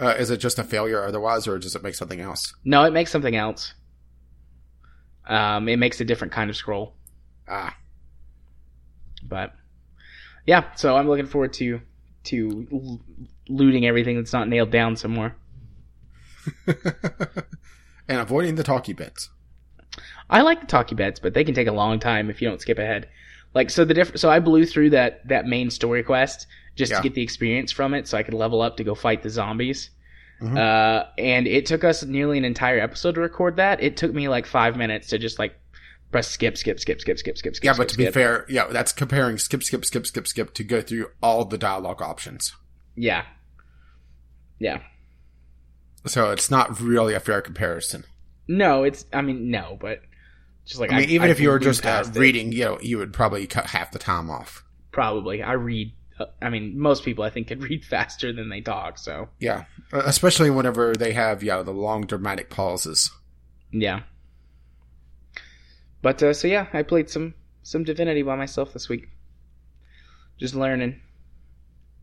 Uh, 0.00 0.14
is 0.18 0.30
it 0.30 0.38
just 0.38 0.58
a 0.58 0.64
failure 0.64 1.04
otherwise, 1.04 1.46
or 1.46 1.58
does 1.58 1.74
it 1.76 1.82
make 1.82 1.94
something 1.94 2.20
else? 2.20 2.54
No, 2.64 2.82
it 2.84 2.92
makes 2.92 3.10
something 3.12 3.36
else. 3.36 3.74
Um, 5.26 5.68
it 5.68 5.78
makes 5.78 6.00
a 6.00 6.04
different 6.04 6.32
kind 6.32 6.50
of 6.50 6.56
scroll. 6.56 6.94
Ah, 7.48 7.76
But 9.22 9.54
yeah, 10.46 10.64
so 10.74 10.96
I'm 10.96 11.08
looking 11.08 11.26
forward 11.26 11.52
to 11.54 11.80
to 12.24 12.66
l- 12.72 13.00
looting 13.48 13.86
everything 13.86 14.16
that's 14.16 14.32
not 14.32 14.48
nailed 14.48 14.70
down 14.70 14.96
some 14.96 15.12
more. 15.12 15.36
and 16.66 18.18
avoiding 18.20 18.54
the 18.56 18.62
talkie 18.62 18.92
bits. 18.92 19.30
I 20.28 20.40
like 20.42 20.60
the 20.60 20.66
talkie 20.66 20.94
bits, 20.94 21.20
but 21.20 21.34
they 21.34 21.44
can 21.44 21.54
take 21.54 21.68
a 21.68 21.72
long 21.72 22.00
time 22.00 22.30
if 22.30 22.40
you 22.42 22.48
don't 22.48 22.60
skip 22.60 22.78
ahead. 22.78 23.08
Like 23.54 23.70
so 23.70 23.84
the 23.84 23.94
diff- 23.94 24.18
so 24.18 24.28
I 24.30 24.40
blew 24.40 24.66
through 24.66 24.90
that 24.90 25.26
that 25.28 25.46
main 25.46 25.70
story 25.70 26.02
quest 26.02 26.46
just 26.76 26.90
Yeah. 26.90 26.98
to 26.98 27.02
get 27.04 27.14
the 27.14 27.22
experience 27.22 27.70
from 27.70 27.94
it 27.94 28.08
so 28.08 28.18
I 28.18 28.22
could 28.24 28.34
level 28.34 28.60
up 28.62 28.76
to 28.78 28.84
go 28.84 28.94
fight 28.94 29.22
the 29.22 29.30
zombies. 29.30 29.90
Mhm. 30.42 30.58
Uh, 30.58 31.06
and 31.16 31.46
it 31.46 31.64
took 31.66 31.84
us 31.84 32.02
nearly 32.02 32.36
an 32.38 32.44
entire 32.44 32.80
episode 32.80 33.14
to 33.14 33.20
record 33.20 33.56
that. 33.56 33.80
It 33.82 33.96
took 33.96 34.12
me 34.12 34.28
like 34.28 34.44
five 34.46 34.76
minutes 34.76 35.06
to 35.08 35.18
just 35.18 35.38
like 35.38 35.54
press 36.10 36.26
skip, 36.28 36.58
skip, 36.58 36.80
skip, 36.80 37.00
skip, 37.00 37.18
skip, 37.18 37.38
skip, 37.38 37.54
skip. 37.56 37.64
Yeah, 37.64 37.72
but 37.76 37.88
skip, 37.88 37.92
to 37.92 37.96
be 37.98 38.04
skip. 38.04 38.14
fair, 38.14 38.44
yeah, 38.48 38.66
that's 38.70 38.92
comparing 38.92 39.38
skip, 39.38 39.62
skip, 39.62 39.84
skip, 39.84 40.06
skip, 40.06 40.26
skip 40.26 40.52
to 40.54 40.64
go 40.64 40.80
through 40.80 41.06
all 41.22 41.44
the 41.44 41.58
dialogue 41.58 42.02
options. 42.02 42.52
yeah, 42.96 43.24
yeah. 44.58 44.80
So 46.06 46.30
it's 46.32 46.50
not 46.50 46.80
really 46.80 47.14
a 47.14 47.20
fair 47.20 47.40
comparison. 47.40 48.04
No, 48.46 48.82
it's. 48.84 49.06
I 49.12 49.22
mean, 49.22 49.50
no, 49.50 49.78
but 49.80 50.00
just 50.64 50.80
like 50.80 50.92
I 50.92 50.98
mean, 51.00 51.10
even 51.10 51.30
if 51.30 51.40
you 51.40 51.50
were 51.50 51.58
just 51.58 51.84
uh, 51.84 52.04
reading, 52.14 52.52
you 52.52 52.64
know, 52.64 52.78
you 52.80 52.98
would 52.98 53.12
probably 53.12 53.46
cut 53.46 53.66
half 53.66 53.90
the 53.92 53.98
time 53.98 54.30
off. 54.30 54.64
probably 54.92 55.42
I 55.42 55.52
read. 55.52 55.92
uh, 56.18 56.26
I 56.40 56.48
mean, 56.50 56.78
most 56.78 57.04
people 57.04 57.24
I 57.24 57.30
think 57.30 57.48
can 57.48 57.60
read 57.68 57.84
faster 57.84 58.32
than 58.32 58.48
they 58.48 58.60
talk. 58.60 58.98
So 58.98 59.28
Yeah, 59.40 59.64
Uh, 59.92 60.02
especially 60.06 60.50
whenever 60.50 60.94
they 60.94 61.12
have, 61.12 61.42
yeah, 61.42 61.62
the 61.62 61.72
long 61.72 62.06
dramatic 62.06 62.50
pauses. 62.50 63.10
yeah. 63.70 64.02
But 66.02 66.22
uh, 66.22 66.32
so 66.34 66.48
yeah, 66.48 66.66
I 66.72 66.82
played 66.82 67.08
some 67.10 67.34
some 67.62 67.84
Divinity 67.84 68.22
by 68.22 68.36
myself 68.36 68.72
this 68.72 68.88
week. 68.88 69.08
Just 70.38 70.54
learning. 70.54 71.00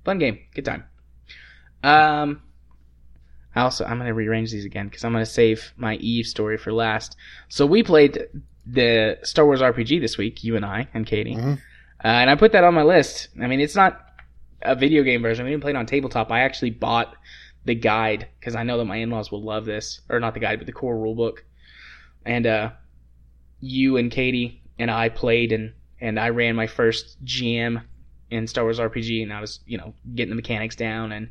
Fun 0.05 0.17
game, 0.17 0.39
good 0.55 0.65
time. 0.65 0.85
Um, 1.83 2.41
I 3.55 3.61
also 3.61 3.85
I'm 3.85 3.97
gonna 3.99 4.13
rearrange 4.13 4.51
these 4.51 4.65
again 4.65 4.88
because 4.88 5.03
I'm 5.03 5.11
gonna 5.13 5.25
save 5.25 5.73
my 5.77 5.95
Eve 5.97 6.25
story 6.25 6.57
for 6.57 6.73
last. 6.73 7.15
So 7.49 7.65
we 7.67 7.83
played 7.83 8.23
the 8.65 9.17
Star 9.23 9.45
Wars 9.45 9.61
RPG 9.61 9.99
this 9.99 10.17
week, 10.17 10.43
you 10.43 10.55
and 10.55 10.65
I 10.65 10.88
and 10.93 11.05
Katie. 11.05 11.35
Mhm. 11.35 11.53
Uh, 12.03 12.07
and 12.07 12.29
I 12.29 12.35
put 12.35 12.51
that 12.53 12.63
on 12.63 12.73
my 12.73 12.83
list. 12.83 13.29
I 13.39 13.47
mean, 13.47 13.59
it's 13.59 13.75
not 13.75 14.07
a 14.61 14.75
video 14.75 15.03
game 15.03 15.21
version. 15.21 15.45
We 15.45 15.51
didn't 15.51 15.61
play 15.61 15.71
it 15.71 15.77
on 15.77 15.85
tabletop. 15.85 16.31
I 16.31 16.41
actually 16.41 16.71
bought 16.71 17.15
the 17.65 17.75
guide 17.75 18.27
because 18.39 18.55
I 18.55 18.63
know 18.63 18.77
that 18.77 18.85
my 18.85 18.97
in-laws 18.97 19.31
will 19.31 19.43
love 19.43 19.65
this, 19.65 20.01
or 20.09 20.19
not 20.19 20.33
the 20.33 20.39
guide, 20.39 20.59
but 20.59 20.65
the 20.65 20.71
core 20.73 20.95
rulebook. 20.95 21.39
And 22.25 22.45
uh, 22.47 22.71
you 23.59 23.97
and 23.97 24.11
Katie 24.11 24.61
and 24.79 24.89
I 24.89 25.09
played, 25.09 25.51
and 25.51 25.73
and 25.99 26.19
I 26.19 26.29
ran 26.29 26.55
my 26.55 26.67
first 26.67 27.23
GM 27.23 27.83
in 28.31 28.47
Star 28.47 28.63
Wars 28.63 28.79
RPG, 28.79 29.21
and 29.23 29.31
I 29.33 29.41
was 29.41 29.59
you 29.65 29.77
know 29.77 29.93
getting 30.15 30.29
the 30.31 30.35
mechanics 30.35 30.75
down 30.75 31.11
and 31.11 31.29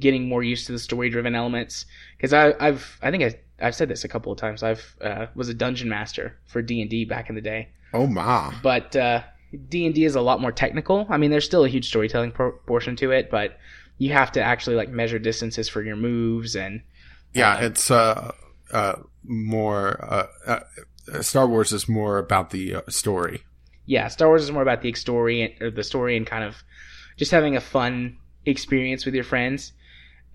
getting 0.00 0.28
more 0.28 0.42
used 0.42 0.66
to 0.66 0.72
the 0.72 0.78
story-driven 0.78 1.34
elements. 1.34 1.86
Because 2.16 2.32
I 2.32 2.54
I've 2.58 2.98
I 3.02 3.10
think 3.10 3.22
I 3.22 3.38
I've 3.60 3.74
said 3.74 3.88
this 3.88 4.04
a 4.04 4.08
couple 4.08 4.30
of 4.32 4.38
times. 4.38 4.62
I've 4.62 4.96
uh, 5.00 5.26
was 5.34 5.48
a 5.48 5.54
dungeon 5.54 5.88
master 5.88 6.36
for 6.46 6.62
D 6.62 6.80
and 6.80 6.90
D 6.90 7.04
back 7.04 7.28
in 7.28 7.34
the 7.34 7.40
day 7.40 7.68
Oh 7.92 8.06
my! 8.06 8.54
but 8.62 8.94
uh, 8.96 9.22
D&D 9.68 10.04
is 10.04 10.14
a 10.14 10.20
lot 10.20 10.40
more 10.42 10.52
technical. 10.52 11.06
I 11.08 11.16
mean, 11.16 11.30
there's 11.30 11.46
still 11.46 11.64
a 11.64 11.68
huge 11.70 11.88
storytelling 11.88 12.32
por- 12.32 12.52
portion 12.66 12.96
to 12.96 13.10
it, 13.12 13.30
but 13.30 13.58
you 13.96 14.12
have 14.12 14.30
to 14.32 14.42
actually 14.42 14.76
like 14.76 14.90
measure 14.90 15.18
distances 15.18 15.68
for 15.70 15.82
your 15.82 15.96
moves 15.96 16.54
and 16.54 16.82
Yeah, 17.34 17.54
Uh, 17.54 17.60
it's 17.64 17.90
uh, 17.90 18.32
uh, 18.72 18.96
more. 19.24 20.04
Uh, 20.04 20.26
uh, 21.12 21.22
Star 21.22 21.46
Wars 21.48 21.72
is 21.72 21.88
more 21.88 22.18
about 22.18 22.50
the 22.50 22.74
uh, 22.76 22.82
story. 22.90 23.42
yeah, 23.86 24.08
Star 24.08 24.28
Wars 24.28 24.42
is 24.42 24.52
more 24.52 24.60
about 24.62 24.82
the 24.82 24.92
story 24.92 25.40
and, 25.42 25.62
or 25.62 25.70
the 25.70 25.82
story 25.82 26.16
and 26.16 26.26
kind 26.26 26.44
of 26.44 26.62
just 27.16 27.30
having 27.30 27.56
a 27.56 27.60
fun 27.60 28.18
experience 28.44 29.06
with 29.06 29.14
your 29.14 29.24
friends. 29.24 29.72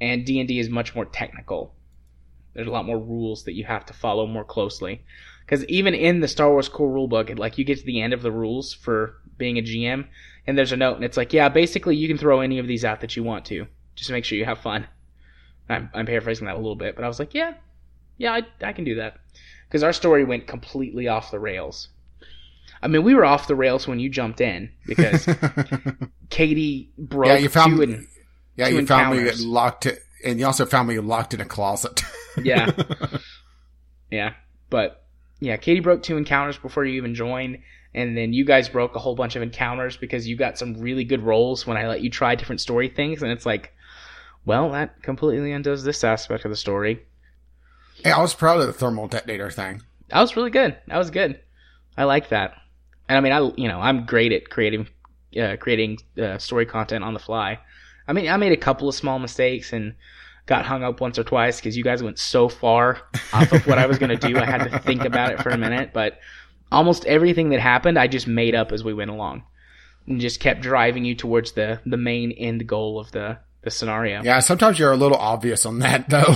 And 0.01 0.25
D&D 0.25 0.57
is 0.59 0.69
much 0.69 0.95
more 0.95 1.05
technical. 1.05 1.75
There's 2.53 2.67
a 2.67 2.71
lot 2.71 2.85
more 2.85 2.99
rules 2.99 3.43
that 3.45 3.53
you 3.53 3.65
have 3.65 3.85
to 3.87 3.93
follow 3.93 4.27
more 4.27 4.43
closely. 4.43 5.03
Because 5.45 5.65
even 5.65 5.93
in 5.93 6.19
the 6.19 6.27
Star 6.27 6.49
Wars 6.49 6.69
core 6.69 6.89
rulebook, 6.89 7.29
it, 7.29 7.39
like 7.39 7.57
you 7.57 7.65
get 7.65 7.79
to 7.79 7.85
the 7.85 8.01
end 8.01 8.13
of 8.13 8.21
the 8.21 8.31
rules 8.31 8.73
for 8.73 9.17
being 9.37 9.57
a 9.57 9.61
GM, 9.61 10.07
and 10.47 10.57
there's 10.57 10.71
a 10.71 10.77
note, 10.77 10.95
and 10.95 11.03
it's 11.03 11.17
like, 11.17 11.33
yeah, 11.33 11.49
basically 11.49 11.95
you 11.95 12.07
can 12.07 12.17
throw 12.17 12.39
any 12.41 12.59
of 12.59 12.67
these 12.67 12.85
out 12.85 13.01
that 13.01 13.15
you 13.15 13.23
want 13.23 13.45
to, 13.45 13.67
just 13.95 14.11
make 14.11 14.25
sure 14.25 14.37
you 14.37 14.45
have 14.45 14.59
fun. 14.59 14.87
I'm, 15.69 15.89
I'm 15.93 16.05
paraphrasing 16.05 16.45
that 16.47 16.55
a 16.55 16.59
little 16.59 16.75
bit, 16.75 16.95
but 16.95 17.03
I 17.03 17.07
was 17.07 17.19
like, 17.19 17.33
yeah, 17.33 17.55
yeah, 18.17 18.33
I, 18.33 18.43
I 18.61 18.73
can 18.73 18.83
do 18.83 18.95
that. 18.95 19.17
Because 19.67 19.83
our 19.83 19.93
story 19.93 20.23
went 20.23 20.47
completely 20.47 21.07
off 21.07 21.31
the 21.31 21.39
rails. 21.39 21.89
I 22.81 22.87
mean, 22.87 23.03
we 23.03 23.15
were 23.15 23.25
off 23.25 23.47
the 23.47 23.55
rails 23.55 23.87
when 23.87 23.99
you 23.99 24.09
jumped 24.09 24.41
in 24.41 24.71
because 24.85 25.27
Katie 26.29 26.91
broke 26.97 27.27
yeah, 27.27 27.37
you 27.37 27.49
found. 27.49 27.77
two 27.77 28.05
yeah, 28.55 28.67
you 28.67 28.85
found 28.85 29.17
me 29.17 29.31
locked, 29.31 29.87
it, 29.87 29.99
and 30.23 30.39
you 30.39 30.45
also 30.45 30.65
found 30.65 30.87
me 30.87 30.99
locked 30.99 31.33
in 31.33 31.41
a 31.41 31.45
closet. 31.45 32.01
Yeah. 32.41 32.71
Yeah, 34.09 34.33
but 34.69 35.03
yeah, 35.39 35.57
Katie 35.57 35.79
broke 35.79 36.03
two 36.03 36.17
encounters 36.17 36.57
before 36.57 36.85
you 36.85 36.95
even 36.97 37.15
joined, 37.15 37.59
and 37.93 38.15
then 38.15 38.31
you 38.31 38.45
guys 38.45 38.69
broke 38.69 38.95
a 38.95 38.99
whole 38.99 39.15
bunch 39.15 39.35
of 39.35 39.41
encounters 39.41 39.97
because 39.97 40.27
you 40.27 40.35
got 40.35 40.57
some 40.57 40.79
really 40.79 41.03
good 41.03 41.21
rolls 41.21 41.65
when 41.65 41.77
I 41.77 41.87
let 41.87 42.01
you 42.01 42.09
try 42.09 42.35
different 42.35 42.61
story 42.61 42.89
things, 42.89 43.23
and 43.23 43.31
it's 43.31 43.45
like, 43.45 43.73
well, 44.45 44.71
that 44.71 45.01
completely 45.01 45.51
undoes 45.51 45.83
this 45.83 46.03
aspect 46.03 46.45
of 46.45 46.51
the 46.51 46.55
story. 46.55 47.03
Hey, 48.03 48.11
I 48.11 48.21
was 48.21 48.35
proud 48.35 48.59
of 48.61 48.67
the 48.67 48.73
thermal 48.73 49.07
detonator 49.07 49.49
thing. 49.49 49.81
That 50.09 50.21
was 50.21 50.35
really 50.35 50.51
good. 50.51 50.77
That 50.87 50.97
was 50.97 51.09
good. 51.09 51.39
I 51.97 52.03
like 52.03 52.29
that. 52.29 52.53
And 53.09 53.17
I 53.17 53.21
mean, 53.21 53.33
I 53.33 53.51
you 53.57 53.67
know 53.67 53.79
I'm 53.79 54.05
great 54.05 54.31
at 54.31 54.49
creating 54.49 54.87
uh, 55.39 55.55
creating 55.59 55.97
uh, 56.21 56.37
story 56.37 56.65
content 56.65 57.03
on 57.03 57.13
the 57.13 57.19
fly. 57.19 57.59
I 58.07 58.13
mean, 58.13 58.27
I 58.29 58.37
made 58.37 58.51
a 58.51 58.57
couple 58.57 58.89
of 58.89 58.95
small 58.95 59.19
mistakes 59.19 59.73
and 59.73 59.95
got 60.45 60.65
hung 60.65 60.83
up 60.83 60.99
once 60.99 61.17
or 61.17 61.23
twice 61.23 61.57
because 61.57 61.77
you 61.77 61.83
guys 61.83 62.03
went 62.03 62.19
so 62.19 62.49
far 62.49 63.01
off 63.31 63.51
of 63.51 63.65
what 63.65 63.77
I 63.77 63.85
was 63.85 63.97
going 63.97 64.17
to 64.17 64.27
do. 64.27 64.37
I 64.37 64.45
had 64.45 64.69
to 64.69 64.79
think 64.79 65.05
about 65.05 65.31
it 65.31 65.41
for 65.41 65.49
a 65.49 65.57
minute, 65.57 65.91
but 65.93 66.19
almost 66.71 67.05
everything 67.05 67.49
that 67.49 67.59
happened, 67.61 67.97
I 67.97 68.07
just 68.07 68.27
made 68.27 68.55
up 68.55 68.71
as 68.73 68.83
we 68.83 68.93
went 68.93 69.09
along, 69.11 69.43
and 70.07 70.19
just 70.19 70.39
kept 70.41 70.61
driving 70.61 71.05
you 71.05 71.15
towards 71.15 71.53
the 71.53 71.79
the 71.85 71.95
main 71.97 72.31
end 72.33 72.67
goal 72.67 72.99
of 72.99 73.11
the 73.11 73.37
the 73.61 73.71
scenario, 73.71 74.21
Yeah, 74.21 74.39
sometimes 74.39 74.77
you're 74.77 74.91
a 74.91 74.97
little 74.97 75.17
obvious 75.17 75.65
on 75.65 75.79
that, 75.79 76.09
though. 76.09 76.35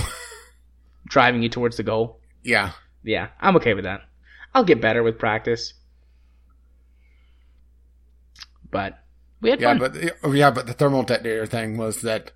driving 1.08 1.42
you 1.42 1.50
towards 1.50 1.76
the 1.76 1.82
goal. 1.82 2.18
yeah. 2.42 2.72
Yeah, 3.04 3.28
I'm 3.40 3.56
okay 3.56 3.74
with 3.74 3.84
that. 3.84 4.00
I'll 4.54 4.64
get 4.64 4.80
better 4.80 5.02
with 5.02 5.18
practice. 5.18 5.74
But 8.70 8.98
we 9.40 9.50
had 9.50 9.60
Yeah, 9.60 9.76
fun. 9.76 9.78
but 9.78 10.14
oh, 10.22 10.32
yeah, 10.32 10.50
but 10.50 10.66
the 10.66 10.72
thermal 10.72 11.02
detonator 11.02 11.46
thing 11.46 11.76
was 11.76 12.00
that 12.02 12.32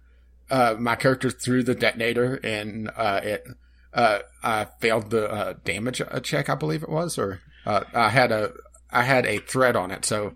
uh, 0.50 0.74
my 0.78 0.94
character 0.96 1.30
threw 1.30 1.62
the 1.62 1.74
detonator 1.74 2.34
and 2.44 2.90
uh, 2.96 3.20
it 3.22 3.46
uh, 3.94 4.20
I 4.42 4.66
failed 4.80 5.10
the 5.10 5.30
uh, 5.30 5.54
damage 5.64 6.00
uh, 6.00 6.20
check, 6.20 6.48
I 6.48 6.54
believe 6.54 6.82
it 6.82 6.88
was, 6.88 7.18
or 7.18 7.40
uh, 7.66 7.82
I 7.94 8.08
had 8.08 8.32
a 8.32 8.52
I 8.90 9.02
had 9.02 9.26
a 9.26 9.38
threat 9.38 9.76
on 9.76 9.90
it, 9.90 10.04
so 10.04 10.34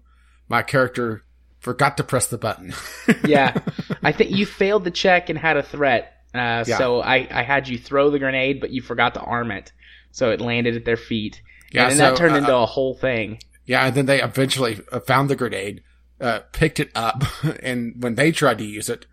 my 0.48 0.62
character 0.62 1.24
forgot 1.60 1.97
to 1.97 2.05
press 2.05 2.26
the 2.28 2.38
button. 2.38 2.74
yeah, 3.26 3.59
I 4.02 4.12
think 4.12 4.30
you 4.30 4.47
failed 4.47 4.84
the 4.84 4.90
check 4.90 5.28
and 5.30 5.38
had 5.38 5.56
a 5.56 5.62
threat. 5.62 6.12
Uh, 6.34 6.64
Yeah. 6.66 6.76
So 6.78 7.01
I, 7.01 7.26
I 7.30 7.43
had 7.43 7.66
you 7.68 7.78
throw 7.78 8.10
the 8.10 8.18
grenade, 8.18 8.60
but 8.60 8.70
you 8.70 8.82
forgot 8.82 9.14
to 9.14 9.20
arm 9.20 9.51
it, 9.51 9.72
so 10.10 10.30
it 10.30 10.40
landed 10.40 10.76
at 10.76 10.84
their 10.84 10.97
feet. 10.98 11.40
Yeah, 11.72 11.82
and 11.88 11.93
then 11.93 11.98
so, 11.98 12.05
that 12.10 12.16
turned 12.16 12.34
uh, 12.34 12.38
into 12.38 12.55
a 12.56 12.66
whole 12.66 12.94
thing. 12.94 13.40
yeah, 13.64 13.86
and 13.86 13.94
then 13.94 14.06
they 14.06 14.22
eventually 14.22 14.80
uh, 14.93 15.01
found 15.01 15.28
the 15.30 15.36
grenade, 15.36 15.82
uh, 16.20 16.40
picked 16.52 16.80
it 16.80 16.90
up, 16.94 17.24
and 17.62 17.94
when 18.02 18.14
they 18.14 18.32
tried 18.32 18.59
to 18.59 18.64
use 18.64 18.88
it, 18.88 19.06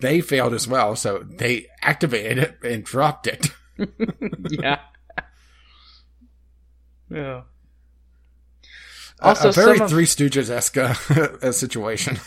they 0.00 0.20
failed 0.20 0.54
as 0.54 0.68
well. 0.68 0.96
So 0.96 1.24
they 1.26 1.66
activated 1.82 2.38
it 2.38 2.58
and 2.62 2.84
dropped 2.84 3.26
it. 3.26 3.50
yeah. 4.50 4.80
yeah. 7.10 7.42
Also, 9.20 9.48
a, 9.48 9.52
very 9.52 9.80
of- 9.80 9.88
Three 9.88 10.06
Stooges 10.06 10.50
esque 10.50 10.76
uh, 10.76 11.52
situation. 11.52 12.18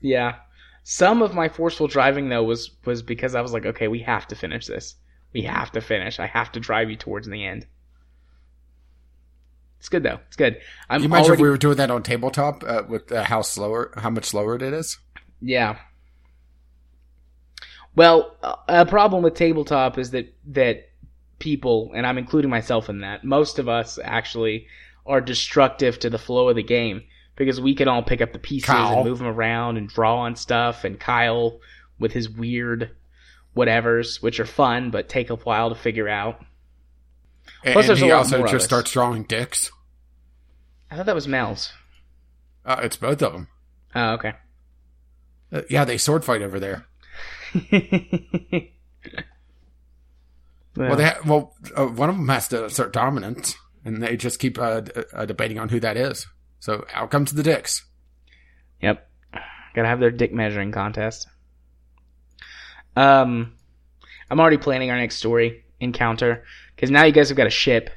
Yeah. 0.00 0.36
Some 0.84 1.20
of 1.20 1.34
my 1.34 1.48
forceful 1.48 1.88
driving 1.88 2.28
though 2.28 2.44
was 2.44 2.70
was 2.84 3.02
because 3.02 3.34
I 3.34 3.40
was 3.40 3.52
like, 3.52 3.66
okay, 3.66 3.88
we 3.88 4.00
have 4.00 4.28
to 4.28 4.36
finish 4.36 4.66
this. 4.66 4.94
We 5.32 5.42
have 5.42 5.72
to 5.72 5.80
finish. 5.80 6.20
I 6.20 6.26
have 6.26 6.52
to 6.52 6.60
drive 6.60 6.90
you 6.90 6.96
towards 6.96 7.28
the 7.28 7.44
end. 7.44 7.66
It's 9.78 9.88
good 9.88 10.02
though. 10.02 10.20
It's 10.26 10.36
good. 10.36 10.60
I'm 10.88 11.00
you 11.00 11.06
imagine 11.06 11.26
already 11.26 11.40
if 11.40 11.44
we 11.44 11.48
were 11.50 11.58
doing 11.58 11.76
that 11.76 11.90
on 11.90 12.02
tabletop 12.02 12.64
uh, 12.66 12.82
with 12.88 13.12
uh, 13.12 13.24
how 13.24 13.42
slower, 13.42 13.92
how 13.96 14.10
much 14.10 14.24
slower 14.24 14.56
it 14.56 14.62
is? 14.62 14.98
yeah. 15.40 15.76
Well, 17.94 18.36
a 18.68 18.84
problem 18.84 19.22
with 19.22 19.34
tabletop 19.34 19.96
is 19.96 20.10
that 20.10 20.34
that 20.48 20.90
people, 21.38 21.92
and 21.94 22.06
I'm 22.06 22.18
including 22.18 22.50
myself 22.50 22.90
in 22.90 23.00
that, 23.00 23.24
most 23.24 23.58
of 23.58 23.68
us 23.68 23.98
actually 24.02 24.66
are 25.06 25.20
destructive 25.20 25.98
to 26.00 26.10
the 26.10 26.18
flow 26.18 26.48
of 26.48 26.56
the 26.56 26.62
game 26.62 27.02
because 27.36 27.60
we 27.60 27.74
can 27.74 27.88
all 27.88 28.02
pick 28.02 28.20
up 28.20 28.32
the 28.32 28.38
pieces 28.38 28.68
Kyle. 28.68 28.98
and 28.98 29.08
move 29.08 29.18
them 29.18 29.26
around 29.26 29.76
and 29.78 29.88
draw 29.88 30.18
on 30.18 30.36
stuff, 30.36 30.84
and 30.84 31.00
Kyle 31.00 31.58
with 31.98 32.12
his 32.12 32.28
weird 32.28 32.90
whatevers, 33.56 34.22
which 34.22 34.40
are 34.40 34.46
fun 34.46 34.90
but 34.90 35.08
take 35.08 35.30
a 35.30 35.36
while 35.36 35.70
to 35.70 35.74
figure 35.74 36.08
out. 36.08 36.44
And, 37.64 37.72
Plus, 37.72 37.86
there's 37.86 38.00
he 38.00 38.08
a 38.08 38.12
lot 38.14 38.18
also 38.18 38.38
more 38.38 38.46
just 38.46 38.56
us. 38.62 38.64
starts 38.64 38.92
drawing 38.92 39.24
dicks. 39.24 39.70
I 40.90 40.96
thought 40.96 41.06
that 41.06 41.14
was 41.14 41.26
Mel's. 41.28 41.72
Uh, 42.64 42.80
it's 42.82 42.96
both 42.96 43.22
of 43.22 43.32
them. 43.32 43.48
Oh, 43.94 44.12
okay. 44.14 44.34
Uh, 45.52 45.62
yeah, 45.70 45.84
they 45.84 45.98
sword 45.98 46.24
fight 46.24 46.42
over 46.42 46.60
there. 46.60 46.86
well, 47.70 48.60
Well, 50.76 50.96
they 50.96 51.04
ha- 51.04 51.18
well, 51.26 51.54
uh, 51.76 51.86
one 51.86 52.08
of 52.10 52.16
them 52.16 52.28
has 52.28 52.48
to 52.48 52.64
assert 52.66 52.92
dominance, 52.92 53.54
and 53.84 54.02
they 54.02 54.16
just 54.16 54.38
keep 54.38 54.58
uh, 54.58 54.80
d- 54.80 54.92
uh, 55.12 55.24
debating 55.24 55.58
on 55.58 55.68
who 55.70 55.80
that 55.80 55.96
is. 55.96 56.26
So 56.60 56.84
out 56.92 57.10
comes 57.10 57.32
the 57.32 57.42
dicks. 57.42 57.84
Yep. 58.82 59.08
Gotta 59.74 59.88
have 59.88 60.00
their 60.00 60.10
dick 60.10 60.32
measuring 60.32 60.72
contest. 60.72 61.26
Um, 62.94 63.54
I'm 64.30 64.40
already 64.40 64.56
planning 64.58 64.90
our 64.90 64.96
next 64.96 65.16
story 65.16 65.64
encounter 65.80 66.44
because 66.76 66.90
now 66.90 67.04
you 67.04 67.12
guys 67.12 67.30
have 67.30 67.36
got 67.36 67.46
a 67.46 67.50
ship, 67.50 67.90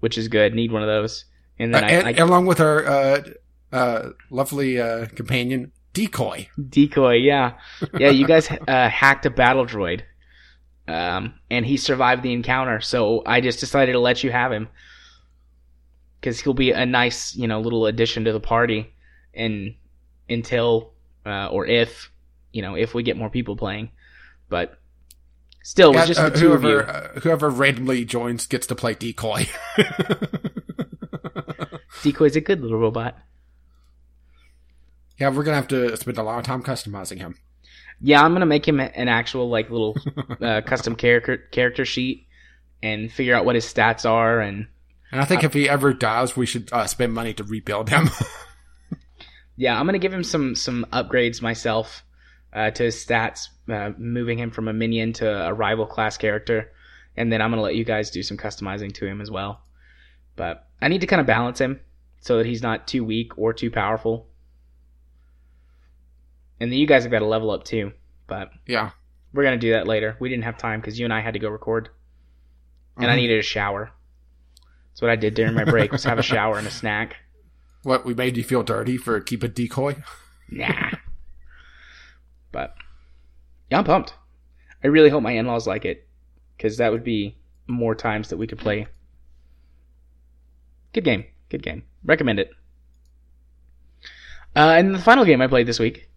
which 0.00 0.18
is 0.18 0.28
good. 0.28 0.52
Need 0.54 0.72
one 0.72 0.82
of 0.82 0.88
those, 0.88 1.24
and 1.58 1.74
Uh, 1.74 1.80
then 1.80 1.90
and, 1.90 2.06
I, 2.06 2.10
and 2.10 2.20
along 2.20 2.46
with 2.46 2.60
our 2.60 2.86
uh, 2.86 3.22
uh, 3.72 4.08
lovely 4.30 4.80
uh, 4.80 5.06
companion, 5.06 5.72
Decoy. 5.94 6.48
Decoy. 6.68 7.14
Yeah, 7.14 7.54
yeah. 7.98 8.10
You 8.10 8.26
guys 8.26 8.50
uh, 8.68 8.88
hacked 8.88 9.24
a 9.26 9.30
battle 9.30 9.64
droid, 9.66 10.02
um, 10.86 11.34
and 11.50 11.64
he 11.64 11.76
survived 11.76 12.22
the 12.22 12.32
encounter. 12.32 12.80
So 12.80 13.22
I 13.24 13.40
just 13.40 13.60
decided 13.60 13.92
to 13.92 14.00
let 14.00 14.22
you 14.24 14.30
have 14.30 14.52
him 14.52 14.68
because 16.20 16.40
he'll 16.40 16.54
be 16.54 16.72
a 16.72 16.84
nice, 16.84 17.34
you 17.36 17.46
know, 17.46 17.60
little 17.60 17.86
addition 17.86 18.24
to 18.24 18.32
the 18.32 18.40
party, 18.40 18.92
and 19.34 19.74
until 20.28 20.92
uh, 21.24 21.46
or 21.46 21.66
if 21.66 22.10
you 22.52 22.62
know 22.62 22.74
if 22.74 22.94
we 22.94 23.02
get 23.02 23.16
more 23.16 23.30
people 23.30 23.56
playing, 23.56 23.90
but 24.48 24.78
still, 25.68 25.96
it's 25.96 26.06
just 26.06 26.20
uh, 26.20 26.30
the 26.30 26.38
two 26.38 26.52
of 26.52 26.62
whoever 26.62 26.80
you. 26.80 26.88
uh, 26.88 27.20
whoever 27.20 27.50
randomly 27.50 28.04
joins 28.04 28.46
gets 28.46 28.66
to 28.68 28.74
play 28.74 28.94
Decoy. 28.94 29.46
Decoy's 32.02 32.36
a 32.36 32.40
good 32.40 32.60
little 32.60 32.78
robot. 32.78 33.18
yeah, 35.18 35.28
we're 35.28 35.42
gonna 35.42 35.56
have 35.56 35.68
to 35.68 35.96
spend 35.96 36.18
a 36.18 36.22
lot 36.22 36.38
of 36.38 36.44
time 36.44 36.62
customizing 36.62 37.18
him. 37.18 37.36
Yeah, 38.00 38.22
I'm 38.22 38.32
gonna 38.32 38.46
make 38.46 38.66
him 38.66 38.80
an 38.80 39.08
actual 39.08 39.48
like 39.48 39.70
little 39.70 39.96
uh, 40.40 40.60
custom 40.62 40.96
character 40.96 41.36
character 41.36 41.84
sheet 41.84 42.26
and 42.82 43.10
figure 43.10 43.34
out 43.34 43.44
what 43.44 43.56
his 43.56 43.66
stats 43.66 44.08
are 44.08 44.40
and 44.40 44.68
And 45.10 45.20
I 45.20 45.24
think 45.24 45.44
if 45.44 45.52
he 45.52 45.68
ever 45.68 45.92
dies, 45.92 46.36
we 46.36 46.46
should 46.46 46.72
uh, 46.72 46.86
spend 46.86 47.12
money 47.12 47.34
to 47.34 47.44
rebuild 47.44 47.90
him. 47.90 48.08
yeah, 49.56 49.78
I'm 49.78 49.86
gonna 49.86 49.98
give 49.98 50.14
him 50.14 50.24
some 50.24 50.54
some 50.54 50.86
upgrades 50.92 51.42
myself 51.42 52.04
uh, 52.52 52.70
to 52.70 52.84
his 52.84 53.04
stats, 53.04 53.48
uh, 53.68 53.92
moving 53.98 54.38
him 54.38 54.50
from 54.50 54.68
a 54.68 54.72
minion 54.72 55.12
to 55.14 55.46
a 55.48 55.52
rival 55.52 55.86
class 55.86 56.16
character, 56.16 56.72
and 57.16 57.32
then 57.32 57.40
I'm 57.42 57.50
gonna 57.50 57.62
let 57.62 57.74
you 57.76 57.84
guys 57.84 58.10
do 58.10 58.22
some 58.22 58.36
customizing 58.36 58.92
to 58.94 59.06
him 59.06 59.20
as 59.20 59.30
well. 59.30 59.62
But 60.36 60.66
I 60.80 60.88
need 60.88 61.00
to 61.00 61.06
kind 61.06 61.20
of 61.20 61.26
balance 61.26 61.60
him 61.60 61.80
so 62.20 62.38
that 62.38 62.46
he's 62.46 62.62
not 62.62 62.86
too 62.88 63.04
weak 63.04 63.36
or 63.38 63.52
too 63.52 63.70
powerful. 63.70 64.28
And 66.60 66.72
then 66.72 66.78
you 66.78 66.86
guys 66.86 67.02
have 67.04 67.12
got 67.12 67.20
to 67.20 67.26
level 67.26 67.50
up 67.50 67.64
too, 67.64 67.92
but 68.26 68.50
yeah. 68.66 68.90
we're 69.32 69.44
gonna 69.44 69.56
do 69.58 69.72
that 69.72 69.86
later. 69.86 70.16
We 70.20 70.28
didn't 70.28 70.44
have 70.44 70.58
time 70.58 70.80
because 70.80 70.98
you 70.98 71.04
and 71.06 71.12
I 71.12 71.20
had 71.20 71.34
to 71.34 71.38
go 71.40 71.48
record, 71.48 71.88
and 72.96 73.10
I 73.10 73.14
Mhm. 73.14 73.18
needed 73.18 73.38
a 73.38 73.42
shower. 73.42 73.90
That's 74.90 75.02
what 75.02 75.10
I 75.10 75.16
did 75.16 75.34
during 75.34 75.54
my 75.54 75.64
break 75.64 75.92
was 75.92 76.02
have 76.04 76.18
a 76.18 76.22
shower 76.22 76.58
and 76.58 76.66
a 76.66 76.70
snack. 76.72 77.16
What 77.84 78.04
we 78.04 78.14
made 78.14 78.36
you 78.36 78.42
feel 78.42 78.64
dirty 78.64 78.96
for 78.96 79.20
keeping 79.20 79.50
a 79.50 79.52
Decoy? 79.52 79.96
Nah. 80.50 80.90
But 82.50 82.74
yeah, 83.70 83.78
I'm 83.78 83.84
pumped. 83.84 84.14
I 84.82 84.86
really 84.88 85.10
hope 85.10 85.22
my 85.22 85.32
in-laws 85.32 85.66
like 85.66 85.84
it 85.84 86.06
because 86.56 86.76
that 86.78 86.92
would 86.92 87.04
be 87.04 87.36
more 87.66 87.94
times 87.94 88.28
that 88.30 88.36
we 88.36 88.46
could 88.46 88.58
play. 88.58 88.86
Good 90.92 91.04
game. 91.04 91.24
Good 91.48 91.62
game. 91.62 91.82
Recommend 92.04 92.38
it. 92.40 92.50
Uh, 94.56 94.74
and 94.76 94.94
the 94.94 94.98
final 94.98 95.24
game 95.24 95.40
I 95.40 95.46
played 95.46 95.66
this 95.66 95.78
week, 95.78 96.08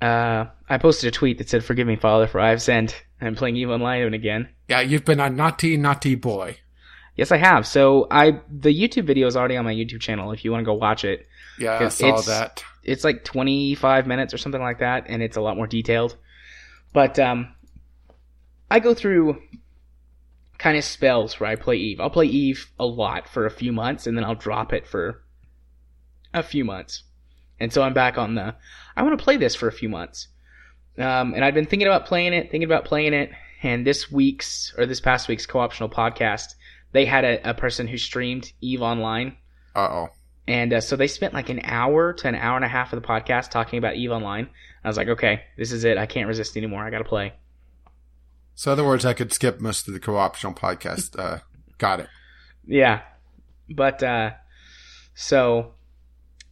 uh, 0.00 0.46
I 0.68 0.78
posted 0.78 1.08
a 1.08 1.10
tweet 1.10 1.38
that 1.38 1.48
said, 1.48 1.64
"Forgive 1.64 1.86
me, 1.86 1.96
Father, 1.96 2.26
for 2.26 2.40
I 2.40 2.50
have 2.50 2.62
sinned." 2.62 2.94
I'm 3.20 3.36
playing 3.36 3.56
Eve 3.56 3.70
Online 3.70 4.14
again. 4.14 4.48
Yeah, 4.68 4.80
you've 4.80 5.04
been 5.04 5.20
a 5.20 5.30
naughty, 5.30 5.76
naughty 5.76 6.14
boy. 6.16 6.56
Yes, 7.14 7.30
I 7.30 7.36
have. 7.36 7.66
So 7.66 8.08
I 8.10 8.40
the 8.50 8.74
YouTube 8.74 9.04
video 9.04 9.26
is 9.26 9.36
already 9.36 9.56
on 9.56 9.64
my 9.64 9.74
YouTube 9.74 10.00
channel. 10.00 10.32
If 10.32 10.44
you 10.44 10.50
want 10.50 10.62
to 10.62 10.66
go 10.66 10.74
watch 10.74 11.04
it, 11.04 11.28
Yeah, 11.58 11.78
I 11.78 11.88
saw 11.88 12.06
it's- 12.08 12.26
that. 12.26 12.64
it's 12.82 13.04
like 13.04 13.22
25 13.24 14.06
minutes 14.06 14.32
or 14.34 14.38
something 14.38 14.60
like 14.62 14.78
that 14.80 15.04
and 15.06 15.22
it's 15.22 15.36
a 15.36 15.40
lot 15.40 15.56
more 15.56 15.66
detailed 15.68 16.16
but 16.92 17.18
um 17.18 17.54
i 18.70 18.78
go 18.78 18.94
through 18.94 19.40
kind 20.58 20.76
of 20.76 20.84
spells 20.84 21.40
where 21.40 21.50
i 21.50 21.56
play 21.56 21.76
eve. 21.76 22.00
I'll 22.00 22.10
play 22.10 22.26
eve 22.26 22.70
a 22.78 22.86
lot 22.86 23.28
for 23.28 23.46
a 23.46 23.50
few 23.50 23.72
months 23.72 24.06
and 24.06 24.16
then 24.16 24.24
i'll 24.24 24.34
drop 24.34 24.72
it 24.72 24.86
for 24.86 25.22
a 26.32 26.42
few 26.42 26.64
months. 26.64 27.02
And 27.60 27.72
so 27.72 27.82
i'm 27.82 27.94
back 27.94 28.18
on 28.18 28.34
the 28.34 28.54
i 28.96 29.02
want 29.02 29.18
to 29.18 29.22
play 29.22 29.36
this 29.36 29.54
for 29.54 29.68
a 29.68 29.72
few 29.72 29.88
months. 29.88 30.28
Um, 30.98 31.34
and 31.34 31.44
i've 31.44 31.54
been 31.54 31.66
thinking 31.66 31.88
about 31.88 32.06
playing 32.06 32.32
it 32.32 32.50
thinking 32.50 32.64
about 32.64 32.84
playing 32.84 33.14
it. 33.14 33.30
And 33.64 33.86
this 33.86 34.10
week's 34.10 34.74
or 34.76 34.86
this 34.86 35.00
past 35.00 35.28
week's 35.28 35.46
co-optional 35.46 35.88
podcast 35.88 36.54
they 36.92 37.06
had 37.06 37.24
a, 37.24 37.50
a 37.50 37.54
person 37.54 37.86
who 37.88 37.98
streamed 37.98 38.52
eve 38.60 38.82
online. 38.82 39.36
Uh 39.74 39.88
oh. 39.90 40.08
And 40.46 40.72
uh, 40.72 40.80
so 40.80 40.96
they 40.96 41.06
spent 41.06 41.34
like 41.34 41.48
an 41.50 41.60
hour 41.64 42.12
to 42.12 42.28
an 42.28 42.34
hour 42.34 42.56
and 42.56 42.64
a 42.64 42.68
half 42.68 42.92
of 42.92 43.00
the 43.00 43.06
podcast 43.06 43.50
talking 43.50 43.78
about 43.78 43.96
Eve 43.96 44.10
Online. 44.10 44.48
I 44.84 44.88
was 44.88 44.96
like, 44.96 45.08
okay, 45.08 45.42
this 45.56 45.70
is 45.70 45.84
it. 45.84 45.98
I 45.98 46.06
can't 46.06 46.26
resist 46.26 46.56
anymore. 46.56 46.84
I 46.84 46.90
got 46.90 46.98
to 46.98 47.04
play. 47.04 47.34
So, 48.54 48.70
in 48.70 48.72
other 48.72 48.86
words, 48.86 49.06
I 49.06 49.14
could 49.14 49.32
skip 49.32 49.60
most 49.60 49.86
of 49.86 49.94
the 49.94 50.00
co-optional 50.00 50.54
podcast. 50.54 51.18
Uh, 51.18 51.38
got 51.78 52.00
it. 52.00 52.08
Yeah. 52.66 53.02
But, 53.68 54.02
uh, 54.02 54.32
so 55.14 55.74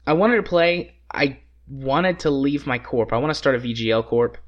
I 0.07 0.13
wanted 0.13 0.37
to 0.37 0.43
play. 0.45 0.95
I 1.13 1.41
wanted 1.69 2.21
to 2.21 2.31
leave 2.31 2.67
my 2.67 2.79
corp. 2.79 3.13
I 3.13 3.19
want 3.19 3.31
to 3.31 3.35
start 3.35 3.57
a 3.57 3.59
VGL 3.59 4.07
corp 4.07 4.39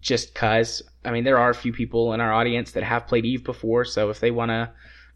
just 0.00 0.34
cuz. 0.34 0.82
I 1.04 1.10
mean, 1.10 1.24
there 1.24 1.38
are 1.38 1.50
a 1.50 1.54
few 1.54 1.72
people 1.72 2.12
in 2.12 2.20
our 2.20 2.32
audience 2.32 2.72
that 2.72 2.84
have 2.84 3.06
played 3.06 3.24
Eve 3.24 3.44
before. 3.44 3.84
So 3.84 4.10
if 4.10 4.20
they 4.20 4.30
want 4.30 4.50
to 4.50 4.70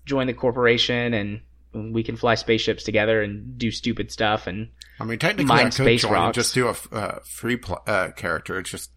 join 0.05 0.26
the 0.26 0.34
corporation 0.34 1.14
and 1.14 1.40
we 1.74 2.03
can 2.03 2.16
fly 2.16 2.35
spaceships 2.35 2.82
together 2.85 3.23
and 3.23 3.59
do 3.59 3.70
stupid 3.70 4.11
stuff 4.11 4.47
and 4.47 4.69
I 5.01 5.05
mean, 5.05 5.19
technically, 5.19 5.47
Mine 5.47 5.59
I 5.59 5.65
could 5.65 5.74
space 5.74 6.03
join 6.03 6.15
and 6.15 6.23
rocks. 6.27 6.35
just 6.36 6.55
do 6.55 6.69
a 6.69 6.77
uh, 6.94 7.19
free 7.24 7.57
pl- 7.57 7.82
uh, 7.86 8.11
character. 8.11 8.59
It's 8.59 8.70
just 8.70 8.90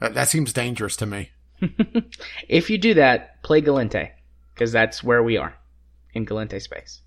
that, 0.00 0.14
that 0.14 0.28
seems 0.28 0.52
dangerous 0.52 0.96
to 0.96 1.06
me. 1.06 1.30
if 2.48 2.70
you 2.70 2.78
do 2.78 2.94
that, 2.94 3.42
play 3.42 3.62
Gallente, 3.62 4.10
because 4.52 4.72
that's 4.72 5.04
where 5.04 5.22
we 5.22 5.36
are 5.36 5.54
in 6.12 6.26
Gallente 6.26 6.60
space. 6.60 7.02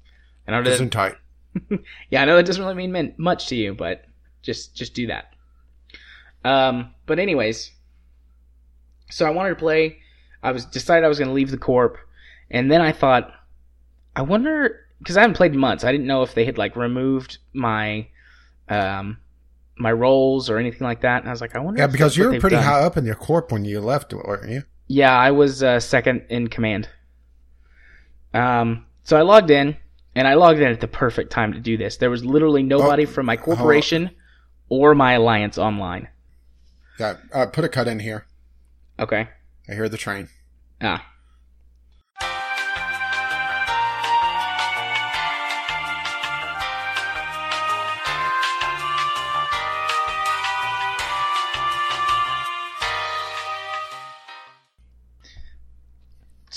And 0.46 0.66
that, 0.66 0.72
Isn't 0.72 0.92
tight. 0.92 1.16
yeah, 2.10 2.22
I 2.22 2.26
know 2.26 2.38
that 2.38 2.46
doesn't 2.46 2.64
really 2.64 2.88
mean 2.88 3.16
much 3.18 3.48
to 3.48 3.56
you, 3.56 3.74
but 3.74 4.06
just 4.42 4.74
just 4.76 4.94
do 4.94 5.08
that. 5.08 5.34
Um, 6.46 6.94
but 7.06 7.20
anyways, 7.20 7.72
so 9.10 9.26
I 9.26 9.32
wanted 9.32 9.50
to 9.50 9.56
play. 9.56 10.00
I 10.42 10.52
was 10.52 10.66
decided 10.66 11.04
I 11.04 11.10
was 11.10 11.20
going 11.20 11.28
to 11.28 11.34
leave 11.34 11.52
the 11.52 11.58
corp, 11.58 11.98
and 12.50 12.72
then 12.72 12.82
I 12.82 12.94
thought, 12.94 13.34
I 14.16 14.22
wonder 14.22 14.87
because 15.00 15.18
I 15.18 15.22
haven't 15.22 15.36
played 15.36 15.54
in 15.54 15.60
months. 15.60 15.84
I 15.84 15.92
didn't 15.92 16.08
know 16.08 16.24
if 16.24 16.34
they 16.34 16.46
had 16.46 16.58
like 16.58 16.76
removed 16.76 17.38
my 17.54 18.08
um 18.70 19.18
my 19.78 19.92
roles 19.92 20.50
or 20.50 20.58
anything 20.58 20.82
like 20.86 21.02
that. 21.02 21.22
And 21.22 21.30
I 21.30 21.32
was 21.32 21.42
like, 21.42 21.56
I 21.56 21.60
wonder. 21.60 21.80
Yeah, 21.82 21.88
because 21.88 22.18
you 22.18 22.30
were 22.30 22.40
pretty 22.40 22.56
done. 22.56 22.66
high 22.66 22.82
up 22.82 22.98
in 22.98 23.06
your 23.06 23.16
corp 23.16 23.52
when 23.52 23.64
you 23.66 23.80
left, 23.80 24.14
weren't 24.14 24.50
you? 24.50 24.64
Yeah, 24.88 25.16
I 25.16 25.32
was 25.32 25.62
uh, 25.62 25.80
second 25.80 26.26
in 26.30 26.48
command. 26.48 26.90
Um, 28.34 28.86
so 29.04 29.18
I 29.18 29.22
logged 29.22 29.52
in, 29.52 29.76
and 30.16 30.28
I 30.28 30.34
logged 30.36 30.60
in 30.60 30.72
at 30.72 30.80
the 30.80 30.88
perfect 30.88 31.32
time 31.32 31.54
to 31.54 31.60
do 31.60 31.78
this. 31.78 31.98
There 31.98 32.10
was 32.10 32.24
literally 32.26 32.64
nobody 32.64 33.04
Oh, 33.04 33.08
from 33.10 33.26
my 33.26 33.38
corporation 33.38 34.12
or 34.70 34.96
my 34.96 35.14
alliance 35.14 35.58
online. 35.58 36.08
Yeah. 37.00 37.18
Uh, 37.34 37.46
put 37.48 37.64
a 37.66 37.70
cut 37.70 37.88
in 37.88 38.00
here. 38.00 38.26
Okay. 39.00 39.28
I 39.70 39.74
hear 39.74 39.90
the 39.90 39.98
train. 39.98 40.30
Ah. 40.82 41.06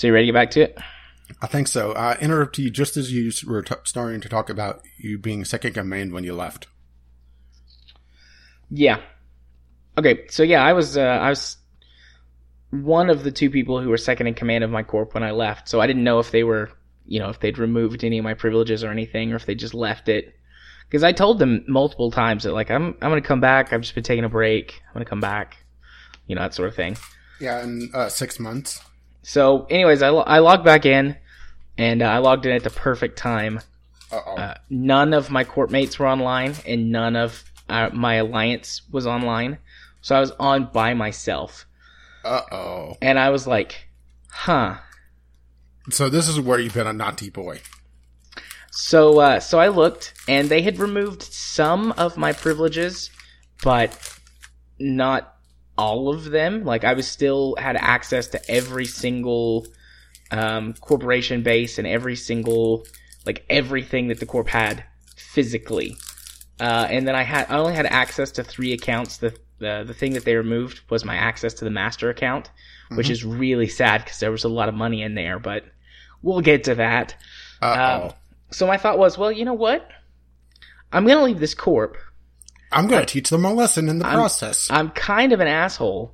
So 0.01 0.07
you 0.07 0.13
ready 0.13 0.25
to 0.25 0.31
get 0.31 0.39
back 0.39 0.51
to 0.51 0.61
it? 0.61 0.77
I 1.43 1.45
think 1.45 1.67
so. 1.67 1.91
I 1.91 2.17
interrupted 2.17 2.65
you 2.65 2.71
just 2.71 2.97
as 2.97 3.13
you 3.13 3.31
were 3.45 3.61
t- 3.61 3.75
starting 3.83 4.19
to 4.21 4.29
talk 4.29 4.49
about 4.49 4.81
you 4.97 5.19
being 5.19 5.45
second 5.45 5.75
command 5.75 6.11
when 6.11 6.23
you 6.23 6.33
left. 6.33 6.65
Yeah. 8.71 8.99
Okay, 9.99 10.25
so 10.27 10.41
yeah, 10.41 10.63
I 10.65 10.73
was 10.73 10.97
uh, 10.97 11.01
I 11.01 11.29
was 11.29 11.57
one 12.71 13.11
of 13.11 13.23
the 13.23 13.31
two 13.31 13.51
people 13.51 13.79
who 13.79 13.89
were 13.89 13.97
second 13.97 14.25
in 14.25 14.33
command 14.33 14.63
of 14.63 14.71
my 14.71 14.81
corp 14.81 15.13
when 15.13 15.21
I 15.21 15.29
left. 15.29 15.69
So 15.69 15.79
I 15.79 15.85
didn't 15.85 16.03
know 16.03 16.17
if 16.17 16.31
they 16.31 16.43
were, 16.43 16.71
you 17.05 17.19
know, 17.19 17.29
if 17.29 17.39
they'd 17.39 17.59
removed 17.59 18.03
any 18.03 18.17
of 18.17 18.23
my 18.23 18.33
privileges 18.33 18.83
or 18.83 18.89
anything, 18.89 19.33
or 19.33 19.35
if 19.35 19.45
they 19.45 19.53
just 19.53 19.75
left 19.75 20.09
it. 20.09 20.33
Because 20.89 21.03
I 21.03 21.11
told 21.11 21.37
them 21.37 21.63
multiple 21.67 22.09
times 22.09 22.45
that 22.45 22.53
like 22.53 22.71
I'm 22.71 22.95
I'm 23.03 23.11
gonna 23.11 23.21
come 23.21 23.39
back. 23.39 23.71
I've 23.71 23.81
just 23.81 23.93
been 23.93 24.03
taking 24.03 24.25
a 24.25 24.29
break. 24.29 24.81
I'm 24.87 24.93
gonna 24.93 25.05
come 25.05 25.21
back. 25.21 25.57
You 26.25 26.33
know 26.33 26.41
that 26.41 26.55
sort 26.55 26.69
of 26.69 26.75
thing. 26.75 26.97
Yeah, 27.39 27.61
in 27.61 27.91
uh, 27.93 28.09
six 28.09 28.39
months. 28.39 28.81
So, 29.23 29.65
anyways, 29.69 30.01
I, 30.01 30.09
lo- 30.09 30.21
I 30.21 30.39
logged 30.39 30.65
back 30.65 30.85
in, 30.85 31.15
and 31.77 32.01
uh, 32.01 32.05
I 32.05 32.17
logged 32.17 32.45
in 32.45 32.53
at 32.53 32.63
the 32.63 32.69
perfect 32.69 33.17
time 33.17 33.59
Uh-oh. 34.11 34.35
Uh, 34.35 34.55
none 34.69 35.13
of 35.13 35.29
my 35.31 35.43
corp 35.43 35.71
mates 35.71 35.97
were 35.97 36.07
online, 36.07 36.55
and 36.65 36.91
none 36.91 37.15
of 37.15 37.43
uh, 37.69 37.89
my 37.93 38.15
alliance 38.15 38.81
was 38.91 39.07
online. 39.07 39.57
So 40.01 40.15
I 40.15 40.19
was 40.19 40.31
on 40.31 40.69
by 40.73 40.93
myself, 40.93 41.65
Uh-oh. 42.25 42.97
and 43.01 43.17
I 43.17 43.29
was 43.29 43.47
like, 43.47 43.87
"Huh." 44.29 44.79
So 45.89 46.09
this 46.09 46.27
is 46.27 46.39
where 46.39 46.59
you've 46.59 46.73
been 46.73 46.87
a 46.87 46.93
naughty 46.93 47.29
boy. 47.29 47.61
So 48.71 49.19
uh, 49.19 49.39
so 49.39 49.59
I 49.59 49.69
looked, 49.69 50.13
and 50.27 50.49
they 50.49 50.61
had 50.61 50.79
removed 50.79 51.23
some 51.23 51.93
of 51.93 52.17
my 52.17 52.33
privileges, 52.33 53.11
but 53.63 53.97
not 54.79 55.30
all 55.81 56.09
of 56.13 56.25
them. 56.29 56.63
Like 56.63 56.83
I 56.83 56.93
was 56.93 57.07
still 57.07 57.55
had 57.57 57.75
access 57.75 58.27
to 58.27 58.51
every 58.51 58.85
single 58.85 59.65
um, 60.29 60.73
corporation 60.79 61.41
base 61.43 61.77
and 61.79 61.87
every 61.87 62.15
single 62.15 62.85
like 63.25 63.43
everything 63.49 64.07
that 64.09 64.19
the 64.19 64.25
corp 64.25 64.47
had 64.47 64.83
physically. 65.15 65.97
Uh, 66.59 66.87
and 66.89 67.07
then 67.07 67.15
I 67.15 67.23
had 67.23 67.47
I 67.49 67.57
only 67.57 67.73
had 67.73 67.87
access 67.87 68.31
to 68.33 68.43
three 68.43 68.73
accounts. 68.73 69.17
The 69.17 69.35
the 69.57 69.83
the 69.85 69.93
thing 69.93 70.13
that 70.13 70.23
they 70.25 70.35
removed 70.35 70.81
was 70.89 71.03
my 71.03 71.15
access 71.15 71.53
to 71.55 71.65
the 71.65 71.71
master 71.71 72.09
account, 72.09 72.49
which 72.95 73.07
Mhm. 73.07 73.11
is 73.11 73.25
really 73.25 73.67
sad 73.67 74.03
because 74.03 74.19
there 74.19 74.31
was 74.31 74.43
a 74.43 74.49
lot 74.49 74.69
of 74.69 74.75
money 74.75 75.01
in 75.01 75.15
there. 75.15 75.39
But 75.39 75.65
we'll 76.21 76.41
get 76.41 76.63
to 76.65 76.75
that. 76.75 77.15
Um, 77.61 78.11
so 78.51 78.67
my 78.67 78.77
thought 78.77 78.97
was, 78.99 79.17
well, 79.17 79.31
you 79.31 79.45
know 79.45 79.53
what? 79.53 79.87
I'm 80.93 81.07
gonna 81.07 81.23
leave 81.23 81.39
this 81.39 81.55
corp. 81.55 81.97
I'm 82.71 82.87
going 82.87 83.05
to 83.05 83.11
teach 83.11 83.29
them 83.29 83.45
a 83.45 83.53
lesson 83.53 83.89
in 83.89 83.99
the 83.99 84.05
I'm- 84.05 84.15
process. 84.15 84.67
I'm 84.71 84.89
kind 84.91 85.33
of 85.33 85.39
an 85.39 85.47
asshole. 85.47 86.13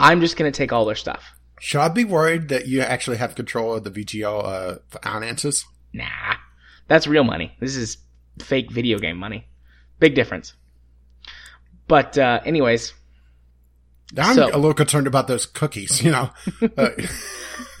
I'm 0.00 0.20
just 0.20 0.36
gonna 0.36 0.50
take 0.50 0.72
all 0.72 0.84
their 0.84 0.96
stuff. 0.96 1.22
Should 1.60 1.80
I 1.80 1.88
be 1.88 2.04
worried 2.04 2.48
that 2.48 2.66
you 2.66 2.80
actually 2.80 3.18
have 3.18 3.36
control 3.36 3.74
of 3.74 3.84
the 3.84 3.90
VGL 3.90 4.44
uh, 4.44 4.78
finances? 5.02 5.64
Nah, 5.92 6.06
that's 6.88 7.06
real 7.06 7.22
money. 7.22 7.54
This 7.60 7.76
is 7.76 7.98
fake 8.40 8.72
video 8.72 8.98
game 8.98 9.16
money. 9.16 9.46
Big 10.00 10.16
difference. 10.16 10.54
But 11.86 12.18
uh, 12.18 12.40
anyways, 12.44 12.94
I'm 14.18 14.34
So- 14.34 14.46
a 14.48 14.56
little 14.56 14.74
concerned 14.74 15.06
about 15.06 15.28
those 15.28 15.46
cookies, 15.46 16.02
you 16.02 16.10
know. 16.10 16.30
Uh, 16.76 16.90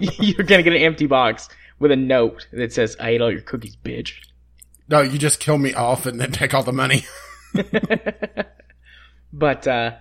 you're 0.00 0.44
gonna 0.44 0.62
get 0.62 0.72
an 0.72 0.82
empty 0.82 1.06
box 1.06 1.48
with 1.78 1.90
a 1.90 1.96
note 1.96 2.46
that 2.52 2.72
says, 2.72 2.96
"I 3.00 3.10
ate 3.10 3.20
all 3.20 3.30
your 3.32 3.40
cookies, 3.40 3.76
bitch." 3.76 4.12
No, 4.88 5.00
you 5.00 5.18
just 5.18 5.40
kill 5.40 5.58
me 5.58 5.74
off 5.74 6.06
and 6.06 6.20
then 6.20 6.32
take 6.32 6.54
all 6.54 6.62
the 6.62 6.72
money. 6.72 7.04
but 9.32 9.66
uh 9.66 9.92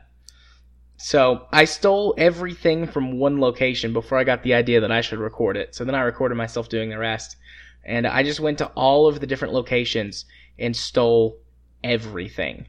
so 1.03 1.48
I 1.52 1.66
stole 1.66 2.14
everything 2.16 2.86
from 2.86 3.18
one 3.18 3.41
location 3.41 3.91
before 3.91 4.20
I 4.20 4.24
got 4.24 4.44
the 4.44 4.53
idea 4.53 4.82
that 4.82 4.91
I 4.91 5.02
should 5.02 5.18
record 5.18 5.58
it. 5.58 5.74
So 5.74 5.84
then 5.84 5.95
I 5.95 6.02
recorded 6.02 6.36
myself 6.36 6.70
doing 6.70 6.91
the 6.91 6.99
rest. 6.99 7.38
And 7.84 8.06
I 8.06 8.22
just 8.22 8.40
went 8.40 8.60
to 8.60 8.68
all 8.68 9.08
of 9.08 9.20
the 9.20 9.26
different 9.26 9.56
locations 9.56 10.26
and 10.60 10.76
stole 10.76 11.40
everything. 11.84 12.68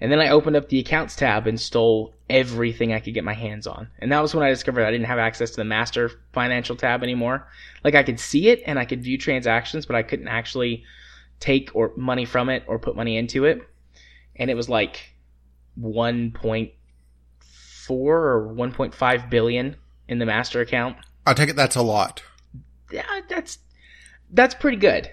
And 0.00 0.10
then 0.10 0.18
I 0.18 0.30
opened 0.30 0.56
up 0.56 0.70
the 0.70 0.78
accounts 0.78 1.14
tab 1.14 1.46
and 1.46 1.60
stole 1.60 2.14
everything 2.30 2.92
I 2.92 3.00
could 3.00 3.12
get 3.12 3.24
my 3.24 3.34
hands 3.34 3.66
on. 3.66 3.88
And 3.98 4.12
that 4.12 4.22
was 4.22 4.34
when 4.34 4.46
I 4.46 4.50
discovered 4.50 4.86
I 4.86 4.90
didn't 4.90 5.06
have 5.06 5.18
access 5.18 5.50
to 5.50 5.56
the 5.56 5.64
master 5.64 6.10
financial 6.32 6.74
tab 6.74 7.02
anymore. 7.02 7.48
Like 7.84 7.94
I 7.94 8.02
could 8.02 8.18
see 8.18 8.48
it 8.48 8.62
and 8.64 8.78
I 8.78 8.86
could 8.86 9.02
view 9.02 9.18
transactions, 9.18 9.84
but 9.84 9.96
I 9.96 10.02
couldn't 10.02 10.28
actually 10.28 10.84
take 11.40 11.70
or 11.74 11.92
money 11.96 12.24
from 12.24 12.48
it 12.48 12.64
or 12.66 12.78
put 12.78 12.96
money 12.96 13.16
into 13.16 13.44
it. 13.44 13.60
And 14.36 14.50
it 14.50 14.54
was 14.54 14.68
like 14.68 15.14
1.4 15.80 16.70
or 17.90 18.54
1.5 18.54 19.30
billion 19.30 19.76
in 20.08 20.18
the 20.18 20.26
master 20.26 20.60
account. 20.60 20.96
I 21.26 21.34
take 21.34 21.50
it 21.50 21.56
that's 21.56 21.76
a 21.76 21.82
lot. 21.82 22.22
Yeah, 22.90 23.20
that's 23.28 23.58
that's 24.30 24.54
pretty 24.54 24.78
good. 24.78 25.10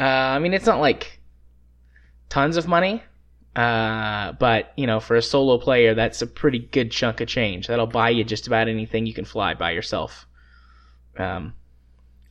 Uh, 0.00 0.04
I 0.04 0.38
mean, 0.38 0.52
it's 0.52 0.66
not 0.66 0.80
like 0.80 1.20
tons 2.28 2.56
of 2.56 2.66
money, 2.66 3.02
uh, 3.54 4.32
but 4.32 4.72
you 4.76 4.86
know, 4.86 5.00
for 5.00 5.16
a 5.16 5.22
solo 5.22 5.58
player, 5.58 5.94
that's 5.94 6.20
a 6.20 6.26
pretty 6.26 6.58
good 6.58 6.90
chunk 6.90 7.20
of 7.20 7.28
change. 7.28 7.68
That'll 7.68 7.86
buy 7.86 8.10
you 8.10 8.24
just 8.24 8.46
about 8.46 8.68
anything 8.68 9.06
you 9.06 9.14
can 9.14 9.24
fly 9.24 9.54
by 9.54 9.70
yourself, 9.70 10.26
um, 11.16 11.54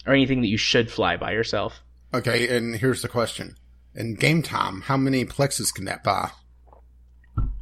or 0.06 0.14
anything 0.14 0.42
that 0.42 0.48
you 0.48 0.58
should 0.58 0.92
fly 0.92 1.18
by 1.18 1.32
yourself. 1.32 1.82
Okay, 2.16 2.56
and 2.56 2.78
here's 2.78 3.02
the 3.02 3.10
question. 3.10 3.58
In 3.94 4.16
game 4.16 4.42
time, 4.42 4.80
how 4.80 4.96
many 4.96 5.26
plexes 5.26 5.74
can 5.74 5.84
that 5.84 6.02
buy? 6.02 6.32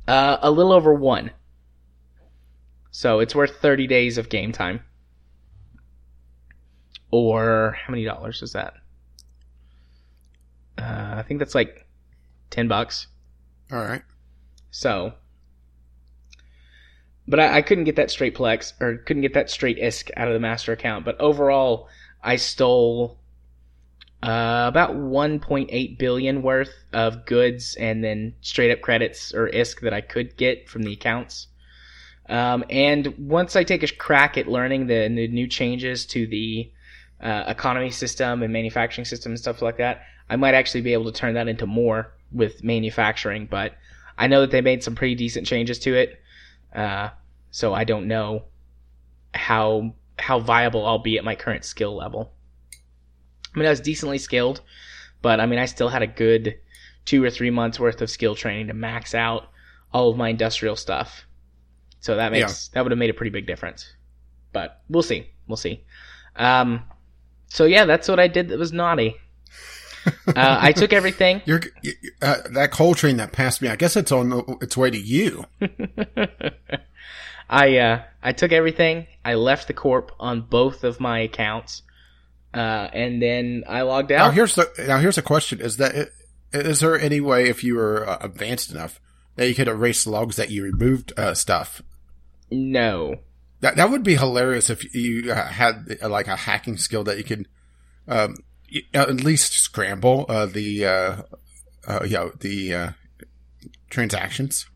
Uh, 0.07 0.37
a 0.43 0.51
little 0.51 0.71
over 0.71 0.93
one. 0.93 1.31
So 2.91 3.19
it's 3.19 3.33
worth 3.33 3.57
30 3.57 3.87
days 3.87 4.19
of 4.19 4.29
game 4.29 4.51
time. 4.51 4.81
Or 7.09 7.75
how 7.83 7.89
many 7.89 8.03
dollars 8.03 8.43
is 8.43 8.53
that? 8.53 8.75
Uh, 10.77 11.15
I 11.17 11.23
think 11.27 11.39
that's 11.39 11.55
like 11.55 11.87
10 12.51 12.67
bucks. 12.67 13.07
All 13.71 13.79
right. 13.79 14.03
So, 14.69 15.13
but 17.27 17.39
I, 17.39 17.57
I 17.57 17.61
couldn't 17.63 17.85
get 17.85 17.95
that 17.95 18.11
straight 18.11 18.35
plex 18.35 18.79
or 18.79 18.97
couldn't 18.97 19.23
get 19.23 19.33
that 19.33 19.49
straight 19.49 19.79
ISK 19.79 20.11
out 20.15 20.27
of 20.27 20.35
the 20.35 20.39
master 20.39 20.73
account. 20.73 21.05
But 21.05 21.19
overall, 21.19 21.89
I 22.21 22.35
stole 22.35 23.17
uh, 24.23 24.67
about 24.69 24.91
1.8 24.91 25.97
billion 25.97 26.41
worth 26.41 26.73
of 26.93 27.25
goods 27.25 27.75
and 27.75 28.01
then 28.01 28.33
straight 28.39 28.71
up 28.71 28.79
credits 28.79 29.33
or 29.33 29.49
ISK 29.49 29.81
that 29.81 29.93
I 29.93 29.99
could 29.99 30.37
get 30.37 30.69
from 30.69 30.83
the 30.83 30.93
accounts. 30.93 31.47
Um, 32.29 32.63
and 32.69 33.07
once 33.17 33.57
I 33.57 33.65
take 33.65 33.83
a 33.83 33.93
crack 33.93 34.37
at 34.37 34.47
learning 34.47 34.87
the, 34.87 35.09
the 35.13 35.27
new 35.27 35.45
changes 35.45 36.05
to 36.07 36.25
the 36.25 36.71
uh, 37.21 37.43
economy 37.47 37.89
system 37.89 38.43
and 38.43 38.53
manufacturing 38.53 39.03
system 39.03 39.33
and 39.33 39.39
stuff 39.39 39.61
like 39.61 39.75
that, 39.77 40.03
I 40.29 40.37
might 40.37 40.53
actually 40.53 40.81
be 40.81 40.93
able 40.93 41.11
to 41.11 41.11
turn 41.11 41.33
that 41.33 41.49
into 41.49 41.65
more 41.65 42.13
with 42.31 42.63
manufacturing. 42.63 43.45
But 43.45 43.73
I 44.17 44.27
know 44.27 44.39
that 44.41 44.51
they 44.51 44.61
made 44.61 44.83
some 44.83 44.95
pretty 44.95 45.15
decent 45.15 45.47
changes 45.47 45.79
to 45.79 45.95
it, 45.95 46.21
uh, 46.73 47.09
so 47.51 47.73
I 47.73 47.83
don't 47.83 48.07
know 48.07 48.45
how 49.33 49.95
how 50.17 50.39
viable 50.39 50.85
I'll 50.85 50.99
be 50.99 51.17
at 51.17 51.25
my 51.25 51.35
current 51.35 51.65
skill 51.65 51.93
level. 51.93 52.31
I 53.53 53.59
mean, 53.59 53.67
I 53.67 53.71
was 53.71 53.81
decently 53.81 54.17
skilled, 54.17 54.61
but 55.21 55.39
I 55.39 55.45
mean, 55.45 55.59
I 55.59 55.65
still 55.65 55.89
had 55.89 56.01
a 56.01 56.07
good 56.07 56.55
two 57.05 57.23
or 57.23 57.29
three 57.29 57.49
months 57.49 57.79
worth 57.79 58.01
of 58.01 58.09
skill 58.09 58.35
training 58.35 58.67
to 58.67 58.73
max 58.73 59.13
out 59.13 59.49
all 59.93 60.09
of 60.09 60.17
my 60.17 60.29
industrial 60.29 60.75
stuff. 60.75 61.25
So 61.99 62.15
that 62.15 62.31
makes 62.31 62.69
that 62.69 62.83
would 62.83 62.91
have 62.91 62.99
made 62.99 63.09
a 63.09 63.13
pretty 63.13 63.29
big 63.29 63.47
difference. 63.47 63.93
But 64.51 64.81
we'll 64.89 65.03
see, 65.03 65.29
we'll 65.47 65.57
see. 65.57 65.85
Um, 66.35 66.83
so 67.47 67.65
yeah, 67.65 67.85
that's 67.85 68.07
what 68.07 68.19
I 68.19 68.27
did. 68.27 68.49
That 68.49 68.59
was 68.59 68.73
naughty. 68.73 69.15
uh, 70.27 70.33
I 70.35 70.73
took 70.73 70.91
everything. 70.91 71.41
You're 71.45 71.61
uh, 72.21 72.37
that 72.51 72.71
coal 72.71 72.93
train 72.93 73.17
that 73.17 73.31
passed 73.31 73.61
me. 73.61 73.69
I 73.69 73.75
guess 73.75 73.95
it's 73.95 74.11
on 74.11 74.57
its 74.61 74.75
way 74.75 74.91
to 74.91 74.97
you. 74.97 75.45
I 77.49 77.77
uh, 77.77 78.03
I 78.21 78.33
took 78.33 78.51
everything. 78.51 79.07
I 79.23 79.35
left 79.35 79.67
the 79.67 79.73
corp 79.73 80.11
on 80.19 80.41
both 80.41 80.83
of 80.83 80.99
my 80.99 81.19
accounts, 81.19 81.83
uh, 82.53 82.89
and 82.93 83.21
then 83.21 83.63
I 83.67 83.81
logged 83.81 84.11
out. 84.11 84.27
Now 84.27 84.31
here's 84.31 84.55
the 84.55 84.69
now 84.87 84.99
here's 84.99 85.15
the 85.15 85.21
question: 85.21 85.59
Is 85.59 85.77
that 85.77 86.09
is 86.51 86.79
there 86.79 86.99
any 86.99 87.19
way 87.19 87.49
if 87.49 87.63
you 87.63 87.75
were 87.75 88.07
uh, 88.07 88.17
advanced 88.21 88.71
enough 88.71 88.99
that 89.35 89.47
you 89.47 89.55
could 89.55 89.67
erase 89.67 90.05
logs 90.05 90.35
that 90.35 90.51
you 90.51 90.63
removed 90.63 91.13
uh, 91.17 91.33
stuff? 91.33 91.81
no, 92.51 93.15
That 93.61 93.75
that 93.77 93.89
would 93.89 94.03
be 94.03 94.15
hilarious 94.15 94.69
if 94.69 94.93
you 94.93 95.31
uh, 95.31 95.47
had 95.47 95.97
uh, 96.01 96.09
like 96.09 96.27
a 96.27 96.35
hacking 96.35 96.77
skill 96.77 97.03
that 97.05 97.17
you 97.17 97.23
could 97.23 97.47
um, 98.07 98.35
at 98.93 99.09
least 99.23 99.53
scramble 99.53 100.25
uh, 100.29 100.45
the 100.45 100.85
uh, 100.85 101.21
uh, 101.87 102.03
you 102.03 102.13
know 102.13 102.31
the 102.39 102.73
uh, 102.73 102.89
transactions. 103.89 104.67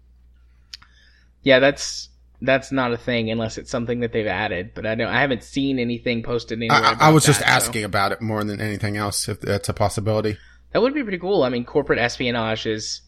yeah, 1.44 1.60
that's 1.60 2.07
that's 2.42 2.72
not 2.72 2.94
a 2.94 2.98
thing 2.98 3.32
unless 3.32 3.58
it's 3.58 3.72
something 3.72 4.02
that 4.02 4.12
they've 4.14 4.28
added. 4.28 4.72
But 4.76 4.86
I 4.86 4.96
don't. 4.96 5.08
I 5.08 5.22
haven't 5.22 5.44
seen 5.44 5.80
anything 5.80 6.24
posted 6.24 6.60
anywhere. 6.60 6.80
I, 6.84 7.08
I 7.08 7.10
was 7.10 7.26
just 7.26 7.40
that, 7.40 7.48
so- 7.62 7.68
asking 7.68 7.84
about 7.84 8.12
it 8.12 8.22
more 8.22 8.44
than 8.44 8.62
anything 8.62 8.98
else. 8.98 9.28
If 9.28 9.42
that's 9.42 9.70
a 9.70 9.74
possibility. 9.74 10.38
That 10.74 10.82
would 10.82 10.94
be 10.94 11.02
pretty 11.02 11.18
cool. 11.18 11.44
I 11.44 11.50
mean, 11.50 11.64
corporate 11.66 11.98
espionage 12.00 12.66
is 12.66 13.02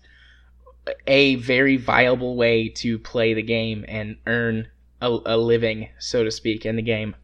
a 1.06 1.36
very 1.36 1.78
viable 1.78 2.36
way 2.36 2.70
to 2.70 2.98
play 2.98 3.34
the 3.34 3.44
game 3.44 3.86
and 3.88 4.18
earn 4.26 4.68
a, 5.02 5.08
a 5.26 5.38
living, 5.38 5.90
so 6.00 6.24
to 6.24 6.32
speak, 6.32 6.66
in 6.66 6.76
the 6.78 6.82
game. 6.82 7.16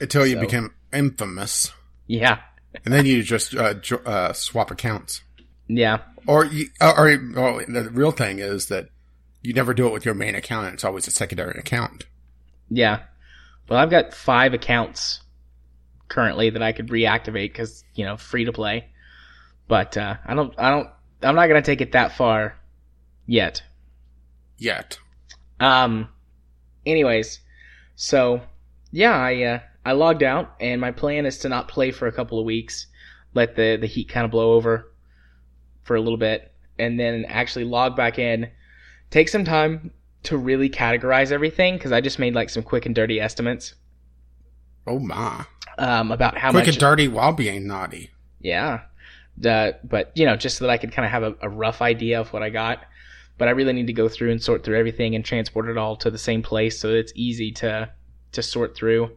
Until 0.00 0.26
you 0.26 0.34
So- 0.34 0.40
become 0.40 0.74
infamous, 0.92 1.72
Yeah, 2.06 2.40
and 2.84 2.92
then 2.92 3.06
you 3.06 3.22
just 3.22 3.54
uh, 3.54 3.74
jo- 3.74 4.02
uh, 4.04 4.32
swap 4.32 4.70
accounts. 4.70 5.22
yeah, 5.68 5.98
Or, 6.26 6.44
you, 6.44 6.66
or, 6.80 7.12
or 7.36 7.64
the 7.64 7.88
real 7.92 8.10
thing 8.10 8.40
is 8.40 8.66
that 8.66 8.88
you 9.44 9.52
never 9.52 9.74
do 9.74 9.86
it 9.86 9.92
with 9.92 10.04
your 10.04 10.14
main 10.14 10.34
account. 10.34 10.72
It's 10.74 10.84
always 10.84 11.06
a 11.06 11.12
secondary 11.12 11.58
account. 11.58 12.06
yeah. 12.70 13.02
Well, 13.68 13.78
I've 13.78 13.90
got 13.90 14.12
five 14.12 14.52
accounts 14.52 15.20
currently 16.08 16.50
that 16.50 16.62
I 16.62 16.72
could 16.72 16.88
reactivate 16.88 17.52
because 17.52 17.82
you 17.94 18.04
know 18.04 18.16
free 18.16 18.44
to 18.44 18.52
play. 18.52 18.88
But 19.68 19.96
uh, 19.96 20.16
I 20.26 20.34
don't. 20.34 20.52
I 20.58 20.70
don't. 20.70 20.88
I'm 21.22 21.34
not 21.34 21.46
gonna 21.46 21.62
take 21.62 21.80
it 21.80 21.92
that 21.92 22.16
far 22.16 22.56
yet. 23.26 23.62
Yet. 24.58 24.98
Um. 25.60 26.08
Anyways, 26.84 27.40
so 27.96 28.42
yeah, 28.92 29.16
I 29.16 29.42
uh, 29.42 29.58
I 29.84 29.92
logged 29.92 30.22
out, 30.22 30.54
and 30.60 30.80
my 30.80 30.90
plan 30.90 31.24
is 31.26 31.38
to 31.38 31.48
not 31.48 31.68
play 31.68 31.90
for 31.90 32.06
a 32.06 32.12
couple 32.12 32.38
of 32.38 32.44
weeks. 32.44 32.86
let 33.32 33.56
the 33.56 33.78
the 33.80 33.86
heat 33.86 34.08
kind 34.08 34.24
of 34.24 34.30
blow 34.30 34.52
over 34.52 34.92
for 35.84 35.96
a 35.96 36.00
little 36.00 36.18
bit, 36.18 36.52
and 36.78 37.00
then 37.00 37.24
actually 37.26 37.64
log 37.64 37.96
back 37.96 38.18
in. 38.18 38.50
Take 39.10 39.28
some 39.28 39.44
time 39.44 39.90
to 40.24 40.36
really 40.36 40.68
categorize 40.70 41.30
everything 41.32 41.74
because 41.76 41.92
I 41.92 42.00
just 42.00 42.18
made 42.18 42.34
like 42.34 42.50
some 42.50 42.62
quick 42.62 42.86
and 42.86 42.94
dirty 42.94 43.20
estimates 43.20 43.74
Oh 44.86 44.98
my. 44.98 45.44
um, 45.78 46.10
about 46.12 46.36
how 46.38 46.50
Quick 46.50 46.66
much. 46.66 46.74
and 46.74 46.78
dirty 46.80 47.08
while 47.08 47.32
being 47.32 47.66
naughty. 47.66 48.10
Yeah. 48.40 48.82
Uh, 49.44 49.72
but, 49.82 50.12
you 50.14 50.24
know, 50.26 50.36
just 50.36 50.58
so 50.58 50.64
that 50.66 50.70
I 50.70 50.78
could 50.78 50.92
kind 50.92 51.04
of 51.06 51.12
have 51.12 51.22
a, 51.22 51.34
a 51.42 51.48
rough 51.48 51.82
idea 51.82 52.20
of 52.20 52.32
what 52.32 52.42
I 52.42 52.50
got. 52.50 52.80
But 53.36 53.48
I 53.48 53.52
really 53.52 53.72
need 53.72 53.86
to 53.88 53.92
go 53.92 54.08
through 54.08 54.30
and 54.30 54.42
sort 54.42 54.62
through 54.62 54.78
everything 54.78 55.14
and 55.14 55.24
transport 55.24 55.68
it 55.68 55.76
all 55.76 55.96
to 55.96 56.10
the 56.10 56.18
same 56.18 56.42
place 56.42 56.78
so 56.78 56.90
it's 56.90 57.12
easy 57.16 57.50
to, 57.52 57.90
to 58.32 58.42
sort 58.42 58.76
through. 58.76 59.10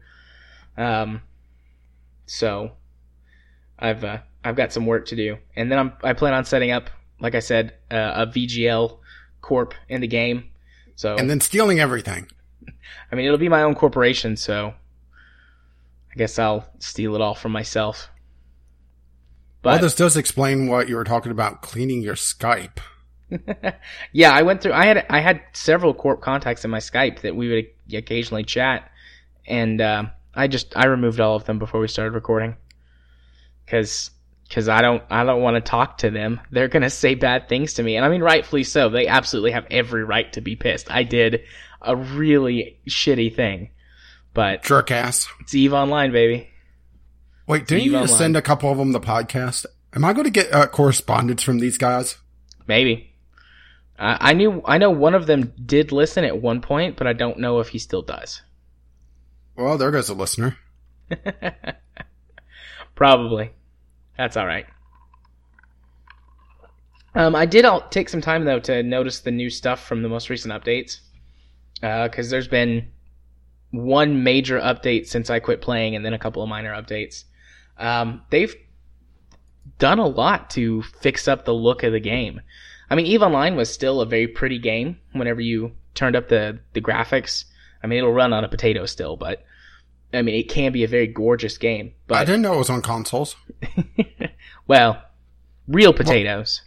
Um, 0.78 1.22
so 2.26 2.72
I've, 3.80 4.04
uh, 4.04 4.20
I've 4.44 4.56
got 4.56 4.74
some 4.74 4.86
work 4.86 5.06
to 5.08 5.16
do. 5.16 5.38
And 5.56 5.72
then 5.72 5.80
I'm, 5.80 5.94
I 6.04 6.14
plan 6.14 6.34
on 6.34 6.46
setting 6.46 6.72
up, 6.72 6.90
like 7.20 7.36
I 7.36 7.40
said, 7.40 7.74
uh, 7.92 8.14
a 8.16 8.28
VGL 8.28 8.98
corp 9.42 9.74
in 9.90 10.02
the 10.02 10.08
game. 10.08 10.50
So, 10.96 11.16
And 11.16 11.30
then 11.30 11.40
stealing 11.40 11.80
everything. 11.80 12.28
I 13.12 13.16
mean, 13.16 13.26
it'll 13.26 13.38
be 13.38 13.50
my 13.50 13.64
own 13.64 13.76
corporation, 13.76 14.36
so 14.36 14.74
I 16.12 16.16
guess 16.16 16.40
I'll 16.40 16.68
steal 16.80 17.16
it 17.16 17.22
all 17.22 17.36
from 17.36 17.52
myself. 17.52 18.10
well, 19.64 19.80
this 19.80 19.96
does 19.96 20.18
explain 20.18 20.68
what 20.68 20.90
you 20.90 20.96
were 20.96 21.04
talking 21.04 21.32
about 21.32 21.62
cleaning 21.62 22.02
your 22.02 22.16
Skype. 22.16 22.80
yeah, 24.12 24.32
I 24.32 24.42
went 24.42 24.62
through. 24.62 24.74
I 24.74 24.86
had 24.86 25.06
I 25.10 25.20
had 25.20 25.42
several 25.54 25.94
corp 25.94 26.22
contacts 26.22 26.64
in 26.64 26.72
my 26.72 26.80
Skype 26.80 27.22
that 27.22 27.36
we 27.36 27.50
would 27.50 27.66
occasionally 27.94 28.44
chat, 28.44 28.90
and 29.46 29.82
uh, 29.82 30.06
I 30.34 30.48
just 30.48 30.76
I 30.78 30.86
removed 30.86 31.20
all 31.20 31.36
of 31.36 31.46
them 31.46 31.60
before 31.60 31.82
we 31.82 31.88
started 31.88 32.12
recording, 32.12 32.56
because 33.66 34.12
because 34.48 34.70
I 34.70 34.82
don't 34.82 35.04
I 35.10 35.24
don't 35.24 35.42
want 35.42 35.56
to 35.56 35.62
talk 35.62 36.00
to 36.00 36.10
them. 36.10 36.40
They're 36.52 36.68
gonna 36.68 36.90
say 36.90 37.16
bad 37.16 37.50
things 37.50 37.76
to 37.76 37.84
me, 37.84 37.96
and 37.96 38.06
I 38.06 38.10
mean 38.10 38.22
rightfully 38.22 38.64
so. 38.64 38.90
They 38.90 39.08
absolutely 39.08 39.52
have 39.52 39.68
every 39.72 40.04
right 40.04 40.32
to 40.34 40.42
be 40.42 40.56
pissed. 40.56 40.92
I 40.92 41.04
did 41.04 41.44
a 41.82 41.96
really 41.96 42.80
shitty 42.88 43.36
thing, 43.36 43.70
but 44.34 44.64
Jerk 44.64 44.92
ass. 44.92 45.28
it's 45.40 45.54
Eve 45.54 45.74
Online, 45.74 46.12
baby. 46.12 46.50
Wait, 47.46 47.68
didn't 47.68 47.84
Eve 47.86 47.92
you 47.92 47.98
Online. 47.98 48.18
send 48.18 48.38
a 48.38 48.42
couple 48.42 48.72
of 48.72 48.78
them 48.78 48.92
the 48.92 49.00
podcast? 49.00 49.66
Am 49.94 50.04
I 50.04 50.12
going 50.14 50.26
to 50.26 50.30
get 50.30 50.54
uh, 50.54 50.68
correspondence 50.68 51.42
from 51.42 51.60
these 51.60 51.78
guys? 51.78 52.18
Maybe. 52.68 53.14
I 53.98 54.32
I 54.32 54.34
knew 54.34 54.62
I 54.66 54.78
know 54.78 54.90
one 54.92 55.16
of 55.16 55.28
them 55.28 55.54
did 55.66 55.92
listen 55.92 56.24
at 56.26 56.42
one 56.42 56.62
point, 56.62 56.98
but 56.98 57.08
I 57.08 57.14
don't 57.14 57.40
know 57.40 57.60
if 57.60 57.70
he 57.70 57.80
still 57.80 58.02
does. 58.02 58.42
Well, 59.56 59.78
there 59.78 59.92
goes 59.92 60.10
a 60.10 60.14
listener. 60.14 60.58
Probably. 62.96 63.52
That's 64.18 64.36
all 64.36 64.46
right. 64.46 64.66
Um, 67.16 67.36
I 67.36 67.46
did 67.46 67.66
all 67.66 67.82
take 67.90 68.10
some 68.10 68.22
time 68.22 68.46
though 68.46 68.60
to 68.60 68.84
notice 68.84 69.22
the 69.22 69.32
new 69.32 69.50
stuff 69.50 69.86
from 69.86 70.04
the 70.04 70.10
most 70.10 70.30
recent 70.30 70.54
updates, 70.54 71.00
because 71.82 72.30
there's 72.30 72.48
been 72.48 72.88
one 73.72 74.24
major 74.24 74.60
update 74.60 75.08
since 75.08 75.30
I 75.30 75.40
quit 75.40 75.62
playing, 75.62 75.96
and 75.96 76.06
then 76.06 76.14
a 76.14 76.20
couple 76.20 76.44
of 76.44 76.50
minor 76.50 76.74
updates. 76.74 77.24
Um, 77.78 78.22
they've 78.30 78.56
done 79.80 80.00
a 80.00 80.08
lot 80.08 80.50
to 80.52 80.82
fix 80.82 81.28
up 81.28 81.46
the 81.46 81.54
look 81.54 81.84
of 81.84 81.92
the 81.92 82.00
game. 82.00 82.42
I 82.90 82.96
mean, 82.96 83.06
Eve 83.06 83.22
Online 83.22 83.56
was 83.56 83.72
still 83.72 84.02
a 84.02 84.06
very 84.06 84.28
pretty 84.28 84.60
game 84.60 85.00
whenever 85.12 85.42
you 85.42 85.74
turned 85.94 86.16
up 86.16 86.30
the 86.30 86.60
the 86.74 86.82
graphics. 86.82 87.46
I 87.84 87.88
mean, 87.88 88.00
it'll 88.00 88.14
run 88.14 88.34
on 88.34 88.44
a 88.44 88.50
potato 88.50 88.86
still, 88.86 89.18
but 89.18 89.44
I 90.14 90.22
mean, 90.22 90.36
it 90.36 90.50
can 90.50 90.72
be 90.72 90.84
a 90.84 90.88
very 90.88 91.08
gorgeous 91.08 91.58
game. 91.58 91.94
But 92.08 92.18
I 92.18 92.26
didn't 92.26 92.42
know 92.42 92.54
it 92.56 92.58
was 92.60 92.70
on 92.70 92.82
consoles. 92.82 93.36
well, 94.68 95.02
real 95.68 95.94
potatoes, 95.94 96.62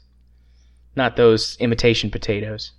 not 0.96 1.16
those 1.16 1.56
imitation 1.60 2.10
potatoes. 2.10 2.72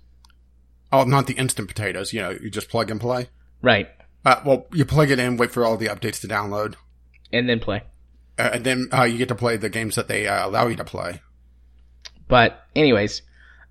Oh, 0.92 1.04
not 1.04 1.26
the 1.26 1.34
instant 1.34 1.68
potatoes. 1.68 2.12
You 2.12 2.20
know, 2.20 2.30
you 2.30 2.50
just 2.50 2.68
plug 2.68 2.90
and 2.90 3.00
play. 3.00 3.28
Right, 3.62 3.88
Uh, 4.24 4.40
well, 4.44 4.66
you 4.72 4.84
plug 4.84 5.10
it 5.10 5.18
in, 5.18 5.36
wait 5.36 5.50
for 5.52 5.64
all 5.64 5.76
the 5.76 5.86
updates 5.86 6.20
to 6.20 6.28
download, 6.28 6.74
and 7.32 7.48
then 7.48 7.60
play. 7.60 7.82
uh, 8.38 8.50
and 8.54 8.64
then 8.64 8.88
uh, 8.92 9.04
you 9.04 9.18
get 9.18 9.28
to 9.28 9.34
play 9.36 9.56
the 9.56 9.68
games 9.68 9.94
that 9.94 10.08
they 10.08 10.26
uh, 10.26 10.46
allow 10.48 10.66
you 10.66 10.76
to 10.76 10.84
play. 10.84 11.20
But 12.28 12.60
anyways, 12.74 13.22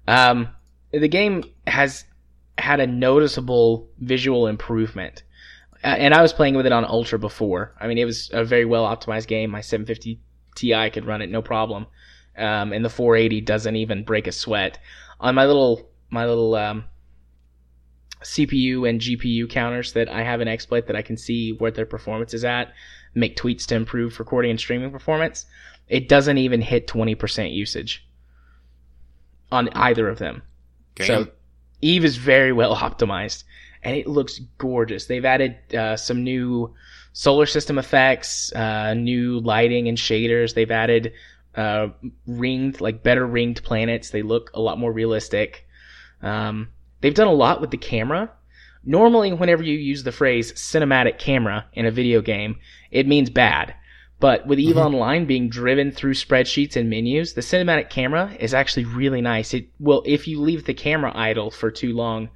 um, 0.08 0.50
the 0.92 1.08
game 1.08 1.44
has 1.68 2.06
had 2.58 2.80
a 2.80 2.88
noticeable 2.88 3.90
visual 4.00 4.48
improvement. 4.48 5.24
And 5.84 6.14
I 6.14 6.22
was 6.22 6.32
playing 6.32 6.56
with 6.56 6.66
it 6.66 6.72
on 6.72 6.86
Ultra 6.86 7.18
before. 7.18 7.74
I 7.80 7.88
mean, 7.88 7.98
it 7.98 8.06
was 8.06 8.30
a 8.34 8.44
very 8.44 8.66
well 8.66 8.86
optimized 8.86 9.28
game. 9.28 9.50
My 9.50 9.62
750 9.62 10.20
Ti 10.56 10.90
could 10.92 11.06
run 11.06 11.22
it 11.22 11.30
no 11.30 11.42
problem, 11.42 11.88
um, 12.38 12.72
and 12.74 12.86
the 12.86 12.90
480 12.90 13.42
doesn't 13.42 13.76
even 13.76 14.04
break 14.04 14.28
a 14.28 14.32
sweat. 14.32 14.80
On 15.20 15.34
my 15.34 15.46
little 15.46 15.90
my 16.10 16.26
little 16.26 16.56
um, 16.56 16.84
CPU 18.24 18.88
and 18.88 19.02
GPU 19.02 19.50
counters 19.50 19.94
that 19.94 20.10
I 20.10 20.24
have 20.24 20.42
in 20.42 20.48
XSplit 20.48 20.88
that 20.88 20.96
I 20.96 21.02
can 21.02 21.18
see 21.18 21.54
where 21.54 21.72
their 21.72 21.86
performance 21.86 22.34
is 22.34 22.44
at, 22.44 22.74
make 23.16 23.38
tweets 23.38 23.66
to 23.68 23.76
improve 23.76 24.20
recording 24.20 24.52
and 24.52 24.60
streaming 24.60 24.92
performance. 24.92 25.46
It 25.88 26.08
doesn't 26.08 26.38
even 26.38 26.62
hit 26.62 26.88
20% 26.88 27.54
usage 27.54 28.08
on 29.52 29.70
either 29.70 30.08
of 30.08 30.20
them. 30.20 30.44
So 31.08 31.28
Eve 31.82 32.06
is 32.06 32.18
very 32.18 32.52
well 32.52 32.76
optimized 32.76 33.44
and 33.84 33.96
it 33.96 34.08
looks 34.08 34.40
gorgeous. 34.58 35.06
They've 35.06 35.26
added 35.26 35.58
uh, 35.74 35.96
some 35.98 36.24
new 36.24 36.74
solar 37.14 37.46
system 37.46 37.78
effects, 37.78 38.54
uh, 38.54 38.94
new 38.94 39.40
lighting 39.40 39.88
and 39.88 39.98
shaders. 39.98 40.54
They've 40.54 40.72
added 40.72 41.14
uh, 41.56 41.90
ringed, 42.28 42.80
like 42.80 43.04
better 43.04 43.26
ringed 43.26 43.64
planets. 43.64 44.10
They 44.12 44.22
look 44.22 44.52
a 44.54 44.62
lot 44.62 44.80
more 44.80 44.92
realistic. 44.92 45.68
Um, 46.22 46.70
they've 47.02 47.14
done 47.14 47.28
a 47.28 47.34
lot 47.34 47.60
with 47.62 47.72
the 47.72 47.78
camera. 47.78 48.32
Normally, 48.84 49.32
whenever 49.34 49.62
you 49.64 49.78
use 49.78 50.04
the 50.04 50.12
phrase 50.12 50.54
cinematic 50.54 51.20
camera 51.20 51.66
in 51.74 51.86
a 51.86 51.92
video 51.92 52.22
game, 52.22 52.58
it 52.90 53.08
means 53.08 53.30
bad. 53.30 53.76
But 54.20 54.46
with 54.46 54.60
EVE 54.60 54.76
Mhm. 54.76 54.86
Online 54.86 55.26
being 55.26 55.50
driven 55.50 55.92
through 55.92 56.14
spreadsheets 56.14 56.76
and 56.76 56.90
menus, 56.90 57.34
the 57.34 57.42
cinematic 57.42 57.90
camera 57.90 58.36
is 58.40 58.54
actually 58.54 58.86
really 58.86 59.22
nice. 59.22 59.54
It 59.54 59.68
well, 59.80 60.04
if 60.06 60.28
you 60.28 60.40
leave 60.40 60.66
the 60.66 60.76
camera 60.76 61.12
idle 61.16 61.50
for 61.52 61.72
too 61.72 61.94
long, 61.94 62.30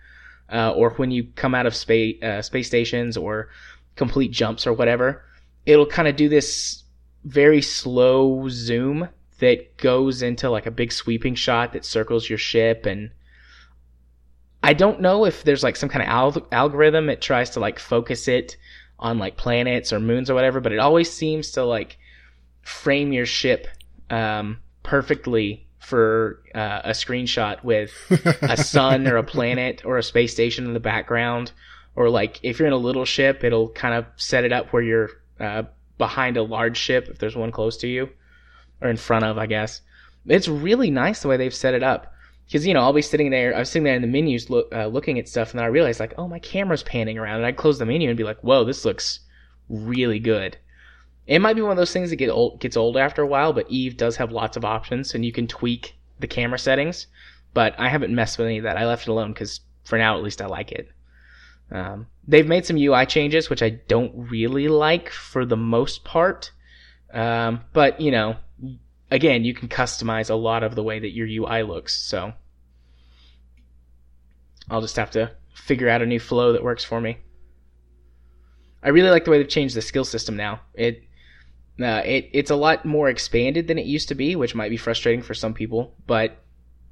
uh, 0.52 0.72
or 0.72 0.92
when 0.92 1.12
you 1.12 1.26
come 1.36 1.56
out 1.56 1.66
of 1.66 1.76
space 1.76 2.22
uh, 2.24 2.42
space 2.42 2.68
stations 2.68 3.18
or 3.18 3.50
complete 3.96 4.32
jumps 4.32 4.68
or 4.68 4.74
whatever, 4.74 5.24
it'll 5.66 5.86
kind 5.86 6.08
of 6.08 6.16
do 6.16 6.30
this 6.30 6.84
very 7.24 7.62
slow 7.62 8.48
zoom 8.50 9.10
that 9.40 9.78
goes 9.78 10.22
into 10.22 10.50
like 10.50 10.66
a 10.66 10.72
big 10.72 10.92
sweeping 10.92 11.36
shot 11.36 11.74
that 11.74 11.84
circles 11.84 12.30
your 12.30 12.38
ship 12.38 12.86
and 12.86 13.12
I 14.64 14.74
don't 14.74 15.02
know 15.02 15.26
if 15.26 15.44
there's 15.44 15.64
like 15.64 15.76
some 15.76 15.90
kind 15.90 16.02
of 16.02 16.10
al- 16.10 16.48
algorithm 16.52 17.06
that 17.06 17.22
tries 17.22 17.52
to 17.52 17.60
like 17.60 17.78
focus 17.78 18.28
it 18.28 18.58
on 18.98 19.20
like 19.20 19.38
planets 19.38 19.94
or 19.94 20.00
moons 20.00 20.30
or 20.30 20.34
whatever, 20.34 20.60
but 20.60 20.72
it 20.72 20.80
always 20.80 21.12
seems 21.12 21.52
to 21.52 21.64
like 21.64 21.98
frame 22.64 23.14
your 23.14 23.28
ship 23.28 23.68
um, 24.10 24.60
perfectly 24.82 25.65
for 25.86 26.42
uh, 26.56 26.82
a 26.86 26.90
screenshot 26.90 27.64
with 27.64 27.92
a 28.42 28.58
sun 28.58 29.08
or 29.08 29.18
a 29.18 29.24
planet 29.36 29.84
or 29.86 30.00
a 30.00 30.04
space 30.04 30.34
station 30.34 30.66
in 30.66 30.74
the 30.74 30.80
background. 30.80 31.52
Or 31.96 32.10
like 32.10 32.40
if 32.42 32.58
you're 32.58 32.68
in 32.68 32.74
a 32.74 32.78
little 32.78 33.06
ship, 33.06 33.44
it'll 33.44 33.70
kind 33.70 33.94
of 33.94 34.06
set 34.16 34.44
it 34.44 34.52
up 34.52 34.74
where 34.74 34.82
you're 34.82 35.10
uh, 35.40 35.64
behind 36.00 36.38
a 36.38 36.44
large 36.44 36.78
ship 36.78 37.08
if 37.08 37.20
there's 37.20 37.36
one 37.36 37.52
close 37.52 37.78
to 37.78 37.88
you, 37.88 38.10
or 38.82 38.90
in 38.90 38.98
front 38.98 39.26
of, 39.26 39.38
I 39.38 39.46
guess. 39.46 39.82
It's 40.26 40.48
really 40.48 40.90
nice 40.90 41.22
the 41.22 41.28
way 41.28 41.38
they've 41.38 41.54
set 41.54 41.76
it 41.76 41.84
up 41.84 42.12
because 42.48 42.66
you 42.66 42.74
know 42.74 42.82
I'll 42.82 42.92
be 42.92 43.04
sitting 43.04 43.30
there. 43.30 43.56
I 43.56 43.60
was 43.60 43.70
sitting 43.70 43.84
there 43.84 43.96
in 43.96 44.02
the 44.02 44.08
menus 44.08 44.50
look, 44.50 44.74
uh, 44.74 44.88
looking 44.88 45.20
at 45.20 45.30
stuff, 45.30 45.52
and 45.52 45.60
then 45.60 45.66
I 45.66 45.70
realized 45.70 46.00
like, 46.00 46.16
oh, 46.18 46.28
my 46.28 46.40
camera's 46.40 46.84
panning 46.84 47.20
around, 47.20 47.38
and 47.38 47.46
I 47.46 47.52
close 47.52 47.78
the 47.78 47.86
menu 47.86 48.10
and 48.10 48.18
be 48.18 48.24
like, 48.24 48.40
whoa, 48.40 48.64
this 48.64 48.86
looks 48.86 49.20
really 49.70 50.20
good. 50.20 50.58
It 51.28 51.40
might 51.40 51.56
be 51.56 51.62
one 51.62 51.72
of 51.72 51.78
those 51.78 51.94
things 51.94 52.12
that 52.12 52.18
get 52.18 52.30
old, 52.30 52.60
gets 52.60 52.78
old 52.78 52.98
after 52.98 53.22
a 53.22 53.28
while, 53.28 53.52
but 53.54 53.70
Eve 53.70 53.98
does 53.98 54.18
have 54.18 54.32
lots 54.32 54.58
of 54.58 54.66
options, 54.66 55.16
and 55.16 55.26
you 55.26 55.32
can 55.32 55.48
tweak 55.48 55.96
the 56.20 56.28
camera 56.28 56.60
settings. 56.60 57.08
But 57.54 57.74
I 57.80 57.90
haven't 57.90 58.14
messed 58.14 58.38
with 58.38 58.48
any 58.48 58.58
of 58.58 58.64
that. 58.64 58.78
I 58.78 58.86
left 58.86 59.08
it 59.08 59.12
alone 59.12 59.34
because 59.34 59.62
for 59.84 59.98
now, 59.98 60.18
at 60.18 60.24
least, 60.24 60.42
I 60.42 60.46
like 60.46 60.72
it. 60.72 60.90
Um, 61.72 62.08
they've 62.28 62.48
made 62.48 62.66
some 62.66 62.78
UI 62.78 63.06
changes, 63.06 63.50
which 63.50 63.64
I 63.64 63.70
don't 63.70 64.12
really 64.30 64.68
like 64.68 65.10
for 65.10 65.46
the 65.46 65.58
most 65.58 66.04
part. 66.04 66.52
Um, 67.14 67.62
but 67.74 68.02
you 68.02 68.12
know, 68.12 68.36
again, 69.10 69.46
you 69.46 69.54
can 69.54 69.68
customize 69.68 70.30
a 70.30 70.36
lot 70.36 70.64
of 70.64 70.76
the 70.76 70.84
way 70.84 71.00
that 71.00 71.14
your 71.14 71.28
UI 71.28 71.64
looks. 71.64 72.00
So 72.00 72.34
I'll 74.70 74.82
just 74.82 74.98
have 74.98 75.12
to 75.12 75.32
figure 75.54 75.90
out 75.90 76.02
a 76.02 76.06
new 76.06 76.20
flow 76.20 76.54
that 76.54 76.64
works 76.64 76.84
for 76.84 77.00
me. 77.00 77.18
I 78.84 78.90
really 78.90 79.10
like 79.10 79.26
the 79.26 79.32
way 79.32 79.40
they've 79.40 79.48
changed 79.48 79.76
the 79.76 79.82
skill 79.82 80.06
system 80.06 80.36
now. 80.36 80.62
It 80.76 81.05
uh, 81.80 82.02
it 82.06 82.30
it's 82.32 82.52
a 82.52 82.56
lot 82.56 82.86
more 82.86 83.10
expanded 83.10 83.68
than 83.68 83.78
it 83.78 83.86
used 83.86 84.08
to 84.10 84.16
be, 84.16 84.36
which 84.36 84.56
might 84.56 84.70
be 84.70 84.78
frustrating 84.78 85.22
for 85.22 85.34
some 85.34 85.54
people, 85.54 85.94
but 86.08 86.38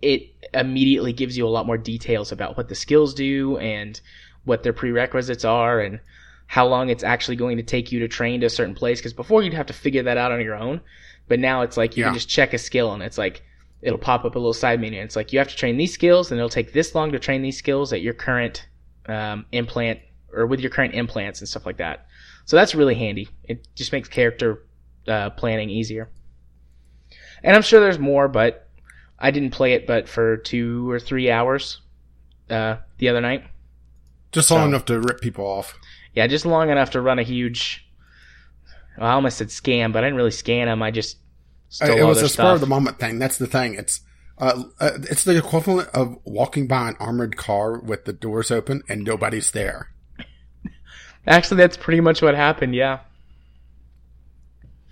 it 0.02 0.34
immediately 0.54 1.14
gives 1.14 1.38
you 1.38 1.48
a 1.48 1.50
lot 1.50 1.66
more 1.66 1.78
details 1.78 2.32
about 2.32 2.58
what 2.58 2.68
the 2.68 2.76
skills 2.76 3.14
do 3.14 3.58
and 3.58 4.02
what 4.44 4.64
their 4.64 4.74
prerequisites 4.74 5.46
are 5.46 5.80
and 5.80 6.00
how 6.48 6.68
long 6.68 6.90
it's 6.90 7.04
actually 7.04 7.38
going 7.38 7.56
to 7.56 7.64
take 7.64 7.92
you 7.92 8.00
to 8.00 8.08
train 8.10 8.42
to 8.42 8.46
a 8.48 8.50
certain 8.50 8.76
place 8.76 9.00
because 9.00 9.14
before 9.14 9.42
you'd 9.42 9.54
have 9.54 9.66
to 9.66 9.74
figure 9.74 10.04
that 10.04 10.18
out 10.18 10.34
on 10.34 10.42
your 10.42 10.56
own 10.56 10.82
But 11.28 11.40
now 11.40 11.62
it's 11.62 11.78
like 11.78 11.96
you 11.96 12.04
can 12.04 12.14
just 12.14 12.30
check 12.30 12.54
a 12.54 12.58
skill 12.58 12.94
and 12.94 13.02
it's 13.02 13.18
like 13.18 13.44
it'll 13.82 13.98
pop 13.98 14.26
up 14.26 14.36
a 14.36 14.40
little 14.40 14.54
side 14.54 14.80
menu. 14.80 15.02
It's 15.02 15.16
like 15.16 15.34
you 15.34 15.40
have 15.40 15.48
to 15.48 15.56
train 15.56 15.78
these 15.78 15.94
skills 15.94 16.32
and 16.32 16.40
it'll 16.40 16.50
take 16.50 16.74
this 16.74 16.96
long 16.96 17.12
to 17.12 17.20
train 17.20 17.42
these 17.42 17.58
skills 17.58 17.94
at 17.94 18.02
your 18.02 18.14
current 18.14 18.68
um, 19.08 19.46
implant 19.52 20.00
or 20.34 20.46
with 20.46 20.60
your 20.60 20.70
current 20.70 20.94
implants 20.94 21.40
and 21.40 21.48
stuff 21.48 21.66
like 21.66 21.78
that. 21.78 22.08
So 22.46 22.56
that's 22.56 22.76
really 22.76 22.96
handy. 22.96 23.30
It 23.44 23.68
just 23.76 23.92
makes 23.92 24.10
character 24.10 24.66
uh, 25.08 25.30
planning 25.32 25.70
easier. 25.70 26.10
And 27.44 27.56
I'm 27.56 27.62
sure 27.62 27.80
there's 27.80 28.00
more, 28.00 28.28
but 28.28 28.70
I 29.20 29.32
didn't 29.32 29.52
play 29.52 29.74
it 29.74 29.86
but 29.88 30.08
for 30.08 30.38
two 30.38 30.90
or 30.90 31.00
three 31.00 31.30
hours 31.30 31.82
uh, 32.50 32.78
the 32.98 33.10
other 33.10 33.22
night. 33.22 33.44
Just 34.32 34.50
long 34.50 34.62
So- 34.62 34.68
enough 34.68 34.86
to 34.86 35.00
rip 35.00 35.22
people 35.22 35.46
off. 35.46 35.78
Yeah, 36.14 36.28
just 36.28 36.46
long 36.46 36.70
enough 36.70 36.92
to 36.92 37.02
run 37.02 37.18
a 37.18 37.24
huge. 37.24 37.88
Well, 38.98 39.08
I 39.10 39.14
almost 39.14 39.40
said 39.40 39.48
scam, 39.48 39.92
but 39.92 40.04
I 40.04 40.08
didn't 40.08 40.18
really 40.18 40.30
scan 40.32 40.68
them. 40.68 40.84
I 40.84 40.92
just 40.92 41.18
stole 41.70 41.90
it 41.98 42.02
all 42.02 42.10
was 42.10 42.22
a 42.22 42.30
spur 42.30 42.54
of 42.54 42.60
the 42.60 42.68
moment 42.68 43.00
thing. 43.00 43.18
That's 43.18 43.40
the 43.40 43.48
thing. 43.48 43.74
It's 43.74 44.02
uh, 44.38 44.64
uh, 44.80 44.92
it's 45.10 45.24
the 45.24 45.36
equivalent 45.38 45.90
of 45.90 46.20
walking 46.24 46.68
by 46.68 46.90
an 46.90 46.96
armored 47.00 47.36
car 47.36 47.80
with 47.80 48.06
the 48.06 48.14
doors 48.14 48.52
open 48.52 48.84
and 48.88 49.04
nobody's 49.04 49.52
there. 49.52 49.90
Actually, 51.26 51.58
that's 51.58 51.78
pretty 51.78 52.02
much 52.02 52.22
what 52.22 52.36
happened. 52.36 52.76
Yeah. 52.76 53.00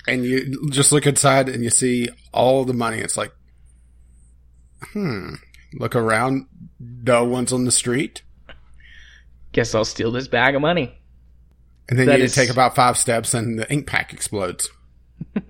And 0.07 0.25
you 0.25 0.69
just 0.71 0.91
look 0.91 1.05
inside 1.05 1.47
and 1.49 1.63
you 1.63 1.69
see 1.69 2.09
all 2.33 2.65
the 2.65 2.73
money. 2.73 2.97
It's 2.97 3.17
like, 3.17 3.31
hmm. 4.93 5.35
Look 5.73 5.95
around. 5.95 6.47
No 6.79 7.23
one's 7.23 7.53
on 7.53 7.65
the 7.65 7.71
street. 7.71 8.23
Guess 9.53 9.75
I'll 9.75 9.85
steal 9.85 10.11
this 10.11 10.27
bag 10.27 10.55
of 10.55 10.61
money. 10.61 10.97
And 11.89 11.99
then 11.99 12.07
That 12.07 12.19
you 12.19 12.25
is- 12.25 12.35
take 12.35 12.49
about 12.49 12.75
five 12.75 12.97
steps 12.97 13.33
and 13.33 13.59
the 13.59 13.71
ink 13.71 13.85
pack 13.87 14.13
explodes. 14.13 14.69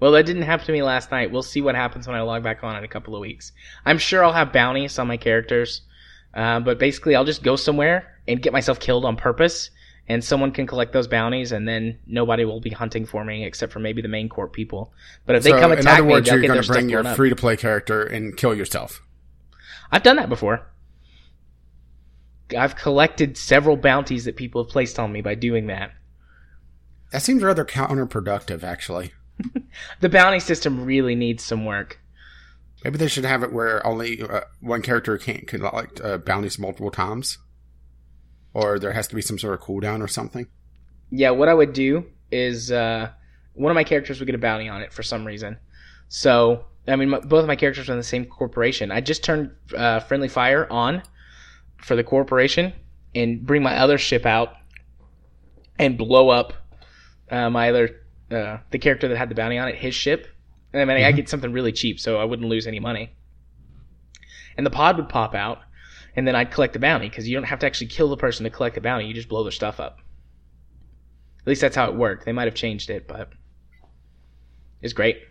Well, 0.00 0.10
that 0.12 0.26
didn't 0.26 0.42
happen 0.42 0.66
to 0.66 0.72
me 0.72 0.82
last 0.82 1.12
night. 1.12 1.30
We'll 1.30 1.44
see 1.44 1.60
what 1.60 1.76
happens 1.76 2.08
when 2.08 2.16
I 2.16 2.22
log 2.22 2.42
back 2.42 2.64
on 2.64 2.74
in 2.76 2.82
a 2.82 2.88
couple 2.88 3.14
of 3.14 3.20
weeks. 3.20 3.52
I'm 3.86 3.98
sure 3.98 4.24
I'll 4.24 4.32
have 4.32 4.52
bounties 4.52 4.98
on 4.98 5.06
my 5.06 5.16
characters, 5.16 5.82
uh, 6.34 6.58
but 6.58 6.80
basically, 6.80 7.14
I'll 7.14 7.24
just 7.24 7.44
go 7.44 7.54
somewhere 7.54 8.18
and 8.26 8.42
get 8.42 8.52
myself 8.52 8.80
killed 8.80 9.04
on 9.04 9.14
purpose, 9.16 9.70
and 10.08 10.22
someone 10.22 10.52
can 10.52 10.66
collect 10.66 10.92
those 10.92 11.06
bounties, 11.06 11.52
and 11.52 11.66
then 11.66 11.98
nobody 12.06 12.44
will 12.44 12.60
be 12.60 12.70
hunting 12.70 13.06
for 13.06 13.24
me 13.24 13.44
except 13.44 13.72
for 13.72 13.78
maybe 13.78 14.02
the 14.02 14.08
main 14.08 14.28
corp 14.28 14.52
people. 14.52 14.92
But 15.26 15.36
if 15.36 15.44
they 15.44 15.50
so 15.50 15.60
come 15.60 15.72
in 15.72 15.78
attack 15.78 16.00
other 16.00 16.08
words, 16.08 16.30
me, 16.30 16.36
you're 16.36 16.46
going 16.48 16.62
to 16.62 16.68
bring 16.68 16.88
your 16.88 17.04
free 17.04 17.30
to 17.30 17.36
play 17.36 17.56
character 17.56 18.02
and 18.02 18.36
kill 18.36 18.54
yourself. 18.54 19.02
I've 19.90 20.02
done 20.02 20.16
that 20.16 20.28
before. 20.28 20.66
I've 22.56 22.76
collected 22.76 23.38
several 23.38 23.76
bounties 23.76 24.24
that 24.24 24.36
people 24.36 24.62
have 24.62 24.70
placed 24.70 24.98
on 24.98 25.12
me 25.12 25.20
by 25.22 25.34
doing 25.34 25.68
that. 25.68 25.92
That 27.12 27.22
seems 27.22 27.42
rather 27.42 27.64
counterproductive, 27.64 28.62
actually. 28.62 29.12
The 30.00 30.08
bounty 30.08 30.40
system 30.40 30.84
really 30.84 31.14
needs 31.14 31.42
some 31.42 31.64
work. 31.64 32.00
Maybe 32.84 32.98
they 32.98 33.08
should 33.08 33.24
have 33.24 33.42
it 33.42 33.52
where 33.52 33.84
only 33.86 34.22
uh, 34.22 34.42
one 34.60 34.82
character 34.82 35.16
can't 35.16 35.46
collect 35.46 36.00
uh, 36.00 36.18
bounties 36.18 36.58
multiple 36.58 36.90
times, 36.90 37.38
or 38.54 38.78
there 38.78 38.92
has 38.92 39.08
to 39.08 39.14
be 39.14 39.22
some 39.22 39.38
sort 39.38 39.54
of 39.54 39.60
cooldown 39.60 40.00
or 40.02 40.08
something. 40.08 40.46
Yeah, 41.10 41.30
what 41.30 41.48
I 41.48 41.54
would 41.54 41.72
do 41.72 42.04
is 42.30 42.70
uh, 42.72 43.10
one 43.54 43.70
of 43.70 43.74
my 43.74 43.84
characters 43.84 44.18
would 44.20 44.26
get 44.26 44.34
a 44.34 44.38
bounty 44.38 44.68
on 44.68 44.82
it 44.82 44.92
for 44.92 45.02
some 45.02 45.26
reason. 45.26 45.58
So, 46.08 46.64
I 46.88 46.96
mean, 46.96 47.10
my, 47.10 47.20
both 47.20 47.42
of 47.42 47.46
my 47.46 47.56
characters 47.56 47.88
are 47.88 47.92
in 47.92 47.98
the 47.98 48.04
same 48.04 48.24
corporation. 48.26 48.90
I 48.90 49.00
just 49.00 49.22
turn 49.24 49.54
uh, 49.76 50.00
Friendly 50.00 50.28
Fire 50.28 50.66
on 50.70 51.02
for 51.78 51.96
the 51.96 52.04
corporation 52.04 52.72
and 53.14 53.44
bring 53.44 53.62
my 53.62 53.76
other 53.76 53.98
ship 53.98 54.24
out 54.26 54.54
and 55.78 55.98
blow 55.98 56.28
up 56.30 56.52
uh, 57.30 57.48
my 57.50 57.70
other 57.70 57.96
uh, 58.30 58.58
the 58.70 58.78
character 58.78 59.08
that 59.08 59.16
had 59.18 59.28
the 59.28 59.34
bounty 59.34 59.58
on 59.58 59.68
it, 59.68 59.74
his 59.74 59.94
ship. 59.94 60.26
And 60.72 60.80
I 60.80 60.84
mean, 60.86 61.04
I 61.04 61.12
Mhm. 61.12 61.16
get 61.16 61.28
something 61.28 61.52
really 61.52 61.72
cheap, 61.72 62.00
so 62.00 62.18
I 62.18 62.24
wouldn't 62.24 62.48
lose 62.48 62.66
any 62.66 62.80
money. 62.80 63.10
And 64.56 64.64
the 64.64 64.70
pod 64.70 64.96
would 64.96 65.08
pop 65.10 65.34
out, 65.34 65.60
and 66.16 66.26
then 66.26 66.34
I'd 66.36 66.50
collect 66.50 66.72
the 66.72 66.78
bounty 66.78 67.08
because 67.08 67.28
you 67.28 67.34
don't 67.36 67.44
have 67.44 67.60
to 67.60 67.66
actually 67.66 67.88
kill 67.88 68.08
the 68.08 68.16
person 68.16 68.44
to 68.44 68.50
collect 68.50 68.74
the 68.74 68.80
bounty. 68.80 69.06
You 69.06 69.14
just 69.14 69.28
blow 69.28 69.42
their 69.42 69.52
stuff 69.52 69.80
up. 69.80 69.98
At 71.40 71.46
least 71.46 71.60
that's 71.60 71.76
how 71.76 71.88
it 71.88 71.94
worked. 71.96 72.24
They 72.24 72.32
might 72.32 72.44
have 72.44 72.54
changed 72.54 72.90
it, 72.90 73.08
but 73.08 73.30
it's 74.80 74.92
great. 74.92 75.22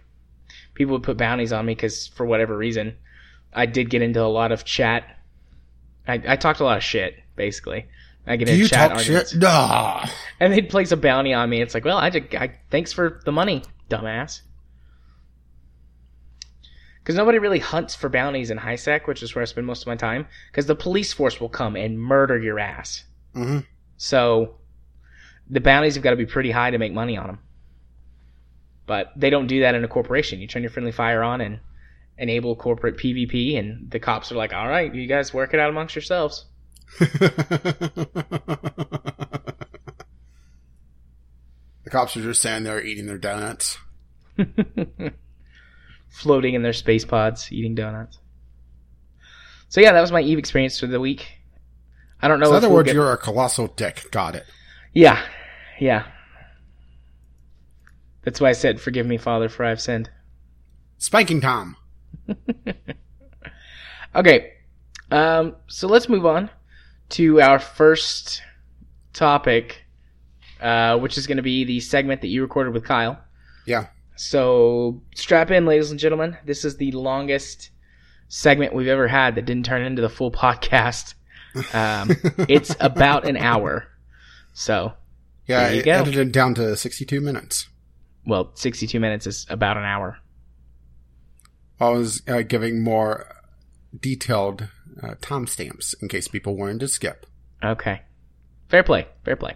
People 0.74 0.94
would 0.94 1.04
put 1.04 1.18
bounties 1.18 1.54
on 1.54 1.66
me 1.66 1.74
because, 1.74 2.08
for 2.08 2.26
whatever 2.26 2.58
reason, 2.58 2.98
I 3.54 3.66
did 3.66 3.90
get 3.90 4.02
into 4.02 4.22
a 4.22 4.28
lot 4.28 4.52
of 4.52 4.66
chat. 4.66 5.04
I, 6.08 6.22
I 6.28 6.36
talked 6.36 6.60
a 6.60 6.64
lot 6.64 6.78
of 6.78 6.84
shit, 6.84 7.16
basically. 7.36 7.88
I 8.28 8.36
get 8.36 8.46
Do 8.46 8.52
into 8.54 8.64
you 8.64 8.70
chat 8.70 8.90
talk 8.90 8.98
arguments. 9.00 9.32
shit? 9.32 9.42
Nah. 9.42 10.06
And 10.40 10.52
they'd 10.54 10.70
place 10.70 10.92
a 10.92 10.98
bounty 10.98 11.34
on 11.34 11.50
me. 11.50 11.62
It's 11.62 11.74
like, 11.74 11.86
well, 11.86 11.98
I 11.98 12.10
just, 12.10 12.34
I, 12.36 12.60
thanks 12.70 12.92
for 12.94 13.22
the 13.26 13.32
money, 13.32 13.64
dumbass. 13.90 14.42
Because 17.12 17.18
nobody 17.18 17.40
really 17.40 17.60
hunts 17.60 17.94
for 17.94 18.08
bounties 18.08 18.52
in 18.52 18.58
high 18.58 18.78
sec, 18.78 19.06
which 19.06 19.22
is 19.22 19.36
where 19.36 19.42
I 19.42 19.46
spend 19.46 19.68
most 19.68 19.82
of 19.82 19.88
my 19.88 19.98
time. 19.98 20.28
Because 20.50 20.66
the 20.66 20.76
police 20.76 21.12
force 21.12 21.42
will 21.42 21.50
come 21.50 21.76
and 21.76 22.00
murder 22.00 22.40
your 22.40 22.58
ass. 22.58 23.04
hmm 23.34 23.60
So 23.98 24.56
the 25.50 25.60
bounties 25.60 25.96
have 25.96 26.06
got 26.06 26.12
to 26.12 26.16
be 26.16 26.26
pretty 26.26 26.52
high 26.52 26.72
to 26.72 26.78
make 26.78 26.94
money 26.94 27.18
on 27.18 27.28
them. 27.28 27.40
But 28.86 29.12
they 29.18 29.30
don't 29.30 29.48
do 29.48 29.60
that 29.60 29.76
in 29.76 29.84
a 29.84 29.90
corporation. 29.90 30.40
You 30.40 30.48
turn 30.48 30.64
your 30.64 30.72
friendly 30.72 30.94
fire 30.94 31.22
on 31.22 31.42
and 31.42 31.60
enable 32.18 32.56
corporate 32.56 32.96
PvP, 32.96 33.60
and 33.60 33.92
the 33.92 34.00
cops 34.00 34.32
are 34.32 34.36
like, 34.36 34.54
"All 34.54 34.70
right, 34.70 34.96
you 34.96 35.06
guys 35.06 35.34
work 35.34 35.54
it 35.54 35.60
out 35.60 35.70
amongst 35.70 35.96
yourselves." 35.96 36.46
the 37.00 37.10
cops 41.90 42.16
are 42.16 42.22
just 42.22 42.40
standing 42.40 42.72
there 42.72 42.82
eating 42.82 43.06
their 43.06 43.18
donuts. 43.18 43.80
Floating 46.12 46.54
in 46.54 46.62
their 46.62 46.74
space 46.74 47.04
pods, 47.06 47.52
eating 47.52 47.74
donuts. 47.74 48.20
So 49.70 49.82
yeah, 49.82 49.94
that 49.94 50.02
was 50.02 50.12
my 50.12 50.22
Eve 50.22 50.38
experience 50.38 50.80
for 50.80 50.88
the 50.88 51.00
week. 51.00 51.28
I 52.22 52.28
don't 52.28 52.40
know. 52.40 52.46
So 52.48 52.52
in 52.52 52.58
other 52.58 52.68
we'll 52.68 52.78
words, 52.78 52.88
get- 52.88 52.96
you're 52.96 53.12
a 53.12 53.18
colossal 53.18 53.68
dick. 53.68 54.06
Got 54.12 54.36
it. 54.36 54.46
yeah, 54.94 55.24
yeah. 55.80 56.06
That's 58.24 58.40
why 58.40 58.50
I 58.50 58.54
said, 58.54 58.80
"Forgive 58.80 59.08
me, 59.08 59.18
Father, 59.18 59.50
for 59.50 59.66
I 59.66 59.70
have 59.70 59.82
sinned." 59.82 60.10
Spanking 61.00 61.42
Tom. 61.42 61.76
Okay, 64.14 64.52
um, 65.10 65.56
so 65.68 65.88
let's 65.88 66.10
move 66.10 66.26
on 66.26 66.50
to 67.12 67.40
our 67.42 67.60
first 67.60 68.42
topic, 69.14 69.86
uh, 70.60 70.98
which 71.00 71.18
is 71.18 71.28
going 71.28 71.38
to 71.38 71.42
be 71.44 71.64
the 71.64 71.80
segment 71.80 72.20
that 72.20 72.28
you 72.28 72.42
recorded 72.42 72.74
with 72.74 72.84
Kyle. 72.84 73.18
Yeah. 73.66 73.88
So 74.16 75.02
strap 75.16 75.52
in, 75.52 75.66
ladies 75.66 75.92
and 75.92 76.00
gentlemen. 76.00 76.38
This 76.46 76.64
is 76.66 76.78
the 76.78 76.92
longest 76.92 77.72
segment 78.28 78.74
we've 78.74 78.88
ever 78.88 79.08
had 79.08 79.36
that 79.36 79.46
didn't 79.46 79.66
turn 79.66 79.82
into 79.82 80.02
the 80.02 80.10
full 80.10 80.32
podcast. 80.32 81.14
Um, 81.74 82.12
it's 82.48 82.76
about 82.80 83.28
an 83.28 83.38
hour. 83.38 83.88
So, 84.54 84.94
Yeah, 85.48 85.68
it 85.70 85.86
go. 85.86 85.92
edited 85.94 86.32
down 86.32 86.54
to 86.56 86.76
62 86.76 87.20
minutes. 87.22 87.68
well, 88.26 88.52
62 88.56 89.00
minutes 89.00 89.26
is 89.28 89.46
about 89.50 89.78
an 89.78 89.84
hour. 89.84 90.18
I 91.80 91.90
was 91.90 92.22
uh, 92.28 92.44
giving 92.44 92.84
more 92.84 93.28
detailed 94.00 94.68
uh, 95.02 95.16
timestamps 95.22 95.96
in 96.02 96.08
case 96.10 96.28
people 96.28 96.56
wanted 96.56 96.80
to 96.82 96.88
skip. 96.88 97.26
Okay. 97.64 98.02
Fair 98.70 98.84
play. 98.84 99.08
Fair 99.26 99.36
play. 99.36 99.56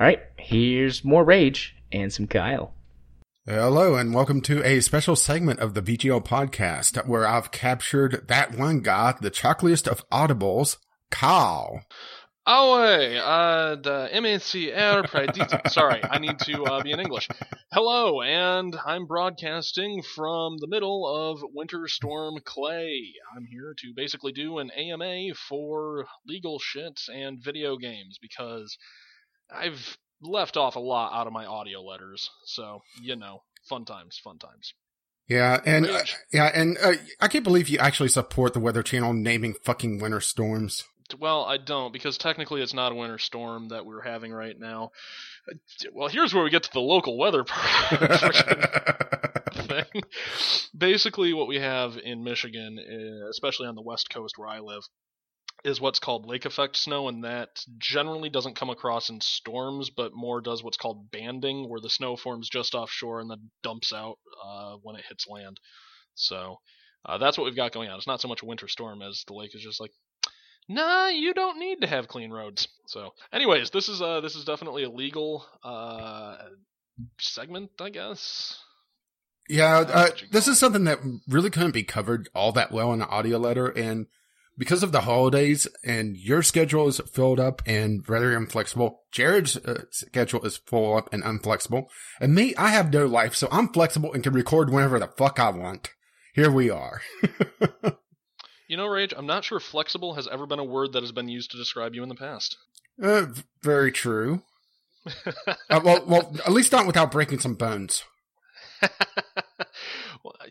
All 0.00 0.06
right. 0.06 0.20
Here's 0.38 1.04
more 1.04 1.24
rage 1.24 1.76
and 1.92 2.12
some 2.12 2.26
Kyle. 2.26 2.72
Hello, 3.50 3.96
and 3.96 4.12
welcome 4.12 4.42
to 4.42 4.62
a 4.62 4.82
special 4.82 5.16
segment 5.16 5.58
of 5.60 5.72
the 5.72 5.80
VGO 5.80 6.22
podcast 6.22 7.06
where 7.06 7.26
I've 7.26 7.50
captured 7.50 8.28
that 8.28 8.54
one 8.54 8.80
guy, 8.80 9.14
the 9.22 9.30
chocolatiest 9.30 9.88
of 9.88 10.06
audibles, 10.10 10.76
Kyle. 11.10 11.80
Away, 12.46 13.16
uh, 13.16 13.76
the 13.76 14.10
MACR 14.12 15.06
predito. 15.06 15.66
Sorry, 15.70 15.98
I 16.04 16.18
need 16.18 16.38
to 16.40 16.62
uh, 16.64 16.82
be 16.82 16.92
in 16.92 17.00
English. 17.00 17.26
Hello, 17.72 18.20
and 18.20 18.76
I'm 18.84 19.06
broadcasting 19.06 20.02
from 20.02 20.58
the 20.58 20.68
middle 20.68 21.06
of 21.06 21.40
Winter 21.54 21.88
Storm 21.88 22.40
Clay. 22.44 23.14
I'm 23.34 23.46
here 23.46 23.74
to 23.78 23.94
basically 23.96 24.32
do 24.32 24.58
an 24.58 24.70
AMA 24.72 25.32
for 25.48 26.06
legal 26.26 26.58
shit 26.58 27.00
and 27.10 27.42
video 27.42 27.78
games 27.78 28.18
because 28.20 28.76
I've 29.50 29.96
left 30.22 30.56
off 30.56 30.76
a 30.76 30.80
lot 30.80 31.12
out 31.12 31.26
of 31.26 31.32
my 31.32 31.44
audio 31.46 31.80
letters. 31.82 32.30
So, 32.44 32.82
you 33.00 33.16
know, 33.16 33.42
fun 33.68 33.84
times, 33.84 34.20
fun 34.22 34.38
times. 34.38 34.74
Yeah, 35.28 35.60
and 35.66 35.86
uh, 35.86 36.02
yeah, 36.32 36.50
and 36.54 36.78
uh, 36.82 36.92
I 37.20 37.28
can't 37.28 37.44
believe 37.44 37.68
you 37.68 37.78
actually 37.78 38.08
support 38.08 38.54
the 38.54 38.60
Weather 38.60 38.82
Channel 38.82 39.12
naming 39.12 39.54
fucking 39.62 39.98
winter 39.98 40.20
storms. 40.20 40.84
Well, 41.18 41.44
I 41.44 41.58
don't 41.58 41.92
because 41.92 42.16
technically 42.16 42.62
it's 42.62 42.72
not 42.74 42.92
a 42.92 42.94
winter 42.94 43.18
storm 43.18 43.68
that 43.68 43.84
we're 43.84 44.02
having 44.02 44.32
right 44.32 44.58
now. 44.58 44.92
Uh, 45.50 45.56
Well, 45.92 46.08
here's 46.08 46.32
where 46.32 46.44
we 46.44 46.50
get 46.50 46.62
to 46.64 46.72
the 46.72 46.80
local 46.80 47.18
weather 47.18 47.44
thing. 49.54 50.02
Basically, 50.76 51.34
what 51.34 51.48
we 51.48 51.58
have 51.58 51.98
in 52.02 52.24
Michigan, 52.24 52.78
uh, 52.78 53.28
especially 53.28 53.66
on 53.66 53.74
the 53.74 53.82
west 53.82 54.08
coast 54.10 54.38
where 54.38 54.48
I 54.48 54.60
live, 54.60 54.82
is 55.64 55.80
what's 55.80 55.98
called 55.98 56.26
lake 56.26 56.44
effect 56.44 56.76
snow, 56.76 57.08
and 57.08 57.24
that 57.24 57.48
generally 57.78 58.28
doesn't 58.28 58.56
come 58.56 58.70
across 58.70 59.10
in 59.10 59.20
storms, 59.20 59.90
but 59.90 60.14
more 60.14 60.40
does 60.40 60.62
what's 60.62 60.76
called 60.76 61.10
banding, 61.10 61.68
where 61.68 61.80
the 61.80 61.90
snow 61.90 62.16
forms 62.16 62.48
just 62.48 62.74
offshore 62.74 63.20
and 63.20 63.30
then 63.30 63.50
dumps 63.62 63.92
out 63.92 64.18
uh, 64.44 64.76
when 64.82 64.96
it 64.96 65.04
hits 65.08 65.26
land. 65.28 65.58
So 66.14 66.58
uh, 67.04 67.18
that's 67.18 67.36
what 67.36 67.44
we've 67.44 67.56
got 67.56 67.72
going 67.72 67.88
on. 67.88 67.98
It's 67.98 68.06
not 68.06 68.20
so 68.20 68.28
much 68.28 68.42
a 68.42 68.46
winter 68.46 68.68
storm 68.68 69.02
as 69.02 69.24
the 69.26 69.34
lake 69.34 69.54
is 69.54 69.62
just 69.62 69.80
like, 69.80 69.92
nah, 70.68 71.08
you 71.08 71.34
don't 71.34 71.58
need 71.58 71.80
to 71.80 71.86
have 71.86 72.08
clean 72.08 72.30
roads. 72.30 72.68
So, 72.86 73.10
anyways, 73.32 73.70
this 73.70 73.88
is 73.88 74.02
uh 74.02 74.20
this 74.20 74.36
is 74.36 74.44
definitely 74.44 74.84
a 74.84 74.90
legal 74.90 75.44
uh 75.64 76.36
segment, 77.18 77.70
I 77.80 77.90
guess. 77.90 78.58
Yeah, 79.48 79.78
uh, 79.78 80.10
this 80.30 80.46
is 80.46 80.58
something 80.58 80.84
that 80.84 80.98
really 81.26 81.48
couldn't 81.48 81.70
be 81.70 81.82
covered 81.82 82.28
all 82.34 82.52
that 82.52 82.70
well 82.70 82.92
in 82.92 82.98
the 82.98 83.08
audio 83.08 83.38
letter, 83.38 83.68
and 83.68 84.06
because 84.58 84.82
of 84.82 84.92
the 84.92 85.02
holidays 85.02 85.66
and 85.84 86.16
your 86.16 86.42
schedule 86.42 86.88
is 86.88 87.00
filled 87.12 87.40
up 87.40 87.62
and 87.64 88.06
rather 88.08 88.36
inflexible, 88.36 89.02
Jared's 89.12 89.56
uh, 89.56 89.84
schedule 89.90 90.44
is 90.44 90.56
full 90.56 90.96
up 90.96 91.12
and 91.12 91.22
unflexible, 91.22 91.86
and 92.20 92.34
me, 92.34 92.54
I 92.56 92.68
have 92.68 92.92
no 92.92 93.06
life, 93.06 93.34
so 93.34 93.48
I'm 93.50 93.68
flexible 93.68 94.12
and 94.12 94.22
can 94.22 94.34
record 94.34 94.70
whenever 94.70 94.98
the 94.98 95.08
fuck 95.16 95.38
I 95.38 95.50
want. 95.50 95.90
Here 96.34 96.50
we 96.50 96.68
are. 96.68 97.00
You 98.68 98.76
know, 98.76 98.86
Rage, 98.86 99.14
I'm 99.16 99.26
not 99.26 99.44
sure 99.44 99.58
flexible 99.58 100.14
has 100.14 100.28
ever 100.28 100.46
been 100.46 100.58
a 100.58 100.64
word 100.64 100.92
that 100.92 101.02
has 101.02 101.10
been 101.10 101.28
used 101.28 101.50
to 101.52 101.56
describe 101.56 101.94
you 101.94 102.02
in 102.02 102.10
the 102.10 102.14
past. 102.14 102.58
Uh, 103.02 103.26
very 103.62 103.90
true. 103.90 104.42
Uh, 105.70 105.80
well, 105.82 106.04
well, 106.06 106.36
at 106.46 106.52
least 106.52 106.72
not 106.72 106.86
without 106.86 107.10
breaking 107.10 107.38
some 107.38 107.54
bones. 107.54 108.02
well, 108.82 110.34
I, 110.40 110.48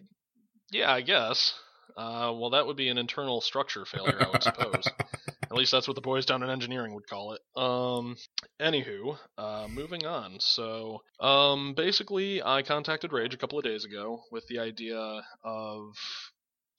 yeah, 0.72 0.92
I 0.92 1.02
guess. 1.02 1.54
Uh, 1.98 2.32
well, 2.36 2.52
that 2.52 2.68
would 2.68 2.78
be 2.78 2.90
an 2.90 2.98
internal 3.00 3.42
structure 3.42 3.84
failure, 3.84 4.22
I 4.22 4.30
would 4.30 4.44
suppose. 4.44 4.88
At 5.44 5.54
least 5.54 5.72
that's 5.72 5.88
what 5.88 5.96
the 5.96 6.02
boys 6.02 6.26
down 6.26 6.44
in 6.44 6.50
engineering 6.50 6.94
would 6.94 7.08
call 7.08 7.34
it. 7.34 7.42
Um, 7.60 8.18
anywho, 8.62 9.18
uh, 9.38 9.68
moving 9.68 10.06
on. 10.06 10.40
So, 10.40 11.02
um, 11.20 11.74
basically, 11.74 12.44
I 12.44 12.62
contacted 12.62 13.14
Rage 13.14 13.34
a 13.34 13.38
couple 13.38 13.58
of 13.58 13.66
days 13.66 13.84
ago 13.84 14.22
with 14.32 14.46
the 14.48 14.60
idea 14.60 15.24
of 15.44 15.96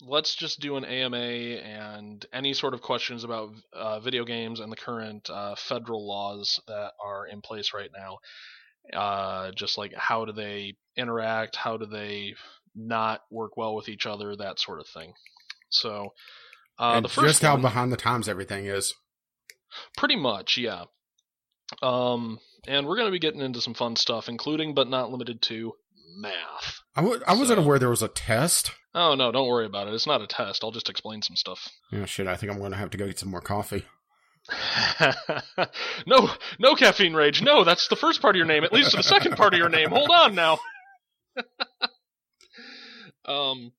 let's 0.06 0.36
just 0.36 0.60
do 0.60 0.76
an 0.76 0.84
AMA 0.84 1.16
and 1.16 2.24
any 2.32 2.54
sort 2.54 2.74
of 2.74 2.82
questions 2.82 3.24
about 3.24 3.50
uh, 3.72 3.98
video 3.98 4.24
games 4.24 4.60
and 4.60 4.70
the 4.70 4.76
current 4.76 5.28
uh, 5.28 5.56
federal 5.56 6.06
laws 6.06 6.60
that 6.68 6.92
are 7.04 7.26
in 7.26 7.40
place 7.40 7.72
right 7.74 7.90
now. 7.96 8.18
Uh, 8.96 9.50
just 9.52 9.76
like 9.76 9.92
how 9.94 10.24
do 10.24 10.32
they 10.32 10.74
interact? 10.96 11.56
How 11.56 11.76
do 11.76 11.86
they 11.86 12.34
not 12.74 13.22
work 13.30 13.56
well 13.56 13.74
with 13.74 13.88
each 13.88 14.06
other? 14.06 14.34
That 14.36 14.58
sort 14.60 14.80
of 14.80 14.86
thing. 14.88 15.12
So, 15.70 16.14
uh, 16.78 17.00
the 17.00 17.08
first 17.08 17.26
just 17.28 17.42
how 17.42 17.52
one- 17.54 17.62
behind 17.62 17.92
the 17.92 17.96
times 17.96 18.28
everything 18.28 18.66
is. 18.66 18.94
Pretty 19.96 20.16
much, 20.16 20.56
yeah. 20.56 20.84
Um, 21.82 22.38
and 22.66 22.86
we're 22.86 22.96
going 22.96 23.08
to 23.08 23.12
be 23.12 23.18
getting 23.18 23.40
into 23.42 23.60
some 23.60 23.74
fun 23.74 23.96
stuff, 23.96 24.28
including 24.28 24.74
but 24.74 24.88
not 24.88 25.10
limited 25.10 25.42
to 25.42 25.74
math. 26.16 26.80
I 26.96 27.02
w- 27.02 27.22
I 27.26 27.34
wasn't 27.34 27.58
So- 27.58 27.64
aware 27.64 27.78
there 27.78 27.90
was 27.90 28.02
a 28.02 28.08
test. 28.08 28.72
Oh 28.94 29.14
no, 29.14 29.30
don't 29.30 29.46
worry 29.48 29.66
about 29.66 29.86
it. 29.86 29.94
It's 29.94 30.06
not 30.06 30.22
a 30.22 30.26
test. 30.26 30.64
I'll 30.64 30.70
just 30.72 30.88
explain 30.88 31.20
some 31.20 31.36
stuff. 31.36 31.68
Yeah, 31.92 32.06
shit, 32.06 32.26
I 32.26 32.36
think 32.36 32.50
I'm 32.50 32.58
going 32.58 32.72
to 32.72 32.78
have 32.78 32.90
to 32.90 32.96
go 32.98 33.06
get 33.06 33.18
some 33.18 33.28
more 33.30 33.42
coffee. 33.42 33.84
no, 36.06 36.30
no 36.58 36.74
caffeine 36.74 37.12
rage. 37.14 37.42
No, 37.42 37.64
that's 37.64 37.88
the 37.88 37.96
first 37.96 38.22
part 38.22 38.34
of 38.34 38.38
your 38.38 38.46
name. 38.46 38.64
It 38.64 38.72
leads 38.72 38.90
to 38.92 38.96
the 38.96 39.02
second 39.02 39.36
part 39.36 39.52
of 39.52 39.58
your 39.58 39.68
name. 39.68 39.90
Hold 39.90 40.08
on 40.10 40.34
now. 40.34 40.58
um, 43.28 43.72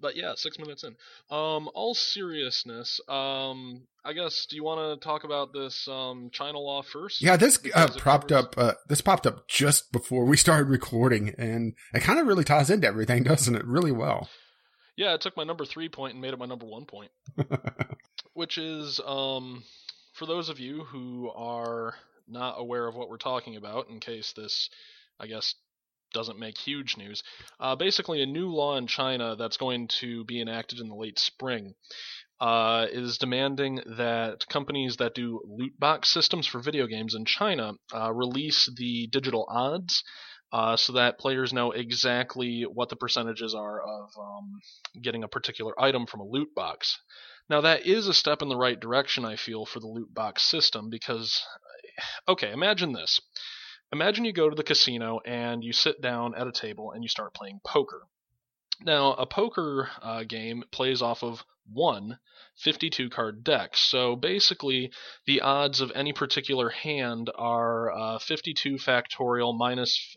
but 0.00 0.16
yeah, 0.16 0.32
six 0.36 0.58
minutes 0.58 0.84
in. 0.84 0.96
Um, 1.30 1.68
all 1.74 1.94
seriousness. 1.94 3.00
Um, 3.08 3.82
I 4.04 4.12
guess. 4.12 4.46
Do 4.46 4.56
you 4.56 4.64
want 4.64 5.00
to 5.00 5.04
talk 5.04 5.24
about 5.24 5.52
this 5.52 5.86
um 5.88 6.30
China 6.32 6.58
law 6.58 6.82
first? 6.82 7.22
Yeah, 7.22 7.36
this 7.36 7.56
uh, 7.58 7.60
Because 7.62 7.96
it 7.96 8.00
propped 8.00 8.28
covers- 8.28 8.44
up. 8.46 8.58
Uh, 8.58 8.72
this 8.88 9.00
popped 9.00 9.26
up 9.26 9.48
just 9.48 9.92
before 9.92 10.24
we 10.24 10.36
started 10.36 10.68
recording, 10.68 11.34
and 11.38 11.74
it 11.94 12.00
kind 12.00 12.18
of 12.18 12.26
really 12.26 12.44
ties 12.44 12.70
into 12.70 12.86
everything, 12.86 13.22
doesn't 13.24 13.54
it? 13.54 13.64
Really 13.64 13.92
well. 13.92 14.28
Yeah, 14.96 15.14
it 15.14 15.20
took 15.20 15.36
my 15.36 15.44
number 15.44 15.64
three 15.64 15.88
point 15.88 16.14
and 16.14 16.20
made 16.22 16.32
it 16.32 16.38
my 16.38 16.46
number 16.46 16.66
one 16.66 16.84
point. 16.84 17.10
which 18.34 18.58
is 18.58 19.00
um, 19.06 19.62
for 20.14 20.26
those 20.26 20.48
of 20.48 20.58
you 20.58 20.84
who 20.84 21.30
are 21.34 21.94
not 22.26 22.56
aware 22.58 22.86
of 22.86 22.94
what 22.94 23.08
we're 23.08 23.16
talking 23.16 23.56
about, 23.56 23.88
in 23.88 24.00
case 24.00 24.32
this, 24.36 24.68
I 25.20 25.26
guess, 25.26 25.54
doesn't 26.12 26.38
make 26.38 26.58
huge 26.58 26.96
news. 26.96 27.22
Uh, 27.60 27.76
basically, 27.76 28.22
a 28.22 28.26
new 28.26 28.48
law 28.48 28.76
in 28.76 28.86
China 28.86 29.36
that's 29.36 29.56
going 29.56 29.88
to 30.00 30.24
be 30.24 30.40
enacted 30.40 30.80
in 30.80 30.88
the 30.88 30.94
late 30.94 31.18
spring 31.18 31.74
uh, 32.40 32.86
is 32.90 33.18
demanding 33.18 33.80
that 33.96 34.46
companies 34.48 34.96
that 34.96 35.14
do 35.14 35.40
loot 35.46 35.78
box 35.78 36.12
systems 36.12 36.46
for 36.46 36.60
video 36.60 36.86
games 36.86 37.14
in 37.14 37.24
China 37.24 37.72
uh, 37.94 38.12
release 38.12 38.70
the 38.76 39.08
digital 39.08 39.46
odds. 39.48 40.04
Uh, 40.50 40.76
so 40.76 40.94
that 40.94 41.18
players 41.18 41.52
know 41.52 41.72
exactly 41.72 42.62
what 42.62 42.88
the 42.88 42.96
percentages 42.96 43.54
are 43.54 43.82
of 43.82 44.08
um, 44.18 44.60
getting 45.02 45.22
a 45.22 45.28
particular 45.28 45.78
item 45.78 46.06
from 46.06 46.20
a 46.20 46.26
loot 46.26 46.54
box. 46.54 46.98
Now, 47.50 47.60
that 47.62 47.86
is 47.86 48.08
a 48.08 48.14
step 48.14 48.40
in 48.40 48.48
the 48.48 48.56
right 48.56 48.78
direction, 48.78 49.24
I 49.24 49.36
feel, 49.36 49.66
for 49.66 49.80
the 49.80 49.86
loot 49.86 50.12
box 50.14 50.42
system 50.42 50.88
because, 50.88 51.42
okay, 52.26 52.50
imagine 52.50 52.92
this. 52.92 53.20
Imagine 53.92 54.24
you 54.24 54.32
go 54.32 54.50
to 54.50 54.56
the 54.56 54.62
casino 54.62 55.20
and 55.24 55.64
you 55.64 55.72
sit 55.72 56.00
down 56.00 56.34
at 56.34 56.46
a 56.46 56.52
table 56.52 56.92
and 56.92 57.02
you 57.02 57.08
start 57.08 57.34
playing 57.34 57.60
poker. 57.64 58.02
Now, 58.82 59.14
a 59.14 59.26
poker 59.26 59.90
uh, 60.02 60.24
game 60.24 60.62
plays 60.70 61.02
off 61.02 61.24
of 61.24 61.42
one 61.70 62.18
52 62.58 63.10
card 63.10 63.44
deck. 63.44 63.76
So 63.76 64.16
basically, 64.16 64.90
the 65.26 65.40
odds 65.40 65.80
of 65.80 65.92
any 65.94 66.12
particular 66.12 66.70
hand 66.70 67.30
are 67.34 67.90
uh, 67.92 68.18
52 68.18 68.76
factorial 68.76 69.56
minus, 69.56 70.14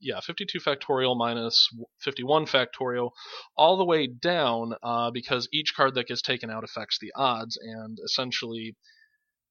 yeah, 0.00 0.20
52 0.20 0.58
factorial 0.58 1.16
minus 1.16 1.68
51 2.00 2.46
factorial 2.46 3.10
all 3.56 3.76
the 3.76 3.84
way 3.84 4.06
down 4.06 4.74
uh, 4.82 5.10
because 5.10 5.48
each 5.52 5.74
card 5.76 5.94
that 5.94 6.06
gets 6.06 6.22
taken 6.22 6.50
out 6.50 6.64
affects 6.64 6.98
the 7.00 7.12
odds, 7.16 7.58
and 7.60 7.98
essentially, 8.04 8.76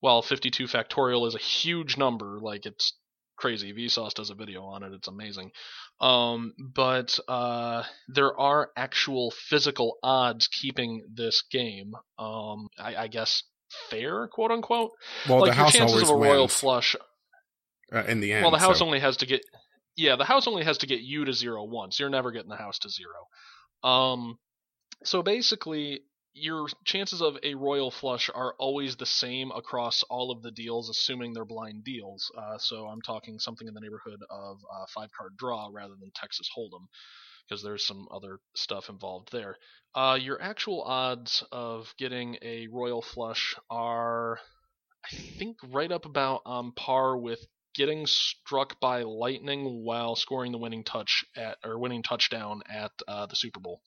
well, 0.02 0.22
52 0.22 0.66
factorial 0.66 1.28
is 1.28 1.36
a 1.36 1.40
huge 1.40 1.98
number, 1.98 2.40
like 2.42 2.66
it's 2.66 2.94
crazy. 3.40 3.74
Vsauce 3.74 4.14
does 4.14 4.30
a 4.30 4.36
video 4.36 4.66
on 4.66 4.84
it; 4.84 4.94
it's 4.94 5.08
amazing. 5.08 5.52
Um, 6.00 6.54
but 6.58 7.18
uh, 7.28 7.84
there 8.08 8.38
are 8.40 8.70
actual 8.76 9.32
physical 9.32 9.98
odds 10.04 10.48
keeping 10.48 11.04
this 11.14 11.44
game, 11.52 11.94
um, 12.18 12.70
I, 12.78 12.96
I 12.96 13.08
guess, 13.08 13.44
fair, 13.90 14.28
quote 14.28 14.52
unquote. 14.52 14.92
Well, 15.28 15.40
like 15.40 15.52
the 15.52 15.56
your 15.56 15.66
house 15.66 15.74
chances 15.74 15.94
always 15.94 16.10
of 16.10 16.16
a 16.16 16.20
royal 16.20 16.42
wins 16.44 16.54
flush 16.54 16.96
uh, 17.94 18.04
in 18.08 18.20
the 18.20 18.34
end. 18.34 18.44
well, 18.44 18.52
the 18.52 18.60
house 18.60 18.80
so- 18.80 18.86
only 18.86 19.00
has 19.00 19.18
to 19.18 19.26
get 19.26 19.42
yeah, 19.96 20.16
the 20.16 20.26
house 20.26 20.48
only 20.48 20.64
has 20.64 20.78
to 20.80 20.88
get 20.88 21.02
you 21.02 21.26
to 21.26 21.34
zero 21.34 21.64
once. 21.64 22.00
You're 22.00 22.10
never 22.10 22.32
getting 22.32 22.50
the 22.50 22.56
house 22.56 22.80
to 22.80 22.90
zero. 22.90 23.28
Um, 23.84 24.38
so 25.04 25.22
basically, 25.24 26.02
your 26.34 26.68
chances 26.86 27.22
of 27.22 27.38
a 27.44 27.56
royal 27.56 27.92
flush 27.92 28.30
are 28.34 28.54
always 28.60 28.96
the 28.96 29.06
same 29.06 29.52
across 29.52 30.04
all 30.04 30.32
of 30.32 30.42
the 30.42 30.52
deals, 30.52 30.90
assuming 30.90 31.34
they're 31.34 31.46
blind 31.46 31.84
deals. 31.84 32.32
Uh, 32.38 32.58
so 32.58 32.86
I'm 32.88 33.02
talking 33.02 33.40
something 33.40 33.68
in 33.68 33.74
the 33.74 33.82
neighborhood 33.82 34.20
of 34.30 34.58
uh, 34.74 34.86
five 34.94 35.10
card 35.18 35.36
draw 35.38 35.70
rather 35.72 35.96
than 36.00 36.12
Texas 36.16 36.50
Hold'em, 36.56 36.88
because 37.48 37.64
there's 37.64 37.86
some 37.86 38.08
other 38.14 38.40
stuff 38.56 38.90
involved 38.90 39.32
there. 39.32 39.58
Uh, 39.96 40.18
your 40.22 40.42
actual 40.42 40.84
odds 40.84 41.44
of 41.52 41.94
getting 41.98 42.38
a 42.42 42.68
royal 42.68 43.02
flush 43.02 43.56
are, 43.70 44.40
I 45.04 45.16
think, 45.38 45.58
right 45.68 45.92
up 45.92 46.06
about 46.06 46.42
on 46.46 46.72
par 46.74 47.18
with 47.18 47.40
getting 47.76 48.06
struck 48.06 48.80
by 48.80 49.04
lightning 49.04 49.84
while 49.84 50.16
scoring 50.16 50.52
the 50.52 50.58
winning 50.58 50.84
touch 50.84 51.24
at 51.36 51.58
or 51.64 51.80
winning 51.80 52.04
touchdown 52.04 52.62
at 52.70 52.92
uh, 53.08 53.26
the 53.26 53.36
Super 53.36 53.60
Bowl, 53.60 53.82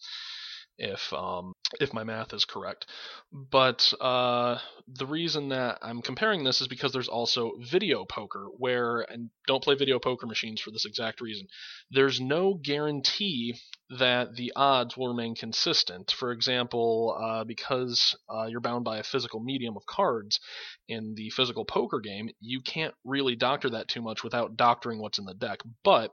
if 0.79 1.13
um, 1.13 1.53
if 1.81 1.93
my 1.93 2.05
math 2.05 2.33
is 2.33 2.45
correct. 2.45 2.87
But 3.33 3.93
uh, 4.01 4.59
the 4.89 5.07
reason 5.07 5.49
that 5.51 5.79
I'm 5.83 6.03
comparing 6.03 6.45
this 6.45 6.61
is 6.61 6.69
because 6.69 6.93
there's 6.93 7.09
also 7.09 7.53
video 7.61 8.05
poker, 8.05 8.47
where 8.59 9.01
and 9.01 9.31
don't 9.47 9.63
play 9.63 9.75
video 9.75 9.99
poker 9.99 10.27
machines 10.27 10.61
for 10.61 10.71
this 10.71 10.85
exact 10.85 11.21
reason. 11.21 11.47
There's 11.91 12.21
no 12.21 12.55
guarantee 12.55 13.57
that 13.99 14.35
the 14.37 14.53
odds 14.57 14.97
will 14.97 15.09
remain 15.09 15.35
consistent. 15.35 16.11
For 16.11 16.33
example, 16.33 17.17
uh, 17.21 17.45
because 17.45 18.17
uh, 18.29 18.47
you're 18.47 18.61
bound 18.61 18.85
by 18.85 18.99
a 18.99 19.03
physical 19.03 19.41
medium 19.41 19.77
of 19.77 19.87
cards 19.87 20.41
in 20.89 21.15
the 21.15 21.31
physical 21.31 21.65
poker 21.65 22.01
game, 22.01 22.31
you 22.41 22.61
can't 22.63 22.95
really 23.05 23.37
doctor 23.37 23.71
that 23.71 23.89
too 23.89 24.01
much 24.01 24.25
without 24.25 24.57
doctoring 24.57 25.01
what's 25.01 25.19
in 25.19 25.25
the 25.25 25.35
deck. 25.35 25.61
But 25.85 26.11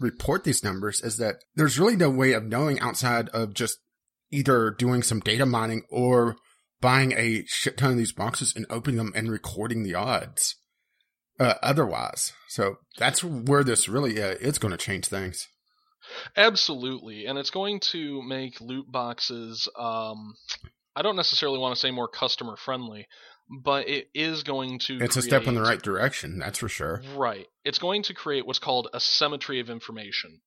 report 0.00 0.44
these 0.44 0.64
numbers, 0.64 1.00
is 1.02 1.18
that 1.18 1.36
there's 1.54 1.78
really 1.78 1.96
no 1.96 2.10
way 2.10 2.32
of 2.32 2.44
knowing 2.44 2.80
outside 2.80 3.28
of 3.28 3.54
just 3.54 3.78
either 4.30 4.70
doing 4.70 5.02
some 5.02 5.20
data 5.20 5.46
mining 5.46 5.82
or 5.90 6.36
buying 6.80 7.12
a 7.12 7.44
shit 7.46 7.76
ton 7.76 7.92
of 7.92 7.96
these 7.96 8.12
boxes 8.12 8.54
and 8.56 8.66
opening 8.70 8.96
them 8.96 9.12
and 9.14 9.30
recording 9.30 9.82
the 9.82 9.94
odds 9.94 10.56
uh, 11.38 11.54
otherwise. 11.62 12.32
So 12.48 12.76
that's 12.98 13.22
where 13.22 13.64
this 13.64 13.88
really 13.88 14.22
uh, 14.22 14.36
it's 14.40 14.58
going 14.58 14.72
to 14.72 14.78
change 14.78 15.06
things. 15.06 15.48
Absolutely, 16.36 17.26
and 17.26 17.38
it's 17.38 17.50
going 17.50 17.80
to 17.92 18.22
make 18.22 18.60
loot 18.60 18.90
boxes. 18.90 19.68
Um, 19.78 20.34
I 20.96 21.02
don't 21.02 21.16
necessarily 21.16 21.58
want 21.58 21.74
to 21.74 21.80
say 21.80 21.90
more 21.90 22.08
customer 22.08 22.56
friendly, 22.56 23.06
but 23.50 23.88
it 23.88 24.08
is 24.14 24.42
going 24.42 24.78
to. 24.80 24.94
It's 24.94 25.14
create, 25.14 25.16
a 25.16 25.22
step 25.22 25.46
in 25.46 25.54
the 25.54 25.62
right 25.62 25.82
direction, 25.82 26.38
that's 26.38 26.58
for 26.58 26.68
sure. 26.68 27.02
Right. 27.16 27.46
It's 27.64 27.78
going 27.78 28.04
to 28.04 28.14
create 28.14 28.46
what's 28.46 28.58
called 28.58 28.88
a 28.94 29.00
symmetry 29.00 29.60
of 29.60 29.68
information 29.68 30.40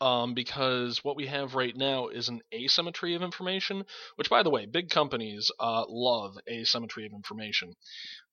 um, 0.00 0.34
because 0.34 1.02
what 1.02 1.16
we 1.16 1.26
have 1.26 1.54
right 1.54 1.76
now 1.76 2.08
is 2.08 2.28
an 2.28 2.40
asymmetry 2.52 3.14
of 3.14 3.22
information, 3.22 3.84
which, 4.16 4.30
by 4.30 4.42
the 4.42 4.50
way, 4.50 4.66
big 4.66 4.90
companies 4.90 5.50
uh, 5.58 5.84
love 5.88 6.36
asymmetry 6.48 7.06
of 7.06 7.12
information. 7.12 7.74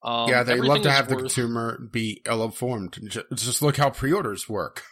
Um, 0.02 0.28
yeah, 0.28 0.42
they 0.42 0.60
love 0.60 0.82
to 0.82 0.90
have 0.90 1.08
worth... 1.08 1.16
the 1.16 1.22
consumer 1.22 1.78
be 1.90 2.22
ill-informed. 2.26 2.98
Just 3.34 3.62
look 3.62 3.76
how 3.76 3.90
pre-orders 3.90 4.48
work. 4.48 4.82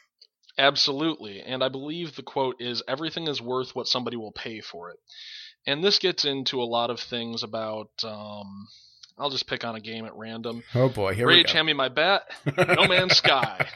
Absolutely, 0.59 1.41
and 1.41 1.65
I 1.65 1.69
believe 1.69 2.15
the 2.15 2.23
quote 2.23 2.57
is 2.61 2.83
"Everything 2.87 3.27
is 3.27 3.41
worth 3.41 3.74
what 3.74 3.87
somebody 3.87 4.16
will 4.16 4.33
pay 4.33 4.61
for 4.61 4.91
it," 4.91 4.99
and 5.66 5.83
this 5.83 5.99
gets 5.99 6.24
into 6.24 6.62
a 6.62 6.65
lot 6.65 6.91
of 6.91 7.01
things 7.01 7.43
about. 7.43 7.91
Um, 8.05 8.69
I'll 9.18 9.30
just 9.30 9.47
pick 9.47 9.64
on 9.64 9.74
a 9.74 9.80
game 9.80 10.05
at 10.05 10.16
random. 10.16 10.62
Oh 10.74 10.89
boy, 10.89 11.14
here 11.14 11.26
Rage, 11.26 11.47
we 11.47 11.52
go. 11.52 11.52
hand 11.52 11.66
me 11.66 11.72
my 11.72 11.89
bat. 11.89 12.22
No 12.56 12.86
Man's 12.89 13.16
Sky. 13.16 13.66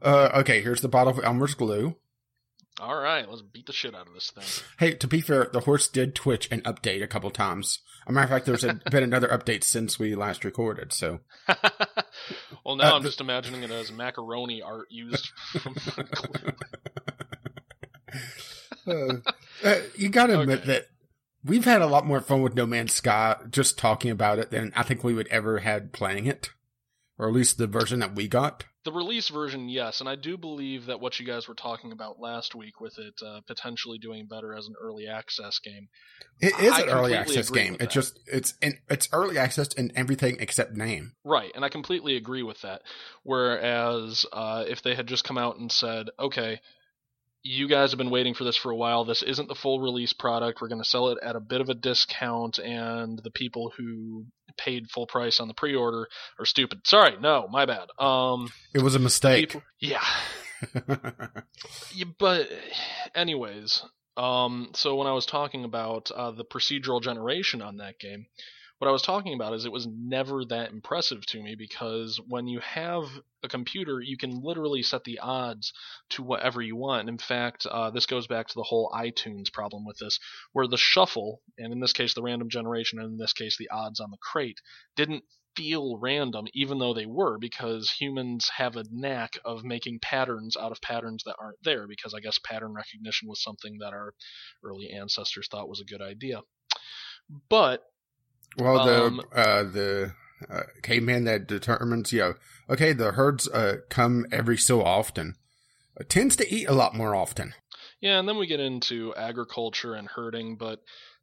Uh, 0.00 0.30
okay, 0.36 0.62
here's 0.62 0.80
the 0.80 0.88
bottle 0.88 1.12
of 1.12 1.24
Elmer's 1.24 1.54
glue. 1.54 1.96
All 2.80 2.96
right, 3.00 3.28
let's 3.28 3.42
beat 3.42 3.66
the 3.66 3.72
shit 3.72 3.94
out 3.94 4.08
of 4.08 4.14
this 4.14 4.30
thing. 4.30 4.64
Hey, 4.78 4.94
to 4.94 5.06
be 5.06 5.20
fair, 5.20 5.48
the 5.52 5.60
horse 5.60 5.86
did 5.88 6.14
twitch 6.14 6.48
and 6.50 6.64
update 6.64 7.02
a 7.02 7.06
couple 7.06 7.30
times. 7.30 7.80
As 8.06 8.10
a 8.10 8.12
matter 8.12 8.24
of 8.24 8.30
fact, 8.30 8.46
there's 8.46 8.64
a, 8.64 8.80
been 8.90 9.04
another 9.04 9.28
update 9.28 9.62
since 9.62 9.98
we 9.98 10.14
last 10.14 10.44
recorded. 10.44 10.92
So, 10.92 11.20
well, 12.64 12.76
now 12.76 12.94
uh, 12.94 12.96
I'm 12.96 13.02
just 13.02 13.20
imagining 13.20 13.62
it 13.62 13.70
as 13.70 13.92
macaroni 13.92 14.62
art 14.62 14.88
used 14.90 15.30
from. 15.60 15.76
uh, 18.86 19.14
uh, 19.62 19.74
you 19.96 20.08
got 20.08 20.26
to 20.26 20.40
admit 20.40 20.60
okay. 20.60 20.66
that 20.66 20.86
we've 21.44 21.64
had 21.64 21.82
a 21.82 21.86
lot 21.86 22.06
more 22.06 22.20
fun 22.20 22.42
with 22.42 22.54
No 22.54 22.66
Man's 22.66 22.94
Sky 22.94 23.36
just 23.50 23.78
talking 23.78 24.10
about 24.10 24.38
it 24.38 24.50
than 24.50 24.72
I 24.76 24.82
think 24.82 25.02
we 25.02 25.14
would 25.14 25.28
ever 25.28 25.60
had 25.60 25.92
playing 25.92 26.26
it, 26.26 26.50
or 27.18 27.28
at 27.28 27.34
least 27.34 27.58
the 27.58 27.66
version 27.66 28.00
that 28.00 28.14
we 28.14 28.28
got. 28.28 28.64
The 28.84 28.92
release 28.92 29.28
version, 29.28 29.68
yes, 29.68 30.00
and 30.00 30.08
I 30.08 30.16
do 30.16 30.36
believe 30.36 30.86
that 30.86 30.98
what 30.98 31.20
you 31.20 31.24
guys 31.24 31.46
were 31.46 31.54
talking 31.54 31.92
about 31.92 32.18
last 32.18 32.56
week 32.56 32.80
with 32.80 32.98
it 32.98 33.14
uh, 33.24 33.40
potentially 33.46 33.98
doing 33.98 34.26
better 34.26 34.52
as 34.52 34.66
an 34.66 34.74
early 34.82 35.06
access 35.06 35.60
game. 35.60 35.88
It 36.40 36.58
is 36.58 36.72
I 36.72 36.82
an 36.82 36.88
early 36.88 37.14
access 37.14 37.48
game. 37.48 37.76
It's 37.78 37.94
just 37.94 38.18
it's 38.26 38.54
in, 38.60 38.78
it's 38.90 39.08
early 39.12 39.38
access 39.38 39.72
in 39.74 39.92
everything 39.94 40.38
except 40.40 40.76
name. 40.76 41.12
Right, 41.24 41.52
and 41.54 41.64
I 41.64 41.68
completely 41.68 42.16
agree 42.16 42.42
with 42.42 42.60
that. 42.62 42.82
Whereas 43.22 44.26
uh, 44.32 44.64
if 44.66 44.82
they 44.82 44.96
had 44.96 45.06
just 45.06 45.22
come 45.22 45.38
out 45.38 45.58
and 45.58 45.70
said, 45.70 46.08
"Okay, 46.18 46.60
you 47.42 47.68
guys 47.68 47.90
have 47.90 47.98
been 47.98 48.10
waiting 48.10 48.34
for 48.34 48.44
this 48.44 48.56
for 48.56 48.70
a 48.70 48.76
while. 48.76 49.04
This 49.04 49.22
isn't 49.22 49.48
the 49.48 49.54
full 49.54 49.80
release 49.80 50.12
product. 50.12 50.60
We're 50.60 50.68
going 50.68 50.82
to 50.82 50.88
sell 50.88 51.08
it 51.08 51.18
at 51.22 51.36
a 51.36 51.40
bit 51.40 51.60
of 51.60 51.68
a 51.68 51.74
discount, 51.74 52.58
and 52.58 53.18
the 53.22 53.30
people 53.30 53.72
who 53.76 54.26
paid 54.56 54.90
full 54.90 55.06
price 55.06 55.40
on 55.40 55.48
the 55.48 55.54
pre-order 55.54 56.08
are 56.38 56.44
stupid. 56.44 56.86
Sorry, 56.86 57.16
no, 57.20 57.48
my 57.50 57.66
bad. 57.66 57.88
Um, 57.98 58.52
it 58.74 58.82
was 58.82 58.94
a 58.94 59.00
mistake. 59.00 59.48
People, 59.48 59.62
yeah. 59.80 60.04
yeah. 61.94 62.04
But, 62.18 62.48
anyways, 63.14 63.82
um, 64.16 64.70
so 64.74 64.94
when 64.96 65.08
I 65.08 65.12
was 65.12 65.26
talking 65.26 65.64
about 65.64 66.10
uh, 66.10 66.30
the 66.30 66.44
procedural 66.44 67.02
generation 67.02 67.60
on 67.60 67.78
that 67.78 67.98
game, 67.98 68.26
what 68.82 68.88
I 68.88 68.92
was 68.92 69.02
talking 69.02 69.34
about 69.34 69.54
is 69.54 69.64
it 69.64 69.70
was 69.70 69.86
never 69.86 70.44
that 70.46 70.72
impressive 70.72 71.24
to 71.26 71.40
me 71.40 71.54
because 71.54 72.20
when 72.26 72.48
you 72.48 72.58
have 72.58 73.04
a 73.44 73.48
computer, 73.48 74.00
you 74.00 74.16
can 74.16 74.42
literally 74.42 74.82
set 74.82 75.04
the 75.04 75.20
odds 75.20 75.72
to 76.10 76.24
whatever 76.24 76.60
you 76.60 76.74
want. 76.74 77.08
In 77.08 77.16
fact, 77.16 77.64
uh, 77.64 77.90
this 77.90 78.06
goes 78.06 78.26
back 78.26 78.48
to 78.48 78.54
the 78.56 78.64
whole 78.64 78.90
iTunes 78.92 79.52
problem 79.52 79.84
with 79.86 79.98
this, 79.98 80.18
where 80.52 80.66
the 80.66 80.76
shuffle, 80.76 81.42
and 81.58 81.72
in 81.72 81.78
this 81.78 81.92
case 81.92 82.14
the 82.14 82.22
random 82.22 82.48
generation, 82.48 82.98
and 82.98 83.12
in 83.12 83.18
this 83.18 83.32
case 83.32 83.56
the 83.56 83.70
odds 83.70 84.00
on 84.00 84.10
the 84.10 84.16
crate, 84.20 84.58
didn't 84.96 85.22
feel 85.54 85.96
random, 85.98 86.46
even 86.52 86.80
though 86.80 86.92
they 86.92 87.06
were, 87.06 87.38
because 87.38 87.88
humans 87.88 88.50
have 88.56 88.74
a 88.74 88.84
knack 88.90 89.38
of 89.44 89.62
making 89.62 90.00
patterns 90.00 90.56
out 90.56 90.72
of 90.72 90.82
patterns 90.82 91.22
that 91.24 91.36
aren't 91.40 91.62
there, 91.62 91.86
because 91.86 92.14
I 92.14 92.20
guess 92.20 92.40
pattern 92.44 92.74
recognition 92.74 93.28
was 93.28 93.44
something 93.44 93.76
that 93.78 93.92
our 93.92 94.12
early 94.64 94.90
ancestors 94.90 95.46
thought 95.48 95.68
was 95.68 95.80
a 95.80 95.84
good 95.84 96.02
idea. 96.02 96.40
But 97.48 97.84
well, 98.58 98.84
the 98.84 99.04
um, 99.04 99.20
uh, 99.34 99.62
the 99.64 100.12
uh, 100.50 100.62
caveman 100.82 101.24
that 101.24 101.46
determines, 101.46 102.12
you 102.12 102.20
know, 102.20 102.34
okay, 102.68 102.92
the 102.92 103.12
herds 103.12 103.48
uh, 103.48 103.78
come 103.88 104.26
every 104.32 104.56
so 104.56 104.82
often, 104.82 105.36
uh, 105.98 106.04
tends 106.08 106.36
to 106.36 106.54
eat 106.54 106.68
a 106.68 106.74
lot 106.74 106.94
more 106.94 107.14
often. 107.14 107.54
Yeah, 108.00 108.18
and 108.18 108.28
then 108.28 108.38
we 108.38 108.46
get 108.46 108.60
into 108.60 109.14
agriculture 109.14 109.94
and 109.94 110.08
herding, 110.08 110.56
but 110.56 110.80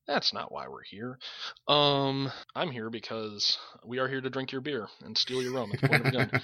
that's 0.07 0.33
not 0.33 0.51
why 0.51 0.67
we're 0.67 0.83
here. 0.83 1.19
Um, 1.67 2.31
I'm 2.55 2.71
here 2.71 2.89
because 2.89 3.57
we 3.85 3.99
are 3.99 4.07
here 4.07 4.21
to 4.21 4.29
drink 4.29 4.51
your 4.51 4.61
beer 4.61 4.87
and 5.03 5.17
steal 5.17 5.41
your 5.41 5.53
rum. 5.53 5.71
At 5.73 5.81
the 5.81 5.87
point 5.89 6.07
of 6.07 6.13
gun. 6.13 6.41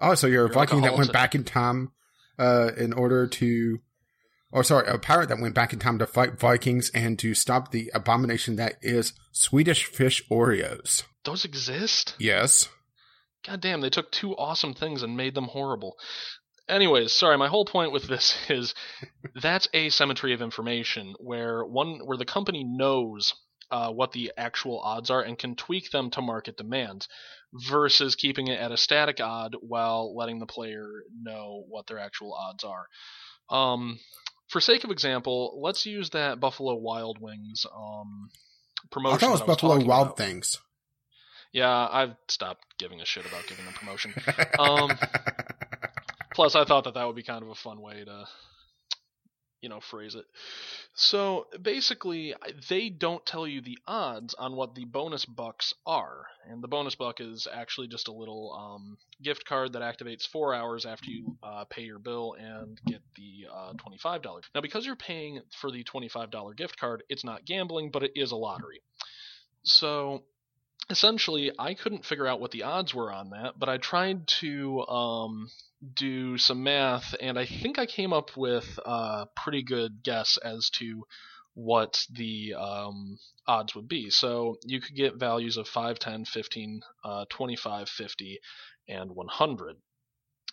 oh, 0.00 0.14
so 0.14 0.26
you're 0.26 0.46
a 0.46 0.52
Viking 0.52 0.82
that 0.82 0.96
went 0.96 1.12
back 1.12 1.34
in 1.34 1.44
time 1.44 1.92
uh, 2.38 2.70
in 2.76 2.92
order 2.92 3.26
to 3.26 3.78
or 4.50 4.64
sorry, 4.64 4.86
a 4.88 4.98
pirate 4.98 5.28
that 5.28 5.40
went 5.40 5.54
back 5.54 5.72
in 5.72 5.78
time 5.78 5.98
to 5.98 6.06
fight 6.06 6.38
Vikings 6.38 6.90
and 6.90 7.18
to 7.18 7.34
stop 7.34 7.70
the 7.70 7.90
abomination 7.94 8.56
that 8.56 8.74
is 8.82 9.12
Swedish 9.32 9.84
fish 9.84 10.26
Oreos. 10.30 11.04
Those 11.24 11.44
exist? 11.44 12.14
Yes. 12.18 12.68
God 13.46 13.60
damn, 13.60 13.80
they 13.80 13.90
took 13.90 14.10
two 14.10 14.36
awesome 14.36 14.74
things 14.74 15.02
and 15.02 15.16
made 15.16 15.34
them 15.34 15.44
horrible. 15.44 15.96
Anyways, 16.68 17.12
sorry, 17.12 17.38
my 17.38 17.48
whole 17.48 17.64
point 17.64 17.92
with 17.92 18.08
this 18.08 18.36
is 18.48 18.74
that's 19.34 19.68
asymmetry 19.74 20.34
of 20.34 20.42
information 20.42 21.14
where 21.18 21.64
one 21.64 22.00
where 22.04 22.18
the 22.18 22.24
company 22.24 22.64
knows 22.64 23.34
uh, 23.70 23.90
what 23.90 24.12
the 24.12 24.32
actual 24.36 24.80
odds 24.80 25.10
are 25.10 25.22
and 25.22 25.38
can 25.38 25.54
tweak 25.54 25.90
them 25.90 26.10
to 26.10 26.22
market 26.22 26.56
demands 26.56 27.08
versus 27.52 28.14
keeping 28.14 28.48
it 28.48 28.58
at 28.58 28.72
a 28.72 28.76
static 28.76 29.20
odd 29.20 29.56
while 29.60 30.14
letting 30.16 30.38
the 30.38 30.46
player 30.46 30.86
know 31.20 31.64
what 31.68 31.86
their 31.86 31.98
actual 31.98 32.34
odds 32.34 32.64
are. 32.64 32.86
Um, 33.50 33.98
for 34.48 34.60
sake 34.60 34.84
of 34.84 34.90
example, 34.90 35.60
let's 35.62 35.86
use 35.86 36.10
that 36.10 36.40
Buffalo 36.40 36.74
Wild 36.74 37.20
Wings 37.20 37.66
um, 37.74 38.30
promotion. 38.90 39.16
I 39.16 39.18
thought 39.18 39.28
it 39.28 39.32
was, 39.32 39.40
was 39.40 39.46
Buffalo 39.46 39.84
Wild 39.84 40.06
about. 40.06 40.16
Things. 40.16 40.58
Yeah, 41.52 41.88
I've 41.90 42.14
stopped 42.28 42.64
giving 42.78 43.00
a 43.00 43.06
shit 43.06 43.26
about 43.26 43.46
giving 43.46 43.64
them 43.64 43.74
promotion. 43.74 44.14
um, 44.58 44.90
plus, 46.34 46.54
I 46.54 46.64
thought 46.64 46.84
that 46.84 46.94
that 46.94 47.06
would 47.06 47.16
be 47.16 47.22
kind 47.22 47.42
of 47.42 47.48
a 47.48 47.54
fun 47.54 47.80
way 47.80 48.04
to 48.04 48.24
you 49.60 49.68
know 49.68 49.80
phrase 49.80 50.14
it. 50.14 50.24
So 50.94 51.46
basically, 51.60 52.34
they 52.68 52.88
don't 52.88 53.24
tell 53.24 53.46
you 53.46 53.60
the 53.60 53.78
odds 53.86 54.34
on 54.34 54.56
what 54.56 54.74
the 54.74 54.84
bonus 54.84 55.24
bucks 55.24 55.74
are, 55.86 56.26
and 56.48 56.62
the 56.62 56.68
bonus 56.68 56.94
buck 56.94 57.20
is 57.20 57.46
actually 57.52 57.88
just 57.88 58.08
a 58.08 58.12
little 58.12 58.52
um, 58.52 58.98
gift 59.22 59.44
card 59.46 59.72
that 59.72 59.82
activates 59.82 60.26
four 60.26 60.54
hours 60.54 60.86
after 60.86 61.10
you 61.10 61.36
uh, 61.42 61.64
pay 61.64 61.82
your 61.82 61.98
bill 61.98 62.34
and 62.38 62.80
get 62.86 63.00
the 63.16 63.46
uh, 63.52 63.72
twenty-five 63.74 64.22
dollars. 64.22 64.44
Now, 64.54 64.60
because 64.60 64.86
you're 64.86 64.96
paying 64.96 65.40
for 65.60 65.70
the 65.70 65.84
twenty-five 65.84 66.30
dollar 66.30 66.54
gift 66.54 66.78
card, 66.78 67.02
it's 67.08 67.24
not 67.24 67.44
gambling, 67.44 67.90
but 67.90 68.02
it 68.02 68.12
is 68.14 68.32
a 68.32 68.36
lottery. 68.36 68.80
So 69.62 70.22
essentially, 70.90 71.52
I 71.58 71.74
couldn't 71.74 72.06
figure 72.06 72.26
out 72.26 72.40
what 72.40 72.50
the 72.50 72.62
odds 72.62 72.94
were 72.94 73.12
on 73.12 73.30
that, 73.30 73.58
but 73.58 73.68
I 73.68 73.76
tried 73.76 74.26
to 74.40 74.86
um, 74.86 75.50
do 75.94 76.38
some 76.38 76.62
math, 76.62 77.14
and 77.20 77.38
I 77.38 77.46
think 77.46 77.78
I 77.78 77.86
came 77.86 78.12
up 78.12 78.36
with 78.36 78.78
a 78.84 79.26
pretty 79.36 79.62
good 79.62 80.02
guess 80.02 80.36
as 80.38 80.70
to 80.70 81.04
what 81.54 82.04
the 82.12 82.54
um, 82.54 83.18
odds 83.46 83.74
would 83.74 83.88
be. 83.88 84.10
So 84.10 84.56
you 84.64 84.80
could 84.80 84.94
get 84.94 85.16
values 85.16 85.56
of 85.56 85.66
5, 85.68 85.98
10, 85.98 86.24
15, 86.24 86.80
uh, 87.04 87.24
25, 87.30 87.88
50, 87.88 88.38
and 88.88 89.10
100. 89.10 89.76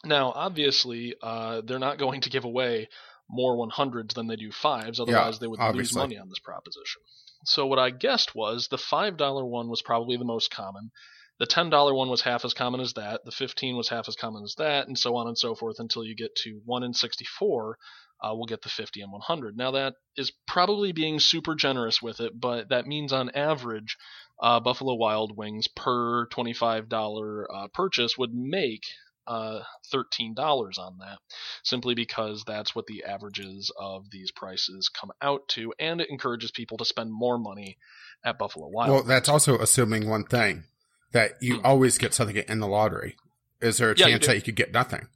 Now, 0.04 0.32
obviously, 0.36 1.16
uh, 1.22 1.62
they're 1.66 1.80
not 1.80 1.98
going 1.98 2.22
to 2.22 2.30
give 2.30 2.44
away 2.46 2.90
more 3.30 3.56
100s 3.56 4.14
than 4.14 4.28
they 4.28 4.36
do 4.36 4.50
5s, 4.52 5.00
otherwise, 5.00 5.36
Yeah, 5.36 5.40
they 5.42 5.48
would 5.48 5.60
obviously. 5.60 6.00
lose 6.00 6.04
money 6.04 6.18
on 6.18 6.30
this 6.30 6.40
proposition. 6.40 7.02
So, 7.46 7.66
what 7.66 7.80
I 7.80 7.90
guessed 7.92 8.36
was 8.36 8.68
the 8.68 8.78
$5 8.78 9.48
one 9.50 9.70
was 9.70 9.82
probably 9.82 10.18
the 10.18 10.26
most 10.26 10.52
common. 10.52 10.92
The 11.38 11.48
$10 11.48 11.96
one 11.96 12.10
was 12.10 12.22
half 12.22 12.46
as 12.46 12.54
common 12.54 12.80
as 12.80 12.94
that. 12.94 13.22
The 13.26 13.32
15 13.32 13.76
was 13.76 13.90
half 13.90 14.08
as 14.08 14.16
common 14.16 14.44
as 14.44 14.56
that, 14.56 14.88
and 14.88 14.98
so 14.98 15.16
on 15.18 15.28
and 15.28 15.38
so 15.38 15.54
forth 15.54 15.80
until 15.80 16.06
you 16.06 16.16
get 16.16 16.36
to 16.44 16.62
1 16.66 16.84
in 16.84 16.94
64. 16.94 17.78
Uh, 18.24 18.32
we'll 18.34 18.46
get 18.46 18.62
the 18.62 18.70
50 18.70 19.02
and 19.02 19.12
100. 19.12 19.58
Now, 19.58 19.72
that 19.72 19.96
is 20.16 20.32
probably 20.48 20.94
being 20.94 21.20
super 21.20 21.54
generous 21.54 22.02
with 22.02 22.22
it, 22.22 22.40
but 22.40 22.70
that 22.70 22.88
means 22.88 23.12
on 23.12 23.30
average, 23.32 23.98
uh, 24.42 24.62
Buffalo 24.62 24.96
Wild 24.96 25.36
Wings 25.36 25.68
per 25.68 26.28
$25 26.28 27.46
uh, 27.54 27.68
purchase 27.74 28.18
would 28.18 28.34
make 28.34 28.84
uh, 29.28 29.60
$13 29.94 30.38
on 30.78 31.00
that, 31.00 31.20
simply 31.64 31.96
because 31.96 32.44
that's 32.46 32.74
what 32.74 32.86
the 32.88 33.04
averages 33.04 33.72
of 33.78 34.10
these 34.10 34.32
prices 34.32 34.90
come 34.90 35.12
out 35.22 35.48
to, 35.50 35.74
and 35.80 36.00
it 36.00 36.10
encourages 36.10 36.52
people 36.52 36.78
to 36.78 36.86
spend 36.86 37.12
more 37.12 37.38
money 37.38 37.78
at 38.24 38.40
Buffalo 38.40 38.70
Wild. 38.70 38.92
Well, 38.92 39.04
that's 39.04 39.28
also 39.28 39.58
assuming 39.58 40.08
one 40.08 40.24
thing 40.24 40.64
that 41.12 41.34
you 41.42 41.58
Hmm. 41.60 41.66
always 41.66 41.98
get 41.98 42.14
something 42.14 42.36
in 42.36 42.60
the 42.60 42.68
lottery. 42.68 43.16
Is 43.62 43.78
there 43.78 43.92
a 43.92 43.96
Yeah, 43.98 44.08
chance 44.08 44.22
do. 44.22 44.28
that 44.28 44.36
you 44.36 44.42
could 44.42 44.56
get 44.56 44.72
nothing? 44.74 45.08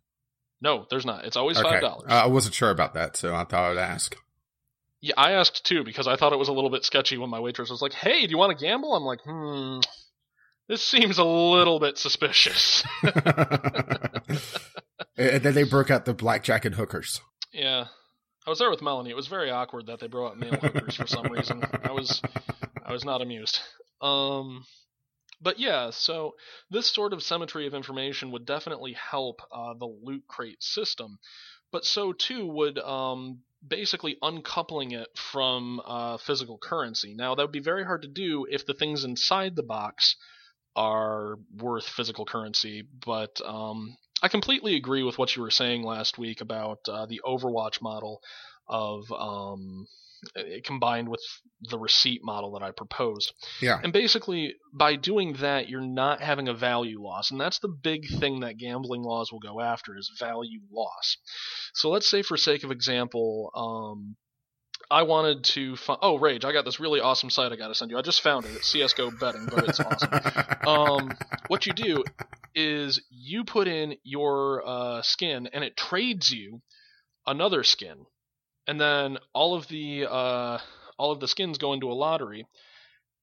no, 0.62 0.86
there's 0.90 1.06
not. 1.06 1.26
It's 1.26 1.36
always 1.38 1.58
Okay. 1.58 1.70
five 1.70 1.82
dollars. 1.82 2.10
Uh, 2.12 2.16
I 2.16 2.26
wasn't 2.28 2.56
sure 2.56 2.70
about 2.70 2.94
that, 2.94 3.16
so 3.18 3.34
I 3.36 3.44
thought 3.46 3.72
I'd 3.72 3.78
ask. 3.78 4.16
yeah, 5.02 5.14
I 5.18 5.32
asked 5.32 5.66
too 5.66 5.84
because 5.84 6.08
I 6.08 6.16
thought 6.18 6.34
it 6.34 6.40
was 6.40 6.50
a 6.50 6.54
little 6.54 6.70
bit 6.70 6.84
sketchy 6.84 7.18
when 7.18 7.30
my 7.30 7.40
waitress 7.40 7.70
was 7.70 7.82
like, 7.82 7.94
"Hey, 7.94 8.26
do 8.26 8.32
you 8.32 8.38
want 8.38 8.58
to 8.58 8.66
gamble?" 8.66 8.94
I'm 8.96 9.04
like, 9.04 9.22
"Hmm, 9.24 9.80
this 10.68 10.82
seems 10.84 11.18
a 11.18 11.24
little 11.24 11.80
bit 11.80 11.98
suspicious." 11.98 12.84
and 15.18 15.42
then 15.42 15.54
they 15.54 15.64
broke 15.64 15.92
out 15.92 16.06
the 16.06 16.14
blackjack 16.14 16.66
and 16.66 16.76
hookers. 16.76 17.22
yeah, 17.52 17.86
I 18.46 18.50
was 18.50 18.60
there 18.60 18.70
with 18.70 18.82
Melanie. 18.82 19.10
It 19.10 19.16
was 19.16 19.28
very 19.28 19.52
awkward 19.52 19.88
that 19.88 20.00
they 20.00 20.08
brought 20.08 20.32
out 20.32 20.40
male 20.40 20.52
hookers 20.54 20.96
for 20.96 21.08
some 21.08 21.28
reason. 21.32 21.64
I 21.84 21.92
was, 21.92 22.22
I 22.86 22.92
was 22.92 23.04
not 23.06 23.22
amused. 23.22 23.60
Um, 24.02 24.66
but 25.42 25.60
yeah, 25.60 25.90
so 25.92 26.36
this 26.70 26.88
sort 26.88 27.14
of 27.14 27.24
symmetry 27.24 27.68
of 27.68 27.74
information 27.74 28.32
would 28.32 28.46
definitely 28.46 28.94
help 28.94 29.42
uh, 29.52 29.74
the 29.74 29.86
loot 29.86 30.24
crate 30.28 30.62
system, 30.62 31.20
but 31.72 31.86
so 31.86 32.14
too 32.14 32.46
would 32.46 32.78
um, 32.80 33.40
basically 33.66 34.18
uncoupling 34.22 34.92
it 34.92 35.08
from 35.16 35.82
uh, 35.86 36.18
physical 36.18 36.58
currency. 36.58 37.14
Now 37.14 37.36
that 37.36 37.44
would 37.44 37.52
be 37.52 37.60
very 37.60 37.86
hard 37.86 38.02
to 38.04 38.08
do 38.08 38.46
if 38.50 38.66
the 38.66 38.74
things 38.74 39.04
inside 39.04 39.56
the 39.56 39.64
box 39.64 40.16
are 40.76 41.38
worth 41.58 41.88
physical 41.88 42.26
currency, 42.26 42.84
but 43.06 43.42
um, 43.46 43.98
I 44.22 44.28
completely 44.28 44.76
agree 44.76 45.04
with 45.04 45.18
what 45.18 45.36
you 45.36 45.42
were 45.42 45.52
saying 45.52 45.84
last 45.84 46.18
week 46.18 46.42
about 46.42 46.80
uh, 46.88 47.06
the 47.06 47.22
Overwatch 47.26 47.82
model 47.82 48.22
of 48.68 49.12
um, 49.12 49.88
combined 50.64 51.10
with 51.10 51.22
the 51.62 51.80
receipt 51.80 52.22
model 52.24 52.52
that 52.54 52.64
I 52.64 52.72
proposed. 52.72 53.34
Yeah. 53.62 53.80
And 53.84 53.94
basically, 53.94 54.56
by 54.74 54.96
doing 54.96 55.34
that, 55.34 55.70
you're 55.70 55.82
not 55.82 56.22
having 56.22 56.48
a 56.48 56.54
value 56.54 57.02
loss, 57.02 57.32
and 57.32 57.40
that's 57.40 57.60
the 57.60 57.68
big 57.68 58.08
thing 58.20 58.42
that 58.42 58.58
gambling 58.58 59.04
laws 59.04 59.32
will 59.32 59.40
go 59.40 59.60
after 59.60 59.98
is 59.98 60.12
value 60.20 60.62
loss. 60.72 61.18
So 61.74 61.90
let's 61.90 62.10
say, 62.10 62.22
for 62.22 62.38
sake 62.38 62.64
of 62.64 62.72
example, 62.72 63.52
um, 63.56 64.16
I 64.92 65.04
wanted 65.04 65.44
to. 65.46 65.76
Fi- 65.76 65.98
oh, 66.02 66.18
Rage! 66.18 66.46
I 66.46 66.52
got 66.52 66.66
this 66.66 66.80
really 66.80 67.00
awesome 67.00 67.30
site 67.30 67.52
I 67.52 67.56
got 67.56 67.68
to 67.68 67.76
send 67.76 67.92
you. 67.92 67.98
I 67.98 68.02
just 68.02 68.22
found 68.22 68.46
it. 68.46 68.56
It's 68.56 68.68
CS:GO 68.72 69.12
betting, 69.20 69.48
but 69.50 69.68
it's 69.70 69.80
awesome. 69.80 70.10
um, 70.68 71.18
what 71.48 71.66
you 71.66 71.74
do 71.74 72.04
is 72.56 73.02
you 73.10 73.44
put 73.44 73.68
in 73.68 73.96
your 74.04 74.68
uh, 74.68 75.02
skin, 75.02 75.48
and 75.54 75.64
it 75.64 75.78
trades 75.78 76.32
you 76.32 76.62
another 77.28 77.64
skin, 77.64 78.06
and 78.70 78.80
then 78.80 79.18
all 79.34 79.56
of 79.56 79.68
the 79.68 80.06
uh, 80.06 80.60
all 80.98 81.12
of 81.12 81.20
the 81.20 81.28
skins 81.28 81.58
go 81.58 81.74
into 81.74 81.92
a 81.92 81.94
lottery, 81.94 82.46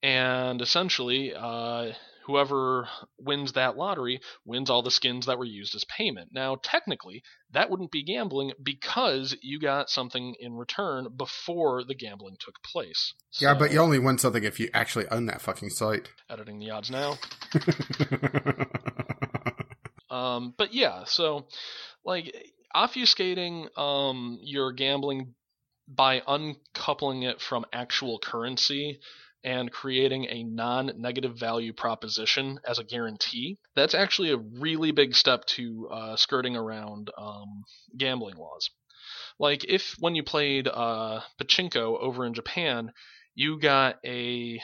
and 0.02 0.60
essentially, 0.60 1.32
uh, 1.32 1.92
whoever 2.26 2.88
wins 3.16 3.52
that 3.52 3.76
lottery 3.76 4.20
wins 4.44 4.68
all 4.68 4.82
the 4.82 4.90
skins 4.90 5.26
that 5.26 5.38
were 5.38 5.44
used 5.44 5.76
as 5.76 5.84
payment. 5.84 6.30
Now, 6.32 6.56
technically, 6.60 7.22
that 7.52 7.70
wouldn't 7.70 7.92
be 7.92 8.02
gambling 8.02 8.54
because 8.60 9.36
you 9.40 9.60
got 9.60 9.88
something 9.88 10.34
in 10.40 10.54
return 10.54 11.06
before 11.16 11.84
the 11.84 11.94
gambling 11.94 12.38
took 12.40 12.56
place. 12.64 13.14
yeah, 13.38 13.54
but 13.54 13.70
you 13.70 13.78
only 13.78 14.00
win 14.00 14.18
something 14.18 14.42
if 14.42 14.58
you 14.58 14.68
actually 14.74 15.06
own 15.12 15.26
that 15.26 15.40
fucking 15.40 15.70
site. 15.70 16.08
editing 16.28 16.58
the 16.58 16.70
odds 16.70 16.90
now. 16.90 17.16
Um, 20.08 20.54
but 20.56 20.72
yeah, 20.72 21.04
so 21.04 21.46
like 22.04 22.32
obfuscating 22.74 23.76
um, 23.78 24.38
your 24.42 24.72
gambling 24.72 25.34
by 25.88 26.22
uncoupling 26.26 27.22
it 27.22 27.40
from 27.40 27.64
actual 27.72 28.18
currency 28.18 29.00
and 29.44 29.70
creating 29.70 30.26
a 30.28 30.42
non-negative 30.42 31.38
value 31.38 31.72
proposition 31.72 32.58
as 32.66 32.78
a 32.78 32.84
guarantee 32.84 33.58
that's 33.76 33.94
actually 33.94 34.32
a 34.32 34.36
really 34.36 34.90
big 34.90 35.14
step 35.14 35.44
to 35.44 35.88
uh, 35.92 36.16
skirting 36.16 36.56
around 36.56 37.10
um, 37.16 37.62
gambling 37.96 38.36
laws. 38.36 38.70
Like 39.38 39.64
if 39.64 39.94
when 40.00 40.14
you 40.16 40.24
played 40.24 40.66
uh, 40.66 41.20
pachinko 41.40 42.00
over 42.00 42.26
in 42.26 42.34
japan 42.34 42.92
you 43.36 43.60
got 43.60 43.98
a 44.04 44.60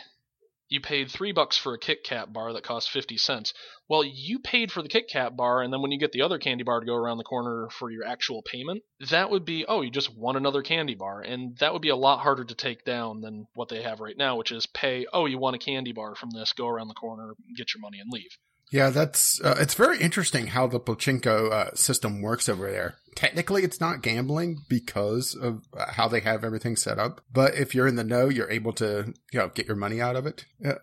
you 0.73 0.81
paid 0.81 1.11
three 1.11 1.33
bucks 1.33 1.59
for 1.59 1.75
a 1.75 1.79
Kit 1.79 2.03
Kat 2.03 2.33
bar 2.33 2.55
that 2.55 2.65
cost 2.65 2.91
50 2.91 3.19
cents. 3.19 3.53
Well, 3.91 4.03
you 4.03 4.39
paid 4.39 4.73
for 4.73 4.81
the 4.81 4.89
Kit 4.89 5.05
Kat 5.13 5.37
bar, 5.37 5.61
and 5.61 5.71
then 5.71 5.83
when 5.83 5.93
you 5.93 5.99
get 5.99 6.13
the 6.13 6.23
other 6.23 6.39
candy 6.39 6.65
bar 6.65 6.81
to 6.81 6.87
go 6.87 6.95
around 6.95 7.19
the 7.19 7.25
corner 7.25 7.69
for 7.79 7.91
your 7.91 8.07
actual 8.07 8.41
payment, 8.41 8.83
that 9.11 9.31
would 9.31 9.45
be, 9.45 9.67
oh, 9.67 9.83
you 9.83 9.91
just 9.91 10.17
won 10.17 10.35
another 10.35 10.63
candy 10.63 10.95
bar. 10.95 11.21
And 11.21 11.59
that 11.59 11.75
would 11.75 11.83
be 11.83 11.91
a 11.91 11.97
lot 11.97 12.21
harder 12.21 12.45
to 12.45 12.55
take 12.55 12.87
down 12.87 13.21
than 13.21 13.47
what 13.55 13.69
they 13.69 13.83
have 13.83 14.01
right 14.01 14.17
now, 14.17 14.37
which 14.37 14.51
is 14.51 14.67
pay, 14.67 15.05
oh, 15.13 15.27
you 15.27 15.37
want 15.37 15.57
a 15.57 15.59
candy 15.59 15.93
bar 15.93 16.15
from 16.15 16.31
this, 16.31 16.55
go 16.55 16.67
around 16.67 16.89
the 16.89 16.95
corner, 16.95 17.35
get 17.55 17.75
your 17.75 17.83
money, 17.83 18.01
and 18.01 18.11
leave. 18.11 18.39
Yeah, 18.73 18.89
that's 18.89 19.39
uh, 19.43 19.57
it's 19.61 19.75
very 19.75 20.01
interesting 20.01 20.47
how 20.47 20.67
the 20.67 20.81
pachinko 20.81 21.53
uh, 21.53 21.75
system 21.75 22.23
works 22.23 22.49
over 22.49 22.71
there. 22.71 22.95
Technically, 23.15 23.65
it's 23.65 23.83
not 23.83 24.01
gambling 24.01 24.65
because 24.67 25.35
of 25.35 25.65
uh, 25.77 25.93
how 25.93 26.09
they 26.09 26.21
have 26.21 26.43
everything 26.43 26.77
set 26.77 26.99
up. 26.99 27.21
But 27.31 27.55
if 27.55 27.75
you're 27.75 27.87
in 27.87 27.97
the 27.97 28.03
know, 28.03 28.31
you're 28.31 28.51
able 28.51 28.73
to 28.75 29.13
you 29.31 29.39
know 29.39 29.49
get 29.49 29.67
your 29.67 29.77
money 29.77 30.01
out 30.01 30.17
of 30.17 30.25
it. 30.25 30.47
Uh, 30.65 30.77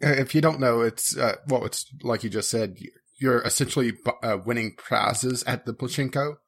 if 0.00 0.34
you 0.34 0.40
don't 0.40 0.58
know, 0.58 0.80
it's 0.80 1.16
uh, 1.16 1.36
well, 1.46 1.64
it's 1.64 1.86
like 2.02 2.24
you 2.24 2.28
just 2.28 2.50
said. 2.50 2.76
You're 3.18 3.42
essentially 3.42 3.92
uh, 4.20 4.38
winning 4.44 4.74
prizes 4.76 5.44
at 5.44 5.64
the 5.64 5.72
pachinko, 5.72 6.38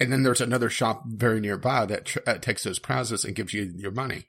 and 0.00 0.10
then 0.10 0.22
there's 0.22 0.40
another 0.40 0.70
shop 0.70 1.02
very 1.06 1.40
nearby 1.40 1.84
that 1.84 2.06
tr- 2.06 2.18
uh, 2.26 2.38
takes 2.38 2.64
those 2.64 2.78
prizes 2.78 3.22
and 3.22 3.34
gives 3.36 3.52
you 3.52 3.70
your 3.76 3.90
money. 3.90 4.28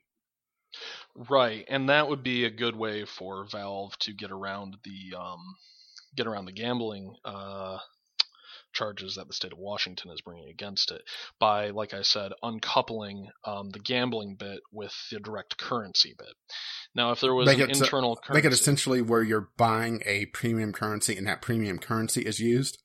Right, 1.16 1.64
and 1.70 1.88
that 1.88 2.10
would 2.10 2.24
be 2.24 2.44
a 2.44 2.50
good 2.50 2.76
way 2.76 3.06
for 3.06 3.46
Valve 3.50 3.98
to 4.00 4.12
get 4.12 4.32
around 4.32 4.76
the 4.84 5.18
um, 5.18 5.56
get 6.18 6.28
around 6.28 6.46
the 6.46 6.52
gambling 6.52 7.16
uh, 7.24 7.78
charges 8.74 9.16
that 9.16 9.28
the 9.28 9.34
state 9.34 9.54
of 9.54 9.58
Washington 9.58 10.12
is 10.12 10.22
bringing 10.22 10.50
against 10.50 10.92
it 10.92 11.02
by, 11.40 11.70
like 11.70 11.94
I 11.94 12.02
said, 12.02 12.32
uncoupling 12.44 13.30
um, 13.46 13.70
the 13.70 13.80
gambling 13.80 14.36
bit 14.36 14.60
with 14.72 14.94
the 15.12 15.20
direct 15.20 15.58
currency 15.58 16.14
bit. 16.18 16.34
Now, 16.94 17.12
if 17.12 17.22
there 17.22 17.34
was 17.34 17.46
Make 17.48 17.60
an 17.60 17.70
internal 17.70 18.16
currency, 18.16 18.34
Make 18.34 18.46
it 18.46 18.54
essentially 18.54 19.02
where 19.02 19.24
you're 19.24 19.50
buying 19.58 20.02
a 20.06 20.26
premium 20.28 20.74
currency 20.74 21.16
and 21.16 21.26
that 21.28 21.42
premium 21.42 21.80
currency 21.80 22.22
is 22.24 22.40
used. 22.40 22.82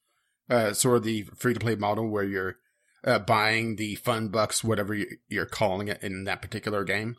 Uh, 0.49 0.73
sort 0.73 0.99
of 0.99 1.05
the 1.05 1.23
free 1.37 1.55
to 1.55 1.61
play 1.61 1.75
model 1.77 2.09
where 2.11 2.25
you're 2.25 2.57
uh, 3.05 3.19
buying 3.19 3.77
the 3.77 3.95
fun 3.97 4.29
bucks, 4.29 4.63
whatever 4.63 4.95
you- 4.95 5.17
you're 5.29 5.47
calling 5.47 5.89
it 5.89 6.03
in 6.03 6.25
that 6.25 6.43
particular 6.43 6.85
game. 6.85 7.17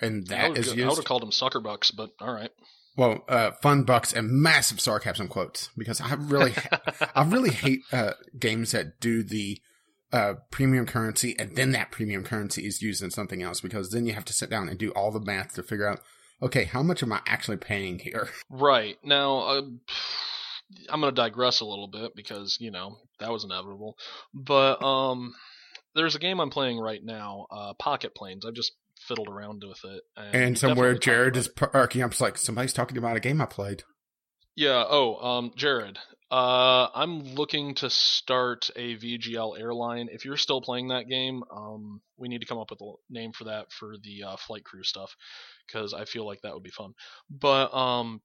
And 0.00 0.26
I 0.30 0.36
that 0.36 0.48
would, 0.50 0.58
is 0.58 0.72
I 0.72 0.74
would 0.76 0.96
have 0.96 1.04
called 1.04 1.22
them 1.22 1.32
sucker 1.32 1.60
bucks, 1.60 1.90
but 1.90 2.10
all 2.20 2.32
right. 2.32 2.50
Well, 2.96 3.24
uh, 3.28 3.52
fun 3.62 3.84
bucks 3.84 4.12
and 4.12 4.30
massive 4.30 4.80
sarcasm 4.80 5.28
quotes 5.28 5.70
because 5.76 6.00
I 6.00 6.14
really, 6.14 6.54
I 7.14 7.24
really 7.24 7.50
hate 7.50 7.80
uh, 7.92 8.12
games 8.38 8.72
that 8.72 9.00
do 9.00 9.22
the 9.22 9.60
uh, 10.12 10.34
premium 10.50 10.86
currency, 10.86 11.34
and 11.38 11.56
then 11.56 11.72
that 11.72 11.90
premium 11.90 12.22
currency 12.22 12.66
is 12.66 12.80
used 12.80 13.02
in 13.02 13.10
something 13.10 13.42
else 13.42 13.60
because 13.60 13.90
then 13.90 14.06
you 14.06 14.12
have 14.14 14.24
to 14.26 14.32
sit 14.32 14.48
down 14.48 14.68
and 14.68 14.78
do 14.78 14.90
all 14.90 15.10
the 15.10 15.20
math 15.20 15.54
to 15.54 15.62
figure 15.62 15.88
out, 15.88 16.00
okay, 16.40 16.64
how 16.64 16.82
much 16.82 17.02
am 17.02 17.12
I 17.12 17.20
actually 17.26 17.56
paying 17.56 17.98
here? 17.98 18.28
Right 18.48 18.96
now, 19.02 19.38
uh, 19.38 19.62
I'm 20.88 21.00
going 21.00 21.12
to 21.12 21.20
digress 21.20 21.60
a 21.60 21.66
little 21.66 21.88
bit 21.88 22.14
because 22.14 22.58
you 22.60 22.70
know 22.70 22.98
that 23.18 23.32
was 23.32 23.44
inevitable. 23.44 23.96
But 24.32 24.82
um, 24.84 25.34
there's 25.94 26.14
a 26.14 26.20
game 26.20 26.40
I'm 26.40 26.50
playing 26.50 26.78
right 26.78 27.02
now, 27.02 27.46
uh, 27.50 27.74
Pocket 27.74 28.14
Planes. 28.14 28.44
I've 28.44 28.54
just 28.54 28.72
fiddled 29.06 29.28
around 29.28 29.62
with 29.66 29.84
it, 29.84 30.02
and, 30.16 30.34
And 30.34 30.58
somewhere 30.58 30.94
Jared 30.94 31.36
is 31.36 31.46
it. 31.46 31.56
perking 31.56 32.02
up, 32.02 32.20
like 32.20 32.38
somebody's 32.38 32.72
talking 32.72 32.98
about 32.98 33.16
a 33.16 33.20
game 33.20 33.40
I 33.40 33.46
played. 33.46 33.82
Yeah. 34.56 34.84
Oh, 34.88 35.16
um, 35.16 35.52
Jared. 35.56 35.98
Uh, 36.30 36.88
I'm 36.94 37.22
looking 37.34 37.74
to 37.76 37.90
start 37.90 38.70
a 38.74 38.96
VGL 38.96 39.58
airline. 39.58 40.08
If 40.10 40.24
you're 40.24 40.36
still 40.36 40.60
playing 40.60 40.88
that 40.88 41.08
game, 41.08 41.44
um, 41.54 42.00
we 42.16 42.28
need 42.28 42.40
to 42.40 42.46
come 42.46 42.58
up 42.58 42.70
with 42.70 42.80
a 42.80 42.92
name 43.08 43.32
for 43.32 43.44
that 43.44 43.70
for 43.70 43.94
the 44.02 44.24
uh, 44.24 44.36
flight 44.36 44.64
crew 44.64 44.82
stuff, 44.82 45.14
because 45.66 45.94
I 45.94 46.06
feel 46.06 46.26
like 46.26 46.40
that 46.42 46.54
would 46.54 46.62
be 46.62 46.70
fun. 46.70 46.94
But 47.30 47.72
um, 47.72 48.20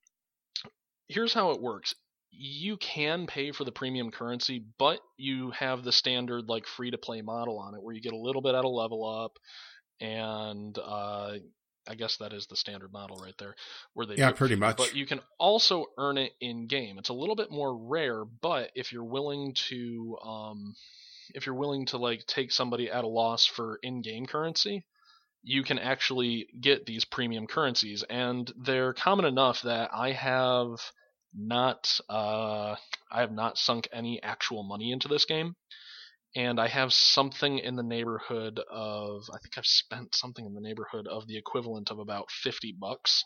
here's 1.07 1.33
how 1.33 1.51
it 1.51 1.61
works. 1.61 1.93
You 2.31 2.77
can 2.77 3.27
pay 3.27 3.51
for 3.51 3.63
the 3.63 3.71
premium 3.71 4.11
currency, 4.11 4.63
but 4.77 5.01
you 5.17 5.51
have 5.51 5.83
the 5.83 5.91
standard 5.91 6.47
like 6.47 6.65
free 6.65 6.91
to 6.91 6.97
play 6.97 7.21
model 7.21 7.59
on 7.59 7.75
it, 7.75 7.83
where 7.83 7.93
you 7.93 8.01
get 8.01 8.13
a 8.13 8.17
little 8.17 8.41
bit 8.41 8.55
out 8.55 8.65
of 8.65 8.71
level 8.71 9.05
up, 9.05 9.37
and 9.99 10.77
uh, 10.77 11.33
I 11.87 11.95
guess 11.95 12.17
that 12.17 12.33
is 12.33 12.45
the 12.47 12.55
standard 12.55 12.91
model 12.93 13.17
right 13.17 13.33
there, 13.39 13.55
where 13.93 14.05
they 14.05 14.15
Yeah, 14.15 14.29
do 14.29 14.35
pretty 14.35 14.55
much. 14.55 14.77
But 14.77 14.95
you 14.95 15.05
can 15.05 15.21
also 15.39 15.87
earn 15.97 16.17
it 16.17 16.33
in 16.39 16.67
game. 16.67 16.99
It's 16.99 17.09
a 17.09 17.13
little 17.13 17.35
bit 17.35 17.51
more 17.51 17.75
rare, 17.75 18.25
but 18.25 18.71
if 18.75 18.91
you're 18.91 19.03
willing 19.03 19.55
to, 19.69 20.17
um, 20.23 20.75
if 21.33 21.45
you're 21.45 21.55
willing 21.55 21.87
to 21.87 21.97
like 21.97 22.25
take 22.27 22.51
somebody 22.51 22.91
at 22.91 23.03
a 23.03 23.07
loss 23.07 23.45
for 23.45 23.79
in-game 23.81 24.25
currency, 24.27 24.85
you 25.41 25.63
can 25.63 25.79
actually 25.79 26.47
get 26.59 26.85
these 26.85 27.05
premium 27.05 27.47
currencies, 27.47 28.03
and 28.09 28.51
they're 28.57 28.93
common 28.93 29.25
enough 29.25 29.61
that 29.63 29.89
I 29.93 30.11
have 30.11 30.79
not, 31.33 31.99
uh, 32.09 32.75
I 33.11 33.21
have 33.21 33.31
not 33.31 33.57
sunk 33.57 33.87
any 33.91 34.21
actual 34.21 34.63
money 34.63 34.91
into 34.91 35.07
this 35.07 35.25
game 35.25 35.55
and 36.35 36.59
I 36.59 36.67
have 36.67 36.93
something 36.93 37.57
in 37.59 37.75
the 37.75 37.83
neighborhood 37.83 38.59
of 38.69 39.23
I 39.33 39.37
think 39.39 39.57
I've 39.57 39.65
spent 39.65 40.15
something 40.15 40.45
in 40.45 40.53
the 40.53 40.61
neighborhood 40.61 41.07
of 41.07 41.27
the 41.27 41.37
equivalent 41.37 41.91
of 41.91 41.99
about 41.99 42.29
50 42.31 42.75
bucks. 42.79 43.23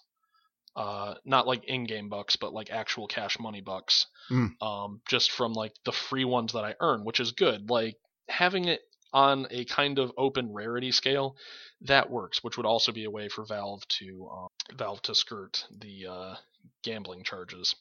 Uh, 0.75 1.13
not 1.23 1.45
like 1.45 1.63
in-game 1.65 2.09
bucks, 2.09 2.35
but 2.35 2.51
like 2.53 2.71
actual 2.71 3.07
cash 3.07 3.37
money 3.39 3.61
bucks. 3.61 4.07
Mm. 4.31 4.59
Um, 4.59 5.01
just 5.07 5.31
from 5.31 5.53
like 5.53 5.73
the 5.85 5.91
free 5.91 6.25
ones 6.25 6.53
that 6.53 6.63
I 6.63 6.75
earn, 6.79 7.03
which 7.05 7.19
is 7.19 7.31
good. 7.31 7.69
Like 7.69 7.95
having 8.27 8.65
it 8.65 8.81
on 9.13 9.45
a 9.51 9.65
kind 9.65 9.99
of 9.99 10.11
open 10.17 10.51
rarity 10.51 10.91
scale, 10.91 11.35
that 11.81 12.09
works. 12.09 12.43
Which 12.43 12.57
would 12.57 12.65
also 12.65 12.91
be 12.91 13.03
a 13.03 13.11
way 13.11 13.29
for 13.29 13.45
Valve 13.45 13.87
to 13.99 14.29
um, 14.33 14.47
Valve 14.75 15.01
to 15.03 15.13
skirt 15.13 15.63
the 15.79 16.07
uh, 16.09 16.35
gambling 16.83 17.23
charges. 17.23 17.75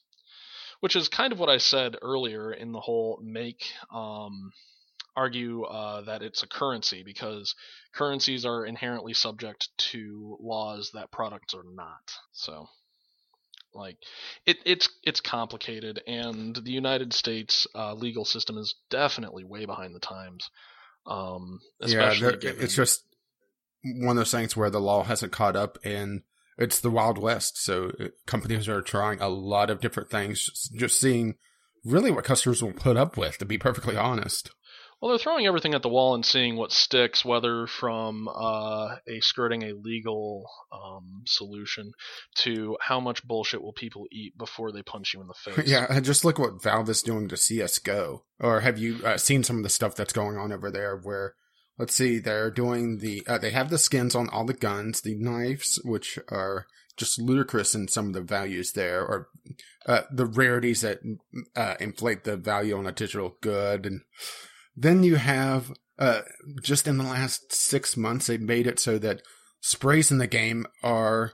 Which 0.80 0.96
is 0.96 1.08
kind 1.08 1.32
of 1.32 1.38
what 1.38 1.48
I 1.48 1.58
said 1.58 1.96
earlier 2.02 2.52
in 2.52 2.72
the 2.72 2.80
whole 2.80 3.20
make 3.22 3.64
um, 3.90 4.52
argue 5.16 5.64
uh, 5.64 6.02
that 6.02 6.22
it's 6.22 6.42
a 6.42 6.48
currency 6.48 7.02
because 7.04 7.54
currencies 7.94 8.44
are 8.44 8.64
inherently 8.64 9.14
subject 9.14 9.68
to 9.76 10.36
laws 10.40 10.90
that 10.94 11.10
products 11.10 11.54
are 11.54 11.64
not. 11.64 12.12
So, 12.32 12.66
like, 13.74 13.96
it, 14.46 14.58
it's 14.64 14.88
it's 15.02 15.20
complicated, 15.20 16.02
and 16.06 16.56
the 16.56 16.72
United 16.72 17.12
States 17.12 17.66
uh, 17.74 17.94
legal 17.94 18.24
system 18.24 18.58
is 18.58 18.74
definitely 18.90 19.44
way 19.44 19.64
behind 19.64 19.94
the 19.94 20.00
times. 20.00 20.48
Um, 21.06 21.60
Yeah, 21.80 22.14
given, 22.40 22.62
it's 22.62 22.74
just 22.74 23.04
one 23.82 24.16
of 24.16 24.20
those 24.20 24.30
things 24.30 24.56
where 24.56 24.70
the 24.70 24.80
law 24.80 25.02
hasn't 25.02 25.32
caught 25.32 25.56
up 25.56 25.76
and 25.84 26.22
it's 26.58 26.80
the 26.80 26.90
Wild 26.90 27.18
West. 27.18 27.62
So 27.62 27.92
uh, 27.98 28.08
companies 28.26 28.68
are 28.68 28.82
trying 28.82 29.20
a 29.20 29.28
lot 29.28 29.70
of 29.70 29.80
different 29.80 30.10
things, 30.10 30.70
just 30.74 31.00
seeing 31.00 31.36
really 31.84 32.10
what 32.10 32.24
customers 32.24 32.62
will 32.62 32.72
put 32.72 32.96
up 32.96 33.16
with, 33.16 33.38
to 33.38 33.44
be 33.44 33.58
perfectly 33.58 33.96
honest. 33.96 34.50
Well, 35.02 35.08
they're 35.08 35.18
throwing 35.18 35.46
everything 35.46 35.74
at 35.74 35.82
the 35.82 35.88
wall 35.88 36.14
and 36.14 36.24
seeing 36.24 36.54
what 36.54 36.70
sticks, 36.70 37.24
whether 37.24 37.66
from 37.66 38.28
uh, 38.28 38.94
a 39.08 39.18
skirting 39.20 39.64
a 39.64 39.72
legal 39.72 40.48
um, 40.70 41.22
solution 41.26 41.90
to 42.36 42.76
how 42.80 43.00
much 43.00 43.26
bullshit 43.26 43.60
will 43.60 43.72
people 43.72 44.06
eat 44.12 44.38
before 44.38 44.70
they 44.70 44.82
punch 44.82 45.12
you 45.12 45.20
in 45.20 45.26
the 45.26 45.34
face. 45.34 45.66
Yeah, 45.72 45.98
just 45.98 46.24
look 46.24 46.38
what 46.38 46.62
Valve 46.62 46.88
is 46.88 47.02
doing 47.02 47.26
to 47.28 47.34
CSGO. 47.34 48.20
Or 48.38 48.60
have 48.60 48.78
you 48.78 49.04
uh, 49.04 49.16
seen 49.16 49.42
some 49.42 49.56
of 49.56 49.64
the 49.64 49.70
stuff 49.70 49.96
that's 49.96 50.12
going 50.12 50.36
on 50.36 50.52
over 50.52 50.70
there 50.70 50.96
where, 50.96 51.34
let's 51.78 51.96
see, 51.96 52.20
they're 52.20 52.52
doing 52.52 52.98
the, 52.98 53.24
uh, 53.26 53.38
they 53.38 53.50
have 53.50 53.70
the 53.70 53.78
skins 53.78 54.14
on 54.14 54.28
all 54.28 54.44
the 54.44 54.54
guns, 54.54 55.00
the 55.00 55.16
knives, 55.16 55.80
which 55.84 56.16
are 56.28 56.66
just 56.96 57.20
ludicrous 57.20 57.74
in 57.74 57.88
some 57.88 58.06
of 58.06 58.12
the 58.12 58.20
values 58.20 58.70
there, 58.72 59.04
or 59.04 59.30
uh, 59.84 60.02
the 60.12 60.26
rarities 60.26 60.82
that 60.82 61.00
uh, 61.56 61.74
inflate 61.80 62.22
the 62.22 62.36
value 62.36 62.78
on 62.78 62.86
a 62.86 62.92
digital 62.92 63.36
good. 63.40 63.84
And 63.84 64.02
then 64.74 65.02
you 65.02 65.16
have, 65.16 65.72
uh, 65.98 66.22
just 66.62 66.86
in 66.88 66.98
the 66.98 67.04
last 67.04 67.52
six 67.52 67.96
months, 67.96 68.26
they've 68.26 68.40
made 68.40 68.66
it 68.66 68.80
so 68.80 68.98
that 68.98 69.22
sprays 69.60 70.10
in 70.10 70.18
the 70.18 70.26
game 70.26 70.66
are, 70.82 71.32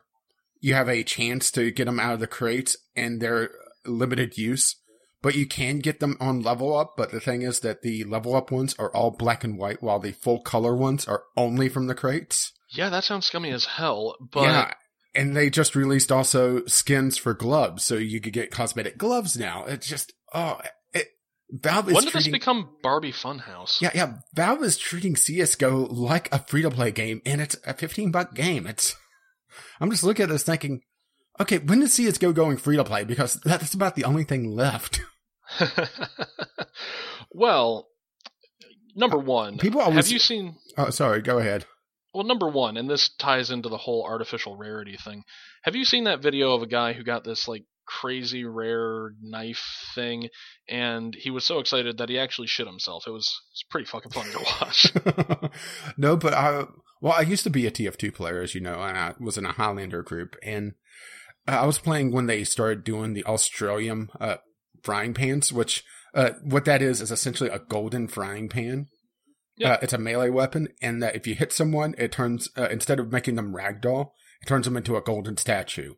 you 0.61 0.75
have 0.75 0.89
a 0.89 1.05
chance 1.05 1.51
to 1.53 1.71
get 1.71 1.85
them 1.85 2.01
out 2.01 2.15
of 2.15 2.21
the 2.21 2.27
crates 2.27 2.77
and 2.97 3.21
they're 3.21 3.51
limited 3.87 4.37
use, 4.37 4.77
but 5.23 5.35
you 5.35 5.47
can 5.47 5.79
get 5.79 6.01
them 6.01 6.17
on 6.21 6.41
level 6.41 6.77
up. 6.77 6.95
But 6.97 7.11
the 7.11 7.21
thing 7.21 7.43
is 7.43 7.61
that 7.61 7.83
the 7.83 8.05
level 8.05 8.35
up 8.35 8.51
ones 8.51 8.75
are 8.79 8.95
all 8.95 9.11
black 9.11 9.45
and 9.45 9.59
white, 9.59 9.83
while 9.83 9.99
the 10.01 10.13
full 10.13 10.41
color 10.41 10.77
ones 10.77 11.07
are 11.07 11.23
only 11.37 11.69
from 11.69 11.87
the 11.87 11.95
crates. 11.95 12.53
Yeah, 12.71 12.91
that 12.91 13.05
sounds 13.05 13.27
scummy 13.27 13.51
as 13.51 13.65
hell. 13.65 14.17
But 14.21 14.43
yeah. 14.43 14.75
And 15.15 15.35
they 15.35 15.49
just 15.49 15.75
released 15.75 16.13
also 16.13 16.65
skins 16.67 17.17
for 17.17 17.35
gloves, 17.35 17.83
so 17.83 17.95
you 17.95 18.21
could 18.21 18.33
get 18.33 18.51
cosmetic 18.51 18.99
gloves 18.99 19.37
now. 19.37 19.65
It's 19.65 19.89
just, 19.89 20.13
oh, 20.35 20.61
Valve 21.51 21.89
is 21.89 21.95
when 21.95 22.05
did 22.05 22.13
this 22.13 22.29
become 22.29 22.69
Barbie 22.83 23.13
Funhouse? 23.13 23.81
yeah, 23.81 23.91
yeah, 23.95 24.15
Valve 24.35 24.63
is 24.63 24.77
treating 24.77 25.15
CSGO 25.15 25.89
like 25.91 26.33
a 26.33 26.41
free 26.41 26.63
to 26.63 26.71
play 26.71 26.91
game, 26.91 27.23
and 27.25 27.41
it's 27.41 27.57
a 27.67 27.73
15 27.73 28.11
buck 28.11 28.35
game. 28.35 28.67
It's, 28.67 28.97
I'm 29.81 29.91
just 29.91 30.05
looking 30.05 30.25
at 30.25 30.29
this 30.29 30.43
thinking, 30.43 30.83
okay, 31.41 31.59
when 31.59 31.83
is 31.83 31.97
CSGO 31.97 32.35
going 32.35 32.59
free 32.59 32.77
to 32.77 32.85
play? 32.85 33.05
Because 33.05 33.41
that's 33.45 33.73
about 33.73 33.97
the 33.97 34.05
only 34.05 34.25
thing 34.25 34.55
left. 34.55 35.01
well, 37.33 37.89
number 38.95 39.19
one, 39.19 39.59
People 39.59 39.81
always- 39.81 40.07
have 40.07 40.13
you 40.13 40.19
seen? 40.19 40.57
Oh, 40.77 40.91
sorry, 40.91 41.23
go 41.23 41.39
ahead. 41.39 41.65
Well, 42.15 42.25
number 42.25 42.49
one, 42.49 42.77
and 42.77 42.89
this 42.89 43.11
ties 43.19 43.51
into 43.51 43.69
the 43.69 43.77
whole 43.77 44.05
artificial 44.05 44.57
rarity 44.57 44.97
thing. 44.97 45.25
Have 45.63 45.77
you 45.77 45.85
seen 45.85 46.05
that 46.05 46.23
video 46.23 46.55
of 46.55 46.63
a 46.63 46.67
guy 46.67 46.95
who 46.95 47.05
got 47.05 47.23
this 47.23 47.47
like 47.47 47.65
crazy 47.89 48.45
rare 48.45 49.15
knife 49.21 49.93
thing, 49.95 50.29
and 50.69 51.15
he 51.15 51.31
was 51.31 51.45
so 51.45 51.59
excited 51.59 51.99
that 51.99 52.09
he 52.09 52.19
actually 52.19 52.47
shit 52.47 52.67
himself. 52.67 53.05
It 53.07 53.11
was 53.11 53.41
it's 53.53 53.65
pretty 53.71 53.87
fucking 53.87 54.13
funny 54.13 54.31
to 54.33 54.39
watch. 54.61 55.53
no, 55.97 56.17
but 56.17 56.35
I 56.35 56.65
well, 57.01 57.15
I 57.15 57.23
used 57.23 57.45
to 57.45 57.51
be 57.51 57.67
a 57.67 57.71
TF2 57.71 58.15
player, 58.15 58.43
as 58.43 58.55
you 58.55 58.61
know, 58.61 58.83
and 58.83 58.99
I 58.99 59.15
was 59.19 59.39
in 59.39 59.47
a 59.47 59.53
Highlander 59.53 60.03
group, 60.03 60.37
and 60.43 60.75
I 61.47 61.65
was 61.65 61.79
playing 61.79 62.13
when 62.13 62.27
they 62.27 62.45
started 62.45 62.85
doing 62.85 63.15
the 63.15 63.25
Australium 63.25 64.09
uh, 64.21 64.37
frying 64.83 65.15
pans, 65.15 65.53
which 65.53 65.85
uh, 66.15 66.31
what 66.43 66.65
that 66.67 66.83
is 66.83 67.01
is 67.01 67.11
essentially 67.11 67.51
a 67.51 67.59
golden 67.59 68.09
frying 68.09 68.49
pan. 68.49 68.89
Yeah. 69.57 69.73
Uh, 69.73 69.79
it's 69.83 69.93
a 69.93 69.99
melee 69.99 70.31
weapon, 70.31 70.69
and 70.83 71.03
that 71.03 71.17
if 71.17 71.27
you 71.27 71.35
hit 71.35 71.53
someone, 71.53 71.95
it 71.99 72.13
turns 72.13 72.49
uh, 72.57 72.69
instead 72.71 73.01
of 73.01 73.11
making 73.11 73.35
them 73.37 73.55
ragdoll, 73.55 74.11
it 74.41 74.47
turns 74.47 74.67
them 74.67 74.77
into 74.77 74.97
a 74.97 75.01
golden 75.03 75.37
statue. 75.37 75.95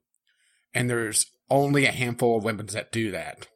And 0.72 0.88
there's 0.88 1.26
only 1.51 1.86
a 1.86 1.93
handful 1.93 2.39
of 2.39 2.44
weapons 2.44 2.72
that 2.74 2.93
do 2.93 3.10
that. 3.10 3.47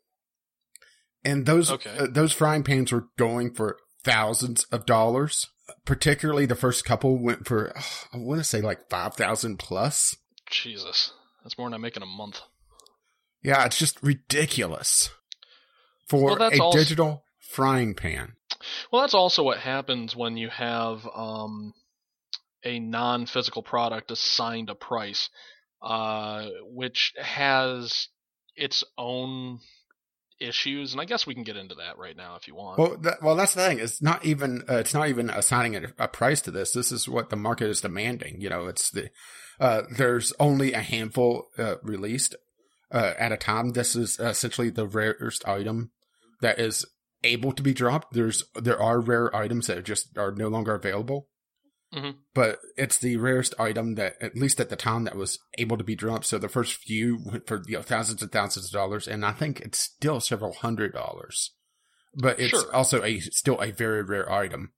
And 1.24 1.46
those 1.46 1.70
Okay. 1.70 1.96
uh, 1.96 2.06
those 2.10 2.32
frying 2.32 2.62
pans 2.64 2.92
were 2.92 3.08
going 3.16 3.54
for 3.54 3.78
thousands 4.02 4.64
of 4.64 4.84
dollars. 4.86 5.46
Particularly 5.86 6.44
the 6.44 6.54
first 6.54 6.84
couple 6.84 7.16
went 7.22 7.46
for 7.46 7.74
I 8.12 8.18
want 8.18 8.40
to 8.40 8.44
say 8.44 8.60
like 8.60 8.90
five 8.90 9.14
thousand 9.14 9.58
plus. 9.58 10.14
Jesus, 10.50 11.12
that's 11.42 11.56
more 11.56 11.68
than 11.68 11.74
I 11.74 11.78
make 11.78 11.96
in 11.96 12.02
a 12.02 12.06
month. 12.06 12.40
Yeah, 13.42 13.64
it's 13.64 13.78
just 13.78 14.02
ridiculous 14.02 15.10
for 16.06 16.36
Well, 16.36 16.42
a 16.52 16.58
also- 16.58 16.78
digital 16.78 17.24
frying 17.38 17.94
pan. 17.94 18.34
Well, 18.90 19.02
that's 19.02 19.14
also 19.14 19.42
what 19.42 19.58
happens 19.58 20.14
when 20.16 20.36
you 20.36 20.48
have 20.50 21.06
um, 21.14 21.72
a 22.62 22.78
non-physical 22.78 23.62
product 23.62 24.10
assigned 24.10 24.70
a 24.70 24.74
price, 24.74 25.28
uh, 25.84 26.46
which 26.62 27.12
has 27.20 28.08
its 28.56 28.82
own 28.96 29.60
issues, 30.40 30.92
and 30.92 31.00
I 31.00 31.04
guess 31.04 31.26
we 31.26 31.34
can 31.34 31.44
get 31.44 31.56
into 31.56 31.76
that 31.76 31.98
right 31.98 32.16
now 32.16 32.36
if 32.36 32.48
you 32.48 32.54
want. 32.54 32.78
Well, 32.78 32.96
that, 33.02 33.22
well, 33.22 33.36
that's 33.36 33.54
the 33.54 33.60
thing. 33.60 33.78
It's 33.78 34.02
not 34.02 34.24
even 34.24 34.64
uh, 34.68 34.76
it's 34.76 34.94
not 34.94 35.08
even 35.08 35.28
assigning 35.30 35.76
a, 35.76 35.88
a 35.98 36.08
price 36.08 36.40
to 36.42 36.50
this. 36.50 36.72
This 36.72 36.90
is 36.90 37.08
what 37.08 37.30
the 37.30 37.36
market 37.36 37.68
is 37.68 37.82
demanding. 37.82 38.40
You 38.40 38.48
know, 38.48 38.66
it's 38.66 38.90
the 38.90 39.10
uh, 39.60 39.82
there's 39.96 40.32
only 40.40 40.72
a 40.72 40.80
handful 40.80 41.48
uh, 41.58 41.76
released 41.82 42.34
uh, 42.90 43.12
at 43.18 43.32
a 43.32 43.36
time. 43.36 43.70
This 43.70 43.94
is 43.94 44.18
essentially 44.18 44.70
the 44.70 44.86
rarest 44.86 45.46
item 45.46 45.90
that 46.40 46.58
is 46.58 46.86
able 47.22 47.52
to 47.52 47.62
be 47.62 47.74
dropped. 47.74 48.14
There's 48.14 48.44
there 48.54 48.80
are 48.80 49.00
rare 49.00 49.34
items 49.36 49.66
that 49.66 49.84
just 49.84 50.16
are 50.16 50.32
no 50.32 50.48
longer 50.48 50.74
available. 50.74 51.28
Mhm. 51.94 52.16
But 52.34 52.60
it's 52.76 52.98
the 52.98 53.16
rarest 53.18 53.54
item 53.58 53.94
that, 53.94 54.16
at 54.20 54.36
least 54.36 54.58
at 54.60 54.68
the 54.68 54.76
time, 54.76 55.04
that 55.04 55.14
was 55.16 55.38
able 55.58 55.76
to 55.78 55.84
be 55.84 55.94
dropped. 55.94 56.26
So 56.26 56.38
the 56.38 56.48
first 56.48 56.74
few 56.74 57.20
went 57.24 57.46
for 57.46 57.62
you 57.66 57.76
know 57.76 57.82
thousands 57.82 58.20
and 58.22 58.32
thousands 58.32 58.66
of 58.66 58.72
dollars, 58.72 59.06
and 59.06 59.24
I 59.24 59.32
think 59.32 59.60
it's 59.60 59.78
still 59.78 60.20
several 60.20 60.52
hundred 60.54 60.92
dollars. 60.92 61.52
But 62.16 62.38
it's 62.40 62.50
Sure. 62.50 62.74
also 62.74 63.02
a 63.04 63.20
still 63.20 63.60
a 63.60 63.70
very 63.70 64.02
rare 64.02 64.30
item, 64.30 64.72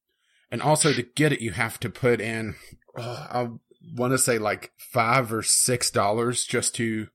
and 0.50 0.60
also 0.62 0.92
to 0.92 1.02
get 1.02 1.32
it, 1.32 1.40
you 1.40 1.52
have 1.52 1.80
to 1.80 1.90
put 1.90 2.20
in. 2.20 2.54
Uh, 2.96 3.26
I 3.30 3.48
want 3.94 4.12
to 4.12 4.18
say 4.18 4.38
like 4.38 4.72
five 4.92 5.32
or 5.32 5.42
six 5.42 5.90
dollars 5.90 6.44
just 6.44 6.74
to 6.76 7.08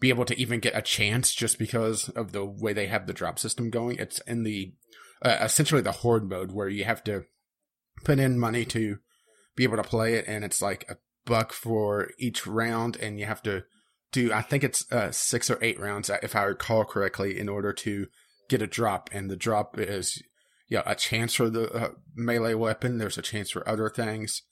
be 0.00 0.10
able 0.10 0.24
to 0.26 0.38
even 0.40 0.60
get 0.60 0.76
a 0.76 0.82
chance, 0.82 1.34
just 1.34 1.58
because 1.58 2.08
of 2.10 2.30
the 2.32 2.44
way 2.44 2.72
they 2.72 2.86
have 2.86 3.06
the 3.06 3.12
drop 3.12 3.38
system 3.38 3.70
going. 3.70 3.96
It's 3.98 4.20
in 4.20 4.44
the 4.44 4.74
uh, 5.22 5.38
essentially 5.40 5.80
the 5.82 5.90
horde 5.92 6.28
mode 6.28 6.52
where 6.52 6.68
you 6.68 6.84
have 6.84 7.02
to 7.04 7.24
put 8.04 8.20
in 8.20 8.38
money 8.38 8.64
to 8.66 8.98
be 9.58 9.64
able 9.64 9.76
to 9.76 9.82
play 9.82 10.14
it, 10.14 10.24
and 10.28 10.44
it's 10.44 10.62
like 10.62 10.88
a 10.88 10.96
buck 11.26 11.52
for 11.52 12.12
each 12.16 12.46
round, 12.46 12.96
and 12.96 13.18
you 13.18 13.26
have 13.26 13.42
to 13.42 13.64
do 14.12 14.32
I 14.32 14.40
think 14.40 14.62
it's 14.62 14.90
uh, 14.90 15.10
six 15.10 15.50
or 15.50 15.58
eight 15.60 15.80
rounds 15.80 16.08
if 16.22 16.34
I 16.36 16.44
recall 16.44 16.84
correctly 16.84 17.38
in 17.38 17.48
order 17.48 17.72
to 17.72 18.06
get 18.48 18.62
a 18.62 18.68
drop, 18.68 19.10
and 19.12 19.28
the 19.28 19.36
drop 19.36 19.76
is 19.78 20.22
yeah 20.68 20.82
a 20.86 20.94
chance 20.94 21.34
for 21.34 21.50
the 21.50 21.70
uh, 21.72 21.90
melee 22.14 22.54
weapon. 22.54 22.98
There's 22.98 23.18
a 23.18 23.22
chance 23.22 23.50
for 23.50 23.68
other 23.68 23.90
things. 23.90 24.42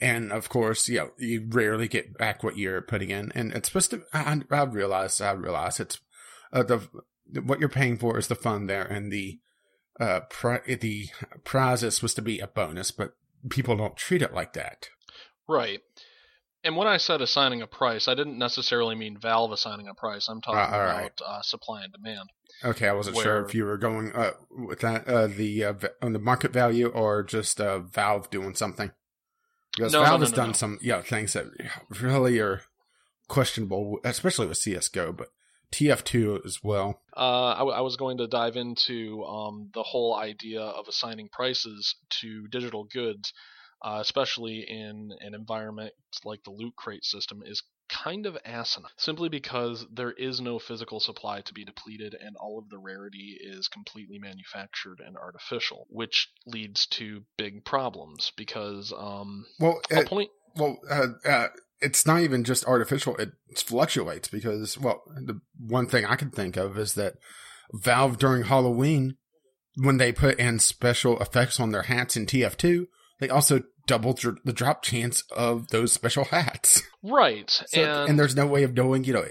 And 0.00 0.30
of 0.30 0.48
course, 0.48 0.88
you 0.88 0.98
know, 0.98 1.10
you 1.18 1.48
rarely 1.48 1.88
get 1.88 2.16
back 2.16 2.44
what 2.44 2.58
you're 2.58 2.82
putting 2.82 3.10
in, 3.10 3.32
and 3.34 3.52
it's 3.52 3.68
supposed 3.68 3.90
to. 3.90 4.02
I, 4.12 4.40
I 4.50 4.62
realize, 4.64 5.20
I 5.20 5.32
realize 5.32 5.80
it's 5.80 5.98
uh, 6.52 6.62
the 6.62 6.86
what 7.42 7.60
you're 7.60 7.68
paying 7.68 7.96
for 7.96 8.18
is 8.18 8.28
the 8.28 8.36
fun 8.36 8.66
there, 8.66 8.84
and 8.84 9.10
the 9.10 9.40
uh 9.98 10.20
pri- 10.30 10.76
the 10.80 11.08
prize 11.44 11.82
is 11.82 11.96
supposed 11.96 12.16
to 12.16 12.22
be 12.22 12.38
a 12.38 12.46
bonus, 12.46 12.92
but 12.92 13.14
people 13.48 13.76
don't 13.76 13.96
treat 13.96 14.22
it 14.22 14.34
like 14.34 14.52
that. 14.54 14.88
Right. 15.48 15.80
And 16.64 16.76
when 16.76 16.88
I 16.88 16.96
said 16.96 17.20
assigning 17.20 17.62
a 17.62 17.66
price, 17.66 18.08
I 18.08 18.14
didn't 18.14 18.36
necessarily 18.36 18.94
mean 18.94 19.16
Valve 19.16 19.52
assigning 19.52 19.86
a 19.88 19.94
price. 19.94 20.28
I'm 20.28 20.40
talking 20.40 20.58
Uh, 20.74 20.78
right. 20.78 21.12
about 21.18 21.20
uh, 21.24 21.42
supply 21.42 21.84
and 21.84 21.92
demand. 21.92 22.30
Okay, 22.64 22.88
I 22.88 22.92
wasn't 22.92 23.16
sure 23.18 23.44
if 23.44 23.54
you 23.54 23.64
were 23.64 23.78
going 23.78 24.12
uh, 24.12 24.32
with 24.50 24.80
that 24.80 25.06
uh, 25.06 25.28
the 25.28 25.64
uh, 25.64 25.74
on 26.02 26.12
the 26.12 26.18
market 26.18 26.52
value 26.52 26.88
or 26.88 27.22
just 27.22 27.60
uh, 27.60 27.78
Valve 27.78 28.28
doing 28.30 28.54
something. 28.54 28.90
Because 29.76 29.92
No, 29.92 30.00
Valve 30.02 30.20
no, 30.20 30.24
has 30.26 30.32
no, 30.32 30.36
done 30.36 30.48
no. 30.48 30.52
some 30.54 30.78
yeah 30.82 31.00
things 31.02 31.34
that 31.34 31.46
really 32.00 32.40
are 32.40 32.62
questionable, 33.28 34.00
especially 34.02 34.48
with 34.48 34.58
CS:GO, 34.58 35.12
but 35.12 35.28
TF2 35.72 36.44
as 36.44 36.60
well. 36.62 37.00
Uh, 37.16 37.54
I, 37.54 37.58
w- 37.58 37.76
I 37.76 37.80
was 37.80 37.96
going 37.96 38.18
to 38.18 38.26
dive 38.26 38.56
into 38.56 39.24
um, 39.24 39.70
the 39.74 39.82
whole 39.82 40.14
idea 40.14 40.60
of 40.60 40.88
assigning 40.88 41.28
prices 41.30 41.96
to 42.20 42.46
digital 42.48 42.84
goods, 42.84 43.32
uh, 43.82 43.98
especially 44.00 44.64
in 44.68 45.10
an 45.20 45.34
environment 45.34 45.92
like 46.24 46.42
the 46.44 46.50
loot 46.50 46.74
crate 46.76 47.04
system, 47.04 47.42
is 47.44 47.62
kind 47.88 48.26
of 48.26 48.36
asinine. 48.44 48.90
Simply 48.96 49.28
because 49.28 49.86
there 49.92 50.12
is 50.12 50.40
no 50.40 50.58
physical 50.58 51.00
supply 51.00 51.40
to 51.42 51.54
be 51.54 51.64
depleted, 51.64 52.14
and 52.14 52.36
all 52.36 52.58
of 52.58 52.68
the 52.68 52.78
rarity 52.78 53.38
is 53.40 53.68
completely 53.68 54.18
manufactured 54.18 55.00
and 55.04 55.16
artificial, 55.16 55.86
which 55.90 56.30
leads 56.46 56.86
to 56.86 57.24
big 57.36 57.64
problems. 57.64 58.32
Because 58.36 58.92
um, 58.96 59.46
Well, 59.58 59.80
I'll 59.94 60.04
point 60.04 60.30
well, 60.56 60.78
uh, 60.90 61.06
uh, 61.24 61.48
it's 61.80 62.06
not 62.06 62.20
even 62.20 62.44
just 62.44 62.66
artificial; 62.66 63.16
it 63.16 63.32
fluctuates 63.56 64.28
because, 64.28 64.78
well, 64.78 65.02
the 65.16 65.40
one 65.58 65.86
thing 65.86 66.04
I 66.04 66.16
can 66.16 66.30
think 66.30 66.56
of 66.56 66.78
is 66.78 66.94
that 66.94 67.14
Valve 67.72 68.18
during 68.18 68.44
Halloween, 68.44 69.16
when 69.76 69.98
they 69.98 70.12
put 70.12 70.38
in 70.38 70.58
special 70.58 71.18
effects 71.20 71.60
on 71.60 71.70
their 71.70 71.82
hats 71.82 72.16
in 72.16 72.26
TF2, 72.26 72.86
they 73.20 73.28
also 73.28 73.62
doubled 73.86 74.22
the 74.44 74.52
drop 74.52 74.82
chance 74.82 75.22
of 75.36 75.68
those 75.68 75.92
special 75.92 76.24
hats. 76.24 76.82
right, 77.02 77.50
So, 77.66 77.82
and, 77.82 78.10
and, 78.10 78.18
there's 78.18 78.36
no 78.36 78.46
way 78.46 78.62
of 78.62 78.74
knowing, 78.74 79.04
you 79.04 79.14
know, 79.14 79.26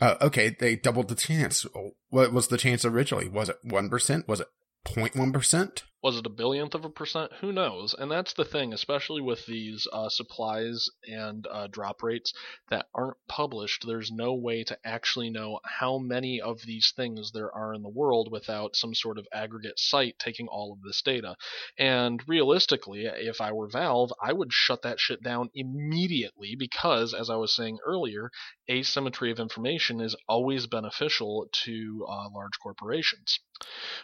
uh, 0.00 0.16
okay, 0.20 0.54
they 0.58 0.76
doubled 0.76 1.08
the 1.08 1.14
chance. 1.14 1.66
What 2.10 2.32
was 2.32 2.48
the 2.48 2.58
chance 2.58 2.84
originally? 2.84 3.28
Was 3.28 3.48
it 3.48 3.56
1%? 3.66 4.28
Was 4.28 4.40
it 4.40 4.48
0.1%? 4.86 5.82
Was 6.04 6.18
it 6.18 6.26
a 6.26 6.28
billionth 6.28 6.74
of 6.74 6.84
a 6.84 6.90
percent? 6.90 7.32
Who 7.40 7.50
knows? 7.50 7.94
And 7.98 8.10
that's 8.10 8.34
the 8.34 8.44
thing, 8.44 8.74
especially 8.74 9.22
with 9.22 9.46
these 9.46 9.88
uh, 9.90 10.10
supplies 10.10 10.90
and 11.10 11.46
uh, 11.50 11.66
drop 11.68 12.02
rates 12.02 12.34
that 12.68 12.88
aren't 12.94 13.16
published. 13.26 13.86
There's 13.86 14.12
no 14.12 14.34
way 14.34 14.64
to 14.64 14.76
actually 14.84 15.30
know 15.30 15.60
how 15.64 15.96
many 15.96 16.42
of 16.42 16.60
these 16.60 16.92
things 16.94 17.32
there 17.32 17.50
are 17.50 17.72
in 17.72 17.82
the 17.82 17.88
world 17.88 18.30
without 18.30 18.76
some 18.76 18.94
sort 18.94 19.16
of 19.16 19.26
aggregate 19.32 19.78
site 19.78 20.18
taking 20.18 20.46
all 20.46 20.74
of 20.74 20.82
this 20.82 21.00
data. 21.00 21.36
And 21.78 22.22
realistically, 22.28 23.06
if 23.06 23.40
I 23.40 23.52
were 23.52 23.70
Valve, 23.70 24.12
I 24.22 24.34
would 24.34 24.52
shut 24.52 24.82
that 24.82 25.00
shit 25.00 25.22
down 25.22 25.48
immediately 25.54 26.54
because, 26.54 27.14
as 27.14 27.30
I 27.30 27.36
was 27.36 27.56
saying 27.56 27.78
earlier, 27.82 28.30
asymmetry 28.70 29.30
of 29.30 29.40
information 29.40 30.02
is 30.02 30.14
always 30.28 30.66
beneficial 30.66 31.48
to 31.64 32.06
uh, 32.06 32.28
large 32.30 32.58
corporations. 32.62 33.40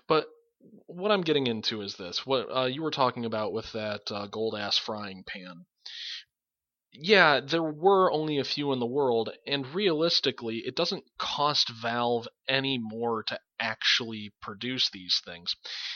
But 0.08 0.28
what 0.86 1.10
I'm 1.10 1.22
getting 1.22 1.46
into 1.46 1.82
is 1.82 1.96
this: 1.96 2.26
what 2.26 2.48
uh, 2.54 2.66
you 2.66 2.82
were 2.82 2.90
talking 2.90 3.24
about 3.24 3.52
with 3.52 3.72
that 3.72 4.02
uh, 4.10 4.26
gold 4.26 4.56
ass 4.56 4.78
frying 4.78 5.24
pan. 5.26 5.66
Yeah, 6.92 7.38
there 7.38 7.62
were 7.62 8.10
only 8.10 8.38
a 8.38 8.44
few 8.44 8.72
in 8.72 8.80
the 8.80 8.86
world, 8.86 9.30
and 9.46 9.64
realistically, 9.74 10.56
it 10.66 10.74
doesn't 10.74 11.04
cost 11.18 11.70
Valve 11.70 12.26
any 12.48 12.78
more 12.78 13.22
to 13.24 13.38
actually 13.60 14.32
produce 14.42 14.90
these 14.90 15.20
things. 15.24 15.54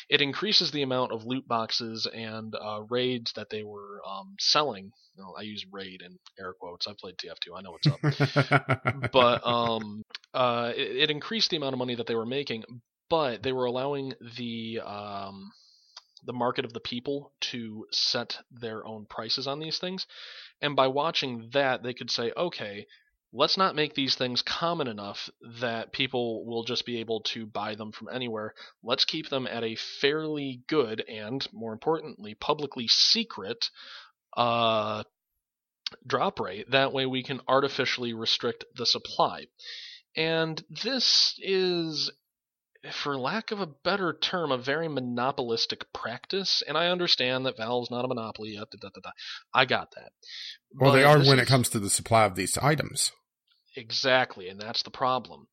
It 0.08 0.20
increases 0.20 0.70
the 0.70 0.82
amount 0.82 1.10
of 1.10 1.24
loot 1.24 1.48
boxes 1.48 2.06
and 2.06 2.54
uh, 2.54 2.82
raids 2.88 3.32
that 3.32 3.50
they 3.50 3.64
were 3.64 4.00
um, 4.06 4.36
selling. 4.38 4.92
I 5.36 5.42
use 5.42 5.64
raid 5.72 6.00
in 6.00 6.16
air 6.38 6.54
quotes. 6.60 6.86
I 6.86 6.92
played 7.00 7.16
TF2. 7.16 7.56
I 7.56 7.62
know 7.62 7.72
what's 7.72 7.88
up 7.88 9.10
but 9.12 9.44
um, 9.44 10.02
uh, 10.32 10.72
it, 10.76 10.96
it 10.96 11.10
increased 11.10 11.50
the 11.50 11.56
amount 11.56 11.72
of 11.72 11.78
money 11.78 11.96
that 11.96 12.06
they 12.06 12.14
were 12.14 12.26
making, 12.26 12.64
but 13.08 13.42
they 13.42 13.52
were 13.52 13.66
allowing 13.66 14.14
the 14.36 14.80
um, 14.84 15.52
the 16.24 16.32
market 16.32 16.64
of 16.64 16.72
the 16.72 16.80
people 16.80 17.32
to 17.40 17.86
set 17.90 18.38
their 18.50 18.86
own 18.86 19.06
prices 19.06 19.46
on 19.46 19.58
these 19.58 19.78
things, 19.78 20.06
and 20.60 20.76
by 20.76 20.86
watching 20.86 21.50
that, 21.52 21.82
they 21.82 21.94
could 21.94 22.10
say, 22.10 22.32
okay. 22.36 22.86
Let's 23.36 23.56
not 23.56 23.74
make 23.74 23.94
these 23.94 24.14
things 24.14 24.42
common 24.42 24.86
enough 24.86 25.28
that 25.60 25.92
people 25.92 26.46
will 26.46 26.62
just 26.62 26.86
be 26.86 27.00
able 27.00 27.22
to 27.32 27.46
buy 27.46 27.74
them 27.74 27.90
from 27.90 28.08
anywhere. 28.08 28.54
Let's 28.80 29.04
keep 29.04 29.28
them 29.28 29.48
at 29.48 29.64
a 29.64 29.74
fairly 29.74 30.62
good 30.68 31.00
and, 31.08 31.44
more 31.52 31.72
importantly, 31.72 32.36
publicly 32.36 32.86
secret 32.86 33.70
uh, 34.36 35.02
drop 36.06 36.38
rate. 36.38 36.70
That 36.70 36.92
way 36.92 37.06
we 37.06 37.24
can 37.24 37.40
artificially 37.48 38.14
restrict 38.14 38.66
the 38.76 38.86
supply. 38.86 39.46
And 40.16 40.62
this 40.84 41.34
is, 41.42 42.12
for 42.92 43.16
lack 43.18 43.50
of 43.50 43.60
a 43.60 43.66
better 43.66 44.12
term, 44.12 44.52
a 44.52 44.58
very 44.58 44.88
monopolistic 44.88 45.92
practice. 45.92 46.62
And 46.66 46.76
I 46.76 46.88
understand 46.88 47.46
that 47.46 47.56
Valve's 47.56 47.90
not 47.90 48.04
a 48.04 48.08
monopoly 48.08 48.50
yet. 48.50 48.68
Da, 48.70 48.88
da, 48.88 49.00
da. 49.02 49.10
I 49.52 49.64
got 49.64 49.92
that. 49.96 50.12
well, 50.74 50.92
they 50.92 51.04
are 51.04 51.18
when 51.18 51.38
is- 51.38 51.46
it 51.46 51.48
comes 51.48 51.68
to 51.70 51.78
the 51.78 51.90
supply 51.90 52.24
of 52.24 52.34
these 52.34 52.58
items. 52.58 53.12
Exactly, 53.76 54.48
and 54.48 54.60
that's 54.60 54.84
the 54.84 54.90
problem. 54.90 55.48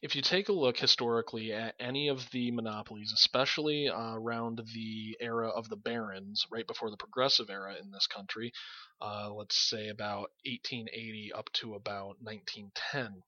If 0.00 0.16
you 0.16 0.22
take 0.22 0.48
a 0.48 0.52
look 0.52 0.78
historically 0.78 1.52
at 1.52 1.74
any 1.78 2.08
of 2.08 2.30
the 2.30 2.50
monopolies, 2.50 3.12
especially 3.12 3.88
uh, 3.88 4.14
around 4.14 4.62
the 4.72 5.16
era 5.20 5.48
of 5.50 5.68
the 5.68 5.76
barons, 5.76 6.46
right 6.50 6.66
before 6.66 6.90
the 6.90 6.96
progressive 6.96 7.50
era 7.50 7.74
in 7.78 7.90
this 7.90 8.06
country, 8.06 8.52
uh, 9.02 9.30
let's 9.30 9.58
say 9.68 9.88
about 9.88 10.30
1880 10.46 11.32
up 11.36 11.50
to 11.52 11.74
about 11.74 12.16
1910, 12.22 13.22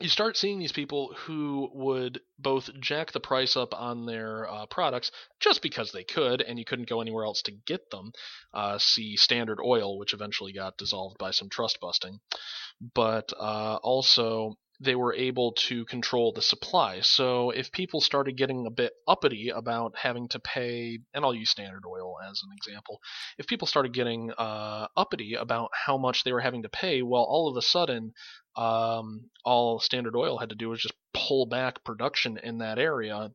you 0.00 0.08
start 0.08 0.36
seeing 0.36 0.58
these 0.58 0.72
people 0.72 1.14
who 1.24 1.70
would 1.72 2.20
both 2.38 2.68
jack 2.80 3.12
the 3.12 3.20
price 3.20 3.56
up 3.56 3.74
on 3.74 4.06
their 4.06 4.48
uh, 4.48 4.66
products 4.66 5.10
just 5.40 5.62
because 5.62 5.92
they 5.92 6.04
could, 6.04 6.42
and 6.42 6.58
you 6.58 6.64
couldn't 6.64 6.88
go 6.88 7.00
anywhere 7.00 7.24
else 7.24 7.42
to 7.42 7.52
get 7.66 7.90
them. 7.90 8.12
Uh, 8.52 8.78
see 8.78 9.16
Standard 9.16 9.58
Oil, 9.64 9.98
which 9.98 10.12
eventually 10.12 10.52
got 10.52 10.76
dissolved 10.76 11.16
by 11.18 11.30
some 11.30 11.48
trust 11.48 11.78
busting 11.80 12.20
but 12.94 13.32
uh, 13.38 13.78
also 13.82 14.54
they 14.80 14.94
were 14.94 15.14
able 15.14 15.52
to 15.52 15.84
control 15.86 16.32
the 16.32 16.42
supply. 16.42 17.00
So 17.00 17.50
if 17.50 17.72
people 17.72 18.00
started 18.00 18.36
getting 18.36 18.66
a 18.66 18.70
bit 18.70 18.92
uppity 19.08 19.50
about 19.50 19.94
having 19.96 20.28
to 20.28 20.38
pay, 20.38 20.98
and 21.14 21.24
I'll 21.24 21.34
use 21.34 21.50
Standard 21.50 21.84
Oil 21.86 22.16
as 22.28 22.42
an 22.42 22.50
example, 22.56 23.00
if 23.38 23.46
people 23.46 23.66
started 23.66 23.92
getting 23.92 24.32
uh, 24.32 24.88
uppity 24.96 25.34
about 25.34 25.70
how 25.72 25.96
much 25.96 26.24
they 26.24 26.32
were 26.32 26.40
having 26.40 26.62
to 26.62 26.68
pay, 26.68 27.02
well, 27.02 27.22
all 27.22 27.48
of 27.48 27.56
a 27.56 27.62
sudden, 27.62 28.12
um, 28.56 29.30
all 29.44 29.80
Standard 29.80 30.16
Oil 30.16 30.38
had 30.38 30.50
to 30.50 30.54
do 30.54 30.68
was 30.68 30.80
just 30.80 30.94
pull 31.14 31.46
back 31.46 31.84
production 31.84 32.38
in 32.42 32.58
that 32.58 32.78
area. 32.78 33.30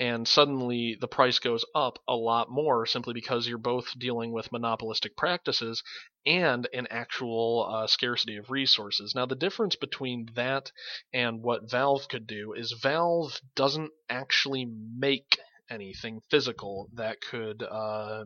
And 0.00 0.28
suddenly 0.28 0.96
the 1.00 1.08
price 1.08 1.40
goes 1.40 1.64
up 1.74 1.98
a 2.06 2.14
lot 2.14 2.48
more 2.50 2.86
simply 2.86 3.14
because 3.14 3.48
you're 3.48 3.58
both 3.58 3.98
dealing 3.98 4.30
with 4.32 4.52
monopolistic 4.52 5.16
practices 5.16 5.82
and 6.24 6.68
an 6.72 6.86
actual 6.90 7.68
uh, 7.68 7.86
scarcity 7.88 8.36
of 8.36 8.50
resources. 8.50 9.14
Now, 9.14 9.26
the 9.26 9.34
difference 9.34 9.74
between 9.74 10.28
that 10.34 10.70
and 11.12 11.42
what 11.42 11.68
Valve 11.70 12.08
could 12.08 12.26
do 12.26 12.52
is 12.52 12.72
Valve 12.72 13.40
doesn't 13.56 13.90
actually 14.08 14.66
make 14.66 15.38
anything 15.68 16.20
physical 16.30 16.88
that 16.94 17.20
could 17.20 17.62
uh, 17.62 18.24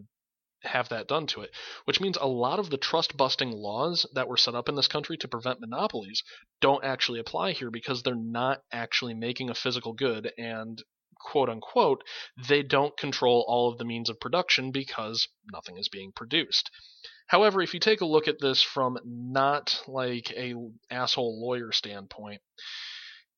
have 0.65 0.89
that 0.91 1.09
done 1.09 1.27
to 1.27 1.41
it, 1.41 1.51
which 1.87 2.01
means 2.01 2.17
a 2.21 2.27
lot 2.27 2.59
of 2.59 2.71
the 2.71 2.77
trust 2.77 3.17
busting 3.17 3.51
laws 3.51 4.07
that 4.15 4.29
were 4.29 4.37
set 4.37 4.55
up 4.55 4.69
in 4.69 4.75
this 4.75 4.89
country 4.89 5.17
to 5.17 5.29
prevent 5.29 5.61
monopolies 5.61 6.23
don't 6.61 6.85
actually 6.85 7.19
apply 7.19 7.53
here 7.53 7.71
because 7.71 8.03
they're 8.03 8.15
not 8.15 8.63
actually 8.71 9.15
making 9.15 9.51
a 9.51 9.55
physical 9.55 9.93
good 9.93 10.33
and 10.39 10.83
quote 11.25 11.49
unquote 11.49 12.03
they 12.49 12.63
don't 12.63 12.97
control 12.97 13.45
all 13.49 13.71
of 13.71 13.79
the 13.79 13.85
means 13.85 14.09
of 14.09 14.21
production 14.21 14.71
because 14.71 15.29
nothing 15.53 15.79
is 15.79 15.89
being 15.89 16.13
produced. 16.13 16.71
However, 17.27 17.63
if 17.63 17.73
you 17.73 17.81
take 17.81 18.01
a 18.01 18.07
look 18.07 18.29
at 18.29 18.41
this 18.41 18.63
from 18.63 18.99
not 19.05 19.83
like 19.89 20.31
a 20.37 20.55
asshole 20.91 21.41
lawyer 21.41 21.73
standpoint, 21.73 22.43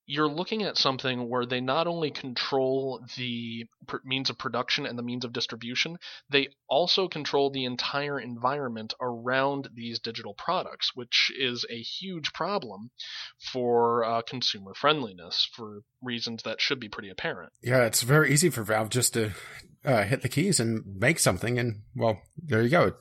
you're 0.07 0.29
looking 0.29 0.63
at 0.63 0.77
something 0.77 1.29
where 1.29 1.47
they 1.47 1.61
not 1.61 1.87
only 1.87 2.11
control 2.11 3.05
the 3.17 3.67
pr- 3.87 3.97
means 4.05 4.29
of 4.29 4.39
production 4.39 4.87
and 4.87 4.99
the 4.99 5.03
means 5.03 5.25
of 5.25 5.33
distribution, 5.33 5.97
they 6.31 6.49
also 6.69 7.09
control 7.09 7.51
the 7.51 7.65
entire 7.65 8.21
environment 8.21 8.95
around 9.01 9.69
these 9.75 9.99
digital 9.99 10.35
products, 10.35 10.93
which 10.95 11.33
is 11.39 11.65
a 11.71 11.81
huge 11.81 12.33
problem 12.33 12.91
for 13.39 14.05
uh, 14.05 14.23
consumer 14.23 14.73
friendliness 14.75 15.49
for 15.55 15.81
reasons 16.03 16.43
that 16.43 16.61
should 16.61 16.81
be 16.81 16.89
pretty 16.89 17.09
apparent. 17.09 17.53
Yeah, 17.63 17.85
it's 17.85 18.03
very 18.03 18.33
easy 18.33 18.51
for 18.51 18.63
Valve 18.63 18.91
just 18.91 19.15
to 19.15 19.31
uh, 19.85 20.05
hit 20.05 20.23
the 20.23 20.29
keys 20.29 20.61
and 20.61 20.83
make 20.99 21.19
something, 21.19 21.59
and 21.59 21.83
well, 21.97 22.21
there 22.37 22.63
you 22.63 22.69
go. 22.69 22.93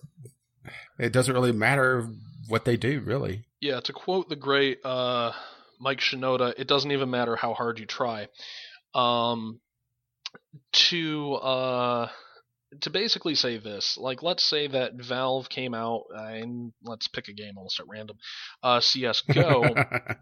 It 0.97 1.11
doesn't 1.11 1.33
really 1.33 1.51
matter 1.51 2.07
what 2.47 2.65
they 2.65 2.77
do, 2.77 3.01
really. 3.01 3.45
Yeah, 3.59 3.79
to 3.81 3.93
quote 3.93 4.29
the 4.29 4.35
great 4.35 4.79
uh, 4.85 5.31
Mike 5.79 5.99
Shinoda, 5.99 6.53
it 6.57 6.67
doesn't 6.67 6.91
even 6.91 7.09
matter 7.09 7.35
how 7.35 7.53
hard 7.53 7.79
you 7.79 7.85
try. 7.85 8.27
Um, 8.93 9.59
to 10.71 11.33
uh, 11.35 12.09
to 12.81 12.89
basically 12.89 13.35
say 13.35 13.57
this, 13.57 13.97
like 13.97 14.23
let's 14.23 14.43
say 14.43 14.67
that 14.67 14.93
Valve 14.95 15.49
came 15.49 15.73
out 15.73 16.03
uh, 16.15 16.23
and 16.23 16.73
let's 16.83 17.07
pick 17.07 17.27
a 17.27 17.33
game 17.33 17.57
almost 17.57 17.79
at 17.79 17.87
random, 17.87 18.17
uh, 18.61 18.79
CS:GO 18.79 19.75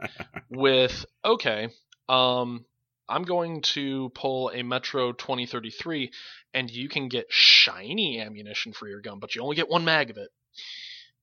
with 0.49 1.05
okay, 1.23 1.69
um, 2.09 2.65
I'm 3.07 3.23
going 3.23 3.61
to 3.73 4.09
pull 4.15 4.49
a 4.49 4.63
Metro 4.63 5.11
2033, 5.11 6.11
and 6.53 6.69
you 6.69 6.89
can 6.89 7.07
get 7.09 7.25
shiny 7.29 8.21
ammunition 8.21 8.73
for 8.73 8.87
your 8.87 9.01
gun, 9.01 9.19
but 9.19 9.35
you 9.35 9.41
only 9.41 9.55
get 9.55 9.69
one 9.69 9.85
mag 9.85 10.09
of 10.09 10.17
it. 10.17 10.29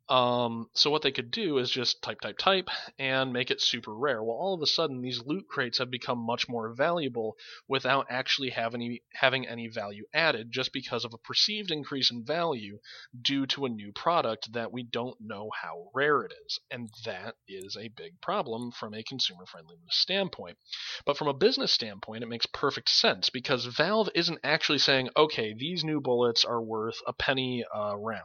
Um, 0.09 0.71
so 0.73 0.91
what 0.91 1.03
they 1.03 1.13
could 1.13 1.31
do 1.31 1.59
is 1.59 1.71
just 1.71 2.01
type, 2.01 2.23
type, 2.23 2.39
type, 2.39 2.71
and 2.99 3.31
make 3.31 3.51
it 3.51 3.61
super 3.61 3.95
rare. 3.95 4.23
Well, 4.23 4.37
all 4.37 4.55
of 4.55 4.63
a 4.63 4.67
sudden, 4.67 5.03
these 5.03 5.23
loot 5.27 5.47
crates 5.49 5.79
have 5.79 5.91
become 5.91 6.19
much 6.19 6.49
more 6.49 6.73
valuable 6.73 7.37
without 7.69 8.07
actually 8.09 8.49
having 8.51 8.83
any, 8.83 9.03
having 9.13 9.47
any 9.47 9.69
value 9.69 10.07
added, 10.15 10.51
just 10.51 10.73
because 10.73 11.05
of 11.05 11.13
a 11.13 11.19
perceived 11.19 11.71
increase 11.71 12.11
in 12.11 12.25
value 12.25 12.79
due 13.21 13.45
to 13.49 13.67
a 13.67 13.69
new 13.69 13.93
product 13.93 14.51
that 14.55 14.73
we 14.73 14.83
don't 14.83 15.19
know 15.21 15.51
how 15.63 15.91
rare 15.95 16.23
it 16.23 16.33
is, 16.47 16.59
and 16.71 16.89
that 17.05 17.35
is 17.47 17.77
a 17.77 17.89
big 17.89 18.19
problem 18.23 18.73
from 18.73 18.95
a 18.95 19.03
consumer 19.03 19.45
friendliness 19.45 19.85
standpoint. 19.91 20.57
But 21.05 21.19
from 21.19 21.29
a 21.29 21.35
business 21.35 21.73
standpoint, 21.73 22.23
it 22.23 22.29
makes 22.29 22.47
perfect 22.47 22.89
sense 22.89 23.29
because 23.29 23.67
Valve 23.67 24.09
isn't 24.15 24.41
actually 24.43 24.79
saying, 24.79 25.11
okay, 25.19 25.53
these 25.53 25.85
new 25.85 26.01
bullets 26.01 26.47
are 26.47 26.63
worth 26.63 26.97
a 27.07 27.13
penny 27.13 27.63
a 27.75 27.99
round. 27.99 28.23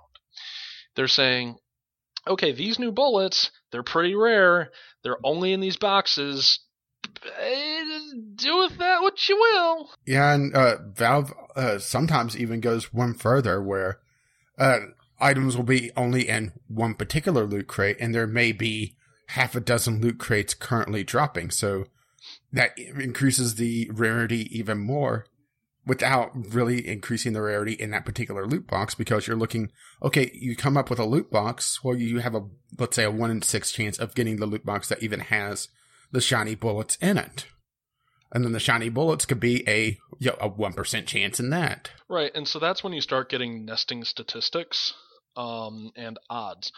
They're 0.95 1.07
saying, 1.07 1.57
okay, 2.27 2.51
these 2.51 2.79
new 2.79 2.91
bullets, 2.91 3.51
they're 3.71 3.83
pretty 3.83 4.15
rare. 4.15 4.71
They're 5.03 5.17
only 5.23 5.53
in 5.53 5.59
these 5.59 5.77
boxes. 5.77 6.59
Do 8.35 8.57
with 8.57 8.77
that 8.77 9.01
what 9.01 9.29
you 9.29 9.37
will. 9.37 9.89
Yeah, 10.05 10.33
and 10.33 10.55
uh, 10.55 10.77
Valve 10.93 11.33
uh, 11.55 11.79
sometimes 11.79 12.37
even 12.37 12.59
goes 12.59 12.93
one 12.93 13.13
further 13.13 13.61
where 13.61 13.99
uh, 14.57 14.79
items 15.19 15.55
will 15.55 15.63
be 15.63 15.91
only 15.95 16.27
in 16.27 16.53
one 16.67 16.95
particular 16.95 17.45
loot 17.45 17.67
crate, 17.67 17.97
and 17.99 18.13
there 18.13 18.27
may 18.27 18.51
be 18.51 18.95
half 19.27 19.55
a 19.55 19.59
dozen 19.59 20.01
loot 20.01 20.17
crates 20.17 20.53
currently 20.53 21.03
dropping. 21.03 21.51
So 21.51 21.85
that 22.51 22.77
increases 22.77 23.55
the 23.55 23.89
rarity 23.91 24.47
even 24.57 24.79
more 24.79 25.25
without 25.85 26.31
really 26.53 26.87
increasing 26.87 27.33
the 27.33 27.41
rarity 27.41 27.73
in 27.73 27.91
that 27.91 28.05
particular 28.05 28.45
loot 28.45 28.67
box 28.67 28.95
because 28.95 29.27
you're 29.27 29.35
looking, 29.35 29.69
okay, 30.01 30.31
you 30.33 30.55
come 30.55 30.77
up 30.77 30.89
with 30.89 30.99
a 30.99 31.05
loot 31.05 31.29
box, 31.29 31.83
well, 31.83 31.95
you 31.95 32.19
have 32.19 32.35
a, 32.35 32.45
let's 32.79 32.95
say 32.95 33.03
a 33.03 33.11
one 33.11 33.31
in 33.31 33.41
six 33.41 33.71
chance 33.71 33.99
of 33.99 34.15
getting 34.15 34.37
the 34.37 34.45
loot 34.45 34.65
box 34.65 34.87
that 34.89 35.03
even 35.03 35.19
has 35.19 35.67
the 36.11 36.21
shiny 36.21 36.55
bullets 36.55 36.97
in 37.01 37.17
it. 37.17 37.47
And 38.31 38.43
then 38.43 38.51
the 38.51 38.59
shiny 38.59 38.89
bullets 38.89 39.25
could 39.25 39.39
be 39.39 39.67
a 39.69 39.99
you 40.19 40.31
know, 40.31 40.37
a 40.39 40.47
one 40.47 40.73
percent 40.73 41.05
chance 41.05 41.39
in 41.39 41.49
that. 41.51 41.91
Right, 42.09 42.31
and 42.33 42.47
so 42.47 42.59
that's 42.59 42.83
when 42.83 42.93
you 42.93 43.01
start 43.01 43.29
getting 43.29 43.65
nesting 43.65 44.03
statistics 44.03 44.93
um, 45.35 45.91
and 45.95 46.17
odds, 46.29 46.71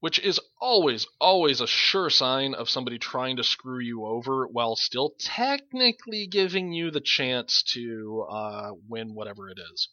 which 0.00 0.18
is 0.18 0.40
always, 0.60 1.06
always 1.20 1.60
a 1.60 1.66
sure 1.66 2.10
sign 2.10 2.54
of 2.54 2.68
somebody 2.68 2.98
trying 2.98 3.36
to 3.36 3.44
screw 3.44 3.78
you 3.80 4.04
over 4.04 4.46
while 4.46 4.76
still 4.76 5.14
technically 5.18 6.26
giving 6.26 6.72
you 6.72 6.90
the 6.90 7.00
chance 7.00 7.62
to 7.74 8.26
uh, 8.30 8.70
win 8.88 9.14
whatever 9.14 9.48
it 9.50 9.58
is. 9.72 9.88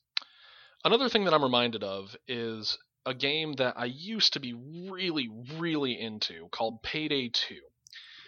Another 0.83 1.09
thing 1.09 1.25
that 1.25 1.33
I'm 1.33 1.43
reminded 1.43 1.83
of 1.83 2.15
is 2.27 2.77
a 3.05 3.13
game 3.13 3.53
that 3.53 3.75
I 3.77 3.85
used 3.85 4.33
to 4.33 4.39
be 4.39 4.53
really, 4.91 5.29
really 5.57 5.99
into 5.99 6.47
called 6.51 6.81
Payday 6.83 7.29
2. 7.33 7.55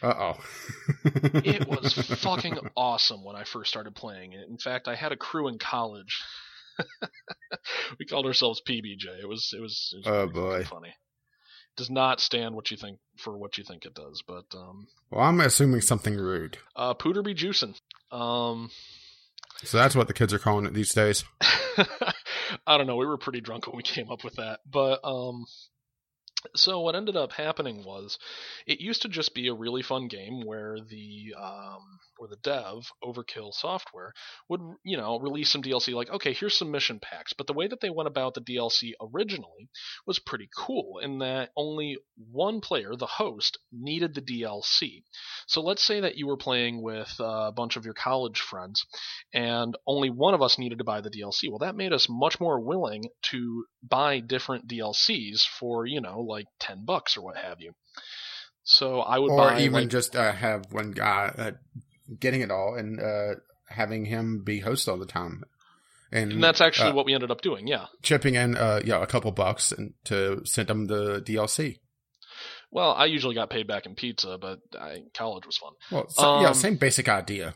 Uh 0.01 0.13
oh. 0.33 0.43
It 1.43 1.67
was 1.67 1.93
fucking 2.21 2.57
awesome 2.77 3.23
when 3.25 3.35
I 3.35 3.43
first 3.43 3.69
started 3.69 3.95
playing 3.95 4.31
it. 4.33 4.47
In 4.49 4.57
fact, 4.57 4.87
I 4.87 4.95
had 4.95 5.11
a 5.11 5.17
crew 5.17 5.49
in 5.49 5.57
college. 5.57 6.23
we 7.99 8.05
called 8.05 8.25
ourselves 8.25 8.61
PBJ. 8.67 9.05
It 9.21 9.27
was 9.27 9.53
it 9.53 9.61
was, 9.61 9.93
it 9.93 9.97
was 9.97 10.07
Oh, 10.07 10.27
boy. 10.27 10.63
funny. 10.63 10.93
Does 11.79 11.89
not 11.89 12.19
stand 12.19 12.55
what 12.55 12.71
you 12.71 12.75
think 12.77 12.99
for 13.17 13.37
what 13.37 13.57
you 13.57 13.63
think 13.63 13.85
it 13.85 13.93
does, 13.93 14.21
but 14.27 14.43
um, 14.53 14.87
Well, 15.09 15.21
I'm 15.23 15.39
assuming 15.39 15.79
something 15.79 16.17
rude. 16.17 16.57
uh, 16.75 16.93
Pooter 16.93 17.23
be 17.23 17.33
juicing. 17.33 17.73
Um, 18.11 18.69
So 19.63 19.77
that's 19.77 19.95
what 19.95 20.07
the 20.09 20.13
kids 20.13 20.33
are 20.33 20.39
calling 20.39 20.65
it 20.65 20.73
these 20.73 20.93
days. 20.93 21.23
I 22.67 22.77
don't 22.77 22.85
know. 22.85 22.97
We 22.97 23.05
were 23.05 23.17
pretty 23.17 23.39
drunk 23.39 23.65
when 23.67 23.77
we 23.77 23.83
came 23.83 24.11
up 24.11 24.25
with 24.25 24.35
that, 24.35 24.59
but 24.69 24.99
um, 25.05 25.45
so 26.55 26.79
what 26.79 26.95
ended 26.95 27.17
up 27.17 27.33
happening 27.33 27.83
was, 27.83 28.17
it 28.65 28.79
used 28.79 29.01
to 29.01 29.09
just 29.09 29.35
be 29.35 29.47
a 29.47 29.53
really 29.53 29.81
fun 29.81 30.07
game 30.07 30.45
where 30.45 30.77
the 30.79 31.33
um, 31.37 31.99
where 32.17 32.29
the 32.29 32.37
dev 32.37 32.91
Overkill 33.03 33.53
Software 33.53 34.13
would 34.47 34.61
you 34.83 34.97
know 34.97 35.19
release 35.19 35.51
some 35.51 35.61
DLC 35.61 35.93
like 35.93 36.09
okay 36.09 36.33
here's 36.33 36.57
some 36.57 36.71
mission 36.71 36.99
packs, 36.99 37.33
but 37.33 37.47
the 37.47 37.53
way 37.53 37.67
that 37.67 37.81
they 37.81 37.89
went 37.89 38.07
about 38.07 38.33
the 38.33 38.41
DLC 38.41 38.93
originally 39.01 39.69
was 40.05 40.19
pretty 40.19 40.49
cool 40.55 40.99
in 40.99 41.19
that 41.19 41.49
only 41.57 41.97
one 42.31 42.61
player, 42.61 42.95
the 42.95 43.05
host, 43.05 43.57
needed 43.71 44.13
the 44.13 44.21
DLC. 44.21 45.03
So 45.47 45.61
let's 45.61 45.83
say 45.83 45.99
that 45.99 46.15
you 46.17 46.27
were 46.27 46.37
playing 46.37 46.81
with 46.81 47.13
a 47.19 47.51
bunch 47.51 47.75
of 47.75 47.85
your 47.85 47.93
college 47.93 48.39
friends 48.39 48.85
and 49.33 49.75
only 49.85 50.09
one 50.09 50.33
of 50.33 50.41
us 50.41 50.57
needed 50.57 50.77
to 50.77 50.83
buy 50.83 51.01
the 51.01 51.09
DLC. 51.09 51.49
Well, 51.49 51.59
that 51.59 51.75
made 51.75 51.93
us 51.93 52.07
much 52.09 52.39
more 52.39 52.59
willing 52.59 53.09
to 53.23 53.65
buy 53.81 54.19
different 54.19 54.67
DLCs 54.67 55.45
for, 55.45 55.85
you 55.85 56.01
know, 56.01 56.21
like 56.21 56.45
10 56.59 56.85
bucks 56.85 57.17
or 57.17 57.21
what 57.21 57.37
have 57.37 57.59
you. 57.61 57.73
So 58.63 58.99
I 58.99 59.17
would 59.17 59.31
Or 59.31 59.37
buy 59.37 59.61
even 59.61 59.73
like, 59.73 59.89
just 59.89 60.15
uh, 60.15 60.31
have 60.31 60.71
one 60.71 60.91
guy 60.91 61.33
uh, 61.37 61.51
getting 62.19 62.41
it 62.41 62.51
all 62.51 62.75
and 62.75 62.99
uh, 62.99 63.35
having 63.67 64.05
him 64.05 64.43
be 64.43 64.59
host 64.59 64.87
all 64.87 64.97
the 64.97 65.05
time. 65.05 65.43
And, 66.11 66.33
and 66.33 66.43
that's 66.43 66.61
actually 66.61 66.91
uh, 66.91 66.95
what 66.95 67.05
we 67.05 67.13
ended 67.13 67.31
up 67.31 67.41
doing. 67.41 67.67
Yeah. 67.67 67.85
chipping 68.01 68.35
in 68.35 68.57
uh, 68.57 68.81
yeah, 68.83 69.01
a 69.01 69.07
couple 69.07 69.31
bucks 69.31 69.71
and 69.71 69.93
to 70.05 70.41
send 70.45 70.67
them 70.67 70.85
the 70.85 71.21
DLC. 71.21 71.79
Well, 72.71 72.93
I 72.93 73.05
usually 73.05 73.35
got 73.35 73.49
paid 73.49 73.67
back 73.67 73.85
in 73.85 73.95
pizza, 73.95 74.37
but 74.39 74.59
I, 74.79 75.03
college 75.15 75.45
was 75.45 75.57
fun. 75.57 75.71
Well, 75.91 76.09
so, 76.09 76.41
yeah, 76.41 76.49
Um, 76.49 76.53
same 76.53 76.75
basic 76.75 77.09
idea. 77.09 77.55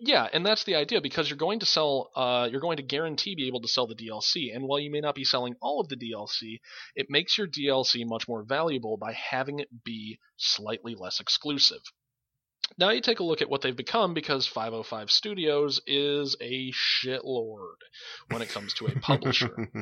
Yeah, 0.00 0.28
and 0.32 0.44
that's 0.44 0.64
the 0.64 0.74
idea 0.74 1.00
because 1.00 1.30
you're 1.30 1.38
going 1.38 1.60
to 1.60 1.66
sell, 1.66 2.10
uh, 2.14 2.48
you're 2.50 2.60
going 2.60 2.76
to 2.76 2.82
guarantee 2.82 3.34
be 3.34 3.46
able 3.46 3.62
to 3.62 3.68
sell 3.68 3.86
the 3.86 3.94
DLC. 3.94 4.54
And 4.54 4.64
while 4.64 4.78
you 4.78 4.90
may 4.90 5.00
not 5.00 5.14
be 5.14 5.24
selling 5.24 5.56
all 5.62 5.80
of 5.80 5.88
the 5.88 5.96
DLC, 5.96 6.60
it 6.94 7.06
makes 7.08 7.38
your 7.38 7.46
DLC 7.46 8.04
much 8.04 8.28
more 8.28 8.42
valuable 8.42 8.98
by 8.98 9.12
having 9.12 9.60
it 9.60 9.68
be 9.84 10.18
slightly 10.36 10.94
less 10.94 11.20
exclusive. 11.20 11.80
Now 12.78 12.90
you 12.90 13.00
take 13.00 13.20
a 13.20 13.24
look 13.24 13.42
at 13.42 13.48
what 13.48 13.62
they've 13.62 13.76
become 13.76 14.14
because 14.14 14.46
505 14.46 15.10
Studios 15.10 15.80
is 15.86 16.36
a 16.40 16.70
shitlord 16.72 17.76
when 18.30 18.42
it 18.42 18.50
comes 18.50 18.74
to 18.74 18.86
a 18.86 18.98
publisher. 19.00 19.70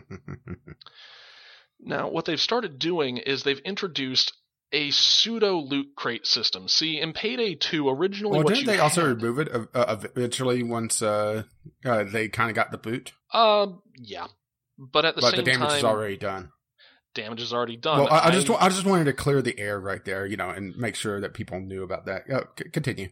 Now, 1.82 2.10
what 2.10 2.26
they've 2.26 2.40
started 2.40 2.78
doing 2.78 3.16
is 3.16 3.42
they've 3.42 3.58
introduced 3.60 4.32
a 4.72 4.90
pseudo 4.90 5.58
loot 5.58 5.88
crate 5.96 6.26
system. 6.26 6.68
See, 6.68 7.00
in 7.00 7.12
Payday 7.12 7.56
2, 7.56 7.88
originally 7.88 8.36
well, 8.38 8.44
what 8.44 8.54
didn't 8.54 8.66
they 8.66 8.78
also 8.78 9.06
remove 9.06 9.38
it 9.38 9.48
uh, 9.52 9.98
eventually 10.14 10.62
once 10.62 11.02
uh, 11.02 11.42
uh, 11.84 12.04
they 12.04 12.28
kind 12.28 12.50
of 12.50 12.56
got 12.56 12.70
the 12.70 12.78
boot? 12.78 13.12
Um, 13.32 13.82
yeah, 13.96 14.26
but 14.78 15.04
at 15.04 15.14
the 15.16 15.22
but 15.22 15.30
same 15.34 15.44
the 15.44 15.50
damage 15.50 15.68
time, 15.68 15.78
is 15.78 15.84
already 15.84 16.16
done. 16.16 16.50
damage 17.14 17.40
is 17.40 17.52
already 17.52 17.76
done. 17.76 18.00
Well, 18.00 18.12
I, 18.12 18.28
I 18.28 18.30
just 18.30 18.48
wa- 18.48 18.58
I 18.60 18.68
just 18.68 18.84
wanted 18.84 19.04
to 19.04 19.12
clear 19.12 19.42
the 19.42 19.58
air 19.58 19.80
right 19.80 20.04
there, 20.04 20.24
you 20.26 20.36
know, 20.36 20.50
and 20.50 20.76
make 20.76 20.94
sure 20.94 21.20
that 21.20 21.34
people 21.34 21.60
knew 21.60 21.82
about 21.82 22.06
that. 22.06 22.30
Uh, 22.30 22.44
c- 22.58 22.70
continue. 22.70 23.08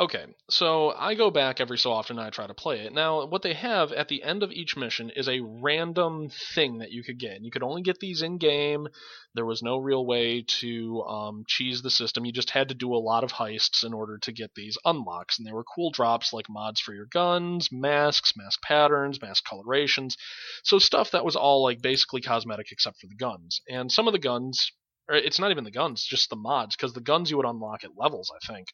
Okay, 0.00 0.26
so 0.48 0.92
I 0.96 1.16
go 1.16 1.28
back 1.28 1.60
every 1.60 1.76
so 1.76 1.90
often 1.90 2.20
and 2.20 2.26
I 2.26 2.30
try 2.30 2.46
to 2.46 2.54
play 2.54 2.82
it. 2.82 2.92
Now, 2.92 3.26
what 3.26 3.42
they 3.42 3.54
have 3.54 3.90
at 3.90 4.06
the 4.06 4.22
end 4.22 4.44
of 4.44 4.52
each 4.52 4.76
mission 4.76 5.10
is 5.10 5.28
a 5.28 5.40
random 5.40 6.30
thing 6.54 6.78
that 6.78 6.92
you 6.92 7.02
could 7.02 7.18
get. 7.18 7.42
You 7.42 7.50
could 7.50 7.64
only 7.64 7.82
get 7.82 7.98
these 7.98 8.22
in 8.22 8.38
game. 8.38 8.86
There 9.34 9.44
was 9.44 9.60
no 9.60 9.76
real 9.76 10.06
way 10.06 10.44
to 10.60 11.02
um, 11.02 11.42
cheese 11.48 11.82
the 11.82 11.90
system. 11.90 12.24
You 12.24 12.30
just 12.32 12.50
had 12.50 12.68
to 12.68 12.76
do 12.76 12.94
a 12.94 12.96
lot 12.96 13.24
of 13.24 13.32
heists 13.32 13.82
in 13.84 13.92
order 13.92 14.18
to 14.18 14.30
get 14.30 14.54
these 14.54 14.78
unlocks. 14.84 15.36
And 15.36 15.44
they 15.44 15.52
were 15.52 15.64
cool 15.64 15.90
drops 15.90 16.32
like 16.32 16.48
mods 16.48 16.80
for 16.80 16.94
your 16.94 17.06
guns, 17.06 17.68
masks, 17.72 18.34
mask 18.36 18.62
patterns, 18.62 19.20
mask 19.20 19.44
colorations. 19.46 20.16
So 20.62 20.78
stuff 20.78 21.10
that 21.10 21.24
was 21.24 21.34
all 21.34 21.64
like 21.64 21.82
basically 21.82 22.20
cosmetic 22.20 22.70
except 22.70 23.00
for 23.00 23.08
the 23.08 23.16
guns. 23.16 23.60
And 23.68 23.90
some 23.90 24.06
of 24.06 24.12
the 24.12 24.20
guns, 24.20 24.70
or 25.08 25.16
it's 25.16 25.40
not 25.40 25.50
even 25.50 25.64
the 25.64 25.72
guns, 25.72 26.04
just 26.04 26.30
the 26.30 26.36
mods, 26.36 26.76
because 26.76 26.92
the 26.92 27.00
guns 27.00 27.32
you 27.32 27.36
would 27.36 27.46
unlock 27.46 27.82
at 27.82 27.98
levels, 27.98 28.30
I 28.32 28.46
think 28.46 28.68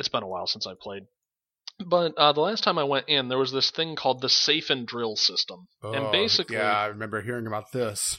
it's 0.00 0.08
been 0.08 0.24
a 0.24 0.28
while 0.28 0.48
since 0.48 0.66
I 0.66 0.72
played. 0.80 1.04
But 1.78 2.12
uh, 2.18 2.32
the 2.32 2.40
last 2.40 2.64
time 2.64 2.76
I 2.78 2.84
went 2.84 3.08
in, 3.08 3.28
there 3.28 3.38
was 3.38 3.52
this 3.52 3.70
thing 3.70 3.94
called 3.96 4.20
the 4.20 4.28
safe 4.28 4.68
and 4.68 4.86
drill 4.86 5.14
system, 5.16 5.68
and 5.82 6.06
Oh, 6.06 6.10
basically, 6.12 6.56
yeah, 6.56 6.76
I 6.76 6.86
remember 6.86 7.22
hearing 7.22 7.46
about 7.46 7.70
this. 7.72 8.18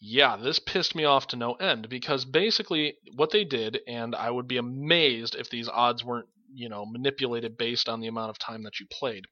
yeah, 0.00 0.36
this 0.36 0.58
pissed 0.60 0.94
me 0.94 1.04
off 1.04 1.26
to 1.28 1.36
no 1.36 1.54
end 1.54 1.88
because 1.90 2.24
basically 2.24 2.94
what 3.14 3.32
they 3.32 3.44
did, 3.44 3.80
and 3.86 4.14
I 4.14 4.30
would 4.30 4.46
be 4.48 4.56
amazed 4.56 5.34
if 5.34 5.50
these 5.50 5.68
odds 5.68 6.04
weren't, 6.04 6.28
you 6.54 6.68
know, 6.70 6.86
manipulated 6.86 7.58
based 7.58 7.88
on 7.88 8.00
the 8.00 8.06
amount 8.06 8.30
of 8.30 8.38
time 8.38 8.62
that 8.62 8.78
you 8.80 8.86
played. 8.90 9.24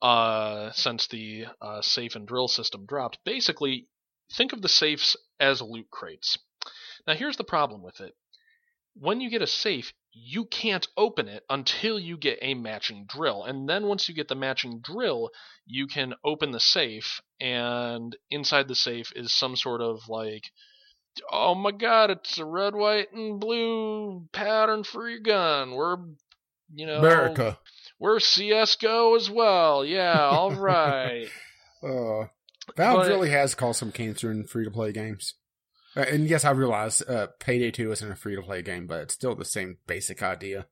Uh, 0.00 0.72
since 0.72 1.06
the 1.06 1.44
uh, 1.60 1.80
safe 1.80 2.16
and 2.16 2.26
drill 2.26 2.48
system 2.48 2.86
dropped, 2.86 3.18
basically, 3.24 3.86
think 4.32 4.52
of 4.52 4.60
the 4.62 4.68
safes 4.68 5.16
as 5.38 5.60
loot 5.62 5.86
crates. 5.90 6.38
Now, 7.06 7.14
here's 7.14 7.36
the 7.36 7.44
problem 7.44 7.82
with 7.82 8.00
it. 8.00 8.14
When 8.94 9.20
you 9.20 9.30
get 9.30 9.42
a 9.42 9.46
safe, 9.46 9.92
you 10.12 10.44
can't 10.44 10.86
open 10.96 11.26
it 11.28 11.42
until 11.48 11.98
you 11.98 12.16
get 12.16 12.38
a 12.42 12.54
matching 12.54 13.06
drill. 13.08 13.44
And 13.44 13.68
then 13.68 13.86
once 13.86 14.08
you 14.08 14.14
get 14.14 14.28
the 14.28 14.34
matching 14.34 14.80
drill, 14.82 15.30
you 15.66 15.86
can 15.86 16.14
open 16.24 16.50
the 16.52 16.60
safe, 16.60 17.20
and 17.40 18.14
inside 18.30 18.68
the 18.68 18.74
safe 18.74 19.10
is 19.16 19.32
some 19.32 19.56
sort 19.56 19.80
of 19.80 20.08
like, 20.08 20.50
oh 21.30 21.54
my 21.54 21.70
god, 21.72 22.10
it's 22.10 22.38
a 22.38 22.44
red, 22.44 22.74
white, 22.74 23.12
and 23.12 23.40
blue 23.40 24.26
pattern 24.32 24.84
for 24.84 25.08
your 25.08 25.20
gun. 25.20 25.72
We're, 25.72 25.96
you 26.74 26.86
know, 26.86 26.98
America. 26.98 27.58
we're 27.98 28.20
CS:GO 28.20 29.14
as 29.16 29.30
well. 29.30 29.84
Yeah, 29.84 30.20
all 30.20 30.54
right. 30.54 31.26
Uh, 31.82 32.26
Valve 32.76 33.00
But- 33.02 33.08
really 33.08 33.30
has 33.30 33.54
caused 33.54 33.78
some 33.80 33.92
cancer 33.92 34.30
in 34.30 34.44
free 34.44 34.64
to 34.64 34.70
play 34.70 34.92
games. 34.92 35.34
Uh, 35.96 36.00
and 36.00 36.28
yes, 36.28 36.44
I 36.44 36.50
realize 36.50 37.02
uh, 37.02 37.28
Payday 37.38 37.70
2 37.70 37.92
isn't 37.92 38.12
a 38.12 38.16
free 38.16 38.36
to 38.36 38.42
play 38.42 38.62
game, 38.62 38.86
but 38.86 39.00
it's 39.00 39.14
still 39.14 39.34
the 39.34 39.44
same 39.44 39.78
basic 39.86 40.22
idea. 40.22 40.66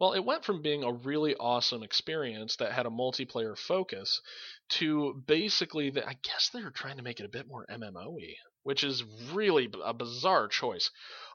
Well, 0.00 0.12
it 0.12 0.24
went 0.24 0.44
from 0.44 0.62
being 0.62 0.84
a 0.84 0.92
really 0.92 1.34
awesome 1.34 1.82
experience 1.82 2.56
that 2.56 2.72
had 2.72 2.86
a 2.86 2.90
multiplayer 2.90 3.58
focus 3.58 4.20
to 4.70 5.22
basically, 5.26 5.90
the, 5.90 6.06
I 6.06 6.16
guess 6.22 6.50
they 6.52 6.62
were 6.62 6.70
trying 6.70 6.98
to 6.98 7.02
make 7.02 7.18
it 7.18 7.26
a 7.26 7.30
bit 7.30 7.48
more 7.48 7.66
MMO-y, 7.68 8.34
which 8.62 8.84
is 8.84 9.02
really 9.32 9.66
b- 9.66 9.80
a 9.84 9.92
bizarre 9.92 10.46
choice. 10.46 10.90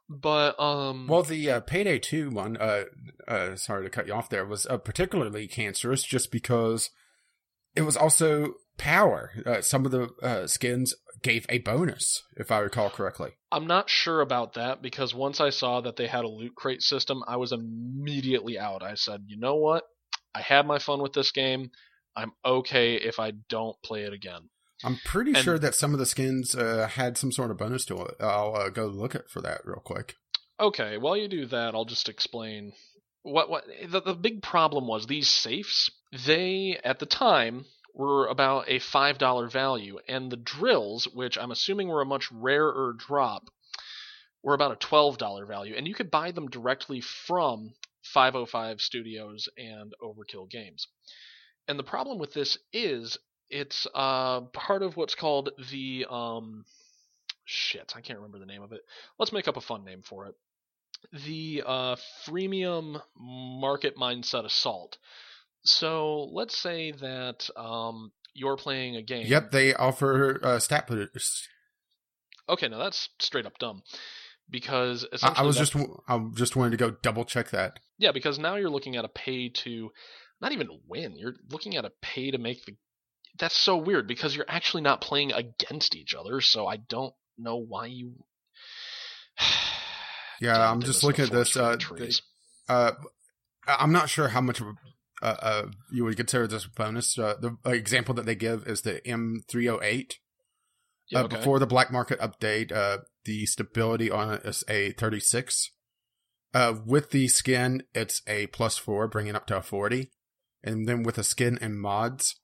But 0.10 0.60
um, 0.60 1.08
Well, 1.08 1.24
the 1.24 1.50
uh, 1.50 1.60
Payday 1.62 2.00
2 2.00 2.30
one, 2.30 2.56
uh, 2.58 2.86
uh, 3.28 3.56
sorry 3.56 3.84
to 3.84 3.90
cut 3.90 4.08
you 4.08 4.14
off 4.14 4.30
there, 4.30 4.46
was 4.46 4.66
uh, 4.66 4.78
particularly 4.78 5.48
cancerous 5.48 6.04
just 6.04 6.32
because 6.32 6.90
it 7.76 7.82
was 7.82 7.98
also 7.98 8.56
power. 8.78 9.32
Uh, 9.46 9.62
some 9.62 9.86
of 9.86 9.92
the 9.92 10.10
uh, 10.22 10.48
skins 10.48 10.94
gave 11.22 11.46
a 11.50 11.60
bonus, 11.60 12.22
if 12.36 12.52
I 12.52 12.60
recall 12.60 12.90
correctly. 12.90 13.32
I'm 13.52 13.68
not 13.68 13.90
sure 13.90 14.22
about 14.22 14.54
that 14.54 14.82
because 14.82 15.16
once 15.16 15.40
I 15.40 15.50
saw 15.52 15.82
that 15.82 15.96
they 15.96 16.08
had 16.08 16.26
a 16.26 16.30
loot 16.30 16.56
crate 16.56 16.82
system, 16.82 17.24
I 17.28 17.38
was 17.38 17.52
immediately 17.52 18.60
out. 18.60 18.84
I 18.84 18.96
said, 18.96 19.24
you 19.28 19.38
know 19.38 19.56
what? 19.56 19.84
I 20.36 20.42
had 20.42 20.66
my 20.68 20.80
fun 20.80 21.02
with 21.02 21.14
this 21.14 21.32
game. 21.32 21.72
I'm 22.16 22.32
okay 22.46 22.96
if 22.96 23.20
I 23.20 23.32
don't 23.50 23.82
play 23.84 24.04
it 24.04 24.14
again. 24.14 24.50
I'm 24.84 25.00
pretty 25.06 25.32
And- 25.34 25.44
sure 25.44 25.58
that 25.60 25.76
some 25.76 25.94
of 25.94 26.00
the 26.00 26.06
skins 26.06 26.56
uh, 26.56 26.90
had 26.92 27.18
some 27.18 27.32
sort 27.32 27.52
of 27.52 27.58
bonus 27.58 27.86
to 27.86 28.02
it. 28.02 28.16
I'll 28.20 28.56
uh, 28.56 28.70
go 28.70 28.88
look 28.88 29.16
at 29.16 29.30
for 29.30 29.42
that 29.42 29.62
real 29.66 29.80
quick. 29.80 30.16
Okay, 30.60 30.98
while 30.98 31.16
you 31.18 31.28
do 31.28 31.46
that, 31.48 31.74
I'll 31.74 31.86
just 31.86 32.10
explain 32.10 32.74
what 33.24 33.50
what 33.50 33.66
the, 33.88 34.02
the 34.02 34.14
big 34.14 34.42
problem 34.44 34.88
was. 34.88 35.08
These 35.08 35.30
safes, 35.30 35.90
they 36.26 36.80
at 36.84 37.00
the 37.00 37.06
time 37.06 37.66
were 37.94 38.28
about 38.28 38.66
a 38.68 38.80
five 38.80 39.18
dollar 39.18 39.48
value, 39.48 40.00
and 40.08 40.32
the 40.32 40.38
drills, 40.38 41.08
which 41.08 41.38
I'm 41.38 41.52
assuming 41.52 41.88
were 41.88 42.02
a 42.02 42.06
much 42.06 42.32
rarer 42.32 42.94
drop, 42.98 43.50
were 44.42 44.54
about 44.54 44.72
a 44.72 44.78
twelve 44.78 45.18
dollar 45.18 45.46
value, 45.46 45.76
and 45.76 45.88
you 45.88 45.94
could 45.94 46.12
buy 46.12 46.32
them 46.32 46.50
directly 46.50 47.02
from 47.02 47.74
505 48.04 48.82
Studios 48.82 49.48
and 49.58 49.94
Overkill 50.02 50.50
Games. 50.50 50.88
And 51.68 51.80
the 51.80 51.84
problem 51.84 52.20
with 52.20 52.34
this 52.34 52.58
is 52.74 53.18
it's 53.50 53.88
uh, 53.94 54.42
part 54.42 54.84
of 54.84 54.98
what's 54.98 55.16
called 55.16 55.52
the 55.72 56.06
um, 56.10 56.66
shit. 57.46 57.94
I 57.96 58.02
can't 58.02 58.20
remember 58.20 58.40
the 58.40 58.46
name 58.46 58.62
of 58.62 58.74
it. 58.74 58.82
Let's 59.18 59.32
make 59.32 59.48
up 59.48 59.58
a 59.58 59.62
fun 59.62 59.86
name 59.86 60.02
for 60.04 60.26
it 60.26 60.36
the 61.26 61.64
uh, 61.66 61.96
freemium 62.26 63.02
market 63.20 63.98
mindset 63.98 64.46
assault. 64.46 64.98
So 65.64 66.30
let's 66.32 66.58
say 66.58 66.92
that 66.92 67.50
um, 67.56 68.12
you're 68.34 68.58
playing 68.58 68.96
a 68.96 69.02
game. 69.02 69.28
Yep, 69.28 69.52
they 69.52 69.74
offer 69.74 70.40
uh, 70.44 70.60
stat 70.60 70.88
boosts. 70.88 71.48
Okay, 72.50 72.68
now 72.68 72.80
that's 72.80 73.10
straight 73.20 73.46
up 73.46 73.58
dumb. 73.58 73.84
Because 74.50 75.08
I, 75.24 75.36
I 75.38 75.42
was 75.44 75.58
just 75.58 75.76
I 76.08 76.20
just 76.34 76.56
wanted 76.56 76.72
to 76.72 76.78
go 76.78 76.92
double 77.02 77.24
check 77.24 77.52
that. 77.52 77.80
yeah, 77.98 78.12
because 78.12 78.38
now 78.38 78.56
you're 78.56 78.70
looking 78.70 78.98
at 78.98 79.06
a 79.06 79.10
pay 79.10 79.50
to 79.50 79.92
not 80.42 80.52
even 80.52 80.68
win. 80.88 81.16
You're 81.16 81.36
looking 81.50 81.78
at 81.78 81.86
a 81.86 81.92
pay 82.02 82.32
to 82.32 82.38
make 82.38 82.66
the. 82.66 82.76
That's 83.40 83.58
so 83.58 83.78
weird 83.78 84.08
because 84.08 84.36
you're 84.36 84.46
actually 84.48 84.84
not 84.84 85.02
playing 85.02 85.32
against 85.32 85.96
each 85.96 86.14
other. 86.14 86.42
So 86.42 86.68
I 86.68 86.76
don't 86.76 87.14
know 87.38 87.58
why 87.58 87.88
you. 87.88 88.14
Yeah, 90.42 90.58
Damn, 90.58 90.74
I'm 90.74 90.82
just 90.82 91.04
looking 91.04 91.26
at 91.26 91.32
this. 91.32 91.56
Uh, 91.56 91.78
uh, 92.68 92.92
I'm 93.66 93.94
not 93.94 94.10
sure 94.10 94.28
how 94.28 94.42
much 94.42 94.60
of 94.60 94.68
a, 94.68 94.74
uh, 95.24 95.36
uh, 95.42 95.66
you 95.90 96.04
would 96.04 96.18
consider 96.18 96.48
this 96.48 96.66
a 96.66 96.70
bonus. 96.70 97.18
Uh, 97.18 97.36
the 97.40 97.58
uh, 97.66 97.70
example 97.72 98.14
that 98.16 98.26
they 98.26 98.36
give 98.36 98.68
is 98.68 98.82
the 98.82 99.00
M308. 99.06 100.16
Yeah, 101.10 101.20
uh, 101.20 101.24
okay. 101.24 101.38
Before 101.38 101.60
the 101.60 101.66
black 101.66 101.92
market 101.92 102.20
update, 102.20 102.74
uh, 102.74 103.00
the 103.24 103.46
stability 103.46 104.12
on 104.12 104.34
it 104.34 104.46
is 104.46 104.66
a 104.68 104.92
36. 104.92 105.72
Uh, 106.54 106.76
with 106.86 107.12
the 107.12 107.30
skin, 107.30 107.84
it's 107.96 108.22
a 108.28 108.48
plus 108.48 108.78
four, 108.78 109.08
bringing 109.08 109.36
up 109.36 109.48
to 109.48 109.58
a 109.58 109.62
40. 109.62 110.12
And 110.62 110.88
then 110.88 111.04
with 111.04 111.16
the 111.16 111.24
skin 111.24 111.58
and 111.62 111.80
mods, 111.80 112.36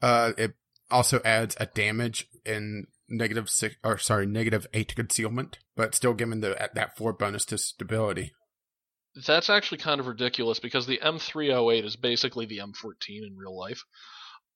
uh, 0.00 0.32
it 0.38 0.54
also 0.90 1.20
adds 1.24 1.56
a 1.58 1.66
damage 1.66 2.28
in 2.46 2.86
negative 3.08 3.50
six, 3.50 3.74
or 3.82 3.98
sorry, 3.98 4.26
negative 4.26 4.66
eight 4.72 4.94
concealment, 4.94 5.58
but 5.76 5.94
still 5.94 6.14
giving 6.14 6.40
the 6.40 6.60
at 6.60 6.74
that 6.76 6.96
four 6.96 7.12
bonus 7.12 7.44
to 7.46 7.58
stability. 7.58 8.32
That's 9.26 9.48
actually 9.48 9.78
kind 9.78 10.00
of 10.00 10.06
ridiculous 10.06 10.58
because 10.58 10.86
the 10.86 10.98
M308 10.98 11.84
is 11.84 11.96
basically 11.96 12.46
the 12.46 12.58
M14 12.58 13.26
in 13.26 13.36
real 13.36 13.56
life. 13.56 13.84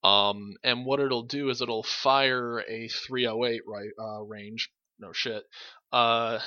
Um, 0.02 0.56
and 0.62 0.84
what 0.84 1.00
it'll 1.00 1.22
do 1.22 1.50
is 1.50 1.60
it'll 1.60 1.82
fire 1.82 2.60
a 2.68 2.88
308 2.88 3.62
right 3.66 3.90
uh, 3.98 4.22
range, 4.22 4.70
no 4.98 5.12
shit, 5.12 5.44
uh, 5.92 6.38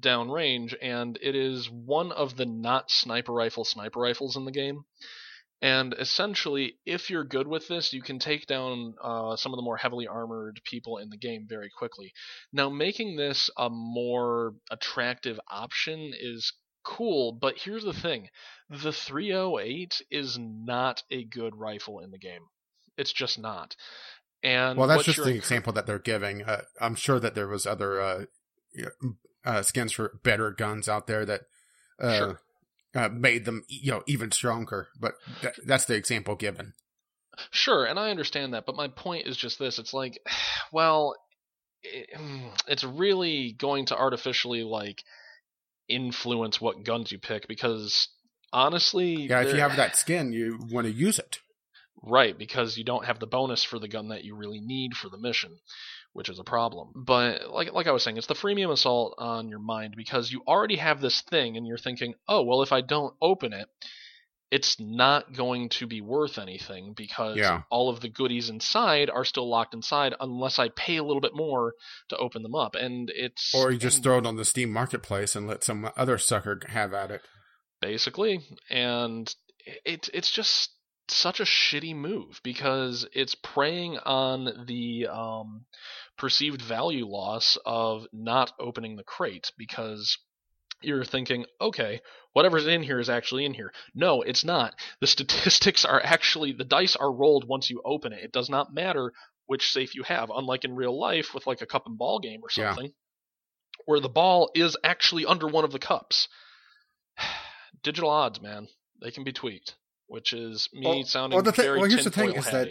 down 0.00 0.30
range, 0.30 0.76
and 0.80 1.18
it 1.22 1.34
is 1.34 1.68
one 1.70 2.12
of 2.12 2.36
the 2.36 2.46
not 2.46 2.90
sniper 2.90 3.32
rifle 3.32 3.64
sniper 3.64 4.00
rifles 4.00 4.36
in 4.36 4.44
the 4.44 4.52
game. 4.52 4.84
And 5.62 5.94
essentially, 5.98 6.76
if 6.84 7.08
you're 7.08 7.24
good 7.24 7.48
with 7.48 7.68
this, 7.68 7.92
you 7.92 8.02
can 8.02 8.18
take 8.18 8.46
down 8.46 8.94
uh, 9.02 9.34
some 9.36 9.52
of 9.52 9.56
the 9.56 9.62
more 9.62 9.78
heavily 9.78 10.06
armored 10.06 10.60
people 10.64 10.98
in 10.98 11.08
the 11.08 11.16
game 11.16 11.46
very 11.48 11.70
quickly. 11.70 12.12
Now, 12.52 12.68
making 12.68 13.16
this 13.16 13.48
a 13.56 13.70
more 13.70 14.54
attractive 14.70 15.40
option 15.50 16.12
is 16.18 16.52
cool, 16.84 17.32
but 17.32 17.58
here's 17.58 17.84
the 17.84 17.92
thing 17.92 18.28
the 18.70 18.92
308 18.92 20.02
is 20.10 20.38
not 20.38 21.02
a 21.10 21.24
good 21.24 21.56
rifle 21.56 22.00
in 22.00 22.10
the 22.10 22.18
game. 22.18 22.42
It's 22.96 23.12
just 23.12 23.38
not. 23.38 23.74
And 24.42 24.78
Well, 24.78 24.88
that's 24.88 25.04
just 25.04 25.24
the 25.24 25.34
example 25.34 25.72
that 25.72 25.86
they're 25.86 25.98
giving. 25.98 26.42
Uh, 26.42 26.62
I'm 26.80 26.94
sure 26.94 27.18
that 27.18 27.34
there 27.34 27.48
was 27.48 27.66
other 27.66 28.00
uh, 28.00 28.24
uh, 29.44 29.62
skins 29.62 29.92
for 29.92 30.20
better 30.22 30.50
guns 30.50 30.88
out 30.88 31.06
there 31.06 31.24
that 31.24 31.42
uh, 31.98 32.16
Sure. 32.18 32.40
uh, 32.94 33.08
made 33.08 33.44
them 33.46 33.64
you 33.68 33.90
know 33.92 34.02
even 34.06 34.30
stronger. 34.30 34.88
But 34.98 35.14
th- 35.40 35.54
that's 35.64 35.86
the 35.86 35.94
example 35.94 36.36
given. 36.36 36.74
Sure, 37.50 37.84
and 37.84 37.98
I 37.98 38.10
understand 38.10 38.54
that, 38.54 38.66
but 38.66 38.76
my 38.76 38.88
point 38.88 39.26
is 39.26 39.36
just 39.36 39.58
this: 39.58 39.78
it's 39.78 39.94
like, 39.94 40.18
well, 40.72 41.16
it, 41.82 42.10
it's 42.68 42.84
really 42.84 43.52
going 43.52 43.86
to 43.86 43.96
artificially 43.96 44.62
like 44.62 45.02
influence 45.88 46.60
what 46.60 46.84
guns 46.84 47.12
you 47.12 47.18
pick 47.18 47.46
because 47.48 48.08
honestly, 48.52 49.26
Yeah, 49.28 49.42
if 49.42 49.54
you 49.54 49.60
have 49.60 49.76
that 49.76 49.96
skin, 49.96 50.32
you 50.32 50.58
want 50.70 50.86
to 50.86 50.92
use 50.92 51.18
it. 51.18 51.38
Right, 52.02 52.36
because 52.36 52.76
you 52.76 52.84
don't 52.84 53.06
have 53.06 53.18
the 53.18 53.26
bonus 53.26 53.64
for 53.64 53.78
the 53.78 53.88
gun 53.88 54.08
that 54.08 54.24
you 54.24 54.36
really 54.36 54.60
need 54.60 54.94
for 54.94 55.08
the 55.08 55.18
mission. 55.18 55.58
which 56.12 56.28
is 56.28 56.38
a 56.38 56.44
problem. 56.44 56.92
But 56.94 57.50
like 57.50 57.72
like 57.72 57.88
I 57.88 57.90
was 57.90 58.04
saying, 58.04 58.18
it's 58.18 58.28
the 58.28 58.34
freemium 58.34 58.70
assault 58.70 59.16
on 59.18 59.48
your 59.48 59.58
mind 59.58 59.94
because 59.96 60.30
you 60.30 60.42
already 60.46 60.76
have 60.76 61.00
this 61.00 61.22
thing 61.22 61.56
and 61.56 61.66
you're 61.66 61.76
thinking, 61.76 62.14
"Oh, 62.28 62.44
well 62.44 62.62
if 62.62 62.70
I 62.70 62.82
don't 62.82 63.16
open 63.20 63.52
it, 63.52 63.68
it's 64.56 64.78
not 64.78 65.32
going 65.32 65.68
to 65.78 65.86
be 65.86 66.00
worth 66.00 66.38
anything 66.38 66.92
because 66.94 67.36
Yeah. 67.36 67.62
all 67.70 67.88
of 67.90 68.00
the 68.00 68.08
goodies 68.08 68.48
inside 68.48 69.08
are 69.10 69.24
still 69.24 69.48
locked 69.48 69.74
inside 69.74 70.14
unless 70.20 70.58
I 70.58 70.68
pay 70.68 70.96
a 70.98 71.04
little 71.04 71.20
bit 71.28 71.34
more 71.34 71.74
to 72.10 72.16
open 72.16 72.42
them 72.42 72.54
up." 72.54 72.74
And 72.74 73.10
it's 73.24 73.54
Or 73.54 73.72
you 73.72 73.78
just 73.78 74.02
throw 74.02 74.18
it 74.18 74.26
on 74.26 74.36
the 74.36 74.44
Steam 74.44 74.70
marketplace 74.72 75.34
and 75.36 75.46
let 75.48 75.64
some 75.64 75.90
other 75.96 76.18
sucker 76.18 76.60
have 76.68 76.92
at 76.94 77.10
it. 77.10 77.22
basically 77.80 78.40
and 78.70 79.34
it 79.84 80.08
it's 80.14 80.30
just 80.30 80.70
such 81.08 81.38
a 81.40 81.44
shitty 81.44 81.94
move 81.94 82.40
because 82.42 83.06
it's 83.12 83.34
preying 83.34 83.98
on 83.98 84.64
the 84.66 85.06
um, 85.06 85.66
perceived 86.16 86.62
value 86.62 87.06
loss 87.06 87.58
of 87.66 88.06
not 88.12 88.52
opening 88.58 88.96
the 88.96 89.04
crate 89.04 89.52
because 89.58 90.16
you're 90.84 91.04
thinking 91.04 91.44
okay 91.60 92.00
whatever's 92.32 92.66
in 92.66 92.82
here 92.82 92.98
is 93.00 93.08
actually 93.08 93.44
in 93.44 93.54
here. 93.54 93.72
No 93.94 94.22
it's 94.22 94.44
not. 94.44 94.74
The 95.00 95.06
statistics 95.06 95.84
are 95.84 96.00
actually 96.02 96.52
the 96.52 96.64
dice 96.64 96.96
are 96.96 97.12
rolled 97.12 97.46
once 97.48 97.70
you 97.70 97.80
open 97.84 98.12
it. 98.12 98.24
It 98.24 98.32
does 98.32 98.48
not 98.50 98.74
matter 98.74 99.12
which 99.46 99.70
safe 99.72 99.94
you 99.94 100.02
have 100.04 100.30
unlike 100.34 100.64
in 100.64 100.74
real 100.74 100.98
life 100.98 101.34
with 101.34 101.46
like 101.46 101.60
a 101.62 101.66
cup 101.66 101.86
and 101.86 101.98
ball 101.98 102.18
game 102.18 102.40
or 102.42 102.48
Yeah. 102.56 102.70
something 102.74 102.92
where 103.86 104.00
the 104.00 104.08
ball 104.08 104.50
is 104.54 104.76
actually 104.82 105.26
under 105.26 105.46
one 105.46 105.64
of 105.64 105.72
the 105.72 105.78
cups. 105.78 106.28
Digital 107.82 108.08
odds, 108.10 108.40
man, 108.40 108.68
they 109.02 109.10
can 109.10 109.24
be 109.24 109.32
tweaked, 109.32 109.74
which 110.06 110.32
is 110.32 110.68
me 110.72 110.86
Well- 110.86 111.02
sounding 111.04 111.36
well, 111.36 111.42
the 111.42 111.52
thing- 111.52 111.64
very 111.66 111.80
well, 111.80 111.90
here's 111.90 112.04
the 112.04 112.10
thing 112.10 112.34
is 112.34 112.46
that- 112.50 112.68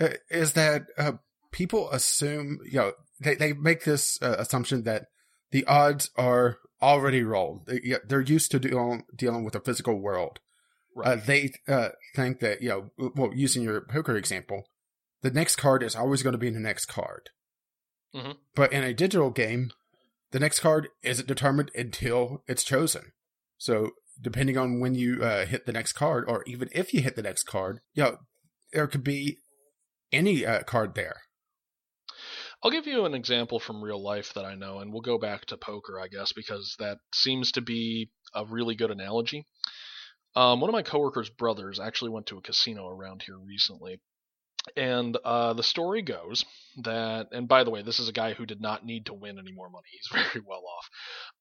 uh, 0.00 0.08
is 0.30 0.52
that 0.54 0.82
uh, 0.96 1.12
people 1.52 1.90
assume, 1.90 2.58
you 2.64 2.78
know, 2.78 2.92
they, 3.20 3.34
they 3.34 3.52
make 3.52 3.84
this 3.84 4.20
uh, 4.22 4.36
assumption 4.38 4.84
that 4.84 5.06
the 5.50 5.64
odds 5.66 6.10
are 6.16 6.58
already 6.80 7.22
rolled. 7.22 7.66
They, 7.66 7.96
they're 8.06 8.20
used 8.20 8.50
to 8.52 8.58
dealing, 8.58 9.04
dealing 9.14 9.44
with 9.44 9.54
the 9.54 9.60
physical 9.60 10.00
world. 10.00 10.40
Uh, 11.02 11.16
they 11.16 11.52
uh, 11.68 11.90
think 12.16 12.40
that, 12.40 12.60
you 12.60 12.68
know, 12.68 13.10
well, 13.14 13.30
using 13.34 13.62
your 13.62 13.80
poker 13.80 14.16
example, 14.16 14.64
the 15.22 15.30
next 15.30 15.56
card 15.56 15.82
is 15.82 15.94
always 15.94 16.22
going 16.22 16.32
to 16.32 16.38
be 16.38 16.50
the 16.50 16.58
next 16.60 16.86
card. 16.86 17.30
Mhm. 18.14 18.36
But 18.54 18.72
in 18.72 18.82
a 18.82 18.94
digital 18.94 19.30
game, 19.30 19.70
the 20.30 20.40
next 20.40 20.60
card 20.60 20.88
isn't 21.02 21.28
determined 21.28 21.70
until 21.74 22.42
it's 22.46 22.64
chosen. 22.64 23.12
So 23.58 23.92
depending 24.20 24.56
on 24.56 24.80
when 24.80 24.94
you 24.94 25.22
uh, 25.22 25.46
hit 25.46 25.66
the 25.66 25.72
next 25.72 25.92
card, 25.92 26.24
or 26.26 26.42
even 26.46 26.68
if 26.72 26.92
you 26.92 27.00
hit 27.00 27.16
the 27.16 27.22
next 27.22 27.44
card, 27.44 27.80
you 27.94 28.02
know, 28.02 28.16
there 28.72 28.86
could 28.86 29.04
be 29.04 29.38
any 30.12 30.44
uh, 30.44 30.62
card 30.62 30.94
there. 30.94 31.16
I'll 32.62 32.70
give 32.70 32.86
you 32.86 33.04
an 33.04 33.14
example 33.14 33.60
from 33.60 33.82
real 33.82 34.02
life 34.02 34.34
that 34.34 34.44
I 34.44 34.54
know, 34.54 34.80
and 34.80 34.92
we'll 34.92 35.02
go 35.02 35.18
back 35.18 35.46
to 35.46 35.56
poker, 35.56 36.00
I 36.00 36.08
guess, 36.08 36.32
because 36.32 36.74
that 36.78 36.98
seems 37.14 37.52
to 37.52 37.60
be 37.60 38.10
a 38.34 38.44
really 38.44 38.74
good 38.74 38.90
analogy. 38.90 39.46
Um, 40.34 40.60
one 40.60 40.68
of 40.68 40.74
my 40.74 40.82
coworkers' 40.82 41.30
brothers 41.30 41.78
actually 41.80 42.10
went 42.10 42.26
to 42.26 42.38
a 42.38 42.42
casino 42.42 42.86
around 42.86 43.22
here 43.22 43.38
recently. 43.38 44.00
And 44.76 45.16
uh, 45.24 45.54
the 45.54 45.62
story 45.62 46.02
goes 46.02 46.44
that, 46.82 47.28
and 47.32 47.48
by 47.48 47.64
the 47.64 47.70
way, 47.70 47.82
this 47.82 48.00
is 48.00 48.08
a 48.08 48.12
guy 48.12 48.34
who 48.34 48.44
did 48.44 48.60
not 48.60 48.84
need 48.84 49.06
to 49.06 49.14
win 49.14 49.38
any 49.38 49.52
more 49.52 49.70
money. 49.70 49.86
He's 49.90 50.08
very 50.12 50.44
well 50.44 50.62
off. 50.66 50.90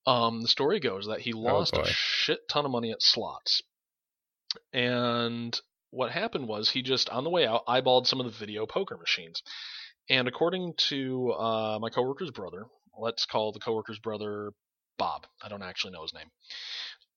Um, 0.06 0.42
the 0.42 0.48
story 0.48 0.80
goes 0.80 1.08
that 1.08 1.22
he 1.22 1.34
lost 1.34 1.76
a 1.76 1.86
shit 1.86 2.48
ton 2.48 2.66
of 2.66 2.72
money 2.72 2.92
at 2.92 3.02
slots. 3.02 3.62
And 4.72 5.60
what 5.90 6.12
happened 6.12 6.48
was 6.48 6.70
he 6.70 6.82
just, 6.82 7.10
on 7.10 7.24
the 7.24 7.30
way 7.30 7.46
out, 7.46 7.66
eyeballed 7.66 8.08
some 8.08 8.20
of 8.20 8.26
the 8.26 8.32
video 8.32 8.66
poker 8.66 8.98
machines. 8.98 9.42
And 10.10 10.28
according 10.28 10.74
to 10.90 11.32
uh, 11.32 11.80
my 11.82 11.90
coworker's 11.90 12.32
brother, 12.32 12.66
let's 12.98 13.26
call 13.26 13.52
the 13.52 13.60
coworker's 13.60 14.00
brother 14.00 14.52
Bob. 14.98 15.28
I 15.42 15.50
don't 15.50 15.64
actually 15.64 15.94
know 15.94 16.02
his 16.02 16.14
name. 16.14 16.30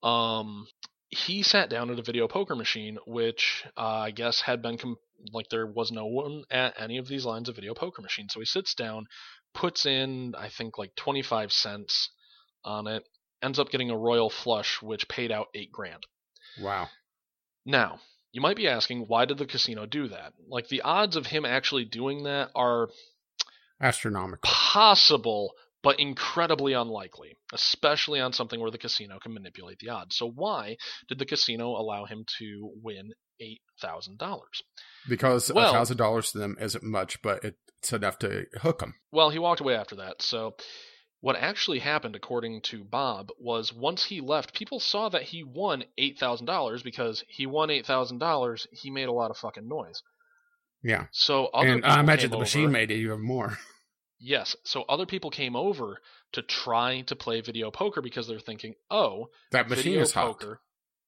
Um, 0.02 0.66
he 1.08 1.42
sat 1.42 1.70
down 1.70 1.90
at 1.90 1.98
a 1.98 2.02
video 2.02 2.28
poker 2.28 2.54
machine, 2.54 2.98
which 3.06 3.64
uh, 3.76 3.80
I 3.80 4.10
guess 4.10 4.40
had 4.40 4.62
been 4.62 4.78
com- 4.78 4.98
like 5.32 5.48
there 5.50 5.66
was 5.66 5.90
no 5.90 6.06
one 6.06 6.44
at 6.50 6.74
any 6.78 6.98
of 6.98 7.08
these 7.08 7.24
lines 7.24 7.48
of 7.48 7.56
video 7.56 7.74
poker 7.74 8.02
machines. 8.02 8.32
So 8.32 8.40
he 8.40 8.46
sits 8.46 8.74
down, 8.74 9.06
puts 9.54 9.86
in 9.86 10.34
I 10.36 10.48
think 10.48 10.78
like 10.78 10.94
25 10.96 11.52
cents 11.52 12.10
on 12.64 12.86
it, 12.86 13.04
ends 13.42 13.58
up 13.58 13.70
getting 13.70 13.90
a 13.90 13.96
royal 13.96 14.30
flush, 14.30 14.80
which 14.82 15.08
paid 15.08 15.32
out 15.32 15.48
eight 15.54 15.72
grand. 15.72 16.06
Wow. 16.60 16.88
Now, 17.64 18.00
you 18.32 18.40
might 18.40 18.56
be 18.56 18.68
asking, 18.68 19.00
why 19.08 19.24
did 19.24 19.38
the 19.38 19.46
casino 19.46 19.86
do 19.86 20.08
that? 20.08 20.32
Like, 20.48 20.68
the 20.68 20.82
odds 20.82 21.16
of 21.16 21.26
him 21.26 21.44
actually 21.44 21.84
doing 21.84 22.24
that 22.24 22.50
are 22.54 22.88
Astronomical. 23.80 24.40
possible, 24.44 25.52
but 25.82 25.98
incredibly 25.98 26.72
unlikely, 26.74 27.36
especially 27.52 28.20
on 28.20 28.32
something 28.32 28.60
where 28.60 28.70
the 28.70 28.78
casino 28.78 29.18
can 29.18 29.32
manipulate 29.34 29.78
the 29.78 29.88
odds. 29.88 30.16
So, 30.16 30.30
why 30.30 30.76
did 31.08 31.18
the 31.18 31.26
casino 31.26 31.68
allow 31.70 32.04
him 32.04 32.24
to 32.38 32.70
win 32.82 33.12
$8,000? 33.40 34.40
Because 35.08 35.48
a 35.50 35.54
Well- 35.54 35.72
thousand 35.72 35.96
dollars 35.96 36.30
to 36.32 36.38
them 36.38 36.56
isn't 36.60 36.84
much, 36.84 37.22
but 37.22 37.42
it's 37.44 37.92
enough 37.92 38.18
to 38.20 38.46
hook 38.60 38.80
them. 38.80 38.94
Well, 39.10 39.30
he 39.30 39.38
walked 39.38 39.60
away 39.60 39.74
after 39.74 39.96
that. 39.96 40.20
So, 40.22 40.56
what 41.20 41.36
actually 41.36 41.80
happened, 41.80 42.16
according 42.16 42.62
to 42.62 42.82
Bob, 42.84 43.30
was 43.38 43.72
once 43.72 44.04
he 44.04 44.20
left, 44.20 44.54
people 44.54 44.80
saw 44.80 45.08
that 45.10 45.22
he 45.22 45.44
won 45.44 45.84
$8,000 45.98 46.82
because 46.82 47.24
he 47.28 47.46
won 47.46 47.68
$8,000. 47.68 48.66
He 48.72 48.90
made 48.90 49.08
a 49.08 49.12
lot 49.12 49.30
of 49.30 49.36
fucking 49.36 49.68
noise. 49.68 50.02
Yeah. 50.82 51.06
So, 51.12 51.46
other 51.46 51.68
and 51.68 51.84
I 51.84 52.00
imagine 52.00 52.30
the 52.30 52.38
machine 52.38 52.64
over- 52.64 52.72
made 52.72 52.90
it 52.90 52.96
even 52.96 53.20
more. 53.20 53.58
Yes. 54.22 54.54
So 54.64 54.82
other 54.82 55.06
people 55.06 55.30
came 55.30 55.56
over 55.56 55.98
to 56.32 56.42
try 56.42 57.00
to 57.06 57.16
play 57.16 57.40
video 57.40 57.70
poker 57.70 58.02
because 58.02 58.28
they're 58.28 58.38
thinking, 58.38 58.74
oh, 58.90 59.30
That 59.50 59.70
machine 59.70 59.98
is 59.98 60.12
hot. 60.12 60.38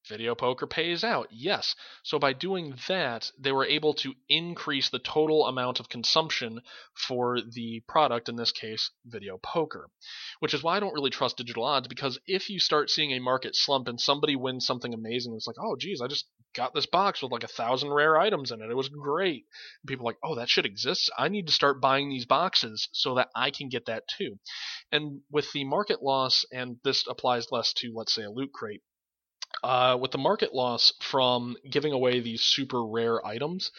Video 0.08 0.34
poker 0.34 0.66
pays 0.66 1.04
out. 1.04 1.28
Yes. 1.30 1.76
So 2.02 2.18
by 2.18 2.32
doing 2.32 2.74
that, 2.88 3.30
they 3.38 3.52
were 3.52 3.64
able 3.64 3.94
to 3.94 4.14
increase 4.28 4.88
the 4.90 4.98
total 4.98 5.46
amount 5.46 5.78
of 5.78 5.88
consumption 5.88 6.60
for 6.94 7.40
the 7.40 7.84
product, 7.86 8.28
in 8.28 8.34
this 8.34 8.50
case, 8.50 8.90
video 9.06 9.38
poker. 9.38 9.88
Which 10.40 10.54
is 10.54 10.62
why 10.62 10.76
I 10.76 10.80
don't 10.80 10.94
really 10.94 11.10
trust 11.10 11.36
digital 11.36 11.62
odds 11.64 11.86
because 11.86 12.18
if 12.26 12.50
you 12.50 12.58
start 12.58 12.90
seeing 12.90 13.12
a 13.12 13.20
market 13.20 13.54
slump 13.54 13.86
and 13.86 14.00
somebody 14.00 14.34
wins 14.34 14.66
something 14.66 14.92
amazing, 14.92 15.34
it's 15.36 15.46
like, 15.46 15.58
oh, 15.60 15.76
geez, 15.76 16.00
I 16.00 16.08
just 16.08 16.26
got 16.52 16.74
this 16.74 16.86
box 16.86 17.22
with 17.22 17.30
like 17.30 17.44
a 17.44 17.48
thousand 17.48 17.90
rare 17.90 18.18
items 18.18 18.50
in 18.50 18.60
it. 18.60 18.70
It 18.70 18.76
was 18.76 18.88
great. 18.88 19.46
And 19.82 19.88
people 19.88 20.04
are 20.04 20.10
like, 20.10 20.18
oh, 20.24 20.34
that 20.34 20.48
shit 20.48 20.66
exists. 20.66 21.10
I 21.16 21.28
need 21.28 21.46
to 21.46 21.52
start 21.52 21.80
buying 21.80 22.10
these 22.10 22.26
boxes 22.26 22.88
so 22.92 23.14
that 23.14 23.30
I 23.36 23.50
can 23.50 23.68
get 23.68 23.86
that 23.86 24.08
too. 24.08 24.38
And 24.90 25.20
with 25.30 25.52
the 25.52 25.64
market 25.64 26.02
loss, 26.02 26.44
and 26.52 26.78
this 26.82 27.06
applies 27.08 27.52
less 27.52 27.72
to, 27.74 27.92
let's 27.94 28.14
say, 28.14 28.24
a 28.24 28.30
loot 28.30 28.52
crate, 28.52 28.82
uh, 29.62 29.96
with 30.00 30.10
the 30.10 30.18
market 30.18 30.54
loss 30.54 30.92
from 31.00 31.56
giving 31.70 31.92
away 31.92 32.20
these 32.20 32.42
super 32.42 32.84
rare 32.84 33.24
items, 33.26 33.70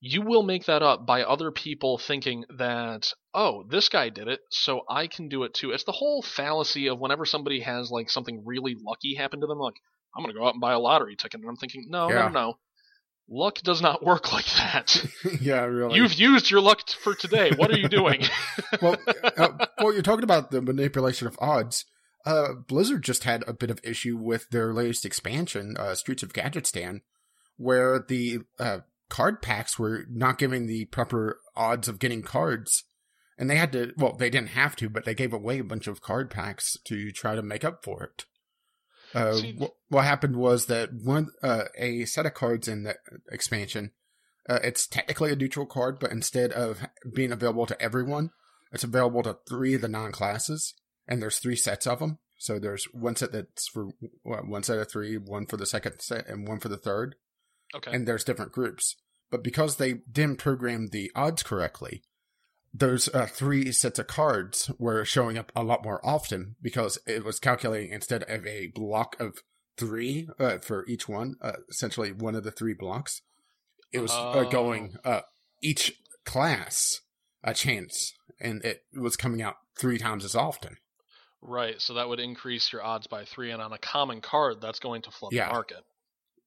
you 0.00 0.20
will 0.22 0.42
make 0.42 0.66
that 0.66 0.82
up 0.82 1.06
by 1.06 1.22
other 1.22 1.50
people 1.52 1.96
thinking 1.96 2.44
that, 2.58 3.12
oh, 3.34 3.64
this 3.68 3.88
guy 3.88 4.08
did 4.08 4.26
it, 4.28 4.40
so 4.50 4.82
I 4.88 5.06
can 5.06 5.28
do 5.28 5.44
it 5.44 5.54
too. 5.54 5.70
It's 5.70 5.84
the 5.84 5.92
whole 5.92 6.22
fallacy 6.22 6.88
of 6.88 6.98
whenever 6.98 7.24
somebody 7.24 7.60
has 7.60 7.90
like 7.90 8.10
something 8.10 8.42
really 8.44 8.76
lucky 8.84 9.14
happen 9.14 9.40
to 9.40 9.46
them, 9.46 9.58
like, 9.58 9.76
I'm 10.16 10.22
going 10.24 10.34
to 10.34 10.38
go 10.38 10.46
out 10.46 10.54
and 10.54 10.60
buy 10.60 10.72
a 10.72 10.78
lottery 10.78 11.16
ticket. 11.16 11.40
And 11.40 11.48
I'm 11.48 11.56
thinking, 11.56 11.86
no, 11.88 12.10
Yeah. 12.10 12.28
no, 12.28 12.28
no. 12.28 12.54
Luck 13.30 13.60
does 13.62 13.80
not 13.80 14.02
work 14.04 14.32
like 14.32 14.44
that. 14.56 15.06
yeah, 15.40 15.62
really. 15.64 15.96
You've 15.96 16.14
used 16.14 16.50
your 16.50 16.60
luck 16.60 16.80
for 16.90 17.14
today. 17.14 17.52
What 17.56 17.70
are 17.70 17.78
you 17.78 17.88
doing? 17.88 18.22
well, 18.82 18.96
uh, 19.36 19.66
well, 19.78 19.92
you're 19.92 20.02
talking 20.02 20.24
about 20.24 20.50
the 20.50 20.60
manipulation 20.60 21.28
of 21.28 21.38
odds. 21.40 21.84
Uh, 22.24 22.52
Blizzard 22.54 23.02
just 23.02 23.24
had 23.24 23.44
a 23.46 23.52
bit 23.52 23.70
of 23.70 23.80
issue 23.82 24.16
with 24.16 24.50
their 24.50 24.72
latest 24.72 25.04
expansion, 25.04 25.76
uh, 25.78 25.94
Streets 25.94 26.22
of 26.22 26.32
Gadgetzan, 26.32 27.00
where 27.56 27.98
the 27.98 28.40
uh, 28.58 28.80
card 29.08 29.42
packs 29.42 29.78
were 29.78 30.04
not 30.08 30.38
giving 30.38 30.66
the 30.66 30.84
proper 30.86 31.40
odds 31.56 31.88
of 31.88 31.98
getting 31.98 32.22
cards, 32.22 32.84
and 33.38 33.50
they 33.50 33.56
had 33.56 33.72
to. 33.72 33.92
Well, 33.96 34.14
they 34.16 34.30
didn't 34.30 34.50
have 34.50 34.76
to, 34.76 34.88
but 34.88 35.04
they 35.04 35.14
gave 35.14 35.32
away 35.32 35.58
a 35.58 35.64
bunch 35.64 35.86
of 35.86 36.00
card 36.00 36.30
packs 36.30 36.76
to 36.84 37.10
try 37.10 37.34
to 37.34 37.42
make 37.42 37.64
up 37.64 37.84
for 37.84 38.04
it. 38.04 38.24
Uh, 39.14 39.34
See- 39.34 39.58
wh- 39.60 39.92
what 39.92 40.04
happened 40.04 40.36
was 40.36 40.66
that 40.66 40.90
one 40.92 41.28
uh, 41.42 41.64
a 41.76 42.04
set 42.04 42.26
of 42.26 42.34
cards 42.34 42.68
in 42.68 42.84
the 42.84 42.96
expansion, 43.30 43.90
uh, 44.48 44.60
it's 44.62 44.86
technically 44.86 45.32
a 45.32 45.36
neutral 45.36 45.66
card, 45.66 45.98
but 45.98 46.12
instead 46.12 46.52
of 46.52 46.86
being 47.12 47.32
available 47.32 47.66
to 47.66 47.82
everyone, 47.82 48.30
it's 48.72 48.84
available 48.84 49.22
to 49.24 49.38
three 49.48 49.74
of 49.74 49.80
the 49.82 49.88
non 49.88 50.12
classes, 50.12 50.74
and 51.08 51.20
there's 51.22 51.38
three 51.38 51.56
sets 51.56 51.86
of 51.86 51.98
them. 51.98 52.18
So 52.36 52.58
there's 52.58 52.84
one 52.92 53.14
set 53.16 53.32
that's 53.32 53.68
for 53.68 53.88
one 54.22 54.62
set 54.62 54.78
of 54.78 54.90
three, 54.90 55.16
one 55.16 55.46
for 55.46 55.56
the 55.56 55.66
second 55.66 56.00
set, 56.00 56.28
and 56.28 56.46
one 56.48 56.58
for 56.60 56.68
the 56.68 56.76
third. 56.76 57.14
okay. 57.74 57.92
And 57.94 58.06
there's 58.06 58.24
different 58.24 58.52
groups. 58.52 58.96
But 59.30 59.42
because 59.44 59.76
they 59.76 59.94
didn't 60.10 60.38
program 60.38 60.88
the 60.88 61.10
odds 61.14 61.42
correctly, 61.42 62.02
those 62.74 63.08
uh, 63.14 63.26
three 63.26 63.70
sets 63.72 63.98
of 63.98 64.06
cards 64.08 64.70
were 64.78 65.04
showing 65.04 65.38
up 65.38 65.52
a 65.54 65.62
lot 65.62 65.84
more 65.84 66.04
often 66.04 66.56
because 66.60 66.98
it 67.06 67.24
was 67.24 67.38
calculating 67.38 67.92
instead 67.92 68.22
of 68.24 68.46
a 68.46 68.68
block 68.74 69.18
of 69.20 69.38
three 69.76 70.28
uh, 70.38 70.58
for 70.58 70.84
each 70.86 71.08
one, 71.08 71.36
uh, 71.40 71.52
essentially 71.70 72.12
one 72.12 72.34
of 72.34 72.44
the 72.44 72.50
three 72.50 72.74
blocks. 72.74 73.22
It 73.92 74.00
was 74.00 74.10
uh, 74.10 74.32
Oh. 74.34 74.50
going 74.50 74.96
uh, 75.04 75.20
each 75.62 75.92
class 76.24 77.00
a 77.44 77.54
chance 77.54 78.12
and 78.40 78.62
it 78.64 78.82
was 78.94 79.16
coming 79.16 79.42
out 79.42 79.56
three 79.78 79.98
times 79.98 80.24
as 80.24 80.34
often. 80.34 80.76
Right, 81.42 81.80
so 81.80 81.94
that 81.94 82.08
would 82.08 82.20
increase 82.20 82.72
your 82.72 82.84
odds 82.84 83.08
by 83.08 83.24
three, 83.24 83.50
and 83.50 83.60
on 83.60 83.72
a 83.72 83.78
common 83.78 84.20
card, 84.20 84.60
that's 84.60 84.78
going 84.78 85.02
to 85.02 85.10
flood 85.10 85.32
Yeah. 85.32 85.48
the 85.48 85.52
market. 85.54 85.84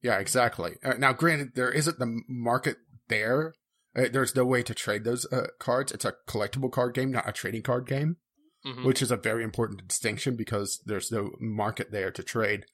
Yeah, 0.01 0.19
exactly. 0.19 0.77
Uh, 0.83 0.93
now, 0.93 1.11
granted, 1.13 1.55
there 1.55 1.71
isn't 1.71 1.99
the 1.99 2.21
market 2.29 2.77
there. 3.09 3.53
Uh, 3.95 4.05
there's 4.11 4.35
no 4.35 4.45
way 4.45 4.63
to 4.63 4.73
trade 4.73 5.03
those 5.03 5.25
uh, 5.33 5.47
cards. 5.59 5.91
It's 5.91 6.05
a 6.05 6.13
collectible 6.27 6.71
card 6.71 6.93
game, 6.93 7.11
not 7.11 7.27
a 7.27 7.33
trading 7.33 7.61
card 7.63 7.87
game, 7.87 8.17
Mhm. 8.65 8.85
which 8.85 9.01
is 9.01 9.11
a 9.11 9.17
very 9.17 9.43
important 9.43 9.85
distinction 9.87 10.35
because 10.37 10.81
there's 10.85 11.11
no 11.11 11.31
market 11.39 11.91
there 11.91 12.11
to 12.11 12.23
trade. 12.23 12.65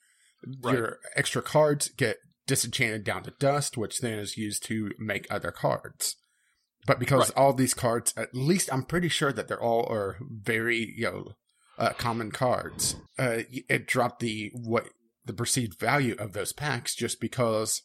Right. 0.61 0.75
Your 0.77 1.00
extra 1.16 1.41
cards 1.41 1.90
get 1.90 2.17
disenchanted 2.48 3.03
down 3.03 3.24
to 3.24 3.32
dust, 3.40 3.77
which 3.77 4.00
then 4.01 4.19
is 4.19 4.38
used 4.38 4.64
to 4.66 4.91
make 5.00 5.25
other 5.32 5.51
cards. 5.51 6.17
But 6.85 7.00
because 7.00 7.30
Right. 7.30 7.38
all 7.38 7.53
these 7.53 7.74
cards, 7.75 8.14
at 8.17 8.33
least 8.33 8.72
I'm 8.74 8.83
pretty 8.83 9.08
sure 9.09 9.32
that 9.32 9.48
they're 9.48 9.61
all 9.61 9.85
are 9.91 10.17
very 10.22 10.93
you 10.98 11.03
know 11.06 11.33
uh, 11.77 11.91
common 11.98 12.32
cards. 12.32 12.95
Uh, 13.17 13.40
it 13.50 13.88
dropped 13.88 14.19
the 14.19 14.51
what 14.53 14.88
the 15.25 15.33
perceived 15.33 15.80
value 15.80 16.16
of 16.17 16.33
those 16.33 16.51
packs 16.53 16.95
just 16.95 17.19
because 17.22 17.82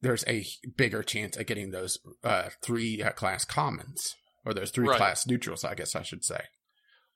there's 0.00 0.24
a 0.28 0.46
bigger 0.76 1.02
chance 1.02 1.36
of 1.36 1.46
getting 1.46 1.70
those 1.70 1.98
uh, 2.22 2.50
three 2.62 3.02
uh, 3.02 3.10
class 3.10 3.44
commons 3.44 4.14
or 4.44 4.54
those 4.54 4.70
three 4.70 4.88
Right. 4.88 4.96
class 4.96 5.26
neutrals. 5.26 5.64
I 5.64 5.74
guess 5.74 5.96
I 5.96 6.02
should 6.02 6.24
say. 6.24 6.42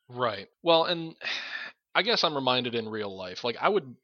Right. 0.08 0.48
Well, 0.62 0.84
and 0.84 1.14
I 1.94 2.02
guess 2.02 2.24
I'm 2.24 2.34
reminded 2.34 2.74
in 2.74 2.88
real 2.88 3.14
life. 3.16 3.44
Like 3.44 3.56
I 3.60 3.68
would, 3.68 3.94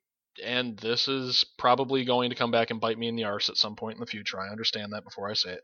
and 0.45 0.79
this 0.79 1.09
is 1.09 1.45
probably 1.59 2.05
going 2.05 2.29
to 2.31 2.37
come 2.37 2.51
back 2.51 2.71
and 2.71 2.81
bite 2.81 2.99
me 2.99 3.09
in 3.09 3.17
the 3.17 3.25
arse 3.25 3.49
at 3.49 3.57
some 3.57 3.77
point 3.77 3.95
in 3.97 4.01
the 4.01 4.07
future. 4.07 4.39
I 4.39 4.51
understand 4.51 4.93
that 4.93 5.05
before 5.05 5.29
I 5.31 5.33
say 5.35 5.53
it. 5.55 5.61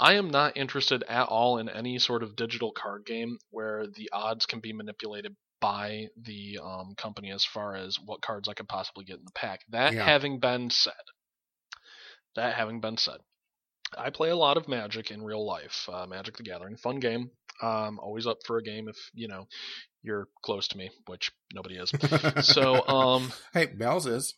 I 0.00 0.14
am 0.14 0.30
not 0.30 0.56
interested 0.56 1.04
at 1.08 1.28
all 1.28 1.58
in 1.58 1.68
any 1.68 1.98
sort 1.98 2.22
of 2.22 2.34
digital 2.34 2.72
card 2.72 3.04
game 3.04 3.38
where 3.50 3.86
the 3.86 4.08
odds 4.12 4.46
can 4.46 4.60
be 4.60 4.72
manipulated 4.72 5.36
by 5.60 6.06
the 6.16 6.58
um, 6.62 6.94
company 6.96 7.30
as 7.30 7.44
far 7.44 7.76
as 7.76 7.98
what 8.02 8.22
cards 8.22 8.48
I 8.48 8.54
could 8.54 8.66
possibly 8.66 9.04
get 9.04 9.18
in 9.18 9.24
the 9.26 9.32
pack. 9.34 9.60
That 9.68 9.92
Yeah. 9.92 10.04
having 10.04 10.40
been 10.40 10.70
said, 10.70 10.94
that 12.34 12.54
having 12.54 12.80
been 12.80 12.96
said, 12.96 13.18
I 13.96 14.08
play 14.08 14.30
a 14.30 14.36
lot 14.36 14.56
of 14.56 14.68
Magic 14.68 15.10
in 15.10 15.22
real 15.22 15.44
life. 15.44 15.86
Uh, 15.92 16.06
Magic 16.06 16.36
the 16.38 16.44
Gathering, 16.44 16.76
fun 16.78 16.98
game. 16.98 17.30
Um, 17.60 17.98
always 17.98 18.26
up 18.26 18.38
for 18.46 18.56
a 18.56 18.62
game 18.62 18.88
if 18.88 18.96
you 19.12 19.28
know 19.28 19.46
you're 20.02 20.28
close 20.42 20.66
to 20.68 20.78
me, 20.78 20.90
which 21.08 21.30
nobody 21.52 21.76
is. 21.76 21.92
so 22.46 22.86
um, 22.88 23.32
hey, 23.52 23.66
Bells 23.66 24.06
is. 24.06 24.34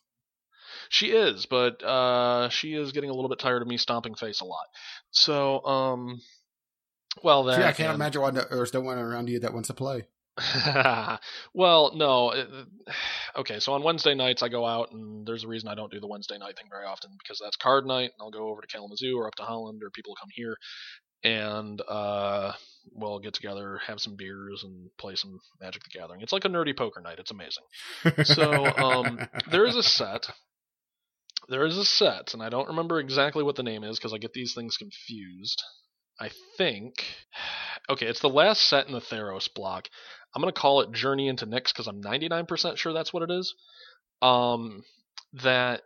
She 0.89 1.07
is, 1.07 1.45
but 1.45 1.83
uh, 1.83 2.49
she 2.49 2.73
is 2.73 2.91
getting 2.91 3.09
a 3.09 3.13
little 3.13 3.29
bit 3.29 3.39
tired 3.39 3.61
of 3.61 3.67
me 3.67 3.77
stomping 3.77 4.15
face 4.15 4.41
a 4.41 4.45
lot. 4.45 4.65
So 5.11 5.63
um, 5.65 6.21
well 7.23 7.43
then 7.43 7.59
See, 7.59 7.67
I 7.67 7.73
can't 7.73 7.95
imagine 7.95 8.21
why 8.21 8.31
there's 8.31 8.73
no 8.73 8.81
one 8.81 8.97
around 8.97 9.29
you 9.29 9.39
that 9.39 9.53
wants 9.53 9.67
to 9.67 9.73
play. 9.73 10.05
well, 11.53 11.91
no. 11.95 12.33
Okay, 13.35 13.59
so 13.59 13.73
on 13.73 13.81
Wednesday 13.81 14.13
nights 14.13 14.43
I 14.43 14.47
go 14.47 14.63
out, 14.63 14.91
and 14.91 15.25
there's 15.25 15.43
a 15.43 15.47
reason 15.47 15.67
I 15.67 15.73
don't 15.73 15.91
do 15.91 15.99
the 15.99 16.05
Wednesday 16.05 16.37
night 16.37 16.55
thing 16.55 16.67
very 16.69 16.85
often 16.85 17.09
because 17.17 17.41
that's 17.43 17.55
card 17.55 17.87
night. 17.87 18.11
And 18.13 18.21
I'll 18.21 18.29
go 18.29 18.49
over 18.49 18.61
to 18.61 18.67
Kalamazoo 18.67 19.17
or 19.17 19.25
up 19.25 19.33
to 19.37 19.43
Holland, 19.43 19.81
or 19.81 19.89
people 19.89 20.13
come 20.13 20.29
here, 20.31 20.55
and 21.23 21.81
uh, 21.87 22.51
we'll 22.91 23.17
get 23.17 23.33
together, 23.33 23.79
have 23.87 23.99
some 23.99 24.15
beers, 24.15 24.63
and 24.63 24.89
play 24.99 25.15
some 25.15 25.39
Magic 25.59 25.83
the 25.83 25.97
Gathering. 25.97 26.21
It's 26.21 26.31
like 26.31 26.45
a 26.45 26.49
nerdy 26.49 26.77
poker 26.77 27.01
night. 27.01 27.17
It's 27.17 27.31
amazing. 27.31 27.63
So, 28.23 28.65
um, 28.65 29.19
there 29.49 29.65
is 29.65 29.75
a 29.75 29.81
set. 29.81 30.29
There 31.49 31.65
is 31.65 31.77
a 31.77 31.85
set, 31.85 32.33
and 32.33 32.41
I 32.41 32.49
don't 32.49 32.69
remember 32.69 32.99
exactly 32.99 33.43
what 33.43 33.55
the 33.55 33.63
name 33.63 33.83
is 33.83 33.97
because 33.97 34.13
I 34.13 34.17
get 34.17 34.33
these 34.33 34.53
things 34.53 34.77
confused. 34.77 35.61
I 36.19 36.29
think. 36.57 37.05
Okay, 37.89 38.05
it's 38.05 38.21
the 38.21 38.29
last 38.29 38.61
set 38.61 38.87
in 38.87 38.93
the 38.93 39.01
Theros 39.01 39.53
block. 39.53 39.89
I'm 40.33 40.41
going 40.41 40.53
to 40.53 40.57
call 40.57 40.79
it 40.79 40.93
Journey 40.93 41.27
into 41.27 41.45
Nyx 41.45 41.65
because 41.65 41.85
I'm 41.85 42.01
99% 42.01 42.77
sure 42.77 42.93
that's 42.93 43.11
what 43.11 43.23
it 43.23 43.29
is. 43.29 43.55
Um, 44.21 44.85
that 45.33 45.81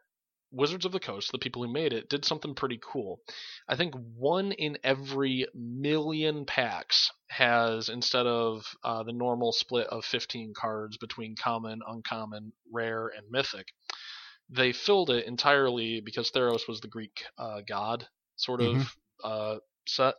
Wizards 0.51 0.85
of 0.85 0.91
the 0.91 0.99
Coast, 0.99 1.31
the 1.31 1.39
people 1.39 1.63
who 1.63 1.73
made 1.73 1.93
it, 1.93 2.07
did 2.07 2.23
something 2.23 2.53
pretty 2.53 2.79
cool. 2.81 3.19
I 3.67 3.75
think 3.75 3.95
one 4.15 4.51
in 4.51 4.77
every 4.83 5.47
million 5.55 6.45
packs 6.45 7.11
has, 7.29 7.89
instead 7.89 8.27
of 8.27 8.63
uh, 8.83 9.01
the 9.01 9.13
normal 9.13 9.51
split 9.51 9.87
of 9.87 10.05
15 10.05 10.53
cards 10.55 10.97
between 10.97 11.35
common, 11.35 11.81
uncommon, 11.85 12.53
rare, 12.71 13.07
and 13.07 13.25
mythic, 13.31 13.67
they 14.49 14.71
filled 14.73 15.09
it 15.09 15.25
entirely 15.25 15.99
because 16.01 16.31
Theros 16.31 16.67
was 16.67 16.79
the 16.81 16.87
Greek 16.87 17.23
uh, 17.37 17.61
god 17.67 18.07
sort 18.35 18.61
of 18.61 18.75
Mhm. 18.75 18.87
uh, 19.23 19.59
set. 19.87 20.15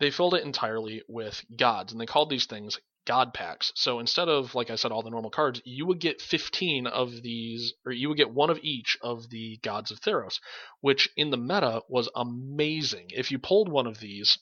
They 0.00 0.10
filled 0.10 0.34
it 0.34 0.44
entirely 0.44 1.02
with 1.08 1.44
gods, 1.56 1.92
and 1.92 2.00
they 2.00 2.06
called 2.06 2.30
these 2.30 2.46
things 2.46 2.78
god 3.06 3.34
packs. 3.34 3.70
So 3.76 4.00
instead 4.00 4.28
of, 4.30 4.54
like 4.54 4.70
I 4.70 4.76
said, 4.76 4.90
all 4.90 5.02
the 5.02 5.10
normal 5.10 5.30
cards, 5.30 5.60
you 5.66 5.84
would 5.86 6.00
get 6.00 6.22
15 6.22 6.86
of 6.86 7.10
these, 7.22 7.74
or 7.84 7.92
you 7.92 8.08
would 8.08 8.16
get 8.16 8.30
one 8.30 8.48
of 8.48 8.58
each 8.62 8.96
of 9.02 9.28
the 9.28 9.58
gods 9.62 9.90
of 9.90 10.00
Theros, 10.00 10.40
which 10.80 11.10
in 11.16 11.28
the 11.30 11.36
meta 11.36 11.82
was 11.88 12.08
amazing. 12.16 13.08
If 13.10 13.30
you 13.30 13.38
pulled 13.38 13.68
one 13.68 13.86
of 13.86 14.00
these, 14.00 14.38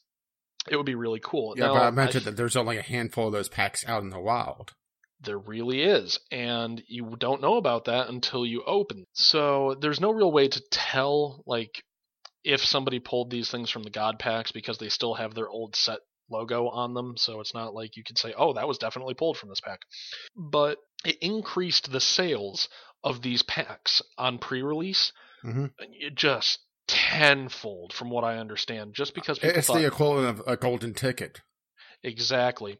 it 0.70 0.76
would 0.76 0.86
be 0.86 0.94
really 0.94 1.18
cool. 1.20 1.54
Yeah, 1.56 1.66
Now, 1.66 1.74
but 1.74 1.82
I 1.82 1.88
imagine 1.88 2.22
I- 2.22 2.24
that 2.26 2.36
there's 2.36 2.54
only 2.56 2.76
a 2.78 2.82
handful 2.82 3.26
of 3.26 3.32
those 3.32 3.48
packs 3.48 3.84
out 3.86 4.02
in 4.04 4.10
the 4.10 4.20
wild. 4.20 4.74
There 5.22 5.38
really 5.38 5.82
is, 5.82 6.18
and 6.30 6.82
you 6.86 7.16
don't 7.18 7.40
know 7.40 7.56
about 7.56 7.84
that 7.86 8.08
until 8.08 8.44
you 8.44 8.62
open. 8.64 9.04
So 9.12 9.76
there's 9.80 10.00
no 10.00 10.10
real 10.12 10.32
way 10.32 10.48
to 10.48 10.62
tell, 10.70 11.42
like, 11.46 11.82
if 12.44 12.60
somebody 12.64 12.98
pulled 12.98 13.30
these 13.30 13.50
things 13.50 13.70
from 13.70 13.84
the 13.84 13.90
God 13.90 14.18
packs 14.18 14.52
because 14.52 14.78
they 14.78 14.88
still 14.88 15.14
have 15.14 15.34
their 15.34 15.48
old 15.48 15.76
set 15.76 16.00
logo 16.30 16.68
on 16.68 16.94
them. 16.94 17.16
So 17.16 17.40
it's 17.40 17.54
not 17.54 17.74
like 17.74 17.96
you 17.96 18.02
could 18.04 18.18
say, 18.18 18.32
"Oh, 18.36 18.52
that 18.54 18.66
was 18.66 18.78
definitely 18.78 19.14
pulled 19.14 19.36
from 19.36 19.48
this 19.48 19.60
pack." 19.60 19.80
But 20.36 20.78
it 21.04 21.18
increased 21.20 21.92
the 21.92 22.00
sales 22.00 22.68
of 23.04 23.22
these 23.22 23.42
packs 23.42 24.02
on 24.16 24.38
pre-release, 24.38 25.12
Mhm. 25.44 25.72
it 25.78 26.14
just 26.14 26.60
tenfold 26.86 27.92
from 27.92 28.10
what 28.10 28.24
I 28.24 28.38
understand. 28.38 28.94
Just 28.94 29.14
because 29.14 29.38
people 29.38 29.58
It's 29.58 29.66
thought 29.66 29.78
the 29.78 29.86
equivalent 29.86 30.28
of 30.40 30.46
a 30.46 30.56
golden 30.56 30.94
ticket. 30.94 31.40
Exactly, 32.02 32.78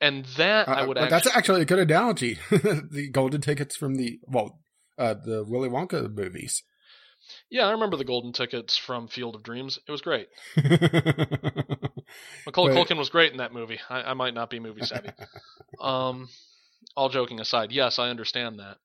and 0.00 0.24
that 0.36 0.68
I 0.68 0.82
Uh, 0.82 0.86
would 0.88 0.94
but 0.94 1.04
actually, 1.04 1.10
that's 1.20 1.36
actually 1.36 1.62
a 1.62 1.66
good 1.66 1.78
analogy. 1.78 2.38
the 2.50 3.08
golden 3.12 3.40
tickets 3.40 3.76
from 3.76 3.96
the 3.96 4.18
well, 4.24 4.60
uh, 4.98 5.14
the 5.14 5.44
Willy 5.46 5.68
Wonka 5.68 6.12
movies. 6.14 6.62
Yeah, 7.50 7.66
I 7.66 7.72
remember 7.72 7.96
the 7.96 8.04
golden 8.04 8.32
tickets 8.32 8.76
from 8.76 9.08
Field 9.08 9.34
of 9.34 9.42
Dreams. 9.42 9.78
It 9.88 9.90
was 9.90 10.00
great. 10.00 10.28
Macaulay 12.46 12.74
But- 12.74 12.88
Culkin 12.88 12.98
was 12.98 13.08
great 13.08 13.32
in 13.32 13.38
that 13.38 13.52
movie. 13.52 13.80
I, 13.88 14.02
I 14.02 14.14
might 14.14 14.34
not 14.34 14.50
be 14.50 14.60
movie 14.60 14.82
savvy. 14.82 15.10
um, 15.80 16.28
all 16.96 17.08
joking 17.08 17.40
aside, 17.40 17.72
yes, 17.72 17.98
I 17.98 18.08
understand 18.10 18.58
that. 18.60 18.76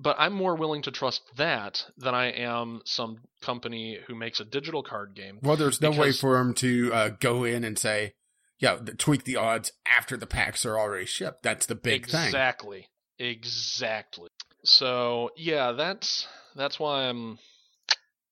But 0.00 0.16
I'm 0.18 0.32
more 0.32 0.54
willing 0.54 0.82
to 0.82 0.90
trust 0.92 1.22
that 1.36 1.84
than 1.96 2.14
I 2.14 2.30
am 2.30 2.82
some 2.84 3.18
company 3.42 3.98
who 4.06 4.14
makes 4.14 4.38
a 4.38 4.44
digital 4.44 4.82
card 4.82 5.14
game. 5.14 5.38
well, 5.42 5.56
there's 5.56 5.80
no 5.80 5.90
way 5.90 6.12
for 6.12 6.38
him 6.38 6.54
to 6.54 6.92
uh, 6.92 7.08
go 7.20 7.42
in 7.44 7.64
and 7.64 7.76
say, 7.78 8.14
"Yeah, 8.58 8.76
tweak 8.98 9.24
the 9.24 9.36
odds 9.36 9.72
after 9.86 10.16
the 10.16 10.26
packs 10.26 10.64
are 10.66 10.78
already 10.78 11.06
shipped." 11.06 11.42
That's 11.42 11.66
the 11.66 11.74
big 11.74 12.08
thing. 12.08 12.24
exactly. 12.24 12.88
Exactly. 13.18 14.28
So 14.64 15.30
yeah, 15.36 15.72
that's 15.72 16.26
that's 16.54 16.78
why 16.78 17.08
I'm 17.08 17.38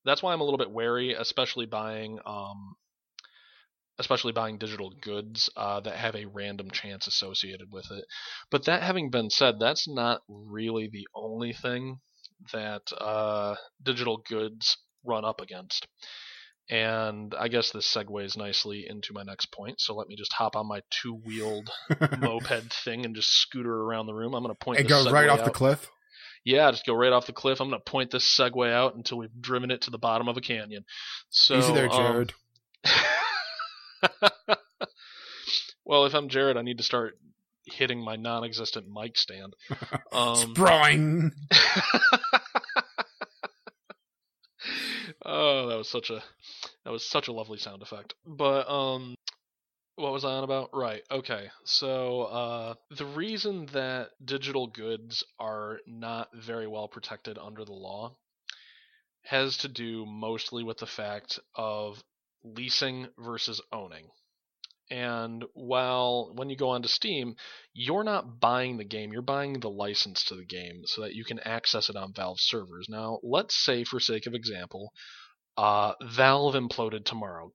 that's 0.05 0.23
why 0.23 0.33
I'm 0.33 0.41
a 0.41 0.45
little 0.45 0.59
bit 0.59 0.71
wary, 0.71 1.15
especially 1.15 1.67
buying 1.67 2.19
um 2.25 2.77
especially 3.99 4.33
buying 4.33 4.59
digital 4.59 4.93
goods 5.01 5.49
uh, 5.57 5.81
that 5.81 5.97
have 5.97 6.15
a 6.15 6.27
random 6.27 6.71
chance 6.71 7.07
associated 7.07 7.73
with 7.73 7.91
it. 7.91 8.05
But 8.51 8.67
that 8.67 8.83
having 8.83 9.11
been 9.11 9.31
said, 9.31 9.55
that's 9.59 9.89
not 9.89 10.21
really 10.29 10.89
the 10.93 11.09
only 11.15 11.53
thing 11.53 12.01
that 12.53 12.83
uh, 13.01 13.55
digital 13.83 14.23
goods 14.29 14.77
run 15.05 15.25
up 15.25 15.41
against. 15.41 15.87
And 16.69 17.33
I 17.39 17.47
guess 17.49 17.71
this 17.71 17.87
segues 17.87 18.37
nicely 18.37 18.87
into 18.89 19.13
my 19.13 19.23
next 19.23 19.53
point. 19.53 19.81
So 19.81 19.95
let 19.95 20.09
me 20.09 20.17
just 20.17 20.33
hop 20.33 20.57
on 20.57 20.67
my 20.67 20.81
two-wheeled 20.91 21.71
moped 22.19 22.75
thing 22.85 23.05
and 23.05 23.15
just 23.15 23.31
scooter 23.31 23.73
around 23.73 24.07
the 24.07 24.15
room. 24.15 24.35
I'm 24.35 24.43
going 24.43 24.55
to 24.55 24.65
point 24.65 24.81
and 24.81 24.89
go 24.89 25.09
right 25.11 25.29
off 25.29 25.45
the 25.45 25.51
cliff. 25.51 25.89
Yeah, 26.45 26.71
just 26.71 26.87
go 26.87 26.95
right 26.95 27.13
off 27.13 27.27
the 27.27 27.33
cliff. 27.33 27.61
I'm 27.61 27.71
going 27.71 27.81
to 27.81 27.91
point 27.91 28.11
this 28.11 28.25
Segway 28.25 28.73
out 28.73 28.95
until 28.95 29.19
we've 29.19 29.41
driven 29.41 29.71
it 29.71 29.83
to 29.83 29.91
the 29.91 29.99
bottom 29.99 30.29
of 30.29 30.37
a 30.37 30.41
canyon. 30.41 30.85
So, 31.29 31.59
Easy 31.59 31.73
there, 31.73 31.91
um, 31.91 32.13
Jared. 32.13 32.33
well, 35.85 36.07
if 36.07 36.15
I'm 36.15 36.29
Jared, 36.29 36.57
I 36.57 36.63
need 36.63 36.79
to 36.79 36.85
start 36.85 37.19
hitting 37.65 38.03
my 38.03 38.17
non-existent 38.17 38.87
mic 38.89 39.19
stand. 39.19 39.55
Um, 40.13 40.37
Sprawling. 40.55 41.33
Oh, 45.27 45.69
that 45.69 45.77
was 45.77 45.89
such 45.89 46.11
a 46.11 46.23
that 46.85 46.91
was 46.93 47.05
such 47.07 47.29
a 47.29 47.33
lovely 47.33 47.59
sound 47.59 47.83
effect. 47.83 48.15
But 48.27 48.69
um 48.69 49.15
what 49.97 50.13
was 50.13 50.25
I 50.25 50.31
on 50.33 50.45
about? 50.45 50.71
Right. 50.75 51.03
Okay. 51.11 51.51
So 51.65 52.23
uh 52.25 52.75
the 52.91 53.07
reason 53.07 53.67
that 53.67 54.11
digital 54.25 54.67
goods 54.69 55.25
are 55.39 55.81
not 55.87 56.29
very 56.35 56.67
well 56.67 56.89
protected 56.89 57.39
under 57.39 57.65
the 57.65 57.73
law 57.73 58.17
has 59.25 59.59
to 59.59 59.69
do 59.69 60.07
mostly 60.07 60.63
with 60.63 60.79
the 60.79 60.87
fact 60.87 61.39
of 61.55 62.03
leasing 62.45 63.09
versus 63.19 63.61
owning. 63.73 64.11
And 64.91 65.45
while 65.55 66.33
when 66.35 66.49
you 66.51 66.57
go 66.57 66.71
onto 66.71 66.89
Steam, 66.89 67.35
you're 67.73 68.05
not 68.05 68.39
buying 68.41 68.77
the 68.77 68.85
game, 68.85 69.13
you're 69.13 69.23
buying 69.23 69.55
the 69.61 69.71
license 69.71 70.25
to 70.25 70.35
the 70.37 70.45
game 70.45 70.83
so 70.85 71.03
that 71.03 71.15
you 71.15 71.25
can 71.25 71.41
access 71.41 71.89
it 71.89 71.97
on 71.97 72.13
Valve 72.15 72.39
servers. 72.41 72.87
Now, 72.89 73.19
let's 73.23 73.57
say, 73.65 73.83
for 73.85 73.99
sake 73.99 74.27
of 74.27 74.35
example, 74.35 74.93
uh, 75.57 75.95
Valve 76.03 76.55
imploded 76.55 77.05
tomorrow. 77.05 77.53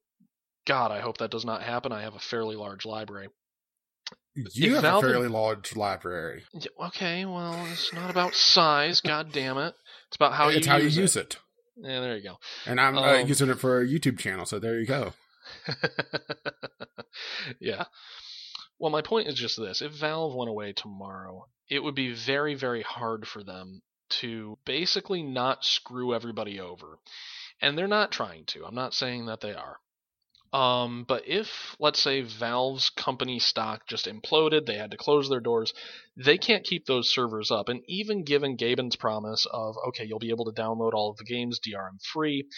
God, 0.68 0.92
I 0.92 1.00
hope 1.00 1.18
that 1.20 1.32
does 1.32 1.46
not 1.46 1.64
happen. 1.64 1.92
I 1.92 2.02
have 2.02 2.16
a 2.16 2.20
fairly 2.20 2.56
large 2.56 2.86
library. 2.86 3.30
You 4.36 4.46
If 4.68 4.74
have 4.76 4.82
Valve- 4.84 5.04
a 5.04 5.08
fairly 5.08 5.28
large 5.28 5.76
library. 5.76 6.44
Okay, 6.88 7.26
well, 7.26 7.66
it's 7.72 7.92
not 7.94 8.10
about 8.10 8.34
size. 8.36 9.02
God 9.02 9.32
damn 9.34 9.58
it! 9.58 9.74
It's 10.08 10.16
about 10.16 10.34
how 10.34 10.50
it's 10.50 10.66
you 10.66 10.72
how 10.72 10.78
use 10.78 10.96
you 10.96 11.02
it. 11.02 11.04
use 11.04 11.16
it. 11.16 11.38
Yeah, 11.78 12.00
there 12.02 12.16
you 12.18 12.24
go. 12.24 12.38
And 12.66 12.80
I'm 12.80 12.98
uh, 12.98 13.22
Um, 13.22 13.28
using 13.28 13.50
it 13.50 13.60
for 13.60 13.82
a 13.82 13.86
YouTube 13.88 14.20
channel, 14.20 14.46
so 14.46 14.60
there 14.60 14.80
you 14.80 14.86
go. 14.86 15.14
yeah. 17.60 17.86
Well, 18.80 18.92
my 18.92 19.02
point 19.02 19.28
is 19.28 19.36
just 19.36 19.58
this: 19.58 19.82
if 19.82 19.92
Valve 19.92 20.34
went 20.36 20.50
away 20.50 20.74
tomorrow, 20.74 21.48
it 21.70 21.80
would 21.84 21.96
be 21.96 22.14
very, 22.14 22.56
very 22.56 22.82
hard 22.82 23.28
for 23.28 23.44
them 23.44 23.82
to 24.10 24.58
basically 24.66 25.24
not 25.24 25.64
screw 25.64 26.14
everybody 26.14 26.60
over, 26.60 27.00
and 27.62 27.78
they're 27.78 27.88
not 27.88 28.12
trying 28.12 28.46
to. 28.48 28.66
I'm 28.66 28.76
not 28.76 28.94
saying 28.94 29.26
that 29.28 29.42
they 29.42 29.54
are. 29.54 29.80
Um, 30.54 31.06
but 31.08 31.26
if, 31.28 31.78
let's 31.80 32.00
say, 32.00 32.22
Valve's 32.22 32.90
company 32.90 33.40
stock 33.40 33.88
just 33.88 34.06
imploded, 34.06 34.66
they 34.66 34.78
had 34.78 34.92
to 34.92 34.98
close 34.98 35.30
their 35.30 35.40
doors, 35.40 35.74
they 36.18 36.38
can't 36.38 36.66
keep 36.66 36.86
those 36.86 37.10
servers 37.10 37.52
up. 37.52 37.70
And 37.70 37.82
even 37.88 38.26
given 38.26 38.58
Gaben's 38.58 38.98
promise 38.98 39.48
of, 39.50 39.78
okay, 39.88 40.04
you'll 40.04 40.20
be 40.20 40.30
able 40.30 40.52
to 40.52 40.62
download 40.62 40.94
all 40.94 41.10
of 41.10 41.18
the 41.18 41.24
games 41.24 41.60
DRM 41.60 42.04
free, 42.04 42.50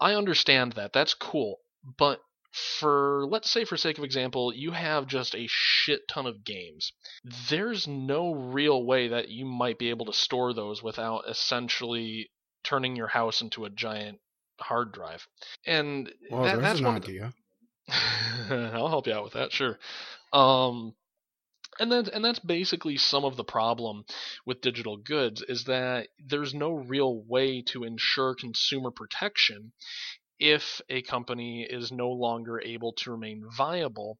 I 0.00 0.14
understand 0.14 0.72
that. 0.72 0.94
That's 0.94 1.12
cool. 1.12 1.58
But 1.98 2.20
for, 2.80 3.26
let's 3.28 3.50
say, 3.50 3.64
for 3.64 3.76
sake 3.76 3.98
of 3.98 4.04
example, 4.04 4.52
you 4.54 4.70
have 4.72 5.06
just 5.06 5.34
a 5.34 5.46
shit 5.48 6.02
ton 6.08 6.26
of 6.26 6.44
games. 6.44 6.92
There's 7.48 7.86
no 7.86 8.32
real 8.32 8.84
way 8.84 9.08
that 9.08 9.28
you 9.28 9.44
might 9.44 9.78
be 9.78 9.90
able 9.90 10.06
to 10.06 10.12
store 10.12 10.52
those 10.52 10.82
without 10.82 11.24
essentially 11.28 12.30
turning 12.64 12.96
your 12.96 13.08
house 13.08 13.40
into 13.40 13.64
a 13.64 13.70
giant 13.70 14.18
hard 14.60 14.92
drive. 14.92 15.26
And 15.66 16.10
Well, 16.30 16.42
that, 16.44 16.60
that's 16.60 16.80
an 16.80 16.86
one 16.86 16.96
of 16.96 17.04
the- 17.04 17.08
idea. 17.20 17.32
I'll 18.50 18.88
help 18.88 19.06
you 19.06 19.12
out 19.14 19.24
with 19.24 19.32
that, 19.34 19.52
sure. 19.52 19.78
Um, 20.32 20.94
and 21.80 21.90
then 21.92 22.08
and 22.12 22.24
that's 22.24 22.40
basically 22.40 22.96
some 22.96 23.24
of 23.24 23.36
the 23.36 23.44
problem 23.44 24.04
with 24.44 24.60
digital 24.60 24.96
goods 24.96 25.42
is 25.48 25.64
that 25.64 26.08
there's 26.18 26.52
no 26.52 26.72
real 26.72 27.22
way 27.22 27.62
to 27.68 27.84
ensure 27.84 28.34
consumer 28.34 28.90
protection 28.90 29.72
if 30.38 30.80
a 30.88 31.02
company 31.02 31.66
is 31.68 31.90
no 31.92 32.10
longer 32.10 32.60
able 32.60 32.92
to 32.92 33.10
remain 33.10 33.44
viable 33.56 34.18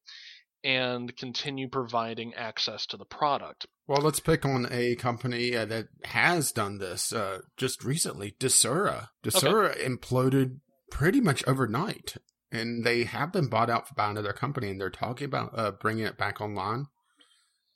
and 0.64 1.16
continue 1.16 1.68
providing 1.68 2.34
access 2.34 2.86
to 2.86 2.96
the 2.96 3.04
product. 3.04 3.66
Well, 3.86 4.02
let's 4.02 4.20
pick 4.20 4.44
on 4.44 4.66
a 4.70 4.96
company 4.96 5.56
uh, 5.56 5.64
that 5.66 5.86
has 6.04 6.52
done 6.52 6.78
this 6.78 7.12
uh, 7.12 7.40
just 7.56 7.84
recently, 7.84 8.34
Desura. 8.38 9.08
Desura 9.24 9.76
imploded 9.78 10.58
pretty 10.90 11.20
much 11.20 11.46
overnight, 11.46 12.16
and 12.50 12.84
they 12.84 13.04
have 13.04 13.32
been 13.32 13.48
bought 13.48 13.70
out 13.70 13.94
by 13.94 14.10
another 14.10 14.32
company, 14.32 14.70
and 14.70 14.80
they're 14.80 14.90
talking 14.90 15.26
about 15.26 15.56
uh, 15.56 15.70
bringing 15.70 16.04
it 16.04 16.18
back 16.18 16.40
online. 16.40 16.86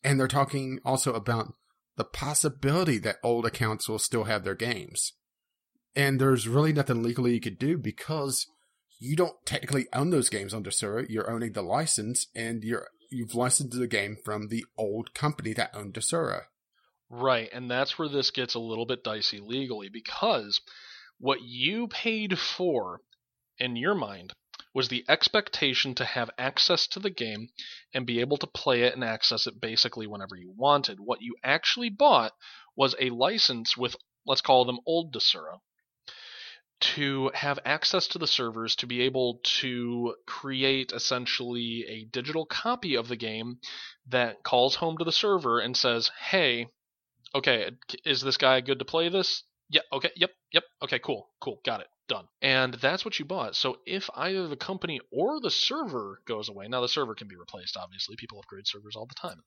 And 0.05 0.19
they're 0.19 0.29
talking 0.29 0.81
also 0.85 1.15
about 1.15 1.55
the 1.97 2.05
possibility 2.05 2.99
that 2.99 3.19
old 3.23 3.47
accounts 3.47 3.89
will 3.89 4.01
still 4.01 4.25
have 4.25 4.45
their 4.45 4.55
games. 4.55 5.12
And 5.95 6.21
there's 6.21 6.49
really 6.49 6.73
nothing 6.73 7.03
legally 7.03 7.35
you 7.35 7.41
could 7.41 7.59
do 7.59 7.77
because 7.77 8.47
you 8.99 9.17
don't 9.17 9.45
technically 9.45 9.89
own 9.93 10.11
those 10.11 10.29
games 10.29 10.55
on 10.55 10.65
Desura. 10.65 11.07
You're 11.09 11.31
owning 11.31 11.53
the 11.53 11.62
license, 11.62 12.29
and 12.35 12.62
you're 12.65 12.89
you've 13.11 13.35
licensed 13.35 13.79
the 13.79 13.87
game 13.87 14.17
from 14.25 14.49
the 14.49 14.65
old 14.79 15.12
company 15.12 15.53
that 15.53 15.75
owned 15.75 15.95
Desura. 15.95 16.45
Right, 17.11 17.51
and 17.53 17.71
that's 17.71 17.99
where 17.99 18.09
this 18.09 18.31
gets 18.31 18.55
a 18.55 18.59
little 18.59 18.87
bit 18.87 19.05
dicey 19.05 19.39
legally 19.39 19.91
because 19.91 20.61
what 21.19 21.43
you 21.43 21.89
paid 21.89 22.39
for 22.39 23.01
in 23.59 23.77
your 23.77 23.95
mind 23.95 24.33
was 24.75 24.89
the 24.89 25.05
expectation 25.09 25.95
to 25.97 26.05
have 26.05 26.31
access 26.39 26.87
to 26.87 26.99
the 26.99 27.11
game 27.11 27.49
and 27.93 28.07
be 28.07 28.21
able 28.21 28.39
to 28.39 28.47
play 28.47 28.83
it 28.85 28.95
and 28.95 29.05
access 29.05 29.47
it 29.47 29.61
basically 29.61 30.07
whenever 30.07 30.35
you 30.37 30.51
wanted. 30.57 30.99
What 30.99 31.21
you 31.21 31.37
actually 31.45 31.91
bought 31.91 32.33
was 32.75 32.95
a 32.99 33.11
license 33.11 33.77
with, 33.77 33.95
let's 34.27 34.41
call 34.41 34.65
them 34.65 34.81
old 34.87 35.12
Desura, 35.12 35.59
to 36.83 37.31
have 37.35 37.59
access 37.65 38.09
to 38.09 38.19
the 38.19 38.27
servers 38.27 38.77
to 38.77 38.86
be 38.86 39.02
able 39.02 39.41
to 39.61 40.15
create 40.27 40.93
essentially 40.93 41.85
a 41.89 42.05
digital 42.05 42.44
copy 42.44 42.97
of 42.97 43.09
the 43.09 43.17
game 43.17 43.59
that 44.09 44.43
calls 44.43 44.75
home 44.75 44.99
to 44.99 45.05
the 45.05 45.12
server 45.12 45.61
and 45.61 45.77
says, 45.77 46.11
hey, 46.31 46.67
okay, 47.35 47.70
is 48.05 48.20
this 48.20 48.36
guy 48.36 48.61
good 48.61 48.81
to 48.81 48.85
play 48.85 49.09
this? 49.09 49.44
Yeah, 49.70 49.83
okay, 49.93 50.11
yep, 50.17 50.31
yep, 50.52 50.65
okay, 50.83 50.99
cool, 50.99 51.31
cool, 51.41 51.61
got 51.65 51.81
it, 51.81 51.86
done. 52.09 52.27
And 52.43 52.75
that's 52.75 53.05
what 53.05 53.19
you 53.19 53.25
bought. 53.25 53.57
So 53.57 53.78
if 53.86 54.11
either 54.15 54.49
the 54.49 54.57
company 54.57 55.01
or 55.11 55.41
the 55.41 55.51
server 55.51 56.20
goes 56.27 56.49
away, 56.49 56.69
now 56.69 56.81
the 56.81 56.89
server 56.89 57.15
can 57.15 57.28
be 57.28 57.36
replaced, 57.36 57.77
obviously, 57.77 58.17
people 58.17 58.39
upgrade 58.39 58.67
servers 58.67 58.97
all 58.97 59.07
the 59.07 59.15
time. 59.15 59.43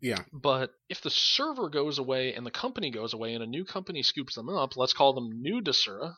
Yeah. 0.00 0.22
But 0.32 0.70
if 0.88 1.00
the 1.00 1.10
server 1.10 1.68
goes 1.68 1.98
away 1.98 2.32
and 2.34 2.46
the 2.46 2.50
company 2.50 2.90
goes 2.90 3.14
away 3.14 3.34
and 3.34 3.42
a 3.42 3.48
new 3.48 3.64
company 3.64 4.02
scoops 4.02 4.34
them 4.34 4.48
up, 4.48 4.76
let's 4.76 4.92
call 4.92 5.12
them 5.12 5.42
New 5.42 5.60
Desura. 5.60 6.14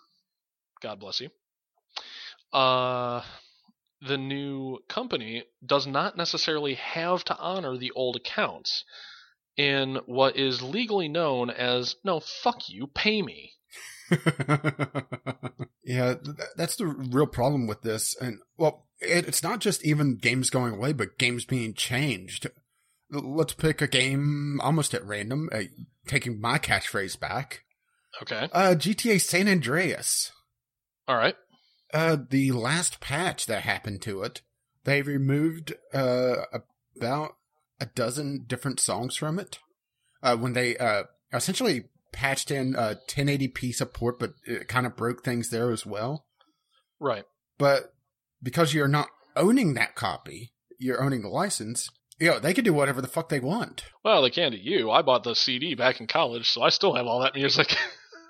God 0.81 1.01
bless 1.01 1.21
you. 1.21 1.31
Uh, 2.53 3.23
the 4.03 4.19
new 4.19 4.79
company 4.89 5.45
does 5.65 5.87
not 5.87 6.17
necessarily 6.17 6.75
have 6.75 7.23
to 7.25 7.37
honor 7.37 7.77
the 7.77 7.93
old 7.93 8.17
accounts 8.17 8.85
in 9.57 9.99
what 10.07 10.37
is 10.37 10.63
legally 10.63 11.09
known 11.09 11.51
as 11.51 11.97
no, 12.05 12.21
fuck 12.21 12.69
you, 12.69 12.87
pay 12.87 13.21
me. 13.23 13.53
yeah, 15.85 16.15
that's 16.57 16.77
the 16.77 16.87
real 16.87 17.27
problem 17.27 17.67
with 17.67 17.83
this. 17.83 18.17
And, 18.21 18.39
well, 18.57 18.87
it, 19.01 19.29
it's 19.29 19.43
not 19.43 19.61
just 19.61 19.85
even 19.85 20.17
games 20.17 20.51
going 20.51 20.75
away, 20.75 20.93
but 20.93 21.19
games 21.19 21.45
being 21.45 21.75
changed. 21.75 22.47
Let's 23.11 23.53
pick 23.53 23.83
a 23.83 23.87
game 23.87 24.61
almost 24.63 24.95
at 24.95 25.05
random, 25.05 25.49
uh, 25.53 25.63
taking 26.07 26.41
my 26.41 26.59
catchphrase 26.59 27.19
back. 27.19 27.65
Okay. 28.23 28.49
Uh, 28.53 28.75
GTA 28.75 29.21
San 29.21 29.49
Andreas. 29.49 30.33
All 31.09 31.17
right. 31.17 31.37
Uh, 31.93 32.17
the 32.29 32.53
last 32.53 33.01
patch 33.01 33.47
that 33.47 33.63
happened 33.63 34.03
to 34.03 34.23
it, 34.23 34.43
they 34.85 35.03
removed, 35.03 35.75
uh, 35.93 36.37
about 36.97 37.37
a 37.81 37.87
dozen 37.87 38.45
different 38.47 38.81
songs 38.81 39.17
from 39.17 39.39
it. 39.39 39.59
Uh, 40.23 40.37
when 40.37 40.53
they, 40.53 40.77
uh, 40.77 41.05
essentially 41.33 41.85
patched 42.13 42.51
in, 42.51 42.77
uh, 42.77 42.95
1080p 43.09 43.75
support, 43.75 44.19
but 44.19 44.35
it 44.45 44.69
kind 44.69 44.87
of 44.87 44.97
broke 44.97 45.25
things 45.25 45.51
there 45.51 45.71
as 45.71 45.87
well. 45.87 46.27
Right. 46.99 47.25
But 47.59 47.95
because 48.43 48.75
you're 48.75 48.89
not 48.89 49.09
owning 49.37 49.75
that 49.75 49.95
copy, 49.95 50.53
you're 50.79 51.03
owning 51.03 51.23
the 51.23 51.29
license, 51.29 51.91
you 52.19 52.29
know, 52.29 52.39
they 52.39 52.55
can 52.55 52.65
do 52.65 52.75
whatever 52.75 53.01
the 53.01 53.09
fuck 53.09 53.31
they 53.31 53.41
want. 53.41 53.85
Well, 54.05 54.23
they 54.23 54.31
can 54.31 54.53
to 54.53 54.59
you. 54.59 54.91
I 54.91 55.03
bought 55.03 55.25
the 55.25 55.35
CD 55.35 55.75
back 55.75 56.01
in 56.01 56.07
college, 56.07 56.51
so 56.51 56.63
I 56.63 56.69
still 56.69 56.95
have 56.95 57.07
all 57.07 57.21
that 57.21 57.35
music. 57.35 57.75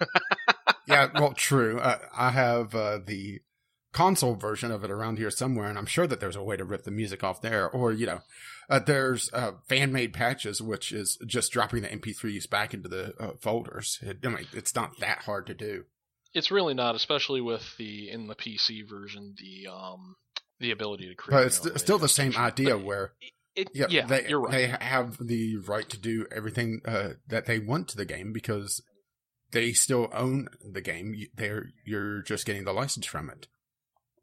yeah, 0.87 1.09
well, 1.15 1.33
true. 1.33 1.79
Uh, 1.79 1.99
I 2.17 2.31
have, 2.31 2.75
uh, 2.75 2.99
the 3.05 3.41
console 3.93 4.35
version 4.37 4.71
of 4.71 4.85
it 4.85 4.91
around 4.91 5.19
here 5.19 5.31
somewhere, 5.31 5.69
and 5.69 5.77
I'm 5.79 5.87
sure 5.87 6.07
that 6.07 6.21
there's 6.21 6.37
a 6.37 6.43
way 6.43 6.57
to 6.57 6.65
rip 6.65 6.85
the 6.85 6.91
music 6.93 7.25
off 7.25 7.43
there. 7.43 7.69
Or, 7.69 7.93
you 7.93 8.07
know, 8.07 8.21
uh, 8.69 8.79
there's 8.79 9.31
uh, 9.33 9.53
fan 9.69 9.93
made 9.93 10.13
patches, 10.13 10.63
which 10.63 10.93
is 10.93 11.19
just 11.27 11.51
dropping 11.53 11.83
the 11.83 11.89
MP3s 11.89 12.49
back 12.49 12.73
into 12.73 12.89
the 12.89 13.15
uh, 13.21 13.33
folders. 13.41 13.99
It, 14.03 14.19
I 14.25 14.29
mean, 14.29 14.47
it's 14.53 14.75
not 14.75 14.99
that 15.01 15.19
hard 15.25 15.47
to 15.49 15.55
do. 15.55 15.85
it's 16.33 16.53
really 16.53 16.75
not, 16.75 16.95
especially 16.95 17.41
with 17.41 17.77
the 17.79 18.09
in 18.11 18.29
the 18.29 18.37
PC 18.37 18.89
version, 18.89 19.35
the 19.37 19.69
um 19.69 20.15
the 20.61 20.71
ability 20.71 21.09
to 21.09 21.15
create. 21.17 21.37
But 21.39 21.47
it's 21.47 21.57
st- 21.57 21.81
still 21.81 21.99
the 21.99 22.09
same 22.09 22.37
idea 22.37 22.77
But 22.77 22.85
where, 22.85 23.13
it, 23.57 23.71
yeah, 23.75 23.87
yeah, 23.91 24.07
they, 24.07 24.29
you're 24.29 24.41
right. 24.41 24.53
they 24.53 24.67
have 24.69 25.17
the 25.27 25.57
right 25.57 25.89
to 25.89 25.99
do 25.99 26.27
everything 26.31 26.81
uh, 26.85 27.15
that 27.27 27.47
they 27.47 27.59
want 27.59 27.89
to 27.89 27.97
the 27.97 28.05
game 28.05 28.33
because 28.33 28.81
they 29.53 29.73
still 29.73 30.09
own 30.13 30.49
the 30.65 30.81
game. 30.81 31.15
They're 31.35 31.67
you're 31.85 32.23
just 32.23 32.47
getting 32.47 32.65
the 32.65 32.73
license 32.73 33.07
from 33.07 33.31
it, 33.31 33.47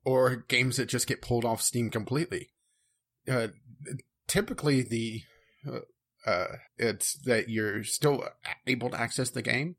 or 0.06 0.36
games 0.48 0.78
that 0.78 0.86
just 0.88 1.08
get 1.08 1.22
pulled 1.22 1.46
off 1.46 1.62
Steam 1.62 1.90
completely. 1.90 2.50
Uh, 3.30 3.48
typically, 4.28 4.82
the 4.82 5.22
uh, 5.68 5.80
uh, 6.30 6.48
it's 6.78 7.14
that 7.26 7.50
you're 7.50 7.84
still 7.84 8.24
able 8.66 8.90
to 8.90 9.00
access 9.00 9.30
the 9.30 9.42
game. 9.42 9.76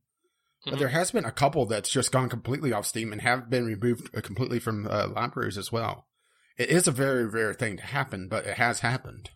But 0.64 0.74
Mhm. 0.74 0.78
there 0.80 0.88
has 0.88 1.12
been 1.12 1.24
a 1.24 1.30
couple 1.32 1.66
that's 1.66 1.88
just 1.90 2.10
gone 2.10 2.28
completely 2.28 2.72
off 2.72 2.84
Steam 2.86 3.12
and 3.12 3.22
have 3.22 3.48
been 3.48 3.64
removed 3.64 4.14
uh, 4.14 4.20
completely 4.20 4.58
from 4.58 4.86
uh, 4.88 5.06
libraries 5.08 5.56
as 5.56 5.70
well. 5.70 6.08
It 6.56 6.68
is 6.68 6.88
a 6.88 6.92
very 6.92 7.24
rare 7.26 7.54
thing 7.54 7.76
to 7.76 7.84
happen, 7.84 8.26
but 8.28 8.44
it 8.44 8.56
has 8.58 8.80
happened. 8.80 9.30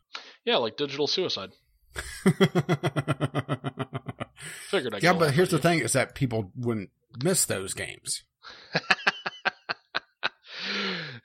yeah, 0.45 0.57
like 0.57 0.77
digital 0.77 1.07
suicide. 1.07 1.53
Figured 4.71 4.95
I. 4.95 4.99
yeah, 5.03 5.13
but 5.13 5.35
here's 5.35 5.51
the 5.51 5.59
thing: 5.59 5.81
is 5.81 5.93
that 5.93 6.15
people 6.15 6.51
wouldn't 6.57 6.91
miss 7.23 7.45
those 7.45 7.75
games. 7.75 8.25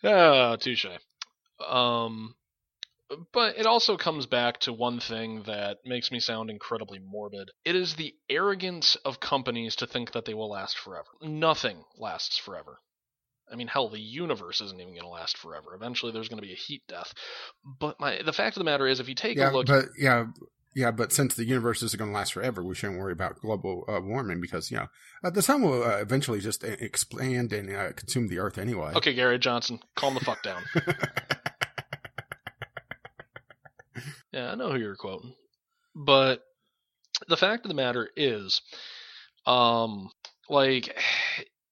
oh, 0.03 0.55
touche. 0.59 0.85
Um, 1.67 2.35
But 3.31 3.57
it 3.57 3.65
also 3.65 3.95
comes 3.97 4.25
back 4.25 4.59
to 4.61 4.73
one 4.73 4.99
thing 4.99 5.43
that 5.43 5.77
makes 5.85 6.11
me 6.11 6.19
sound 6.19 6.49
incredibly 6.49 6.99
morbid. 6.99 7.51
It 7.63 7.75
is 7.75 7.95
the 7.95 8.13
arrogance 8.29 8.95
of 9.05 9.19
companies 9.21 9.77
to 9.77 9.87
think 9.87 10.11
that 10.11 10.25
they 10.25 10.33
will 10.33 10.49
last 10.49 10.77
forever. 10.77 11.07
Nothing 11.21 11.85
lasts 11.97 12.37
forever. 12.37 12.79
I 13.49 13.55
mean, 13.55 13.67
hell, 13.67 13.87
the 13.87 13.99
universe 13.99 14.59
isn't 14.59 14.79
even 14.79 14.93
going 14.93 15.03
to 15.03 15.07
last 15.07 15.37
forever. 15.37 15.73
Eventually, 15.73 16.11
there's 16.11 16.27
going 16.27 16.41
to 16.41 16.45
be 16.45 16.51
a 16.51 16.57
heat 16.57 16.83
death. 16.89 17.13
But 17.63 17.97
my, 17.97 18.21
the 18.21 18.33
fact 18.33 18.57
of 18.57 18.59
the 18.59 18.65
matter 18.65 18.85
is, 18.85 18.99
if 18.99 19.07
you 19.07 19.15
take 19.15 19.37
yeah, 19.37 19.51
a 19.51 19.53
look, 19.53 19.67
but 19.67 19.85
yeah, 19.97 20.25
yeah, 20.77 20.91
but 20.91 21.11
since 21.11 21.33
the 21.33 21.43
universe 21.43 21.81
isn't 21.81 21.97
going 21.97 22.11
to 22.11 22.15
last 22.15 22.33
forever, 22.33 22.63
we 22.63 22.75
shouldn't 22.75 22.99
worry 22.99 23.11
about 23.11 23.39
global 23.41 23.83
uh, 23.87 23.99
warming 23.99 24.39
because 24.39 24.69
you 24.69 24.77
know 24.77 24.87
uh, 25.23 25.29
the 25.31 25.41
sun 25.41 25.63
will 25.63 25.83
uh, 25.83 25.97
eventually 25.97 26.39
just 26.39 26.63
uh, 26.63 26.75
expand 26.79 27.51
and 27.51 27.75
uh, 27.75 27.91
consume 27.93 28.27
the 28.27 28.37
Earth 28.39 28.57
anyway. 28.57 28.93
okay, 28.95 29.13
Gary 29.13 29.39
Johnson, 29.39 29.79
calm 29.95 30.13
the 30.13 30.19
fuck 30.19 30.43
down. 30.43 30.63
Yeah, 34.33 34.51
I 34.51 34.55
know 34.55 34.71
who 34.71 34.77
you're 34.77 34.95
quoting. 34.95 35.33
But 35.95 36.43
the 37.27 37.37
fact 37.37 37.65
of 37.65 37.69
the 37.69 37.75
matter 37.75 38.09
is, 38.15 38.61
um, 39.47 40.11
like, 40.49 40.95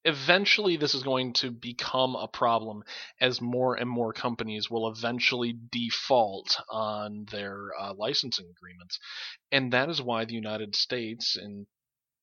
eventually 0.05 0.77
this 0.77 0.93
is 0.93 1.01
going 1.01 1.33
to 1.33 1.49
become 1.49 2.15
a 2.15 2.27
problem 2.27 2.83
as 3.19 3.41
more 3.41 3.75
and 3.75 3.89
more 3.89 4.13
companies 4.13 4.69
will 4.69 4.87
eventually 4.87 5.57
default 5.71 6.57
on 6.69 7.25
their 7.31 7.71
uh, 7.79 7.93
licensing 7.95 8.45
agreements. 8.55 8.99
And 9.51 9.73
that 9.73 9.89
is 9.89 10.01
why 10.01 10.25
the 10.25 10.35
United 10.35 10.75
States, 10.75 11.35
in 11.35 11.65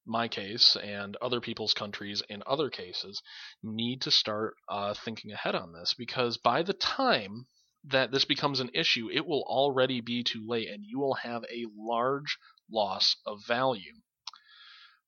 my 0.06 0.28
case, 0.28 0.76
and 0.76 1.16
other 1.16 1.40
people's 1.40 1.74
countries 1.74 2.22
in 2.28 2.42
other 2.46 2.70
cases, 2.70 3.20
need 3.64 4.00
to 4.02 4.12
start 4.12 4.54
uh, 4.68 4.94
thinking 4.94 5.32
ahead 5.32 5.56
on 5.56 5.72
this 5.72 5.94
because 5.98 6.38
by 6.38 6.62
the 6.62 6.74
time 6.74 7.46
that 7.84 8.12
this 8.12 8.24
becomes 8.24 8.60
an 8.60 8.70
issue, 8.74 9.10
it 9.10 9.26
will 9.26 9.42
already 9.42 10.00
be 10.00 10.22
too 10.22 10.44
late 10.46 10.68
and 10.68 10.84
you 10.84 11.00
will 11.00 11.14
have 11.14 11.42
a 11.50 11.66
large 11.76 12.38
loss 12.70 13.16
of 13.26 13.44
value. 13.44 13.94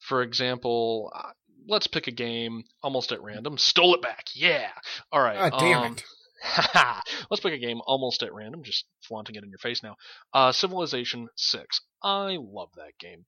For 0.00 0.22
example, 0.22 1.12
uh, 1.14 1.30
let's 1.66 1.86
pick 1.86 2.06
a 2.06 2.12
game 2.12 2.64
almost 2.82 3.12
at 3.12 3.22
random. 3.22 3.58
Stole 3.58 3.94
it 3.94 4.02
back. 4.02 4.26
Yeah. 4.34 4.70
All 5.12 5.20
right. 5.20 5.52
Ah, 5.52 5.58
damn 5.58 5.82
um, 5.82 5.92
it. 5.92 6.04
let's 7.30 7.40
pick 7.40 7.52
a 7.52 7.58
game 7.58 7.80
almost 7.86 8.22
at 8.22 8.34
random, 8.34 8.62
just 8.62 8.84
flaunting 9.02 9.36
it 9.36 9.44
in 9.44 9.50
your 9.50 9.58
face 9.58 9.82
now. 9.82 9.96
Uh, 10.32 10.52
Civilization 10.52 11.28
6. 11.36 11.80
I 12.02 12.36
love 12.40 12.70
that 12.76 12.98
game. 12.98 13.24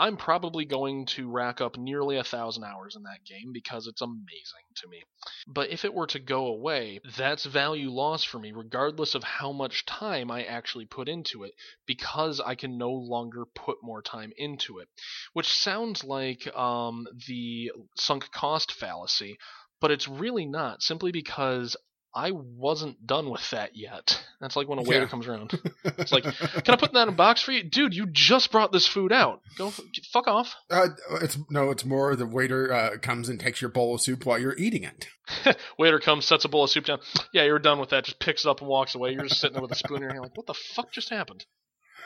I'm 0.00 0.16
probably 0.16 0.64
going 0.64 1.04
to 1.16 1.30
rack 1.30 1.60
up 1.60 1.76
nearly 1.76 2.16
a 2.16 2.24
thousand 2.24 2.64
hours 2.64 2.96
in 2.96 3.02
that 3.02 3.22
game 3.26 3.52
because 3.52 3.86
it's 3.86 4.00
amazing 4.00 4.64
to 4.76 4.88
me. 4.88 5.02
But 5.46 5.68
if 5.68 5.84
it 5.84 5.92
were 5.92 6.06
to 6.06 6.18
go 6.18 6.46
away, 6.46 7.00
that's 7.18 7.44
value 7.44 7.90
lost 7.90 8.26
for 8.26 8.38
me, 8.38 8.52
regardless 8.52 9.14
of 9.14 9.22
how 9.22 9.52
much 9.52 9.84
time 9.84 10.30
I 10.30 10.44
actually 10.44 10.86
put 10.86 11.06
into 11.06 11.44
it, 11.44 11.52
because 11.86 12.40
I 12.40 12.54
can 12.54 12.78
no 12.78 12.90
longer 12.90 13.44
put 13.54 13.76
more 13.82 14.00
time 14.00 14.32
into 14.38 14.78
it. 14.78 14.88
Which 15.34 15.52
sounds 15.52 16.02
like 16.02 16.46
um, 16.56 17.06
the 17.28 17.70
sunk 17.94 18.30
cost 18.32 18.72
fallacy, 18.72 19.36
but 19.82 19.90
it's 19.90 20.08
really 20.08 20.46
not, 20.46 20.82
simply 20.82 21.12
because 21.12 21.76
I 22.14 22.32
wasn't 22.32 23.06
done 23.06 23.30
with 23.30 23.48
that 23.50 23.76
yet. 23.76 24.20
That's 24.40 24.56
like 24.56 24.66
when 24.68 24.78
a 24.80 24.82
waiter 24.82 25.02
Yeah. 25.02 25.06
comes 25.08 25.28
around. 25.28 25.52
It's 25.84 26.10
like, 26.10 26.24
Can 26.64 26.74
I 26.74 26.76
put 26.76 26.92
that 26.92 27.02
in 27.04 27.08
a 27.10 27.12
box 27.16 27.40
for 27.42 27.52
you? 27.52 27.62
Dude, 27.62 27.94
you 27.94 28.06
just 28.06 28.50
brought 28.50 28.72
this 28.72 28.86
food 28.86 29.12
out. 29.12 29.42
Go 29.56 29.68
f- 29.68 29.80
fuck 30.12 30.26
off. 30.26 30.54
Uh, 30.70 30.88
it's 31.22 31.38
no, 31.50 31.70
it's 31.70 31.84
more 31.84 32.16
the 32.16 32.26
waiter 32.26 32.72
uh, 32.72 32.96
comes 32.98 33.28
and 33.28 33.38
takes 33.38 33.60
your 33.60 33.70
bowl 33.70 33.94
of 33.94 34.00
soup 34.00 34.26
while 34.26 34.38
you're 34.40 34.56
eating 34.56 34.82
it. 34.82 35.06
Waiter 35.78 36.00
comes, 36.00 36.24
sets 36.24 36.44
a 36.44 36.48
bowl 36.48 36.64
of 36.64 36.70
soup 36.70 36.86
down. 36.86 36.98
Yeah, 37.32 37.44
you're 37.44 37.60
done 37.60 37.78
with 37.78 37.90
that. 37.90 38.04
Just 38.04 38.18
picks 38.18 38.44
it 38.44 38.48
up 38.48 38.60
and 38.60 38.68
walks 38.68 38.96
away. 38.96 39.12
You're 39.12 39.26
just 39.28 39.40
sitting 39.40 39.52
there 39.54 39.62
with 39.62 39.70
a 39.70 39.76
spoon 39.76 39.98
in 39.98 40.02
your 40.02 40.10
hand, 40.10 40.22
like, 40.22 40.36
what 40.36 40.46
the 40.46 40.54
fuck 40.54 40.90
just 40.90 41.10
happened? 41.10 41.44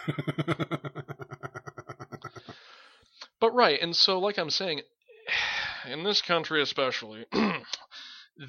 But 3.41 3.55
right, 3.55 3.79
and 3.81 3.95
so 3.95 4.19
like 4.21 4.39
I'm 4.39 4.49
saying, 4.51 4.81
in 5.91 6.03
this 6.05 6.23
country 6.23 6.63
especially, 6.63 7.27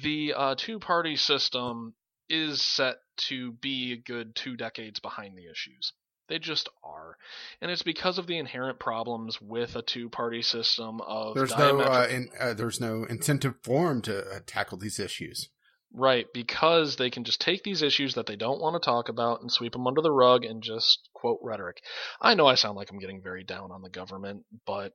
the 0.02 0.34
uh, 0.36 0.54
two-party 0.56 1.16
system 1.16 1.94
is 2.28 2.60
set 2.60 2.96
to 3.28 3.52
be 3.52 3.92
a 3.92 3.96
good 3.96 4.34
two 4.34 4.56
decades 4.56 5.00
behind 5.00 5.36
the 5.36 5.44
issues. 5.50 5.92
They 6.28 6.40
just 6.40 6.68
are, 6.82 7.16
and 7.60 7.70
it's 7.70 7.84
because 7.84 8.18
of 8.18 8.26
the 8.26 8.36
inherent 8.36 8.80
problems 8.80 9.40
with 9.40 9.76
a 9.76 9.82
two-party 9.82 10.42
system 10.42 11.00
of 11.00 11.36
there's 11.36 11.56
no, 11.56 11.78
uh, 11.80 12.08
in, 12.10 12.28
uh, 12.40 12.52
there's 12.52 12.80
no 12.80 13.04
incentive 13.04 13.54
for 13.62 13.88
them 13.90 14.02
to 14.02 14.18
uh, 14.18 14.40
tackle 14.44 14.76
these 14.76 14.98
issues. 14.98 15.48
Right, 15.94 16.26
because 16.34 16.96
they 16.96 17.10
can 17.10 17.22
just 17.22 17.40
take 17.40 17.62
these 17.62 17.80
issues 17.80 18.14
that 18.14 18.26
they 18.26 18.34
don't 18.34 18.60
want 18.60 18.74
to 18.74 18.84
talk 18.84 19.08
about 19.08 19.40
and 19.40 19.52
sweep 19.52 19.72
them 19.72 19.86
under 19.86 20.02
the 20.02 20.10
rug 20.10 20.44
and 20.44 20.62
just 20.62 21.08
quote 21.14 21.38
rhetoric. 21.42 21.80
I 22.20 22.34
know 22.34 22.46
I 22.46 22.56
sound 22.56 22.76
like 22.76 22.90
I'm 22.90 22.98
getting 22.98 23.22
very 23.22 23.44
down 23.44 23.70
on 23.70 23.82
the 23.82 23.88
government, 23.88 24.44
but 24.66 24.94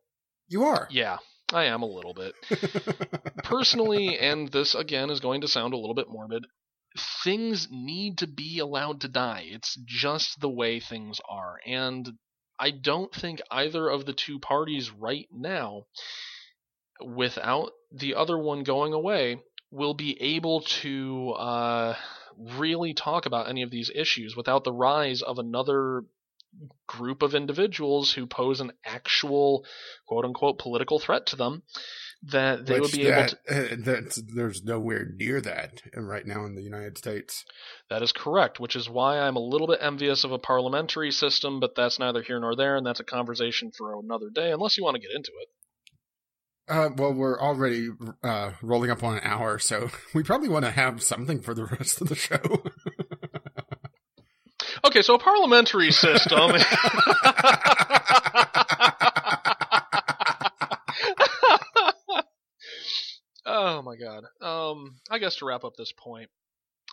You 0.49 0.65
are. 0.65 0.89
yeah, 0.91 1.17
I 1.53 1.65
am 1.65 1.81
a 1.81 1.87
little 1.87 2.13
bit. 2.13 2.33
Personally, 3.43 4.17
and 4.17 4.51
this 4.51 4.75
again 4.75 5.09
is 5.09 5.19
going 5.19 5.41
to 5.41 5.47
sound 5.47 5.73
a 5.73 5.77
little 5.77 5.95
bit 5.95 6.09
morbid, 6.09 6.45
things 7.23 7.67
need 7.71 8.17
to 8.19 8.27
be 8.27 8.59
allowed 8.59 9.01
to 9.01 9.07
die. 9.07 9.45
It's 9.47 9.77
just 9.85 10.39
the 10.39 10.49
way 10.49 10.79
things 10.79 11.19
are. 11.27 11.59
And 11.65 12.13
I 12.59 12.71
don't 12.71 13.13
think 13.13 13.41
either 13.49 13.89
of 13.89 14.05
the 14.05 14.13
two 14.13 14.39
parties 14.39 14.91
right 14.91 15.27
now, 15.31 15.85
without 17.03 17.71
the 17.91 18.15
other 18.15 18.37
one 18.37 18.63
going 18.63 18.93
away, 18.93 19.39
will 19.71 19.93
be 19.93 20.21
able 20.21 20.61
to 20.61 21.31
uh, 21.31 21.95
really 22.37 22.93
talk 22.93 23.25
about 23.25 23.49
any 23.49 23.63
of 23.63 23.71
these 23.71 23.91
issues 23.93 24.35
without 24.35 24.63
the 24.63 24.73
rise 24.73 25.21
of 25.21 25.39
another 25.39 26.03
group 26.87 27.21
of 27.21 27.33
individuals 27.33 28.11
who 28.11 28.25
pose 28.25 28.59
an 28.59 28.71
actual 28.85 29.65
quote 30.07 30.25
unquote 30.25 30.59
political 30.59 30.99
threat 30.99 31.25
to 31.27 31.35
them 31.35 31.63
that 32.23 32.65
they 32.65 32.73
would 32.73 32.83
Which 32.83 32.93
be 32.93 33.07
able 33.07 33.27
to 33.27 33.37
that, 33.47 33.71
uh, 33.71 33.75
that's, 33.79 34.21
there's 34.21 34.63
nowhere 34.63 35.07
near 35.15 35.41
that 35.41 35.81
right 35.95 36.25
now 36.25 36.45
in 36.45 36.55
the 36.55 36.61
United 36.61 36.97
States. 36.97 37.45
That 37.89 38.03
is 38.03 38.11
correct, 38.11 38.59
which 38.59 38.75
is 38.75 38.89
why 38.89 39.19
I'm 39.19 39.37
a 39.37 39.39
little 39.39 39.67
bit 39.67 39.79
envious 39.81 40.23
of 40.23 40.31
a 40.31 40.37
parliamentary 40.37 41.11
system, 41.11 41.59
but 41.59 41.75
that's 41.75 41.97
neither 41.97 42.21
here 42.21 42.39
nor 42.39 42.55
there, 42.55 42.75
and 42.75 42.85
that's 42.85 42.99
a 42.99 43.05
conversation 43.05 43.71
for 43.75 43.99
another 43.99 44.29
day, 44.29 44.51
unless 44.51 44.77
you 44.77 44.83
want 44.83 44.95
to 44.95 45.01
get 45.01 45.15
into 45.15 45.31
it. 45.41 45.47
Uh, 46.67 46.89
well, 46.95 47.13
we're 47.13 47.39
already 47.39 47.89
uh, 48.23 48.51
rolling 48.61 48.91
up 48.91 49.03
on 49.03 49.17
an 49.17 49.23
hour, 49.23 49.57
so 49.59 49.89
we 50.13 50.23
probably 50.23 50.47
want 50.47 50.65
to 50.65 50.71
have 50.71 51.01
something 51.01 51.41
for 51.41 51.53
the 51.53 51.65
rest 51.65 52.01
of 52.01 52.07
the 52.07 52.15
show. 52.15 52.37
Okay, 54.83 55.01
so 55.01 55.15
a 55.15 55.19
parliamentary 55.19 55.91
system. 55.91 56.51
oh 63.45 63.81
my 63.83 63.95
god. 63.95 64.23
Um, 64.41 64.95
I 65.09 65.19
guess 65.19 65.35
to 65.37 65.45
wrap 65.45 65.63
up 65.63 65.73
this 65.77 65.93
point, 65.97 66.29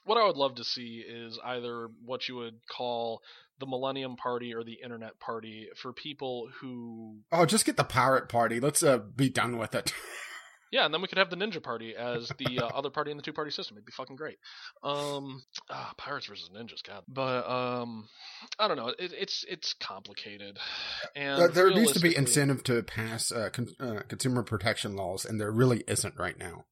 what 0.05 0.19
I 0.19 0.27
would 0.27 0.37
love 0.37 0.57
to 0.57 0.65
see 0.65 1.03
is 1.07 1.39
either 1.45 1.89
what 2.05 2.29
you 2.29 2.37
would 2.37 2.61
call 2.71 3.21
the 3.59 3.67
Millennium 3.67 4.17
Party 4.17 4.55
or 4.55 4.65
the 4.65 4.79
Internet 4.83 5.19
Party 5.19 5.69
for 5.77 5.93
people 5.93 6.49
who 6.61 7.19
oh, 7.33 7.47
just 7.47 7.65
get 7.65 7.77
the 7.77 7.85
pirate 7.85 8.29
party. 8.29 8.61
Let's 8.61 8.83
uh, 8.83 8.99
be 8.99 9.29
done 9.29 9.59
with 9.59 9.75
it. 9.75 9.93
Yeah, 10.71 10.85
and 10.85 10.93
then 10.93 11.01
we 11.01 11.09
could 11.09 11.19
have 11.19 11.31
the 11.31 11.37
Ninja 11.37 11.63
Party 11.63 11.95
as 11.97 12.31
the 12.39 12.61
uh, 12.61 12.67
other 12.75 12.91
party 12.91 13.11
in 13.11 13.17
the 13.17 13.23
two 13.23 13.33
party 13.33 13.51
system. 13.51 13.77
It'd 13.77 13.87
be 13.87 13.93
fucking 13.93 14.17
great. 14.17 14.39
Um, 14.83 15.43
ah, 15.71 15.95
Pirates 15.97 16.27
versus 16.27 16.51
Ninjas, 16.55 16.83
God. 16.87 17.03
But 17.09 17.49
um, 17.49 18.09
I 18.59 18.69
don't 18.69 18.77
know. 18.77 18.89
It, 18.89 19.13
it's 19.19 19.45
it's 19.49 19.75
complicated, 19.75 20.59
and 21.17 21.43
Uh, 21.43 21.49
there 21.49 21.71
needs 21.71 21.93
to 21.93 22.01
be 22.01 22.17
incentive 22.17 22.63
to 22.65 22.83
pass 22.83 23.33
uh, 23.33 23.51
con- 23.53 23.75
uh, 23.81 24.01
consumer 24.09 24.43
protection 24.43 24.97
laws, 24.97 25.25
and 25.25 25.41
there 25.41 25.51
really 25.51 25.85
isn't 25.89 26.19
right 26.19 26.39
now. 26.39 26.65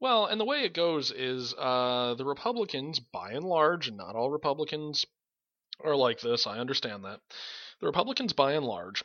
Well, 0.00 0.26
and 0.26 0.40
the 0.40 0.44
way 0.44 0.62
it 0.64 0.74
goes 0.74 1.10
is 1.10 1.54
uh, 1.58 2.14
the 2.14 2.24
Republicans, 2.24 3.00
by 3.00 3.32
and 3.32 3.44
large, 3.44 3.88
and 3.88 3.96
not 3.96 4.14
all 4.14 4.30
Republicans 4.30 5.04
are 5.84 5.96
like 5.96 6.20
this. 6.20 6.46
I 6.46 6.58
understand 6.58 7.04
that. 7.04 7.20
The 7.80 7.86
Republicans, 7.86 8.32
by 8.32 8.52
and 8.52 8.64
large, 8.64 9.04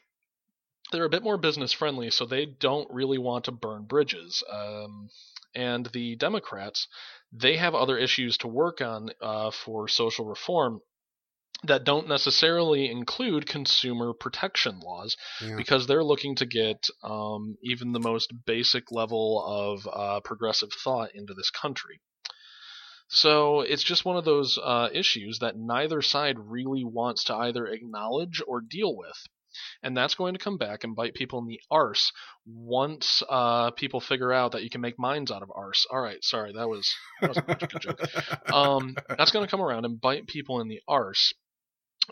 they're 0.93 1.03
a 1.03 1.09
bit 1.09 1.23
more 1.23 1.37
business 1.37 1.73
friendly, 1.73 2.09
so 2.09 2.25
they 2.25 2.45
don't 2.45 2.89
really 2.89 3.17
want 3.17 3.45
to 3.45 3.51
burn 3.51 3.83
bridges. 3.83 4.41
Um, 4.49 5.09
and 5.53 5.87
the 5.87 6.15
Democrats, 6.15 6.87
they 7.33 7.57
have 7.57 7.75
other 7.75 7.97
issues 7.97 8.37
to 8.37 8.47
work 8.47 8.79
on 8.79 9.09
uh, 9.21 9.51
for 9.51 9.89
social 9.89 10.25
reform 10.25 10.79
that 11.65 11.83
don't 11.83 12.07
necessarily 12.07 12.89
include 12.89 13.47
consumer 13.47 14.13
protection 14.13 14.79
laws 14.79 15.15
Yeah. 15.41 15.55
because 15.55 15.87
they're 15.87 16.03
looking 16.03 16.35
to 16.37 16.45
get 16.45 16.87
um, 17.03 17.57
even 17.63 17.91
the 17.93 17.99
most 17.99 18.33
basic 18.45 18.91
level 18.91 19.43
of 19.45 19.87
uh, 19.91 20.19
progressive 20.21 20.69
thought 20.83 21.11
into 21.13 21.33
this 21.33 21.49
country. 21.49 21.99
So 23.07 23.61
it's 23.61 23.83
just 23.83 24.05
one 24.05 24.17
of 24.17 24.25
those 24.25 24.57
uh, 24.61 24.89
issues 24.91 25.39
that 25.39 25.55
neither 25.55 26.01
side 26.01 26.37
really 26.39 26.83
wants 26.83 27.25
to 27.25 27.35
either 27.35 27.67
acknowledge 27.67 28.41
or 28.47 28.59
deal 28.59 28.95
with. 28.95 29.17
And 29.81 29.95
that's 29.95 30.15
going 30.15 30.33
to 30.33 30.39
come 30.39 30.57
back 30.57 30.83
and 30.83 30.95
bite 30.95 31.13
people 31.13 31.39
in 31.39 31.47
the 31.47 31.59
arse 31.69 32.11
once 32.45 33.23
uh, 33.29 33.71
people 33.71 33.99
figure 33.99 34.31
out 34.31 34.53
that 34.53 34.63
you 34.63 34.69
can 34.69 34.81
make 34.81 34.99
mines 34.99 35.31
out 35.31 35.43
of 35.43 35.51
arse. 35.53 35.85
All 35.91 36.01
right, 36.01 36.23
sorry, 36.23 36.53
that 36.53 36.67
was 36.67 36.93
that 37.21 37.29
was 37.29 37.37
a 37.37 37.41
good 37.41 37.81
joke. 37.81 38.53
Um, 38.53 38.95
that's 39.09 39.31
going 39.31 39.45
to 39.45 39.51
come 39.51 39.61
around 39.61 39.85
and 39.85 39.99
bite 39.99 40.27
people 40.27 40.61
in 40.61 40.67
the 40.67 40.81
arse 40.87 41.33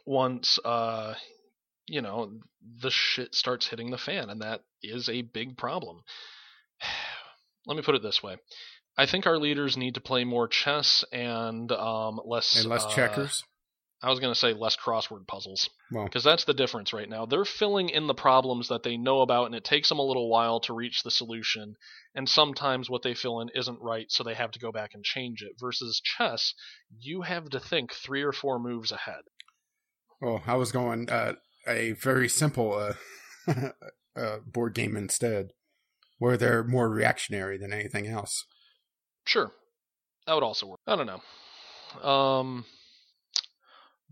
once 0.06 0.60
uh, 0.64 1.14
you 1.88 2.02
know 2.02 2.32
the 2.82 2.92
shit 2.92 3.36
starts 3.36 3.68
hitting 3.68 3.92
the 3.92 3.98
fan, 3.98 4.30
and 4.30 4.42
that 4.42 4.62
is 4.82 5.10
a 5.10 5.22
big 5.22 5.58
problem. 5.58 6.02
Let 7.68 7.78
me 7.78 7.84
put 7.84 7.96
it 7.96 8.02
this 8.02 8.24
way. 8.24 8.38
I 8.98 9.06
think 9.06 9.26
our 9.26 9.38
leaders 9.38 9.78
need 9.78 9.96
to 9.96 10.02
play 10.02 10.24
more 10.24 10.48
chess 10.48 11.06
and 11.12 11.72
um, 11.72 12.20
less 12.26 12.60
and 12.60 12.70
less 12.70 12.86
uh, 12.86 12.90
checkers. 12.90 13.44
I 14.04 14.10
was 14.10 14.20
going 14.20 14.34
to 14.34 14.40
say 14.40 14.54
less 14.54 14.76
crossword 14.76 15.28
puzzles 15.28 15.70
Well, 15.92 16.06
because 16.06 16.24
that's 16.24 16.46
the 16.46 16.56
difference 16.56 16.92
right 16.92 17.08
now. 17.08 17.26
They're 17.26 17.46
filling 17.46 17.90
in 17.90 18.08
the 18.08 18.16
problems 18.16 18.70
that 18.70 18.82
they 18.82 18.98
know 18.98 19.22
about, 19.22 19.46
and 19.46 19.56
it 19.56 19.64
takes 19.64 19.90
them 19.90 20.00
a 20.00 20.06
little 20.06 20.28
while 20.28 20.60
to 20.62 20.74
reach 20.74 21.04
the 21.04 21.12
solution. 21.12 21.76
And 22.16 22.28
sometimes 22.28 22.90
what 22.90 23.04
they 23.04 23.14
fill 23.14 23.42
in 23.42 23.50
isn't 23.54 23.80
right, 23.80 24.08
so 24.10 24.24
they 24.24 24.34
have 24.34 24.52
to 24.52 24.60
go 24.60 24.72
back 24.72 24.92
and 24.96 25.04
change 25.04 25.44
it. 25.44 25.54
Versus 25.60 26.02
chess, 26.04 26.54
you 27.00 27.22
have 27.22 27.50
to 27.50 27.60
think 27.60 27.94
three 27.94 28.24
or 28.24 28.32
four 28.32 28.60
moves 28.60 28.92
ahead. 28.92 29.22
well, 30.20 30.42
I 30.48 30.56
was 30.56 30.72
going 30.72 31.10
uh, 31.10 31.34
a 31.68 31.92
very 31.92 32.28
simple 32.28 32.74
uh, 33.48 33.54
uh, 34.16 34.38
board 34.46 34.74
game 34.74 34.98
instead, 34.98 35.52
where 36.18 36.38
they're 36.38 36.64
more 36.64 36.90
reactionary 36.90 37.60
than 37.60 37.72
anything 37.72 38.08
else. 38.08 38.46
Sure, 39.26 39.52
that 40.26 40.34
would 40.34 40.44
also 40.44 40.66
work. 40.66 40.80
I 40.88 40.96
don't 40.96 41.06
know. 41.06 42.10
Um, 42.10 42.66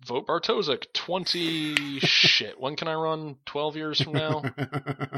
vote 0.05 0.27
Bartosik. 0.27 0.85
Twenty 0.93 1.99
shit. 1.99 2.59
When 2.59 2.75
can 2.75 2.87
I 2.87 2.93
run? 2.93 3.37
Twelve 3.45 3.75
years 3.75 4.01
from 4.01 4.13
now. 4.13 4.43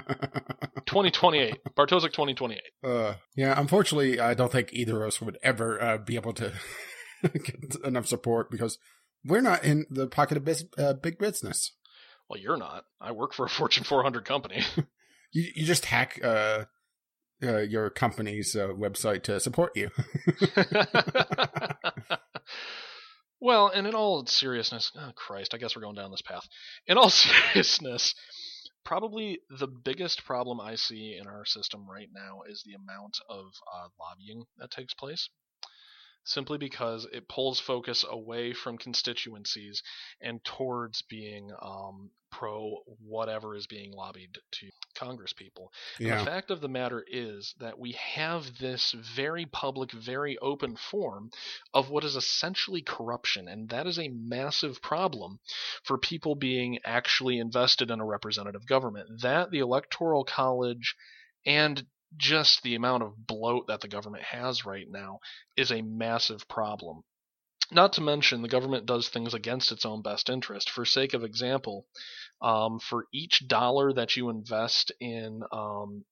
Twenty 0.86 1.12
twenty 1.12 1.40
eight. 1.40 1.58
Bartosik 1.76 2.14
twenty 2.14 2.34
twenty 2.34 2.56
eight. 2.56 2.90
Uh, 2.90 3.16
yeah, 3.36 3.60
unfortunately, 3.60 4.20
I 4.20 4.34
don't 4.34 4.52
think 4.52 4.70
either 4.74 5.02
of 5.04 5.08
us 5.08 5.22
would 5.22 5.38
ever 5.44 5.82
uh, 5.82 5.98
be 5.98 6.16
able 6.16 6.34
to 6.34 6.54
get 7.22 7.76
enough 7.84 8.08
support 8.08 8.50
because 8.52 8.78
we're 9.24 9.42
not 9.42 9.64
in 9.64 9.86
the 9.90 10.08
pocket 10.08 10.38
of 10.38 10.64
uh, 10.78 10.94
big 10.94 11.18
business. 11.18 11.72
Well, 12.30 12.40
you're 12.40 12.58
not. 12.58 12.86
I 13.00 13.12
work 13.12 13.34
for 13.34 13.46
a 13.46 13.50
Fortune 13.50 13.84
400 13.84 14.26
company. 14.26 14.64
You 15.32 15.48
you 15.56 15.66
just 15.66 15.86
hack 15.86 16.20
uh, 16.24 16.66
uh, 17.44 17.60
your 17.60 17.90
company's 17.90 18.56
uh, 18.56 18.68
website 18.68 19.24
to 19.24 19.40
support 19.40 19.76
you. 19.76 19.90
Well, 23.42 23.68
and 23.68 23.88
in 23.88 23.96
all 23.96 24.26
seriousness, 24.26 24.92
oh 24.96 25.12
Christ, 25.16 25.54
I 25.54 25.58
guess 25.58 25.76
we're 25.76 25.82
going 25.82 25.96
down 25.96 26.12
this 26.12 26.22
path. 26.22 26.48
In 26.88 26.98
all 26.98 27.10
seriousness, 27.54 28.14
probably 28.86 29.40
the 29.50 29.68
biggest 29.68 30.24
problem 30.24 30.62
I 30.62 30.76
see 30.76 31.18
in 31.20 31.28
our 31.28 31.46
system 31.46 31.90
right 31.90 32.10
now 32.14 32.42
is 32.48 32.64
the 32.64 32.74
amount 32.74 33.18
of 33.30 33.46
uh, 33.74 33.88
lobbying 34.00 34.46
that 34.58 34.72
takes 34.72 34.94
place. 34.94 35.30
Simply 36.24 36.58
because 36.58 37.08
it 37.12 37.28
pulls 37.28 37.60
focus 37.60 38.06
away 38.08 38.54
from 38.54 38.78
constituencies 38.78 39.82
and 40.22 40.44
towards 40.44 41.02
being 41.04 41.52
um, 41.62 42.12
pro 42.32 42.78
whatever 43.06 43.56
is 43.56 43.68
being 43.68 43.92
lobbied 43.92 44.38
to 44.52 44.70
Congress 44.96 45.34
people. 45.34 45.72
Yeah, 46.00 46.20
The 46.20 46.26
fact 46.26 46.52
of 46.52 46.62
the 46.62 46.70
matter 46.70 47.04
is 47.08 47.54
that 47.60 47.78
we 47.78 47.92
have 47.94 48.58
this 48.60 48.92
very 48.94 49.46
public, 49.46 49.92
very 49.92 50.38
open 50.40 50.76
form 50.76 51.32
of 51.74 51.90
what 51.90 52.04
is 52.04 52.16
essentially 52.16 52.82
corruption, 52.82 53.48
and 53.48 53.70
that 53.70 53.88
is 53.88 54.00
a 54.00 54.10
massive 54.10 54.82
problem 54.82 55.40
for 55.84 55.98
people 55.98 56.36
being 56.36 56.80
actually 56.86 57.40
invested 57.40 57.92
in 57.92 58.00
a 58.00 58.06
representative 58.06 58.66
government. 58.66 59.22
That, 59.22 59.52
the 59.52 59.60
Electoral 59.60 60.24
College, 60.24 60.96
and 61.46 61.86
just 62.18 62.64
the 62.64 62.76
amount 62.76 63.04
of 63.04 63.28
bloat 63.28 63.68
that 63.68 63.82
the 63.82 63.88
government 63.88 64.24
has 64.24 64.66
right 64.66 64.88
now 64.90 65.20
is 65.58 65.72
a 65.72 65.82
massive 65.82 66.48
problem. 66.48 67.04
Not 67.72 67.94
to 67.94 68.02
mention, 68.02 68.42
the 68.42 68.50
government 68.50 68.86
does 68.86 69.08
things 69.08 69.34
against 69.34 69.72
its 69.72 69.86
own 69.86 70.02
best 70.02 70.30
interest. 70.30 70.70
For 70.70 70.84
sake 70.84 71.14
of 71.14 71.24
example, 71.24 71.86
um, 72.42 72.80
for 72.80 73.06
each 73.14 73.48
dollar 73.48 73.94
that 73.94 74.18
you 74.18 74.30
invest 74.30 74.92
in 75.00 75.42
um, 75.54 76.04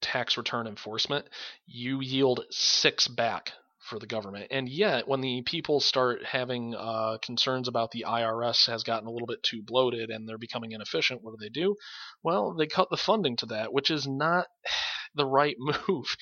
tax 0.00 0.36
return 0.36 0.66
enforcement, 0.66 1.26
you 1.66 2.00
yield 2.00 2.44
six 2.50 3.06
back 3.06 3.52
for 3.88 3.98
the 3.98 4.06
government. 4.06 4.48
And 4.50 4.68
yet, 4.68 5.08
when 5.08 5.20
the 5.20 5.42
people 5.42 5.80
start 5.80 6.24
having 6.24 6.74
uh, 6.74 7.18
concerns 7.22 7.68
about 7.68 7.90
the 7.90 8.04
IRS 8.06 8.66
has 8.66 8.82
gotten 8.84 9.08
a 9.08 9.10
little 9.10 9.26
bit 9.26 9.42
too 9.42 9.62
bloated 9.62 10.10
and 10.10 10.28
they're 10.28 10.38
becoming 10.38 10.72
inefficient, 10.72 11.22
what 11.22 11.32
do 11.32 11.38
they 11.40 11.48
do? 11.48 11.76
Well, 12.22 12.54
they 12.54 12.66
cut 12.66 12.90
the 12.90 12.96
funding 12.96 13.36
to 13.38 13.46
that, 13.46 13.72
which 13.72 13.90
is 13.90 14.06
not 14.06 14.46
the 15.14 15.26
right 15.26 15.56
move. 15.88 16.16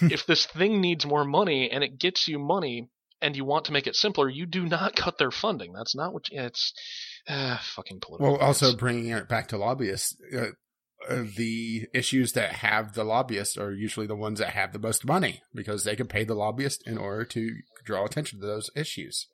if 0.02 0.26
this 0.26 0.46
thing 0.46 0.80
needs 0.80 1.06
more 1.06 1.24
money 1.24 1.70
and 1.70 1.84
it 1.84 1.98
gets 1.98 2.28
you 2.28 2.38
money 2.38 2.88
and 3.20 3.36
you 3.36 3.44
want 3.44 3.66
to 3.66 3.72
make 3.72 3.86
it 3.86 3.96
simpler, 3.96 4.28
you 4.28 4.46
do 4.46 4.66
not 4.66 4.96
cut 4.96 5.18
their 5.18 5.30
funding. 5.30 5.72
That's 5.72 5.94
not 5.94 6.12
what 6.12 6.28
you, 6.30 6.40
it's 6.42 6.74
uh, 7.28 7.58
fucking 7.76 8.00
political. 8.00 8.32
well, 8.32 8.40
also 8.40 8.76
bringing 8.76 9.08
it 9.08 9.28
back 9.28 9.48
to 9.48 9.56
lobbyists. 9.56 10.16
Uh, 10.36 10.46
the 11.08 11.86
issues 11.92 12.32
that 12.32 12.52
have 12.56 12.94
the 12.94 13.04
lobbyists 13.04 13.56
are 13.56 13.72
usually 13.72 14.06
the 14.06 14.16
ones 14.16 14.38
that 14.38 14.50
have 14.50 14.72
the 14.72 14.78
most 14.78 15.04
money 15.04 15.42
because 15.54 15.84
they 15.84 15.96
can 15.96 16.06
pay 16.06 16.24
the 16.24 16.34
lobbyist 16.34 16.86
in 16.86 16.98
order 16.98 17.24
to 17.24 17.50
draw 17.84 18.04
attention 18.04 18.40
to 18.40 18.46
those 18.46 18.70
issues. 18.76 19.26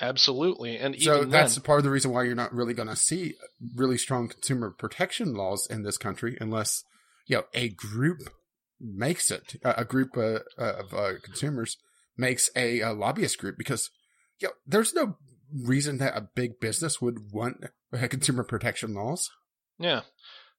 absolutely, 0.00 0.76
and 0.76 1.00
So 1.00 1.24
that's 1.24 1.54
then, 1.54 1.62
part 1.62 1.78
of 1.78 1.84
the 1.84 1.90
reason 1.90 2.12
why 2.12 2.24
you're 2.24 2.34
not 2.34 2.54
really 2.54 2.74
going 2.74 2.88
to 2.88 2.96
see 2.96 3.34
really 3.74 3.98
strong 3.98 4.28
consumer 4.28 4.70
protection 4.70 5.34
laws 5.34 5.66
in 5.68 5.82
this 5.82 5.98
country 5.98 6.36
unless 6.40 6.84
you 7.26 7.36
know 7.36 7.44
a 7.54 7.68
group 7.70 8.18
makes 8.80 9.30
it 9.30 9.56
a 9.64 9.80
a 9.80 9.84
group 9.84 10.16
uh, 10.16 10.40
of 10.58 10.92
uh, 10.94 11.12
consumers 11.22 11.76
makes 12.16 12.50
a, 12.54 12.80
a 12.80 12.92
lobbyist 12.92 13.38
group 13.38 13.56
because 13.58 13.90
you 14.40 14.48
know, 14.48 14.54
there's 14.66 14.94
no 14.94 15.16
reason 15.52 15.98
that 15.98 16.16
a 16.16 16.28
big 16.34 16.60
business 16.60 17.00
would 17.00 17.32
want 17.32 17.64
uh, 17.92 18.08
consumer 18.08 18.44
protection 18.44 18.94
laws. 18.94 19.30
yeah, 19.78 20.02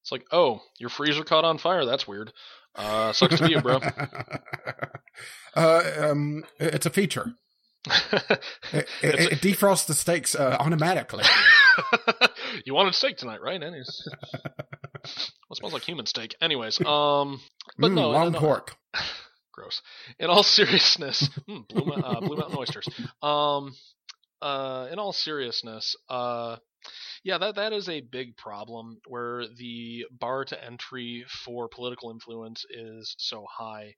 it's 0.05 0.11
like, 0.11 0.27
oh, 0.31 0.61
your 0.77 0.91
freezer 0.91 1.23
caught 1.23 1.45
on 1.45 1.57
fire. 1.57 1.83
That's 1.83 2.07
weird. 2.07 2.31
Uh, 2.75 3.11
sucks 3.11 3.37
to 3.39 3.43
be 3.47 3.53
you, 3.53 3.61
bro. 3.61 3.79
uh, 5.55 5.81
um, 5.99 6.43
it's 6.59 6.85
a 6.85 6.89
feature. 6.91 7.33
It, 8.73 8.87
it, 9.01 9.15
a- 9.15 9.31
it 9.33 9.41
defrosts 9.41 9.85
the 9.87 9.93
steaks 9.93 10.35
uh, 10.35 10.57
automatically. 10.59 11.23
you 12.65 12.73
wanted 12.73 12.93
steak 12.95 13.17
tonight, 13.17 13.41
right? 13.41 13.61
Anyways, 13.61 14.07
what 15.47 15.57
smells 15.57 15.73
like 15.73 15.83
human 15.83 16.05
steak? 16.05 16.35
Anyways, 16.41 16.79
um, 16.85 17.39
but 17.77 17.91
Mm, 17.91 17.95
no, 17.95 18.09
long 18.09 18.25
no, 18.25 18.29
no, 18.31 18.39
pork. 18.39 18.75
gross. 19.53 19.81
In 20.19 20.29
all 20.29 20.43
seriousness, 20.43 21.29
mm, 21.49 21.67
Blue, 21.69 21.91
uh, 21.93 22.19
Blue 22.21 22.35
Mountain 22.37 22.57
oysters. 22.57 22.87
Um, 23.21 23.73
uh, 24.41 24.87
in 24.91 24.99
all 24.99 25.13
seriousness, 25.13 25.95
uh, 26.09 26.57
yeah, 27.23 27.37
that 27.37 27.55
that 27.55 27.73
is 27.73 27.89
a 27.89 28.01
big 28.01 28.37
problem 28.37 28.99
where 29.07 29.45
the 29.57 30.05
bar 30.11 30.45
to 30.45 30.63
entry 30.63 31.25
for 31.27 31.67
political 31.67 32.11
influence 32.11 32.65
is 32.69 33.15
so 33.17 33.45
high 33.49 33.95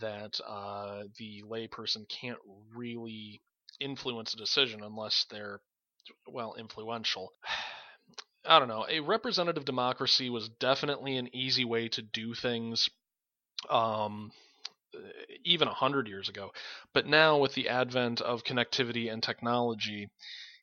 that 0.00 0.40
uh, 0.46 1.02
the 1.18 1.42
layperson 1.48 2.08
can't 2.08 2.38
really 2.74 3.40
influence 3.80 4.34
a 4.34 4.36
decision 4.36 4.82
unless 4.82 5.26
they're 5.30 5.60
well 6.26 6.54
influential. 6.58 7.32
I 8.46 8.58
don't 8.58 8.68
know. 8.68 8.86
A 8.88 9.00
representative 9.00 9.66
democracy 9.66 10.30
was 10.30 10.48
definitely 10.48 11.18
an 11.18 11.28
easy 11.36 11.66
way 11.66 11.88
to 11.90 12.00
do 12.00 12.32
things. 12.34 12.88
Um, 13.68 14.32
even 15.44 15.68
a 15.68 15.74
hundred 15.74 16.08
years 16.08 16.28
ago, 16.28 16.50
but 16.94 17.06
now 17.06 17.38
with 17.38 17.54
the 17.54 17.68
advent 17.68 18.20
of 18.20 18.42
connectivity 18.42 19.12
and 19.12 19.22
technology, 19.22 20.08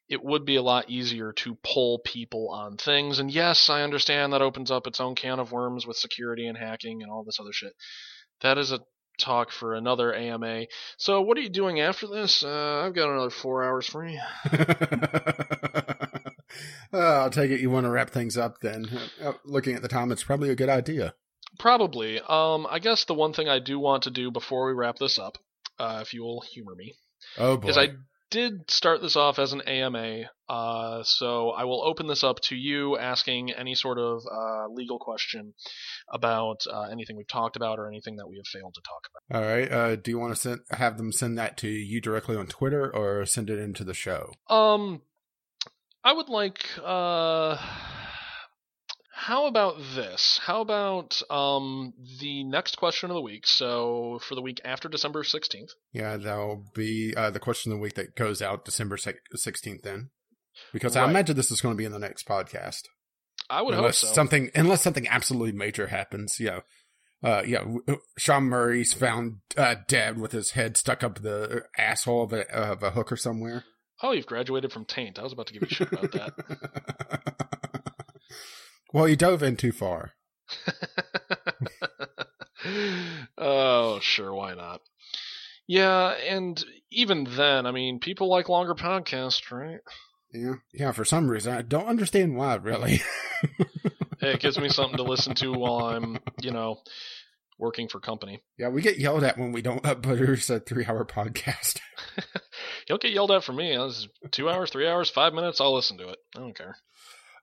it 0.09 0.23
would 0.23 0.45
be 0.45 0.55
a 0.55 0.61
lot 0.61 0.89
easier 0.89 1.33
to 1.33 1.57
pull 1.63 1.99
people 1.99 2.49
on 2.49 2.77
things. 2.77 3.19
And 3.19 3.29
yes, 3.31 3.69
I 3.69 3.81
understand 3.83 4.33
that 4.33 4.41
opens 4.41 4.71
up 4.71 4.87
its 4.87 4.99
own 5.01 5.15
can 5.15 5.39
of 5.39 5.51
worms 5.51 5.85
with 5.85 5.97
security 5.97 6.47
and 6.47 6.57
hacking 6.57 7.01
and 7.03 7.11
all 7.11 7.23
this 7.23 7.39
other 7.39 7.51
shit. 7.53 7.73
That 8.41 8.57
is 8.57 8.71
a 8.71 8.79
talk 9.19 9.51
for 9.51 9.73
another 9.73 10.13
AMA. 10.13 10.65
So, 10.97 11.21
what 11.21 11.37
are 11.37 11.41
you 11.41 11.49
doing 11.49 11.79
after 11.81 12.07
this? 12.07 12.43
Uh, 12.43 12.83
I've 12.85 12.93
got 12.93 13.09
another 13.09 13.29
four 13.31 13.63
hours 13.63 13.87
free. 13.87 14.19
Uh, 16.93 16.97
I'll 16.97 17.29
take 17.29 17.51
it 17.51 17.59
you 17.59 17.69
want 17.69 17.85
to 17.85 17.89
wrap 17.89 18.09
things 18.09 18.37
up 18.37 18.61
then. 18.61 18.87
Uh, 19.21 19.33
looking 19.43 19.75
at 19.75 19.81
the 19.81 19.87
time, 19.89 20.11
it's 20.11 20.23
probably 20.23 20.49
a 20.49 20.55
good 20.55 20.69
idea. 20.69 21.13
Probably. 21.59 22.19
Um, 22.21 22.65
I 22.69 22.79
guess 22.79 23.03
the 23.05 23.13
one 23.13 23.33
thing 23.33 23.49
I 23.49 23.59
do 23.59 23.77
want 23.77 24.03
to 24.03 24.09
do 24.09 24.31
before 24.31 24.67
we 24.67 24.73
wrap 24.73 24.97
this 24.97 25.19
up, 25.19 25.37
uh, 25.77 25.99
if 26.01 26.13
you 26.13 26.23
will 26.23 26.41
humor 26.41 26.73
me, 26.75 26.95
Oh 27.37 27.57
boy. 27.57 27.69
is 27.69 27.77
I 27.77 27.89
did 28.29 28.69
start 28.69 29.01
this 29.01 29.15
off 29.15 29.39
as 29.39 29.53
an 29.53 29.61
AMA, 29.61 30.23
uh, 30.49 31.03
so 31.03 31.51
I 31.51 31.63
will 31.63 31.83
open 31.83 32.07
this 32.07 32.23
up 32.23 32.39
to 32.41 32.55
you 32.55 32.97
asking 32.97 33.51
any 33.51 33.75
sort 33.75 33.97
of 33.97 34.21
uh, 34.31 34.67
legal 34.69 34.99
question 34.99 35.53
about 36.11 36.61
uh, 36.71 36.83
anything 36.91 37.17
we've 37.17 37.27
talked 37.27 37.55
about 37.55 37.79
or 37.79 37.87
anything 37.87 38.17
that 38.17 38.27
we 38.27 38.37
have 38.37 38.47
failed 38.47 38.73
to 38.75 38.81
talk 38.81 39.07
about. 39.09 39.41
All 39.41 39.47
right. 39.47 39.71
Uh, 39.71 39.95
do 39.95 40.11
you 40.11 40.19
want 40.19 40.33
to 40.35 40.39
send, 40.39 40.61
have 40.71 40.97
them 40.97 41.11
send 41.11 41.37
that 41.37 41.57
to 41.57 41.67
you 41.67 42.01
directly 42.01 42.35
on 42.35 42.47
Twitter 42.47 42.93
or 42.93 43.25
send 43.25 43.49
it 43.49 43.59
into 43.59 43.83
the 43.83 43.93
show? 43.93 44.31
Um, 44.49 45.01
I 46.03 46.13
would 46.13 46.29
like 46.29 46.65
uh, 46.83 47.57
how 49.19 49.47
about 49.47 49.77
this? 49.95 50.39
How 50.43 50.61
about 50.61 51.19
um, 51.31 51.93
the 52.19 52.43
next 52.43 52.77
question 52.77 53.09
of 53.09 53.15
the 53.15 53.21
week? 53.21 53.47
So 53.47 54.19
for 54.21 54.35
the 54.35 54.43
week 54.43 54.61
after 54.63 54.87
December 54.87 55.23
16th. 55.23 55.71
Yeah, 55.91 56.17
that'll 56.17 56.65
be 56.75 57.15
uh, 57.17 57.31
the 57.31 57.39
question 57.39 57.71
of 57.71 57.79
the 57.79 57.81
week 57.81 57.95
that 57.95 58.15
goes 58.15 58.43
out 58.43 58.63
December 58.63 58.95
sixteenth. 58.97 59.81
Then, 59.81 60.11
because 60.71 60.95
Right. 60.95 61.05
I 61.05 61.09
imagine 61.09 61.35
this 61.35 61.49
is 61.49 61.61
going 61.61 61.73
to 61.73 61.77
be 61.77 61.85
in 61.85 61.91
the 61.91 61.99
next 61.99 62.27
podcast. 62.27 62.83
I 63.49 63.63
would 63.63 63.73
unless 63.73 64.01
hope 64.01 64.09
so. 64.09 64.13
something 64.13 64.51
unless 64.53 64.83
something 64.83 65.07
absolutely 65.07 65.53
major 65.53 65.87
happens. 65.87 66.37
Yeah, 66.39 66.59
uh, 67.23 67.41
yeah. 67.45 67.63
Sean 68.19 68.43
Murray's 68.43 68.93
found 68.93 69.37
uh, 69.57 69.75
dead 69.87 70.19
with 70.19 70.31
his 70.31 70.51
head 70.51 70.77
stuck 70.77 71.03
up 71.03 71.23
the 71.23 71.63
asshole 71.75 72.23
of 72.25 72.33
a, 72.33 72.51
of 72.55 72.83
a 72.83 72.91
hooker 72.91 73.17
somewhere. 73.17 73.63
Oh, 74.03 74.11
you've 74.11 74.27
graduated 74.27 74.71
from 74.71 74.85
Taint. 74.85 75.17
I 75.17 75.23
was 75.23 75.33
about 75.33 75.47
to 75.47 75.53
give 75.53 75.63
you 75.63 75.69
shit 75.69 75.91
about 75.91 76.11
that. 76.11 77.47
well, 78.97 79.05
he 79.05 79.15
dove 79.15 79.43
in 79.43 79.55
too 79.55 79.71
far. 79.71 80.13
oh, 83.37 83.99
sure, 84.01 84.33
why 84.33 84.55
not? 84.55 84.81
Yeah, 85.67 86.15
and 86.27 86.63
even 86.91 87.25
then, 87.25 87.67
I 87.67 87.71
mean, 87.71 87.99
people 87.99 88.27
like 88.27 88.49
longer 88.49 88.73
podcasts, 88.73 89.51
right? 89.51 89.81
Yeah, 90.33 90.55
yeah. 90.73 90.91
For 90.93 91.05
some 91.05 91.29
reason, 91.29 91.53
I 91.53 91.61
don't 91.61 91.85
understand 91.85 92.35
why. 92.35 92.55
Really. 92.55 93.01
Hey, 94.19 94.21
it 94.33 94.39
gives 94.39 94.57
me 94.57 94.69
something 94.69 94.97
to 94.97 95.03
listen 95.03 95.35
to 95.35 95.53
while 95.53 95.85
I'm, 95.85 96.17
you 96.41 96.49
know, 96.49 96.79
working 97.59 97.89
for 97.89 97.99
company. 97.99 98.41
yeah, 98.57 98.69
we 98.69 98.81
get 98.81 98.97
yelled 98.97 99.23
at 99.23 99.37
when 99.37 99.51
we 99.51 99.61
don't 99.61 99.83
produce 100.01 100.49
a 100.49 100.59
three-hour 100.59 101.05
podcast. 101.05 101.79
You'll 102.89 102.97
get 102.97 103.11
yelled 103.11 103.29
at 103.31 103.43
for 103.43 103.53
me. 103.53 103.77
This 103.77 103.99
is 103.99 104.07
two 104.31 104.49
hours, 104.49 104.71
three 104.71 104.87
hours, 104.87 105.11
five 105.11 105.35
minutes. 105.35 105.61
I'll 105.61 105.75
listen 105.75 105.99
to 105.99 106.09
it. 106.09 106.17
I 106.35 106.39
don't 106.39 106.57
care. 106.57 106.77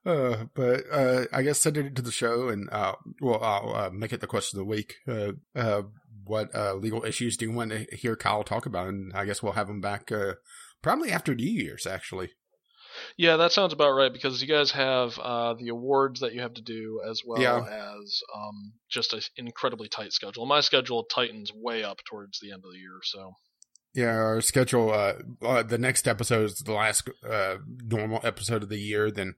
Uh, 0.07 0.45
but 0.55 0.85
uh, 0.93 1.25
I 1.33 1.43
guess 1.43 1.61
send 1.61 1.77
it 1.77 1.87
into 1.87 2.03
the 2.03 2.13
show, 2.13 2.49
and 2.49 2.69
uh, 2.71 2.95
well, 3.21 3.43
I'll 3.43 3.75
uh, 3.75 3.91
make 3.91 4.13
it 4.13 4.21
the 4.21 4.27
question 4.27 4.59
of 4.59 4.67
the 4.67 4.71
week. 4.71 4.95
Uh, 5.09 5.33
uh, 5.55 5.83
what 6.25 6.55
uh, 6.55 6.75
legal 6.75 7.05
issues 7.05 7.37
do 7.37 7.47
you 7.47 7.53
want 7.53 7.71
to 7.71 7.87
hear 7.97 8.17
Kyle 8.17 8.45
talk 8.45 8.67
about? 8.67 8.89
And 8.89 9.13
I 9.15 9.25
guess 9.25 9.43
we'll 9.43 9.53
have 9.53 9.69
him 9.69 9.81
back 9.81 10.11
uh, 10.13 10.35
probably 10.83 11.11
after 11.11 11.35
New 11.35 11.51
Year's, 11.51 11.87
actually. 11.87 12.31
Yeah, 13.17 13.37
that 13.39 13.51
sounds 13.53 13.73
about 13.73 13.91
right 13.93 14.13
because 14.13 14.41
you 14.41 14.47
guys 14.47 14.71
have 14.71 15.19
uh, 15.19 15.55
the 15.55 15.69
awards 15.69 16.21
that 16.21 16.33
you 16.33 16.43
have 16.43 16.55
to 16.55 16.63
do 16.63 17.01
as 17.11 17.23
well 17.27 17.43
Yeah. 17.43 17.59
as 17.59 18.21
um, 18.37 18.73
just 18.89 19.13
an 19.13 19.21
incredibly 19.37 19.89
tight 19.89 20.13
schedule. 20.13 20.47
My 20.47 20.61
schedule 20.61 21.05
tightens 21.05 21.51
way 21.53 21.83
up 21.83 21.99
towards 22.09 22.39
the 22.41 22.53
end 22.53 22.63
of 22.65 22.71
the 22.73 22.79
year, 22.79 23.01
so 23.03 23.33
Yeah, 23.95 24.15
our 24.15 24.41
schedule. 24.41 24.93
Uh, 24.93 25.15
uh, 25.43 25.63
the 25.65 25.79
next 25.79 26.07
episode 26.07 26.45
is 26.51 26.55
the 26.59 26.73
last 26.73 27.09
uh, 27.29 27.57
normal 27.85 28.21
episode 28.23 28.63
of 28.63 28.69
the 28.69 28.79
year. 28.79 29.11
Then 29.11 29.35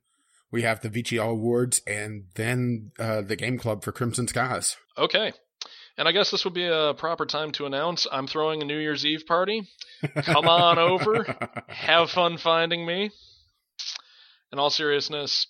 we 0.50 0.62
have 0.62 0.80
the 0.80 0.90
VGL 0.90 1.30
Awards, 1.30 1.80
and 1.86 2.24
then 2.34 2.92
uh, 2.98 3.22
the 3.22 3.36
Game 3.36 3.58
Club 3.58 3.82
for 3.84 3.92
Crimson 3.92 4.28
Skies. 4.28 4.76
okay. 4.96 5.32
And 5.98 6.06
I 6.06 6.12
guess 6.12 6.30
this 6.30 6.44
would 6.44 6.52
be 6.52 6.66
a 6.66 6.92
proper 6.92 7.24
time 7.24 7.52
to 7.52 7.64
announce 7.64 8.06
I'm 8.12 8.26
throwing 8.26 8.60
a 8.60 8.66
New 8.66 8.76
Year's 8.78 9.06
Eve 9.06 9.24
party. 9.26 9.66
Come 10.24 10.46
on 10.46 10.78
over. 10.78 11.24
Have 11.68 12.10
fun 12.10 12.36
finding 12.36 12.84
me. 12.84 13.10
In 14.52 14.58
all 14.58 14.68
seriousness, 14.68 15.46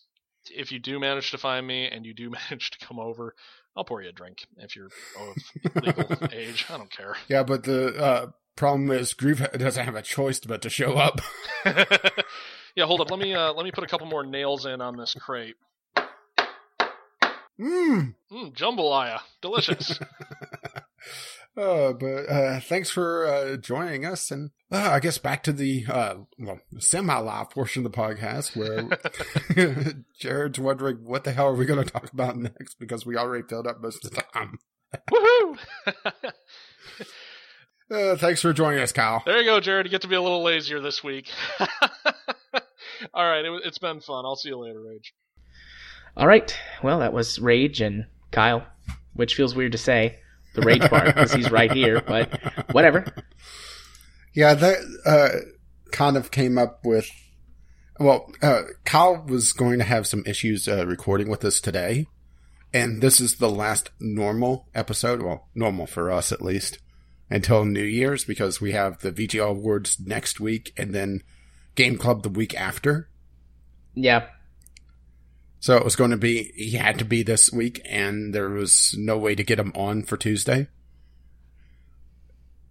if 0.48 0.70
you 0.70 0.78
do 0.78 1.00
manage 1.00 1.32
to 1.32 1.38
find 1.38 1.66
me 1.66 1.88
and 1.88 2.06
you 2.06 2.14
do 2.14 2.30
manage 2.50 2.70
to 2.70 2.86
come 2.86 3.00
over, 3.00 3.34
I'll 3.76 3.82
pour 3.82 4.00
you 4.02 4.10
a 4.10 4.12
drink 4.12 4.46
if 4.58 4.76
you're 4.76 4.86
of 4.86 5.82
legal 5.82 6.28
age. 6.32 6.64
I 6.70 6.76
don't 6.76 6.92
care. 6.92 7.16
Yeah, 7.28 7.42
but 7.42 7.64
the 7.64 8.00
uh, 8.00 8.26
problem 8.54 8.90
is 8.92 9.14
Groove 9.14 9.44
doesn't 9.52 9.84
have 9.84 9.96
a 9.96 10.02
choice 10.02 10.38
but 10.38 10.62
to 10.62 10.70
show 10.70 10.94
up. 10.94 11.20
Yeah, 12.76 12.84
hold 12.84 13.00
up. 13.00 13.10
Let 13.10 13.18
me 13.18 13.34
uh, 13.34 13.52
let 13.54 13.64
me 13.64 13.72
put 13.72 13.84
a 13.84 13.86
couple 13.86 14.06
more 14.06 14.24
nails 14.24 14.66
in 14.66 14.80
on 14.80 14.96
this 14.96 15.14
crate. 15.14 15.56
Mmm. 17.58 18.14
Mm, 18.30 18.54
jambalaya, 18.54 19.20
delicious. 19.40 19.98
Uh, 21.56 21.92
but 21.94 22.28
uh, 22.28 22.60
thanks 22.60 22.90
for 22.90 23.26
uh, 23.26 23.56
joining 23.56 24.04
us, 24.04 24.30
and 24.30 24.50
uh, 24.70 24.90
I 24.92 25.00
guess 25.00 25.16
back 25.16 25.42
to 25.44 25.52
the 25.52 25.86
uh, 25.88 26.14
well 26.38 26.60
semi-live 26.78 27.48
portion 27.48 27.86
of 27.86 27.90
the 27.90 27.96
podcast 27.96 28.54
where 28.56 29.94
Jared's 30.20 30.58
wondering 30.58 30.98
what 31.04 31.24
the 31.24 31.32
hell 31.32 31.46
are 31.46 31.54
we 31.54 31.64
going 31.64 31.82
to 31.82 31.90
talk 31.90 32.12
about 32.12 32.36
next 32.36 32.78
because 32.78 33.06
we 33.06 33.16
already 33.16 33.46
filled 33.48 33.66
up 33.66 33.80
most 33.80 34.04
of 34.04 34.10
the 34.10 34.22
time. 34.34 34.58
Woohoo! 35.10 35.58
Uh, 37.88 38.16
thanks 38.16 38.42
for 38.42 38.52
joining 38.52 38.80
us, 38.80 38.90
Kyle. 38.90 39.22
there 39.24 39.38
you 39.38 39.44
go, 39.44 39.60
Jared. 39.60 39.86
You 39.86 39.90
get 39.90 40.02
to 40.02 40.08
be 40.08 40.16
a 40.16 40.20
little 40.20 40.42
lazier 40.42 40.80
this 40.80 41.04
week. 41.04 41.30
All 43.14 43.24
right, 43.24 43.44
it, 43.44 43.62
it's 43.64 43.78
been 43.78 44.00
fun. 44.00 44.24
I'll 44.24 44.36
see 44.36 44.48
you 44.50 44.58
later, 44.58 44.80
Rage. 44.80 45.14
All 46.16 46.26
right. 46.26 46.54
Well, 46.82 47.00
that 47.00 47.12
was 47.12 47.38
Rage 47.38 47.80
and 47.80 48.06
Kyle, 48.30 48.66
which 49.14 49.34
feels 49.34 49.54
weird 49.54 49.72
to 49.72 49.78
say 49.78 50.18
the 50.54 50.62
Rage 50.62 50.82
part 50.82 51.06
because 51.06 51.32
he's 51.32 51.50
right 51.50 51.70
here, 51.70 52.00
but 52.00 52.40
whatever. 52.72 53.04
Yeah, 54.34 54.54
that 54.54 54.78
uh, 55.04 55.28
kind 55.92 56.16
of 56.16 56.30
came 56.30 56.58
up 56.58 56.80
with. 56.84 57.08
Well, 57.98 58.30
uh, 58.42 58.62
Kyle 58.84 59.24
was 59.26 59.52
going 59.52 59.78
to 59.78 59.84
have 59.84 60.06
some 60.06 60.22
issues 60.26 60.68
uh, 60.68 60.86
recording 60.86 61.28
with 61.28 61.44
us 61.44 61.60
today, 61.60 62.06
and 62.72 63.00
this 63.00 63.20
is 63.20 63.36
the 63.36 63.50
last 63.50 63.90
normal 64.00 64.68
episode. 64.74 65.22
Well, 65.22 65.48
normal 65.54 65.86
for 65.86 66.10
us 66.10 66.32
at 66.32 66.42
least, 66.42 66.78
until 67.30 67.64
New 67.64 67.84
Year's 67.84 68.24
because 68.24 68.60
we 68.60 68.72
have 68.72 69.00
the 69.00 69.12
VGL 69.12 69.50
Awards 69.50 69.98
next 70.00 70.40
week 70.40 70.72
and 70.76 70.94
then 70.94 71.22
Game 71.76 71.96
Club 71.96 72.22
the 72.22 72.28
week 72.28 72.54
after. 72.54 73.08
Yeah. 73.94 74.26
So 75.60 75.76
it 75.76 75.84
was 75.84 75.96
going 75.96 76.10
to 76.10 76.16
be, 76.16 76.52
he 76.54 76.72
had 76.72 76.98
to 76.98 77.04
be 77.04 77.22
this 77.22 77.52
week, 77.52 77.80
and 77.88 78.34
there 78.34 78.50
was 78.50 78.94
no 78.98 79.16
way 79.16 79.34
to 79.34 79.44
get 79.44 79.58
him 79.58 79.72
on 79.74 80.02
for 80.02 80.16
Tuesday. 80.16 80.68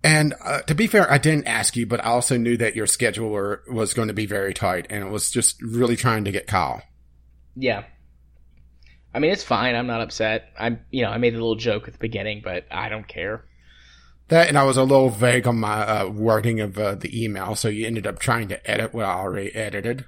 And 0.04 0.36
uh, 0.44 0.62
to 0.62 0.76
be 0.76 0.86
fair, 0.86 1.12
I 1.12 1.18
didn't 1.18 1.48
ask 1.48 1.76
you, 1.76 1.88
but 1.88 2.00
I 2.00 2.10
also 2.10 2.38
knew 2.38 2.58
that 2.58 2.76
your 2.76 2.86
schedule 2.86 3.30
were, 3.30 3.64
was 3.68 3.94
going 3.94 4.08
to 4.08 4.14
be 4.14 4.28
very 4.28 4.54
tight, 4.54 4.86
and 4.90 5.04
it 5.04 5.10
was 5.10 5.32
just 5.32 5.62
really 5.62 5.96
trying 5.96 6.26
to 6.26 6.32
get 6.32 6.46
Kyle. 6.46 6.84
Yeah. 7.56 7.86
I 9.14 9.20
mean, 9.20 9.32
it's 9.32 9.44
fine. 9.44 9.76
I'm 9.76 9.88
not 9.88 10.02
upset. 10.02 10.50
I'm, 10.60 10.82
you 10.92 11.04
know, 11.04 11.10
I 11.10 11.18
made 11.18 11.34
a 11.34 11.38
little 11.38 11.56
joke 11.56 11.88
at 11.88 11.94
the 11.94 12.00
beginning, 12.00 12.42
but 12.44 12.66
I 12.70 12.90
don't 12.90 13.08
care. 13.08 13.46
That, 14.30 14.48
and 14.48 14.58
I 14.58 14.64
was 14.64 14.78
a 14.78 14.84
little 14.84 15.10
vague 15.10 15.46
on 15.48 15.58
my 15.60 15.86
uh, 15.86 16.08
wording 16.10 16.60
of 16.60 16.78
uh, 16.80 16.96
the 16.96 17.24
email, 17.24 17.56
so 17.56 17.68
you 17.68 17.86
ended 17.86 18.08
up 18.08 18.18
trying 18.18 18.48
to 18.48 18.70
edit 18.72 18.94
what 18.94 19.06
I 19.06 19.14
already 19.14 19.54
edited. 19.54 20.06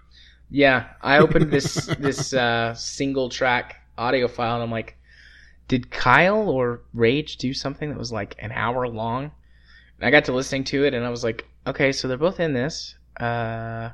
Yeah, 0.50 0.88
I 1.02 1.18
opened 1.20 1.52
this 1.52 1.86
this 2.00 2.34
uh, 2.34 2.74
single 2.74 3.30
track 3.30 3.76
audio 3.98 4.28
file 4.28 4.56
and 4.56 4.64
I'm 4.64 4.72
like, 4.72 4.98
did 5.68 5.92
Kyle 5.92 6.50
or 6.50 6.82
Rage 6.94 7.38
do 7.38 7.54
something 7.54 7.90
that 7.90 7.98
was 7.98 8.12
like 8.12 8.36
an 8.40 8.52
hour 8.52 8.88
long? 8.88 9.26
And 10.00 10.08
I 10.08 10.12
got 10.12 10.26
to 10.26 10.32
listening 10.34 10.64
to 10.66 10.86
it 10.86 10.94
and 10.94 11.06
I 11.06 11.10
was 11.10 11.24
like, 11.24 11.46
okay, 11.66 11.92
so 11.92 12.08
they're 12.08 12.18
both 12.18 12.40
in 12.40 12.54
this. 12.54 12.96
Uh, 13.20 13.90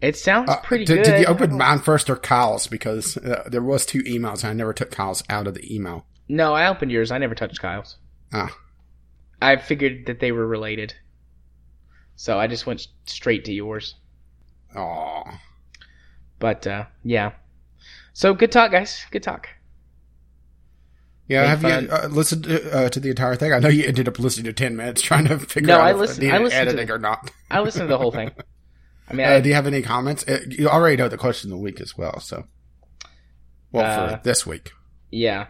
it 0.00 0.16
sounds 0.16 0.50
Uh, 0.50 0.60
pretty 0.60 0.84
did, 0.84 0.96
good. 0.96 1.04
did 1.04 1.20
you 1.20 1.26
open 1.26 1.56
mine 1.56 1.78
first 1.80 2.08
or 2.10 2.16
Kyle's? 2.16 2.66
Because 2.66 3.16
uh, 3.16 3.42
there 3.50 3.62
was 3.62 3.86
two 3.86 4.02
emails, 4.02 4.42
and 4.42 4.50
I 4.50 4.52
never 4.52 4.72
took 4.74 4.90
Kyle's 4.90 5.22
out 5.30 5.46
of 5.46 5.54
the 5.54 5.74
email. 5.74 6.04
No, 6.28 6.52
I 6.54 6.68
opened 6.68 6.92
yours. 6.92 7.10
I 7.10 7.18
never 7.18 7.34
touched 7.34 7.60
Kyle's. 7.60 7.96
Ah. 8.32 8.54
I 9.44 9.56
figured 9.56 10.06
that 10.06 10.20
they 10.20 10.32
were 10.32 10.46
related, 10.46 10.94
so 12.16 12.38
I 12.38 12.46
just 12.46 12.66
went 12.66 12.86
straight 13.06 13.44
to 13.46 13.52
yours. 13.52 13.94
Aw. 14.76 15.40
But 16.38 16.66
uh, 16.66 16.84
yeah, 17.02 17.32
so 18.12 18.34
good 18.34 18.50
talk, 18.52 18.70
guys. 18.72 19.04
Good 19.10 19.22
talk. 19.22 19.48
Yeah, 21.26 21.42
Made 21.42 21.48
have 21.48 21.60
fun. 21.62 21.84
you 21.84 21.90
uh, 21.90 22.08
listened 22.08 22.44
to, 22.44 22.76
uh, 22.76 22.88
to 22.90 23.00
the 23.00 23.08
entire 23.08 23.34
thing? 23.36 23.52
I 23.52 23.58
know 23.58 23.68
you 23.68 23.84
ended 23.84 24.08
up 24.08 24.18
listening 24.18 24.44
to 24.44 24.52
ten 24.52 24.76
minutes 24.76 25.00
trying 25.00 25.26
to 25.26 25.38
figure 25.38 25.68
No, 25.68 25.76
out 25.76 25.80
I 25.86 25.90
if 25.92 25.96
listened- 25.96 26.30
I 26.32 26.38
listened 26.38 26.50
to 26.50 26.56
editing 26.72 26.86
the- 26.88 26.94
or 26.94 26.98
not. 26.98 27.30
I 27.50 27.60
listened 27.60 27.84
to 27.84 27.86
the 27.88 27.98
whole 27.98 28.12
thing. 28.12 28.30
I 29.08 29.14
mean, 29.14 29.26
Uh, 29.26 29.30
I, 29.32 29.40
do 29.40 29.48
you 29.48 29.54
have 29.54 29.66
any 29.66 29.82
comments? 29.82 30.24
Uh, 30.28 30.40
you 30.48 30.68
already 30.68 30.96
know 30.96 31.08
the 31.08 31.16
question 31.18 31.50
of 31.50 31.58
the 31.58 31.62
week 31.62 31.80
as 31.80 31.96
well, 31.96 32.20
so 32.20 32.44
well 33.72 33.84
Uh, 33.84 34.16
for 34.16 34.22
this 34.24 34.46
week. 34.46 34.72
Yeah. 35.10 35.46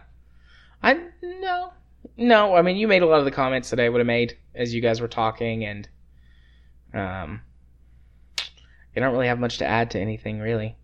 I 0.83 0.99
no. 1.23 1.73
No, 2.17 2.55
I 2.55 2.61
mean 2.61 2.77
you 2.77 2.87
made 2.87 3.01
a 3.01 3.05
lot 3.05 3.19
of 3.19 3.25
the 3.25 3.31
comments 3.31 3.69
that 3.71 3.79
I 3.79 3.89
would 3.89 3.99
have 3.99 4.07
made 4.07 4.37
as 4.53 4.73
you 4.73 4.81
guys 4.81 5.01
were 5.01 5.07
talking 5.07 5.65
and 5.65 5.89
um 6.93 7.41
I 8.95 9.01
don't 9.01 9.11
really 9.11 9.27
have 9.27 9.39
much 9.39 9.57
to 9.57 9.65
add 9.65 9.91
to 9.91 9.99
anything 9.99 10.39
really. 10.39 10.77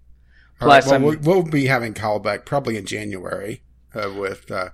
All 0.60 0.68
right, 0.68 0.84
Plus 0.84 0.92
well, 0.92 1.00
we'll, 1.00 1.20
we'll 1.20 1.44
be 1.44 1.66
having 1.66 1.94
Kyle 1.94 2.20
back 2.20 2.46
probably 2.46 2.78
in 2.78 2.86
January 2.86 3.64
uh, 3.96 4.12
with 4.16 4.52
uh, 4.52 4.70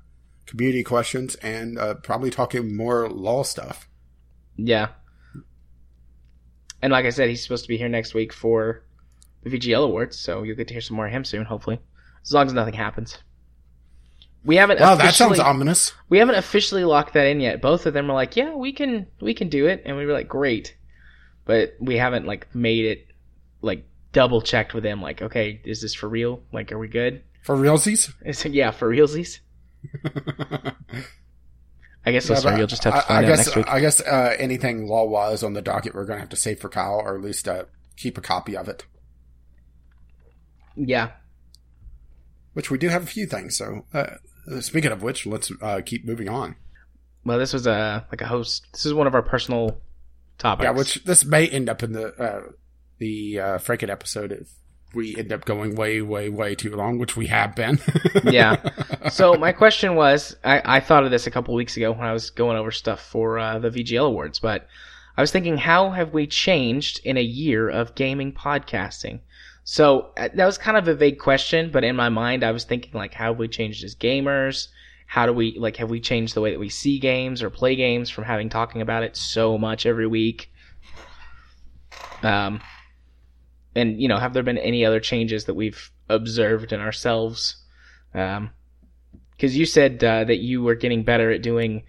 community 0.45 0.84
questions 0.84 1.36
and 1.36 1.77
uh, 1.77 1.94
probably 1.95 2.30
talking 2.30 2.76
more 2.76 3.10
law 3.10 3.44
stuff. 3.44 3.88
yeah. 4.58 4.88
And 6.82 6.92
like 6.92 7.06
I 7.06 7.10
said, 7.10 7.30
he's 7.30 7.42
supposed 7.42 7.64
to 7.64 7.68
be 7.69 7.77
here 7.77 7.90
next 7.90 8.14
week 8.14 8.32
for 8.32 8.84
the 9.44 9.50
VGL 9.50 9.84
awards, 9.84 10.18
so 10.19 10.44
you'll 10.44 10.56
get 10.56 10.68
to 10.68 10.74
hear 10.74 10.82
some 10.82 10.95
more 10.95 11.08
of 11.08 11.11
him 11.11 11.24
soon, 11.24 11.45
hopefully. 11.45 11.80
As 12.22 12.34
long 12.34 12.45
as 12.45 12.53
nothing 12.53 12.76
happens. 12.76 13.18
We 14.43 14.56
haven't 14.56 14.80
Wow, 14.80 14.95
that 14.95 15.14
sounds 15.14 15.40
ominous. 15.40 15.93
we 16.09 16.19
haven't 16.19 16.35
officially 16.35 16.85
locked 16.85 17.14
that 17.14 17.27
in 17.27 17.40
yet. 17.41 17.61
Both 17.61 17.85
of 17.85 17.93
them 17.93 18.07
were 18.07 18.14
like, 18.14 18.35
"Yeah, 18.38 18.56
we 18.56 18.72
can 18.72 19.07
we 19.19 19.33
can 19.33 19.49
do 19.49 19.67
it." 19.67 19.82
And 19.85 19.98
we 19.98 20.06
were 20.06 20.14
like, 20.14 20.30
"Great." 20.30 20.75
But 21.45 21.75
we 21.80 21.98
haven't 21.98 22.25
like 22.25 22.53
made 22.56 22.85
it 22.85 23.07
like 23.61 23.85
double 24.14 24.41
checked 24.41 24.74
with 24.74 24.83
them 24.83 25.01
like, 25.01 25.22
"Okay, 25.22 25.59
is 25.66 25.82
this 25.82 25.93
for 25.93 26.07
real? 26.07 26.43
Like 26.53 26.72
are 26.72 26.80
we 26.80 26.88
good?" 26.88 27.24
For 27.43 27.56
realsies? 27.57 28.14
Yeah, 28.53 28.72
for 28.72 28.90
realsies. 28.90 29.40
I 32.06 32.11
guess 32.11 32.30
listener, 32.30 32.51
but 32.51 32.57
you'll 32.57 32.67
just 32.67 32.83
have 32.85 32.93
to 32.93 32.99
I- 32.99 33.01
find 33.01 33.25
I, 33.25 33.30
out 33.30 33.35
guess, 33.35 33.45
next 33.48 33.56
week. 33.57 33.67
I 33.69 33.80
guess 33.82 34.01
uh, 34.01 34.35
anything 34.40 34.88
law 34.88 35.03
wise 35.06 35.43
on 35.43 35.53
the 35.53 35.61
docket, 35.61 35.93
we're 35.93 36.06
going 36.06 36.17
to 36.17 36.22
have 36.22 36.30
to 36.30 36.35
save 36.38 36.59
for 36.59 36.69
Kyle, 36.69 37.01
or 37.03 37.16
at 37.16 37.22
least 37.22 37.48
uh, 37.49 37.66
keep 37.98 38.17
a 38.17 38.22
copy 38.22 38.56
of 38.56 38.69
it. 38.69 38.85
yeah, 40.75 41.11
Which 42.53 42.72
we 42.72 42.77
do 42.77 42.88
have 42.90 43.03
a 43.03 43.07
few 43.07 43.25
things. 43.25 43.57
So, 43.57 43.85
uh, 43.93 44.06
speaking 44.59 44.92
of 44.92 45.01
which, 45.03 45.26
let's 45.26 45.51
uh, 45.61 45.82
keep 45.85 46.06
moving 46.06 46.30
on. 46.30 46.56
well, 47.26 47.38
this 47.38 47.53
was 47.53 47.67
a 47.67 48.06
like 48.11 48.22
a 48.22 48.27
host. 48.27 48.67
This 48.72 48.85
is 48.85 48.93
one 48.93 49.08
of 49.08 49.16
our 49.16 49.22
personal 49.22 49.82
topics. 50.38 50.66
Yeah, 50.66 50.72
which 50.72 51.03
this 51.03 51.26
may 51.26 51.48
end 51.48 51.69
up 51.69 51.84
in 51.84 51.92
the 51.93 52.08
uh, 52.22 52.42
the 53.00 53.40
uh, 53.40 53.58
Franken 53.59 53.90
episode 53.90 54.32
if 54.32 54.50
we 54.93 55.16
end 55.17 55.34
up 55.34 55.43
going 55.45 55.76
way, 55.76 56.01
way, 56.01 56.30
way 56.30 56.56
too 56.56 56.76
long, 56.76 56.98
which 56.98 57.16
we 57.17 57.27
have 57.27 57.56
been. 57.56 57.80
Yeah. 58.24 58.56
so 59.09 59.34
my 59.35 59.51
question 59.51 59.95
was, 59.95 60.35
I, 60.43 60.77
I 60.77 60.80
thought 60.80 61.03
of 61.03 61.11
this 61.11 61.27
a 61.27 61.32
couple 61.32 61.53
weeks 61.53 61.77
ago 61.77 61.92
when 61.92 62.06
I 62.06 62.14
was 62.14 62.30
going 62.30 62.58
over 62.58 62.72
stuff 62.72 63.01
for 63.01 63.38
uh, 63.38 63.59
the 63.59 63.69
VGL 63.69 64.08
awards, 64.08 64.40
but 64.40 64.66
I 65.17 65.22
was 65.22 65.32
thinking, 65.32 65.58
how 65.58 65.92
have 65.92 66.14
we 66.14 66.26
changed 66.26 67.01
in 67.03 67.17
a 67.17 67.22
year 67.22 67.69
of 67.69 67.95
gaming 67.95 68.32
podcasting? 68.32 69.19
So 69.70 70.12
uh, 70.16 70.30
that 70.34 70.46
was 70.46 70.58
kind 70.58 70.78
of 70.78 70.88
a 70.88 70.96
vague 70.96 71.20
question, 71.20 71.72
but 71.72 71.84
in 71.84 71.94
my 71.98 72.08
mind, 72.08 72.46
I 72.46 72.52
was 72.52 72.64
thinking 72.64 72.94
like, 72.94 73.14
how 73.14 73.32
have 73.34 73.38
we 73.38 73.50
changed 73.50 73.84
as 73.84 73.96
gamers? 73.96 74.70
How 75.08 75.26
do 75.26 75.34
we 75.34 75.60
like 75.60 75.76
have 75.76 75.90
we 75.90 76.00
changed 76.00 76.36
the 76.36 76.42
way 76.42 76.52
that 76.52 76.60
we 76.60 76.70
see 76.70 77.00
games 77.00 77.44
or 77.44 77.50
play 77.50 77.76
games 77.76 78.10
from 78.10 78.24
having 78.24 78.48
talking 78.48 78.82
about 78.82 79.04
it 79.04 79.18
so 79.18 79.58
much 79.58 79.86
every 79.86 80.08
week? 80.08 80.50
Um, 82.24 82.62
and 83.76 84.02
you 84.02 84.08
know, 84.08 84.18
have 84.18 84.34
there 84.34 84.42
been 84.42 84.58
any 84.58 84.86
other 84.86 85.02
changes 85.02 85.44
that 85.46 85.56
we've 85.56 85.92
observed 86.08 86.72
in 86.72 86.80
ourselves? 86.80 87.58
Um, 88.14 88.52
because 89.32 89.58
you 89.58 89.66
said 89.66 90.02
uh, 90.02 90.24
that 90.24 90.38
you 90.38 90.64
were 90.64 90.76
getting 90.76 91.04
better 91.04 91.30
at 91.30 91.42
doing 91.42 91.84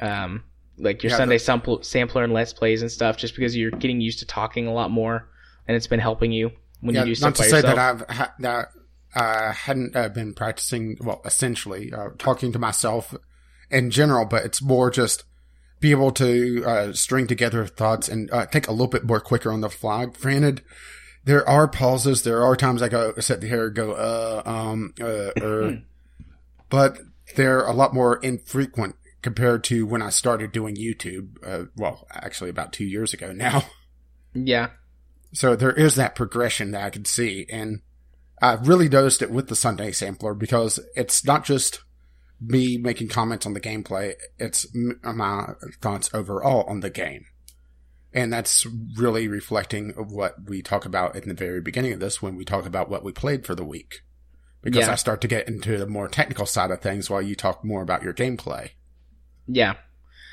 um, 0.00 0.42
like 0.78 1.04
your 1.04 1.10
Yeah, 1.10 1.18
Sunday 1.18 1.38
sample, 1.38 1.80
sampler 1.84 2.24
and 2.24 2.32
let's 2.32 2.52
plays 2.52 2.82
and 2.82 2.90
stuff, 2.90 3.16
just 3.16 3.36
because 3.36 3.56
you're 3.56 3.70
getting 3.70 4.00
used 4.00 4.18
to 4.18 4.26
talking 4.26 4.66
a 4.66 4.72
lot 4.72 4.90
more, 4.90 5.28
and 5.68 5.76
it's 5.76 5.86
been 5.86 6.00
helping 6.00 6.32
you 6.32 6.50
when 6.80 6.94
yeah, 6.94 7.02
you 7.02 7.06
do 7.08 7.14
stuff 7.14 7.28
not 7.28 7.36
to 7.36 7.42
say 7.42 7.56
yourself. 7.56 7.76
that 7.76 7.78
I've 7.78 8.16
ha- 8.16 8.34
that 8.40 8.68
I 9.14 9.52
hadn't 9.52 9.96
uh, 9.96 10.08
been 10.08 10.34
practicing. 10.34 10.98
Well, 11.00 11.20
essentially, 11.24 11.92
uh, 11.92 12.10
talking 12.18 12.52
to 12.52 12.58
myself 12.58 13.14
in 13.70 13.90
general, 13.90 14.24
but 14.24 14.44
it's 14.44 14.62
more 14.62 14.90
just 14.90 15.24
be 15.80 15.90
able 15.90 16.12
to 16.12 16.62
uh, 16.66 16.92
string 16.92 17.26
together 17.26 17.66
thoughts 17.66 18.08
and 18.08 18.30
uh, 18.30 18.46
think 18.46 18.68
a 18.68 18.72
little 18.72 18.86
bit 18.86 19.04
more 19.04 19.20
quicker 19.20 19.50
on 19.50 19.62
the 19.62 19.70
fly. 19.70 20.04
Granted, 20.04 20.62
there 21.24 21.48
are 21.48 21.66
pauses. 21.66 22.22
There 22.22 22.44
are 22.44 22.54
times 22.54 22.82
I 22.82 22.88
go 22.88 23.14
sit 23.18 23.42
here 23.42 23.66
and 23.66 23.74
go, 23.74 23.92
uh, 23.92 24.42
um, 24.44 24.94
uh, 25.00 25.30
er, 25.42 25.82
but 26.68 26.98
they're 27.36 27.64
a 27.64 27.72
lot 27.72 27.94
more 27.94 28.18
infrequent 28.18 28.96
compared 29.22 29.64
to 29.64 29.86
when 29.86 30.02
I 30.02 30.10
started 30.10 30.52
doing 30.52 30.76
YouTube. 30.76 31.36
Uh, 31.44 31.66
well, 31.76 32.06
actually, 32.10 32.50
about 32.50 32.72
two 32.72 32.84
years 32.84 33.14
ago 33.14 33.32
now. 33.32 33.64
yeah, 34.34 34.70
So 35.32 35.54
there 35.56 35.72
is 35.72 35.94
that 35.94 36.14
progression 36.14 36.72
that 36.72 36.84
I 36.84 36.90
can 36.90 37.04
see. 37.04 37.46
And 37.50 37.80
I 38.42 38.54
really 38.54 38.88
noticed 38.88 39.22
it 39.22 39.30
with 39.30 39.48
the 39.48 39.54
Sunday 39.56 39.92
sampler 39.92 40.34
because 40.34 40.80
it's 40.96 41.24
not 41.24 41.44
just 41.44 41.80
me 42.40 42.78
making 42.78 43.08
comments 43.08 43.46
on 43.46 43.52
the 43.54 43.60
gameplay. 43.60 44.14
It's 44.38 44.66
my 45.02 45.48
thoughts 45.80 46.10
overall 46.14 46.64
on 46.64 46.80
the 46.80 46.90
game. 46.90 47.26
And 48.12 48.32
that's 48.32 48.66
really 48.96 49.28
reflecting 49.28 49.94
of 49.96 50.10
what 50.10 50.34
we 50.48 50.62
talk 50.62 50.84
about 50.84 51.14
in 51.14 51.28
the 51.28 51.34
very 51.34 51.60
beginning 51.60 51.92
of 51.92 52.00
this 52.00 52.20
when 52.20 52.34
we 52.34 52.44
talk 52.44 52.66
about 52.66 52.88
what 52.90 53.04
we 53.04 53.12
played 53.12 53.46
for 53.46 53.54
the 53.54 53.64
week. 53.64 54.00
Because 54.62 54.86
Yeah. 54.86 54.92
I 54.92 54.96
start 54.96 55.20
to 55.20 55.28
get 55.28 55.46
into 55.48 55.78
the 55.78 55.86
more 55.86 56.08
technical 56.08 56.44
side 56.44 56.70
of 56.72 56.80
things 56.80 57.08
while 57.08 57.22
you 57.22 57.36
talk 57.36 57.64
more 57.64 57.82
about 57.82 58.02
your 58.02 58.12
gameplay. 58.12 58.70
yeah, 59.46 59.74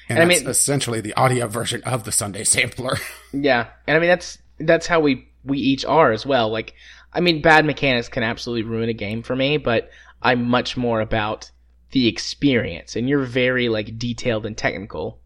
And, 0.09 0.19
And 0.19 0.19
I 0.19 0.26
mean- 0.26 0.48
essentially 0.48 1.01
the 1.01 1.14
audio 1.14 1.48
version 1.48 1.84
of 1.84 2.03
the 2.03 2.11
Sunday 2.11 2.43
sampler. 2.45 2.98
yeah. 3.34 3.67
And 3.85 3.95
I 3.95 4.00
mean 4.00 4.09
that's 4.09 4.38
that's 4.59 4.87
how 4.87 4.99
we 4.99 5.27
we 5.43 5.57
each 5.59 5.85
are 5.85 6.11
as 6.11 6.25
well. 6.25 6.49
Like, 6.49 6.73
I 7.13 7.21
mean, 7.21 7.41
bad 7.41 7.65
mechanics 7.65 8.09
can 8.09 8.23
absolutely 8.23 8.63
ruin 8.63 8.89
a 8.89 8.93
game 8.93 9.23
for 9.23 9.35
me, 9.35 9.57
but 9.57 9.89
I'm 10.21 10.49
much 10.49 10.75
more 10.75 11.01
about 11.01 11.51
the 11.91 12.07
experience, 12.07 12.95
and 12.95 13.07
you're 13.07 13.23
very 13.23 13.69
like 13.69 13.97
detailed 13.97 14.45
and 14.45 14.57
technical. 14.57 15.19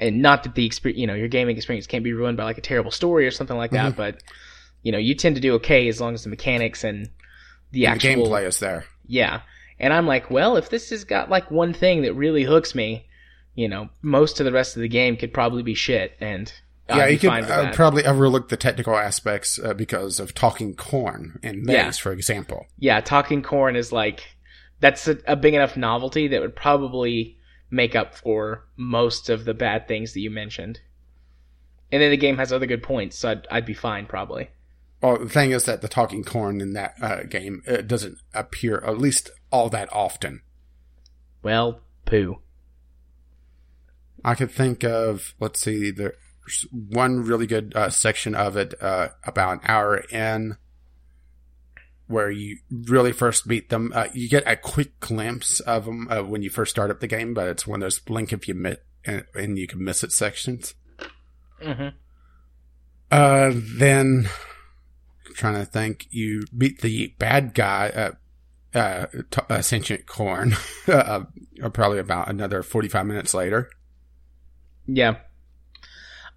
And 0.00 0.22
not 0.22 0.44
that 0.44 0.54
the 0.54 0.64
experience, 0.64 1.00
you 1.00 1.08
know, 1.08 1.14
your 1.14 1.26
gaming 1.26 1.56
experience 1.56 1.88
can't 1.88 2.04
be 2.04 2.12
ruined 2.12 2.36
by 2.36 2.44
like 2.44 2.58
a 2.58 2.62
terrible 2.62 2.92
story 2.92 3.26
or 3.26 3.32
something 3.32 3.56
like 3.56 3.72
that, 3.72 3.92
mm-hmm. 3.92 3.96
but 3.96 4.22
you 4.82 4.92
know, 4.92 4.98
you 4.98 5.14
tend 5.14 5.34
to 5.34 5.40
do 5.40 5.54
okay 5.54 5.88
as 5.88 6.00
long 6.00 6.14
as 6.14 6.22
the 6.22 6.30
mechanics 6.30 6.84
and 6.84 7.10
the 7.72 7.86
And 7.86 8.00
the 8.00 8.08
actual 8.08 8.26
gameplay 8.26 8.46
is 8.46 8.60
there. 8.60 8.84
Yeah. 9.06 9.40
And 9.80 9.92
I'm 9.92 10.06
like, 10.06 10.30
well, 10.30 10.56
if 10.56 10.70
this 10.70 10.90
has 10.90 11.04
got 11.04 11.30
like 11.30 11.50
one 11.50 11.72
thing 11.72 12.02
that 12.02 12.14
really 12.14 12.44
hooks 12.44 12.74
me, 12.74 13.06
you 13.54 13.68
know, 13.68 13.88
most 14.02 14.40
of 14.40 14.46
the 14.46 14.52
rest 14.52 14.76
of 14.76 14.82
the 14.82 14.88
game 14.88 15.16
could 15.16 15.34
probably 15.34 15.62
be 15.62 15.74
shit, 15.74 16.16
and 16.20 16.52
yeah, 16.96 17.06
be 17.06 17.12
you 17.12 17.18
could 17.18 17.30
uh, 17.30 17.72
probably 17.72 18.04
overlook 18.04 18.48
the 18.48 18.56
technical 18.56 18.96
aspects 18.96 19.58
uh, 19.62 19.74
because 19.74 20.18
of 20.20 20.34
talking 20.34 20.74
corn 20.74 21.38
and 21.42 21.62
maize, 21.62 21.74
Yeah. 21.76 21.90
for 21.92 22.12
example. 22.12 22.66
yeah, 22.78 23.00
talking 23.00 23.42
corn 23.42 23.76
is 23.76 23.92
like 23.92 24.36
that's 24.80 25.08
a, 25.08 25.18
a 25.26 25.36
big 25.36 25.54
enough 25.54 25.76
novelty 25.76 26.28
that 26.28 26.40
would 26.40 26.54
probably 26.56 27.36
make 27.70 27.94
up 27.96 28.14
for 28.14 28.64
most 28.76 29.28
of 29.28 29.44
the 29.44 29.54
bad 29.54 29.86
things 29.88 30.12
that 30.14 30.20
you 30.20 30.30
mentioned. 30.30 30.80
And 31.90 32.00
then 32.02 32.10
the 32.10 32.16
game 32.16 32.36
has 32.38 32.52
other 32.52 32.66
good 32.66 32.82
points, 32.82 33.18
so 33.18 33.30
I'd, 33.30 33.46
I'd 33.50 33.66
be 33.66 33.74
fine 33.74 34.06
probably. 34.06 34.50
Well, 35.02 35.18
the 35.18 35.28
thing 35.28 35.52
is 35.52 35.64
that 35.64 35.80
the 35.80 35.88
talking 35.88 36.24
corn 36.24 36.60
in 36.60 36.72
that 36.74 36.94
uh, 37.00 37.22
game 37.24 37.62
uh, 37.68 37.78
doesn't 37.78 38.18
appear 38.34 38.82
at 38.86 38.98
least 38.98 39.30
all 39.50 39.68
that 39.70 39.88
often. 39.92 40.42
Well, 41.42 41.80
poo. 42.04 42.40
I 44.24 44.34
could 44.34 44.50
think 44.50 44.82
of, 44.84 45.34
let's 45.40 45.60
see, 45.60 45.90
there's 45.90 46.14
one 46.72 47.24
really 47.24 47.46
good 47.46 47.72
uh, 47.74 47.90
section 47.90 48.34
of 48.34 48.56
it 48.56 48.74
uh, 48.80 49.08
about 49.24 49.54
an 49.54 49.60
hour 49.64 49.96
in 49.96 50.56
where 52.06 52.30
you 52.30 52.58
really 52.70 53.12
first 53.12 53.46
meet 53.46 53.68
them. 53.68 53.92
Uh, 53.94 54.08
you 54.14 54.28
get 54.28 54.42
a 54.46 54.56
quick 54.56 54.98
glimpse 55.00 55.60
of 55.60 55.84
them 55.84 56.08
uh, 56.10 56.22
when 56.22 56.42
you 56.42 56.50
first 56.50 56.70
start 56.70 56.90
up 56.90 57.00
the 57.00 57.06
game, 57.06 57.34
but 57.34 57.48
it's 57.48 57.66
one 57.66 57.82
of 57.82 57.86
those 57.86 57.98
blink 57.98 58.32
if 58.32 58.48
you 58.48 58.54
miss 58.54 58.78
and, 59.04 59.24
and 59.34 59.58
you 59.58 59.66
can 59.66 59.82
miss 59.82 60.02
it 60.02 60.12
sections. 60.12 60.74
hmm 61.62 61.88
Uh, 63.10 63.52
then 63.54 64.28
trying 65.34 65.54
to 65.54 65.64
think, 65.64 66.06
you 66.10 66.44
meet 66.52 66.80
the 66.80 67.14
bad 67.18 67.54
guy, 67.54 67.88
uh, 68.74 68.78
uh, 68.78 69.06
t- 69.30 69.40
uh 69.48 69.62
sentient 69.62 70.06
corn, 70.06 70.54
uh, 70.88 71.24
probably 71.72 71.98
about 71.98 72.28
another 72.28 72.62
45 72.62 73.06
minutes 73.06 73.34
later. 73.34 73.70
Yeah. 74.86 75.16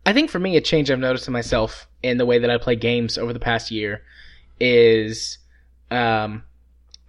I 0.06 0.14
think 0.14 0.30
for 0.30 0.40
me, 0.40 0.58
a 0.58 0.62
change 0.62 0.90
I've 0.90 1.00
noticed 1.00 1.28
in 1.28 1.34
myself 1.34 1.88
in 2.02 2.18
the 2.18 2.26
way 2.26 2.40
that 2.40 2.50
I 2.50 2.58
play 2.58 2.76
games 2.76 3.18
over 3.18 3.34
the 3.34 3.40
past 3.40 3.70
year 3.70 4.02
is 4.60 5.38
um, 5.92 6.44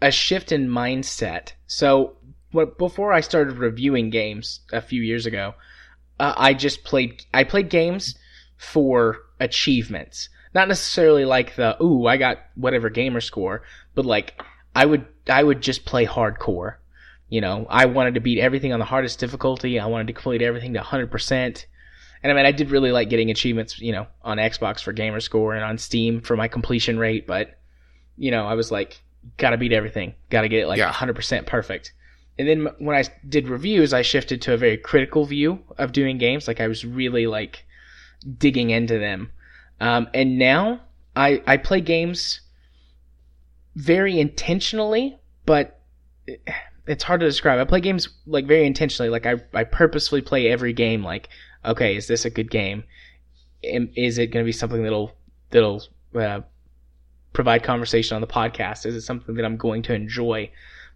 a 0.00 0.10
shift 0.10 0.52
in 0.52 0.68
mindset. 0.68 1.52
So, 1.66 2.16
what, 2.50 2.76
before 2.76 3.12
I 3.12 3.20
started 3.20 3.56
reviewing 3.56 4.10
games 4.10 4.60
a 4.72 4.82
few 4.82 5.00
years 5.00 5.24
ago, 5.24 5.54
uh, 6.20 6.34
I 6.36 6.52
just 6.52 6.84
played. 6.84 7.24
I 7.32 7.44
played 7.44 7.70
games 7.70 8.16
for 8.58 9.20
achievements, 9.40 10.28
not 10.54 10.68
necessarily 10.68 11.24
like 11.24 11.56
the 11.56 11.82
"ooh, 11.82 12.06
I 12.06 12.18
got 12.18 12.38
whatever 12.56 12.90
gamer 12.90 13.22
score," 13.22 13.62
but 13.94 14.04
like 14.04 14.40
I 14.76 14.84
would. 14.84 15.06
I 15.28 15.42
would 15.42 15.62
just 15.62 15.86
play 15.86 16.04
hardcore. 16.04 16.74
You 17.30 17.40
know, 17.40 17.66
I 17.70 17.86
wanted 17.86 18.14
to 18.14 18.20
beat 18.20 18.38
everything 18.38 18.74
on 18.74 18.80
the 18.80 18.84
hardest 18.84 19.18
difficulty. 19.18 19.80
I 19.80 19.86
wanted 19.86 20.08
to 20.08 20.12
complete 20.12 20.42
everything 20.42 20.74
to 20.74 20.80
100%. 20.80 21.64
And 22.23 22.31
I 22.31 22.34
mean, 22.34 22.47
I 22.47 22.52
did 22.52 22.70
really 22.70 22.92
like 22.92 23.09
getting 23.09 23.31
achievements, 23.31 23.81
you 23.81 23.92
know, 23.92 24.07
on 24.23 24.39
Xbox 24.39 24.81
for 24.81 24.92
gamer 24.92 25.20
score 25.20 25.55
and 25.55 25.65
on 25.65 25.78
Steam 25.78 26.20
for 26.20 26.36
my 26.36 26.49
completion 26.49 26.99
rate, 26.99 27.26
but 27.26 27.59
you 28.17 28.31
know, 28.31 28.47
I 28.47 28.55
was 28.55 28.70
like, 28.70 29.01
gotta 29.39 29.57
beat 29.57 29.73
everything. 29.73 30.15
Gotta 30.31 30.49
get 30.49 30.60
it 30.60 30.67
like 30.68 30.78
Yeah. 30.78 30.92
100% 30.92 31.47
perfect. 31.47 31.92
And 32.39 32.49
then 32.49 32.68
when 32.78 32.97
I 32.97 33.05
did 33.28 33.49
reviews, 33.49 33.92
I 33.92 34.02
shifted 34.02 34.41
to 34.42 34.55
a 34.55 34.57
very 34.57 34.76
critical 34.76 35.25
view 35.25 35.60
of 35.78 35.92
doing 35.92 36.18
games. 36.18 36.47
Like 36.49 36.60
I 36.60 36.68
was 36.68 36.84
really 36.84 37.26
like 37.26 37.65
digging 38.39 38.70
into 38.70 38.99
them. 38.99 39.33
Um, 39.81 40.09
and 40.15 40.39
now 40.39 40.81
I, 41.17 41.42
I 41.47 41.57
play 41.57 41.81
games 41.81 42.41
very 43.75 44.18
intentionally, 44.18 45.18
but 45.44 45.81
it's 46.86 47.05
hard 47.05 47.20
to 47.20 47.26
describe. 47.26 47.59
I 47.59 47.65
play 47.65 47.81
games 47.81 48.09
like 48.26 48.47
very 48.47 48.67
intentionally. 48.67 49.10
Like 49.10 49.26
I, 49.26 49.42
I 49.52 49.65
purposefully 49.65 50.23
play 50.23 50.51
every 50.51 50.73
game. 50.73 51.02
Like, 51.05 51.28
okay, 51.65 51.97
is 51.97 52.07
this 52.07 52.24
a 52.24 52.31
good 52.31 52.50
game? 52.50 52.84
Is 53.62 54.18
it 54.18 54.28
going 54.28 54.44
to 54.44 54.49
be 54.49 54.52
something 54.52 54.82
that'll 54.82 55.12
that'll 55.50 55.82
uh, 56.15 56.41
provide 57.32 57.62
conversation 57.62 58.15
on 58.15 58.20
the 58.20 58.26
podcast? 58.26 58.86
Is 58.86 58.94
it 58.94 59.02
something 59.02 59.34
that 59.36 59.44
I'm 59.44 59.57
going 59.57 59.82
to 59.82 59.94
enjoy? 59.94 60.50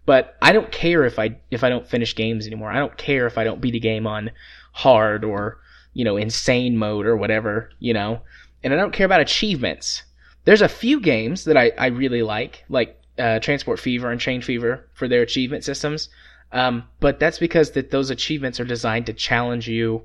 But 0.05 0.37
I 0.41 0.53
don't 0.53 0.71
care 0.71 1.03
if 1.05 1.19
I 1.19 1.37
if 1.51 1.63
I 1.63 1.69
don't 1.69 1.87
finish 1.87 2.15
games 2.15 2.47
anymore. 2.47 2.71
I 2.71 2.79
don't 2.79 2.97
care 2.97 3.27
if 3.27 3.37
I 3.37 3.43
don't 3.43 3.61
beat 3.61 3.75
a 3.75 3.79
game 3.79 4.07
on 4.07 4.31
hard 4.73 5.23
or 5.23 5.59
you 5.93 6.03
know 6.03 6.17
insane 6.17 6.77
mode 6.77 7.05
or 7.05 7.15
whatever. 7.15 7.69
You 7.79 7.93
know, 7.93 8.21
and 8.63 8.73
I 8.73 8.77
don't 8.77 8.93
care 8.93 9.05
about 9.05 9.21
achievements. 9.21 10.03
There's 10.45 10.61
a 10.61 10.69
few 10.69 11.01
games 11.01 11.43
that 11.43 11.57
I, 11.57 11.71
I 11.77 11.87
really 11.87 12.23
like, 12.23 12.63
like 12.69 12.97
uh, 13.19 13.39
Transport 13.39 13.79
Fever 13.79 14.11
and 14.11 14.19
Train 14.19 14.41
Fever 14.41 14.87
for 14.93 15.07
their 15.07 15.21
achievement 15.21 15.65
systems. 15.65 16.09
Um, 16.51 16.85
but 17.01 17.19
that's 17.19 17.39
because 17.39 17.71
that 17.71 17.91
those 17.91 18.09
achievements 18.09 18.59
are 18.59 18.65
designed 18.65 19.07
to 19.07 19.13
challenge 19.13 19.67
you. 19.67 20.03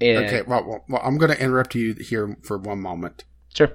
Okay, 0.00 0.42
well, 0.42 0.64
well, 0.64 0.84
well 0.88 1.02
I'm 1.04 1.18
going 1.18 1.32
to 1.32 1.42
interrupt 1.42 1.74
you 1.74 1.94
here 1.94 2.36
for 2.42 2.56
one 2.58 2.80
moment. 2.80 3.24
Sure. 3.54 3.72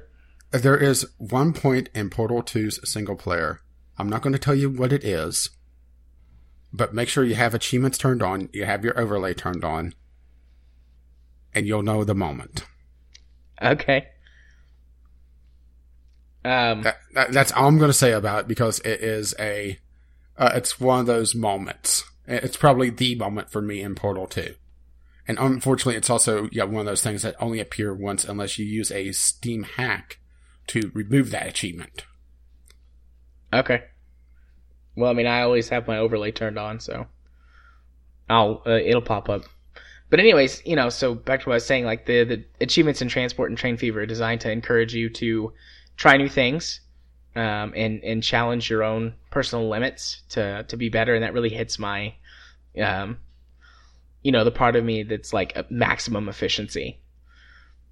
There 0.52 0.78
is 0.78 1.08
one 1.18 1.54
point 1.54 1.90
in 1.96 2.10
Portal 2.10 2.44
2's 2.44 2.88
single 2.90 3.16
player. 3.16 3.62
I'm 3.98 4.10
not 4.10 4.22
going 4.22 4.34
to 4.34 4.40
tell 4.40 4.56
you 4.56 4.70
what 4.70 4.94
it 4.94 5.04
is, 5.04 5.50
but 6.72 6.94
make 6.94 7.10
sure 7.10 7.24
you 7.24 7.36
have 7.36 7.54
achievements 7.54 7.98
turned 7.98 8.24
on, 8.24 8.50
you 8.54 8.66
have 8.66 8.84
your 8.84 9.00
overlay 9.00 9.34
turned 9.34 9.64
on, 9.64 9.94
and 11.54 11.68
you'll 11.68 11.84
know 11.84 12.04
the 12.04 12.16
moment. 12.16 12.66
Okay. 13.62 14.08
Um, 16.46 16.82
That, 16.82 16.98
that, 17.14 17.32
that's 17.32 17.52
all 17.52 17.68
I'm 17.68 17.78
going 17.78 17.90
to 17.90 17.94
say 17.94 18.12
about 18.12 18.42
it 18.42 18.48
because 18.48 18.80
it 18.80 19.02
is 19.02 19.34
a, 19.40 19.80
uh, 20.38 20.52
it's 20.56 20.80
one 20.80 21.02
of 21.02 21.06
those 21.06 21.36
moments. 21.36 22.04
It's 22.28 22.58
probably 22.58 22.90
the 22.90 23.16
moment 23.16 23.50
for 23.50 23.62
me 23.62 23.82
in 23.82 23.96
Portal 23.96 24.28
2. 24.28 24.56
And 25.28 25.40
unfortunately, 25.40 25.96
it's 25.96 26.10
also 26.10 26.50
yeah 26.52 26.66
one 26.66 26.82
of 26.82 26.86
those 26.86 27.02
things 27.04 27.22
that 27.22 27.36
only 27.40 27.60
appear 27.60 27.94
once 27.94 28.26
unless 28.26 28.60
you 28.60 28.66
use 28.66 28.92
a 28.92 29.12
Steam 29.12 29.64
hack 29.64 30.20
to 30.68 30.92
remove 30.94 31.32
that 31.32 31.48
achievement. 31.48 32.04
okay. 33.54 33.84
Well, 34.96 35.10
I 35.10 35.14
mean, 35.14 35.26
I 35.26 35.42
always 35.42 35.70
have 35.70 35.88
my 35.88 35.98
overlay 35.98 36.32
turned 36.32 36.60
on, 36.60 36.80
so 36.80 37.08
I'll 38.30 38.62
uh, 38.66 38.72
it'll 38.72 39.02
pop 39.02 39.30
up. 39.30 39.44
But 40.10 40.20
anyways, 40.20 40.62
you 40.66 40.76
know, 40.76 40.90
so 40.90 41.16
back 41.16 41.42
to 41.42 41.50
what 41.50 41.54
I 41.54 41.56
was 41.56 41.66
saying, 41.66 41.86
like 41.86 42.06
the 42.06 42.24
the 42.24 42.46
achievements 42.62 43.02
in 43.02 43.08
Transport 43.08 43.50
and 43.50 43.58
Train 43.58 43.78
Fever 43.78 44.02
are 44.02 44.06
designed 44.06 44.42
to 44.42 44.52
encourage 44.52 44.94
you 44.94 45.10
to 45.10 45.54
try 45.98 46.18
new 46.18 46.30
things, 46.30 46.82
um, 47.36 47.74
and 47.76 48.04
and 48.04 48.22
challenge 48.22 48.70
your 48.70 48.84
own 48.84 49.16
personal 49.32 49.68
limits 49.70 50.22
to 50.30 50.64
to 50.68 50.78
be 50.78 50.90
better, 50.90 51.16
and 51.16 51.24
that 51.24 51.34
really 51.34 51.50
hits 51.50 51.80
my, 51.80 52.14
um, 52.80 53.18
you 54.24 54.32
know, 54.32 54.44
the 54.44 54.52
part 54.52 54.76
of 54.76 54.84
me 54.84 55.04
that's 55.04 55.34
like 55.34 55.56
maximum 55.70 56.30
efficiency. 56.30 57.00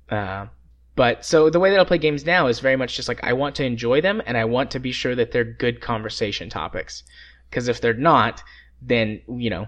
Uh, 0.10 0.48
but 0.96 1.24
so 1.26 1.50
the 1.50 1.60
way 1.60 1.72
that 1.72 1.80
I 1.80 1.84
play 1.84 1.98
games 1.98 2.26
now 2.26 2.48
is 2.48 2.60
very 2.60 2.76
much 2.76 2.96
just 2.96 3.08
like 3.08 3.24
I 3.24 3.34
want 3.34 3.56
to 3.56 3.66
enjoy 3.66 4.02
them, 4.02 4.22
and 4.26 4.38
I 4.38 4.46
want 4.46 4.72
to 4.72 4.80
be 4.80 4.92
sure 4.92 5.16
that 5.16 5.32
they're 5.32 5.44
good 5.44 5.82
conversation 5.82 6.50
topics. 6.50 7.04
Because 7.50 7.68
if 7.68 7.82
they're 7.82 7.94
not, 7.94 8.42
then 8.82 9.22
you 9.28 9.50
know, 9.50 9.68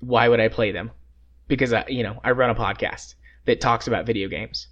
why 0.00 0.28
would 0.28 0.40
I 0.40 0.48
play 0.48 0.72
them? 0.72 0.90
Because 1.48 1.72
I, 1.72 1.84
you 1.88 2.02
know, 2.02 2.20
I 2.24 2.30
run 2.32 2.50
a 2.50 2.54
podcast 2.54 3.14
that 3.46 3.60
talks 3.60 3.86
about 3.86 4.06
video 4.06 4.28
games. 4.28 4.68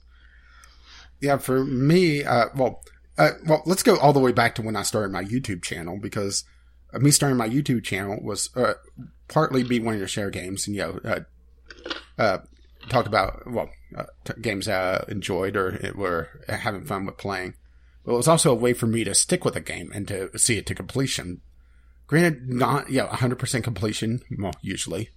Yeah, 1.20 1.39
for 1.39 1.65
me, 1.65 2.25
uh, 2.25 2.47
well, 2.55 2.83
uh, 3.17 3.31
well, 3.47 3.62
let's 3.65 3.83
go 3.83 3.97
all 3.99 4.12
the 4.12 4.20
way 4.20 4.33
back 4.33 4.55
to 4.57 4.62
when 4.62 4.77
I 4.77 4.83
started 4.83 5.12
my 5.12 5.25
YouTube 5.25 5.62
channel 5.62 5.99
because 5.99 6.44
me 6.98 7.10
starting 7.10 7.36
my 7.36 7.48
YouTube 7.48 7.84
channel 7.84 8.18
was 8.23 8.50
uh, 8.56 8.74
partly 9.28 9.62
be 9.62 9.81
one 9.81 9.94
of 9.94 10.00
your 10.00 10.08
share 10.08 10.31
games 10.31 10.66
and 10.66 10.76
you 10.76 10.82
know 10.82 11.00
uh, 11.05 11.20
uh, 12.18 12.39
talk 12.89 13.06
about 13.06 13.50
well 13.50 13.70
uh, 13.97 14.05
t- 14.24 14.40
games 14.40 14.68
I 14.68 15.05
enjoyed 15.08 15.56
or 15.56 15.92
were 15.94 16.28
having 16.48 16.84
fun 16.84 17.06
with 17.06 17.18
playing. 17.18 17.55
But 18.05 18.12
it 18.12 18.16
was 18.16 18.28
also 18.28 18.52
a 18.52 18.56
way 18.56 18.74
for 18.74 18.86
me 18.86 19.02
to 19.05 19.14
stick 19.14 19.44
with 19.44 19.56
a 19.56 19.60
game 19.60 19.90
and 19.94 20.06
to 20.08 20.36
see 20.39 20.58
it 20.58 20.66
to 20.66 20.74
completion. 20.74 21.40
Granted, 22.06 22.50
not 22.50 22.90
yeah, 22.90 23.06
100% 23.08 23.64
completion, 23.64 24.20
well, 24.39 24.52
usually. 24.60 25.08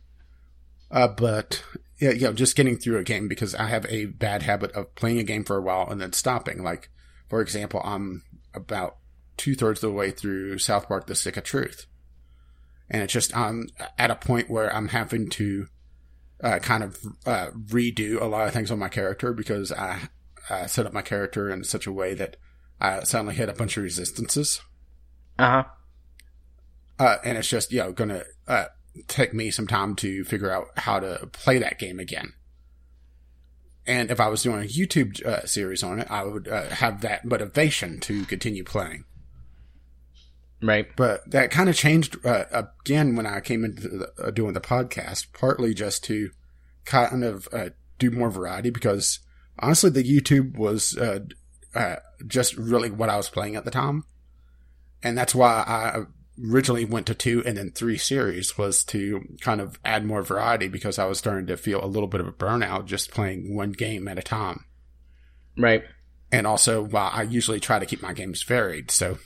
Uh, 0.89 1.09
but 1.09 1.63
you 1.99 2.13
know, 2.19 2.33
just 2.33 2.55
getting 2.55 2.77
through 2.77 2.97
a 2.97 3.03
game 3.03 3.27
because 3.27 3.53
I 3.55 3.67
have 3.67 3.85
a 3.87 4.05
bad 4.05 4.43
habit 4.43 4.71
of 4.71 4.93
playing 4.95 5.19
a 5.19 5.23
game 5.23 5.43
for 5.43 5.57
a 5.57 5.61
while 5.61 5.89
and 5.89 5.99
then 5.99 6.13
stopping. 6.13 6.63
Like, 6.63 6.89
for 7.27 7.41
example, 7.41 7.81
I'm 7.83 8.23
about 8.53 8.97
two 9.37 9.55
thirds 9.55 9.83
of 9.83 9.89
the 9.91 9.95
way 9.95 10.11
through 10.11 10.57
South 10.57 10.87
Park: 10.87 11.07
The 11.07 11.15
Stick 11.15 11.37
of 11.37 11.43
Truth, 11.43 11.85
and 12.89 13.01
it's 13.03 13.13
just 13.13 13.35
I'm 13.35 13.67
at 13.97 14.11
a 14.11 14.15
point 14.15 14.49
where 14.49 14.73
I'm 14.75 14.89
having 14.89 15.29
to 15.31 15.67
uh, 16.43 16.59
kind 16.59 16.83
of 16.83 16.97
uh, 17.25 17.47
redo 17.67 18.21
a 18.21 18.25
lot 18.25 18.47
of 18.47 18.53
things 18.53 18.71
on 18.71 18.79
my 18.79 18.89
character 18.89 19.33
because 19.33 19.71
I 19.71 20.09
uh, 20.49 20.67
set 20.67 20.85
up 20.85 20.93
my 20.93 21.01
character 21.01 21.49
in 21.49 21.63
such 21.63 21.87
a 21.87 21.91
way 21.91 22.13
that 22.13 22.37
I 22.79 23.03
suddenly 23.03 23.35
hit 23.35 23.49
a 23.49 23.53
bunch 23.53 23.75
of 23.77 23.83
resistances, 23.83 24.61
Uh 25.39 25.49
huh. 25.49 25.63
uh, 26.99 27.17
and 27.23 27.37
it's 27.37 27.47
just 27.49 27.71
you 27.71 27.79
know 27.79 27.91
gonna 27.91 28.23
uh, 28.47 28.65
take 29.07 29.33
me 29.33 29.51
some 29.51 29.67
time 29.67 29.95
to 29.97 30.23
figure 30.23 30.51
out 30.51 30.67
how 30.77 30.99
to 30.99 31.27
play 31.31 31.57
that 31.59 31.79
game 31.79 31.99
again. 31.99 32.33
And 33.85 34.11
if 34.11 34.19
I 34.19 34.27
was 34.27 34.43
doing 34.43 34.63
a 34.63 34.67
YouTube 34.67 35.25
uh, 35.25 35.45
series 35.45 35.81
on 35.81 35.99
it, 36.01 36.07
I 36.11 36.23
would 36.23 36.47
uh, 36.49 36.67
have 36.69 37.01
that 37.01 37.23
motivation 37.23 37.99
to 38.01 38.25
continue 38.25 38.65
playing. 38.65 39.05
Right. 40.61 40.87
But 40.95 41.29
that 41.29 41.51
kind 41.51 41.69
of 41.69 41.75
changed 41.75 42.17
uh, 42.25 42.45
again 42.51 43.15
when 43.15 43.25
I 43.25 43.39
came 43.41 43.63
into 43.63 43.87
the, 43.87 44.11
uh, 44.21 44.31
doing 44.31 44.53
the 44.53 44.61
podcast, 44.61 45.27
partly 45.33 45.73
just 45.73 46.03
to 46.05 46.31
kind 46.85 47.23
of 47.23 47.47
uh, 47.51 47.69
do 47.99 48.09
more 48.09 48.31
variety 48.31 48.69
because 48.69 49.19
honestly, 49.59 49.89
the 49.89 50.03
YouTube 50.03 50.57
was 50.57 50.97
uh, 50.97 51.19
uh, 51.75 51.97
just 52.25 52.57
really 52.57 52.89
what 52.89 53.09
I 53.09 53.17
was 53.17 53.29
playing 53.29 53.55
at 53.55 53.65
the 53.65 53.71
time. 53.71 54.03
And 55.03 55.17
that's 55.17 55.35
why 55.35 55.63
I 55.67 56.03
originally 56.43 56.85
went 56.85 57.07
to 57.07 57.15
two 57.15 57.43
and 57.45 57.57
then 57.57 57.71
three 57.71 57.97
series 57.97 58.57
was 58.57 58.83
to 58.85 59.23
kind 59.41 59.61
of 59.61 59.79
add 59.85 60.05
more 60.05 60.23
variety 60.23 60.67
because 60.67 60.97
I 60.99 61.05
was 61.05 61.17
starting 61.17 61.47
to 61.47 61.57
feel 61.57 61.83
a 61.83 61.87
little 61.87 62.07
bit 62.07 62.21
of 62.21 62.27
a 62.27 62.31
burnout 62.31 62.85
just 62.85 63.11
playing 63.11 63.55
one 63.55 63.71
game 63.71 64.07
at 64.07 64.19
a 64.19 64.23
time. 64.23 64.65
Right. 65.57 65.83
And 66.31 66.45
also, 66.45 66.83
while 66.83 67.11
I 67.13 67.23
usually 67.23 67.59
try 67.59 67.79
to 67.79 67.85
keep 67.85 68.01
my 68.01 68.13
games 68.13 68.43
varied, 68.43 68.91
so 68.91 69.17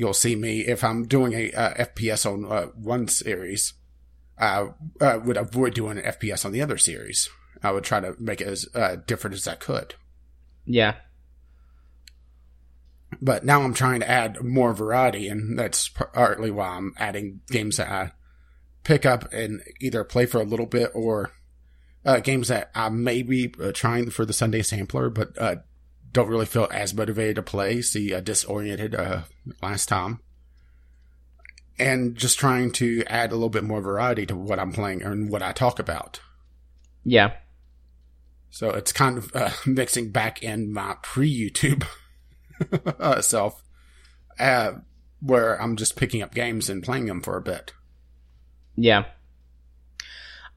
you'll 0.00 0.14
see 0.14 0.34
me 0.34 0.60
if 0.60 0.82
I'm 0.82 1.06
doing 1.06 1.34
a 1.34 1.52
uh, 1.52 1.74
FPS 1.74 2.24
on 2.24 2.50
uh, 2.50 2.68
one 2.68 3.06
series, 3.06 3.74
I 4.38 4.68
uh, 4.98 5.20
would 5.22 5.36
avoid 5.36 5.74
doing 5.74 5.98
an 5.98 6.04
FPS 6.04 6.46
on 6.46 6.52
the 6.52 6.62
other 6.62 6.78
series. 6.78 7.28
I 7.62 7.70
would 7.72 7.84
try 7.84 8.00
to 8.00 8.16
make 8.18 8.40
it 8.40 8.46
as 8.46 8.66
uh, 8.74 8.96
different 9.06 9.36
as 9.36 9.46
I 9.46 9.56
could. 9.56 9.96
Yeah. 10.64 10.94
But 13.20 13.44
now 13.44 13.60
I'm 13.60 13.74
trying 13.74 14.00
to 14.00 14.10
add 14.10 14.42
more 14.42 14.72
variety, 14.72 15.28
and 15.28 15.58
that's 15.58 15.90
partly 15.90 16.50
why 16.50 16.68
I'm 16.68 16.94
adding 16.96 17.42
games 17.48 17.76
that 17.76 17.90
I 17.90 18.12
pick 18.84 19.04
up 19.04 19.30
and 19.34 19.60
either 19.82 20.02
play 20.02 20.24
for 20.24 20.40
a 20.40 20.44
little 20.44 20.64
bit 20.64 20.90
or 20.94 21.32
uh, 22.06 22.20
games 22.20 22.48
that 22.48 22.70
I 22.74 22.88
may 22.88 23.20
be 23.20 23.52
uh, 23.62 23.72
trying 23.72 24.08
for 24.08 24.24
the 24.24 24.32
Sunday 24.32 24.62
sampler, 24.62 25.10
but 25.10 25.36
uh, 25.36 25.56
don't 26.12 26.28
really 26.28 26.46
feel 26.46 26.68
as 26.70 26.94
motivated 26.94 27.36
to 27.36 27.42
play. 27.42 27.82
See, 27.82 28.14
uh, 28.14 28.20
disoriented 28.20 28.94
uh, 28.94 29.22
last 29.62 29.88
time, 29.88 30.20
and 31.78 32.16
just 32.16 32.38
trying 32.38 32.72
to 32.72 33.04
add 33.06 33.30
a 33.30 33.34
little 33.34 33.48
bit 33.48 33.64
more 33.64 33.80
variety 33.80 34.26
to 34.26 34.36
what 34.36 34.58
I'm 34.58 34.72
playing 34.72 35.02
and 35.02 35.30
what 35.30 35.42
I 35.42 35.52
talk 35.52 35.78
about. 35.78 36.20
Yeah. 37.04 37.32
So 38.50 38.70
it's 38.70 38.92
kind 38.92 39.18
of 39.18 39.34
uh, 39.34 39.50
mixing 39.66 40.10
back 40.10 40.42
in 40.42 40.72
my 40.72 40.96
pre-YouTube 41.02 41.86
uh, 43.00 43.20
self, 43.22 43.62
uh, 44.38 44.72
where 45.20 45.60
I'm 45.60 45.76
just 45.76 45.96
picking 45.96 46.22
up 46.22 46.34
games 46.34 46.68
and 46.68 46.82
playing 46.82 47.06
them 47.06 47.22
for 47.22 47.36
a 47.36 47.42
bit. 47.42 47.72
Yeah. 48.76 49.04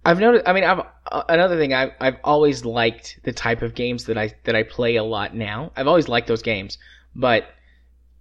I've 0.06 0.20
noticed. 0.20 0.48
I 0.48 0.54
mean, 0.54 0.64
I've 0.64 0.80
uh, 1.12 1.24
another 1.30 1.58
thing. 1.58 1.74
I've 1.74 1.92
I've 2.00 2.18
always 2.24 2.66
liked 2.66 3.20
the 3.24 3.32
type 3.32 3.62
of 3.62 3.74
games 3.76 4.06
that 4.06 4.18
I 4.18 4.34
that 4.44 4.56
I 4.56 4.64
play 4.64 4.96
a 4.98 5.04
lot 5.04 5.36
now. 5.36 5.72
I've 5.76 5.88
always 5.88 6.08
liked 6.08 6.28
those 6.28 6.42
games, 6.42 6.78
but 7.16 7.46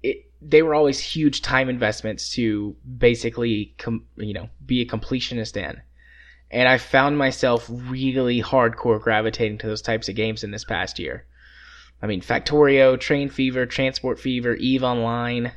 it, 0.03 0.31
they 0.41 0.63
were 0.63 0.75
always 0.75 1.01
huge 1.01 1.43
time 1.43 1.69
investments 1.69 2.31
to 2.35 2.77
basically, 2.99 3.75
com, 3.79 4.07
you 4.17 4.33
know, 4.35 4.49
be 4.65 4.81
a 4.81 4.87
completionist 4.87 5.57
in. 5.57 5.81
And 6.51 6.69
I 6.69 6.79
found 6.79 7.17
myself 7.17 7.67
really 7.71 8.43
hardcore 8.43 9.01
gravitating 9.01 9.59
to 9.59 9.67
those 9.67 9.83
types 9.83 10.09
of 10.09 10.15
games 10.15 10.45
in 10.45 10.51
this 10.51 10.65
past 10.65 10.99
year. 10.99 11.25
I 12.03 12.07
mean, 12.07 12.21
Factorio, 12.21 12.99
Train 13.01 13.31
Fever, 13.31 13.65
Transport 13.65 14.21
Fever, 14.21 14.55
Eve 14.55 14.83
Online. 14.83 15.53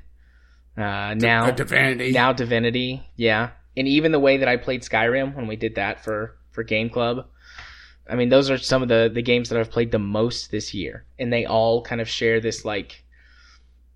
Uh, 0.77 1.13
now, 1.15 1.47
Uh, 1.47 1.51
Divinity. 1.51 2.11
now 2.11 2.31
Divinity, 2.33 3.03
yeah, 3.15 3.49
and 3.77 3.87
even 3.87 4.11
the 4.11 4.19
way 4.19 4.37
that 4.37 4.47
I 4.47 4.57
played 4.57 4.81
Skyrim 4.81 5.35
when 5.35 5.47
we 5.47 5.55
did 5.55 5.75
that 5.75 6.03
for 6.03 6.37
for 6.51 6.63
Game 6.63 6.89
Club. 6.89 7.27
I 8.07 8.15
mean, 8.15 8.29
those 8.29 8.49
are 8.49 8.57
some 8.57 8.83
of 8.83 8.89
the 8.89 9.09
the 9.13 9.21
games 9.21 9.49
that 9.49 9.59
I've 9.59 9.71
played 9.71 9.91
the 9.91 9.99
most 9.99 10.51
this 10.51 10.73
year, 10.73 11.05
and 11.19 11.31
they 11.31 11.45
all 11.45 11.81
kind 11.81 12.01
of 12.01 12.07
share 12.07 12.39
this 12.39 12.63
like 12.63 13.03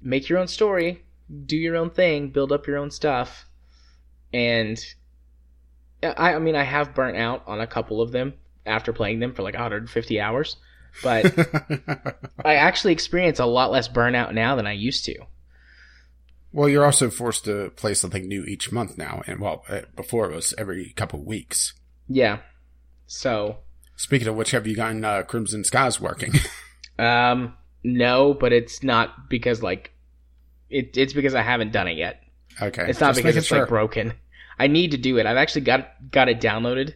make 0.01 0.29
your 0.29 0.39
own 0.39 0.47
story, 0.47 1.03
do 1.45 1.57
your 1.57 1.75
own 1.75 1.89
thing, 1.89 2.29
build 2.29 2.51
up 2.51 2.67
your 2.67 2.77
own 2.77 2.91
stuff, 2.91 3.47
and 4.33 4.83
I, 6.03 6.33
I 6.35 6.39
mean, 6.39 6.55
I 6.55 6.63
have 6.63 6.95
burnt 6.95 7.17
out 7.17 7.43
on 7.45 7.61
a 7.61 7.67
couple 7.67 8.01
of 8.01 8.11
them 8.11 8.33
after 8.65 8.93
playing 8.93 9.19
them 9.19 9.33
for 9.33 9.43
like 9.43 9.53
150 9.53 10.19
hours, 10.21 10.57
but 11.03 11.25
I 12.45 12.55
actually 12.55 12.93
experience 12.93 13.39
a 13.39 13.45
lot 13.45 13.71
less 13.71 13.87
burnout 13.87 14.33
now 14.33 14.55
than 14.55 14.67
I 14.67 14.73
used 14.73 15.05
to. 15.05 15.15
Well, 16.51 16.67
you're 16.67 16.85
also 16.85 17.09
forced 17.09 17.45
to 17.45 17.71
play 17.75 17.93
something 17.93 18.27
new 18.27 18.43
each 18.43 18.71
month 18.71 18.97
now, 18.97 19.21
and 19.27 19.39
well, 19.39 19.63
uh, 19.69 19.81
before 19.95 20.29
it 20.29 20.35
was 20.35 20.53
every 20.57 20.93
couple 20.95 21.23
weeks. 21.23 21.73
Yeah. 22.07 22.39
So, 23.07 23.57
Speaking 23.95 24.27
of 24.27 24.35
which, 24.35 24.51
have 24.51 24.65
you 24.65 24.75
gotten 24.75 25.03
uh, 25.03 25.23
Crimson 25.23 25.63
Skies 25.63 25.99
working? 25.99 26.33
um, 26.99 27.53
no, 27.83 28.33
but 28.33 28.53
it's 28.53 28.81
not 28.81 29.29
because 29.29 29.61
like 29.61 29.91
it, 30.69 30.97
it's 30.97 31.13
because 31.13 31.35
I 31.35 31.41
haven't 31.41 31.71
done 31.71 31.87
it 31.87 31.97
yet. 31.97 32.21
Okay. 32.61 32.85
It's 32.89 32.99
not 32.99 33.09
just 33.09 33.19
because 33.19 33.37
it's 33.37 33.47
sure. 33.47 33.59
like 33.59 33.69
broken. 33.69 34.13
I 34.57 34.67
need 34.67 34.91
to 34.91 34.97
do 34.97 35.17
it. 35.17 35.25
I've 35.25 35.37
actually 35.37 35.61
got 35.61 36.11
got 36.11 36.29
it 36.29 36.41
downloaded. 36.41 36.93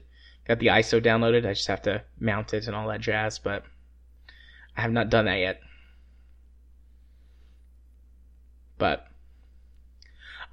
Got 0.47 0.59
the 0.59 0.67
ISO 0.67 1.01
downloaded. 1.01 1.45
I 1.45 1.53
just 1.53 1.67
have 1.67 1.81
to 1.83 2.03
mount 2.19 2.53
it 2.53 2.67
and 2.67 2.75
all 2.75 2.87
that 2.89 3.01
jazz, 3.01 3.39
but 3.39 3.63
I 4.75 4.81
have 4.81 4.91
not 4.91 5.09
done 5.09 5.25
that 5.25 5.39
yet. 5.39 5.61
But 8.77 9.07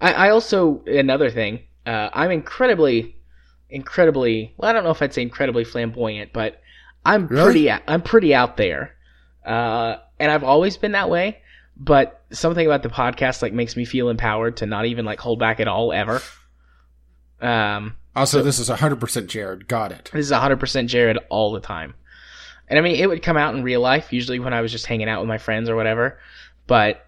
I, 0.00 0.12
I 0.12 0.30
also 0.30 0.82
another 0.86 1.30
thing. 1.30 1.60
Uh, 1.86 2.08
I'm 2.12 2.30
incredibly, 2.30 3.16
incredibly. 3.68 4.54
Well, 4.56 4.70
I 4.70 4.72
don't 4.72 4.84
know 4.84 4.90
if 4.90 5.02
I'd 5.02 5.12
say 5.14 5.22
incredibly 5.22 5.64
flamboyant, 5.64 6.32
but 6.32 6.60
I'm 7.04 7.26
Really? 7.26 7.44
pretty. 7.66 7.70
I'm 7.88 8.02
pretty 8.02 8.34
out 8.34 8.56
there, 8.56 8.94
uh, 9.44 9.96
and 10.18 10.30
I've 10.30 10.44
always 10.44 10.76
been 10.76 10.92
that 10.92 11.08
way. 11.10 11.38
But 11.76 12.22
something 12.30 12.64
about 12.66 12.82
the 12.82 12.90
podcast 12.90 13.40
like 13.42 13.52
makes 13.54 13.74
me 13.76 13.84
feel 13.86 14.10
empowered 14.10 14.58
to 14.58 14.66
not 14.66 14.84
even 14.86 15.04
like 15.06 15.18
hold 15.20 15.38
back 15.38 15.60
at 15.60 15.68
all 15.68 15.92
ever. 15.92 16.20
Um, 17.40 17.96
Also, 18.14 18.42
this 18.42 18.58
is 18.58 18.68
100% 18.68 19.26
Jared. 19.28 19.66
Got 19.68 19.92
it. 19.92 20.10
this 20.12 20.26
is 20.26 20.32
100% 20.32 20.86
Jared 20.88 21.18
all 21.30 21.52
the 21.52 21.60
time. 21.60 21.94
And 22.68 22.78
I 22.78 22.82
mean, 22.82 22.96
it 22.96 23.08
would 23.08 23.22
come 23.22 23.36
out 23.36 23.54
in 23.54 23.62
real 23.62 23.80
life, 23.80 24.12
usually 24.12 24.38
when 24.38 24.52
I 24.52 24.60
was 24.60 24.70
just 24.70 24.86
hanging 24.86 25.08
out 25.08 25.20
with 25.20 25.28
my 25.28 25.38
friends 25.38 25.68
or 25.68 25.74
whatever. 25.76 26.18
But, 26.66 27.04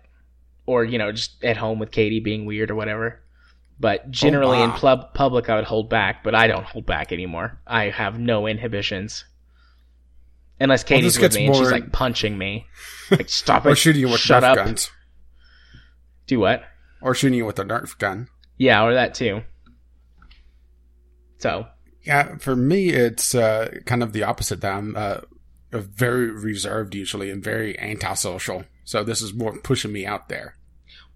or, 0.73 0.85
you 0.85 0.99
know, 0.99 1.13
just 1.13 1.43
at 1.45 1.57
home 1.57 1.79
with 1.79 1.91
Katie 1.91 2.21
being 2.21 2.45
weird 2.47 2.71
or 2.71 2.75
whatever. 2.75 3.21
But 3.79 4.11
generally 4.11 4.61
in 4.63 4.71
wow. 4.71 4.77
pub- 4.79 5.15
public, 5.15 5.49
I 5.51 5.57
would 5.57 5.65
hold 5.65 5.91
back, 5.91 6.23
but 6.23 6.35
I 6.35 6.47
don't 6.47 6.65
hold 6.65 6.87
back 6.87 7.13
anymore. 7.13 7.61
I 7.67 7.85
have 7.91 8.19
no 8.19 8.47
inhibitions. 8.47 9.25
Unless 10.61 10.85
Katie's 10.85 11.15
this 11.15 11.23
with 11.23 11.35
me 11.35 11.47
and 11.47 11.57
she's 11.57 11.71
like 11.73 11.93
punching 11.93 12.37
me. 12.37 12.67
Like, 13.11 13.29
stop 13.29 13.67
Or 13.67 13.71
it. 13.73 13.77
shooting 13.77 14.01
you 14.01 14.09
with 14.09 14.21
Shut 14.21 14.43
up. 14.43 14.57
guns. 14.57 14.91
Do 16.27 16.41
what? 16.41 16.63
Or 17.03 17.15
shooting 17.15 17.37
you 17.37 17.45
with 17.45 17.59
a 17.59 17.65
Nerf 17.65 17.99
gun. 17.99 18.29
Yeah, 18.57 18.83
or 18.85 18.95
that 18.95 19.15
too. 19.15 19.43
So, 21.39 21.67
Yeah, 22.03 22.37
for 22.39 22.57
me, 22.57 22.89
it's 22.91 23.35
uh, 23.35 23.81
kind 23.85 24.03
of 24.03 24.13
the 24.15 24.23
opposite. 24.23 24.61
That 24.63 24.73
I'm 24.75 24.95
uh, 24.97 25.19
very 25.73 26.31
reserved 26.31 26.95
usually 26.95 27.29
and 27.31 27.43
very 27.43 27.79
antisocial. 27.79 28.65
So 28.85 29.05
this 29.05 29.21
is 29.21 29.35
more 29.35 29.59
pushing 29.59 29.93
me 29.93 30.07
out 30.07 30.29
there. 30.29 30.57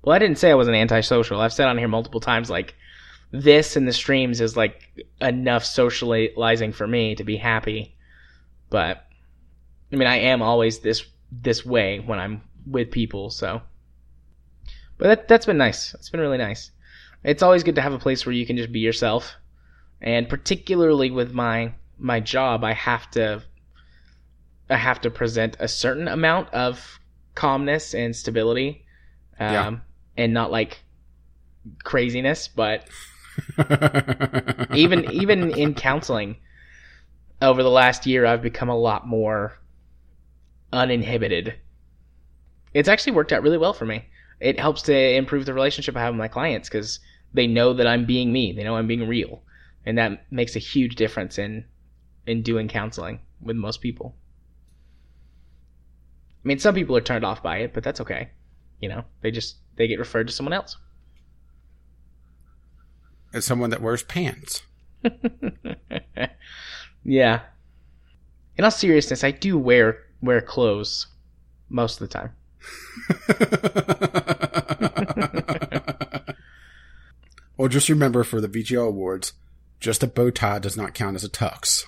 Well, 0.06 0.14
I 0.14 0.20
didn't 0.20 0.38
say 0.38 0.52
I 0.52 0.54
was 0.54 0.68
an 0.68 0.74
antisocial. 0.74 1.40
I've 1.40 1.52
said 1.52 1.66
on 1.66 1.78
here 1.78 1.88
multiple 1.88 2.20
times, 2.20 2.48
like, 2.48 2.76
this 3.32 3.74
and 3.74 3.88
the 3.88 3.92
streams 3.92 4.40
is 4.40 4.56
like 4.56 5.08
enough 5.20 5.64
socializing 5.64 6.72
for 6.72 6.86
me 6.86 7.16
to 7.16 7.24
be 7.24 7.36
happy. 7.36 7.96
But, 8.70 9.04
I 9.92 9.96
mean, 9.96 10.06
I 10.06 10.18
am 10.18 10.42
always 10.42 10.78
this 10.78 11.04
this 11.32 11.66
way 11.66 11.98
when 11.98 12.20
I'm 12.20 12.42
with 12.64 12.92
people, 12.92 13.30
so. 13.30 13.62
But 14.96 15.08
that, 15.08 15.28
that's 15.28 15.46
been 15.46 15.58
nice. 15.58 15.92
It's 15.94 16.08
been 16.08 16.20
really 16.20 16.38
nice. 16.38 16.70
It's 17.24 17.42
always 17.42 17.64
good 17.64 17.74
to 17.74 17.82
have 17.82 17.92
a 17.92 17.98
place 17.98 18.24
where 18.24 18.32
you 18.32 18.46
can 18.46 18.56
just 18.56 18.70
be 18.70 18.78
yourself. 18.78 19.34
And 20.00 20.28
particularly 20.28 21.10
with 21.10 21.32
my 21.32 21.74
my 21.98 22.20
job, 22.20 22.62
I 22.62 22.74
have 22.74 23.10
to 23.12 23.42
I 24.70 24.76
have 24.76 25.00
to 25.00 25.10
present 25.10 25.56
a 25.58 25.66
certain 25.66 26.06
amount 26.06 26.54
of 26.54 27.00
calmness 27.34 27.92
and 27.92 28.14
stability. 28.14 28.84
Um, 29.40 29.52
Yeah. 29.52 29.76
And 30.16 30.32
not 30.32 30.50
like 30.50 30.82
craziness, 31.84 32.48
but 32.48 32.88
even 34.74 35.10
even 35.10 35.50
in 35.50 35.74
counseling 35.74 36.36
over 37.42 37.62
the 37.62 37.70
last 37.70 38.06
year 38.06 38.24
I've 38.24 38.42
become 38.42 38.68
a 38.68 38.76
lot 38.76 39.06
more 39.06 39.58
uninhibited. 40.72 41.54
It's 42.72 42.88
actually 42.88 43.12
worked 43.12 43.32
out 43.32 43.42
really 43.42 43.58
well 43.58 43.72
for 43.72 43.84
me. 43.84 44.06
It 44.40 44.60
helps 44.60 44.82
to 44.82 44.94
improve 44.94 45.46
the 45.46 45.54
relationship 45.54 45.96
I 45.96 46.00
have 46.00 46.14
with 46.14 46.18
my 46.18 46.28
clients 46.28 46.68
cuz 46.68 47.00
they 47.34 47.46
know 47.46 47.72
that 47.74 47.86
I'm 47.86 48.06
being 48.06 48.32
me. 48.32 48.52
They 48.52 48.64
know 48.64 48.76
I'm 48.76 48.86
being 48.86 49.06
real. 49.06 49.42
And 49.84 49.98
that 49.98 50.30
makes 50.32 50.56
a 50.56 50.60
huge 50.60 50.96
difference 50.96 51.38
in 51.38 51.64
in 52.26 52.42
doing 52.42 52.68
counseling 52.68 53.20
with 53.40 53.56
most 53.56 53.80
people. 53.80 54.16
I 56.44 56.48
mean, 56.48 56.58
some 56.58 56.74
people 56.74 56.96
are 56.96 57.00
turned 57.00 57.24
off 57.24 57.42
by 57.42 57.58
it, 57.58 57.72
but 57.72 57.82
that's 57.82 58.00
okay. 58.00 58.30
You 58.80 58.88
know, 58.88 59.04
they 59.20 59.30
just 59.30 59.56
they 59.76 59.86
get 59.86 59.98
referred 59.98 60.26
to 60.26 60.32
someone 60.32 60.52
else. 60.52 60.76
as 63.32 63.44
someone 63.44 63.70
that 63.70 63.82
wears 63.82 64.02
pants. 64.02 64.62
yeah. 67.04 67.40
In 68.56 68.64
all 68.64 68.70
seriousness, 68.70 69.22
I 69.22 69.30
do 69.30 69.58
wear 69.58 69.98
wear 70.22 70.40
clothes 70.40 71.08
most 71.68 72.00
of 72.00 72.08
the 72.08 72.14
time. 72.14 72.32
well, 77.56 77.68
just 77.68 77.88
remember 77.88 78.24
for 78.24 78.40
the 78.40 78.48
VGO 78.48 78.88
Awards, 78.88 79.32
just 79.80 80.02
a 80.02 80.06
bow 80.06 80.30
tie 80.30 80.58
does 80.58 80.76
not 80.76 80.94
count 80.94 81.16
as 81.16 81.24
a 81.24 81.28
tux. 81.28 81.84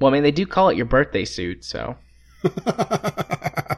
Well, 0.00 0.10
I 0.10 0.14
mean, 0.14 0.22
they 0.22 0.32
do 0.32 0.46
call 0.46 0.70
it 0.70 0.76
your 0.76 0.86
birthday 0.86 1.24
suit, 1.24 1.64
so 1.64 1.96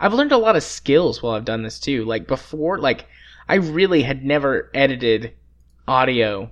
I've 0.00 0.14
learned 0.14 0.32
a 0.32 0.38
lot 0.38 0.56
of 0.56 0.62
skills 0.62 1.22
while 1.22 1.34
I've 1.34 1.44
done 1.44 1.62
this 1.62 1.78
too. 1.78 2.04
Like 2.04 2.26
before, 2.26 2.78
like 2.78 3.06
I 3.48 3.56
really 3.56 4.02
had 4.02 4.24
never 4.24 4.70
edited 4.74 5.34
audio 5.86 6.50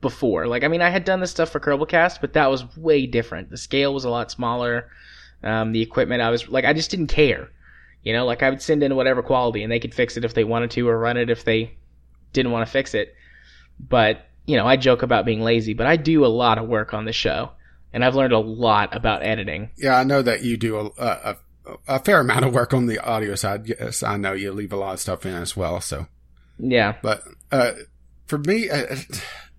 before. 0.00 0.46
Like 0.46 0.62
I 0.62 0.68
mean, 0.68 0.80
I 0.80 0.90
had 0.90 1.04
done 1.04 1.20
this 1.20 1.32
stuff 1.32 1.50
for 1.50 1.60
Kerbalcast, 1.60 2.20
but 2.20 2.34
that 2.34 2.48
was 2.48 2.76
way 2.76 3.06
different. 3.06 3.50
The 3.50 3.56
scale 3.56 3.92
was 3.92 4.04
a 4.04 4.10
lot 4.10 4.30
smaller. 4.30 4.88
Um, 5.42 5.72
the 5.72 5.82
equipment, 5.82 6.22
I 6.22 6.30
was 6.30 6.48
like, 6.48 6.64
I 6.64 6.72
just 6.72 6.90
didn't 6.90 7.08
care. 7.08 7.50
You 8.02 8.12
know, 8.12 8.24
like 8.24 8.42
I 8.42 8.50
would 8.50 8.62
send 8.62 8.82
in 8.82 8.94
whatever 8.94 9.22
quality, 9.22 9.62
and 9.64 9.72
they 9.72 9.80
could 9.80 9.94
fix 9.94 10.16
it 10.16 10.24
if 10.24 10.34
they 10.34 10.44
wanted 10.44 10.70
to, 10.72 10.88
or 10.88 10.98
run 10.98 11.16
it 11.16 11.30
if 11.30 11.44
they 11.44 11.76
didn't 12.32 12.52
want 12.52 12.66
to 12.66 12.72
fix 12.72 12.94
it. 12.94 13.14
But 13.80 14.26
you 14.46 14.56
know, 14.56 14.66
I 14.66 14.76
joke 14.76 15.02
about 15.02 15.26
being 15.26 15.42
lazy, 15.42 15.74
but 15.74 15.86
I 15.86 15.96
do 15.96 16.24
a 16.24 16.26
lot 16.26 16.58
of 16.58 16.68
work 16.68 16.94
on 16.94 17.04
the 17.04 17.12
show, 17.12 17.50
and 17.92 18.04
I've 18.04 18.14
learned 18.14 18.32
a 18.32 18.38
lot 18.38 18.94
about 18.94 19.24
editing. 19.24 19.70
yeah, 19.76 19.98
I 19.98 20.04
know 20.04 20.22
that 20.22 20.42
you 20.42 20.56
do 20.56 20.78
a, 20.78 21.04
a, 21.04 21.36
a 21.86 21.98
fair 21.98 22.20
amount 22.20 22.44
of 22.44 22.54
work 22.54 22.72
on 22.74 22.86
the 22.86 22.98
audio 22.98 23.34
side. 23.34 23.66
Yes, 23.68 24.02
I 24.02 24.16
know 24.16 24.32
you 24.32 24.52
leave 24.52 24.72
a 24.72 24.76
lot 24.76 24.94
of 24.94 25.00
stuff 25.00 25.26
in 25.26 25.34
as 25.34 25.56
well. 25.56 25.80
So, 25.80 26.06
Yeah, 26.58 26.96
but 27.02 27.22
uh, 27.52 27.72
for 28.26 28.38
me, 28.38 28.68
uh, 28.70 28.96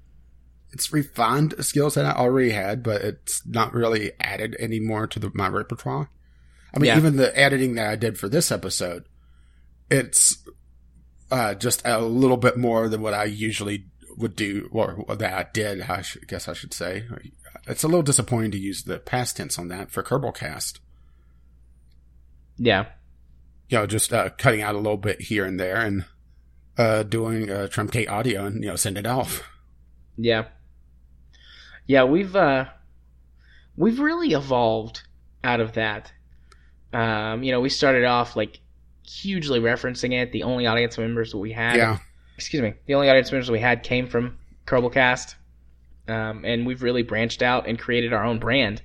it's 0.71 0.93
refined 0.93 1.55
skills 1.65 1.95
that 1.95 2.05
I 2.05 2.11
already 2.11 2.51
had, 2.51 2.83
but 2.83 3.01
it's 3.01 3.45
not 3.45 3.73
really 3.73 4.11
added 4.19 4.55
anymore 4.59 5.07
to 5.07 5.19
the, 5.19 5.31
my 5.33 5.47
repertoire. 5.47 6.09
I 6.73 6.79
mean, 6.79 6.87
Yeah. 6.87 6.97
even 6.97 7.15
the 7.15 7.37
editing 7.37 7.75
that 7.75 7.89
I 7.89 7.95
did 7.95 8.17
for 8.19 8.29
this 8.29 8.51
episode, 8.51 9.05
it's 9.89 10.37
uh, 11.31 11.55
just 11.55 11.81
a 11.85 11.99
little 12.01 12.37
bit 12.37 12.57
more 12.57 12.87
than 12.89 13.01
what 13.01 13.13
I 13.13 13.23
usually 13.25 13.85
would 14.17 14.35
do, 14.35 14.69
or 14.71 15.05
that 15.15 15.33
I 15.33 15.47
did. 15.51 15.81
I 15.81 16.01
should, 16.01 16.27
guess 16.27 16.47
I 16.47 16.53
should 16.53 16.73
say. 16.73 17.05
It's 17.67 17.83
a 17.83 17.87
little 17.87 18.03
disappointing 18.03 18.51
to 18.51 18.57
use 18.59 18.83
the 18.83 18.99
past 18.99 19.37
tense 19.37 19.57
on 19.57 19.67
that 19.69 19.89
for 19.91 20.03
Kerbalcast. 20.03 20.79
Yeah, 22.59 22.85
You 23.69 23.79
know, 23.79 23.87
just 23.87 24.13
uh, 24.13 24.29
cutting 24.37 24.61
out 24.61 24.75
a 24.75 24.77
little 24.77 24.97
bit 24.97 25.21
here 25.21 25.45
and 25.45 25.59
there 25.59 25.77
and 25.77 26.05
uh, 26.77 27.03
doing 27.03 27.49
uh, 27.49 27.67
truncate 27.71 28.09
audio 28.09 28.45
and 28.45 28.63
you 28.63 28.69
know 28.69 28.75
send 28.75 28.97
it 28.97 29.07
off. 29.07 29.41
yeah, 30.17 30.45
yeah. 31.87 32.03
We've 32.03 32.35
uh, 32.35 32.65
we've 33.75 33.99
really 33.99 34.33
evolved 34.33 35.01
out 35.43 35.59
of 35.59 35.73
that. 35.73 36.11
Um, 36.93 37.43
you 37.43 37.51
know, 37.51 37.61
we 37.61 37.69
started 37.69 38.03
off 38.05 38.35
like 38.35 38.59
hugely 39.07 39.59
referencing 39.59 40.13
it. 40.13 40.31
The 40.31 40.43
only 40.43 40.67
audience 40.67 40.97
members 40.97 41.31
that 41.31 41.37
we 41.37 41.51
had, 41.51 41.75
Yeah, 41.77 41.97
excuse 42.35 42.61
me, 42.61 42.73
the 42.85 42.95
only 42.95 43.09
audience 43.09 43.31
members 43.31 43.49
we 43.49 43.59
had 43.59 43.83
came 43.83 44.07
from 44.07 44.37
Kerbalcast. 44.65 45.35
Um, 46.07 46.43
and 46.43 46.65
we've 46.65 46.81
really 46.81 47.03
branched 47.03 47.43
out 47.43 47.67
and 47.67 47.77
created 47.77 48.13
our 48.13 48.25
own 48.25 48.39
brand. 48.39 48.81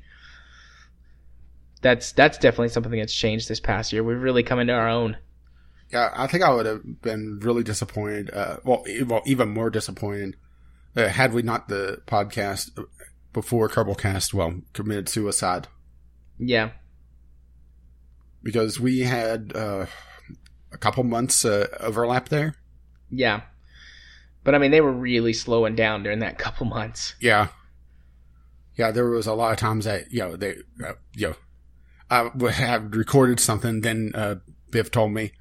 That's 1.84 2.12
that's 2.12 2.38
definitely 2.38 2.70
something 2.70 2.98
that's 2.98 3.14
changed 3.14 3.46
this 3.48 3.60
past 3.60 3.92
year. 3.92 4.02
We've 4.02 4.18
really 4.20 4.42
come 4.42 4.58
into 4.58 4.72
our 4.72 4.88
own. 4.88 5.18
yeah. 5.92 6.10
I 6.16 6.26
think 6.26 6.42
I 6.42 6.50
would 6.52 6.64
have 6.66 7.02
been 7.02 7.38
really 7.42 7.62
disappointed. 7.62 8.30
Uh, 8.32 8.56
well, 8.64 8.84
e- 8.88 9.02
well, 9.02 9.20
even 9.26 9.50
more 9.50 9.68
disappointed 9.68 10.36
uh, 10.96 11.08
had 11.08 11.32
we 11.34 11.42
not 11.42 11.68
the 11.68 12.00
podcast 12.06 12.70
before 13.34 13.68
Kerbalcast. 13.68 14.32
Well, 14.32 14.62
committed 14.72 15.08
suicide 15.10 15.68
Yeah, 16.38 16.70
because 18.42 18.78
we 18.80 19.00
had 19.00 19.52
uh, 19.54 19.86
a 20.72 20.78
couple 20.78 21.04
months 21.04 21.44
uh, 21.44 21.66
overlap 21.80 22.28
there. 22.30 22.54
yeah. 23.10 23.42
But 24.42 24.54
I 24.54 24.58
mean, 24.58 24.72
they 24.72 24.82
were 24.82 24.92
really 24.92 25.32
slowing 25.32 25.74
down 25.74 26.02
during 26.02 26.18
that 26.18 26.38
couple 26.44 26.66
months. 26.66 27.14
Yeah. 27.20 27.48
Yeah, 28.76 28.90
there 28.90 29.08
was 29.08 29.26
a 29.26 29.32
lot 29.34 29.52
of 29.52 29.58
times 29.58 29.84
that, 29.86 30.10
you 30.12 30.18
know, 30.20 30.36
they, 30.36 30.56
uh, 30.86 30.92
you 31.14 31.28
know, 31.28 31.34
I 32.10 32.30
have 32.50 32.94
recorded 32.94 33.40
something, 33.40 33.80
then, 33.80 34.12
uh, 34.14 34.36
Biff 34.70 34.90
told 34.90 35.12
me, 35.12 35.32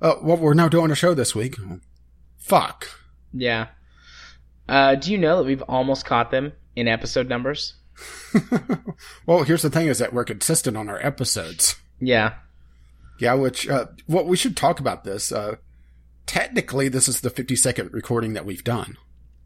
uh, 0.00 0.14
well, 0.22 0.36
we're 0.36 0.54
now 0.54 0.68
doing 0.68 0.90
a 0.90 0.94
show 0.94 1.14
this 1.14 1.34
week. 1.34 1.56
Fuck. 2.36 2.88
Yeah. 3.32 3.68
Uh, 4.68 4.94
do 4.94 5.10
you 5.10 5.18
know 5.18 5.38
that 5.38 5.44
we've 5.44 5.62
almost 5.62 6.04
caught 6.04 6.30
them 6.30 6.52
in 6.76 6.88
episode 6.88 7.28
numbers? 7.28 7.74
well, 9.26 9.42
here's 9.42 9.62
the 9.62 9.70
thing 9.70 9.86
is 9.86 9.98
that 9.98 10.12
we're 10.12 10.24
consistent 10.24 10.76
on 10.76 10.88
our 10.88 11.04
episodes. 11.04 11.76
Yeah. 12.00 12.34
Yeah, 13.18 13.34
which 13.34 13.68
uh, 13.68 13.86
well, 14.06 14.24
we 14.24 14.36
should 14.36 14.56
talk 14.56 14.78
about 14.78 15.04
this. 15.04 15.32
Uh, 15.32 15.56
technically, 16.26 16.88
this 16.88 17.08
is 17.08 17.20
the 17.20 17.30
50 17.30 17.56
second 17.56 17.92
recording 17.92 18.34
that 18.34 18.44
we've 18.44 18.62
done. 18.62 18.96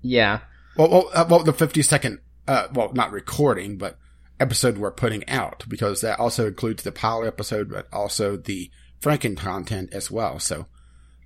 Yeah. 0.03 0.41
Well, 0.77 0.91
well, 0.91 1.11
uh, 1.15 1.25
well 1.29 1.45
the 1.45 1.53
50 1.53 1.81
second, 1.83 2.19
uh, 2.47 2.69
well, 2.75 2.93
not 2.93 3.13
recording, 3.13 3.79
but 3.79 3.99
episode 4.43 4.77
we're 4.79 4.91
putting 4.93 5.27
out 5.29 5.65
because 5.69 6.01
that 6.03 6.19
also 6.19 6.47
includes 6.49 6.83
the 6.83 6.93
pilot 6.93 7.27
episode, 7.29 7.71
but 7.71 7.87
also 7.93 8.37
the 8.37 8.71
Franken 9.01 9.37
content 9.37 9.91
as 9.93 10.11
well. 10.11 10.39
So 10.39 10.67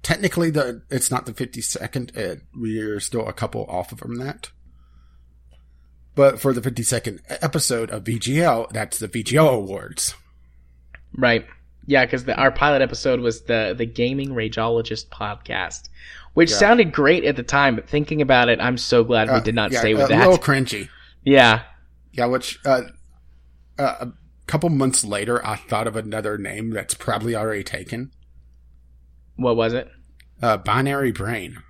technically, 0.02 0.50
the 0.50 0.82
it's 0.90 1.10
not 1.10 1.26
the 1.26 1.34
50 1.34 1.60
second. 1.62 2.12
Uh, 2.16 2.36
we're 2.54 3.00
still 3.00 3.26
a 3.26 3.32
couple 3.32 3.64
off 3.68 3.90
from 3.98 4.16
that. 4.16 4.50
But 6.14 6.40
for 6.40 6.52
the 6.54 6.62
50 6.62 6.82
second 6.82 7.20
episode 7.28 7.90
of 7.90 8.04
VGL, 8.04 8.70
that's 8.72 8.98
the 8.98 9.08
VGL 9.08 9.48
Awards. 9.54 10.14
Right. 11.14 11.46
Yeah, 11.86 12.04
because 12.04 12.26
our 12.28 12.50
pilot 12.50 12.82
episode 12.82 13.20
was 13.20 13.42
the 13.42 13.74
the 13.76 13.86
Gaming 13.86 14.30
Rageologist 14.30 15.08
podcast, 15.08 15.88
which 16.34 16.50
Yeah. 16.50 16.56
sounded 16.56 16.92
great 16.92 17.24
at 17.24 17.36
the 17.36 17.42
time. 17.42 17.76
But 17.76 17.88
thinking 17.88 18.22
about 18.22 18.48
it, 18.48 18.60
I'm 18.60 18.78
so 18.78 19.04
glad 19.04 19.28
we 19.28 19.34
Uh, 19.34 19.40
did 19.40 19.54
not 19.54 19.72
yeah, 19.72 19.80
stay 19.80 19.94
with 19.94 20.08
that. 20.08 20.26
A 20.26 20.30
little 20.30 20.42
cringy. 20.44 20.88
Yeah. 21.24 21.62
Yeah, 22.12 22.26
which 22.26 22.60
uh, 22.64 22.82
uh, 23.78 23.96
a 24.00 24.12
couple 24.46 24.68
months 24.70 25.04
later, 25.04 25.44
I 25.46 25.56
thought 25.56 25.86
of 25.86 25.96
another 25.96 26.38
name 26.38 26.70
that's 26.70 26.94
probably 26.94 27.34
already 27.34 27.64
taken. 27.64 28.12
What 29.36 29.56
was 29.56 29.72
it? 29.74 29.88
Uh, 30.42 30.56
Binary 30.58 31.12
Brain, 31.12 31.62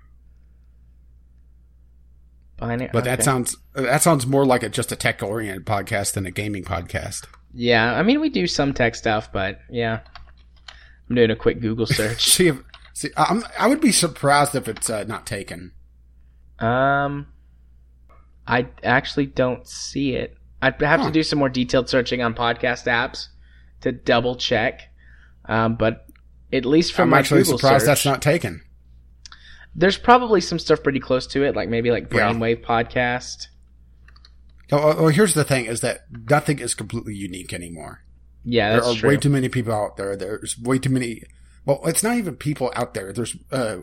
Binary. 2.57 2.89
but 2.91 3.03
that 3.03 3.23
sounds 3.23 3.55
that 3.73 4.01
sounds 4.01 4.25
more 4.25 4.45
like 4.45 4.63
a, 4.63 4.69
just 4.69 4.91
a 4.91 4.95
tech 4.95 5.21
oriented 5.21 5.65
podcast 5.65 6.13
than 6.13 6.25
a 6.25 6.31
gaming 6.31 6.63
podcast. 6.63 7.25
Yeah, 7.53 7.93
I 7.93 8.03
mean 8.03 8.19
we 8.19 8.29
do 8.29 8.47
some 8.47 8.73
tech 8.73 8.95
stuff, 8.95 9.31
but 9.31 9.59
yeah, 9.69 9.99
I'm 11.09 11.15
doing 11.15 11.31
a 11.31 11.35
quick 11.35 11.59
Google 11.61 11.85
search. 11.87 12.25
See, 12.25 12.47
if, 12.47 12.57
see, 12.93 13.09
I'm, 13.15 13.43
I 13.59 13.67
would 13.67 13.81
be 13.81 13.91
surprised 13.91 14.55
if 14.55 14.67
it's 14.67 14.89
uh, 14.89 15.03
not 15.05 15.25
taken. 15.25 15.71
um, 16.59 17.27
I 18.47 18.67
actually 18.83 19.25
don't 19.27 19.67
see 19.67 20.15
it. 20.15 20.37
I'd 20.61 20.81
have 20.81 21.01
Huh. 21.01 21.07
to 21.07 21.11
do 21.11 21.23
some 21.23 21.39
more 21.39 21.49
detailed 21.49 21.89
searching 21.89 22.21
on 22.21 22.33
podcast 22.33 22.85
apps 22.87 23.27
to 23.81 23.91
double 23.91 24.35
check. 24.35 24.81
Um, 25.45 25.75
but 25.75 26.05
at 26.51 26.65
least 26.65 26.93
from. 26.93 27.03
I'm 27.03 27.09
my 27.11 27.19
actually 27.19 27.43
Google 27.43 27.57
surprised 27.59 27.81
search, 27.83 27.87
that's 27.87 28.05
not 28.05 28.21
taken. 28.21 28.61
there's 29.75 29.97
probably 29.97 30.41
some 30.41 30.57
stuff 30.59 30.81
pretty 30.81 30.99
close 30.99 31.27
to 31.27 31.43
it, 31.43 31.55
like 31.55 31.69
maybe 31.69 31.91
like 31.91 32.11
Yeah. 32.11 32.31
Brainwave 32.33 32.63
podcast. 32.65 33.47
Oh, 34.71 34.77
oh, 34.77 34.95
oh, 34.97 35.07
here's 35.07 35.33
the 35.33 35.43
thing: 35.45 35.65
is 35.65 35.81
that 35.81 36.05
nothing 36.29 36.59
is 36.59 36.73
completely 36.73 37.13
unique 37.15 37.53
anymore. 37.53 38.03
Yeah, 38.43 38.71
there 38.71 38.83
are 38.83 38.93
true. 38.95 39.09
way 39.09 39.17
too 39.17 39.29
many 39.29 39.49
people 39.49 39.73
out 39.73 39.97
there. 39.97 40.15
There's 40.17 40.57
way 40.59 40.79
too 40.79 40.89
many. 40.89 41.23
Well, 41.65 41.81
it's 41.85 42.03
not 42.03 42.17
even 42.17 42.35
people 42.35 42.71
out 42.75 42.93
there. 42.93 43.13
There's 43.13 43.35
uh, 43.51 43.77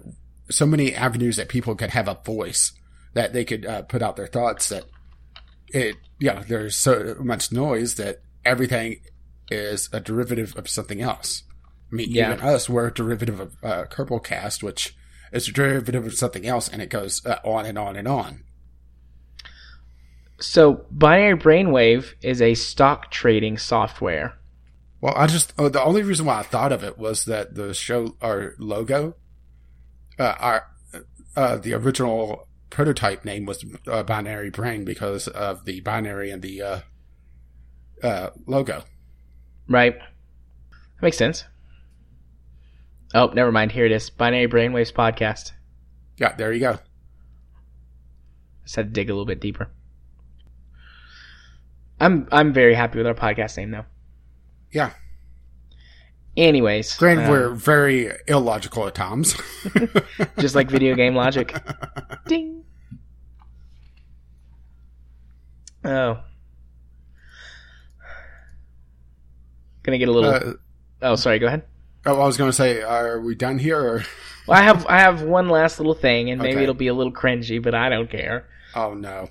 so 0.51 0.67
many 0.67 0.95
avenues 0.95 1.37
that 1.37 1.49
people 1.49 1.75
could 1.75 1.91
have 1.91 2.09
a 2.09 2.19
voice 2.25 2.73
that 3.15 3.33
they 3.33 3.45
could 3.45 3.65
uh, 3.65 3.83
put 3.83 4.03
out 4.03 4.17
their 4.17 4.27
thoughts. 4.27 4.69
That 4.71 4.85
it, 5.69 5.97
yeah, 6.19 6.43
there's 6.47 6.77
so 6.77 7.17
much 7.21 7.53
noise 7.53 7.95
that 7.97 8.21
everything 8.45 9.01
is 9.51 9.89
a 9.93 10.01
derivative 10.01 10.57
of 10.57 10.69
something 10.69 11.01
else. 11.01 11.43
I 11.93 11.97
mean, 11.97 12.11
Yeah. 12.11 12.33
even 12.33 12.47
us, 12.47 12.69
we're 12.69 12.89
a 12.89 12.95
derivative 12.95 13.41
of 13.41 13.57
uh, 13.63 13.85
Cast, 14.21 14.63
which 14.63 14.97
is 15.33 15.49
a 15.49 15.53
derivative 15.53 16.07
of 16.07 16.15
something 16.15 16.47
else, 16.47 16.69
and 16.69 16.81
it 16.81 16.91
goes 16.91 17.25
uh, 17.27 17.39
on 17.45 17.67
and 17.67 17.79
on 17.79 17.97
and 17.97 18.09
on. 18.09 18.45
So, 20.41 20.85
Binary 20.91 21.39
Brainwave 21.39 22.15
is 22.23 22.43
a 22.43 22.55
stock 22.55 23.11
trading 23.11 23.57
software. 23.57 24.35
Well, 25.01 25.15
I 25.17 25.27
just 25.27 25.53
oh, 25.59 25.69
the 25.69 25.83
only 25.83 26.03
reason 26.03 26.27
why 26.27 26.39
I 26.39 26.43
thought 26.43 26.73
of 26.73 26.83
it 26.83 26.99
was 26.99 27.27
that 27.27 27.55
the 27.55 27.75
show 27.75 28.17
our 28.21 28.55
logo, 28.59 29.15
uh, 30.19 30.35
our 30.39 30.67
uh, 31.37 31.57
the 31.59 31.75
original 31.75 32.49
prototype 32.75 33.25
name 33.25 33.47
was 33.47 33.65
uh, 33.87 34.03
Binary 34.03 34.51
Brain 34.51 34.85
because 34.85 35.29
of 35.29 35.65
the 35.65 35.81
binary 35.81 36.31
and 36.31 36.43
the 36.43 36.61
uh, 36.61 36.81
uh, 38.03 38.31
logo. 38.47 38.83
Right. 39.69 39.97
That 39.97 41.03
makes 41.03 41.17
sense. 41.17 41.45
Oh, 43.15 43.29
never 43.29 43.53
mind. 43.53 43.71
Here 43.71 43.87
it 43.87 43.93
is. 43.93 44.11
Binary 44.11 44.49
Brainwaves 44.49 44.93
podcast. 44.93 45.53
Yeah, 46.19 46.35
there 46.35 46.53
you 46.53 46.61
go. 46.61 46.79
Just 48.65 48.77
had 48.77 48.87
to 48.87 48.93
dig 48.93 49.09
a 49.09 49.13
little 49.13 49.25
bit 49.25 49.41
deeper. 49.41 49.71
I'm 52.01 52.27
I'm 52.33 52.53
very 52.53 52.75
happy 52.75 52.99
with 52.99 53.07
our 53.07 53.15
podcast 53.15 53.57
name 53.57 53.71
though. 53.71 53.85
Yeah, 54.73 54.91
Anyways, 56.37 56.97
granted 56.97 57.29
uh, 57.29 57.31
we're 57.31 57.51
very 57.51 58.11
illogical 58.27 58.89
at 58.89 58.95
times. 58.95 59.37
just 60.39 60.57
like 60.57 60.69
video 60.69 60.97
game 60.97 61.15
logic. 61.15 61.55
Ding. 62.27 62.64
Oh. 65.85 66.19
Gonna 69.83 69.99
get 69.99 70.09
a 70.09 70.13
little. 70.13 70.31
uh, 70.31 70.53
oh, 71.03 71.17
sorry. 71.17 71.39
Go 71.39 71.47
ahead. 71.47 71.65
oh, 72.07 72.21
I 72.21 72.27
was 72.27 72.37
going 72.37 72.49
to 72.49 72.57
say, 72.57 72.83
are 72.83 73.21
we 73.21 73.35
done 73.35 73.59
here? 73.59 73.79
Or 73.81 74.03
Well, 74.47 74.59
I 74.59 74.63
have 74.63 74.87
I 74.87 75.01
have 75.01 75.23
one 75.23 75.49
last 75.49 75.79
little 75.79 75.95
thing, 75.95 76.31
and 76.31 76.41
maybe 76.41 76.55
Okay. 76.57 76.63
it'll 76.65 76.75
be 76.75 76.89
a 76.89 76.95
little 76.95 77.13
cringy, 77.13 77.63
but 77.63 77.75
I 77.75 77.89
don't 77.89 78.11
care. 78.11 78.47
oh 78.75 78.93
no, 78.95 79.29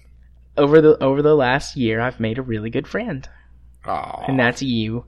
Over 0.58 0.82
the 0.82 1.04
over 1.04 1.22
the 1.22 1.36
last 1.36 1.76
year, 1.76 2.02
I've 2.02 2.20
made 2.20 2.38
a 2.40 2.42
really 2.42 2.70
good 2.72 2.88
friend, 2.88 3.28
oh, 3.86 4.24
and 4.28 4.40
that's 4.40 4.62
you. 4.64 5.06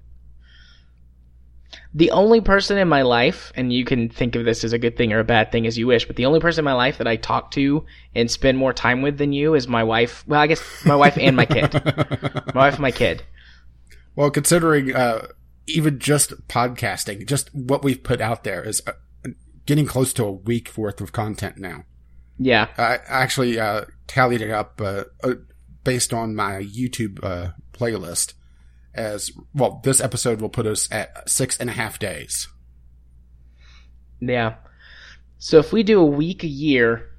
The 1.96 2.12
only 2.12 2.42
person 2.42 2.78
in 2.78 2.90
my 2.90 3.04
life, 3.04 3.54
and 3.56 3.72
you 3.72 3.86
can 3.86 4.10
think 4.10 4.36
of 4.36 4.44
this 4.44 4.66
as 4.66 4.74
a 4.74 4.78
good 4.78 4.98
thing 4.98 5.14
or 5.14 5.20
a 5.20 5.24
bad 5.24 5.52
thing 5.52 5.66
as 5.66 5.78
you 5.78 5.88
wish, 5.88 6.06
but 6.06 6.18
the 6.18 6.26
only 6.26 6.42
person 6.42 6.60
in 6.60 6.66
my 6.66 6.74
life 6.74 6.98
that 6.98 7.08
I 7.08 7.16
talk 7.16 7.52
to 7.52 7.86
and 8.14 8.30
spend 8.30 8.58
more 8.58 8.74
time 8.74 9.02
with 9.02 9.18
than 9.18 9.32
you 9.32 9.54
is 9.56 9.68
my 9.68 9.84
wife. 9.84 10.26
Well, 10.28 10.42
I 10.42 10.48
guess 10.48 10.86
my 10.86 10.96
wife 10.96 11.18
and 11.18 11.38
my 11.38 11.46
kid. 11.46 11.74
My 12.54 12.68
wife 12.68 12.74
and 12.74 12.82
my 12.82 12.92
kid. 12.92 13.24
Well, 14.16 14.30
considering 14.30 14.94
uh, 14.94 15.28
even 15.68 16.00
just 16.00 16.48
podcasting, 16.48 17.26
just 17.28 17.54
what 17.56 17.84
we've 17.84 18.04
put 18.04 18.22
out 18.22 18.44
there 18.44 18.64
is 18.64 18.82
uh, 18.86 18.92
getting 19.66 19.86
close 19.86 20.14
to 20.14 20.26
a 20.26 20.32
week 20.32 20.72
worth 20.76 21.02
of 21.02 21.12
content 21.12 21.58
now. 21.58 21.86
Yeah. 22.38 22.68
I 22.78 23.00
actually 23.08 23.60
uh, 23.60 23.86
tallied 24.08 24.42
it 24.42 24.52
up 24.52 24.82
uh, 24.82 25.06
uh, 25.24 25.36
based 25.84 26.14
on 26.14 26.36
my 26.36 26.62
YouTube 26.62 27.24
uh, 27.24 27.52
playlist. 27.74 28.34
As 28.96 29.32
well, 29.54 29.82
this 29.84 30.00
episode 30.00 30.42
will 30.42 30.50
put 30.50 30.66
us 30.66 30.90
at 30.92 31.30
six 31.30 31.58
and 31.58 31.70
a 31.70 31.74
half 31.74 32.00
days. 32.00 32.48
Yeah. 34.20 34.56
So 35.38 35.60
if 35.60 35.74
we 35.74 35.84
do 35.84 36.00
a 36.00 36.06
week 36.06 36.44
a 36.44 36.48
year, 36.48 37.12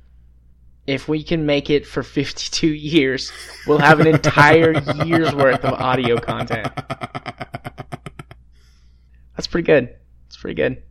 if 0.87 1.09
we 1.09 1.23
can 1.23 1.47
make 1.47 1.69
it 1.71 1.87
for 1.87 2.03
52 2.03 2.67
years, 2.75 3.31
we'll 3.67 3.79
have 3.79 4.01
an 4.01 4.07
entire 4.07 4.73
year's 5.05 5.35
worth 5.35 5.65
of 5.65 5.75
audio 5.75 6.19
content. 6.19 6.69
That's 9.37 9.47
pretty 9.47 9.67
good. 9.67 9.95
That's 10.25 10.37
pretty 10.39 10.55
good. 10.55 10.83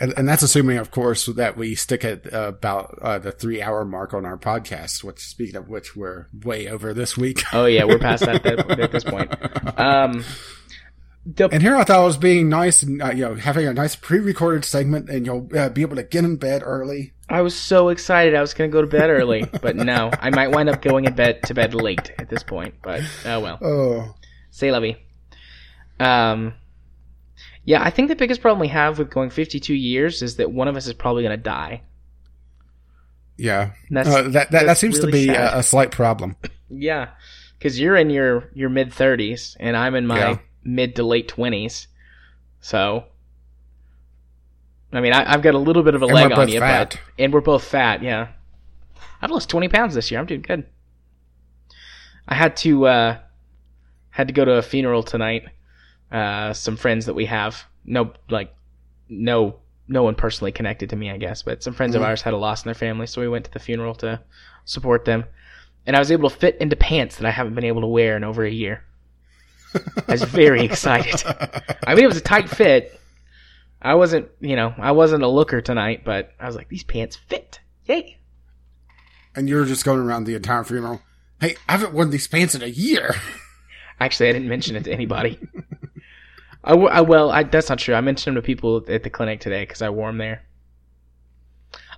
And, 0.00 0.14
and 0.16 0.26
that's 0.26 0.42
assuming, 0.42 0.78
of 0.78 0.90
course, 0.90 1.26
that 1.26 1.56
we 1.56 1.74
stick 1.74 2.04
at 2.04 2.32
uh, 2.32 2.48
about 2.48 2.98
uh, 3.02 3.18
the 3.18 3.32
three 3.32 3.60
hour 3.60 3.84
mark 3.84 4.14
on 4.14 4.24
our 4.24 4.38
podcast, 4.38 5.04
which, 5.04 5.20
speaking 5.20 5.56
of 5.56 5.68
which, 5.68 5.94
we're 5.94 6.26
way 6.42 6.68
over 6.68 6.94
this 6.94 7.16
week. 7.16 7.42
Oh 7.52 7.66
yeah, 7.66 7.84
we're 7.84 7.98
past 7.98 8.24
that 8.24 8.46
at, 8.46 8.80
at 8.80 8.92
this 8.92 9.04
point. 9.04 9.30
Um, 9.78 10.24
the 11.26 11.48
And 11.48 11.62
here 11.62 11.76
I 11.76 11.84
thought 11.84 12.00
I 12.00 12.04
was 12.04 12.16
being 12.16 12.48
nice 12.48 12.82
and, 12.82 13.02
uh, 13.02 13.10
you 13.10 13.24
know, 13.24 13.34
having 13.34 13.66
a 13.66 13.74
nice 13.74 13.94
pre 13.96 14.20
recorded 14.20 14.64
segment 14.64 15.10
and 15.10 15.26
you'll 15.26 15.48
uh, 15.54 15.68
be 15.68 15.82
able 15.82 15.96
to 15.96 16.02
get 16.02 16.24
in 16.24 16.36
bed 16.36 16.62
early. 16.64 17.12
I 17.28 17.42
was 17.42 17.54
so 17.54 17.90
excited 17.90 18.34
I 18.34 18.40
was 18.40 18.54
going 18.54 18.70
to 18.70 18.72
go 18.72 18.80
to 18.80 18.86
bed 18.86 19.10
early, 19.10 19.44
but 19.62 19.76
no, 19.76 20.10
I 20.18 20.30
might 20.30 20.48
wind 20.48 20.70
up 20.70 20.80
going 20.80 21.04
in 21.04 21.14
bed 21.14 21.42
to 21.44 21.54
bed 21.54 21.74
late 21.74 22.12
at 22.18 22.28
this 22.30 22.42
point. 22.42 22.74
But 22.82 23.02
oh 23.26 23.40
well. 23.40 23.58
Oh, 23.60 24.14
Say 24.50 24.72
lovey. 24.72 24.96
Um, 25.98 26.54
yeah, 27.64 27.82
I 27.82 27.90
think 27.90 28.08
the 28.08 28.16
biggest 28.16 28.40
problem 28.40 28.60
we 28.60 28.68
have 28.68 28.98
with 28.98 29.10
going 29.10 29.30
52 29.30 29.74
years 29.74 30.22
is 30.22 30.36
that 30.36 30.50
one 30.50 30.68
of 30.68 30.76
us 30.76 30.86
is 30.86 30.94
probably 30.94 31.22
going 31.22 31.36
to 31.38 31.42
die. 31.42 31.82
yeah. 33.36 33.72
Uh, 33.94 34.22
that, 34.28 34.50
that, 34.50 34.66
that 34.66 34.78
seems 34.78 34.98
to 35.00 35.06
be 35.06 35.28
a, 35.28 35.58
a 35.58 35.62
slight 35.62 35.90
problem. 35.90 36.36
yeah, 36.70 37.10
because 37.58 37.78
you're 37.80 37.96
in 37.96 38.10
your 38.10 38.50
your 38.54 38.68
mid 38.70 38.90
30s 38.90 39.56
and 39.60 39.76
I'm 39.76 39.94
in 39.94 40.06
my 40.06 40.18
Yeah. 40.18 40.38
mid 40.64 40.96
to 40.96 41.02
late 41.04 41.28
20s. 41.28 41.86
So, 42.60 43.04
I 44.92 45.00
mean, 45.00 45.12
I, 45.12 45.32
I've 45.32 45.42
got 45.42 45.54
a 45.54 45.58
little 45.58 45.82
bit 45.82 45.94
of 45.94 46.02
a 46.02 46.06
And 46.06 46.14
leg 46.14 46.32
on 46.32 46.48
you, 46.48 46.58
fat. 46.60 46.90
but 46.90 47.00
and 47.22 47.32
we're 47.32 47.40
both 47.40 47.64
fat. 47.64 48.02
Yeah, 48.02 48.28
I've 49.22 49.30
lost 49.30 49.48
20 49.48 49.68
pounds 49.68 49.94
this 49.94 50.10
year. 50.10 50.20
I'm 50.20 50.26
doing 50.26 50.42
good. 50.42 50.66
I 52.28 52.34
had 52.34 52.56
to 52.58 52.86
uh, 52.86 53.18
had 54.10 54.28
to 54.28 54.34
go 54.34 54.44
to 54.44 54.52
a 54.52 54.62
funeral 54.62 55.02
tonight. 55.02 55.44
Uh, 56.10 56.52
some 56.52 56.76
friends 56.76 57.06
that 57.06 57.14
we 57.14 57.26
have, 57.26 57.64
no 57.84 58.12
like, 58.28 58.54
no 59.08 59.56
no 59.88 60.02
one 60.04 60.14
personally 60.14 60.52
connected 60.52 60.90
to 60.90 60.96
me, 60.96 61.10
I 61.10 61.16
guess, 61.16 61.42
but 61.42 61.62
some 61.64 61.72
friends 61.74 61.94
of 61.96 62.02
Mhm. 62.02 62.06
ours 62.06 62.22
had 62.22 62.32
a 62.32 62.36
loss 62.36 62.62
in 62.64 62.68
their 62.68 62.74
family, 62.74 63.06
so 63.08 63.20
we 63.20 63.28
went 63.28 63.44
to 63.46 63.50
the 63.52 63.58
funeral 63.58 63.94
to 63.96 64.20
support 64.64 65.04
them. 65.04 65.24
And 65.86 65.96
I 65.96 65.98
was 65.98 66.12
able 66.12 66.30
to 66.30 66.36
fit 66.36 66.56
into 66.60 66.76
pants 66.76 67.16
that 67.16 67.26
I 67.26 67.30
haven't 67.32 67.54
been 67.54 67.64
able 67.64 67.80
to 67.80 67.88
wear 67.88 68.16
in 68.16 68.22
over 68.22 68.44
a 68.44 68.50
year. 68.50 68.84
I 70.08 70.12
was 70.12 70.22
very 70.22 70.64
excited. 70.64 71.22
I 71.86 71.94
mean, 71.96 72.04
it 72.04 72.08
was 72.08 72.16
a 72.16 72.20
tight 72.20 72.48
fit. 72.48 73.00
I 73.82 73.94
wasn't, 73.94 74.28
you 74.40 74.54
know, 74.56 74.74
I 74.78 74.92
wasn't 74.92 75.22
a 75.24 75.28
looker 75.28 75.60
tonight, 75.60 76.02
but 76.04 76.32
I 76.38 76.46
was 76.46 76.54
like, 76.54 76.68
these 76.68 76.84
pants 76.84 77.16
fit. 77.16 77.60
Yay! 77.86 78.16
and 79.34 79.48
you're 79.48 79.64
just 79.64 79.84
going 79.84 80.00
around 80.00 80.24
the 80.24 80.34
entire 80.34 80.64
funeral. 80.64 81.00
Hey, 81.40 81.54
I 81.68 81.72
haven't 81.72 81.94
worn 81.94 82.10
these 82.10 82.26
pants 82.28 82.54
in 82.56 82.62
a 82.62 82.66
year. 82.66 83.14
Actually, 84.00 84.28
I 84.28 84.32
didn't 84.32 84.48
mention 84.48 84.74
it 84.76 84.84
to 84.84 84.92
anybody. 84.92 85.38
I, 86.62 86.74
I 86.74 87.00
well, 87.00 87.30
I, 87.30 87.42
that's 87.42 87.68
not 87.68 87.78
true. 87.78 87.94
I 87.94 88.00
mentioned 88.00 88.36
them 88.36 88.42
to 88.42 88.46
people 88.46 88.84
at 88.88 89.02
the 89.02 89.10
clinic 89.10 89.40
today 89.40 89.62
because 89.62 89.82
I 89.82 89.90
wore 89.90 90.08
them 90.08 90.18
there. 90.18 90.42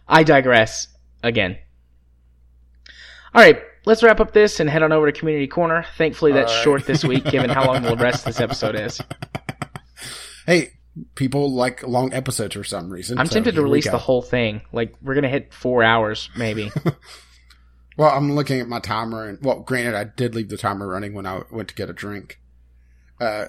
I 0.09 0.23
digress 0.23 0.89
again. 1.23 1.59
All 3.35 3.43
right, 3.43 3.63
let's 3.87 4.03
wrap 4.03 4.21
up 4.21 4.33
this 4.33 4.61
and 4.61 4.69
head 4.69 4.83
on 4.83 4.93
over 4.93 5.11
to 5.11 5.19
community 5.19 5.47
corner. 5.47 5.87
Thankfully, 5.97 6.33
that's 6.33 6.53
right. 6.53 6.65
short 6.65 6.87
this 6.87 7.05
week, 7.05 7.25
given 7.25 7.51
how 7.51 7.67
long 7.67 7.83
the 7.83 7.97
rest 7.97 8.27
of 8.27 8.35
this 8.35 8.41
episode 8.41 8.75
is. 8.75 9.01
Hey, 10.47 10.75
people 11.15 11.51
like 11.51 11.87
long 11.87 12.13
episodes 12.13 12.55
for 12.55 12.65
some 12.65 12.91
reason. 12.91 13.19
I'm 13.19 13.27
so 13.27 13.35
tempted 13.35 13.55
to 13.55 13.63
release 13.63 13.91
the 13.91 13.99
whole 13.99 14.23
thing. 14.23 14.61
Like 14.73 14.95
we're 15.03 15.15
gonna 15.15 15.29
hit 15.29 15.55
four 15.55 15.83
hours, 15.83 16.29
maybe. 16.37 16.71
Well, 17.97 18.11
I'm 18.11 18.33
looking 18.33 18.61
at 18.61 18.69
my 18.69 18.81
timer, 18.81 19.29
and 19.29 19.39
well, 19.43 19.61
granted, 19.61 19.95
I 19.95 20.05
did 20.05 20.35
leave 20.35 20.49
the 20.49 20.57
timer 20.57 20.87
running 20.87 21.15
when 21.15 21.27
I 21.27 21.43
went 21.51 21.69
to 21.69 21.75
get 21.75 21.91
a 21.91 21.93
drink. 21.93 22.41
Uh, 23.21 23.47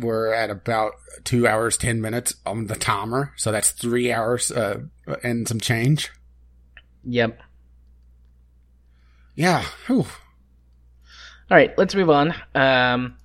we're 0.00 0.32
at 0.32 0.50
about 0.50 0.92
two 1.24 1.46
hours 1.46 1.76
ten 1.76 2.00
minutes 2.00 2.34
on 2.44 2.66
the 2.66 2.76
timer, 2.76 3.32
so 3.36 3.52
that's 3.52 3.70
three 3.70 4.12
hours 4.12 4.50
uh, 4.50 4.80
and 5.22 5.46
some 5.48 5.60
change. 5.60 6.10
yep. 7.04 7.40
Yeah, 9.34 9.64
whew. 9.86 10.06
All 11.50 11.56
right, 11.56 11.76
let's 11.76 11.94
move 11.94 12.08
on. 12.10 12.34
Um, 12.54 13.16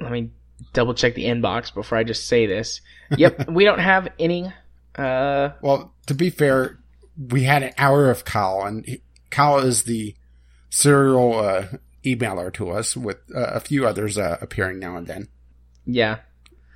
let 0.00 0.10
me 0.10 0.30
double 0.72 0.94
check 0.94 1.14
the 1.14 1.24
inbox 1.26 1.72
before 1.72 1.98
I 1.98 2.04
just 2.04 2.26
say 2.26 2.46
this. 2.46 2.80
Yep, 3.16 3.48
we 3.50 3.64
don't 3.64 3.78
have 3.78 4.08
any. 4.18 4.52
Uh, 4.96 5.50
Well, 5.60 5.94
to 6.06 6.14
be 6.14 6.30
fair, 6.30 6.78
we 7.16 7.42
had 7.42 7.62
an 7.62 7.72
hour 7.78 8.10
of 8.10 8.24
Kyle, 8.24 8.62
and 8.62 8.86
he, 8.86 9.02
Kyle 9.30 9.58
is 9.58 9.82
the 9.82 10.14
serial 10.70 11.38
uh, 11.38 11.66
emailer 12.04 12.52
to 12.54 12.70
us, 12.70 12.96
with 12.96 13.18
uh, 13.34 13.40
a 13.40 13.60
few 13.60 13.86
others 13.86 14.16
uh, 14.18 14.38
appearing 14.40 14.78
now 14.78 14.96
and 14.96 15.06
then. 15.06 15.28
Yeah, 15.86 16.18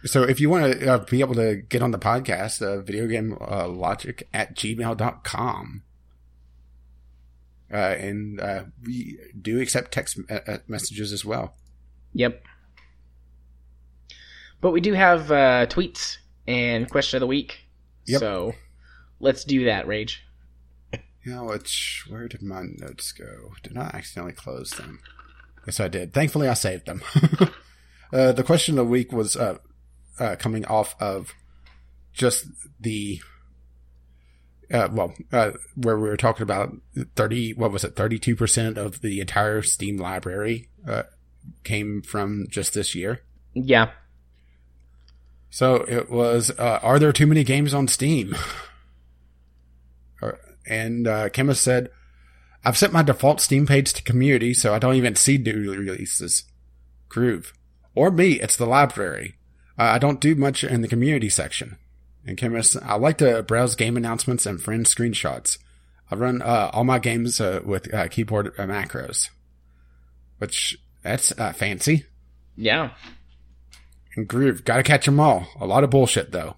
So 0.05 0.23
if 0.23 0.41
you 0.41 0.49
want 0.51 0.73
to 0.81 0.95
uh, 0.95 0.99
be 0.99 1.21
able 1.21 1.35
to 1.35 1.57
get 1.57 1.83
on 1.83 1.91
the 1.91 1.99
podcast, 1.99 2.63
uh, 2.63 2.81
video 2.83 3.07
game 3.07 3.37
uh, 3.41 3.69
logic 3.69 4.29
at 4.33 4.55
gmail.com. 4.57 5.83
Uh, 7.73 7.77
and 7.77 8.41
uh, 8.41 8.65
we 8.85 9.19
do 9.41 9.61
accept 9.61 9.91
text 9.93 10.21
uh, 10.31 10.39
uh, 10.47 10.59
messages 10.69 11.13
as 11.13 11.25
well. 11.25 11.55
yep. 12.13 12.43
But 14.61 14.71
we 14.71 14.81
do 14.81 14.95
have 14.95 15.31
uh, 15.31 15.67
tweets 15.67 16.17
and 16.47 16.89
question 16.91 17.19
of 17.19 17.21
the 17.21 17.27
week. 17.27 17.67
Yep. 18.07 18.21
So 18.21 18.53
let's 19.21 19.45
do 19.45 19.65
that, 19.67 19.87
Rage. 19.87 20.25
Yeah, 21.25 21.43
which 21.43 22.05
where 22.09 22.29
did 22.29 22.41
my 22.43 22.63
notes 22.63 23.11
go? 23.13 23.53
Did 23.63 23.77
I 23.77 23.91
accidentally 23.93 24.33
close 24.33 24.71
them? 24.71 25.01
Yes, 25.67 25.81
I 25.81 25.89
did. 25.89 26.13
Thankfully, 26.13 26.49
I 26.49 26.55
saved 26.55 26.87
them. 26.87 27.03
uh, 28.13 28.33
the 28.33 28.45
question 28.45 28.79
of 28.79 28.87
the 28.87 28.91
week 28.91 29.13
was 29.13 29.37
uh, 29.37 29.59
uh, 30.19 30.37
coming 30.39 30.65
off 30.67 30.95
of 31.01 31.33
just 32.13 32.47
the 32.81 33.21
uh, 34.73 34.89
well, 34.91 35.15
uh, 35.33 35.53
where 35.77 35.97
we 35.97 36.09
were 36.09 36.17
talking 36.17 36.43
about 36.43 36.73
thirty. 37.15 37.53
What 37.53 37.73
was 37.73 37.85
it? 37.85 37.95
Thirty-two 37.95 38.37
percent 38.37 38.79
of 38.79 39.01
the 39.01 39.21
entire 39.21 39.63
Steam 39.63 39.97
library 39.97 40.69
uh, 40.87 41.05
came 41.63 42.03
from 42.03 42.47
just 42.51 42.75
this 42.75 42.95
year. 42.95 43.21
Yeah, 43.55 43.91
So 45.57 45.77
it 45.89 46.11
was, 46.11 46.51
uh, 46.59 46.81
are 46.83 46.99
there 46.99 47.15
too 47.15 47.27
many 47.27 47.43
games 47.43 47.73
on 47.73 47.89
Steam? 47.89 48.37
And 50.69 51.07
uh, 51.09 51.31
Chemist 51.31 51.63
said, 51.63 51.89
I've 52.63 52.77
set 52.77 52.93
my 52.93 53.03
default 53.03 53.41
Steam 53.41 53.67
page 53.67 53.93
to 53.95 54.03
community, 54.03 54.53
so 54.53 54.75
I 54.75 54.79
don't 54.79 54.97
even 54.97 55.15
see 55.15 55.39
new 55.39 55.73
releases. 55.73 56.45
Groove. 57.09 57.55
Or 57.97 58.11
me, 58.13 58.35
it's 58.35 58.57
the 58.57 58.67
library. 58.67 59.35
Uh, 59.79 59.85
I 59.85 59.99
don't 59.99 60.21
do 60.21 60.35
much 60.37 60.63
in 60.63 60.83
the 60.83 60.89
community 60.89 61.29
section. 61.29 61.77
And 62.27 62.37
Chemist, 62.37 62.77
I 62.83 62.95
like 62.97 63.19
to 63.19 63.43
browse 63.43 63.75
game 63.75 63.97
announcements 63.97 64.47
and 64.47 64.61
friend 64.61 64.85
screenshots. 64.87 65.59
I 66.11 66.15
run 66.15 66.43
uh, 66.43 66.71
all 66.73 66.85
my 66.85 66.99
games 66.99 67.41
uh, 67.41 67.61
with 67.65 67.93
uh, 67.93 68.07
keyboard 68.09 68.49
uh, 68.59 68.63
macros. 68.67 69.31
Which, 70.39 70.79
that's 71.03 71.33
uh, 71.39 71.53
fancy. 71.53 72.05
yeah. 72.57 72.91
And 74.17 74.27
Groove, 74.27 74.65
gotta 74.65 74.83
catch 74.83 75.07
'em 75.07 75.21
all. 75.21 75.47
A 75.61 75.67
lot 75.67 75.85
of 75.85 75.91
bullshit, 75.91 76.33
though. 76.33 76.57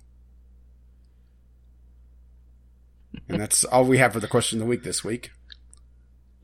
and 3.28 3.41
that's 3.41 3.65
all 3.65 3.84
we 3.84 3.99
have 3.99 4.12
for 4.12 4.20
the 4.20 4.28
question 4.28 4.58
of 4.58 4.65
the 4.67 4.70
week 4.70 4.84
this 4.84 5.02
week. 5.02 5.31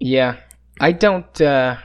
Yeah, 0.01 0.37
I 0.81 0.91
don't. 0.93 1.41
Uh, 1.41 1.77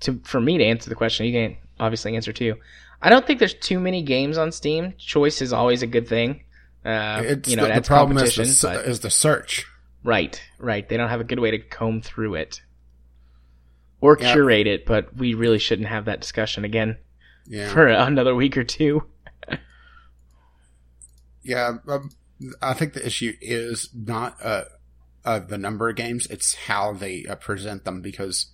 to 0.00 0.20
for 0.24 0.40
me 0.40 0.56
to 0.58 0.64
answer 0.64 0.88
the 0.88 0.96
question, 0.96 1.26
you 1.26 1.32
can 1.32 1.56
obviously 1.80 2.16
answer 2.16 2.32
too. 2.32 2.56
I 3.00 3.10
don't 3.10 3.26
think 3.26 3.38
there's 3.38 3.54
too 3.54 3.78
many 3.80 4.02
games 4.02 4.38
on 4.38 4.50
Steam. 4.52 4.94
Choice 4.98 5.40
is 5.40 5.52
always 5.52 5.82
a 5.82 5.86
good 5.86 6.08
thing. 6.08 6.42
Uh, 6.84 7.22
It's 7.24 7.48
you 7.48 7.56
know, 7.56 7.62
the, 7.62 7.68
the 7.68 7.74
that's 7.74 7.88
problem 7.88 8.18
is 8.18 8.34
the, 8.36 8.68
but- 8.68 8.84
is 8.86 9.00
the 9.00 9.10
search. 9.10 9.66
right, 10.02 10.40
right. 10.58 10.88
They 10.88 10.96
don't 10.96 11.08
have 11.10 11.20
a 11.20 11.24
good 11.24 11.38
way 11.38 11.50
to 11.52 11.58
comb 11.58 12.00
through 12.02 12.34
it 12.34 12.60
or 14.00 14.16
Yeah. 14.20 14.32
curate 14.32 14.66
it. 14.66 14.86
But 14.86 15.16
we 15.16 15.34
really 15.34 15.58
shouldn't 15.58 15.88
have 15.88 16.06
that 16.06 16.20
discussion 16.20 16.64
again 16.64 16.96
Yeah, 17.46 17.68
for 17.72 17.86
another 17.86 18.34
week 18.34 18.56
or 18.56 18.64
two. 18.64 19.04
yeah. 21.42 21.74
Um, 21.86 22.10
I 22.62 22.74
think 22.74 22.92
the 22.92 23.04
issue 23.06 23.32
is 23.40 23.90
not 23.94 24.36
uh, 24.42 24.64
uh, 25.24 25.38
the 25.40 25.58
number 25.58 25.88
of 25.88 25.96
games; 25.96 26.26
it's 26.26 26.54
how 26.54 26.92
they 26.92 27.24
uh, 27.26 27.34
present 27.36 27.84
them. 27.84 28.00
Because 28.00 28.46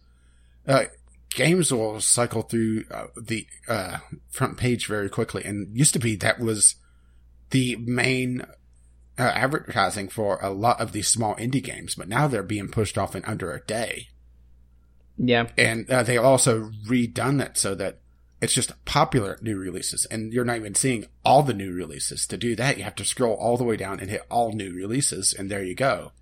uh, 0.67 0.85
games 1.35 1.73
will 1.73 2.01
cycle 2.01 2.43
through 2.43 2.85
uh, 2.91 3.07
the 3.21 3.47
uh, 3.69 3.99
front 4.31 4.57
page 4.57 4.87
very 4.87 5.09
quickly, 5.09 5.45
and 5.45 5.77
used 5.77 5.93
to 5.93 5.99
be 5.99 6.17
that 6.17 6.41
was 6.41 6.77
the 7.51 7.77
main 7.77 8.43
uh, 9.19 9.23
advertising 9.23 10.09
for 10.09 10.39
a 10.41 10.51
lot 10.51 10.81
of 10.81 10.93
these 10.93 11.09
small 11.09 11.35
indie 11.37 11.63
games. 11.63 11.95
But 11.95 12.09
now 12.09 12.27
they're 12.27 12.43
being 12.43 12.69
pushed 12.69 12.97
off 12.97 13.15
in 13.15 13.25
under 13.25 13.53
a 13.53 13.65
day. 13.65 14.09
Yeah, 15.17 15.49
and 15.59 15.89
uh, 15.91 16.03
they 16.03 16.17
also 16.17 16.71
redone 16.87 17.45
it 17.45 17.57
so 17.57 17.75
that 17.75 17.99
it's 18.41 18.55
just 18.55 18.85
popular 18.85 19.39
new 19.41 19.57
releases 19.57 20.05
and 20.07 20.33
you're 20.33 20.45
not 20.45 20.57
even 20.57 20.75
seeing 20.75 21.07
all 21.25 21.43
the 21.43 21.55
new 21.55 21.73
releases 21.73 22.27
to 22.27 22.37
do 22.37 22.55
that 22.55 22.77
you 22.77 22.85
have 22.85 22.95
to 22.97 23.05
scroll 23.05 23.37
all 23.37 23.57
the 23.57 23.65
way 23.65 23.75
down 23.75 23.99
and 24.01 24.11
hit 24.11 24.27
all 24.31 24.53
new 24.53 24.75
releases 24.75 25.33
and 25.33 25.51
there 25.51 25.65
you 25.65 25.75
go 25.75 26.13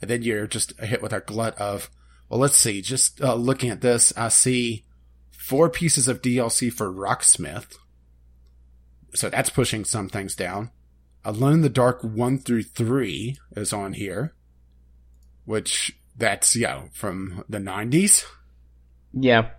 and 0.00 0.10
then 0.10 0.22
you're 0.22 0.48
just 0.48 0.76
hit 0.80 1.00
with 1.00 1.12
a 1.12 1.20
glut 1.20 1.56
of 1.58 1.88
well 2.32 2.40
let's 2.40 2.56
see. 2.56 2.80
Just 2.80 3.20
uh, 3.20 3.34
looking 3.34 3.68
at 3.68 3.82
this 3.82 4.10
i 4.16 4.28
see 4.28 4.84
four 5.30 5.68
pieces 5.68 6.08
of 6.08 6.22
dlc 6.22 6.72
for 6.72 6.90
rocksmith. 6.90 7.76
So 9.14 9.28
that's 9.28 9.50
pushing 9.50 9.84
some 9.84 10.08
things 10.08 10.34
down. 10.34 10.70
Alone 11.24 11.52
in 11.52 11.60
the 11.60 11.68
dark 11.68 12.02
1 12.02 12.38
through 12.38 12.62
3 12.62 13.36
is 13.56 13.72
on 13.72 13.92
here 13.92 14.34
which 15.44 15.98
that's 16.16 16.56
you 16.56 16.66
know 16.66 16.88
from 16.92 17.44
the 17.48 17.58
90s 17.58 18.24
yeah, 19.12 19.50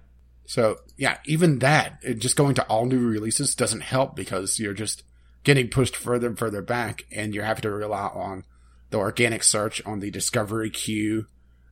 so 0.45 0.77
yeah, 0.97 1.17
even 1.25 1.59
that, 1.59 1.99
it, 2.01 2.15
just 2.15 2.35
going 2.35 2.55
to 2.55 2.63
all 2.63 2.85
new 2.85 2.99
releases 2.99 3.55
doesn't 3.55 3.81
help 3.81 4.15
because 4.15 4.59
you're 4.59 4.73
just 4.73 5.03
getting 5.43 5.69
pushed 5.69 5.95
further 5.95 6.27
and 6.27 6.39
further 6.39 6.61
back 6.61 7.03
and 7.11 7.33
you're 7.33 7.45
having 7.45 7.61
to 7.63 7.71
rely 7.71 8.07
on 8.07 8.45
the 8.89 8.97
organic 8.97 9.43
search 9.43 9.83
on 9.85 9.99
the 9.99 10.11
discovery 10.11 10.69
queue 10.69 11.27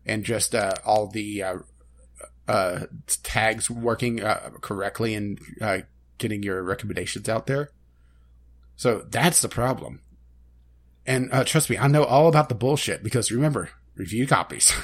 and 0.06 0.24
just, 0.24 0.56
uh, 0.56 0.74
all 0.86 1.08
the, 1.08 1.44
uh, 1.44 1.58
uh, 2.48 2.86
tags 3.24 3.70
working, 3.70 4.22
uh, 4.22 4.52
correctly 4.62 5.16
and, 5.16 5.40
uh, 5.62 5.80
getting 6.18 6.44
your 6.44 6.62
recommendations 6.64 7.30
out 7.30 7.48
there. 7.48 7.72
So 8.76 9.06
that's 9.10 9.42
the 9.42 9.50
problem. 9.50 10.02
And, 11.06 11.30
uh, 11.32 11.44
trust 11.44 11.70
me, 11.70 11.78
I 11.78 11.88
know 11.88 12.04
all 12.04 12.28
about 12.28 12.50
the 12.50 12.56
bullshit 12.56 13.04
because 13.04 13.32
remember, 13.32 13.70
review 13.96 14.28
copies. 14.28 14.74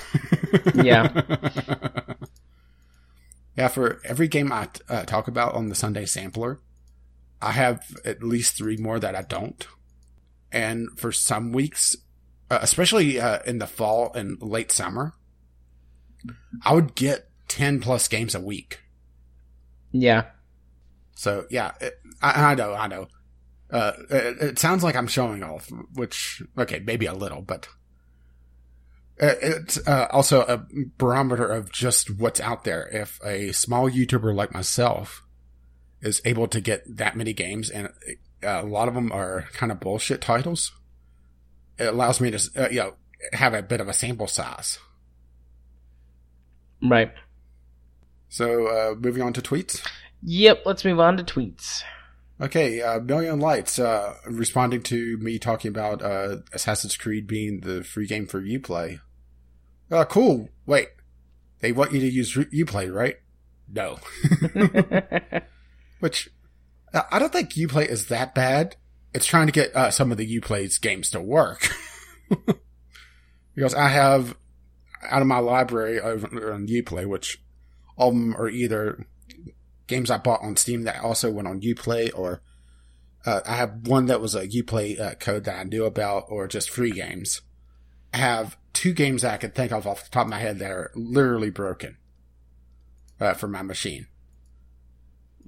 Yeah. 0.75 1.23
Yeah, 3.57 3.67
for 3.69 3.99
every 4.05 4.27
game 4.27 4.51
I 4.51 4.69
uh, 4.87 5.03
talk 5.03 5.27
about 5.27 5.55
on 5.55 5.69
the 5.69 5.75
Sunday 5.75 6.05
Sampler, 6.05 6.59
I 7.41 7.51
have 7.51 7.83
at 8.05 8.23
least 8.23 8.55
three 8.55 8.77
more 8.77 8.99
that 8.99 9.15
I 9.15 9.23
don't. 9.23 9.67
And 10.51 10.89
for 10.97 11.11
some 11.11 11.51
weeks, 11.51 11.97
uh, 12.49 12.59
especially 12.61 13.19
uh, 13.19 13.39
in 13.45 13.59
the 13.59 13.67
fall 13.67 14.11
and 14.13 14.41
late 14.41 14.71
summer, 14.71 15.13
I 16.63 16.73
would 16.73 16.95
get 16.95 17.29
10 17.47 17.79
plus 17.81 18.07
games 18.07 18.35
a 18.35 18.41
week. 18.41 18.79
yeah. 19.91 20.25
So 21.15 21.45
yeah, 21.49 21.71
it, 21.81 21.99
I, 22.21 22.51
I 22.51 22.55
know, 22.55 22.73
I 22.73 22.87
know. 22.87 23.07
Uh, 23.71 23.91
it, 24.09 24.41
it 24.41 24.59
sounds 24.59 24.83
like 24.83 24.95
I'm 24.95 25.07
showing 25.07 25.43
off, 25.43 25.69
which, 25.93 26.41
okay, 26.57 26.79
maybe 26.79 27.05
a 27.05 27.13
little, 27.13 27.41
but 27.41 27.67
Uh, 29.19 29.33
It's 29.41 29.79
uh, 29.87 30.07
also 30.11 30.41
a 30.41 30.65
barometer 30.97 31.45
of 31.47 31.71
just 31.71 32.19
what's 32.19 32.39
out 32.39 32.63
there. 32.65 32.87
If 32.89 33.19
a 33.25 33.51
small 33.51 33.89
YouTuber 33.89 34.33
like 34.35 34.53
myself 34.53 35.23
is 36.01 36.21
able 36.23 36.47
to 36.49 36.61
get 36.61 36.83
that 36.97 37.17
many 37.17 37.33
games, 37.33 37.69
and 37.71 37.87
uh, 38.43 38.61
a 38.61 38.63
lot 38.63 38.87
of 38.87 38.93
them 38.93 39.11
are 39.11 39.45
kind 39.53 39.71
of 39.71 39.79
bullshit 39.79 40.21
titles, 40.21 40.71
it 41.77 41.87
allows 41.87 42.19
me 42.21 42.31
to, 42.31 42.49
uh, 42.55 42.69
you 42.69 42.77
know, 42.77 42.93
have 43.33 43.53
a 43.53 43.61
bit 43.61 43.81
of 43.81 43.87
a 43.87 43.93
sample 43.93 44.27
size. 44.27 44.79
Right. 46.81 47.11
So, 48.29 48.67
uh, 48.67 48.95
moving 48.95 49.23
on 49.23 49.33
to 49.33 49.41
tweets. 49.41 49.85
Yep. 50.23 50.63
Let's 50.65 50.85
move 50.85 50.99
on 50.99 51.17
to 51.17 51.23
tweets. 51.23 51.83
Okay, 52.39 52.81
uh, 52.81 52.99
Million 52.99 53.39
Lights, 53.39 53.79
uh, 53.79 54.15
responding 54.27 54.83
to 54.83 55.17
me 55.17 55.39
talking 55.39 55.69
about, 55.69 56.03
uh, 56.03 56.37
Assassin's 56.53 56.95
Creed 56.95 57.25
being 57.25 57.61
the 57.61 57.83
free 57.83 58.05
game 58.05 58.27
for 58.27 58.41
Uplay. 58.41 58.99
Uh, 59.89 60.05
cool. 60.05 60.49
Wait. 60.65 60.89
They 61.59 61.71
want 61.71 61.93
you 61.93 61.99
to 61.99 62.07
use 62.07 62.35
Uplay, 62.35 62.93
right? 62.93 63.15
No. 63.67 63.97
Which, 65.99 66.29
I 66.93 67.17
don't 67.17 67.33
think 67.33 67.53
Uplay 67.53 67.87
is 67.87 68.07
that 68.07 68.35
bad. 68.35 68.75
It's 69.17 69.25
trying 69.25 69.47
to 69.47 69.51
get, 69.51 69.75
uh, 69.75 69.89
some 69.89 70.11
of 70.11 70.19
the 70.19 70.39
Uplay's 70.39 70.77
games 70.77 71.09
to 71.09 71.19
work. 71.19 71.67
because 73.55 73.73
I 73.73 73.87
have, 73.87 74.37
out 75.01 75.23
of 75.23 75.27
my 75.27 75.39
library 75.39 75.99
over 75.99 76.53
on 76.53 76.67
Uplay, 76.67 77.07
which 77.07 77.41
all 77.95 78.09
of 78.09 78.13
them 78.13 78.35
are 78.35 78.47
either 78.47 79.07
games 79.87 80.11
I 80.11 80.19
bought 80.19 80.43
on 80.43 80.55
Steam 80.55 80.83
that 80.83 81.03
also 81.03 81.31
went 81.31 81.47
on 81.47 81.61
Uplay, 81.61 82.11
or 82.13 82.43
uh, 83.25 83.41
I 83.43 83.55
have 83.55 83.87
one 83.87 84.05
that 84.05 84.21
was 84.21 84.35
a 84.35 84.47
Uplay 84.47 84.99
uh, 84.99 85.15
code 85.15 85.45
that 85.45 85.59
I 85.59 85.63
knew 85.63 85.85
about, 85.85 86.25
or 86.29 86.47
just 86.47 86.69
free 86.69 86.91
games. 86.91 87.41
I 88.13 88.17
have 88.17 88.55
two 88.71 88.93
games 88.93 89.23
that 89.23 89.33
I 89.33 89.37
can 89.37 89.49
think 89.49 89.71
of 89.71 89.87
off 89.87 90.03
the 90.03 90.11
top 90.11 90.27
of 90.27 90.29
my 90.29 90.37
head 90.37 90.59
that 90.59 90.69
are 90.69 90.91
literally 90.93 91.49
broken 91.49 91.97
uh, 93.19 93.33
for 93.33 93.47
my 93.47 93.63
machine. 93.63 94.05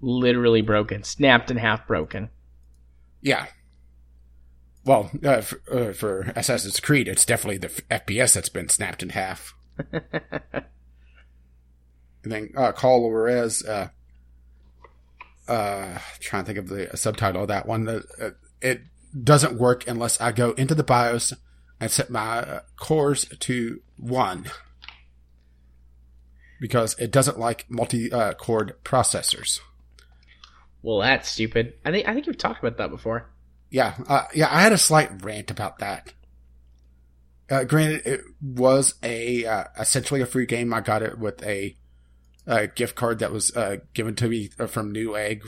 Literally 0.01 0.64
broken, 0.64 1.03
snapped 1.03 1.51
in 1.51 1.57
half, 1.57 1.85
broken. 1.85 2.31
Yeah. 3.22 3.45
Well, 4.89 5.11
uh, 5.23 5.41
for, 5.41 5.61
uh, 5.71 5.93
for 5.93 6.33
Assassin's 6.35 6.79
Creed, 6.79 7.07
it's 7.07 7.23
definitely 7.23 7.59
the 7.59 7.67
f- 7.67 8.07
FPS 8.07 8.33
that's 8.33 8.49
been 8.49 8.69
snapped 8.69 9.03
in 9.03 9.09
half. 9.09 9.53
and 9.91 10.01
then 12.23 12.49
uh, 12.57 12.71
Call 12.71 13.05
of 13.05 13.11
Juarez, 13.11 13.63
uh, 13.63 13.89
uh, 15.47 15.99
trying 16.19 16.43
to 16.43 16.47
think 16.47 16.57
of 16.57 16.69
the 16.69 16.89
subtitle 16.97 17.43
of 17.43 17.49
that 17.49 17.67
one. 17.67 17.87
Uh, 17.87 18.31
it 18.63 18.81
doesn't 19.23 19.59
work 19.59 19.87
unless 19.87 20.19
I 20.19 20.31
go 20.31 20.53
into 20.53 20.73
the 20.73 20.83
BIOS 20.83 21.33
and 21.79 21.91
set 21.91 22.09
my 22.09 22.39
uh, 22.39 22.61
cores 22.75 23.25
to 23.25 23.81
one 23.95 24.45
because 26.59 26.97
it 26.97 27.11
doesn't 27.11 27.37
like 27.37 27.69
multi-core 27.69 28.71
processors. 28.83 29.59
Well, 30.81 31.01
that's 31.01 31.29
stupid. 31.29 31.75
I 31.85 31.91
think 31.91 32.07
I 32.07 32.15
think 32.15 32.25
you've 32.25 32.39
talked 32.39 32.63
about 32.63 32.77
that 32.77 32.89
before. 32.89 33.29
Yeah, 33.69 33.95
uh, 34.07 34.23
yeah, 34.33 34.48
I 34.51 34.61
had 34.61 34.73
a 34.73 34.77
slight 34.77 35.23
rant 35.23 35.51
about 35.51 35.80
that. 35.80 36.14
Uh, 37.49 37.64
granted, 37.64 38.06
it 38.06 38.22
was 38.41 38.95
a 39.03 39.45
uh, 39.45 39.65
essentially 39.80 40.22
a 40.22 40.25
free 40.25 40.45
game. 40.45 40.73
I 40.73 40.81
got 40.81 41.03
it 41.03 41.17
with 41.17 41.43
a, 41.43 41.75
a 42.45 42.67
gift 42.67 42.95
card 42.95 43.19
that 43.19 43.31
was 43.31 43.56
uh, 43.56 43.77
given 43.93 44.15
to 44.15 44.27
me 44.27 44.48
from 44.48 44.93
Newegg. 44.93 45.43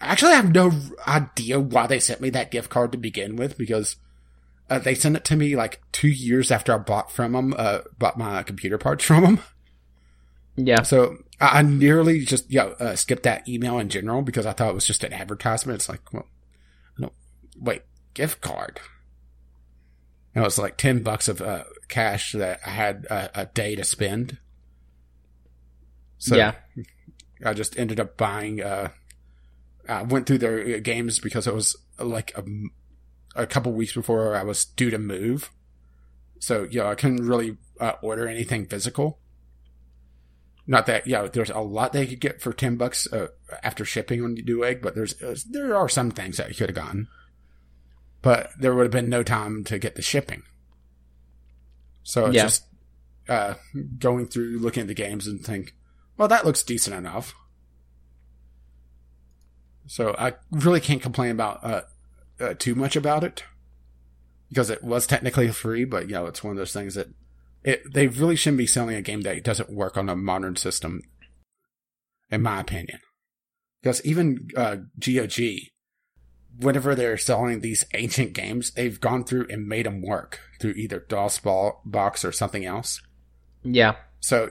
Actually, 0.00 0.32
I 0.32 0.36
have 0.36 0.54
no 0.54 0.72
idea 1.06 1.60
why 1.60 1.86
they 1.86 2.00
sent 2.00 2.20
me 2.20 2.30
that 2.30 2.50
gift 2.50 2.70
card 2.70 2.92
to 2.92 2.98
begin 2.98 3.36
with 3.36 3.56
because 3.56 3.96
uh, 4.68 4.78
they 4.78 4.94
sent 4.94 5.16
it 5.16 5.24
to 5.26 5.36
me 5.36 5.56
like 5.56 5.80
two 5.92 6.08
years 6.08 6.50
after 6.50 6.74
I 6.74 6.78
bought 6.78 7.12
from 7.12 7.32
them, 7.32 7.54
uh, 7.56 7.80
bought 7.98 8.18
my 8.18 8.42
computer 8.42 8.78
parts 8.78 9.04
from 9.04 9.22
them. 9.22 9.40
Yeah. 10.56 10.82
So 10.82 11.18
I, 11.40 11.58
I 11.58 11.62
nearly 11.62 12.24
just 12.24 12.50
yeah 12.50 12.64
uh, 12.78 12.96
skipped 12.96 13.22
that 13.24 13.48
email 13.48 13.78
in 13.78 13.88
general 13.88 14.22
because 14.22 14.46
I 14.46 14.52
thought 14.52 14.70
it 14.70 14.74
was 14.74 14.86
just 14.86 15.04
an 15.04 15.12
advertisement. 15.12 15.76
It's 15.76 15.88
like, 15.88 16.12
well, 16.12 16.26
wait, 17.62 17.82
gift 18.14 18.40
card. 18.40 18.80
And 20.34 20.42
it 20.42 20.46
was 20.46 20.58
like 20.58 20.76
ten 20.76 21.02
bucks 21.02 21.28
of 21.28 21.40
uh, 21.40 21.64
cash 21.88 22.32
that 22.32 22.60
I 22.66 22.70
had 22.70 23.06
uh, 23.08 23.28
a 23.34 23.46
day 23.46 23.76
to 23.76 23.84
spend. 23.84 24.38
So 26.18 26.36
Yeah. 26.36 26.54
I 27.44 27.54
just 27.54 27.78
ended 27.78 27.98
up 27.98 28.16
buying. 28.16 28.62
Uh, 28.62 28.88
I 29.88 30.02
went 30.02 30.26
through 30.26 30.38
their 30.38 30.76
uh, 30.76 30.78
games 30.78 31.18
because 31.18 31.46
it 31.46 31.54
was 31.54 31.76
like 31.98 32.32
a, 32.36 32.44
a 33.34 33.46
couple 33.46 33.72
weeks 33.72 33.94
before 33.94 34.36
I 34.36 34.44
was 34.44 34.64
due 34.64 34.90
to 34.90 34.98
move. 34.98 35.50
So 36.38 36.66
you 36.70 36.80
know 36.80 36.86
I 36.86 36.94
couldn't 36.94 37.26
really 37.26 37.56
uh, 37.80 37.94
order 38.02 38.28
anything 38.28 38.66
physical. 38.66 39.18
Not 40.66 40.86
that 40.86 41.08
yeah, 41.08 41.26
there's 41.26 41.50
a 41.50 41.58
lot 41.58 41.92
they 41.92 42.06
could 42.06 42.20
get 42.20 42.40
for 42.40 42.52
ten 42.52 42.76
bucks 42.76 43.12
uh, 43.12 43.28
after 43.64 43.84
shipping 43.84 44.22
on 44.22 44.36
Newegg, 44.36 44.80
but 44.80 44.94
there's 44.94 45.20
uh, 45.20 45.34
there 45.50 45.76
are 45.76 45.88
some 45.88 46.12
things 46.12 46.36
that 46.36 46.48
you 46.48 46.54
could 46.54 46.68
have 46.68 46.76
gotten, 46.76 47.08
but 48.22 48.50
there 48.58 48.74
would 48.74 48.84
have 48.84 48.92
been 48.92 49.10
no 49.10 49.22
time 49.22 49.64
to 49.64 49.78
get 49.78 49.94
the 49.96 50.02
shipping. 50.02 50.42
So 52.02 52.26
it's 52.26 52.36
Yeah. 52.36 52.42
just 52.42 52.64
uh, 53.28 53.54
going 53.98 54.26
through 54.26 54.58
looking 54.58 54.82
at 54.82 54.86
the 54.88 54.94
games 54.94 55.26
and 55.26 55.44
think, 55.44 55.74
well, 56.16 56.28
that 56.28 56.44
looks 56.44 56.62
decent 56.62 56.96
enough. 56.96 57.34
So 59.86 60.14
I 60.18 60.34
really 60.50 60.80
can't 60.80 61.02
complain 61.02 61.32
about 61.32 61.64
uh, 61.64 61.82
uh, 62.40 62.54
too 62.54 62.74
much 62.74 62.96
about 62.96 63.24
it 63.24 63.44
because 64.48 64.70
it 64.70 64.82
was 64.82 65.06
technically 65.06 65.48
free, 65.48 65.84
but 65.84 66.08
you 66.08 66.14
know 66.14 66.26
it's 66.26 66.42
one 66.44 66.52
of 66.52 66.56
those 66.56 66.72
things 66.72 66.94
that 66.94 67.08
it 67.64 67.82
they 67.92 68.06
really 68.06 68.36
shouldn't 68.36 68.58
be 68.58 68.66
selling 68.66 68.96
a 68.96 69.02
game 69.02 69.22
that 69.22 69.42
doesn't 69.44 69.70
work 69.70 69.96
on 69.96 70.08
a 70.08 70.16
modern 70.16 70.56
system, 70.56 71.02
in 72.30 72.42
my 72.42 72.60
opinion. 72.60 73.00
Because 73.82 74.04
even 74.04 74.48
uh, 74.56 74.76
GOG, 74.98 75.38
whenever 76.58 76.94
they're 76.94 77.18
selling 77.18 77.60
these 77.60 77.84
ancient 77.94 78.32
games, 78.32 78.72
they've 78.72 79.00
gone 79.00 79.24
through 79.24 79.46
and 79.50 79.66
made 79.66 79.86
them 79.86 80.02
work 80.02 80.40
through 80.60 80.72
either 80.72 81.00
DOS 81.00 81.38
ball, 81.40 81.80
box 81.84 82.24
or 82.24 82.32
something 82.32 82.64
else. 82.64 83.00
Yeah. 83.62 83.96
So 84.20 84.50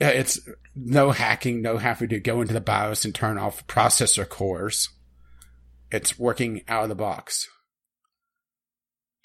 it's 0.00 0.40
no 0.74 1.10
hacking, 1.10 1.62
no 1.62 1.78
having 1.78 2.08
to 2.10 2.20
go 2.20 2.40
into 2.40 2.54
the 2.54 2.60
BIOS 2.60 3.04
and 3.04 3.14
turn 3.14 3.38
off 3.38 3.66
processor 3.66 4.28
cores. 4.28 4.88
It's 5.90 6.18
working 6.18 6.62
out 6.68 6.84
of 6.84 6.88
the 6.88 6.94
box. 6.94 7.48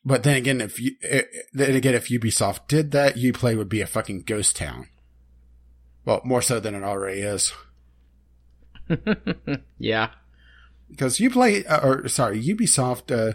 But 0.06 0.24
then 0.24 0.36
again, 0.36 0.62
if 0.62 0.80
you 0.82 0.96
eh, 1.02 1.24
then 1.54 1.76
again, 1.76 1.94
if 1.94 2.10
Ubisoft 2.10 2.68
did 2.68 2.92
that, 2.92 3.16
Uplay 3.16 3.58
would 3.58 3.70
be 3.70 3.82
a 3.82 3.88
fucking 3.88 4.24
ghost 4.24 4.56
town. 4.58 4.88
Well, 6.04 6.22
more 6.26 6.42
so 6.42 6.60
than 6.60 6.76
it 6.76 6.84
already 6.84 7.22
is, 7.22 7.54
yeah. 9.78 10.10
Because 10.90 11.18
Uplay 11.18 11.70
uh, 11.70 11.80
or 11.84 12.08
sorry, 12.08 12.42
Ubisoft 12.44 13.12
uh, 13.16 13.34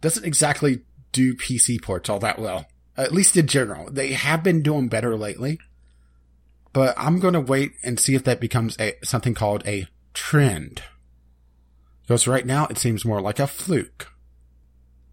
doesn't 0.00 0.24
exactly 0.24 0.82
do 1.12 1.34
PC 1.34 1.80
ports 1.82 2.08
all 2.08 2.18
that 2.20 2.38
well. 2.38 2.66
At 2.96 3.12
least 3.12 3.36
in 3.36 3.46
general, 3.46 3.90
they 3.90 4.12
have 4.12 4.42
been 4.42 4.62
doing 4.62 4.88
better 4.88 5.16
lately. 5.16 5.58
But 6.72 6.94
I'm 6.98 7.18
going 7.18 7.34
to 7.34 7.40
wait 7.40 7.72
and 7.82 7.98
see 7.98 8.14
if 8.14 8.24
that 8.24 8.40
becomes 8.40 8.76
a 8.78 8.94
something 9.02 9.34
called 9.34 9.66
a 9.66 9.86
trend. 10.14 10.82
Because 12.02 12.26
right 12.26 12.44
now 12.46 12.66
it 12.66 12.78
seems 12.78 13.04
more 13.04 13.20
like 13.20 13.38
a 13.38 13.46
fluke. 13.46 14.08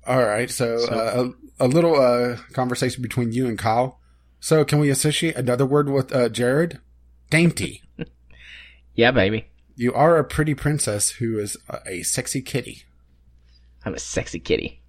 All 0.07 0.23
right, 0.23 0.49
so, 0.51 0.77
So- 0.79 0.93
uh, 0.93 1.29
a, 1.59 1.65
a 1.65 1.67
little 1.67 1.99
uh, 1.99 2.37
conversation 2.53 3.01
between 3.01 3.31
you 3.31 3.47
and 3.47 3.57
Kyle. 3.57 3.99
So 4.39 4.63
can 4.63 4.79
we 4.79 4.89
associate 4.89 5.35
another 5.35 5.65
word 5.65 5.89
with 5.89 6.13
uh, 6.13 6.29
Jared? 6.29 6.79
Dainty. 7.29 7.81
Yeah, 8.97 9.11
baby. 9.11 9.49
You 9.75 9.93
are 9.93 10.17
a 10.17 10.23
pretty 10.23 10.55
princess 10.55 11.11
who 11.11 11.37
is 11.37 11.57
a, 11.85 12.01
sexy 12.03 12.41
kitty. 12.41 12.83
I'm 13.85 13.93
a 13.93 13.99
sexy 13.99 14.39
kitty. 14.39 14.81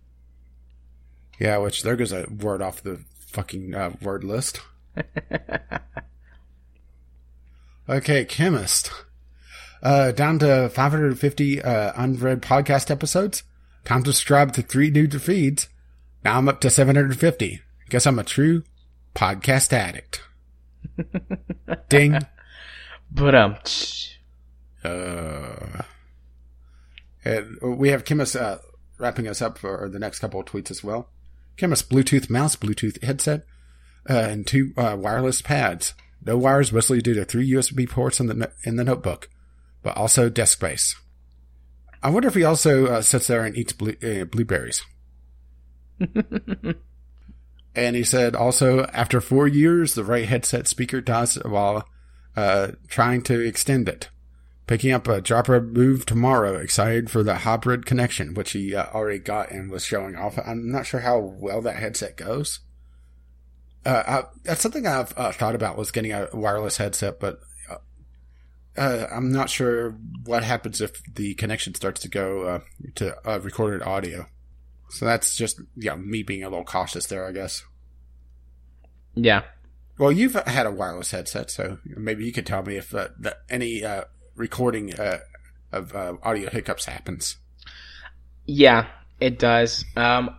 Yeah, 1.41 1.59
which 1.59 1.83
there 1.83 1.97
goes 1.97 2.13
a 2.13 2.27
word 2.31 2.63
off 2.63 2.83
the 2.83 3.01
fucking 3.19 3.75
uh, 3.75 3.93
word 4.01 4.23
list. 4.23 4.61
okay, 7.89 8.25
chemist. 8.25 8.91
Uh, 9.83 10.13
down 10.13 10.39
to 10.39 10.69
550 10.69 11.63
uh, 11.63 11.93
unread 11.97 12.41
podcast 12.41 12.91
episodes. 12.91 13.43
Time 13.85 14.03
to 14.05 14.13
subscribe 14.13 14.53
to 14.53 14.63
three 14.63 14.91
new 14.91 15.09
feeds. 15.09 15.69
Now 16.25 16.39
I'm 16.39 16.49
up 16.49 16.61
to 16.61 16.71
750. 16.71 17.61
Guess 17.89 18.07
I'm 18.07 18.19
a 18.19 18.25
true 18.25 18.63
podcast 19.15 19.73
addict. 19.73 20.23
Ding. 21.89 22.19
But 23.13 23.35
um, 23.35 23.57
Uh, 24.87 25.83
and 27.25 27.59
we 27.63 27.91
have 27.91 28.05
Chemist 28.05 28.37
uh, 28.37 28.59
wrapping 28.99 29.27
us 29.27 29.43
up 29.43 29.59
for 29.59 29.89
the 29.89 29.99
next 29.99 30.21
couple 30.21 30.41
of 30.41 30.47
tweets 30.47 30.71
as 30.71 30.85
well. 30.85 31.11
Chemist 31.57 31.91
Bluetooth 31.91 32.31
mouse, 32.31 32.57
Bluetooth 32.57 33.03
headset, 33.03 33.45
uh, 34.09 34.15
and 34.15 34.47
two 34.47 34.73
uh, 34.77 34.97
wireless 34.99 35.43
pads. 35.43 35.95
No 36.25 36.37
wires, 36.37 36.73
mostly 36.73 37.01
due 37.01 37.15
to 37.15 37.25
three 37.25 37.51
USB 37.51 37.89
ports 37.89 38.21
in 38.21 38.27
the 38.27 38.53
in 38.65 38.77
the 38.77 38.85
notebook, 38.85 39.29
but 39.83 39.97
also 39.97 40.29
desk 40.29 40.59
space. 40.59 40.97
I 42.03 42.11
wonder 42.11 42.29
if 42.29 42.35
he 42.35 42.45
also 42.45 42.87
uh, 42.87 43.03
sits 43.03 43.27
there 43.27 43.45
and 43.45 43.57
eats 43.57 43.73
blue, 43.73 43.97
uh, 44.03 44.25
blueberries. 44.25 44.83
And 47.77 47.95
he 47.95 48.05
said 48.05 48.35
also, 48.35 48.87
after 48.87 49.21
four 49.21 49.47
years, 49.47 49.95
the 49.95 50.03
right 50.03 50.27
headset 50.27 50.67
speaker 50.67 51.03
does 51.03 51.35
while 51.45 51.87
uh, 52.35 52.69
trying 52.89 53.23
to 53.25 53.39
extend 53.39 53.87
it. 53.87 54.09
Picking 54.67 54.93
up 54.93 55.07
a 55.07 55.21
dropper 55.21 55.61
move 55.61 56.07
tomorrow. 56.07 56.57
Excited 56.57 57.09
for 57.09 57.23
the 57.23 57.37
hybrid 57.37 57.87
connection, 57.87 58.35
which 58.35 58.53
he 58.53 58.75
uh, 58.75 58.87
already 58.93 59.21
got 59.21 59.53
and 59.53 59.71
was 59.71 59.85
showing 59.85 60.17
off. 60.17 60.39
I'm 60.45 60.71
not 60.73 60.87
sure 60.87 61.01
how 61.01 61.19
well 61.21 61.63
that 61.63 61.77
headset 61.77 62.17
goes. 62.17 62.61
Uh, 63.85 64.03
I, 64.07 64.25
that's 64.43 64.61
something 64.61 64.85
I've 64.85 65.17
uh, 65.17 65.31
thought 65.31 65.55
about 65.55 65.79
was 65.79 65.93
getting 65.93 66.13
a 66.13 66.29
wireless 66.33 66.79
headset, 66.79 67.21
but 67.21 67.39
uh, 67.71 67.77
uh 68.77 69.07
I'm 69.13 69.31
not 69.31 69.49
sure 69.49 69.93
what 70.25 70.43
happens 70.43 70.81
if 70.81 71.01
the 71.15 71.35
connection 71.35 71.73
starts 71.77 72.01
to 72.03 72.09
go 72.09 72.43
uh, 72.43 72.61
to 72.97 73.17
uh, 73.29 73.39
recorded 73.39 73.83
audio. 73.83 74.27
So 74.89 75.05
that's 75.05 75.37
just 75.37 75.61
yeah 75.77 75.95
me 75.95 76.25
being 76.25 76.43
a 76.43 76.49
little 76.49 76.65
cautious 76.65 77.07
there, 77.07 77.25
I 77.25 77.31
guess. 77.31 77.63
Yeah. 79.15 79.43
Well, 79.99 80.11
you've 80.11 80.35
had 80.35 80.67
a 80.67 80.73
wireless 80.73 81.13
headset, 81.13 81.51
so 81.51 81.79
maybe 81.85 82.27
you 82.27 82.33
could 82.33 82.47
tell 82.47 82.63
me 82.63 82.77
if 82.77 82.93
uh, 82.93 83.09
the, 83.19 83.37
any 83.49 83.85
uh, 83.85 84.05
recording 84.37 84.95
uh, 84.95 85.19
of 85.73 85.95
uh, 85.95 86.15
audio 86.23 86.51
hiccups 86.51 86.85
happens. 86.85 87.37
Yeah, 88.47 88.87
it 89.21 89.39
does. 89.39 89.85
Um, 89.97 90.37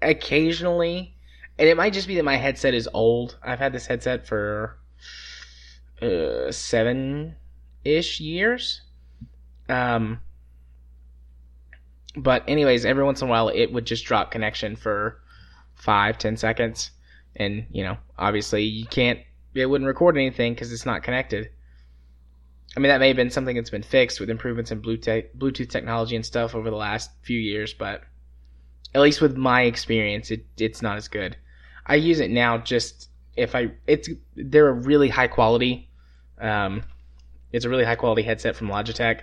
occasionally, 0.00 1.14
and 1.58 1.68
it 1.68 1.76
might 1.76 1.92
just 1.92 2.08
be 2.08 2.16
that 2.16 2.24
my 2.24 2.36
headset 2.36 2.74
is 2.74 2.88
old. 2.92 3.38
I've 3.42 3.58
had 3.58 3.72
this 3.72 3.86
headset 3.86 4.26
for 4.26 4.78
uh, 6.00 6.50
seven 6.50 7.36
ish 7.84 8.20
years. 8.20 8.82
Um, 9.68 10.20
but 12.16 12.44
anyways, 12.48 12.84
every 12.84 13.04
once 13.04 13.20
in 13.20 13.28
a 13.28 13.30
while, 13.30 13.48
it 13.48 13.72
would 13.72 13.84
just 13.84 14.04
drop 14.04 14.30
connection 14.30 14.76
for 14.76 15.20
five, 15.74 16.18
ten 16.18 16.36
seconds, 16.36 16.90
and 17.34 17.66
you 17.70 17.84
know, 17.84 17.98
obviously, 18.18 18.62
you 18.64 18.86
can't. 18.86 19.20
It 19.54 19.66
wouldn't 19.66 19.88
record 19.88 20.16
anything 20.16 20.54
because 20.54 20.72
it's 20.72 20.86
not 20.86 21.02
connected. 21.02 21.50
I 22.76 22.80
mean, 22.80 22.90
that 22.90 23.00
may 23.00 23.08
have 23.08 23.16
been 23.16 23.30
something 23.30 23.56
that's 23.56 23.70
been 23.70 23.82
fixed 23.82 24.20
with 24.20 24.28
improvements 24.28 24.70
in 24.70 24.82
Bluetooth 24.82 25.70
technology 25.70 26.14
and 26.14 26.26
stuff 26.26 26.54
over 26.54 26.68
the 26.68 26.76
last 26.76 27.10
few 27.22 27.38
years, 27.38 27.72
but 27.72 28.02
at 28.94 29.00
least 29.00 29.20
with 29.20 29.36
my 29.36 29.62
experience, 29.62 30.30
it, 30.30 30.44
it's 30.58 30.82
not 30.82 30.96
as 30.96 31.08
good. 31.08 31.36
I 31.86 31.94
use 31.94 32.20
it 32.20 32.30
now 32.30 32.58
just 32.58 33.08
if 33.36 33.54
I 33.54 33.70
it's 33.86 34.08
they're 34.34 34.68
a 34.68 34.72
really 34.72 35.08
high 35.08 35.28
quality 35.28 35.90
um 36.40 36.82
it's 37.52 37.64
a 37.64 37.68
really 37.68 37.84
high 37.84 37.96
quality 37.96 38.22
headset 38.22 38.56
from 38.56 38.68
Logitech. 38.68 39.20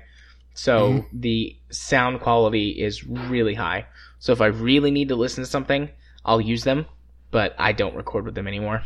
So 0.53 0.90
mm-hmm. 0.90 1.19
the 1.19 1.57
sound 1.69 2.22
quality 2.22 2.69
is 2.69 3.06
really 3.06 3.53
high. 3.53 3.88
So 4.19 4.33
if 4.33 4.41
I 4.41 4.48
really 4.48 4.91
need 4.91 5.09
to 5.09 5.15
listen 5.15 5.43
to 5.43 5.49
something, 5.49 5.90
I'll 6.23 6.41
use 6.41 6.64
them, 6.64 6.85
but 7.32 7.56
I 7.57 7.73
don't 7.73 7.95
record 7.95 8.25
with 8.25 8.35
them 8.35 8.48
anymore. 8.48 8.83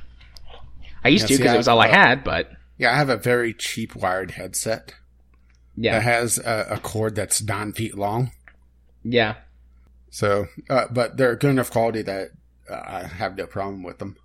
I 1.04 1.10
used 1.10 1.30
yeah, 1.30 1.38
to 1.38 1.44
because 1.44 1.54
it 1.54 1.58
was 1.58 1.68
all 1.68 1.80
I 1.80 1.88
had, 1.88 2.24
but 2.24 2.50
yeah, 2.78 2.94
I 2.94 2.98
have 2.98 3.10
a 3.10 3.18
very 3.18 3.54
cheap 3.54 3.96
wired 3.96 4.32
headset. 4.32 4.94
Yeah, 5.76 5.98
it 5.98 6.04
has 6.04 6.38
a, 6.38 6.68
a 6.72 6.80
cord 6.80 7.16
that's 7.16 7.42
nine 7.42 7.74
feet 7.74 7.98
long. 7.98 8.32
Yeah. 9.04 9.36
So, 10.10 10.48
uh, 10.70 10.86
but 10.90 11.18
they're 11.18 11.36
good 11.36 11.52
enough 11.52 11.72
quality 11.72 12.02
that 12.04 12.32
uh, 12.70 12.82
I 12.86 13.04
have 13.04 13.38
no 13.38 13.46
problem 13.46 13.84
with 13.84 14.00
them. 14.00 14.18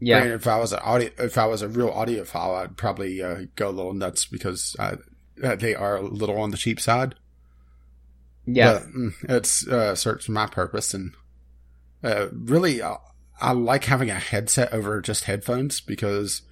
Yeah. 0.00 0.22
And 0.22 0.32
if 0.32 0.46
I 0.46 0.58
was 0.58 0.72
an 0.72 0.80
audio, 0.80 1.10
if 1.18 1.38
I 1.38 1.46
was 1.46 1.62
a 1.62 1.68
real 1.68 1.90
audiophile, 1.90 2.62
I'd 2.62 2.76
probably 2.76 3.22
uh, 3.22 3.46
go 3.56 3.68
a 3.68 3.70
little 3.70 3.94
nuts 3.94 4.26
because 4.26 4.76
uh, 4.78 4.96
they 5.36 5.74
are 5.74 5.96
a 5.96 6.02
little 6.02 6.38
on 6.40 6.50
the 6.50 6.58
cheap 6.58 6.80
side. 6.80 7.14
Yeah, 8.46 8.74
but, 8.74 8.82
mm, 8.88 9.12
it's 9.22 9.66
uh, 9.66 9.94
serves 9.94 10.28
my 10.28 10.46
purpose, 10.46 10.92
and 10.92 11.14
uh, 12.02 12.26
really, 12.30 12.82
uh, 12.82 12.96
I 13.40 13.52
like 13.52 13.84
having 13.84 14.10
a 14.10 14.14
headset 14.14 14.72
over 14.74 15.00
just 15.00 15.24
headphones 15.24 15.80
because 15.80 16.42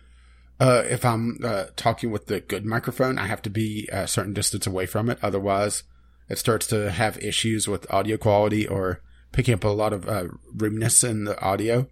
uh, 0.62 0.84
if 0.88 1.04
I'm 1.04 1.38
uh, 1.42 1.64
talking 1.74 2.12
with 2.12 2.26
the 2.26 2.38
good 2.38 2.64
microphone, 2.64 3.18
I 3.18 3.26
have 3.26 3.42
to 3.42 3.50
be 3.50 3.88
a 3.90 4.06
certain 4.06 4.32
distance 4.32 4.64
away 4.64 4.86
from 4.86 5.10
it. 5.10 5.18
Otherwise, 5.20 5.82
it 6.28 6.38
starts 6.38 6.68
to 6.68 6.92
have 6.92 7.18
issues 7.18 7.66
with 7.66 7.92
audio 7.92 8.16
quality 8.16 8.68
or 8.68 9.00
picking 9.32 9.54
up 9.54 9.64
a 9.64 9.68
lot 9.68 9.92
of 9.92 10.08
uh, 10.08 10.28
roominess 10.56 11.02
in 11.02 11.24
the 11.24 11.40
audio. 11.40 11.88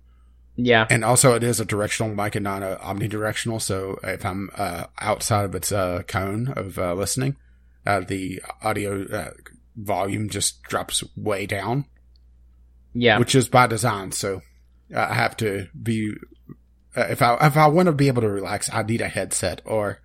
Yeah. 0.55 0.87
And 0.89 1.05
also, 1.05 1.35
it 1.35 1.43
is 1.43 1.59
a 1.59 1.65
directional 1.65 2.15
mic 2.15 2.37
and 2.37 2.45
not 2.45 2.63
a 2.63 2.79
omnidirectional. 2.81 3.61
So 3.61 3.99
if 4.05 4.25
I'm 4.25 4.51
uh, 4.57 4.85
outside 5.01 5.47
of 5.47 5.57
its 5.57 5.73
uh, 5.73 6.03
cone 6.07 6.53
of 6.57 6.79
uh, 6.79 6.95
listening, 6.95 7.35
uh, 7.85 8.01
the 8.01 8.41
audio 8.63 9.05
uh, 9.09 9.31
volume 9.75 10.29
just 10.29 10.63
drops 10.63 11.03
way 11.17 11.45
down. 11.47 11.87
Yeah. 12.95 13.19
Which 13.19 13.35
is 13.35 13.49
by 13.49 13.67
design. 13.67 14.13
So 14.13 14.43
I 14.95 15.15
have 15.15 15.37
to 15.39 15.67
be. 15.83 16.15
Uh, 16.97 17.07
if 17.11 17.23
I 17.23 17.37
if 17.47 17.57
I 17.57 17.67
want 17.69 17.87
to 17.87 17.93
be 17.93 18.09
able 18.09 18.23
to 18.23 18.29
relax, 18.29 18.69
I 18.73 18.83
need 18.83 19.01
a 19.01 19.09
headset 19.09 19.63
or 19.65 20.01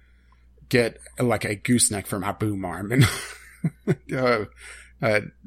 get 0.70 1.00
like 1.20 1.46
a 1.46 1.56
gooseneck 1.56 2.06
for 2.06 2.20
my 2.20 2.32
boom 2.32 2.64
arm 2.66 2.92
and 2.92 3.04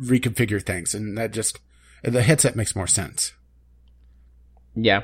reconfigure 0.00 0.62
things, 0.62 0.94
and 0.94 1.16
that 1.18 1.32
just 1.32 1.58
the 2.02 2.22
headset 2.22 2.56
makes 2.56 2.74
more 2.76 2.86
sense. 2.86 3.32
Yeah. 4.74 5.00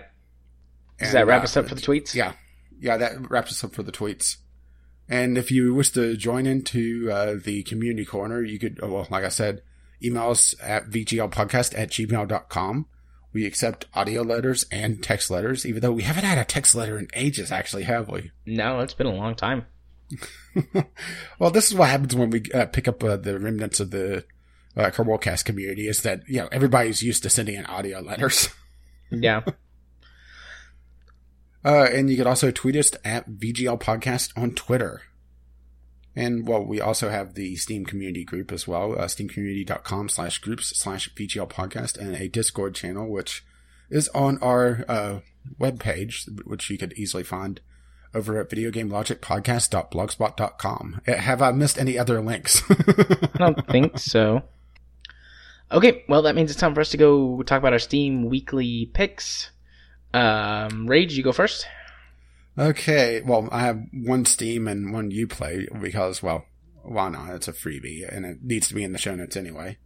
Does 0.98 1.08
and, 1.08 1.16
that 1.16 1.26
wrap 1.26 1.40
uh, 1.40 1.44
us 1.44 1.56
up 1.56 1.68
for 1.68 1.74
the 1.74 1.80
tweets? 1.80 2.14
Yeah. 2.14 2.32
Yeah, 2.80 2.96
that 2.96 3.30
wraps 3.30 3.52
us 3.52 3.64
up 3.64 3.74
for 3.74 3.82
the 3.82 3.92
tweets. 3.92 4.36
And 5.08 5.36
if 5.36 5.50
you 5.50 5.74
wish 5.74 5.90
to 5.90 6.16
join 6.16 6.46
into 6.46 7.10
uh, 7.10 7.36
the 7.42 7.62
community 7.64 8.04
corner, 8.04 8.42
you 8.42 8.58
could, 8.58 8.80
oh, 8.82 8.92
well, 8.92 9.06
like 9.10 9.24
I 9.24 9.28
said, 9.28 9.62
email 10.02 10.30
us 10.30 10.54
at 10.62 10.90
vglpodcast 10.90 11.78
at 11.78 11.90
gmail.com. 11.90 12.86
We 13.34 13.44
accept 13.46 13.86
audio 13.94 14.22
letters 14.22 14.64
and 14.70 15.02
text 15.02 15.28
letters, 15.28 15.66
even 15.66 15.82
though 15.82 15.92
we 15.92 16.04
haven't 16.04 16.24
had 16.24 16.38
a 16.38 16.44
text 16.44 16.74
letter 16.74 16.98
in 16.98 17.08
ages, 17.14 17.50
actually, 17.50 17.82
have 17.82 18.08
we? 18.08 18.30
No, 18.46 18.80
it's 18.80 18.94
been 18.94 19.08
a 19.08 19.12
long 19.12 19.34
time. 19.34 19.66
well, 21.38 21.50
this 21.50 21.66
is 21.66 21.74
what 21.74 21.90
happens 21.90 22.14
when 22.14 22.30
we 22.30 22.44
uh, 22.54 22.66
pick 22.66 22.86
up 22.86 23.02
uh, 23.02 23.16
the 23.16 23.38
remnants 23.38 23.80
of 23.80 23.90
the 23.90 24.24
uh, 24.76 24.90
Kerbalcast 24.90 25.44
community 25.44 25.88
is 25.88 26.02
that, 26.02 26.22
you 26.28 26.38
know, 26.38 26.48
everybody's 26.52 27.02
used 27.02 27.24
to 27.24 27.30
sending 27.30 27.56
in 27.56 27.66
audio 27.66 28.00
letters. 28.00 28.48
yeah. 29.10 29.42
Uh, 31.64 31.88
and 31.92 32.10
you 32.10 32.16
could 32.16 32.26
also 32.26 32.50
tweet 32.50 32.76
us 32.76 32.92
at 33.04 33.28
VGL 33.28 33.80
Podcast 33.80 34.30
on 34.36 34.52
Twitter. 34.52 35.02
And 36.16 36.46
well, 36.46 36.64
we 36.64 36.80
also 36.80 37.10
have 37.10 37.34
the 37.34 37.56
Steam 37.56 37.84
community 37.84 38.24
group 38.24 38.52
as 38.52 38.68
well, 38.68 38.92
uh, 38.92 39.06
steamcommunity.com 39.06 40.08
slash 40.08 40.38
groups 40.38 40.68
slash 40.78 41.12
VGL 41.14 41.50
podcast 41.50 41.98
and 41.98 42.14
a 42.14 42.28
Discord 42.28 42.74
channel, 42.74 43.08
which 43.08 43.44
is 43.90 44.08
on 44.08 44.38
our, 44.38 44.84
uh, 44.88 45.20
webpage, 45.60 46.26
which 46.46 46.70
you 46.70 46.78
could 46.78 46.94
easily 46.94 47.22
find 47.22 47.60
over 48.14 48.40
at 48.40 48.48
videogamelogicpodcast.blogspot.com. 48.48 51.00
Uh, 51.06 51.14
have 51.14 51.42
I 51.42 51.52
missed 51.52 51.78
any 51.78 51.98
other 51.98 52.20
links? 52.20 52.62
I 52.70 53.28
don't 53.38 53.66
think 53.70 53.98
so. 53.98 54.42
Okay, 55.72 56.04
well, 56.08 56.22
that 56.22 56.36
means 56.36 56.50
it's 56.50 56.60
time 56.60 56.74
for 56.74 56.80
us 56.80 56.90
to 56.90 56.96
go 56.96 57.42
talk 57.42 57.58
about 57.58 57.72
our 57.72 57.78
Steam 57.78 58.28
weekly 58.28 58.90
picks. 58.92 59.50
Um, 60.12 60.86
Rage, 60.86 61.16
you 61.16 61.24
go 61.24 61.32
first. 61.32 61.66
Okay. 62.58 63.20
Well, 63.22 63.48
I 63.50 63.60
have 63.60 63.82
one 63.92 64.24
Steam 64.24 64.68
and 64.68 64.92
one 64.92 65.10
Uplay 65.10 65.66
because, 65.80 66.22
well, 66.22 66.44
why 66.82 67.08
not? 67.08 67.34
It's 67.34 67.48
a 67.48 67.52
freebie 67.52 68.06
and 68.08 68.24
it 68.24 68.42
needs 68.42 68.68
to 68.68 68.74
be 68.74 68.84
in 68.84 68.92
the 68.92 68.98
show 68.98 69.14
notes 69.14 69.36
anyway. 69.36 69.78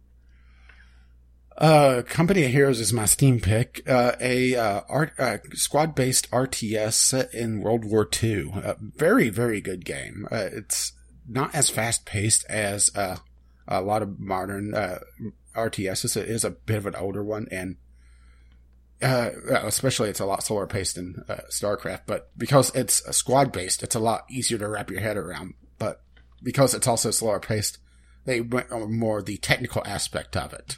Uh, 1.57 2.03
Company 2.03 2.45
of 2.45 2.51
Heroes 2.51 2.79
is 2.79 2.93
my 2.93 3.05
Steam 3.05 3.41
pick. 3.41 3.83
Uh, 3.85 4.13
a 4.21 4.55
uh, 4.55 4.81
art, 4.87 5.11
uh, 5.19 5.39
squad-based 5.53 6.31
RTS 6.31 6.93
set 6.93 7.33
in 7.33 7.59
World 7.59 7.83
War 7.83 8.07
II. 8.23 8.51
A 8.55 8.77
very, 8.79 9.29
very 9.29 9.59
good 9.59 9.83
game. 9.83 10.25
Uh, 10.31 10.47
it's 10.53 10.93
not 11.27 11.53
as 11.53 11.69
fast-paced 11.69 12.45
as 12.45 12.89
uh, 12.95 13.17
a 13.67 13.81
lot 13.81 14.01
of 14.01 14.19
modern 14.19 14.73
uh, 14.73 14.99
RTSs. 15.53 16.15
It 16.15 16.29
is 16.29 16.45
a 16.45 16.51
bit 16.51 16.77
of 16.77 16.85
an 16.85 16.95
older 16.95 17.23
one, 17.23 17.47
and 17.51 17.75
uh, 19.01 19.29
especially 19.47 20.09
it's 20.09 20.19
a 20.19 20.25
lot 20.25 20.43
slower 20.43 20.67
paced 20.67 20.95
than 20.95 21.23
uh, 21.29 21.37
StarCraft, 21.49 22.01
but 22.05 22.29
because 22.37 22.73
it's 22.75 23.03
squad 23.15 23.51
based, 23.51 23.81
it's 23.81 23.95
a 23.95 23.99
lot 23.99 24.25
easier 24.29 24.57
to 24.57 24.67
wrap 24.67 24.91
your 24.91 24.99
head 24.99 25.17
around. 25.17 25.53
But 25.77 26.01
because 26.43 26.73
it's 26.73 26.87
also 26.87 27.11
slower 27.11 27.39
paced, 27.39 27.77
they 28.25 28.41
went 28.41 28.71
on 28.71 28.97
more 28.97 29.21
the 29.21 29.37
technical 29.37 29.83
aspect 29.85 30.35
of 30.35 30.53
it. 30.53 30.77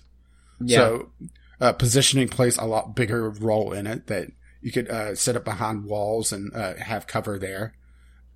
Yeah. 0.59 0.77
So 0.77 1.11
uh, 1.59 1.74
positioning 1.74 2.27
plays 2.30 2.58
a 2.58 2.66
lot 2.66 2.95
bigger 2.95 3.30
role 3.30 3.74
in 3.74 3.88
it. 3.88 4.08
That 4.08 4.27
you 4.61 4.72
could 4.72 4.90
uh, 4.90 5.16
set 5.16 5.35
up 5.35 5.43
behind 5.43 5.85
walls 5.85 6.32
and 6.32 6.56
uh, 6.56 6.75
have 6.75 7.08
cover 7.08 7.40
there. 7.40 7.74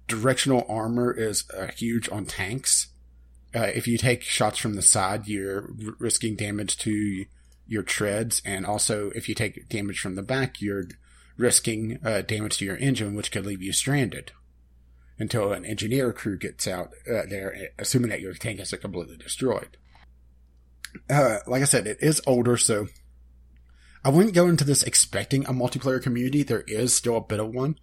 Directional 0.07 0.65
armor 0.67 1.11
is 1.11 1.43
uh, 1.51 1.67
huge 1.67 2.09
on 2.09 2.25
tanks. 2.25 2.87
if 3.53 3.87
you 3.87 3.99
take 3.99 4.23
shots 4.23 4.57
from 4.57 4.73
the 4.73 4.81
side, 4.81 5.27
you're 5.27 5.69
risking 5.99 6.35
damage 6.35 6.77
to 6.79 7.25
your 7.67 7.83
treads, 7.83 8.41
and 8.45 8.65
also 8.65 9.11
if 9.15 9.27
you 9.27 9.35
take 9.35 9.69
damage 9.69 9.99
from 9.99 10.15
the 10.15 10.23
back, 10.23 10.61
you're 10.61 10.85
risking 11.37 11.99
uh, 12.03 12.21
damage 12.21 12.57
to 12.57 12.65
your 12.65 12.77
engine, 12.77 13.15
which 13.15 13.31
could 13.31 13.45
leave 13.45 13.61
you 13.61 13.73
stranded 13.73 14.31
until 15.17 15.53
an 15.53 15.65
engineer 15.65 16.11
crew 16.11 16.37
gets 16.37 16.67
out 16.67 16.91
uh, 17.09 17.23
there, 17.29 17.69
assuming 17.79 18.09
that 18.09 18.21
your 18.21 18.33
tank 18.33 18.59
isn't 18.59 18.81
completely 18.81 19.17
destroyed. 19.17 19.77
Uh, 21.09 21.39
like 21.47 21.61
I 21.61 21.65
said, 21.65 21.87
it 21.87 21.97
is 22.01 22.21
older, 22.27 22.57
so 22.57 22.87
I 24.03 24.09
wouldn't 24.09 24.35
go 24.35 24.47
into 24.47 24.63
this 24.63 24.83
expecting 24.83 25.45
a 25.45 25.53
multiplayer 25.53 26.01
community. 26.01 26.43
There 26.43 26.63
is 26.67 26.95
still 26.95 27.17
a 27.17 27.21
bit 27.21 27.39
of 27.39 27.53
one, 27.53 27.79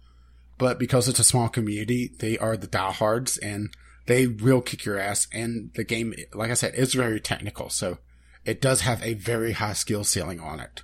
but 0.57 0.79
because 0.79 1.07
it's 1.07 1.19
a 1.19 1.23
small 1.23 1.49
community, 1.49 2.11
they 2.19 2.37
are 2.37 2.55
the 2.55 2.67
diehards 2.67 3.37
and 3.37 3.75
they 4.05 4.27
will 4.27 4.61
kick 4.61 4.85
your 4.85 4.97
ass. 4.97 5.27
And 5.33 5.71
the 5.75 5.83
game, 5.83 6.13
like 6.33 6.51
I 6.51 6.55
said, 6.55 6.75
is 6.75 6.93
very 6.93 7.19
technical. 7.19 7.69
So 7.69 7.97
it 8.45 8.61
does 8.61 8.81
have 8.81 9.01
a 9.03 9.13
very 9.13 9.53
high 9.53 9.73
skill 9.73 10.03
ceiling 10.03 10.39
on 10.39 10.59
it. 10.59 10.83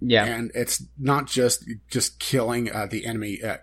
Yeah. 0.00 0.24
And 0.24 0.50
it's 0.54 0.84
not 0.98 1.26
just, 1.26 1.64
just 1.90 2.18
killing 2.18 2.70
uh, 2.70 2.86
the 2.86 3.06
enemy 3.06 3.42
uh, 3.42 3.58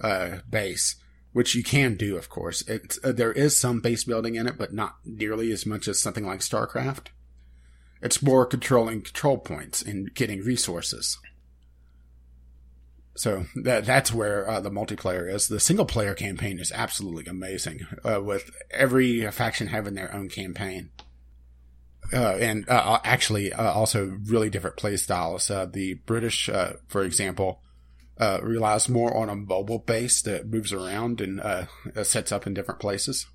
uh, 0.00 0.38
base, 0.48 0.96
which 1.32 1.54
you 1.54 1.62
can 1.62 1.96
do, 1.96 2.16
of 2.16 2.28
course. 2.28 2.62
It's, 2.62 2.98
uh, 3.04 3.12
there 3.12 3.32
is 3.32 3.56
some 3.56 3.80
base 3.80 4.04
building 4.04 4.34
in 4.34 4.46
it, 4.46 4.58
but 4.58 4.72
not 4.72 4.96
nearly 5.04 5.52
as 5.52 5.66
much 5.66 5.88
as 5.88 6.00
something 6.00 6.26
like 6.26 6.40
StarCraft. 6.40 7.08
It's 8.02 8.22
more 8.22 8.44
controlling 8.44 9.02
control 9.02 9.38
points 9.38 9.82
and 9.82 10.12
getting 10.14 10.42
resources. 10.42 11.18
So 13.16 13.46
that 13.54 13.84
that's 13.84 14.12
where 14.12 14.48
uh, 14.48 14.60
the 14.60 14.70
multiplayer 14.70 15.32
is. 15.32 15.46
The 15.46 15.60
single 15.60 15.86
player 15.86 16.14
campaign 16.14 16.58
is 16.58 16.72
absolutely 16.72 17.26
amazing, 17.26 17.86
uh, 18.04 18.20
with 18.20 18.50
every 18.72 19.30
faction 19.30 19.68
having 19.68 19.94
their 19.94 20.12
own 20.12 20.28
campaign, 20.28 20.90
uh, 22.12 22.36
and 22.36 22.68
uh, 22.68 22.98
actually 23.04 23.52
uh, 23.52 23.72
also 23.72 24.18
really 24.24 24.50
different 24.50 24.76
play 24.76 24.96
styles. 24.96 25.50
Uh, 25.50 25.66
the 25.66 25.94
British, 26.06 26.48
for 26.88 27.02
example, 27.02 27.62
relies 28.18 28.88
more 28.88 29.16
on 29.16 29.28
a 29.28 29.36
mobile 29.36 29.78
base 29.78 30.22
that 30.22 30.46
moves 30.46 30.72
around 30.72 31.20
and 31.20 31.40
sets 32.02 32.32
up 32.32 32.46
in 32.46 32.54
different 32.54 32.80
places. 32.80 33.26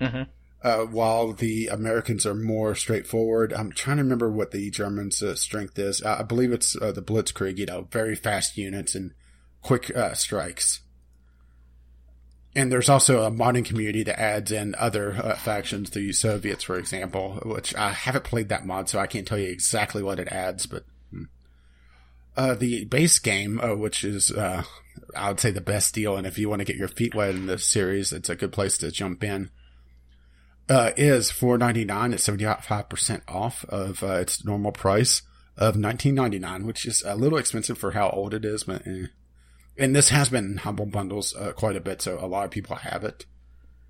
Mm-hmm 0.00 0.22
uh, 0.62 0.80
while 0.80 1.32
the 1.32 1.68
Americans 1.68 2.26
are 2.26 2.34
more 2.34 2.74
straightforward. 2.74 3.52
I'm 3.52 3.72
trying 3.72 3.96
to 3.96 4.02
remember 4.02 4.30
what 4.30 4.50
the 4.50 4.70
Germans' 4.70 5.22
uh, 5.22 5.34
strength 5.34 5.78
is. 5.78 6.02
Uh, 6.02 6.16
I 6.20 6.22
believe 6.22 6.52
it's 6.52 6.76
uh, 6.80 6.92
the 6.92 7.02
Blitzkrieg, 7.02 7.58
you 7.58 7.66
know, 7.66 7.88
very 7.90 8.14
fast 8.14 8.56
units 8.56 8.94
and 8.94 9.12
quick 9.62 9.94
uh, 9.94 10.14
strikes. 10.14 10.80
And 12.54 12.72
there's 12.72 12.88
also 12.88 13.22
a 13.22 13.30
modding 13.30 13.64
community 13.64 14.02
that 14.02 14.20
adds 14.20 14.50
in 14.50 14.74
other 14.76 15.12
uh, 15.12 15.36
factions, 15.36 15.90
the 15.90 16.12
Soviets, 16.12 16.64
for 16.64 16.76
example, 16.76 17.40
which 17.44 17.74
I 17.76 17.92
haven't 17.92 18.24
played 18.24 18.48
that 18.48 18.66
mod, 18.66 18.88
so 18.88 18.98
I 18.98 19.06
can't 19.06 19.26
tell 19.26 19.38
you 19.38 19.48
exactly 19.48 20.02
what 20.02 20.18
it 20.18 20.28
adds, 20.28 20.66
but. 20.66 20.84
Hmm. 21.12 22.54
the 22.58 22.84
base 22.86 23.20
game, 23.20 23.60
which 23.78 24.02
is, 24.02 24.32
I 24.36 24.64
would 25.28 25.38
say 25.38 25.52
the 25.52 25.60
best 25.60 25.94
deal, 25.94 26.16
and 26.16 26.26
if 26.26 26.38
you 26.38 26.48
want 26.48 26.58
to 26.58 26.64
get 26.64 26.76
your 26.76 26.88
feet 26.88 27.14
wet 27.14 27.30
in 27.30 27.46
this 27.46 27.64
series, 27.64 28.12
it's 28.12 28.28
a 28.28 28.36
good 28.36 28.52
place 28.52 28.78
to 28.78 28.90
jump 28.90 29.22
in 29.22 29.50
uh, 30.70 30.92
is 30.96 31.30
four 31.30 31.58
ninety 31.58 31.84
nine. 31.84 32.12
at 32.14 32.20
seventy 32.20 32.44
five 32.44 32.88
percent 32.88 33.22
off 33.28 33.64
of 33.68 34.02
uh, 34.02 34.14
its 34.14 34.44
normal 34.44 34.72
price 34.72 35.22
of 35.56 35.76
nineteen 35.76 36.14
ninety 36.14 36.38
nine, 36.38 36.64
which 36.64 36.86
is 36.86 37.02
a 37.04 37.16
little 37.16 37.38
expensive 37.38 37.76
for 37.76 37.90
how 37.90 38.08
old 38.08 38.32
it 38.32 38.44
is. 38.44 38.64
But 38.64 38.86
eh. 38.86 39.06
And 39.80 39.96
this 39.96 40.10
has 40.10 40.28
been 40.28 40.44
in 40.44 40.56
humble 40.58 40.86
bundles 40.86 41.34
uh, 41.34 41.52
quite 41.52 41.76
a 41.76 41.80
bit, 41.80 42.02
so 42.02 42.18
a 42.20 42.26
lot 42.26 42.44
of 42.44 42.50
people 42.50 42.76
have 42.76 43.04
it. 43.04 43.26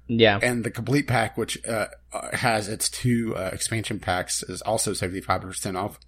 Yeah, 0.06 0.38
and 0.42 0.64
the 0.64 0.70
complete 0.70 1.06
pack, 1.06 1.36
which 1.36 1.64
uh, 1.66 1.88
uh, 2.12 2.36
has 2.36 2.68
its 2.68 2.88
two 2.88 3.34
uh, 3.36 3.50
expansion 3.52 4.00
packs, 4.00 4.42
is 4.42 4.62
also 4.62 4.92
seventy 4.92 5.20
five 5.20 5.42
percent 5.42 5.76
off, 5.76 5.98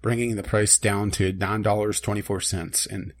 bringing 0.00 0.36
the 0.36 0.42
price 0.42 0.78
down 0.78 1.10
to 1.12 1.32
nine 1.32 1.62
dollars 1.62 2.00
twenty 2.00 2.22
four 2.22 2.40
cents. 2.40 2.86
And 2.86 3.12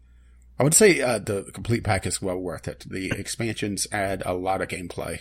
I 0.58 0.62
would 0.62 0.74
say 0.74 0.98
the 0.98 1.50
complete 1.52 1.84
pack 1.84 2.06
is 2.06 2.22
well 2.22 2.38
worth 2.38 2.68
it. 2.68 2.86
The 2.88 3.10
expansions 3.10 3.86
add 3.92 4.22
a 4.24 4.34
lot 4.34 4.62
of 4.62 4.68
gameplay 4.68 5.20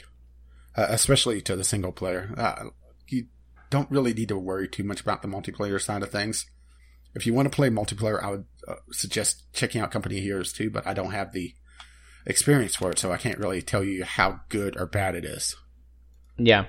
uh, 0.80 0.88
especially 0.90 1.42
to 1.42 1.56
the 1.56 1.64
single 1.64 1.92
player. 1.92 2.34
Uh, 2.38 2.66
you 3.08 3.26
don't 3.70 3.92
really 3.92 4.14
need 4.14 4.30
to 4.30 4.38
worry 4.38 4.68
too 4.68 4.84
much 4.84 5.02
about 5.02 5.22
the 5.22 5.28
multiplayer 5.28 5.82
side 5.82 6.04
of 6.04 6.12
things. 6.12 6.46
If 7.16 7.26
you 7.26 7.34
want 7.34 7.52
to 7.52 7.56
play 7.56 7.70
multiplayer, 7.70 8.24
I 8.24 8.32
would 8.32 8.46
uh, 8.68 8.76
suggest 8.92 9.52
checking 9.54 9.82
out 9.82 9.92
Company 9.92 10.20
Heroes 10.20 10.54
2, 10.54 10.70
but 10.70 10.86
I 10.86 10.94
don't 10.94 11.12
have 11.12 11.34
the 11.34 11.54
experience 12.26 12.76
for 12.76 12.92
it, 12.92 13.00
so 13.00 13.12
I 13.12 13.18
can't 13.18 13.40
really 13.40 13.62
tell 13.62 13.84
you 13.84 14.04
how 14.04 14.42
good 14.50 14.80
or 14.80 14.86
bad 14.86 15.16
it 15.16 15.26
is. 15.26 15.56
Yeah. 16.38 16.66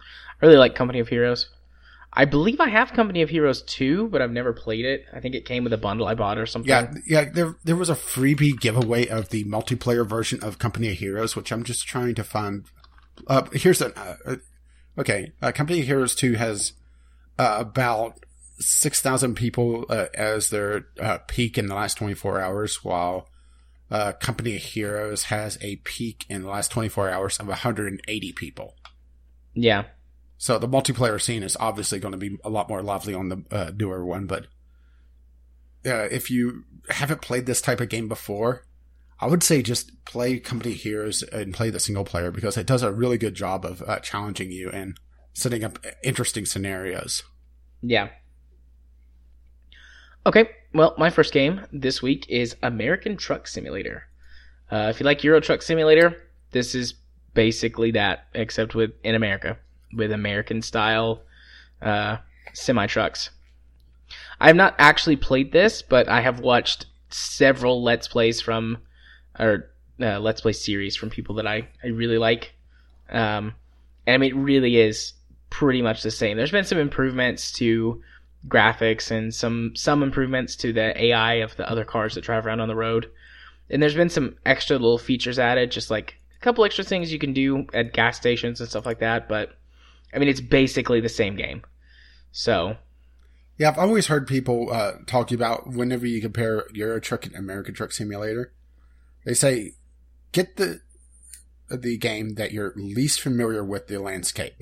I 0.00 0.46
really 0.46 0.56
like 0.56 0.74
Company 0.74 0.98
of 0.98 1.08
Heroes. 1.08 1.48
I 2.14 2.26
believe 2.26 2.60
I 2.60 2.68
have 2.68 2.92
Company 2.92 3.22
of 3.22 3.30
Heroes 3.30 3.62
2, 3.62 4.08
but 4.08 4.20
I've 4.20 4.32
never 4.32 4.52
played 4.52 4.84
it. 4.84 5.06
I 5.14 5.20
think 5.20 5.34
it 5.34 5.46
came 5.46 5.64
with 5.64 5.72
a 5.72 5.78
bundle 5.78 6.06
I 6.06 6.14
bought 6.14 6.36
or 6.36 6.44
something. 6.44 6.68
Yeah, 6.68 6.92
yeah. 7.06 7.24
There, 7.30 7.56
there 7.64 7.76
was 7.76 7.88
a 7.88 7.94
freebie 7.94 8.58
giveaway 8.58 9.06
of 9.06 9.30
the 9.30 9.44
multiplayer 9.44 10.06
version 10.06 10.42
of 10.42 10.58
Company 10.58 10.90
of 10.90 10.98
Heroes, 10.98 11.36
which 11.36 11.52
I'm 11.52 11.62
just 11.62 11.86
trying 11.86 12.14
to 12.16 12.24
find 12.24 12.66
uh, 13.26 13.46
here's 13.52 13.80
a 13.80 13.98
uh, 13.98 14.16
uh, 14.26 14.36
okay. 14.98 15.32
Uh, 15.40 15.52
Company 15.52 15.80
of 15.80 15.86
Heroes 15.86 16.14
Two 16.14 16.34
has 16.34 16.72
uh, 17.38 17.56
about 17.58 18.24
six 18.66 19.00
thousand 19.00 19.34
people 19.34 19.84
uh, 19.88 20.06
as 20.14 20.50
their 20.50 20.86
peak 21.28 21.58
in 21.58 21.66
the 21.66 21.74
last 21.74 21.96
twenty 21.96 22.14
four 22.14 22.40
hours, 22.40 22.84
while 22.84 23.28
Company 24.20 24.56
of 24.56 24.62
Heroes 24.62 25.24
has 25.24 25.58
a 25.60 25.76
peak 25.76 26.24
in 26.28 26.42
the 26.42 26.48
last 26.48 26.70
twenty 26.70 26.88
four 26.88 27.10
hours 27.10 27.38
of 27.38 27.48
one 27.48 27.56
hundred 27.56 27.92
and 27.92 28.00
eighty 28.08 28.32
people. 28.32 28.74
Yeah. 29.54 29.84
So 30.38 30.58
the 30.58 30.68
multiplayer 30.68 31.20
scene 31.20 31.42
is 31.42 31.56
obviously 31.60 32.00
going 32.00 32.12
to 32.12 32.18
be 32.18 32.38
a 32.42 32.50
lot 32.50 32.68
more 32.68 32.82
lively 32.82 33.14
on 33.14 33.28
the 33.28 33.74
newer 33.78 34.04
one, 34.04 34.26
but 34.26 34.46
if 35.84 36.30
you 36.30 36.64
haven't 36.88 37.20
played 37.20 37.46
this 37.46 37.60
type 37.60 37.80
of 37.80 37.88
game 37.88 38.08
before, 38.08 38.64
I 39.20 39.26
would 39.26 39.42
say 39.42 39.62
just 39.62 40.04
play 40.04 40.40
Company 40.40 40.74
Heroes 40.74 41.22
and 41.22 41.54
play 41.54 41.70
the 41.70 41.78
single 41.78 42.04
player 42.04 42.32
because 42.32 42.56
it 42.56 42.66
does 42.66 42.82
a 42.82 42.92
really 42.92 43.18
good 43.18 43.34
job 43.34 43.64
of 43.64 43.82
uh, 43.82 44.00
challenging 44.00 44.50
you 44.50 44.68
and 44.70 44.98
setting 45.32 45.62
up 45.62 45.78
interesting 46.02 46.44
scenarios. 46.44 47.22
Yeah. 47.82 48.08
Okay, 50.24 50.50
well, 50.72 50.94
my 50.98 51.10
first 51.10 51.32
game 51.32 51.62
this 51.72 52.00
week 52.00 52.26
is 52.28 52.54
American 52.62 53.16
Truck 53.16 53.48
Simulator. 53.48 54.04
Uh, 54.70 54.86
if 54.88 55.00
you 55.00 55.04
like 55.04 55.24
Euro 55.24 55.40
Truck 55.40 55.62
Simulator, 55.62 56.16
this 56.52 56.76
is 56.76 56.94
basically 57.34 57.90
that, 57.90 58.26
except 58.32 58.76
with 58.76 58.92
in 59.02 59.16
America, 59.16 59.58
with 59.92 60.12
American 60.12 60.62
style 60.62 61.22
uh, 61.80 62.18
semi 62.52 62.86
trucks. 62.86 63.30
I 64.40 64.46
have 64.46 64.56
not 64.56 64.76
actually 64.78 65.16
played 65.16 65.50
this, 65.50 65.82
but 65.82 66.08
I 66.08 66.20
have 66.20 66.38
watched 66.38 66.86
several 67.10 67.82
Let's 67.82 68.06
Plays 68.06 68.40
from 68.40 68.78
or 69.40 69.70
uh, 70.00 70.20
Let's 70.20 70.40
Play 70.40 70.52
series 70.52 70.94
from 70.94 71.10
people 71.10 71.34
that 71.36 71.48
I, 71.48 71.66
I 71.82 71.88
really 71.88 72.18
like. 72.18 72.54
Um, 73.10 73.54
and 74.06 74.14
I 74.14 74.18
mean, 74.18 74.30
it 74.30 74.36
really 74.36 74.76
is 74.76 75.14
pretty 75.50 75.82
much 75.82 76.02
the 76.04 76.12
same. 76.12 76.36
There's 76.36 76.52
been 76.52 76.64
some 76.64 76.78
improvements 76.78 77.50
to 77.54 78.02
graphics 78.48 79.10
and 79.10 79.34
some 79.34 79.74
some 79.76 80.02
improvements 80.02 80.56
to 80.56 80.72
the 80.72 81.00
AI 81.00 81.34
of 81.34 81.56
the 81.56 81.68
other 81.68 81.84
cars 81.84 82.14
that 82.14 82.24
drive 82.24 82.46
around 82.46 82.60
on 82.60 82.68
the 82.68 82.74
road. 82.76 83.10
And 83.70 83.82
there's 83.82 83.94
been 83.94 84.10
some 84.10 84.36
extra 84.44 84.76
little 84.76 84.98
features 84.98 85.38
added, 85.38 85.70
just 85.70 85.90
like 85.90 86.18
a 86.36 86.40
couple 86.40 86.64
extra 86.64 86.84
things 86.84 87.12
you 87.12 87.18
can 87.18 87.32
do 87.32 87.66
at 87.72 87.92
gas 87.92 88.16
stations 88.16 88.60
and 88.60 88.68
stuff 88.68 88.86
like 88.86 89.00
that. 89.00 89.28
But 89.28 89.56
I 90.12 90.18
mean, 90.18 90.28
it's 90.28 90.40
basically 90.40 91.00
the 91.00 91.08
same 91.08 91.36
game. 91.36 91.62
So. 92.32 92.76
Yeah, 93.58 93.68
I've 93.68 93.78
always 93.78 94.06
heard 94.06 94.26
people 94.26 94.72
uh, 94.72 94.92
talking 95.06 95.36
about 95.36 95.68
whenever 95.68 96.06
you 96.06 96.20
compare 96.20 96.64
Euro 96.72 96.98
Truck 96.98 97.26
and 97.26 97.36
American 97.36 97.74
Truck 97.74 97.92
Simulator, 97.92 98.52
they 99.24 99.34
say 99.34 99.74
get 100.32 100.56
the 100.56 100.80
the 101.68 101.96
game 101.96 102.34
that 102.34 102.52
you're 102.52 102.72
least 102.76 103.20
familiar 103.20 103.62
with 103.62 103.86
the 103.86 103.98
landscape. 103.98 104.56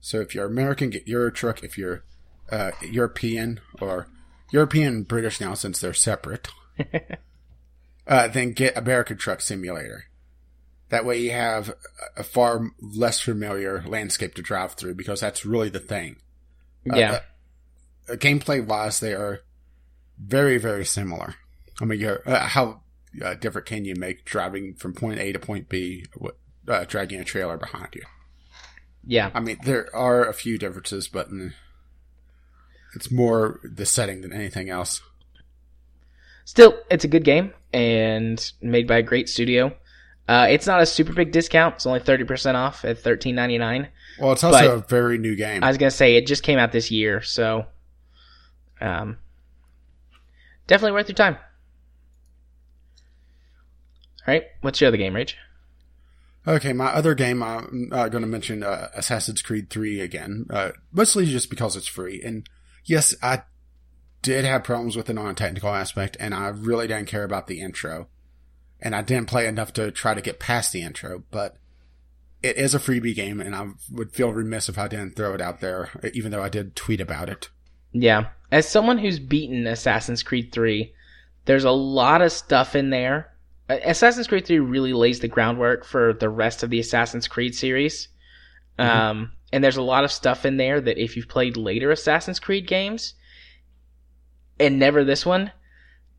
So 0.00 0.20
if 0.20 0.34
you're 0.34 0.46
American, 0.46 0.90
get 0.90 1.06
Euro 1.06 1.30
Truck. 1.30 1.62
If 1.62 1.78
you're 1.78 2.04
uh, 2.52 2.70
European 2.82 3.60
or 3.80 4.06
European 4.52 5.02
British 5.02 5.40
now, 5.40 5.54
since 5.54 5.80
they're 5.80 5.94
separate, 5.94 6.48
uh, 8.06 8.28
then 8.28 8.52
get 8.52 8.76
American 8.76 9.16
Truck 9.16 9.40
Simulator. 9.40 10.04
That 10.90 11.06
way 11.06 11.18
you 11.18 11.30
have 11.30 11.74
a 12.18 12.22
far 12.22 12.70
less 12.80 13.18
familiar 13.18 13.82
landscape 13.86 14.34
to 14.34 14.42
drive 14.42 14.74
through 14.74 14.94
because 14.94 15.20
that's 15.20 15.46
really 15.46 15.70
the 15.70 15.80
thing. 15.80 16.16
Uh, 16.90 16.96
yeah. 16.96 17.20
Uh, 18.08 18.16
gameplay 18.16 18.64
wise, 18.64 19.00
they 19.00 19.14
are 19.14 19.40
very, 20.18 20.58
very 20.58 20.84
similar. 20.84 21.36
I 21.80 21.86
mean, 21.86 21.98
you're, 21.98 22.20
uh, 22.28 22.40
how 22.40 22.82
uh, 23.24 23.34
different 23.34 23.66
can 23.66 23.86
you 23.86 23.94
make 23.96 24.26
driving 24.26 24.74
from 24.74 24.92
point 24.92 25.18
A 25.18 25.32
to 25.32 25.38
point 25.38 25.70
B, 25.70 26.04
uh, 26.68 26.84
dragging 26.84 27.20
a 27.20 27.24
trailer 27.24 27.56
behind 27.56 27.94
you? 27.94 28.02
Yeah. 29.04 29.30
I 29.32 29.40
mean, 29.40 29.56
there 29.64 29.88
are 29.96 30.28
a 30.28 30.34
few 30.34 30.58
differences, 30.58 31.08
but 31.08 31.30
it's 32.94 33.10
more 33.10 33.60
the 33.62 33.86
setting 33.86 34.20
than 34.22 34.32
anything 34.32 34.70
else. 34.70 35.00
Still, 36.44 36.76
it's 36.90 37.04
a 37.04 37.08
good 37.08 37.24
game 37.24 37.52
and 37.72 38.52
made 38.60 38.86
by 38.86 38.98
a 38.98 39.02
great 39.02 39.28
studio. 39.28 39.74
Uh, 40.28 40.46
it's 40.50 40.66
not 40.66 40.80
a 40.80 40.86
super 40.86 41.12
big 41.12 41.32
discount. 41.32 41.76
It's 41.76 41.86
only 41.86 42.00
30% 42.00 42.54
off 42.54 42.84
at 42.84 43.02
$13.99. 43.02 43.88
Well, 44.20 44.32
it's 44.32 44.44
also 44.44 44.76
a 44.76 44.80
very 44.80 45.18
new 45.18 45.34
game. 45.34 45.64
I 45.64 45.68
was 45.68 45.78
going 45.78 45.90
to 45.90 45.96
say, 45.96 46.16
it 46.16 46.26
just 46.26 46.42
came 46.42 46.58
out 46.58 46.72
this 46.72 46.90
year, 46.90 47.22
so 47.22 47.66
um, 48.80 49.18
definitely 50.66 50.92
worth 50.92 51.08
your 51.08 51.16
time. 51.16 51.36
All 54.26 54.34
right, 54.34 54.44
what's 54.60 54.80
your 54.80 54.88
other 54.88 54.96
game, 54.96 55.14
Rage? 55.14 55.36
Okay, 56.46 56.72
my 56.72 56.86
other 56.86 57.14
game, 57.14 57.42
I'm 57.42 57.88
uh, 57.92 58.08
going 58.08 58.22
to 58.22 58.28
mention 58.28 58.62
uh, 58.62 58.88
Assassin's 58.94 59.42
Creed 59.42 59.70
3 59.70 60.00
again, 60.00 60.46
uh, 60.50 60.70
mostly 60.92 61.26
just 61.26 61.50
because 61.50 61.76
it's 61.76 61.86
free. 61.86 62.20
And 62.24 62.48
yes, 62.84 63.14
I 63.22 63.42
did 64.22 64.44
have 64.44 64.64
problems 64.64 64.96
with 64.96 65.06
the 65.06 65.14
non-technical 65.14 65.70
aspect, 65.70 66.16
and 66.20 66.34
I 66.34 66.48
really 66.48 66.86
didn't 66.86 67.08
care 67.08 67.24
about 67.24 67.46
the 67.46 67.60
intro, 67.60 68.08
and 68.80 68.94
I 68.94 69.02
didn't 69.02 69.28
play 69.28 69.46
enough 69.46 69.72
to 69.74 69.90
try 69.90 70.14
to 70.14 70.20
get 70.20 70.38
past 70.38 70.72
the 70.72 70.82
intro. 70.82 71.24
But 71.30 71.56
it 72.42 72.56
is 72.56 72.74
a 72.74 72.78
freebie 72.78 73.14
game, 73.14 73.40
and 73.40 73.54
I 73.54 73.68
would 73.90 74.12
feel 74.12 74.32
remiss 74.32 74.68
if 74.68 74.78
I 74.78 74.88
didn't 74.88 75.16
throw 75.16 75.34
it 75.34 75.40
out 75.40 75.60
there, 75.60 75.90
even 76.12 76.32
though 76.32 76.42
I 76.42 76.48
did 76.48 76.76
tweet 76.76 77.00
about 77.00 77.28
it. 77.28 77.50
Yeah. 77.92 78.28
As 78.50 78.68
someone 78.68 78.98
who's 78.98 79.18
beaten 79.18 79.66
Assassin's 79.66 80.22
Creed 80.22 80.50
3, 80.52 80.92
there's 81.44 81.64
a 81.64 81.70
lot 81.70 82.22
of 82.22 82.32
stuff 82.32 82.74
in 82.74 82.90
there. 82.90 83.32
Assassin's 83.68 84.26
Creed 84.26 84.46
3 84.46 84.58
really 84.58 84.92
lays 84.92 85.20
the 85.20 85.28
groundwork 85.28 85.84
for 85.84 86.12
the 86.12 86.28
rest 86.28 86.62
of 86.62 86.70
the 86.70 86.80
Assassin's 86.80 87.28
Creed 87.28 87.54
series. 87.54 88.08
Mm-hmm. 88.78 88.98
Um, 88.98 89.32
and 89.52 89.62
there's 89.62 89.76
a 89.76 89.82
lot 89.82 90.04
of 90.04 90.10
stuff 90.10 90.46
in 90.46 90.56
there 90.56 90.80
that 90.80 90.98
if 90.98 91.16
you've 91.16 91.28
played 91.28 91.56
later 91.56 91.90
Assassin's 91.90 92.40
Creed 92.40 92.66
games 92.66 93.14
and 94.58 94.78
never 94.78 95.04
this 95.04 95.26
one, 95.26 95.52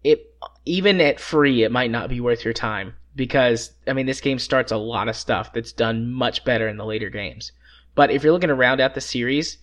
it 0.03 0.35
even 0.65 1.01
at 1.01 1.19
free 1.19 1.63
it 1.63 1.71
might 1.71 1.91
not 1.91 2.09
be 2.09 2.21
worth 2.21 2.45
your 2.45 2.53
time 2.53 2.93
because 3.15 3.71
I 3.87 3.93
mean 3.93 4.05
this 4.05 4.21
game 4.21 4.39
starts 4.39 4.71
a 4.71 4.77
lot 4.77 5.09
of 5.09 5.15
stuff 5.15 5.53
that's 5.53 5.71
done 5.71 6.11
much 6.11 6.45
better 6.45 6.67
in 6.67 6.77
the 6.77 6.85
later 6.85 7.09
games. 7.09 7.51
But 7.95 8.11
if 8.11 8.23
you're 8.23 8.33
looking 8.33 8.49
to 8.49 8.55
round 8.55 8.79
out 8.79 8.93
the 8.93 9.01
series, 9.01 9.57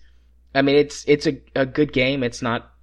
I 0.53 0.61
mean 0.61 0.75
it's 0.75 1.05
it's 1.07 1.27
a, 1.27 1.41
a 1.55 1.65
good 1.65 1.93
game. 1.93 2.23
It's 2.23 2.41
not 2.41 2.73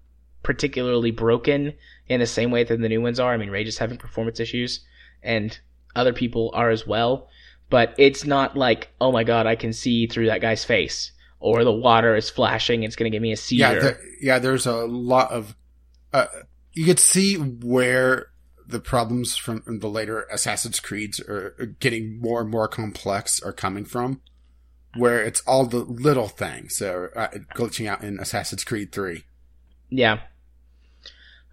particularly 0.42 1.10
broken 1.10 1.74
in 2.08 2.20
the 2.20 2.26
same 2.26 2.50
way 2.50 2.64
that 2.64 2.80
the 2.80 2.88
new 2.88 3.02
ones 3.02 3.20
are. 3.20 3.32
I 3.32 3.36
mean 3.36 3.50
Rage 3.50 3.68
is 3.68 3.78
having 3.78 3.98
performance 3.98 4.40
issues 4.40 4.80
and 5.22 5.58
other 5.94 6.12
people 6.12 6.50
are 6.54 6.70
as 6.70 6.86
well. 6.86 7.28
But 7.70 7.94
it's 7.98 8.24
not 8.24 8.56
like, 8.56 8.90
oh 9.00 9.12
my 9.12 9.24
god, 9.24 9.46
I 9.46 9.56
can 9.56 9.72
see 9.72 10.06
through 10.06 10.26
that 10.26 10.40
guy's 10.40 10.64
face. 10.64 11.12
Or 11.40 11.62
the 11.62 11.72
water 11.72 12.16
is 12.16 12.30
flashing, 12.30 12.82
it's 12.82 12.96
gonna 12.96 13.10
give 13.10 13.22
me 13.22 13.32
a 13.32 13.36
seizure. 13.36 13.80
Yeah, 13.80 13.92
yeah, 14.20 14.38
there's 14.38 14.66
a 14.66 14.86
lot 14.86 15.30
of 15.30 15.54
uh, 16.12 16.26
you 16.72 16.84
could 16.84 16.98
see 16.98 17.34
where 17.34 18.30
the 18.66 18.80
problems 18.80 19.36
from 19.36 19.62
the 19.66 19.88
later 19.88 20.26
Assassin's 20.30 20.78
Creeds 20.78 21.20
are 21.20 21.74
getting 21.80 22.20
more 22.20 22.42
and 22.42 22.50
more 22.50 22.68
complex 22.68 23.42
are 23.42 23.52
coming 23.52 23.84
from, 23.84 24.20
where 24.94 25.22
it's 25.22 25.40
all 25.40 25.64
the 25.64 25.78
little 25.78 26.28
things 26.28 26.78
that 26.78 26.94
are 26.94 27.18
uh, 27.18 27.28
glitching 27.54 27.88
out 27.88 28.04
in 28.04 28.20
Assassin's 28.20 28.64
Creed 28.64 28.92
3. 28.92 29.24
Yeah. 29.88 30.20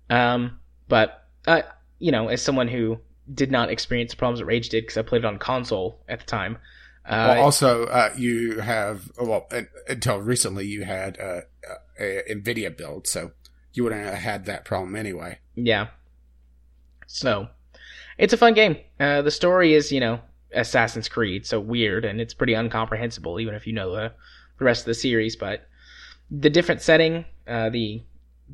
Um, 0.10 0.60
but, 0.90 1.26
uh, 1.48 1.62
you 2.00 2.12
know, 2.12 2.28
as 2.28 2.42
someone 2.42 2.68
who 2.68 3.00
did 3.34 3.52
not 3.52 3.70
experience 3.70 4.12
the 4.12 4.18
problems 4.18 4.40
that 4.40 4.46
Rage 4.46 4.70
did 4.70 4.84
because 4.84 4.98
I 4.98 5.02
played 5.02 5.24
it 5.24 5.26
on 5.26 5.40
console 5.40 6.00
at 6.08 6.20
the 6.20 6.26
time. 6.26 6.58
Uh, 7.06 7.36
well, 7.36 7.44
also, 7.44 7.86
uh, 7.86 8.12
you 8.18 8.60
have, 8.60 9.12
well, 9.20 9.48
until 9.88 10.18
recently, 10.18 10.66
you 10.66 10.84
had 10.84 11.20
uh, 11.20 11.42
a 12.00 12.22
NVIDIA 12.30 12.76
build, 12.76 13.08
so 13.08 13.32
you 13.74 13.84
wouldn't 13.84 14.04
have 14.04 14.16
had 14.16 14.46
that 14.46 14.66
problem 14.66 14.96
anyway. 14.96 15.40
Yeah. 15.54 15.88
So, 17.06 17.50
it's 18.18 18.34
a 18.34 18.38
fun 18.38 18.56
game. 18.56 18.78
Uh, 19.00 19.22
the 19.22 19.30
story 19.30 19.74
is, 19.74 19.92
you 19.92 20.00
know, 20.00 20.20
Assassin's 20.54 21.10
Creed, 21.10 21.46
so 21.46 21.60
weird, 21.60 22.06
and 22.06 22.20
it's 22.20 22.34
pretty 22.34 22.56
incomprehensible, 22.56 23.40
even 23.40 23.54
if 23.54 23.68
you 23.68 23.74
know 23.74 23.92
the, 23.92 24.12
the 24.58 24.66
rest 24.66 24.82
of 24.82 24.88
the 24.88 24.94
series. 24.96 25.36
But 25.36 25.68
the 26.32 26.50
different 26.50 26.82
setting, 26.82 27.26
uh, 27.48 27.70
the 27.70 28.02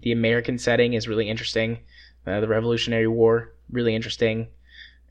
the 0.02 0.12
American 0.12 0.58
setting 0.58 0.94
is 0.94 1.08
really 1.08 1.30
interesting. 1.30 1.80
Uh, 2.26 2.40
the 2.40 2.48
Revolutionary 2.48 3.08
War, 3.08 3.54
really 3.72 3.96
interesting. 3.96 4.48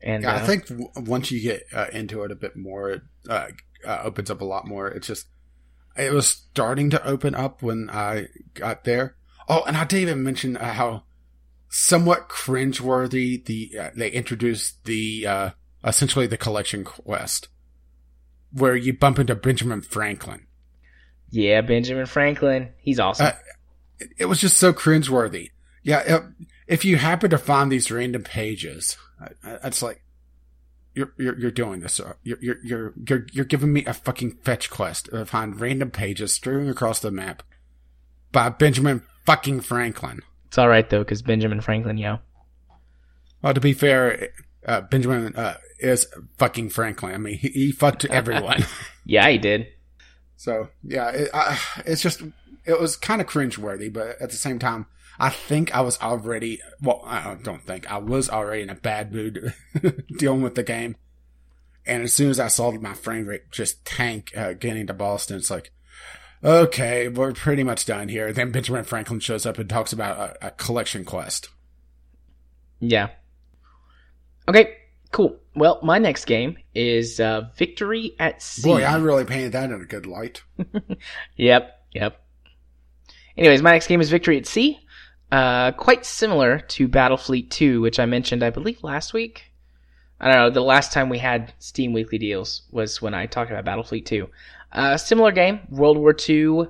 And 0.03 0.23
yeah, 0.23 0.35
I 0.35 0.37
uh, 0.37 0.45
think 0.45 0.67
w- 0.67 0.89
once 0.95 1.31
you 1.31 1.41
get 1.41 1.63
uh, 1.73 1.87
into 1.91 2.23
it 2.23 2.31
a 2.31 2.35
bit 2.35 2.55
more, 2.55 2.89
it 2.91 3.01
uh, 3.29 3.47
opens 3.85 4.31
up 4.31 4.41
a 4.41 4.45
lot 4.45 4.67
more. 4.67 4.87
It's 4.87 5.07
just 5.07 5.27
it 5.97 6.11
was 6.11 6.27
starting 6.27 6.89
to 6.91 7.05
open 7.05 7.35
up 7.35 7.61
when 7.61 7.89
I 7.89 8.27
got 8.53 8.83
there. 8.83 9.15
Oh, 9.47 9.63
and 9.67 9.75
I 9.75 9.83
didn't 9.83 10.09
even 10.09 10.23
mention 10.23 10.55
how 10.55 11.03
somewhat 11.69 12.29
cringeworthy 12.29 13.43
the 13.45 13.71
uh, 13.79 13.89
they 13.95 14.09
introduced 14.11 14.83
the 14.85 15.27
uh, 15.27 15.49
essentially 15.83 16.27
the 16.27 16.37
collection 16.37 16.83
quest 16.83 17.47
where 18.53 18.75
you 18.75 18.97
bump 18.97 19.19
into 19.19 19.35
Benjamin 19.35 19.81
Franklin. 19.81 20.47
Yeah, 21.29 21.61
Benjamin 21.61 22.05
Franklin. 22.05 22.69
He's 22.77 22.99
awesome. 22.99 23.27
Uh, 23.27 23.31
it, 24.19 24.25
was 24.25 24.41
just 24.41 24.57
so 24.57 24.73
cringeworthy. 24.73 25.51
Yeah, 25.81 26.25
if 26.67 26.83
you 26.83 26.97
happen 26.97 27.29
to 27.29 27.37
find 27.37 27.71
these 27.71 27.89
random 27.89 28.23
pages, 28.23 28.97
it's 29.43 29.81
like 29.81 30.03
you're 30.93 31.13
you're, 31.17 31.37
you're 31.39 31.51
doing 31.51 31.81
this. 31.81 31.99
You're, 32.23 32.37
you're 32.41 32.57
you're 32.63 32.93
you're 33.07 33.25
you're 33.31 33.45
giving 33.45 33.73
me 33.73 33.85
a 33.85 33.93
fucking 33.93 34.37
fetch 34.43 34.69
quest 34.69 35.05
to 35.05 35.25
find 35.25 35.59
random 35.59 35.91
pages 35.91 36.33
strewn 36.33 36.69
across 36.69 36.99
the 36.99 37.11
map 37.11 37.43
by 38.31 38.49
Benjamin 38.49 39.03
fucking 39.25 39.61
Franklin. 39.61 40.21
It's 40.47 40.57
all 40.57 40.67
right 40.67 40.89
though, 40.89 40.99
because 40.99 41.21
Benjamin 41.21 41.61
Franklin, 41.61 41.97
yo. 41.97 42.19
Well, 43.41 43.53
to 43.53 43.61
be 43.61 43.73
fair, 43.73 44.29
uh, 44.65 44.81
Benjamin 44.81 45.35
uh, 45.35 45.57
is 45.79 46.07
fucking 46.37 46.69
Franklin. 46.69 47.15
I 47.15 47.17
mean, 47.17 47.37
he, 47.37 47.49
he 47.49 47.71
fucked 47.71 48.05
everyone. 48.09 48.63
yeah, 49.05 49.29
he 49.29 49.37
did. 49.37 49.67
So 50.35 50.69
yeah, 50.83 51.09
it, 51.09 51.29
uh, 51.33 51.55
it's 51.85 52.01
just 52.01 52.21
it 52.65 52.79
was 52.79 52.97
kind 52.97 53.21
of 53.21 53.27
cringeworthy, 53.27 53.91
but 53.91 54.21
at 54.21 54.29
the 54.29 54.37
same 54.37 54.59
time, 54.59 54.87
I 55.21 55.29
think 55.29 55.75
I 55.75 55.81
was 55.81 56.01
already 56.01 56.59
well, 56.81 57.03
I 57.05 57.37
don't 57.43 57.61
think 57.61 57.89
I 57.91 57.99
was 57.99 58.27
already 58.27 58.63
in 58.63 58.71
a 58.71 58.75
bad 58.75 59.13
mood 59.13 59.53
dealing 60.17 60.41
with 60.41 60.55
the 60.55 60.63
game. 60.63 60.95
And 61.85 62.01
as 62.01 62.11
soon 62.11 62.31
as 62.31 62.39
I 62.39 62.47
saw 62.47 62.71
my 62.71 62.95
frame 62.95 63.27
rate 63.27 63.51
just 63.51 63.85
tank 63.85 64.31
uh, 64.35 64.53
getting 64.53 64.87
to 64.87 64.95
Boston, 64.95 65.37
it's 65.37 65.51
like, 65.51 65.71
okay, 66.43 67.07
we're 67.07 67.33
pretty 67.33 67.63
much 67.63 67.85
done 67.85 68.09
here. 68.09 68.33
Then 68.33 68.51
Benjamin 68.51 68.83
Franklin 68.83 69.19
shows 69.19 69.45
up 69.45 69.59
and 69.59 69.69
talks 69.69 69.93
about 69.93 70.17
a, 70.17 70.47
a 70.47 70.51
collection 70.51 71.05
quest. 71.05 71.49
Yeah. 72.79 73.09
Okay, 74.49 74.75
cool. 75.11 75.37
Well, 75.55 75.79
my 75.83 75.99
next 75.99 76.25
game 76.25 76.57
is 76.73 77.19
uh, 77.19 77.41
Victory 77.57 78.15
at 78.17 78.41
Sea. 78.41 78.63
Boy, 78.63 78.83
I 78.83 78.97
really 78.97 79.25
painted 79.25 79.51
that 79.51 79.69
in 79.69 79.81
a 79.81 79.85
good 79.85 80.07
light. 80.07 80.41
yep, 81.35 81.79
yep. 81.91 82.25
Anyways, 83.37 83.61
my 83.61 83.73
next 83.73 83.85
game 83.85 84.01
is 84.01 84.09
Victory 84.09 84.37
at 84.37 84.47
Sea. 84.47 84.79
Uh, 85.31 85.71
quite 85.71 86.05
similar 86.05 86.59
to 86.59 86.89
Battlefleet 86.89 87.49
2, 87.49 87.81
which 87.81 87.99
I 87.99 88.05
mentioned, 88.05 88.43
I 88.43 88.49
believe, 88.49 88.83
last 88.83 89.13
week. 89.13 89.51
I 90.19 90.27
don't 90.27 90.37
know, 90.37 90.49
the 90.49 90.61
last 90.61 90.91
time 90.91 91.09
we 91.09 91.17
had 91.17 91.53
Steam 91.59 91.93
Weekly 91.93 92.17
Deals 92.17 92.63
was 92.71 93.01
when 93.01 93.13
I 93.13 93.25
talked 93.25 93.49
about 93.49 93.65
Battlefleet 93.65 94.05
2. 94.05 94.29
Uh, 94.73 94.97
similar 94.97 95.31
game, 95.31 95.61
World 95.69 95.97
War 95.97 96.15
II 96.27 96.67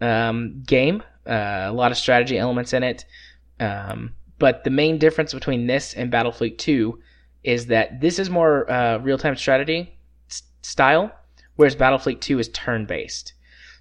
um, 0.00 0.62
game. 0.66 1.02
Uh, 1.26 1.66
a 1.68 1.72
lot 1.72 1.92
of 1.92 1.96
strategy 1.96 2.36
elements 2.36 2.72
in 2.72 2.82
it. 2.82 3.04
Um, 3.60 4.14
but 4.38 4.64
the 4.64 4.70
main 4.70 4.98
difference 4.98 5.32
between 5.32 5.68
this 5.68 5.94
and 5.94 6.12
Battlefleet 6.12 6.58
2 6.58 6.98
is 7.44 7.66
that 7.66 8.00
this 8.00 8.18
is 8.18 8.28
more 8.28 8.70
uh, 8.70 8.98
real 8.98 9.18
time 9.18 9.36
strategy 9.36 9.96
s- 10.28 10.42
style, 10.62 11.12
whereas 11.56 11.76
Battlefleet 11.76 12.20
2 12.20 12.40
is 12.40 12.48
turn 12.48 12.84
based. 12.84 13.34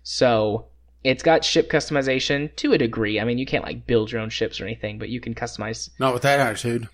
So 0.03 0.67
it's 1.03 1.23
got 1.23 1.43
ship 1.43 1.69
customization 1.69 2.55
to 2.57 2.73
a 2.73 2.77
degree. 2.77 3.19
I 3.19 3.23
mean, 3.23 3.37
you 3.37 3.45
can't 3.45 3.63
like 3.63 3.87
build 3.87 4.11
your 4.11 4.21
own 4.21 4.29
ships 4.29 4.61
or 4.61 4.65
anything, 4.65 4.99
but 4.99 5.09
you 5.09 5.19
can 5.19 5.33
customize. 5.33 5.89
Not 5.99 6.13
with 6.13 6.23
that 6.23 6.39
attitude. 6.39 6.87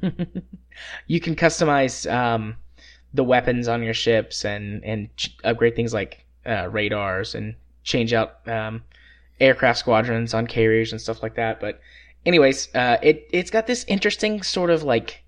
you 1.06 1.20
can 1.20 1.34
customize 1.34 2.10
um, 2.12 2.56
the 3.14 3.24
weapons 3.24 3.68
on 3.68 3.82
your 3.82 3.94
ships 3.94 4.44
and 4.44 4.84
and 4.84 5.14
ch- 5.16 5.36
upgrade 5.44 5.76
things 5.76 5.94
like 5.94 6.24
uh, 6.46 6.68
radars 6.70 7.34
and 7.34 7.54
change 7.84 8.12
out 8.12 8.46
um, 8.48 8.82
aircraft 9.40 9.78
squadrons 9.78 10.34
on 10.34 10.46
carriers 10.46 10.92
and 10.92 11.00
stuff 11.00 11.22
like 11.22 11.34
that. 11.36 11.60
But 11.60 11.80
anyways, 12.26 12.74
uh, 12.74 12.98
it 13.02 13.28
it's 13.32 13.50
got 13.50 13.66
this 13.66 13.84
interesting 13.88 14.42
sort 14.42 14.70
of 14.70 14.82
like 14.82 15.22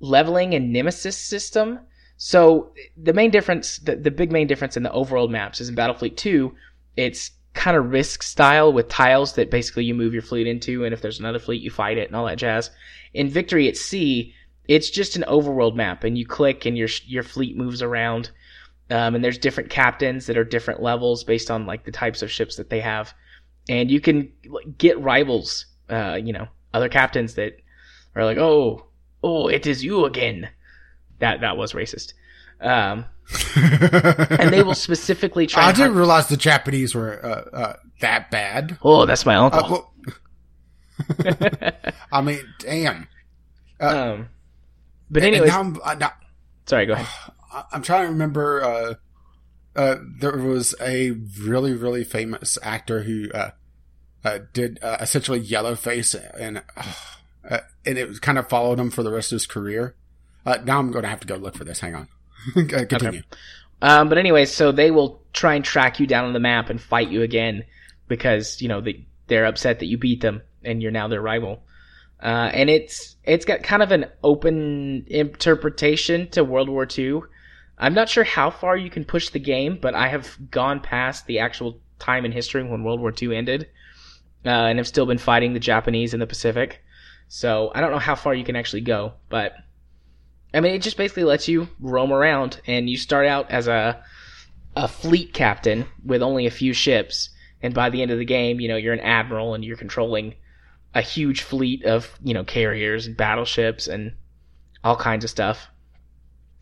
leveling 0.00 0.54
and 0.54 0.72
nemesis 0.72 1.16
system. 1.16 1.80
So 2.16 2.72
the 2.96 3.12
main 3.12 3.30
difference, 3.30 3.78
the, 3.78 3.94
the 3.94 4.10
big 4.10 4.32
main 4.32 4.48
difference 4.48 4.76
in 4.76 4.82
the 4.82 4.90
overworld 4.90 5.30
maps 5.30 5.60
is 5.60 5.68
in 5.68 5.76
Battlefleet 5.76 6.16
2, 6.16 6.52
it's 6.98 7.30
kind 7.54 7.76
of 7.76 7.90
risk 7.90 8.22
style 8.22 8.72
with 8.72 8.88
tiles 8.88 9.34
that 9.34 9.50
basically 9.50 9.84
you 9.84 9.94
move 9.94 10.12
your 10.12 10.22
fleet 10.22 10.46
into, 10.46 10.84
and 10.84 10.92
if 10.92 11.00
there's 11.00 11.20
another 11.20 11.38
fleet, 11.38 11.62
you 11.62 11.70
fight 11.70 11.96
it 11.96 12.08
and 12.08 12.16
all 12.16 12.26
that 12.26 12.38
jazz. 12.38 12.70
In 13.14 13.28
Victory 13.28 13.68
at 13.68 13.76
Sea, 13.76 14.34
it's 14.66 14.90
just 14.90 15.16
an 15.16 15.24
overworld 15.28 15.76
map, 15.76 16.02
and 16.02 16.18
you 16.18 16.26
click 16.26 16.66
and 16.66 16.76
your 16.76 16.88
your 17.06 17.22
fleet 17.22 17.56
moves 17.56 17.82
around. 17.82 18.30
Um, 18.90 19.14
and 19.14 19.22
there's 19.22 19.38
different 19.38 19.70
captains 19.70 20.26
that 20.26 20.38
are 20.38 20.44
different 20.44 20.82
levels 20.82 21.22
based 21.22 21.50
on 21.50 21.66
like 21.66 21.84
the 21.84 21.92
types 21.92 22.22
of 22.22 22.30
ships 22.30 22.56
that 22.56 22.70
they 22.70 22.80
have, 22.80 23.14
and 23.68 23.90
you 23.90 24.00
can 24.00 24.32
get 24.76 25.00
rivals. 25.00 25.66
Uh, 25.88 26.18
you 26.22 26.32
know, 26.32 26.48
other 26.74 26.88
captains 26.88 27.34
that 27.34 27.58
are 28.16 28.24
like, 28.24 28.38
oh, 28.38 28.86
oh, 29.22 29.46
it 29.48 29.66
is 29.66 29.84
you 29.84 30.04
again. 30.04 30.48
That 31.20 31.42
that 31.42 31.56
was 31.56 31.74
racist. 31.74 32.12
Um, 32.60 33.04
and 33.56 34.52
they 34.52 34.62
will 34.62 34.74
specifically 34.74 35.46
try. 35.46 35.66
I 35.66 35.72
didn't 35.72 35.94
realize 35.94 36.28
the 36.28 36.36
Japanese 36.36 36.94
were 36.94 37.24
uh, 37.24 37.56
uh, 37.56 37.76
that 38.00 38.30
bad. 38.30 38.78
Oh, 38.82 39.06
that's 39.06 39.26
my 39.26 39.36
uncle. 39.36 39.60
Uh, 39.64 39.68
well, 39.70 39.92
I 42.12 42.22
mean, 42.22 42.40
damn. 42.58 43.08
Uh, 43.80 44.14
um, 44.14 44.28
but 45.10 45.22
anyways, 45.22 45.50
now 45.50 45.60
I'm, 45.60 45.80
uh, 45.84 45.94
now, 45.94 46.12
sorry. 46.66 46.86
Go 46.86 46.94
ahead. 46.94 47.32
I'm 47.72 47.82
trying 47.82 48.06
to 48.06 48.12
remember. 48.12 48.96
Uh, 49.76 49.96
there 50.18 50.36
was 50.36 50.74
a 50.80 51.12
really, 51.40 51.72
really 51.72 52.02
famous 52.02 52.58
actor 52.62 53.02
who 53.04 53.30
uh, 54.24 54.40
did 54.52 54.78
uh, 54.82 54.98
essentially 55.00 55.40
Yellowface, 55.40 56.14
and 56.38 56.62
uh, 57.48 57.58
and 57.86 57.98
it 57.98 58.20
kind 58.20 58.38
of 58.38 58.48
followed 58.48 58.78
him 58.78 58.90
for 58.90 59.02
the 59.02 59.10
rest 59.10 59.32
of 59.32 59.36
his 59.36 59.46
career. 59.46 59.94
Uh, 60.44 60.58
now 60.64 60.78
I'm 60.78 60.90
going 60.90 61.02
to 61.02 61.08
have 61.08 61.20
to 61.20 61.26
go 61.26 61.36
look 61.36 61.56
for 61.56 61.64
this. 61.64 61.80
Hang 61.80 61.94
on, 61.94 62.08
Uh, 62.56 62.84
continue. 62.84 63.22
Um, 63.82 64.08
but 64.08 64.18
anyway, 64.18 64.44
so 64.44 64.72
they 64.72 64.90
will 64.90 65.22
try 65.32 65.54
and 65.54 65.64
track 65.64 66.00
you 66.00 66.06
down 66.06 66.24
on 66.24 66.32
the 66.32 66.40
map 66.40 66.70
and 66.70 66.80
fight 66.80 67.08
you 67.08 67.22
again 67.22 67.64
because 68.08 68.60
you 68.60 68.68
know 68.68 68.80
they 68.80 69.06
they're 69.28 69.44
upset 69.44 69.78
that 69.80 69.86
you 69.86 69.98
beat 69.98 70.20
them 70.20 70.42
and 70.64 70.82
you're 70.82 70.90
now 70.90 71.08
their 71.08 71.20
rival. 71.20 71.62
Uh, 72.20 72.50
and 72.52 72.68
it's 72.68 73.16
it's 73.24 73.44
got 73.44 73.62
kind 73.62 73.82
of 73.82 73.92
an 73.92 74.06
open 74.24 75.04
interpretation 75.06 76.28
to 76.30 76.42
World 76.42 76.68
War 76.68 76.86
II. 76.98 77.20
I'm 77.78 77.94
not 77.94 78.08
sure 78.08 78.24
how 78.24 78.50
far 78.50 78.76
you 78.76 78.90
can 78.90 79.04
push 79.04 79.28
the 79.28 79.38
game, 79.38 79.78
but 79.80 79.94
I 79.94 80.08
have 80.08 80.36
gone 80.50 80.80
past 80.80 81.26
the 81.26 81.38
actual 81.38 81.80
time 82.00 82.24
in 82.24 82.32
history 82.32 82.62
when 82.64 82.82
World 82.82 83.00
War 83.00 83.12
II 83.20 83.36
ended, 83.36 83.68
uh, 84.44 84.48
and 84.48 84.78
have 84.78 84.88
still 84.88 85.06
been 85.06 85.18
fighting 85.18 85.52
the 85.52 85.60
Japanese 85.60 86.12
in 86.12 86.20
the 86.20 86.26
Pacific. 86.26 86.82
So 87.28 87.70
I 87.74 87.80
don't 87.80 87.92
know 87.92 87.98
how 87.98 88.16
far 88.16 88.34
you 88.34 88.44
can 88.44 88.56
actually 88.56 88.80
go, 88.80 89.12
but 89.28 89.54
I 90.54 90.60
mean, 90.60 90.74
it 90.74 90.82
just 90.82 90.96
basically 90.96 91.24
lets 91.24 91.48
you 91.48 91.68
roam 91.80 92.12
around, 92.12 92.60
and 92.66 92.88
you 92.88 92.96
start 92.96 93.26
out 93.26 93.50
as 93.50 93.68
a 93.68 94.02
a 94.76 94.88
fleet 94.88 95.32
captain 95.32 95.86
with 96.04 96.22
only 96.22 96.46
a 96.46 96.50
few 96.50 96.72
ships, 96.72 97.30
and 97.62 97.74
by 97.74 97.90
the 97.90 98.00
end 98.02 98.10
of 98.10 98.18
the 98.18 98.24
game, 98.24 98.60
you 98.60 98.68
know, 98.68 98.76
you're 98.76 98.92
an 98.94 99.00
admiral 99.00 99.54
and 99.54 99.64
you're 99.64 99.76
controlling 99.76 100.34
a 100.94 101.02
huge 101.02 101.42
fleet 101.42 101.84
of 101.84 102.18
you 102.22 102.32
know 102.34 102.44
carriers 102.44 103.06
and 103.06 103.16
battleships 103.16 103.88
and 103.88 104.12
all 104.82 104.96
kinds 104.96 105.24
of 105.24 105.30
stuff. 105.30 105.68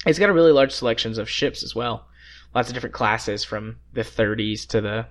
It's 0.04 0.18
got 0.18 0.30
a 0.30 0.34
really 0.34 0.52
large 0.52 0.72
selections 0.72 1.18
of 1.18 1.28
ships 1.28 1.62
as 1.62 1.74
well, 1.74 2.06
lots 2.54 2.68
of 2.68 2.74
different 2.74 2.94
classes 2.94 3.44
from 3.44 3.76
the 3.92 4.02
30s 4.02 4.66
to 4.68 4.80
the 4.80 5.06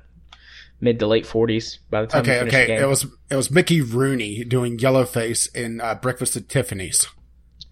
mid 0.82 1.00
to 1.00 1.08
late 1.08 1.26
40s. 1.26 1.80
By 1.90 2.02
the 2.02 2.08
time 2.08 2.26
you 2.26 2.32
Okay, 2.32 2.40
finish 2.40 2.54
the 2.54 2.60
okay. 2.60 2.68
game. 2.68 2.84
It 2.84 2.88
was 2.88 3.06
it 3.30 3.36
was 3.36 3.52
Mickey 3.52 3.82
Rooney 3.82 4.44
doing 4.44 4.78
Yellowface 4.78 5.54
in 5.56 5.80
uh, 5.80 5.95
Breakfast 5.95 6.36
at 6.36 6.50
Tiffany's. 6.50 7.08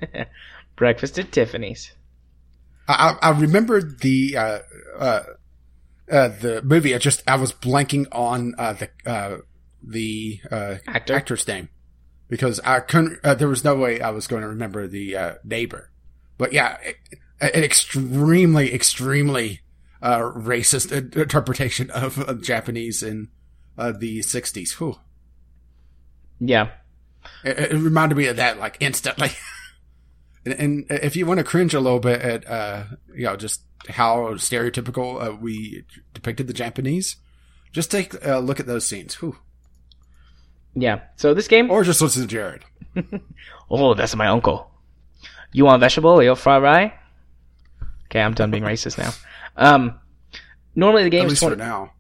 Breakfast 0.76 1.20
at 1.20 1.32
Tiffany's. 1.32 1.92
I, 2.88 3.18
I 3.22 3.30
remember 3.30 3.82
the 3.82 4.36
uh, 4.38 4.60
uh, 4.98 5.24
uh, 6.12 6.28
the 6.28 6.62
movie. 6.64 6.94
I 6.94 6.98
just 6.98 7.24
I 7.28 7.36
was 7.36 7.54
blanking 7.54 8.08
on 8.12 8.56
uh, 8.58 8.74
the 8.74 8.90
uh, 9.06 9.38
the 9.82 10.40
uh, 10.52 10.76
Actor? 10.88 11.14
actor's 11.14 11.48
name 11.48 11.70
because 12.28 12.60
I 12.62 12.80
couldn't. 12.82 13.20
Uh, 13.24 13.36
there 13.36 13.48
was 13.48 13.64
no 13.64 13.76
way 13.76 14.02
I 14.02 14.10
was 14.10 14.28
going 14.28 14.42
to 14.42 14.48
remember 14.48 14.88
the 14.88 15.16
uh, 15.16 15.34
neighbor. 15.44 15.92
But 16.38 16.52
yeah, 16.52 16.78
it, 16.82 16.98
an 17.40 17.64
extremely 17.64 18.74
extremely 18.74 19.62
uh, 20.02 20.20
racist 20.20 20.92
interpretation 21.16 21.90
of, 21.92 22.18
of 22.20 22.42
Japanese 22.42 23.02
in 23.04 23.30
uh, 23.78 23.92
the 23.92 24.20
'60s. 24.20 24.74
Whew. 24.74 24.96
Yeah, 26.40 26.72
It, 27.44 27.72
it 27.72 27.74
reminded 27.78 28.18
me 28.18 28.28
of 28.28 28.36
that 28.38 28.60
like 28.60 28.78
instantly. 28.80 29.30
and, 30.46 30.54
and 30.54 30.86
if 30.90 31.16
you 31.16 31.26
want 31.26 31.38
to 31.40 31.44
cringe 31.44 31.74
a 31.74 31.80
little 31.80 32.00
bit 32.00 32.22
at, 32.22 32.48
uh, 32.50 32.84
you 33.16 33.26
know, 33.26 33.36
just 33.36 33.62
how 33.90 34.34
stereotypical 34.36 35.22
uh, 35.26 35.36
we 35.36 35.84
depicted 36.14 36.48
the 36.48 36.54
Japanese, 36.54 37.18
just 37.72 37.92
take 37.92 38.14
a 38.26 38.40
look 38.40 38.60
at 38.60 38.66
those 38.68 38.86
scenes. 38.86 39.16
Whew. 39.16 39.38
yeah. 40.76 41.02
So 41.16 41.34
this 41.34 41.48
game. 41.48 41.70
Or 41.72 41.84
just 41.84 42.02
listen 42.02 42.22
to 42.24 42.28
Jared. 42.28 42.64
Oh, 43.72 43.96
that's 43.96 44.16
my 44.16 44.28
uncle. 44.28 44.70
You 45.52 45.66
want 45.66 45.80
vegetable? 45.80 46.22
You 46.22 46.36
fried 46.36 46.62
rye? 46.62 46.94
Okay, 48.06 48.22
I'm 48.22 48.34
done 48.36 48.52
being 48.52 48.64
racist 48.64 49.00
now. 49.00 49.12
Um, 49.58 50.00
normally 50.76 51.04
the 51.04 51.10
game 51.10 51.22
At 51.22 51.26
is 51.28 51.32
least 51.32 51.44
for 51.44 51.56
20, 51.56 51.58
now. 51.64 51.94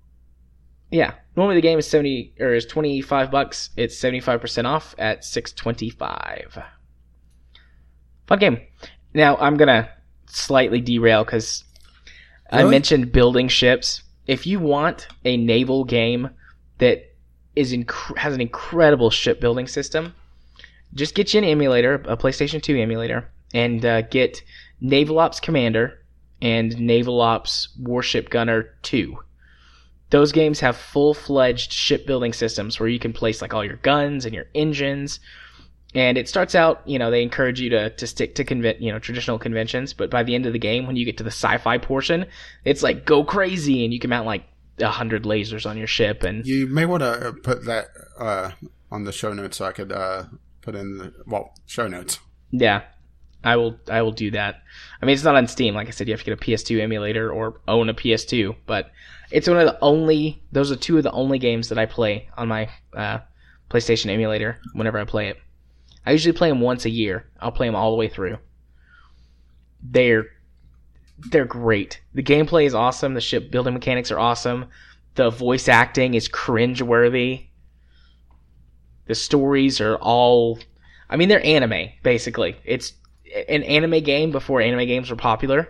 yeah. 0.91 1.13
Normally 1.35 1.55
the 1.55 1.61
game 1.61 1.80
is 1.80 1.88
seventy 1.88 2.35
or 2.39 2.53
is 2.53 2.67
twenty 2.67 3.01
five 3.01 3.31
bucks. 3.31 3.72
It's 3.75 3.97
seventy 3.97 4.19
five 4.19 4.39
percent 4.39 4.67
off 4.67 4.93
at 4.99 5.25
six 5.25 5.51
twenty 5.51 5.89
five. 5.89 6.55
Fun 8.27 8.40
game. 8.40 8.61
Now 9.14 9.38
I'm 9.38 9.58
gonna 9.58 9.90
slightly 10.27 10.82
derail 10.82 11.24
because 11.24 11.64
I 12.52 12.64
mentioned 12.64 13.11
building 13.11 13.48
ships. 13.48 14.03
If 14.27 14.48
you 14.48 14.60
want 14.60 15.08
a 15.26 15.38
naval 15.38 15.84
game 15.84 16.30
that 16.77 17.14
is 17.56 17.74
inc- 17.74 18.18
has 18.18 18.34
an 18.34 18.42
incredible 18.42 19.10
shipbuilding 19.10 19.68
system, 19.68 20.14
just 20.93 21.16
get 21.16 21.34
you 21.34 21.40
an 21.40 21.43
emulator, 21.43 21.95
a 22.06 22.16
PlayStation 22.16 22.61
2 22.61 22.77
emulator, 22.77 23.30
and 23.53 23.84
uh, 23.85 24.02
get 24.02 24.43
Naval 24.80 25.19
Ops 25.19 25.40
Commander 25.40 26.00
and 26.42 26.80
Naval 26.80 27.22
Ops 27.22 27.69
Warship 27.80 28.30
Gunner 28.30 28.69
2. 28.84 29.18
Those 30.10 30.32
games 30.32 30.60
have 30.60 30.77
full 30.77 31.14
fledged 31.14 31.72
shipbuilding 31.72 32.34
systems 32.34 32.80
where 32.80 32.90
you 32.90 33.00
can 33.00 33.14
place 33.14 33.42
like 33.42 33.53
all 33.53 33.66
your 33.66 33.77
guns 33.77 34.26
and 34.26 34.35
your 34.35 34.45
engines. 34.53 35.19
And 35.95 36.17
it 36.17 36.27
starts 36.27 36.55
out, 36.55 36.81
you 36.85 36.97
know, 36.97 37.11
they 37.11 37.22
encourage 37.22 37.61
you 37.61 37.69
to, 37.69 37.91
to 37.91 38.07
stick 38.07 38.35
to 38.35 38.43
conven- 38.43 38.81
you 38.81 38.91
know, 38.91 38.99
traditional 38.99 39.38
conventions, 39.38 39.93
but 39.93 40.09
by 40.09 40.23
the 40.23 40.33
end 40.33 40.45
of 40.45 40.53
the 40.53 40.59
game, 40.59 40.88
when 40.88 40.95
you 40.95 41.05
get 41.05 41.17
to 41.17 41.23
the 41.23 41.31
sci-fi 41.31 41.77
portion, 41.77 42.25
it's 42.65 42.81
like 42.81 43.05
go 43.05 43.23
crazy 43.23 43.83
and 43.83 43.93
you 43.93 43.99
can 43.99 44.09
mount 44.09 44.25
like 44.25 44.43
a 44.80 44.89
hundred 44.89 45.23
lasers 45.23 45.69
on 45.69 45.77
your 45.77 45.88
ship 45.88 46.23
and 46.23 46.47
You 46.47 46.65
may 46.67 46.85
want 46.85 47.03
to 47.03 47.35
put 47.43 47.65
that 47.65 47.89
uh, 48.17 48.51
on 48.91 49.03
the 49.03 49.11
show 49.11 49.33
notes 49.33 49.57
so 49.57 49.65
I 49.65 49.72
could 49.72 49.91
uh, 49.91 50.23
put 50.61 50.75
in 50.75 50.97
the, 50.97 51.13
well, 51.27 51.53
show 51.67 51.88
notes. 51.88 52.19
Yeah, 52.51 52.83
I 53.43 53.55
will. 53.55 53.80
I 53.89 54.01
will 54.01 54.11
do 54.11 54.31
that. 54.31 54.61
I 55.01 55.05
mean, 55.05 55.13
it's 55.13 55.23
not 55.23 55.35
on 55.35 55.47
Steam. 55.47 55.75
Like 55.75 55.88
I 55.88 55.91
said, 55.91 56.07
you 56.07 56.13
have 56.13 56.22
to 56.22 56.25
get 56.25 56.39
a 56.39 56.43
PS2 56.43 56.80
emulator 56.80 57.31
or 57.31 57.61
own 57.67 57.89
a 57.89 57.93
PS2. 57.93 58.55
But 58.65 58.91
it's 59.31 59.47
one 59.47 59.57
of 59.57 59.65
the 59.65 59.77
only. 59.81 60.41
Those 60.51 60.72
are 60.72 60.75
two 60.75 60.97
of 60.97 61.03
the 61.03 61.11
only 61.11 61.39
games 61.39 61.69
that 61.69 61.77
I 61.77 61.85
play 61.85 62.30
on 62.38 62.47
my 62.47 62.69
uh, 62.95 63.19
PlayStation 63.69 64.09
emulator. 64.11 64.59
Whenever 64.73 64.99
I 64.99 65.05
play 65.05 65.30
it, 65.30 65.38
I 66.06 66.11
usually 66.11 66.33
play 66.33 66.49
them 66.49 66.61
once 66.61 66.85
a 66.85 66.90
year. 66.90 67.25
I'll 67.40 67.51
play 67.51 67.67
them 67.67 67.75
all 67.75 67.91
the 67.91 67.98
way 67.98 68.07
through. 68.07 68.38
They're 69.82 70.25
they're 71.30 71.45
great. 71.45 72.01
The 72.14 72.23
gameplay 72.23 72.65
is 72.65 72.73
awesome. 72.73 73.14
The 73.14 73.22
ship 73.22 73.51
building 73.51 73.73
mechanics 73.73 74.11
are 74.11 74.19
awesome. 74.19 74.65
The 75.15 75.30
voice 75.30 75.69
acting 75.69 76.15
is 76.15 76.27
cringeworthy. 76.27 77.48
The 79.06 79.15
stories 79.15 79.80
are 79.80 79.95
all 79.98 80.59
I 81.09 81.15
mean, 81.15 81.30
they're 81.30 81.45
anime, 81.45 81.90
basically. 82.01 82.56
It's 82.65 82.93
an 83.48 83.64
anime 83.64 84.01
game 84.03 84.32
before 84.32 84.61
anime 84.61 84.88
games 84.88 85.09
were 85.09 85.15
popular. 85.15 85.69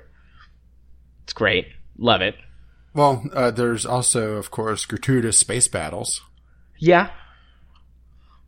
It's 1.23 1.33
great. 1.33 1.67
Love 1.97 2.21
it. 2.21 2.35
Well, 2.93 3.25
uh, 3.33 3.51
there's 3.51 3.85
also, 3.85 4.37
of 4.37 4.51
course, 4.51 4.85
gratuitous 4.85 5.37
space 5.37 5.67
battles. 5.67 6.21
Yeah. 6.77 7.09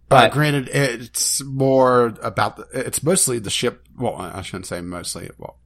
But 0.07 0.25
But- 0.27 0.31
granted, 0.33 0.69
it's 0.69 1.43
more 1.43 2.13
about 2.21 2.57
the, 2.57 2.67
it's 2.73 3.01
mostly 3.03 3.39
the 3.39 3.49
ship. 3.49 3.87
Well, 3.97 4.15
I 4.15 4.41
shouldn't 4.41 4.67
say 4.67 4.81
mostly. 4.81 5.29
Well, 5.37 5.57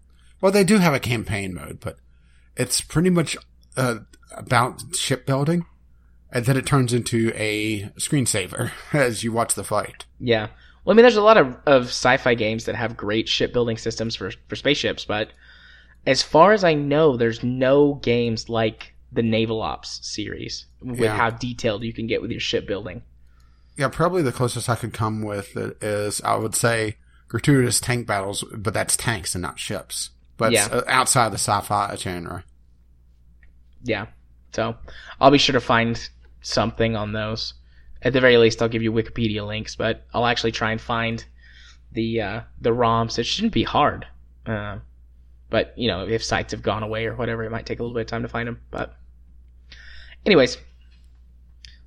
well, 0.41 0.51
they 0.51 0.63
do 0.63 0.77
have 0.77 0.93
a 0.93 0.99
campaign 0.99 1.53
mode, 1.53 1.79
but 1.81 1.97
it's 2.55 2.79
pretty 2.81 3.09
much 3.09 3.35
uh, 3.75 3.99
about 4.35 4.95
shipbuilding, 4.95 5.65
and 6.31 6.45
then 6.45 6.55
it 6.57 6.65
turns 6.65 6.93
into 6.93 7.31
a 7.35 7.89
screensaver 7.97 8.71
as 8.93 9.23
you 9.23 9.31
watch 9.33 9.55
the 9.55 9.63
fight. 9.63 10.05
Yeah. 10.19 10.47
Well, 10.85 10.93
I 10.93 10.95
mean, 10.95 11.03
there's 11.03 11.17
a 11.17 11.21
lot 11.21 11.37
of, 11.37 11.57
of 11.65 11.83
sci-fi 11.87 12.35
games 12.35 12.65
that 12.65 12.75
have 12.75 12.95
great 12.95 13.27
shipbuilding 13.27 13.77
systems 13.77 14.15
for, 14.15 14.31
for 14.47 14.55
spaceships, 14.55 15.03
but 15.03 15.31
as 16.07 16.23
far 16.23 16.53
as 16.53 16.63
I 16.63 16.73
know, 16.75 17.17
there's 17.17 17.43
no 17.43 17.95
games 17.95 18.47
like 18.47 18.93
the 19.11 19.21
Naval 19.21 19.61
Ops 19.61 19.99
series 20.07 20.65
with 20.81 20.99
Yeah. 20.99 21.15
how 21.17 21.29
detailed 21.31 21.83
you 21.83 21.91
can 21.91 22.07
get 22.07 22.21
with 22.21 22.31
your 22.31 22.39
shipbuilding. 22.39 23.01
Yeah, 23.79 23.87
probably 23.87 24.21
the 24.21 24.33
closest 24.33 24.67
I 24.67 24.75
could 24.75 24.91
come 24.91 25.21
with 25.21 25.55
it 25.55 25.81
is 25.81 26.19
I 26.21 26.35
would 26.35 26.53
say 26.53 26.97
gratuitous 27.29 27.79
tank 27.79 28.05
battles, 28.05 28.43
but 28.53 28.73
that's 28.73 28.97
tanks 28.97 29.35
and 29.35 29.41
not 29.41 29.57
ships. 29.57 30.09
But 30.35 30.51
Yeah. 30.51 30.65
uh, 30.65 30.83
outside 30.87 31.29
the 31.29 31.37
sci-fi 31.37 31.95
genre. 31.95 32.43
Yeah. 33.81 34.07
So 34.53 34.75
I'll 35.21 35.31
be 35.31 35.37
sure 35.37 35.53
to 35.53 35.61
find 35.61 35.97
something 36.41 36.97
on 36.97 37.13
those. 37.13 37.53
At 38.01 38.11
the 38.11 38.19
very 38.19 38.35
least, 38.35 38.61
I'll 38.61 38.67
give 38.67 38.83
you 38.83 38.91
Wikipedia 38.91 39.47
links, 39.47 39.77
but 39.77 40.05
I'll 40.13 40.25
actually 40.25 40.51
try 40.51 40.71
and 40.73 40.81
find 40.81 41.23
the 41.93 42.21
uh, 42.21 42.41
the 42.59 42.71
ROMs. 42.71 43.17
It 43.17 43.23
shouldn't 43.23 43.53
be 43.53 43.63
hard. 43.63 44.05
Uh, 44.45 44.79
but 45.49 45.73
you 45.77 45.87
know, 45.87 46.05
if 46.05 46.21
sites 46.21 46.51
have 46.51 46.63
gone 46.63 46.83
away 46.83 47.05
or 47.05 47.15
whatever, 47.15 47.45
it 47.45 47.49
might 47.49 47.65
take 47.65 47.79
a 47.79 47.83
little 47.83 47.95
bit 47.95 48.01
of 48.01 48.07
time 48.07 48.23
to 48.23 48.27
find 48.27 48.45
them. 48.49 48.59
But 48.71 48.93
anyways, 50.25 50.57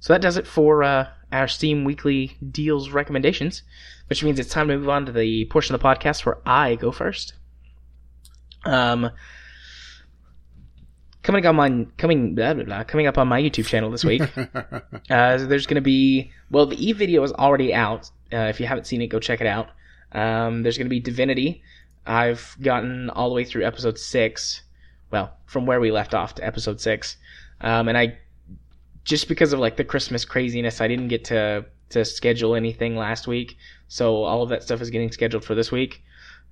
so 0.01 0.15
that 0.15 0.23
does 0.23 0.39
it 0.39 0.47
for 0.47 0.83
uh, 0.83 1.09
our 1.33 1.49
Steam 1.49 1.85
Weekly 1.85 2.36
Deals 2.51 2.91
recommendations, 2.91 3.62
which 4.09 4.23
means 4.23 4.39
it's 4.39 4.51
time 4.51 4.69
to 4.69 4.77
move 4.77 4.89
on 4.89 5.07
to 5.07 5.12
the 5.12 5.47
portion 5.47 5.75
of 5.75 5.81
the 5.81 5.86
podcast 5.86 6.25
where 6.25 6.39
I 6.47 6.77
go 6.77 6.93
first. 6.93 7.35
Um, 8.65 9.11
coming 11.23 11.47
up 11.47 11.57
on 11.57 11.93
coming 11.97 12.35
blah, 12.35 12.55
blah, 12.55 12.65
blah, 12.65 12.85
coming 12.85 13.07
up 13.07 13.19
on 13.19 13.28
my 13.28 13.41
YouTube 13.41 13.67
channel 13.67 13.91
this 13.91 14.05
week. 14.05 14.23
uh, 15.11 15.39
there's 15.39 15.67
going 15.67 15.77
to 15.77 15.81
be 15.81 16.31
well, 16.51 16.67
the 16.67 16.89
e 16.89 16.93
video 16.93 17.23
is 17.23 17.33
already 17.33 17.75
out. 17.75 18.11
Uh, 18.33 18.49
if 18.49 18.61
you 18.61 18.67
haven't 18.67 18.86
seen 18.86 19.02
it, 19.02 19.09
go 19.09 19.19
check 19.19 19.41
it 19.41 19.47
out. 19.47 19.70
Um, 20.12 20.62
there's 20.62 20.77
going 20.77 20.86
to 20.86 20.91
be 20.91 21.01
Divinity. 21.01 21.62
I've 22.07 22.57
gotten 22.61 23.11
all 23.11 23.28
the 23.28 23.35
way 23.35 23.44
through 23.44 23.65
episode 23.65 23.99
six. 23.99 24.62
Well, 25.11 25.33
from 25.47 25.67
where 25.67 25.81
we 25.81 25.91
left 25.91 26.15
off 26.15 26.35
to 26.36 26.47
episode 26.47 26.81
six, 26.81 27.17
um, 27.61 27.89
and 27.89 27.97
I 27.97 28.19
just 29.05 29.29
because 29.29 29.53
of 29.53 29.61
like 29.61 29.77
the 29.77 29.85
Christmas 29.85 30.25
craziness, 30.25 30.81
I 30.81 30.89
didn't 30.89 31.09
get 31.09 31.25
to 31.27 31.67
to 31.91 32.05
schedule 32.05 32.55
anything 32.55 32.97
last 32.97 33.27
week, 33.27 33.57
so 33.89 34.25
all 34.25 34.43
of 34.43 34.49
that 34.49 34.63
stuff 34.63 34.81
is 34.81 34.91
getting 34.91 35.13
scheduled 35.13 35.45
for 35.45 35.55
this 35.55 35.71
week. 35.71 36.03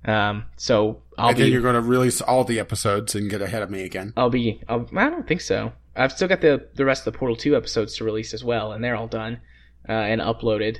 Um, 0.05 0.45
so 0.57 1.01
I'll 1.17 1.29
and 1.29 1.37
be 1.37 1.43
then 1.43 1.51
you're 1.51 1.61
going 1.61 1.75
to 1.75 1.81
release 1.81 2.21
all 2.21 2.43
the 2.43 2.59
episodes 2.59 3.13
and 3.15 3.29
get 3.29 3.41
ahead 3.41 3.61
of 3.61 3.69
me 3.69 3.83
again. 3.83 4.13
I'll 4.17 4.29
be. 4.29 4.61
I'll, 4.67 4.87
I 4.95 5.09
don't 5.09 5.27
think 5.27 5.41
so. 5.41 5.73
I've 5.95 6.11
still 6.11 6.27
got 6.27 6.41
the 6.41 6.67
the 6.75 6.85
rest 6.85 7.05
of 7.05 7.13
the 7.13 7.17
Portal 7.19 7.35
Two 7.35 7.55
episodes 7.55 7.95
to 7.97 8.03
release 8.03 8.33
as 8.33 8.43
well, 8.43 8.71
and 8.71 8.83
they're 8.83 8.95
all 8.95 9.07
done 9.07 9.39
uh, 9.87 9.91
and 9.91 10.21
uploaded. 10.21 10.77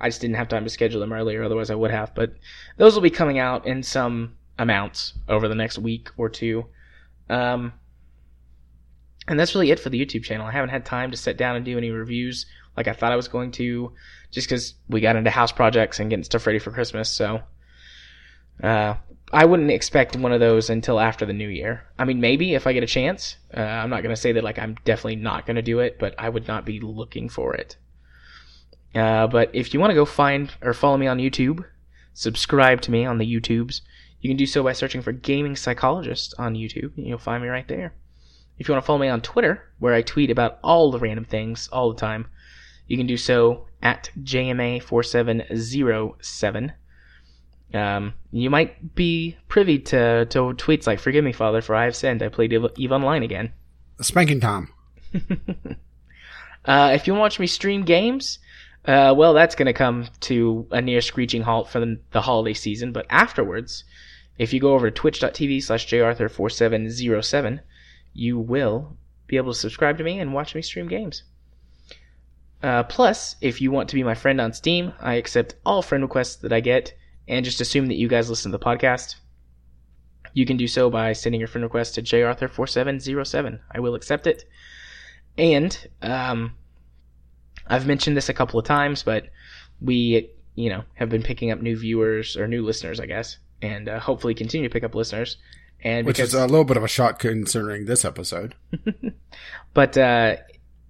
I 0.00 0.08
just 0.08 0.20
didn't 0.20 0.36
have 0.36 0.48
time 0.48 0.64
to 0.64 0.70
schedule 0.70 1.00
them 1.00 1.12
earlier, 1.12 1.42
otherwise 1.42 1.70
I 1.70 1.74
would 1.74 1.90
have. 1.90 2.14
But 2.14 2.34
those 2.78 2.94
will 2.94 3.02
be 3.02 3.10
coming 3.10 3.38
out 3.38 3.66
in 3.66 3.82
some 3.82 4.36
amounts 4.58 5.14
over 5.28 5.48
the 5.48 5.54
next 5.54 5.78
week 5.78 6.10
or 6.16 6.28
two. 6.28 6.66
Um, 7.28 7.72
and 9.30 9.38
that's 9.38 9.54
really 9.54 9.70
it 9.70 9.78
for 9.78 9.90
the 9.90 10.04
YouTube 10.04 10.24
channel. 10.24 10.44
I 10.44 10.50
haven't 10.50 10.70
had 10.70 10.84
time 10.84 11.12
to 11.12 11.16
sit 11.16 11.36
down 11.36 11.54
and 11.54 11.64
do 11.64 11.78
any 11.78 11.90
reviews 11.90 12.46
like 12.76 12.88
I 12.88 12.92
thought 12.92 13.12
I 13.12 13.16
was 13.16 13.28
going 13.28 13.52
to, 13.52 13.92
just 14.32 14.48
because 14.48 14.74
we 14.88 15.00
got 15.00 15.14
into 15.14 15.30
house 15.30 15.52
projects 15.52 16.00
and 16.00 16.10
getting 16.10 16.24
stuff 16.24 16.48
ready 16.48 16.58
for 16.58 16.72
Christmas. 16.72 17.08
So 17.08 17.40
uh, 18.60 18.94
I 19.32 19.44
wouldn't 19.44 19.70
expect 19.70 20.16
one 20.16 20.32
of 20.32 20.40
those 20.40 20.68
until 20.68 20.98
after 20.98 21.24
the 21.26 21.32
new 21.32 21.48
year. 21.48 21.84
I 21.96 22.06
mean, 22.06 22.20
maybe 22.20 22.54
if 22.54 22.66
I 22.66 22.72
get 22.72 22.82
a 22.82 22.88
chance. 22.88 23.36
Uh, 23.56 23.60
I'm 23.60 23.88
not 23.88 24.02
going 24.02 24.14
to 24.14 24.20
say 24.20 24.32
that 24.32 24.42
like 24.42 24.58
I'm 24.58 24.74
definitely 24.84 25.16
not 25.16 25.46
going 25.46 25.54
to 25.56 25.62
do 25.62 25.78
it, 25.78 26.00
but 26.00 26.16
I 26.18 26.28
would 26.28 26.48
not 26.48 26.66
be 26.66 26.80
looking 26.80 27.28
for 27.28 27.54
it. 27.54 27.76
Uh, 28.96 29.28
but 29.28 29.50
if 29.52 29.72
you 29.72 29.78
want 29.78 29.92
to 29.92 29.94
go 29.94 30.04
find 30.04 30.52
or 30.60 30.74
follow 30.74 30.96
me 30.96 31.06
on 31.06 31.18
YouTube, 31.18 31.64
subscribe 32.14 32.80
to 32.80 32.90
me 32.90 33.04
on 33.04 33.18
the 33.18 33.32
YouTubes. 33.32 33.82
You 34.20 34.28
can 34.28 34.36
do 34.36 34.46
so 34.46 34.64
by 34.64 34.72
searching 34.72 35.02
for 35.02 35.12
Gaming 35.12 35.54
Psychologist 35.54 36.34
on 36.36 36.56
YouTube, 36.56 36.96
and 36.96 37.06
you'll 37.06 37.18
find 37.18 37.44
me 37.44 37.48
right 37.48 37.68
there. 37.68 37.94
If 38.60 38.68
you 38.68 38.74
want 38.74 38.84
to 38.84 38.86
follow 38.86 39.00
me 39.00 39.08
on 39.08 39.22
Twitter, 39.22 39.64
where 39.78 39.94
I 39.94 40.02
tweet 40.02 40.30
about 40.30 40.60
all 40.62 40.92
the 40.92 41.00
random 41.00 41.24
things 41.24 41.68
all 41.72 41.92
the 41.92 41.98
time, 41.98 42.28
you 42.86 42.98
can 42.98 43.06
do 43.06 43.16
so 43.16 43.66
at 43.82 44.10
JMA4707. 44.22 46.72
Um, 47.72 48.14
you 48.30 48.50
might 48.50 48.94
be 48.94 49.38
privy 49.48 49.78
to, 49.78 50.26
to 50.26 50.38
tweets 50.38 50.86
like, 50.86 51.00
Forgive 51.00 51.24
me, 51.24 51.32
Father, 51.32 51.62
for 51.62 51.74
I 51.74 51.84
have 51.84 51.96
sinned. 51.96 52.22
I 52.22 52.28
played 52.28 52.52
Eve 52.52 52.66
Eve 52.76 52.92
Online 52.92 53.22
again. 53.22 53.54
Spanking 54.00 54.40
time. 54.40 54.68
Uh, 56.64 56.90
if 56.92 57.06
you 57.06 57.14
want 57.14 57.20
to 57.20 57.22
watch 57.22 57.40
me 57.40 57.46
stream 57.46 57.84
games, 57.84 58.38
uh, 58.84 59.14
well, 59.16 59.32
that's 59.32 59.54
going 59.54 59.66
to 59.66 59.72
come 59.72 60.06
to 60.20 60.66
a 60.70 60.80
near 60.80 61.00
screeching 61.00 61.42
halt 61.42 61.70
for 61.70 61.80
the, 61.80 61.98
the 62.10 62.20
holiday 62.20 62.52
season. 62.52 62.92
But 62.92 63.06
afterwards, 63.08 63.84
if 64.38 64.52
you 64.52 64.60
go 64.60 64.74
over 64.74 64.90
to 64.90 64.94
twitch.tv 64.94 65.62
slash 65.62 65.86
jarthur4707, 65.86 67.60
you 68.12 68.38
will 68.38 68.96
be 69.26 69.36
able 69.36 69.52
to 69.52 69.58
subscribe 69.58 69.98
to 69.98 70.04
me 70.04 70.18
and 70.18 70.32
watch 70.32 70.54
me 70.54 70.62
stream 70.62 70.88
games. 70.88 71.22
Uh, 72.62 72.82
plus, 72.82 73.36
if 73.40 73.60
you 73.60 73.70
want 73.70 73.88
to 73.88 73.94
be 73.94 74.02
my 74.02 74.14
friend 74.14 74.40
on 74.40 74.52
Steam, 74.52 74.92
I 75.00 75.14
accept 75.14 75.54
all 75.64 75.82
friend 75.82 76.02
requests 76.02 76.36
that 76.36 76.52
I 76.52 76.60
get 76.60 76.92
and 77.26 77.44
just 77.44 77.60
assume 77.60 77.86
that 77.86 77.96
you 77.96 78.08
guys 78.08 78.28
listen 78.28 78.52
to 78.52 78.58
the 78.58 78.64
podcast. 78.64 79.16
You 80.34 80.44
can 80.44 80.56
do 80.56 80.66
so 80.66 80.90
by 80.90 81.12
sending 81.12 81.40
your 81.40 81.48
friend 81.48 81.64
request 81.64 81.94
to 81.94 82.02
jarthur4707. 82.02 83.60
I 83.70 83.80
will 83.80 83.94
accept 83.94 84.26
it. 84.26 84.44
And 85.38 85.88
um, 86.02 86.54
I've 87.66 87.86
mentioned 87.86 88.16
this 88.16 88.28
a 88.28 88.34
couple 88.34 88.60
of 88.60 88.66
times, 88.66 89.02
but 89.02 89.28
we, 89.80 90.30
you 90.54 90.68
know, 90.68 90.82
have 90.94 91.08
been 91.08 91.22
picking 91.22 91.50
up 91.50 91.62
new 91.62 91.76
viewers 91.76 92.36
or 92.36 92.46
new 92.46 92.64
listeners, 92.64 93.00
I 93.00 93.06
guess, 93.06 93.38
and 93.62 93.88
uh, 93.88 94.00
hopefully 94.00 94.34
continue 94.34 94.68
to 94.68 94.72
pick 94.72 94.84
up 94.84 94.94
listeners. 94.94 95.36
And 95.82 96.06
Which 96.06 96.16
because, 96.16 96.34
is 96.34 96.40
a 96.40 96.46
little 96.46 96.64
bit 96.64 96.76
of 96.76 96.84
a 96.84 96.88
shock 96.88 97.18
considering 97.18 97.86
this 97.86 98.04
episode. 98.04 98.54
but 99.74 99.96
uh, 99.96 100.36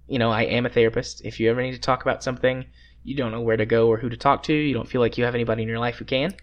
you 0.07 0.19
know, 0.19 0.31
I 0.31 0.43
am 0.43 0.65
a 0.65 0.69
therapist. 0.69 1.23
If 1.23 1.39
you 1.39 1.49
ever 1.49 1.61
need 1.61 1.71
to 1.73 1.79
talk 1.79 2.01
about 2.01 2.23
something, 2.23 2.65
you 3.03 3.15
don't 3.15 3.31
know 3.31 3.41
where 3.41 3.57
to 3.57 3.65
go 3.65 3.87
or 3.87 3.97
who 3.97 4.09
to 4.09 4.17
talk 4.17 4.43
to, 4.43 4.53
you 4.53 4.73
don't 4.73 4.87
feel 4.87 5.01
like 5.01 5.17
you 5.17 5.23
have 5.23 5.35
anybody 5.35 5.63
in 5.63 5.69
your 5.69 5.79
life 5.79 5.95
who 5.95 6.05
can, 6.05 6.35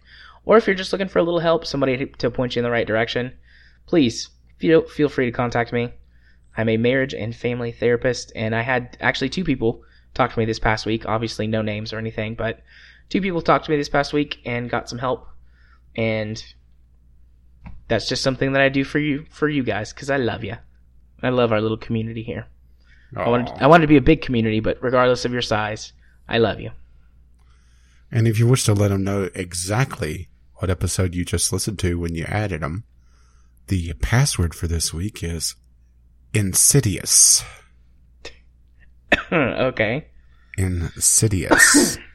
or 0.44 0.56
if 0.56 0.66
you're 0.66 0.74
just 0.74 0.92
looking 0.92 1.08
for 1.08 1.18
a 1.18 1.22
little 1.22 1.40
help, 1.40 1.66
somebody 1.66 1.96
to, 1.98 2.06
to 2.06 2.30
point 2.30 2.56
you 2.56 2.60
in 2.60 2.64
the 2.64 2.70
right 2.70 2.86
direction, 2.86 3.32
please 3.86 4.30
feel 4.56 4.82
feel 4.88 5.08
free 5.08 5.26
to 5.26 5.32
contact 5.32 5.72
me. 5.72 5.92
I'm 6.56 6.68
a 6.68 6.76
marriage 6.76 7.14
and 7.14 7.36
family 7.36 7.72
therapist, 7.72 8.32
and 8.34 8.54
I 8.54 8.62
had 8.62 8.96
actually 9.00 9.28
two 9.28 9.44
people 9.44 9.82
talk 10.14 10.32
to 10.32 10.38
me 10.38 10.44
this 10.44 10.58
past 10.58 10.86
week. 10.86 11.06
Obviously, 11.06 11.46
no 11.46 11.62
names 11.62 11.92
or 11.92 11.98
anything, 11.98 12.34
but 12.34 12.60
two 13.10 13.20
people 13.20 13.42
talked 13.42 13.66
to 13.66 13.70
me 13.70 13.76
this 13.76 13.88
past 13.88 14.12
week 14.12 14.38
and 14.44 14.70
got 14.70 14.88
some 14.88 14.98
help. 14.98 15.28
And 15.94 16.42
that's 17.88 18.08
just 18.08 18.22
something 18.22 18.52
that 18.52 18.62
I 18.62 18.68
do 18.68 18.84
for 18.84 18.98
you 18.98 19.26
for 19.30 19.48
you 19.48 19.62
guys 19.62 19.92
because 19.92 20.10
I 20.10 20.16
love 20.16 20.44
you. 20.44 20.56
I 21.22 21.30
love 21.30 21.52
our 21.52 21.60
little 21.60 21.76
community 21.76 22.22
here. 22.22 22.46
I 23.16 23.28
wanted 23.28 23.54
I 23.60 23.66
wanted 23.66 23.82
to 23.82 23.88
be 23.88 23.96
a 23.96 24.02
big 24.02 24.20
community, 24.20 24.60
but 24.60 24.78
regardless 24.82 25.24
of 25.24 25.32
your 25.32 25.42
size, 25.42 25.92
I 26.28 26.38
love 26.38 26.60
you. 26.60 26.70
And 28.10 28.28
if 28.28 28.38
you 28.38 28.46
wish 28.46 28.64
to 28.64 28.74
let 28.74 28.88
them 28.88 29.04
know 29.04 29.28
exactly 29.34 30.28
what 30.56 30.70
episode 30.70 31.14
you 31.14 31.24
just 31.24 31.52
listened 31.52 31.78
to 31.80 31.98
when 31.98 32.14
you 32.14 32.24
added 32.24 32.60
them, 32.60 32.84
the 33.68 33.92
password 33.94 34.54
for 34.54 34.66
this 34.66 34.92
week 34.92 35.22
is 35.22 35.54
insidious. 36.34 37.44
okay. 39.32 40.08
Insidious. 40.56 41.98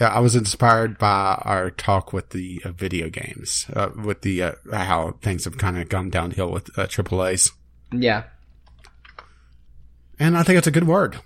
yeah, 0.00 0.08
I 0.08 0.20
was 0.20 0.34
inspired 0.34 0.96
by 0.98 1.40
our 1.42 1.70
talk 1.70 2.12
with 2.12 2.30
the 2.30 2.62
uh, 2.64 2.70
video 2.72 3.08
games, 3.10 3.66
uh, 3.74 3.90
with 4.02 4.22
the 4.22 4.42
uh, 4.42 4.52
how 4.72 5.12
things 5.20 5.44
have 5.44 5.58
kind 5.58 5.78
of 5.78 5.88
gone 5.88 6.08
downhill 6.10 6.50
with 6.50 6.76
uh, 6.78 6.86
AAA's, 6.86 7.52
Yeah. 7.92 8.24
and 10.18 10.36
I 10.38 10.42
think 10.42 10.58
it's 10.58 10.66
a 10.66 10.70
good 10.72 10.86
word. 10.86 11.20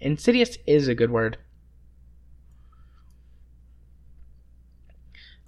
Insidious 0.00 0.58
is 0.66 0.86
a 0.88 0.94
good 0.94 1.10
word. 1.10 1.38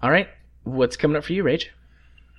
All 0.03 0.11
right. 0.11 0.29
What's 0.65 0.97
coming 0.97 1.17
up 1.17 1.25
for 1.25 1.33
you, 1.33 1.43
Rage? 1.43 1.71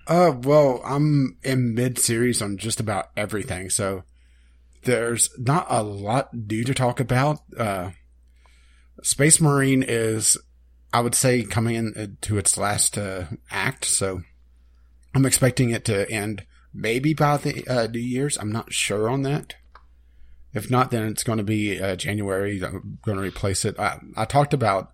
Uh, 0.07 0.31
well, 0.41 0.81
I'm 0.85 1.37
in 1.43 1.73
mid 1.75 1.97
series 1.99 2.41
on 2.41 2.57
just 2.57 2.79
about 2.79 3.09
everything, 3.17 3.69
so 3.69 4.03
there's 4.83 5.29
not 5.37 5.65
a 5.69 5.83
lot 5.83 6.33
new 6.33 6.63
to 6.63 6.73
talk 6.73 6.99
about. 6.99 7.39
Uh, 7.57 7.91
Space 9.03 9.39
Marine 9.39 9.83
is, 9.83 10.37
I 10.93 11.01
would 11.01 11.15
say, 11.15 11.43
coming 11.43 11.75
into 11.75 12.37
its 12.37 12.57
last 12.57 12.97
uh, 12.97 13.25
act, 13.51 13.85
so 13.85 14.21
I'm 15.13 15.25
expecting 15.25 15.69
it 15.69 15.85
to 15.85 16.09
end 16.11 16.45
maybe 16.73 17.13
by 17.13 17.37
the 17.37 17.67
uh, 17.67 17.87
New 17.87 17.99
Year's. 17.99 18.37
I'm 18.37 18.51
not 18.51 18.73
sure 18.73 19.09
on 19.09 19.23
that. 19.23 19.55
If 20.53 20.71
not, 20.71 20.91
then 20.91 21.07
it's 21.07 21.23
going 21.23 21.37
to 21.37 21.43
be 21.43 21.79
uh, 21.79 21.95
January. 21.95 22.63
I'm 22.63 22.99
going 23.03 23.17
to 23.17 23.23
replace 23.23 23.65
it. 23.65 23.79
I, 23.79 23.99
I 24.15 24.25
talked 24.25 24.53
about 24.53 24.91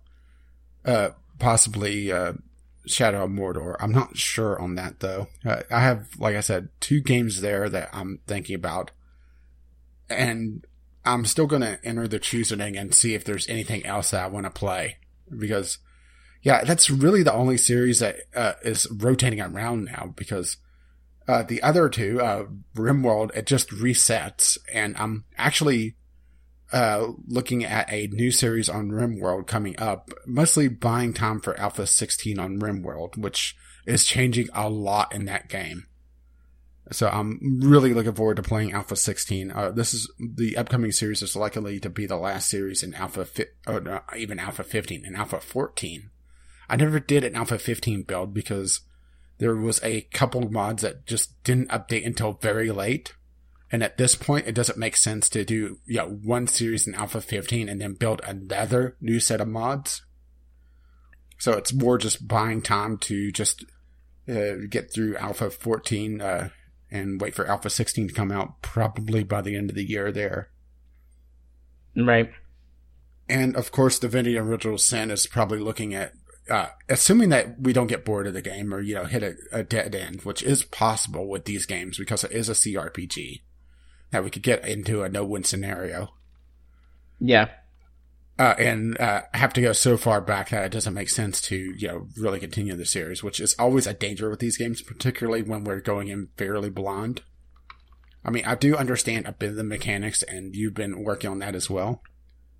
uh, 0.84 1.10
possibly 1.38 2.12
uh, 2.12 2.34
Shadow 2.86 3.24
of 3.24 3.30
Mordor. 3.30 3.76
I'm 3.80 3.92
not 3.92 4.16
sure 4.16 4.60
on 4.60 4.74
that 4.74 5.00
though. 5.00 5.28
Uh, 5.44 5.62
I 5.70 5.80
have, 5.80 6.08
like 6.18 6.36
I 6.36 6.40
said, 6.40 6.68
two 6.80 7.00
games 7.00 7.40
there 7.40 7.68
that 7.68 7.90
I'm 7.92 8.20
thinking 8.26 8.54
about, 8.54 8.90
and 10.10 10.66
I'm 11.04 11.24
still 11.24 11.46
going 11.46 11.62
to 11.62 11.78
enter 11.84 12.08
the 12.08 12.18
choosing 12.18 12.60
and 12.60 12.94
see 12.94 13.14
if 13.14 13.24
there's 13.24 13.48
anything 13.48 13.84
else 13.84 14.10
that 14.10 14.24
I 14.24 14.28
want 14.28 14.46
to 14.46 14.50
play 14.50 14.98
because, 15.36 15.78
yeah, 16.42 16.64
that's 16.64 16.90
really 16.90 17.22
the 17.22 17.32
only 17.32 17.58
series 17.58 18.00
that 18.00 18.16
uh, 18.34 18.54
is 18.62 18.90
rotating 18.90 19.40
around 19.40 19.84
now 19.86 20.12
because. 20.16 20.56
Uh, 21.26 21.42
the 21.42 21.62
other 21.62 21.88
two, 21.88 22.20
uh, 22.20 22.44
RimWorld, 22.76 23.34
it 23.34 23.46
just 23.46 23.70
resets, 23.70 24.58
and 24.70 24.94
I'm 24.98 25.24
actually 25.38 25.96
uh, 26.74 27.12
looking 27.28 27.64
at 27.64 27.90
a 27.92 28.08
new 28.08 28.30
series 28.30 28.68
on 28.68 28.90
RimWorld 28.90 29.46
coming 29.46 29.78
up, 29.78 30.10
mostly 30.26 30.66
buying 30.66 31.14
time 31.14 31.40
for 31.40 31.58
Alpha 31.58 31.86
16 31.86 32.38
on 32.38 32.58
RimWorld, 32.58 33.16
which 33.16 33.56
is 33.86 34.04
changing 34.04 34.48
a 34.52 34.68
lot 34.68 35.14
in 35.14 35.24
that 35.26 35.48
game. 35.48 35.86
So 36.94 37.08
I'm 37.08 37.58
really 37.60 37.92
looking 37.92 38.14
forward 38.14 38.36
to 38.36 38.42
playing 38.44 38.72
Alpha 38.72 38.94
16. 38.94 39.50
Uh, 39.50 39.70
this 39.72 39.92
is 39.92 40.08
the 40.18 40.56
upcoming 40.56 40.92
series 40.92 41.22
is 41.22 41.34
likely 41.34 41.80
to 41.80 41.90
be 41.90 42.06
the 42.06 42.16
last 42.16 42.48
series 42.48 42.84
in 42.84 42.94
Alpha, 42.94 43.24
fi- 43.24 43.46
no, 43.66 44.00
even 44.16 44.38
Alpha 44.38 44.62
15 44.62 45.04
and 45.04 45.16
Alpha 45.16 45.40
14. 45.40 46.10
I 46.68 46.76
never 46.76 47.00
did 47.00 47.24
an 47.24 47.34
Alpha 47.34 47.58
15 47.58 48.04
build 48.04 48.32
because 48.32 48.82
there 49.38 49.56
was 49.56 49.82
a 49.82 50.02
couple 50.12 50.48
mods 50.48 50.82
that 50.82 51.04
just 51.04 51.42
didn't 51.42 51.70
update 51.70 52.06
until 52.06 52.34
very 52.34 52.70
late. 52.70 53.14
And 53.72 53.82
at 53.82 53.98
this 53.98 54.14
point, 54.14 54.46
it 54.46 54.54
doesn't 54.54 54.78
make 54.78 54.96
sense 54.96 55.28
to 55.30 55.44
do, 55.44 55.78
you 55.86 55.96
know, 55.96 56.20
one 56.22 56.46
series 56.46 56.86
in 56.86 56.94
Alpha 56.94 57.20
15 57.20 57.68
and 57.68 57.80
then 57.80 57.94
build 57.94 58.20
another 58.24 58.96
new 59.00 59.18
set 59.18 59.40
of 59.40 59.48
mods. 59.48 60.02
So 61.38 61.54
it's 61.54 61.72
more 61.72 61.98
just 61.98 62.28
buying 62.28 62.62
time 62.62 62.98
to 62.98 63.32
just 63.32 63.64
uh, 64.28 64.66
get 64.70 64.92
through 64.92 65.16
Alpha 65.16 65.50
14 65.50 66.20
uh, 66.20 66.48
and 66.94 67.20
wait 67.20 67.34
for 67.34 67.46
Alpha 67.46 67.68
16 67.68 68.08
to 68.08 68.14
come 68.14 68.30
out 68.30 68.62
probably 68.62 69.24
by 69.24 69.42
the 69.42 69.56
end 69.56 69.68
of 69.68 69.76
the 69.76 69.84
year 69.84 70.12
there. 70.12 70.48
Right. 71.96 72.30
And 73.28 73.56
of 73.56 73.72
course, 73.72 73.98
Divinity 73.98 74.38
Original 74.38 74.78
Sin 74.78 75.10
is 75.10 75.26
probably 75.26 75.58
looking 75.58 75.92
at, 75.94 76.12
uh, 76.48 76.68
assuming 76.88 77.30
that 77.30 77.60
we 77.60 77.72
don't 77.72 77.88
get 77.88 78.04
bored 78.04 78.26
of 78.26 78.34
the 78.34 78.42
game 78.42 78.72
or, 78.72 78.80
you 78.80 78.94
know, 78.94 79.04
hit 79.04 79.22
a, 79.22 79.34
a 79.50 79.62
dead 79.64 79.94
end, 79.94 80.22
which 80.22 80.42
is 80.42 80.62
possible 80.62 81.28
with 81.28 81.46
these 81.46 81.66
games 81.66 81.98
because 81.98 82.22
it 82.22 82.32
is 82.32 82.48
a 82.48 82.52
CRPG. 82.52 83.40
that 84.10 84.22
we 84.22 84.30
could 84.30 84.42
get 84.42 84.66
into 84.66 85.02
a 85.02 85.08
no-win 85.08 85.42
scenario. 85.42 86.14
Yeah. 87.18 87.48
Uh, 88.36 88.54
and 88.58 89.00
uh, 89.00 89.22
have 89.32 89.52
to 89.52 89.60
go 89.60 89.72
so 89.72 89.96
far 89.96 90.20
back 90.20 90.48
that 90.48 90.64
it 90.64 90.72
doesn't 90.72 90.92
make 90.94 91.08
sense 91.08 91.40
to 91.40 91.56
you 91.56 91.86
know 91.86 92.08
really 92.16 92.40
continue 92.40 92.74
the 92.74 92.84
series, 92.84 93.22
which 93.22 93.38
is 93.38 93.54
always 93.60 93.86
a 93.86 93.94
danger 93.94 94.28
with 94.28 94.40
these 94.40 94.56
games, 94.56 94.82
particularly 94.82 95.42
when 95.42 95.62
we're 95.62 95.80
going 95.80 96.08
in 96.08 96.28
fairly 96.36 96.68
blind. 96.68 97.22
I 98.24 98.30
mean, 98.30 98.44
I 98.44 98.54
do 98.56 98.74
understand 98.74 99.26
a 99.26 99.32
bit 99.32 99.50
of 99.50 99.56
the 99.56 99.64
mechanics, 99.64 100.22
and 100.24 100.56
you've 100.56 100.74
been 100.74 101.04
working 101.04 101.30
on 101.30 101.38
that 101.40 101.54
as 101.54 101.70
well. 101.70 102.02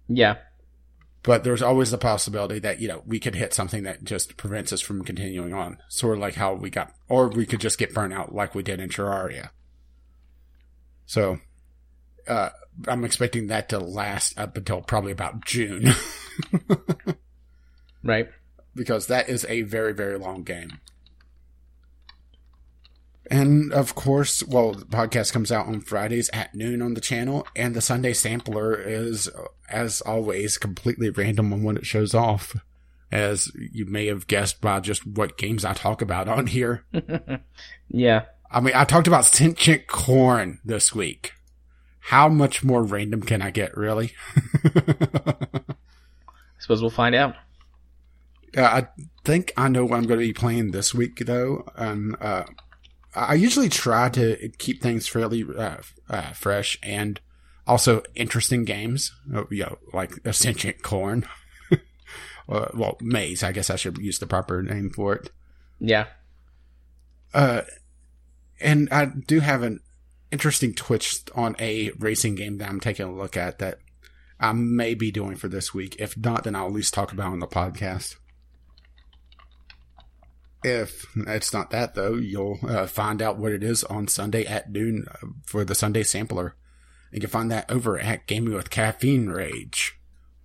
Yeah. 0.09 0.37
But 1.23 1.43
there's 1.43 1.63
always 1.63 1.91
the 1.91 1.99
possibility 1.99 2.59
that 2.59 2.81
you 2.81 2.87
know 2.87 3.03
we 3.07 3.19
could 3.19 3.35
hit 3.35 3.55
something 3.55 3.83
that 3.83 4.05
just 4.05 4.37
prevents 4.37 4.73
us 4.73 4.81
from 4.83 5.05
continuing 5.05 5.55
on, 5.55 5.79
sort 5.89 6.15
of 6.15 6.21
like 6.21 6.35
how 6.35 6.55
we 6.55 6.71
got, 6.71 6.93
or 7.09 7.29
we 7.29 7.47
could 7.47 7.61
just 7.61 7.79
get 7.79 7.95
burnt 7.95 8.13
out 8.13 8.35
like 8.35 8.55
we 8.55 8.63
did 8.63 8.79
in 8.79 8.91
Terraria. 8.91 9.49
So, 11.07 11.39
uh, 12.29 12.51
I'm 12.89 13.05
expecting 13.05 13.47
that 13.49 13.69
to 13.71 13.79
last 13.79 14.39
up 14.39 14.57
until 14.57 14.81
probably 14.83 15.13
about 15.13 15.45
June. 15.45 15.93
Right. 18.03 18.29
because 18.75 19.07
that 19.07 19.31
is 19.31 19.47
a 19.49 19.63
very, 19.63 19.95
very 19.95 20.19
long 20.19 20.43
game. 20.43 20.79
And 23.31 23.73
of 23.73 23.95
course, 23.95 24.43
well, 24.43 24.73
the 24.75 24.85
podcast 24.85 25.33
comes 25.33 25.51
out 25.51 25.67
on 25.67 25.81
Fridays 25.81 26.29
at 26.35 26.55
noon 26.55 26.83
on 26.83 26.93
the 26.93 27.01
channel, 27.01 27.47
and 27.57 27.75
the 27.75 27.81
Sunday 27.81 28.13
sampler 28.13 28.75
is, 28.75 29.31
as 29.71 30.03
always, 30.03 30.59
completely 30.59 31.09
random 31.09 31.51
on 31.55 31.63
when 31.63 31.79
it 31.79 31.87
shows 31.87 32.13
off. 32.15 32.55
As 33.11 33.51
you 33.55 33.87
may 33.87 34.07
have 34.07 34.27
guessed 34.27 34.61
by 34.61 34.81
just 34.81 35.07
what 35.07 35.39
games 35.39 35.65
I 35.65 35.73
talk 35.73 36.03
about 36.03 36.29
on 36.29 36.47
here. 36.47 36.85
Yeah. 37.89 38.25
I 38.51 38.61
mean, 38.61 38.75
I 38.75 38.85
talked 38.85 39.07
about 39.07 39.25
sentient 39.25 39.87
corn 39.87 40.59
this 40.65 40.95
week. 40.95 41.33
How 42.09 42.29
much 42.29 42.63
more 42.63 42.83
random 42.83 43.23
can 43.23 43.41
I 43.41 43.51
get, 43.51 43.75
really? 43.77 44.13
I 44.77 45.65
suppose 46.59 46.83
we'll 46.83 46.91
find 46.91 47.15
out. 47.15 47.35
Uh, 48.55 48.63
I 48.63 48.89
think 49.25 49.53
I 49.57 49.69
know 49.69 49.87
what 49.87 49.97
I'm 49.97 50.07
going 50.07 50.21
to 50.21 50.27
be 50.27 50.35
playing 50.35 50.73
this 50.73 50.95
week, 50.95 51.25
though. 51.25 51.67
Um, 51.77 52.15
uh, 52.21 52.45
I 53.15 53.35
usually 53.35 53.71
try 53.71 54.11
to 54.11 54.51
keep 54.59 54.83
things 54.83 55.09
fairly 55.09 55.45
uh, 55.57 55.79
uh, 56.11 56.33
fresh 56.33 56.79
and 56.83 57.21
also 57.67 58.03
interesting 58.15 58.65
games. 58.65 59.11
Uh, 59.35 59.45
you 59.51 59.65
know, 59.65 59.79
like 59.95 60.13
a 60.27 60.35
sentient 60.35 60.83
corn. 60.83 61.27
uh, 62.51 62.67
well, 62.75 62.99
Maize. 63.01 63.43
I 63.43 63.53
guess 63.53 63.71
I 63.71 63.77
should 63.77 63.97
use 63.97 64.19
the 64.19 64.27
proper 64.27 64.63
name 64.63 64.91
for 64.91 65.15
it. 65.15 65.31
Yeah. 65.81 66.09
Uh, 67.33 67.63
and 68.61 68.91
I 68.93 69.07
do 69.07 69.41
have 69.41 69.63
an 69.63 69.81
interesting 70.35 70.75
twitch 70.75 71.21
on 71.37 71.55
a 71.61 71.93
racing 71.97 72.35
game 72.35 72.59
that 72.59 72.69
I'm 72.69 72.81
taking 72.81 73.07
a 73.07 73.15
look 73.15 73.37
at 73.37 73.61
that 73.61 73.79
I 74.41 74.53
may 74.53 74.95
be 74.95 75.13
doing 75.13 75.37
for 75.37 75.47
this 75.47 75.73
week. 75.73 75.95
If 76.01 76.17
not, 76.17 76.43
then 76.43 76.57
I'll 76.57 76.67
at 76.67 76.73
least 76.73 76.93
talk 76.93 77.13
about 77.13 77.31
on 77.31 77.39
the 77.39 77.47
podcast. 77.47 78.17
If 80.65 81.07
it's 81.15 81.53
not 81.53 81.71
that 81.71 81.95
though, 81.95 82.15
you'll 82.15 82.59
uh, 82.67 82.89
find 82.89 83.23
out 83.23 83.39
what 83.39 83.53
it 83.53 83.63
is 83.63 83.85
on 83.85 84.09
Sunday 84.09 84.45
at 84.45 84.73
noon 84.73 85.07
uh, 85.09 85.29
for 85.47 85.65
the 85.65 85.77
Sunday 85.77 86.03
sampler. 86.03 86.57
You 87.13 87.21
can 87.21 87.31
find 87.31 87.49
that 87.53 87.71
over 87.71 87.97
at 87.97 88.27
Gaming 88.27 88.55
with 88.55 88.71
Caffeine 88.71 89.29
Rage 89.29 89.97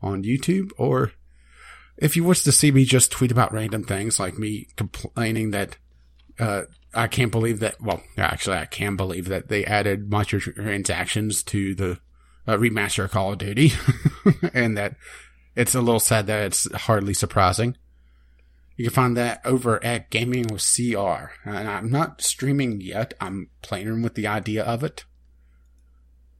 on 0.04 0.24
YouTube, 0.24 0.70
or 0.78 1.14
if 1.98 2.16
you 2.16 2.24
wish 2.24 2.44
to 2.44 2.52
see 2.52 2.70
me 2.70 2.86
just 2.86 3.12
tweet 3.12 3.32
about 3.32 3.52
random 3.52 3.84
things 3.84 4.20
like 4.20 4.38
me 4.38 4.68
complaining 4.76 5.50
that 5.50 5.78
uh, 6.38 6.64
I 6.94 7.08
can't 7.08 7.32
believe 7.32 7.60
that. 7.60 7.80
Well, 7.82 8.02
actually, 8.18 8.58
I 8.58 8.66
can 8.66 8.96
believe 8.96 9.28
that 9.28 9.48
they 9.48 9.66
added 9.66 10.10
microtransactions 10.10 11.46
to 11.46 11.76
the 11.76 12.00
uh, 12.48 12.58
remaster 12.58 13.06
of 13.06 13.12
Call 13.12 13.34
of 13.34 13.38
Duty, 13.38 13.74
and 14.54 14.78
that 14.78 14.96
it's 15.56 15.76
a 15.76 15.82
little 15.82 16.00
sad 16.00 16.28
that 16.28 16.46
it's 16.46 16.72
hardly 16.74 17.14
surprising. 17.14 17.78
You 18.76 18.86
can 18.86 18.94
find 18.94 19.18
that 19.18 19.42
over 19.46 19.84
at 19.84 20.10
Gaming 20.10 20.48
with 20.48 20.66
CR, 20.66 21.32
and 21.44 21.68
I'm 21.68 21.92
not 21.92 22.22
streaming 22.22 22.82
yet. 22.82 23.14
I'm 23.20 23.50
playing 23.62 24.02
with 24.02 24.16
the 24.16 24.28
idea 24.28 24.64
of 24.64 24.84
it. 24.84 25.06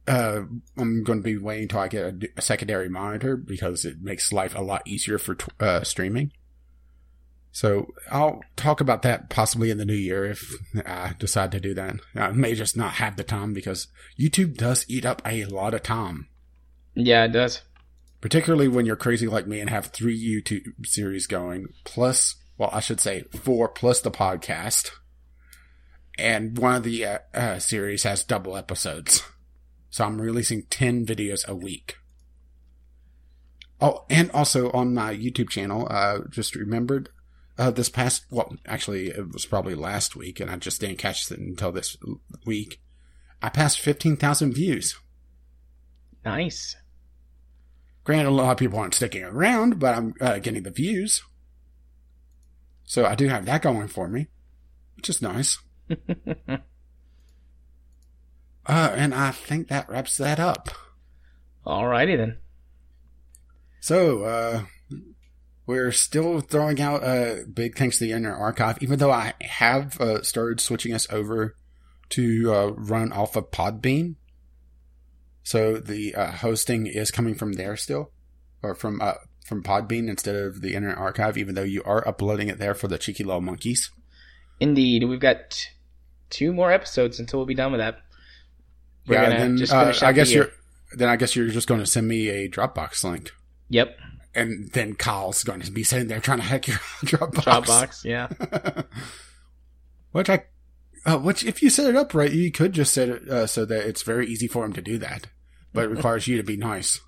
Uh, 0.08 0.42
I'm 0.76 1.04
going 1.04 1.20
to 1.20 1.22
be 1.22 1.36
waiting 1.36 1.64
until 1.64 1.80
I 1.80 1.88
get 1.88 2.04
a, 2.04 2.28
a 2.38 2.42
secondary 2.42 2.88
monitor 2.88 3.36
because 3.36 3.84
it 3.84 4.00
makes 4.00 4.32
life 4.32 4.56
a 4.56 4.62
lot 4.62 4.82
easier 4.86 5.18
for 5.18 5.36
uh, 5.60 5.84
streaming. 5.84 6.32
So 7.52 7.92
I'll 8.10 8.42
talk 8.56 8.80
about 8.80 9.02
that 9.02 9.28
possibly 9.28 9.70
in 9.70 9.78
the 9.78 9.84
new 9.84 9.92
year 9.94 10.24
if 10.24 10.52
I 10.86 11.14
decide 11.18 11.50
to 11.52 11.60
do 11.60 11.74
that. 11.74 11.96
I 12.14 12.30
may 12.30 12.54
just 12.54 12.76
not 12.76 12.94
have 12.94 13.16
the 13.16 13.24
time 13.24 13.52
because 13.52 13.88
YouTube 14.18 14.56
does 14.56 14.84
eat 14.88 15.04
up 15.04 15.20
a 15.26 15.44
lot 15.46 15.74
of 15.74 15.82
time, 15.82 16.28
Yeah, 16.94 17.24
it 17.24 17.32
does. 17.32 17.62
particularly 18.20 18.68
when 18.68 18.86
you're 18.86 18.94
crazy 18.96 19.26
like 19.26 19.46
me 19.48 19.58
and 19.60 19.68
have 19.68 19.86
three 19.86 20.16
YouTube 20.16 20.86
series 20.86 21.26
going, 21.26 21.68
plus, 21.84 22.36
well, 22.56 22.70
I 22.72 22.78
should 22.80 23.00
say 23.00 23.22
four 23.42 23.68
plus 23.68 24.00
the 24.00 24.10
podcast. 24.12 24.90
And 26.18 26.56
one 26.56 26.74
of 26.76 26.82
the 26.84 27.04
uh, 27.04 27.18
uh, 27.34 27.58
series 27.58 28.02
has 28.04 28.22
double 28.22 28.56
episodes. 28.56 29.22
So 29.88 30.04
I'm 30.04 30.20
releasing 30.20 30.62
10 30.64 31.04
videos 31.04 31.48
a 31.48 31.54
week. 31.56 31.96
Oh, 33.80 34.04
and 34.10 34.30
also 34.32 34.70
on 34.72 34.94
my 34.94 35.14
YouTube 35.14 35.48
channel, 35.48 35.88
uh, 35.90 36.18
just 36.28 36.54
remembered 36.54 37.08
uh, 37.60 37.70
this 37.70 37.90
past, 37.90 38.24
well, 38.30 38.56
actually, 38.64 39.08
it 39.08 39.32
was 39.32 39.44
probably 39.44 39.74
last 39.74 40.16
week, 40.16 40.40
and 40.40 40.50
I 40.50 40.56
just 40.56 40.80
didn't 40.80 40.96
catch 40.96 41.30
it 41.30 41.38
until 41.38 41.70
this 41.70 41.94
week. 42.46 42.80
I 43.42 43.50
passed 43.50 43.80
15,000 43.80 44.54
views. 44.54 44.98
Nice. 46.24 46.76
Granted, 48.02 48.28
a 48.28 48.30
lot 48.30 48.52
of 48.52 48.56
people 48.56 48.78
aren't 48.78 48.94
sticking 48.94 49.24
around, 49.24 49.78
but 49.78 49.94
I'm 49.94 50.14
uh, 50.22 50.38
getting 50.38 50.62
the 50.62 50.70
views. 50.70 51.22
So 52.84 53.04
I 53.04 53.14
do 53.14 53.28
have 53.28 53.44
that 53.44 53.60
going 53.60 53.88
for 53.88 54.08
me, 54.08 54.28
which 54.96 55.10
is 55.10 55.20
nice. 55.20 55.58
Uh, 58.66 58.92
and 58.94 59.14
I 59.14 59.32
think 59.32 59.66
that 59.66 59.88
wraps 59.88 60.16
that 60.18 60.38
up. 60.38 60.68
Alrighty 61.66 62.16
then. 62.16 62.38
So, 63.80 64.22
uh, 64.22 64.62
we're 65.70 65.92
still 65.92 66.40
throwing 66.40 66.80
out 66.80 67.04
a 67.04 67.44
big 67.46 67.76
thanks 67.76 67.98
to 67.98 68.04
the 68.04 68.10
Internet 68.10 68.40
Archive, 68.40 68.82
even 68.82 68.98
though 68.98 69.12
I 69.12 69.34
have 69.40 70.00
uh, 70.00 70.20
started 70.22 70.60
switching 70.60 70.92
us 70.92 71.06
over 71.12 71.54
to 72.10 72.52
uh, 72.52 72.66
run 72.72 73.12
off 73.12 73.36
of 73.36 73.52
Podbean. 73.52 74.16
So 75.44 75.76
the 75.76 76.16
uh, 76.16 76.32
hosting 76.32 76.88
is 76.88 77.12
coming 77.12 77.36
from 77.36 77.52
there 77.52 77.76
still, 77.76 78.10
or 78.64 78.74
from 78.74 79.00
uh, 79.00 79.14
from 79.46 79.62
Podbean 79.62 80.08
instead 80.08 80.34
of 80.34 80.60
the 80.60 80.74
Internet 80.74 80.98
Archive, 80.98 81.38
even 81.38 81.54
though 81.54 81.62
you 81.62 81.84
are 81.84 82.06
uploading 82.06 82.48
it 82.48 82.58
there 82.58 82.74
for 82.74 82.88
the 82.88 82.98
cheeky 82.98 83.22
little 83.22 83.40
monkeys. 83.40 83.92
Indeed, 84.58 85.04
we've 85.04 85.20
got 85.20 85.68
two 86.30 86.52
more 86.52 86.72
episodes 86.72 87.20
until 87.20 87.38
we'll 87.38 87.46
be 87.46 87.54
done 87.54 87.70
with 87.70 87.80
that. 87.80 88.00
We're 89.06 89.22
yeah, 89.22 89.38
then 89.38 89.56
just 89.56 89.72
uh, 89.72 89.94
I 90.02 90.12
guess 90.12 90.32
you're 90.32 90.50
then 90.96 91.08
I 91.08 91.14
guess 91.14 91.36
you're 91.36 91.46
just 91.46 91.68
going 91.68 91.80
to 91.80 91.86
send 91.86 92.08
me 92.08 92.28
a 92.28 92.48
Dropbox 92.48 93.04
link, 93.04 93.30
Yep. 93.68 93.96
And 94.34 94.70
then 94.72 94.94
Kyle's 94.94 95.44
going 95.44 95.60
to 95.60 95.70
be 95.70 95.82
sitting 95.82 96.08
there 96.08 96.20
trying 96.20 96.38
to 96.38 96.44
hack 96.44 96.68
your 96.68 96.76
Dropbox. 97.04 97.64
Dropbox. 97.64 98.04
Yeah. 98.04 98.28
which 100.12 100.30
I, 100.30 100.44
uh, 101.04 101.18
which 101.18 101.44
if 101.44 101.62
you 101.62 101.70
set 101.70 101.88
it 101.88 101.96
up 101.96 102.14
right, 102.14 102.30
you 102.30 102.50
could 102.50 102.72
just 102.72 102.92
set 102.94 103.08
it 103.08 103.28
uh, 103.28 103.46
so 103.46 103.64
that 103.64 103.86
it's 103.86 104.02
very 104.02 104.26
easy 104.26 104.46
for 104.46 104.64
him 104.64 104.72
to 104.74 104.82
do 104.82 104.98
that, 104.98 105.26
but 105.72 105.84
it 105.84 105.88
requires 105.96 106.28
you 106.28 106.36
to 106.36 106.42
be 106.42 106.56
nice. 106.56 107.00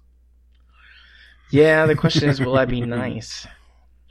Yeah. 1.50 1.86
The 1.86 1.94
question 1.94 2.28
is, 2.28 2.40
will 2.40 2.56
I 2.56 2.64
be 2.64 2.80
nice? 2.80 3.46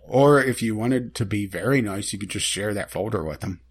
Or 0.03 0.41
if 0.41 0.61
you 0.61 0.75
wanted 0.75 1.15
to 1.15 1.25
be 1.25 1.45
very 1.45 1.81
nice, 1.81 2.11
you 2.13 2.19
could 2.19 2.29
just 2.29 2.45
share 2.45 2.73
that 2.73 2.91
folder 2.91 3.23
with 3.23 3.43
him. 3.43 3.61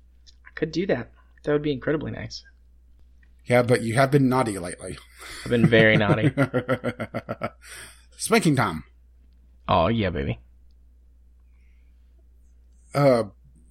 I 0.46 0.50
could 0.54 0.72
do 0.72 0.86
that. 0.86 1.10
That 1.44 1.52
would 1.52 1.62
be 1.62 1.72
incredibly 1.72 2.10
nice. 2.12 2.44
Yeah, 3.46 3.62
but 3.62 3.82
you 3.82 3.94
have 3.94 4.10
been 4.10 4.28
naughty 4.28 4.58
lately. 4.58 4.98
I've 5.44 5.50
been 5.50 5.66
very 5.66 5.96
naughty. 5.96 6.32
Spanking 8.16 8.54
time. 8.54 8.84
Oh 9.70 9.86
yeah, 9.86 10.10
baby. 10.10 10.40
Uh, 12.92 13.24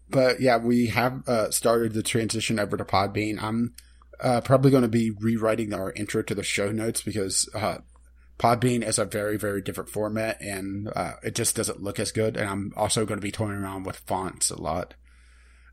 but 0.09 0.39
yeah, 0.39 0.55
we 0.55 0.87
have 0.87 1.27
uh, 1.27 1.51
started 1.51 1.91
the 1.91 2.01
transition 2.01 2.57
over 2.57 2.77
to 2.77 2.85
Podbean. 2.85 3.43
I'm 3.43 3.73
uh, 4.21 4.39
probably 4.39 4.71
going 4.71 4.83
to 4.83 4.87
be 4.87 5.11
rewriting 5.11 5.73
our 5.73 5.91
intro 5.91 6.23
to 6.23 6.33
the 6.33 6.41
show 6.41 6.71
notes 6.71 7.01
because 7.01 7.49
uh, 7.53 7.79
Podbean 8.37 8.87
is 8.87 8.97
a 8.97 9.03
very, 9.03 9.35
very 9.37 9.61
different 9.61 9.89
format 9.89 10.39
and 10.41 10.89
uh, 10.95 11.15
it 11.21 11.35
just 11.35 11.57
doesn't 11.57 11.83
look 11.83 11.99
as 11.99 12.13
good. 12.13 12.37
And 12.37 12.49
I'm 12.49 12.73
also 12.77 13.05
going 13.05 13.19
to 13.19 13.25
be 13.25 13.31
toying 13.31 13.51
around 13.51 13.83
with 13.83 13.97
fonts 13.97 14.49
a 14.49 14.59
lot 14.59 14.93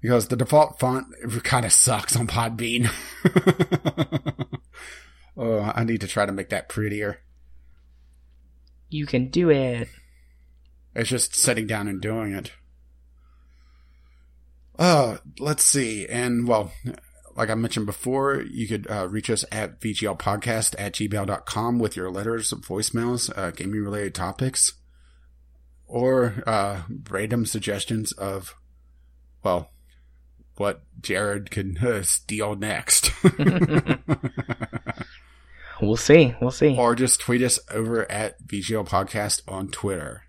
because 0.02 0.26
the 0.26 0.36
default 0.36 0.80
font 0.80 1.06
kind 1.44 1.64
of 1.64 1.72
sucks 1.72 2.16
on 2.16 2.26
Podbean. 2.26 2.90
oh, 5.36 5.72
I 5.72 5.84
need 5.84 6.00
to 6.00 6.08
try 6.08 6.26
to 6.26 6.32
make 6.32 6.48
that 6.48 6.68
prettier. 6.68 7.20
You 8.88 9.06
can 9.06 9.28
do 9.28 9.50
it. 9.50 9.88
It's 10.96 11.10
just 11.10 11.36
sitting 11.36 11.66
down 11.66 11.88
and 11.88 12.00
doing 12.00 12.32
it. 12.32 12.52
Oh, 14.78 15.18
let's 15.38 15.62
see. 15.62 16.06
And 16.08 16.48
well, 16.48 16.72
like 17.36 17.50
I 17.50 17.54
mentioned 17.54 17.84
before, 17.84 18.40
you 18.40 18.66
could 18.66 18.90
uh, 18.90 19.06
reach 19.06 19.28
us 19.28 19.44
at 19.52 19.78
vglpodcast 19.78 20.74
at 20.78 20.94
gmail.com 20.94 21.78
with 21.78 21.96
your 21.96 22.10
letters, 22.10 22.50
voicemails, 22.52 23.30
uh, 23.36 23.50
gaming 23.50 23.82
related 23.82 24.14
topics, 24.14 24.72
or 25.86 26.42
uh, 26.46 26.84
random 27.10 27.44
suggestions 27.44 28.12
of, 28.12 28.54
well, 29.42 29.70
what 30.56 30.80
Jared 31.02 31.50
can 31.50 31.76
uh, 31.76 32.02
steal 32.02 32.56
next. 32.56 33.10
we'll 35.82 35.96
see. 35.96 36.34
We'll 36.40 36.50
see. 36.50 36.74
or 36.74 36.94
just 36.94 37.20
tweet 37.20 37.42
us 37.42 37.60
over 37.70 38.10
at 38.10 38.42
VGL 38.46 38.88
Podcast 38.88 39.42
on 39.46 39.68
Twitter. 39.68 40.25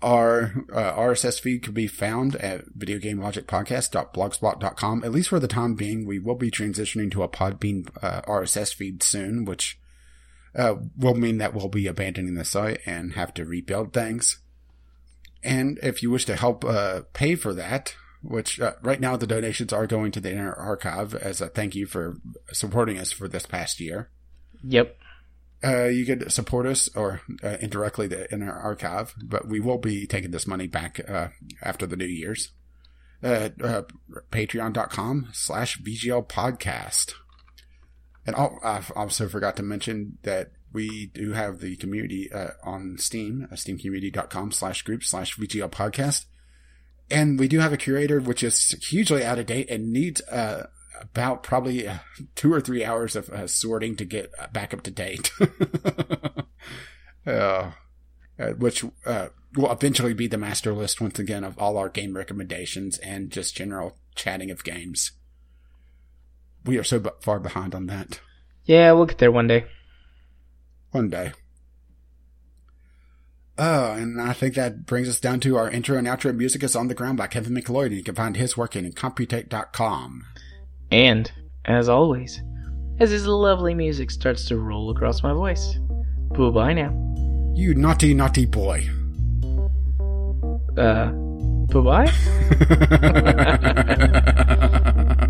Our 0.00 0.64
uh, 0.72 0.94
RSS 0.94 1.40
feed 1.40 1.64
can 1.64 1.74
be 1.74 1.88
found 1.88 2.36
at 2.36 2.78
videogamelogicpodcast.blogspot.com. 2.78 5.02
At 5.02 5.10
least 5.10 5.28
for 5.28 5.40
the 5.40 5.48
time 5.48 5.74
being, 5.74 6.06
we 6.06 6.20
will 6.20 6.36
be 6.36 6.52
transitioning 6.52 7.10
to 7.12 7.24
a 7.24 7.28
Podbean 7.28 7.88
uh, 8.00 8.22
RSS 8.22 8.72
feed 8.72 9.02
soon, 9.02 9.44
which 9.44 9.76
uh, 10.54 10.76
will 10.96 11.16
mean 11.16 11.38
that 11.38 11.52
we'll 11.52 11.68
be 11.68 11.88
abandoning 11.88 12.34
the 12.34 12.44
site 12.44 12.78
and 12.86 13.14
have 13.14 13.34
to 13.34 13.44
rebuild 13.44 13.92
things. 13.92 14.38
And 15.42 15.78
if 15.82 16.02
you 16.02 16.10
wish 16.10 16.24
to 16.26 16.36
help 16.36 16.64
uh, 16.64 17.02
pay 17.12 17.34
for 17.34 17.52
that, 17.54 17.96
which 18.22 18.60
uh, 18.60 18.74
right 18.82 19.00
now 19.00 19.16
the 19.16 19.26
donations 19.26 19.72
are 19.72 19.86
going 19.86 20.12
to 20.12 20.20
the 20.20 20.30
Internet 20.30 20.58
Archive 20.58 21.14
as 21.14 21.40
a 21.40 21.48
thank 21.48 21.74
you 21.74 21.86
for 21.86 22.16
supporting 22.52 22.98
us 22.98 23.12
for 23.12 23.28
this 23.28 23.46
past 23.46 23.80
year. 23.80 24.10
Yep. 24.64 24.98
Uh, 25.62 25.86
you 25.86 26.06
could 26.06 26.30
support 26.30 26.66
us 26.66 26.88
or 26.94 27.20
uh, 27.42 27.56
indirectly 27.60 28.08
in 28.30 28.42
our 28.42 28.58
archive, 28.58 29.14
but 29.22 29.48
we 29.48 29.58
will 29.58 29.78
be 29.78 30.06
taking 30.06 30.30
this 30.30 30.46
money 30.46 30.68
back 30.68 31.00
uh, 31.08 31.28
after 31.62 31.86
the 31.86 31.96
New 31.96 32.06
Year's. 32.06 32.52
Uh, 33.22 33.48
Patreon.com 34.30 35.28
slash 35.32 35.80
VGL 35.80 36.28
podcast. 36.28 37.14
And 38.24 38.36
I 38.36 38.82
also 38.94 39.28
forgot 39.28 39.56
to 39.56 39.62
mention 39.62 40.18
that 40.22 40.52
we 40.72 41.06
do 41.06 41.32
have 41.32 41.60
the 41.60 41.76
community 41.76 42.30
uh, 42.32 42.50
on 42.62 42.96
Steam, 42.98 43.48
steamcommunity.com 43.52 44.52
slash 44.52 44.82
group 44.82 45.02
slash 45.02 45.36
VGL 45.36 45.70
podcast. 45.70 46.26
And 47.10 47.38
we 47.38 47.48
do 47.48 47.58
have 47.60 47.72
a 47.72 47.78
curator, 47.78 48.20
which 48.20 48.42
is 48.42 48.76
hugely 48.86 49.24
out 49.24 49.38
of 49.38 49.46
date 49.46 49.70
and 49.70 49.92
needs 49.92 50.20
about 51.00 51.42
probably 51.42 51.86
uh, 51.86 51.98
two 52.34 52.52
or 52.52 52.60
three 52.60 52.84
hours 52.84 53.16
of 53.16 53.28
uh, 53.30 53.46
sorting 53.46 53.96
to 53.96 54.04
get 54.04 54.30
uh, 54.38 54.46
back 54.48 54.72
up 54.74 54.82
to 54.82 54.90
date. 54.90 55.30
uh, 57.26 57.70
which 58.56 58.84
uh, 59.06 59.28
will 59.56 59.70
eventually 59.70 60.14
be 60.14 60.26
the 60.26 60.38
master 60.38 60.72
list 60.72 61.00
once 61.00 61.18
again 61.18 61.44
of 61.44 61.58
all 61.58 61.76
our 61.76 61.88
game 61.88 62.16
recommendations 62.16 62.98
and 62.98 63.30
just 63.30 63.56
general 63.56 63.96
chatting 64.14 64.50
of 64.50 64.64
games. 64.64 65.12
We 66.64 66.78
are 66.78 66.84
so 66.84 67.02
far 67.20 67.40
behind 67.40 67.74
on 67.74 67.86
that. 67.86 68.20
Yeah, 68.64 68.92
we'll 68.92 69.06
get 69.06 69.18
there 69.18 69.32
one 69.32 69.46
day. 69.46 69.64
One 70.90 71.08
day. 71.08 71.32
Oh, 73.58 73.92
and 73.92 74.20
I 74.20 74.34
think 74.34 74.54
that 74.54 74.86
brings 74.86 75.08
us 75.08 75.18
down 75.18 75.40
to 75.40 75.56
our 75.56 75.68
intro 75.68 75.96
and 75.96 76.06
outro 76.06 76.34
music 76.34 76.62
is 76.62 76.76
on 76.76 76.86
the 76.86 76.94
ground 76.94 77.18
by 77.18 77.26
Kevin 77.26 77.54
MacLeod, 77.54 77.88
and 77.88 77.96
you 77.96 78.04
can 78.04 78.14
find 78.14 78.36
his 78.36 78.56
work 78.56 78.74
incompetech.com. 78.74 80.26
And, 80.90 81.30
as 81.66 81.88
always, 81.88 82.42
as 83.00 83.10
this 83.10 83.26
lovely 83.26 83.74
music 83.74 84.10
starts 84.10 84.46
to 84.46 84.58
roll 84.58 84.90
across 84.90 85.22
my 85.22 85.32
voice, 85.32 85.78
bye 86.30 86.50
bye 86.50 86.72
now. 86.72 86.90
You 87.54 87.74
naughty, 87.74 88.14
naughty 88.14 88.46
boy. 88.46 88.88
Uh, 90.76 91.10
bye 91.72 91.80
bye? 91.80 92.12